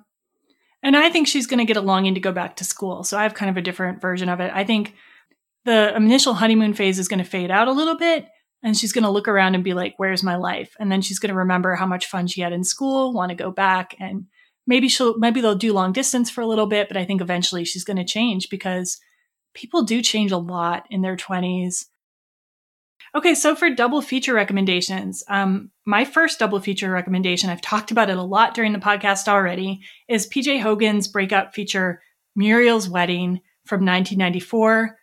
And 0.83 0.97
I 0.97 1.11
think 1.11 1.29
she's 1.29 1.47
going 1.47 1.59
to 1.59 1.67
get 1.67 1.77
a 1.77 1.83
longing 1.83 2.15
to 2.15 2.21
go 2.21 2.33
back 2.33 2.57
to 2.57 2.65
school. 2.65 3.05
So 3.05 3.19
I 3.19 3.23
have 3.25 3.35
kind 3.35 3.51
of 3.51 3.59
a 3.59 3.63
different 3.63 4.01
version 4.01 4.31
of 4.31 4.41
it. 4.41 4.51
I 4.55 4.65
think 4.65 4.95
the 5.65 5.95
initial 5.95 6.35
honeymoon 6.35 6.75
phase 6.75 6.99
is 6.99 7.09
going 7.09 7.23
to 7.23 7.25
fade 7.25 7.51
out 7.51 7.69
a 7.69 7.73
little 7.73 7.97
bit. 7.97 8.27
And 8.63 8.77
she's 8.77 8.93
going 8.93 9.05
to 9.05 9.11
look 9.11 9.29
around 9.29 9.55
and 9.55 9.65
be 9.65 9.73
like, 9.73 9.95
where's 9.97 10.23
my 10.23 10.37
life? 10.37 10.75
And 10.79 10.93
then 10.93 11.01
she's 11.01 11.19
going 11.19 11.31
to 11.31 11.39
remember 11.39 11.75
how 11.75 11.87
much 11.87 12.07
fun 12.07 12.27
she 12.27 12.43
had 12.43 12.53
in 12.53 12.63
school, 12.63 13.13
want 13.13 13.31
to 13.31 13.35
go 13.35 13.51
back. 13.51 13.97
And 13.99 14.27
maybe 14.67 14.89
she'll, 14.89 15.19
maybe 15.19 15.41
they'll 15.41 15.55
do 15.55 15.73
long 15.73 15.93
distance 15.93 16.29
for 16.29 16.43
a 16.43 16.47
little 16.47 16.67
bit. 16.67 16.89
But 16.89 16.99
I 16.99 17.07
think 17.07 17.23
eventually 17.23 17.65
she's 17.65 17.85
going 17.85 17.97
to 17.97 18.05
change 18.05 18.51
because 18.51 18.99
people 19.55 19.83
do 19.83 20.03
change 20.03 20.31
a 20.31 20.37
lot 20.37 20.87
in 20.91 21.01
their 21.01 21.17
20s. 21.17 21.87
Okay, 23.15 23.35
so 23.35 23.57
for 23.57 23.71
double 23.71 24.03
feature 24.03 24.35
recommendations, 24.35 25.25
um, 25.29 25.71
my 25.85 26.05
first 26.05 26.39
double 26.39 26.61
feature 26.61 26.91
recommendation, 26.91 27.51
I've 27.51 27.61
talked 27.61 27.91
about 27.91 28.09
it 28.09 28.17
a 28.17 28.23
lot 28.23 28.55
during 28.55 28.73
the 28.73 28.79
podcast 28.79 29.27
already, 29.27 29.81
is 30.09 30.29
PJ 30.29 30.61
Hogan's 30.61 31.09
breakout 31.09 31.53
feature, 31.53 32.03
Muriel's 32.37 32.89
Wedding 32.89 33.41
from 33.67 33.85
1994. 33.85 34.97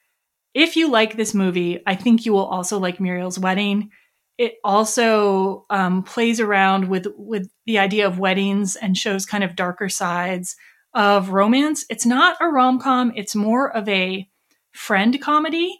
If 0.53 0.75
you 0.75 0.89
like 0.89 1.15
this 1.15 1.33
movie, 1.33 1.81
I 1.85 1.95
think 1.95 2.25
you 2.25 2.33
will 2.33 2.45
also 2.45 2.79
like 2.79 2.99
Muriel's 2.99 3.39
Wedding. 3.39 3.91
It 4.37 4.55
also 4.63 5.65
um, 5.69 6.03
plays 6.03 6.39
around 6.39 6.89
with 6.89 7.07
with 7.17 7.49
the 7.65 7.79
idea 7.79 8.05
of 8.07 8.19
weddings 8.19 8.75
and 8.75 8.97
shows 8.97 9.25
kind 9.25 9.43
of 9.43 9.55
darker 9.55 9.89
sides 9.89 10.55
of 10.93 11.29
romance. 11.29 11.85
It's 11.89 12.05
not 12.05 12.37
a 12.39 12.47
rom 12.47 12.79
com; 12.79 13.11
it's 13.15 13.35
more 13.35 13.71
of 13.71 13.87
a 13.89 14.29
friend 14.71 15.19
comedy. 15.21 15.79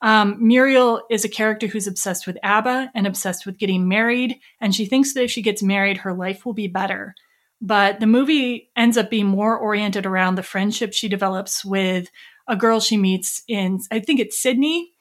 Um, 0.00 0.36
Muriel 0.40 1.02
is 1.10 1.24
a 1.24 1.28
character 1.28 1.66
who's 1.66 1.86
obsessed 1.86 2.26
with 2.26 2.38
ABBA 2.42 2.92
and 2.94 3.06
obsessed 3.06 3.44
with 3.44 3.58
getting 3.58 3.88
married, 3.88 4.38
and 4.60 4.74
she 4.74 4.86
thinks 4.86 5.12
that 5.14 5.24
if 5.24 5.30
she 5.30 5.42
gets 5.42 5.62
married, 5.62 5.98
her 5.98 6.14
life 6.14 6.46
will 6.46 6.54
be 6.54 6.68
better. 6.68 7.14
But 7.60 7.98
the 7.98 8.06
movie 8.06 8.70
ends 8.76 8.96
up 8.96 9.10
being 9.10 9.26
more 9.26 9.58
oriented 9.58 10.06
around 10.06 10.36
the 10.36 10.42
friendship 10.44 10.92
she 10.92 11.08
develops 11.08 11.64
with 11.64 12.08
a 12.48 12.56
girl 12.56 12.80
she 12.80 12.96
meets 12.96 13.42
in, 13.46 13.80
I 13.90 14.00
think 14.00 14.20
it's 14.20 14.40
Sydney, 14.40 14.92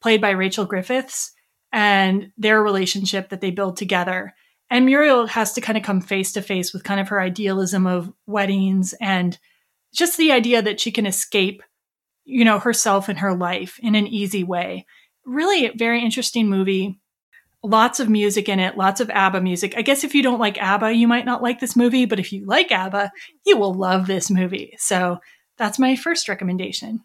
played 0.00 0.20
by 0.20 0.30
Rachel 0.30 0.64
Griffiths, 0.64 1.32
and 1.72 2.30
their 2.38 2.62
relationship 2.62 3.30
that 3.30 3.40
they 3.40 3.50
build 3.50 3.76
together. 3.76 4.34
And 4.70 4.86
Muriel 4.86 5.26
has 5.26 5.52
to 5.54 5.60
kind 5.60 5.76
of 5.76 5.84
come 5.84 6.00
face 6.00 6.32
to 6.32 6.42
face 6.42 6.72
with 6.72 6.84
kind 6.84 7.00
of 7.00 7.08
her 7.08 7.20
idealism 7.20 7.86
of 7.86 8.12
weddings 8.26 8.94
and 9.00 9.38
just 9.92 10.16
the 10.16 10.32
idea 10.32 10.62
that 10.62 10.80
she 10.80 10.90
can 10.90 11.06
escape 11.06 11.62
you 12.24 12.44
know, 12.44 12.58
herself 12.58 13.08
and 13.08 13.18
her 13.18 13.34
life 13.34 13.78
in 13.80 13.94
an 13.94 14.06
easy 14.06 14.44
way. 14.44 14.86
Really 15.24 15.70
very 15.76 16.02
interesting 16.02 16.48
movie. 16.48 16.98
Lots 17.62 17.98
of 18.00 18.10
music 18.10 18.48
in 18.48 18.60
it, 18.60 18.76
lots 18.76 19.00
of 19.00 19.10
ABBA 19.10 19.40
music. 19.40 19.74
I 19.76 19.82
guess 19.82 20.04
if 20.04 20.14
you 20.14 20.22
don't 20.22 20.40
like 20.40 20.58
ABBA, 20.58 20.92
you 20.92 21.08
might 21.08 21.24
not 21.24 21.42
like 21.42 21.60
this 21.60 21.76
movie, 21.76 22.04
but 22.04 22.20
if 22.20 22.32
you 22.32 22.44
like 22.44 22.70
ABBA, 22.70 23.10
you 23.46 23.56
will 23.56 23.72
love 23.72 24.06
this 24.06 24.30
movie. 24.30 24.74
So 24.78 25.18
that's 25.56 25.78
my 25.78 25.96
first 25.96 26.28
recommendation. 26.28 27.04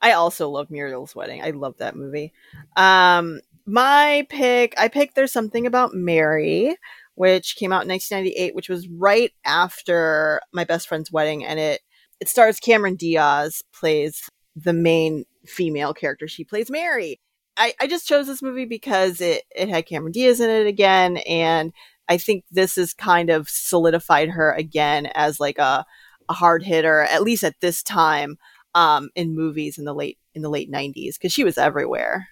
I 0.00 0.12
also 0.12 0.48
love 0.48 0.70
Muriel's 0.70 1.14
Wedding. 1.14 1.42
I 1.42 1.50
love 1.50 1.78
that 1.78 1.94
movie. 1.94 2.32
Um, 2.76 3.40
my 3.66 4.26
pick, 4.28 4.74
I 4.76 4.88
picked 4.88 5.14
There's 5.14 5.32
Something 5.32 5.66
About 5.66 5.94
Mary, 5.94 6.76
which 7.14 7.56
came 7.56 7.72
out 7.72 7.84
in 7.84 7.88
1998, 7.88 8.54
which 8.54 8.68
was 8.68 8.88
right 8.88 9.30
after 9.44 10.40
My 10.52 10.64
Best 10.64 10.88
Friend's 10.88 11.12
Wedding, 11.12 11.44
and 11.44 11.60
it 11.60 11.80
it 12.20 12.28
stars 12.28 12.60
Cameron 12.60 12.96
Diaz 12.96 13.62
plays 13.74 14.28
the 14.54 14.72
main 14.72 15.24
female 15.44 15.92
character. 15.92 16.28
She 16.28 16.44
plays 16.44 16.70
Mary. 16.70 17.20
I, 17.56 17.74
I 17.80 17.86
just 17.86 18.06
chose 18.06 18.28
this 18.28 18.42
movie 18.42 18.64
because 18.64 19.20
it, 19.20 19.42
it 19.54 19.68
had 19.68 19.86
Cameron 19.86 20.12
Diaz 20.12 20.40
in 20.40 20.48
it 20.48 20.66
again, 20.66 21.18
and 21.18 21.72
I 22.08 22.18
think 22.18 22.44
this 22.50 22.76
has 22.76 22.94
kind 22.94 23.30
of 23.30 23.48
solidified 23.48 24.30
her 24.30 24.52
again 24.52 25.06
as 25.14 25.40
like 25.40 25.58
a, 25.58 25.84
a 26.32 26.34
hard 26.34 26.62
hitter, 26.62 27.02
at 27.02 27.22
least 27.22 27.44
at 27.44 27.60
this 27.60 27.82
time, 27.82 28.38
um, 28.74 29.10
in 29.14 29.36
movies 29.36 29.76
in 29.76 29.84
the 29.84 29.94
late 29.94 30.18
in 30.34 30.40
the 30.40 30.48
late 30.48 30.70
nineties, 30.70 31.18
because 31.18 31.32
she 31.32 31.44
was 31.44 31.58
everywhere. 31.58 32.26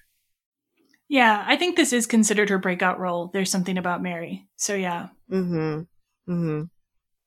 Yeah, 1.09 1.45
I 1.47 1.57
think 1.57 1.77
this 1.77 1.93
is 1.93 2.07
considered 2.07 2.49
her 2.49 2.59
breakout 2.59 2.99
role. 2.99 3.31
There's 3.33 3.51
something 3.51 3.77
about 3.77 4.03
Mary. 4.03 4.49
So 4.57 4.75
yeah. 4.75 5.09
Mm-hmm. 5.31 6.33
Mm-hmm. 6.33 6.63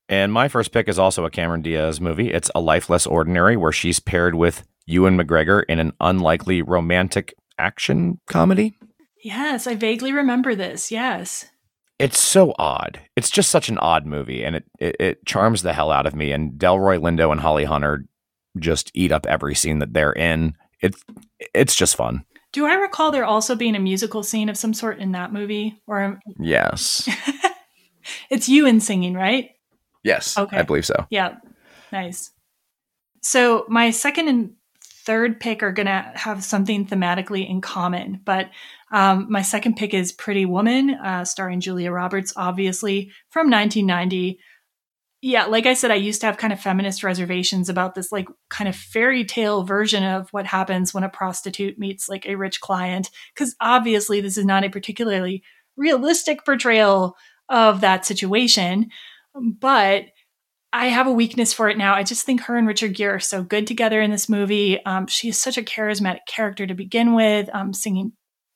And 0.08 0.32
my 0.32 0.48
first 0.48 0.72
pick 0.72 0.88
is 0.88 0.98
also 0.98 1.24
a 1.24 1.30
Cameron 1.30 1.62
Diaz 1.62 2.00
movie. 2.00 2.32
It's 2.32 2.50
A 2.54 2.60
Life 2.60 2.90
Less 2.90 3.06
Ordinary, 3.06 3.56
where 3.56 3.72
she's 3.72 4.00
paired 4.00 4.34
with 4.34 4.64
Ewan 4.86 5.16
McGregor 5.16 5.62
in 5.68 5.78
an 5.78 5.92
unlikely 6.00 6.60
romantic 6.60 7.34
action 7.58 8.20
comedy. 8.26 8.76
Yes, 9.22 9.66
I 9.66 9.76
vaguely 9.76 10.12
remember 10.12 10.54
this. 10.54 10.90
Yes. 10.90 11.46
It's 11.98 12.18
so 12.18 12.54
odd. 12.58 13.00
It's 13.16 13.30
just 13.30 13.50
such 13.50 13.68
an 13.68 13.78
odd 13.78 14.04
movie, 14.04 14.44
and 14.44 14.56
it, 14.56 14.64
it, 14.78 14.96
it 14.98 15.26
charms 15.26 15.62
the 15.62 15.72
hell 15.72 15.92
out 15.92 16.06
of 16.06 16.14
me. 16.14 16.32
And 16.32 16.52
Delroy 16.52 16.98
Lindo 16.98 17.30
and 17.30 17.40
Holly 17.40 17.64
Hunter 17.64 18.04
just 18.58 18.90
eat 18.94 19.12
up 19.12 19.26
every 19.26 19.54
scene 19.54 19.78
that 19.78 19.94
they're 19.94 20.12
in. 20.12 20.56
It's 20.80 21.02
it's 21.54 21.76
just 21.76 21.96
fun. 21.96 22.24
Do 22.52 22.66
I 22.66 22.74
recall 22.74 23.10
there 23.10 23.24
also 23.24 23.56
being 23.56 23.74
a 23.74 23.80
musical 23.80 24.22
scene 24.22 24.48
of 24.48 24.56
some 24.56 24.74
sort 24.74 24.98
in 24.98 25.12
that 25.12 25.32
movie? 25.32 25.80
Or 25.86 26.20
Yes. 26.38 27.08
it's 28.30 28.48
Ewan 28.48 28.80
singing, 28.80 29.14
right? 29.14 29.50
Yes. 30.04 30.38
Okay. 30.38 30.58
I 30.58 30.62
believe 30.62 30.86
so. 30.86 31.06
Yeah. 31.10 31.36
Nice. 31.90 32.30
So 33.22 33.64
my 33.68 33.90
second 33.90 34.28
and 34.28 34.52
third 34.82 35.40
pick 35.40 35.62
are 35.62 35.72
going 35.72 35.86
to 35.86 36.12
have 36.14 36.44
something 36.44 36.86
thematically 36.86 37.48
in 37.48 37.60
common, 37.60 38.20
but 38.24 38.50
um, 38.94 39.26
my 39.28 39.42
second 39.42 39.74
pick 39.74 39.92
is 39.92 40.12
Pretty 40.12 40.46
Woman, 40.46 40.90
uh, 40.90 41.24
starring 41.24 41.58
Julia 41.58 41.90
Roberts, 41.90 42.32
obviously 42.36 43.10
from 43.28 43.50
1990. 43.50 44.38
Yeah, 45.20 45.46
like 45.46 45.66
I 45.66 45.74
said, 45.74 45.90
I 45.90 45.96
used 45.96 46.20
to 46.20 46.28
have 46.28 46.36
kind 46.36 46.52
of 46.52 46.60
feminist 46.60 47.02
reservations 47.02 47.68
about 47.68 47.96
this, 47.96 48.12
like 48.12 48.28
kind 48.50 48.68
of 48.68 48.76
fairy 48.76 49.24
tale 49.24 49.64
version 49.64 50.04
of 50.04 50.28
what 50.30 50.46
happens 50.46 50.94
when 50.94 51.02
a 51.02 51.08
prostitute 51.08 51.76
meets 51.76 52.08
like 52.08 52.24
a 52.24 52.36
rich 52.36 52.60
client, 52.60 53.10
because 53.34 53.56
obviously 53.60 54.20
this 54.20 54.38
is 54.38 54.44
not 54.44 54.62
a 54.62 54.70
particularly 54.70 55.42
realistic 55.76 56.44
portrayal 56.44 57.16
of 57.48 57.80
that 57.80 58.06
situation. 58.06 58.90
But 59.34 60.04
I 60.72 60.86
have 60.86 61.08
a 61.08 61.12
weakness 61.12 61.52
for 61.52 61.68
it 61.68 61.78
now. 61.78 61.94
I 61.94 62.04
just 62.04 62.24
think 62.24 62.42
her 62.42 62.56
and 62.56 62.68
Richard 62.68 62.94
Gere 62.94 63.16
are 63.16 63.20
so 63.20 63.42
good 63.42 63.66
together 63.66 64.00
in 64.00 64.12
this 64.12 64.28
movie. 64.28 64.80
Um, 64.84 65.08
she 65.08 65.30
is 65.30 65.40
such 65.40 65.58
a 65.58 65.62
charismatic 65.62 66.26
character 66.28 66.64
to 66.64 66.74
begin 66.74 67.14
with, 67.14 67.52
um, 67.52 67.72
singing 67.72 68.12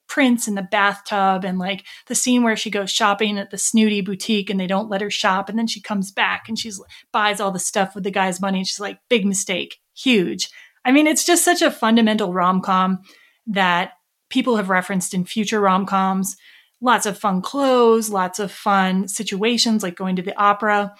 Prince 0.09 0.48
in 0.48 0.55
the 0.55 0.62
bathtub 0.62 1.44
and 1.44 1.59
like 1.59 1.85
the 2.06 2.14
scene 2.14 2.43
where 2.43 2.56
she 2.56 2.70
goes 2.70 2.90
shopping 2.90 3.39
at 3.39 3.51
the 3.51 3.59
snooty 3.59 4.01
boutique 4.01 4.51
and 4.51 4.59
they 4.59 4.66
don't 4.66 4.89
let 4.89 5.02
her 5.02 5.10
shop. 5.10 5.48
And 5.48 5.59
then 5.59 5.66
she 5.66 5.80
comes 5.80 6.10
back 6.10 6.48
and 6.48 6.59
she's 6.59 6.80
buys 7.12 7.40
all 7.40 7.52
the 7.52 7.59
stuff 7.59 7.94
with 7.94 8.05
the 8.05 8.10
guy's 8.10 8.40
money. 8.40 8.59
And 8.59 8.66
she's 8.66 8.80
like, 8.80 8.98
big 9.09 9.26
mistake, 9.26 9.78
huge. 9.94 10.51
I 10.85 10.93
mean, 10.93 11.06
it's 11.06 11.24
just 11.24 11.44
such 11.44 11.60
a 11.60 11.70
fundamental 11.70 12.32
rom 12.32 12.62
com 12.62 13.02
that 13.47 13.93
people 14.30 14.56
have 14.56 14.70
referenced 14.70 15.14
in 15.14 15.24
future 15.24 15.60
rom 15.60 15.86
coms. 15.86 16.36
lots 16.80 17.06
of 17.06 17.18
fun 17.18 17.43
clothes, 17.43 18.10
lots 18.10 18.39
of 18.39 18.52
fun 18.52 19.09
situations 19.09 19.82
like 19.82 19.97
going 19.97 20.16
to 20.16 20.22
the 20.22 20.39
opera. 20.39 20.94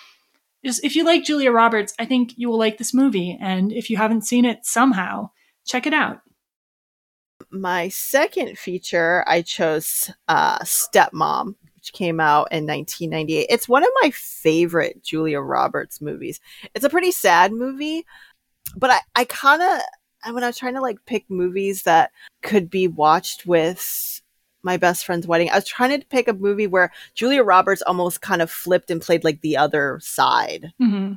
Just 0.65 0.85
if 0.85 0.97
you 0.97 1.05
like 1.05 1.25
Julia 1.25 1.53
Roberts, 1.53 1.95
I 1.99 2.05
think 2.05 2.35
you 2.37 2.49
will 2.49 2.59
like 2.59 2.79
this 2.79 2.93
movie. 2.95 3.39
And 3.41 3.73
if 3.73 3.91
you 3.91 3.97
haven't 3.97 4.27
seen 4.27 4.45
it 4.45 4.65
somehow, 4.65 5.31
check 5.65 5.87
it 5.87 5.95
out. 5.95 6.21
My 7.51 7.89
second 7.89 8.59
feature, 8.59 9.25
I 9.27 9.43
chose 9.43 10.11
uh, 10.29 10.59
Stepmom, 10.61 11.55
which 11.75 11.93
came 11.93 12.21
out 12.21 12.49
in 12.53 12.67
1998. 12.67 13.47
It's 13.49 13.69
one 13.69 13.83
of 13.83 13.91
my 14.03 14.11
favorite 14.11 15.03
Julia 15.03 15.41
Roberts 15.41 16.01
movies. 16.01 16.41
It's 16.75 16.85
a 16.85 16.91
pretty 16.91 17.11
sad 17.11 17.53
movie, 17.53 18.05
but 18.77 18.91
I, 18.91 19.01
I 19.15 19.25
kind 19.25 19.63
of, 19.63 20.35
when 20.35 20.45
I 20.45 20.49
was 20.49 20.59
trying 20.59 20.75
to 20.75 20.83
like 20.83 20.99
pick 21.07 21.25
movies 21.31 21.85
that 21.85 22.11
could 22.43 22.69
be 22.69 22.89
watched 22.89 23.47
with 23.47 24.23
my 24.63 24.77
best 24.77 25.07
friend's 25.07 25.27
wedding. 25.27 25.51
I 25.51 25.55
was 25.55 25.67
trying 25.67 25.99
to 25.99 26.07
pick 26.07 26.29
a 26.29 26.33
movie 26.33 26.67
where 26.67 26.93
Julia 27.15 27.43
Roberts 27.43 27.83
almost 27.83 28.21
kind 28.21 28.43
of 28.43 28.51
flipped 28.51 28.91
and 28.91 29.01
played 29.01 29.25
like 29.25 29.41
the 29.41 29.57
other 29.57 29.99
side 30.03 30.73
mm-hmm. 30.81 31.15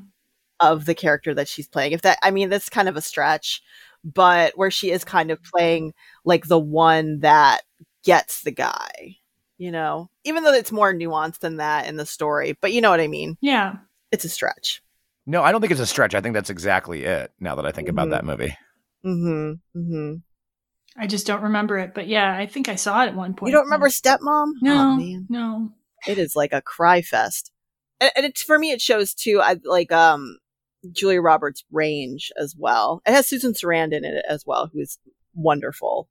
of 0.59 0.85
the 0.85 0.95
character 0.95 1.33
that 1.33 1.47
she's 1.47 1.67
playing. 1.67 1.93
If 1.93 2.03
that, 2.03 2.19
I 2.23 2.31
mean, 2.31 2.49
that's 2.49 2.69
kind 2.69 2.87
of 2.87 2.95
a 2.95 3.01
stretch, 3.01 3.61
but 4.03 4.57
where 4.57 4.71
she 4.71 4.91
is 4.91 5.03
kind 5.03 5.31
of 5.31 5.43
playing 5.43 5.93
like 6.25 6.47
the 6.47 6.59
one 6.59 7.19
that 7.19 7.61
gets 8.03 8.43
the 8.43 8.51
guy, 8.51 9.17
you 9.57 9.71
know, 9.71 10.09
even 10.23 10.43
though 10.43 10.53
it's 10.53 10.71
more 10.71 10.93
nuanced 10.93 11.39
than 11.39 11.57
that 11.57 11.87
in 11.87 11.97
the 11.97 12.05
story, 12.05 12.57
but 12.61 12.73
you 12.73 12.81
know 12.81 12.89
what 12.89 12.99
I 12.99 13.07
mean? 13.07 13.37
Yeah. 13.41 13.75
It's 14.11 14.25
a 14.25 14.29
stretch. 14.29 14.81
No, 15.25 15.43
I 15.43 15.51
don't 15.51 15.61
think 15.61 15.71
it's 15.71 15.79
a 15.79 15.85
stretch. 15.85 16.15
I 16.15 16.21
think 16.21 16.33
that's 16.33 16.49
exactly 16.49 17.03
it 17.03 17.31
now 17.39 17.55
that 17.55 17.65
I 17.65 17.71
think 17.71 17.87
mm-hmm. 17.87 17.97
about 17.97 18.09
that 18.09 18.25
movie. 18.25 18.57
Mm 19.05 19.59
hmm. 19.73 19.79
Mm 19.79 19.87
hmm. 19.87 20.15
I 20.97 21.07
just 21.07 21.25
don't 21.25 21.43
remember 21.43 21.77
it. 21.77 21.93
But 21.93 22.07
yeah, 22.07 22.35
I 22.35 22.45
think 22.45 22.67
I 22.67 22.75
saw 22.75 23.03
it 23.03 23.07
at 23.07 23.15
one 23.15 23.33
point. 23.33 23.51
You 23.51 23.57
don't 23.57 23.65
remember 23.65 23.87
Stepmom? 23.87 24.53
No, 24.61 24.99
oh, 24.99 25.19
no. 25.29 25.71
It 26.07 26.17
is 26.17 26.35
like 26.35 26.53
a 26.53 26.61
cry 26.61 27.01
fest, 27.01 27.51
and, 27.99 28.11
and 28.15 28.25
it's 28.25 28.41
for 28.41 28.57
me. 28.57 28.71
It 28.71 28.81
shows 28.81 29.13
too. 29.13 29.39
I 29.41 29.57
like 29.63 29.91
um 29.91 30.37
Julia 30.91 31.21
Roberts' 31.21 31.63
range 31.71 32.31
as 32.37 32.55
well. 32.57 33.01
It 33.05 33.11
has 33.11 33.27
Susan 33.27 33.53
Sarandon 33.53 33.97
in 33.97 34.05
it 34.05 34.25
as 34.27 34.45
well, 34.45 34.69
who 34.71 34.79
is 34.79 34.97
wonderful. 35.33 36.09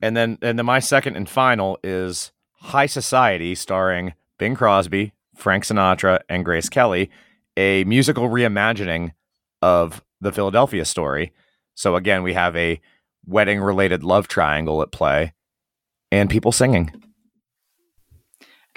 And 0.00 0.16
then, 0.16 0.38
and 0.42 0.58
then 0.58 0.66
my 0.66 0.80
second 0.80 1.16
and 1.16 1.28
final 1.28 1.78
is 1.82 2.32
High 2.54 2.86
Society, 2.86 3.54
starring 3.54 4.14
Bing 4.38 4.54
Crosby, 4.54 5.12
Frank 5.36 5.64
Sinatra, 5.64 6.20
and 6.28 6.44
Grace 6.44 6.68
Kelly, 6.68 7.10
a 7.56 7.84
musical 7.84 8.28
reimagining 8.28 9.12
of 9.62 10.04
the 10.20 10.32
Philadelphia 10.32 10.84
story. 10.84 11.32
So 11.74 11.96
again, 11.96 12.22
we 12.22 12.34
have 12.34 12.56
a 12.56 12.80
wedding 13.26 13.60
related 13.60 14.02
love 14.02 14.26
triangle 14.26 14.82
at 14.82 14.90
play 14.90 15.32
and 16.10 16.30
people 16.30 16.50
singing. 16.52 16.90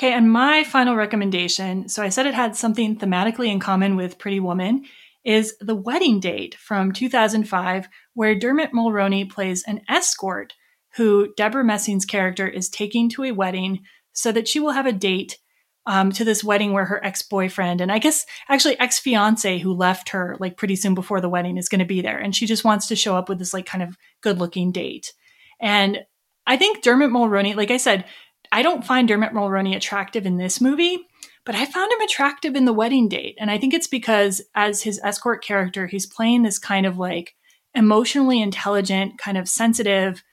Okay, 0.02 0.14
and 0.14 0.32
my 0.32 0.64
final 0.64 0.95
recommendation 0.95 1.88
so 1.88 2.02
I 2.02 2.10
said 2.10 2.26
it 2.26 2.34
had 2.34 2.56
something 2.56 2.98
thematically 2.98 3.49
in 3.49 3.60
common 3.60 3.95
with 3.95 4.18
Pretty 4.18 4.40
Woman 4.40 4.86
is 5.23 5.56
The 5.61 5.76
Wedding 5.76 6.19
Date 6.19 6.56
from 6.56 6.91
2005, 6.91 7.88
where 8.15 8.34
Dermot 8.34 8.72
Mulroney 8.72 9.30
plays 9.30 9.64
an 9.68 9.82
escort 9.88 10.56
who 10.95 11.32
Debra 11.38 11.64
Messing's 11.64 12.06
character 12.06 12.48
is 12.48 12.68
taking 12.68 13.10
to 13.10 13.26
a 13.26 13.32
wedding 13.32 13.82
so 14.11 14.32
that 14.32 14.48
she 14.48 14.60
will 14.60 14.72
have 14.72 14.88
a 14.88 14.91
date 14.91 15.38
um, 15.86 16.11
to 16.14 16.26
this 16.26 16.44
wedding 16.44 16.73
where 16.73 16.86
her 16.86 17.06
ex 17.06 17.22
boyfriend 17.22 17.80
and 17.80 17.91
I 17.91 17.99
guess 17.99 18.26
actually 18.49 18.80
ex 18.80 18.98
fiance 18.98 19.60
who 19.60 19.72
left 19.72 20.10
her 20.10 20.36
like 20.40 20.57
pretty 20.57 20.78
soon 20.78 20.95
before 20.95 21.22
the 21.22 21.30
wedding 21.30 21.57
is 21.57 21.69
going 21.69 21.78
to 21.78 21.86
be 21.86 22.02
there. 22.02 22.18
And 22.18 22.36
she 22.36 22.48
just 22.48 22.65
wants 22.65 22.88
to 22.88 22.95
show 22.95 23.15
up 23.15 23.30
with 23.30 23.38
this 23.38 23.53
like 23.53 23.68
kind 23.68 23.84
of 23.84 23.95
good 24.22 24.40
looking 24.40 24.72
date. 24.72 25.14
And 25.60 25.99
I 26.48 26.57
think 26.57 26.82
Dermot 26.82 27.11
Mulroney, 27.11 27.56
like 27.56 27.69
I 27.69 27.78
said, 27.78 28.06
I 28.52 28.61
don't 28.61 28.86
find 28.86 29.07
Dermot 29.07 29.34
Mulroney 29.34 29.76
attractive 29.76 30.26
in 30.26 30.38
this 30.38 30.60
movie, 30.60 31.07
but 31.45 31.56
I 31.56 31.65
found 31.65 31.91
him 31.91 32.02
attractive 32.02 32.56
in 32.56 32.65
the 32.65 32.73
wedding 32.73 33.07
date. 33.07 33.36
And 33.40 33.49
I 33.49 33.57
think 33.57 33.73
it's 33.73 33.88
because 33.88 34.41
as 34.56 34.84
his 34.84 34.99
escort 35.03 35.44
character, 35.44 35.88
he's 35.88 36.06
playing 36.06 36.44
this 36.44 36.60
kind 36.60 36.86
of 36.86 36.98
like 36.98 37.36
emotionally 37.73 38.41
intelligent, 38.41 39.18
kind 39.18 39.38
of 39.38 39.48
sensitive, 39.48 40.23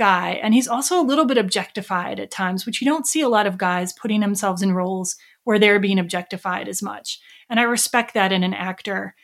guy. 0.00 0.40
And 0.42 0.54
he's 0.54 0.66
also 0.66 0.98
a 0.98 1.04
little 1.04 1.26
bit 1.26 1.36
objectified 1.36 2.18
at 2.18 2.30
times, 2.30 2.64
which 2.64 2.80
you 2.80 2.86
don't 2.86 3.06
see 3.06 3.20
a 3.20 3.28
lot 3.28 3.46
of 3.46 3.58
guys 3.58 3.92
putting 3.92 4.20
themselves 4.20 4.62
in 4.62 4.72
roles 4.72 5.14
where 5.44 5.58
they're 5.58 5.78
being 5.78 5.98
objectified 5.98 6.68
as 6.68 6.82
much. 6.82 7.20
And 7.50 7.60
I 7.60 7.64
respect 7.64 8.14
that 8.14 8.32
in 8.32 8.42
an 8.42 8.54
actor. 8.54 9.14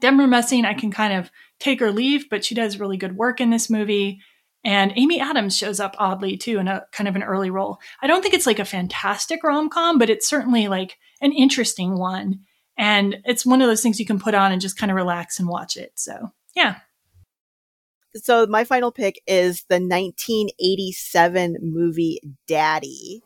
Debra 0.00 0.28
Messing, 0.28 0.64
I 0.64 0.74
can 0.74 0.92
kind 0.92 1.12
of 1.12 1.32
take 1.58 1.82
or 1.82 1.90
leave, 1.90 2.30
but 2.30 2.44
she 2.44 2.54
does 2.54 2.78
really 2.78 2.96
good 2.96 3.16
work 3.16 3.40
in 3.40 3.50
this 3.50 3.68
movie. 3.68 4.20
And 4.66 4.92
Amy 4.96 5.20
Adams 5.20 5.56
shows 5.56 5.80
up 5.80 5.94
oddly 5.96 6.36
too 6.36 6.58
in 6.58 6.68
a 6.68 6.84
kind 6.92 7.08
of 7.08 7.16
an 7.16 7.22
early 7.22 7.50
role. 7.50 7.78
I 8.02 8.06
don't 8.06 8.20
think 8.20 8.34
it's 8.34 8.46
like 8.46 8.58
a 8.58 8.64
fantastic 8.64 9.42
rom 9.42 9.70
com, 9.70 9.96
but 9.98 10.10
it's 10.10 10.28
certainly 10.28 10.68
like 10.68 10.98
an 11.22 11.32
interesting 11.32 11.96
one. 11.96 12.40
And 12.76 13.18
it's 13.24 13.46
one 13.46 13.62
of 13.62 13.68
those 13.68 13.80
things 13.80 13.98
you 13.98 14.04
can 14.04 14.18
put 14.18 14.34
on 14.34 14.52
and 14.52 14.60
just 14.60 14.76
kind 14.76 14.90
of 14.90 14.96
relax 14.96 15.38
and 15.38 15.48
watch 15.48 15.78
it. 15.78 15.92
So, 15.94 16.32
yeah, 16.54 16.80
so 18.22 18.46
my 18.46 18.64
final 18.64 18.92
pick 18.92 19.20
is 19.26 19.64
the 19.68 19.76
1987 19.76 21.58
movie 21.60 22.20
Daddy. 22.46 23.22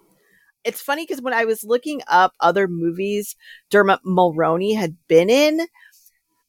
It's 0.64 0.82
funny 0.82 1.04
because 1.04 1.22
when 1.22 1.32
I 1.32 1.44
was 1.44 1.64
looking 1.64 2.02
up 2.06 2.34
other 2.40 2.68
movies 2.68 3.34
Dermot 3.70 4.00
Mulroney 4.04 4.76
had 4.76 4.96
been 5.08 5.30
in, 5.30 5.66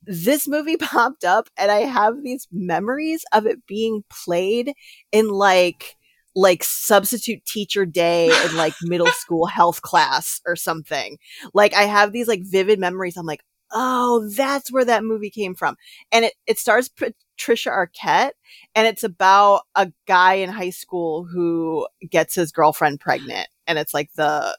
this 0.04 0.48
movie 0.48 0.78
popped 0.80 1.24
up 1.24 1.50
and 1.58 1.72
I 1.72 1.82
have 1.82 2.24
these 2.24 2.48
memories 2.52 3.24
of 3.32 3.46
it 3.46 3.66
being 3.68 4.04
played 4.10 4.74
in 5.12 5.30
like 5.30 5.98
like 6.34 6.64
substitute 6.64 7.46
teacher 7.46 7.86
day 7.86 8.32
in 8.46 8.56
like 8.56 8.74
middle 8.82 9.08
school 9.08 9.46
health 9.46 9.82
class 9.82 10.42
or 10.46 10.56
something. 10.56 11.18
Like 11.54 11.74
I 11.74 11.84
have 11.84 12.14
these 12.14 12.28
like 12.28 12.42
vivid 12.44 12.80
memories. 12.80 13.18
I'm 13.18 13.26
like, 13.26 13.44
oh, 13.74 14.30
that's 14.36 14.72
where 14.72 14.86
that 14.86 15.04
movie 15.04 15.30
came 15.30 15.56
from. 15.56 15.76
And 16.12 16.26
it, 16.26 16.34
it 16.48 16.60
stars 16.60 16.90
Patricia 16.90 17.70
Arquette 17.70 18.32
and 18.76 18.88
it's 18.88 19.04
about 19.04 19.62
a 19.76 19.92
guy 20.08 20.36
in 20.36 20.50
high 20.50 20.70
school 20.70 21.26
who 21.26 21.88
gets 22.10 22.36
his 22.36 22.52
girlfriend 22.52 23.00
pregnant. 23.00 23.48
And 23.68 23.78
it's 23.78 23.94
like 23.94 24.12
the, 24.16 24.56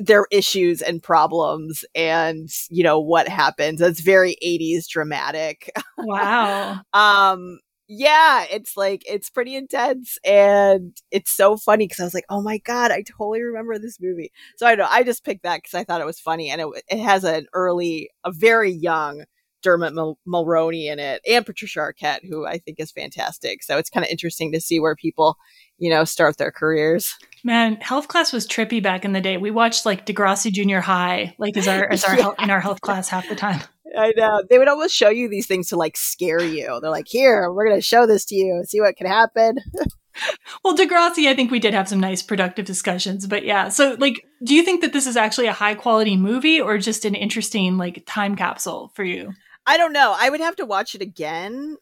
their 0.00 0.26
issues 0.30 0.82
and 0.82 1.02
problems 1.02 1.84
and, 1.94 2.48
you 2.70 2.82
know, 2.82 3.00
what 3.00 3.28
happens. 3.28 3.80
It's 3.80 4.00
very 4.00 4.36
80s 4.42 4.88
dramatic. 4.88 5.70
Wow. 5.98 6.80
um, 6.92 7.58
yeah, 7.86 8.46
it's 8.50 8.76
like 8.76 9.02
it's 9.06 9.28
pretty 9.28 9.54
intense 9.54 10.18
and 10.24 10.96
it's 11.10 11.30
so 11.30 11.56
funny 11.56 11.84
because 11.86 12.00
I 12.00 12.04
was 12.04 12.14
like, 12.14 12.24
oh 12.30 12.40
my 12.40 12.58
god, 12.58 12.90
I 12.90 13.02
totally 13.02 13.42
remember 13.42 13.78
this 13.78 13.98
movie. 14.00 14.32
So 14.56 14.66
I 14.66 14.74
know 14.74 14.86
I 14.88 15.02
just 15.02 15.24
picked 15.24 15.42
that 15.42 15.58
because 15.58 15.74
I 15.74 15.84
thought 15.84 16.00
it 16.00 16.06
was 16.06 16.18
funny 16.20 16.50
and 16.50 16.62
it 16.62 16.68
it 16.88 16.98
has 16.98 17.24
an 17.24 17.46
early, 17.52 18.08
a 18.24 18.32
very 18.32 18.72
young 18.72 19.24
Dermot 19.64 19.94
Mul- 19.94 20.18
Mulroney 20.28 20.84
in 20.84 21.00
it 21.00 21.22
and 21.28 21.44
Patricia 21.44 21.80
Arquette, 21.80 22.20
who 22.28 22.46
I 22.46 22.58
think 22.58 22.78
is 22.78 22.92
fantastic. 22.92 23.62
So 23.62 23.78
it's 23.78 23.90
kind 23.90 24.04
of 24.04 24.10
interesting 24.10 24.52
to 24.52 24.60
see 24.60 24.78
where 24.78 24.94
people, 24.94 25.36
you 25.78 25.90
know, 25.90 26.04
start 26.04 26.36
their 26.36 26.52
careers. 26.52 27.16
Man, 27.42 27.76
health 27.76 28.06
class 28.06 28.32
was 28.32 28.46
trippy 28.46 28.82
back 28.82 29.04
in 29.04 29.12
the 29.12 29.20
day. 29.20 29.36
We 29.38 29.50
watched 29.50 29.84
like 29.84 30.06
Degrassi 30.06 30.52
Junior 30.52 30.80
High, 30.80 31.34
like 31.38 31.56
as 31.56 31.66
our 31.66 31.90
as 31.90 32.04
our 32.04 32.14
yeah. 32.16 32.22
health, 32.22 32.36
in 32.40 32.50
our 32.50 32.60
health 32.60 32.80
class 32.80 33.08
half 33.08 33.28
the 33.28 33.34
time. 33.34 33.60
I 33.96 34.12
know. 34.16 34.42
They 34.48 34.58
would 34.58 34.68
almost 34.68 34.94
show 34.94 35.08
you 35.08 35.28
these 35.28 35.46
things 35.46 35.68
to 35.68 35.76
like 35.76 35.96
scare 35.96 36.42
you. 36.42 36.78
They're 36.80 36.90
like, 36.90 37.08
here, 37.08 37.52
we're 37.52 37.66
going 37.66 37.78
to 37.78 37.82
show 37.82 38.06
this 38.06 38.24
to 38.26 38.34
you, 38.34 38.62
see 38.66 38.80
what 38.80 38.96
can 38.96 39.06
happen. 39.06 39.58
well, 40.64 40.76
Degrassi, 40.76 41.28
I 41.28 41.34
think 41.34 41.50
we 41.50 41.60
did 41.60 41.74
have 41.74 41.88
some 41.88 42.00
nice 42.00 42.22
productive 42.22 42.64
discussions. 42.64 43.26
But 43.26 43.44
yeah, 43.44 43.68
so 43.68 43.96
like, 43.98 44.26
do 44.44 44.54
you 44.54 44.62
think 44.62 44.80
that 44.80 44.92
this 44.92 45.06
is 45.06 45.16
actually 45.16 45.46
a 45.46 45.52
high 45.52 45.74
quality 45.74 46.16
movie 46.16 46.60
or 46.60 46.78
just 46.78 47.04
an 47.04 47.14
interesting 47.14 47.76
like 47.76 48.04
time 48.06 48.36
capsule 48.36 48.90
for 48.94 49.04
you? 49.04 49.32
I 49.66 49.76
don't 49.76 49.92
know. 49.92 50.14
I 50.18 50.30
would 50.30 50.40
have 50.40 50.56
to 50.56 50.66
watch 50.66 50.94
it 50.94 51.02
again 51.02 51.76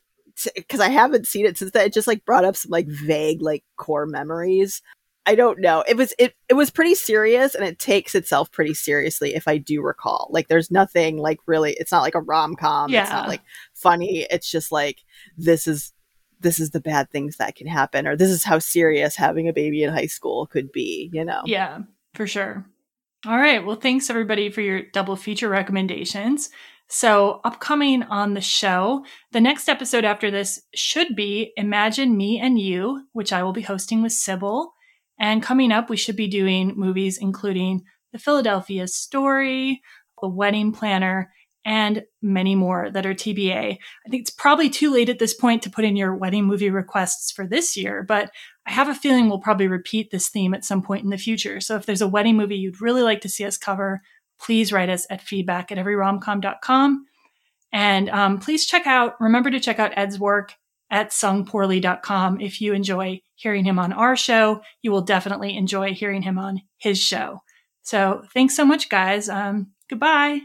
because 0.55 0.81
I 0.81 0.89
haven't 0.89 1.27
seen 1.27 1.47
it 1.47 1.59
since 1.59 1.73
that. 1.73 1.87
It 1.87 1.93
just 1.93 2.07
like 2.07 2.25
brought 2.25 2.45
up 2.45 2.57
some 2.57 2.71
like 2.71 2.87
vague 2.87 3.43
like 3.43 3.65
core 3.77 4.07
memories. 4.07 4.83
I 5.25 5.35
don't 5.35 5.61
know. 5.61 5.85
It 5.87 5.97
was 5.97 6.15
it 6.19 6.35
it 6.49 6.55
was 6.55 6.71
pretty 6.71 6.95
serious 6.95 7.55
and 7.55 7.65
it 7.65 7.79
takes 7.79 8.15
itself 8.15 8.51
pretty 8.51 8.75
seriously 8.75 9.35
if 9.35 9.47
I 9.47 9.57
do 9.57 9.83
recall. 9.83 10.29
Like 10.31 10.49
there's 10.49 10.71
nothing 10.71 11.19
like 11.19 11.39
really 11.47 11.77
it's 11.79 11.93
not 11.93 12.03
like 12.03 12.15
a 12.15 12.21
rom-com. 12.21 12.91
Yeah. 12.91 13.03
It's 13.03 13.11
not 13.11 13.29
like 13.29 13.43
funny. 13.75 14.27
It's 14.31 14.51
just 14.51 14.73
like 14.73 15.05
this 15.37 15.67
is 15.67 15.93
this 16.41 16.59
is 16.59 16.71
the 16.71 16.81
bad 16.81 17.11
things 17.11 17.37
that 17.37 17.55
can 17.55 17.69
happen 17.69 18.07
or 18.07 18.17
this 18.17 18.31
is 18.31 18.43
how 18.43 18.59
serious 18.59 19.15
having 19.15 19.49
a 19.49 19.53
baby 19.53 19.85
in 19.85 19.93
high 19.93 20.07
school 20.07 20.47
could 20.47 20.73
be, 20.73 21.09
you 21.13 21.25
know. 21.25 21.43
Yeah, 21.45 21.81
for 22.15 22.27
sure. 22.27 22.67
All 23.25 23.39
right. 23.39 23.65
Well, 23.65 23.77
thanks 23.77 24.11
everybody 24.11 24.51
for 24.51 24.61
your 24.61 24.83
double 24.83 25.15
feature 25.15 25.49
recommendations. 25.49 26.51
So, 26.95 27.41
upcoming 27.43 28.03
on 28.03 28.35
the 28.35 28.43
show, 28.43 29.07
the 29.31 29.41
next 29.41 29.71
episode 29.71 30.05
after 30.05 30.31
this 30.31 30.61
should 30.75 31.17
be 31.17 31.55
Imagine 31.57 32.19
Me 32.19 32.39
and 32.39 32.59
You, 32.59 33.07
which 33.15 33.33
I 33.33 33.43
will 33.43 33.55
be 33.55 33.63
hosting 33.63 34.03
with 34.03 34.13
Sybil. 34.13 34.75
And 35.19 35.43
coming 35.43 35.73
up, 35.73 35.89
we 35.89 35.97
should 35.97 36.17
be 36.17 36.29
doing 36.29 36.75
movies 36.77 37.17
including 37.17 37.81
The 38.13 38.19
Philadelphia 38.19 38.87
Story, 38.87 39.81
The 40.21 40.29
Wedding 40.29 40.71
Planner, 40.71 41.33
and 41.65 42.03
many 42.21 42.55
more 42.55 42.91
that 42.91 43.07
are 43.07 43.15
TBA. 43.15 43.79
I 43.79 44.09
think 44.11 44.21
it's 44.21 44.31
probably 44.31 44.69
too 44.69 44.93
late 44.93 45.09
at 45.09 45.19
this 45.19 45.33
point 45.33 45.63
to 45.63 45.71
put 45.71 45.87
in 45.87 45.97
your 45.97 46.15
wedding 46.15 46.45
movie 46.45 46.69
requests 46.69 47.33
for 47.33 47.47
this 47.47 47.75
year, 47.75 48.03
but 48.03 48.31
I 48.67 48.73
have 48.73 48.89
a 48.89 48.95
feeling 48.95 49.31
we'll 49.31 49.39
probably 49.39 49.67
repeat 49.67 50.11
this 50.11 50.29
theme 50.29 50.53
at 50.53 50.63
some 50.63 50.83
point 50.83 51.05
in 51.05 51.11
the 51.11 51.17
future. 51.17 51.59
So 51.59 51.75
if 51.75 51.87
there's 51.87 52.03
a 52.03 52.07
wedding 52.07 52.37
movie 52.37 52.57
you'd 52.57 52.83
really 52.83 53.03
like 53.03 53.23
to 53.23 53.31
see 53.31 53.47
us 53.47 53.57
cover, 53.57 54.03
please 54.43 54.73
write 54.73 54.91
us 54.91 55.07
at 55.09 55.23
feedback 55.23 55.71
at 55.71 55.79
everyromcom.com. 55.79 57.07
And 57.73 58.11
um, 58.11 58.39
please 58.39 58.67
check 58.67 58.87
out, 58.87 59.19
remember 59.21 59.51
to 59.51 59.61
check 59.61 59.79
out 59.79 59.93
Ed's 59.97 60.19
work 60.19 60.55
at 60.91 61.11
sungpoorly.com. 61.11 62.41
If 62.41 62.61
you 62.61 62.75
enjoy 62.75 63.23
hearing 63.35 63.65
him 63.65 63.79
on 63.79 63.93
our 63.93 64.15
show, 64.15 64.61
you 64.83 64.91
will 64.91 65.01
definitely 65.03 65.57
enjoy 65.57 65.95
hearing 65.95 66.23
him 66.23 66.39
on 66.39 66.61
his 66.77 66.99
show. 66.99 67.43
So 67.83 68.25
thanks 68.35 68.55
so 68.55 68.65
much, 68.65 68.89
guys. 68.89 69.29
Um, 69.29 69.73
goodbye. 69.89 70.41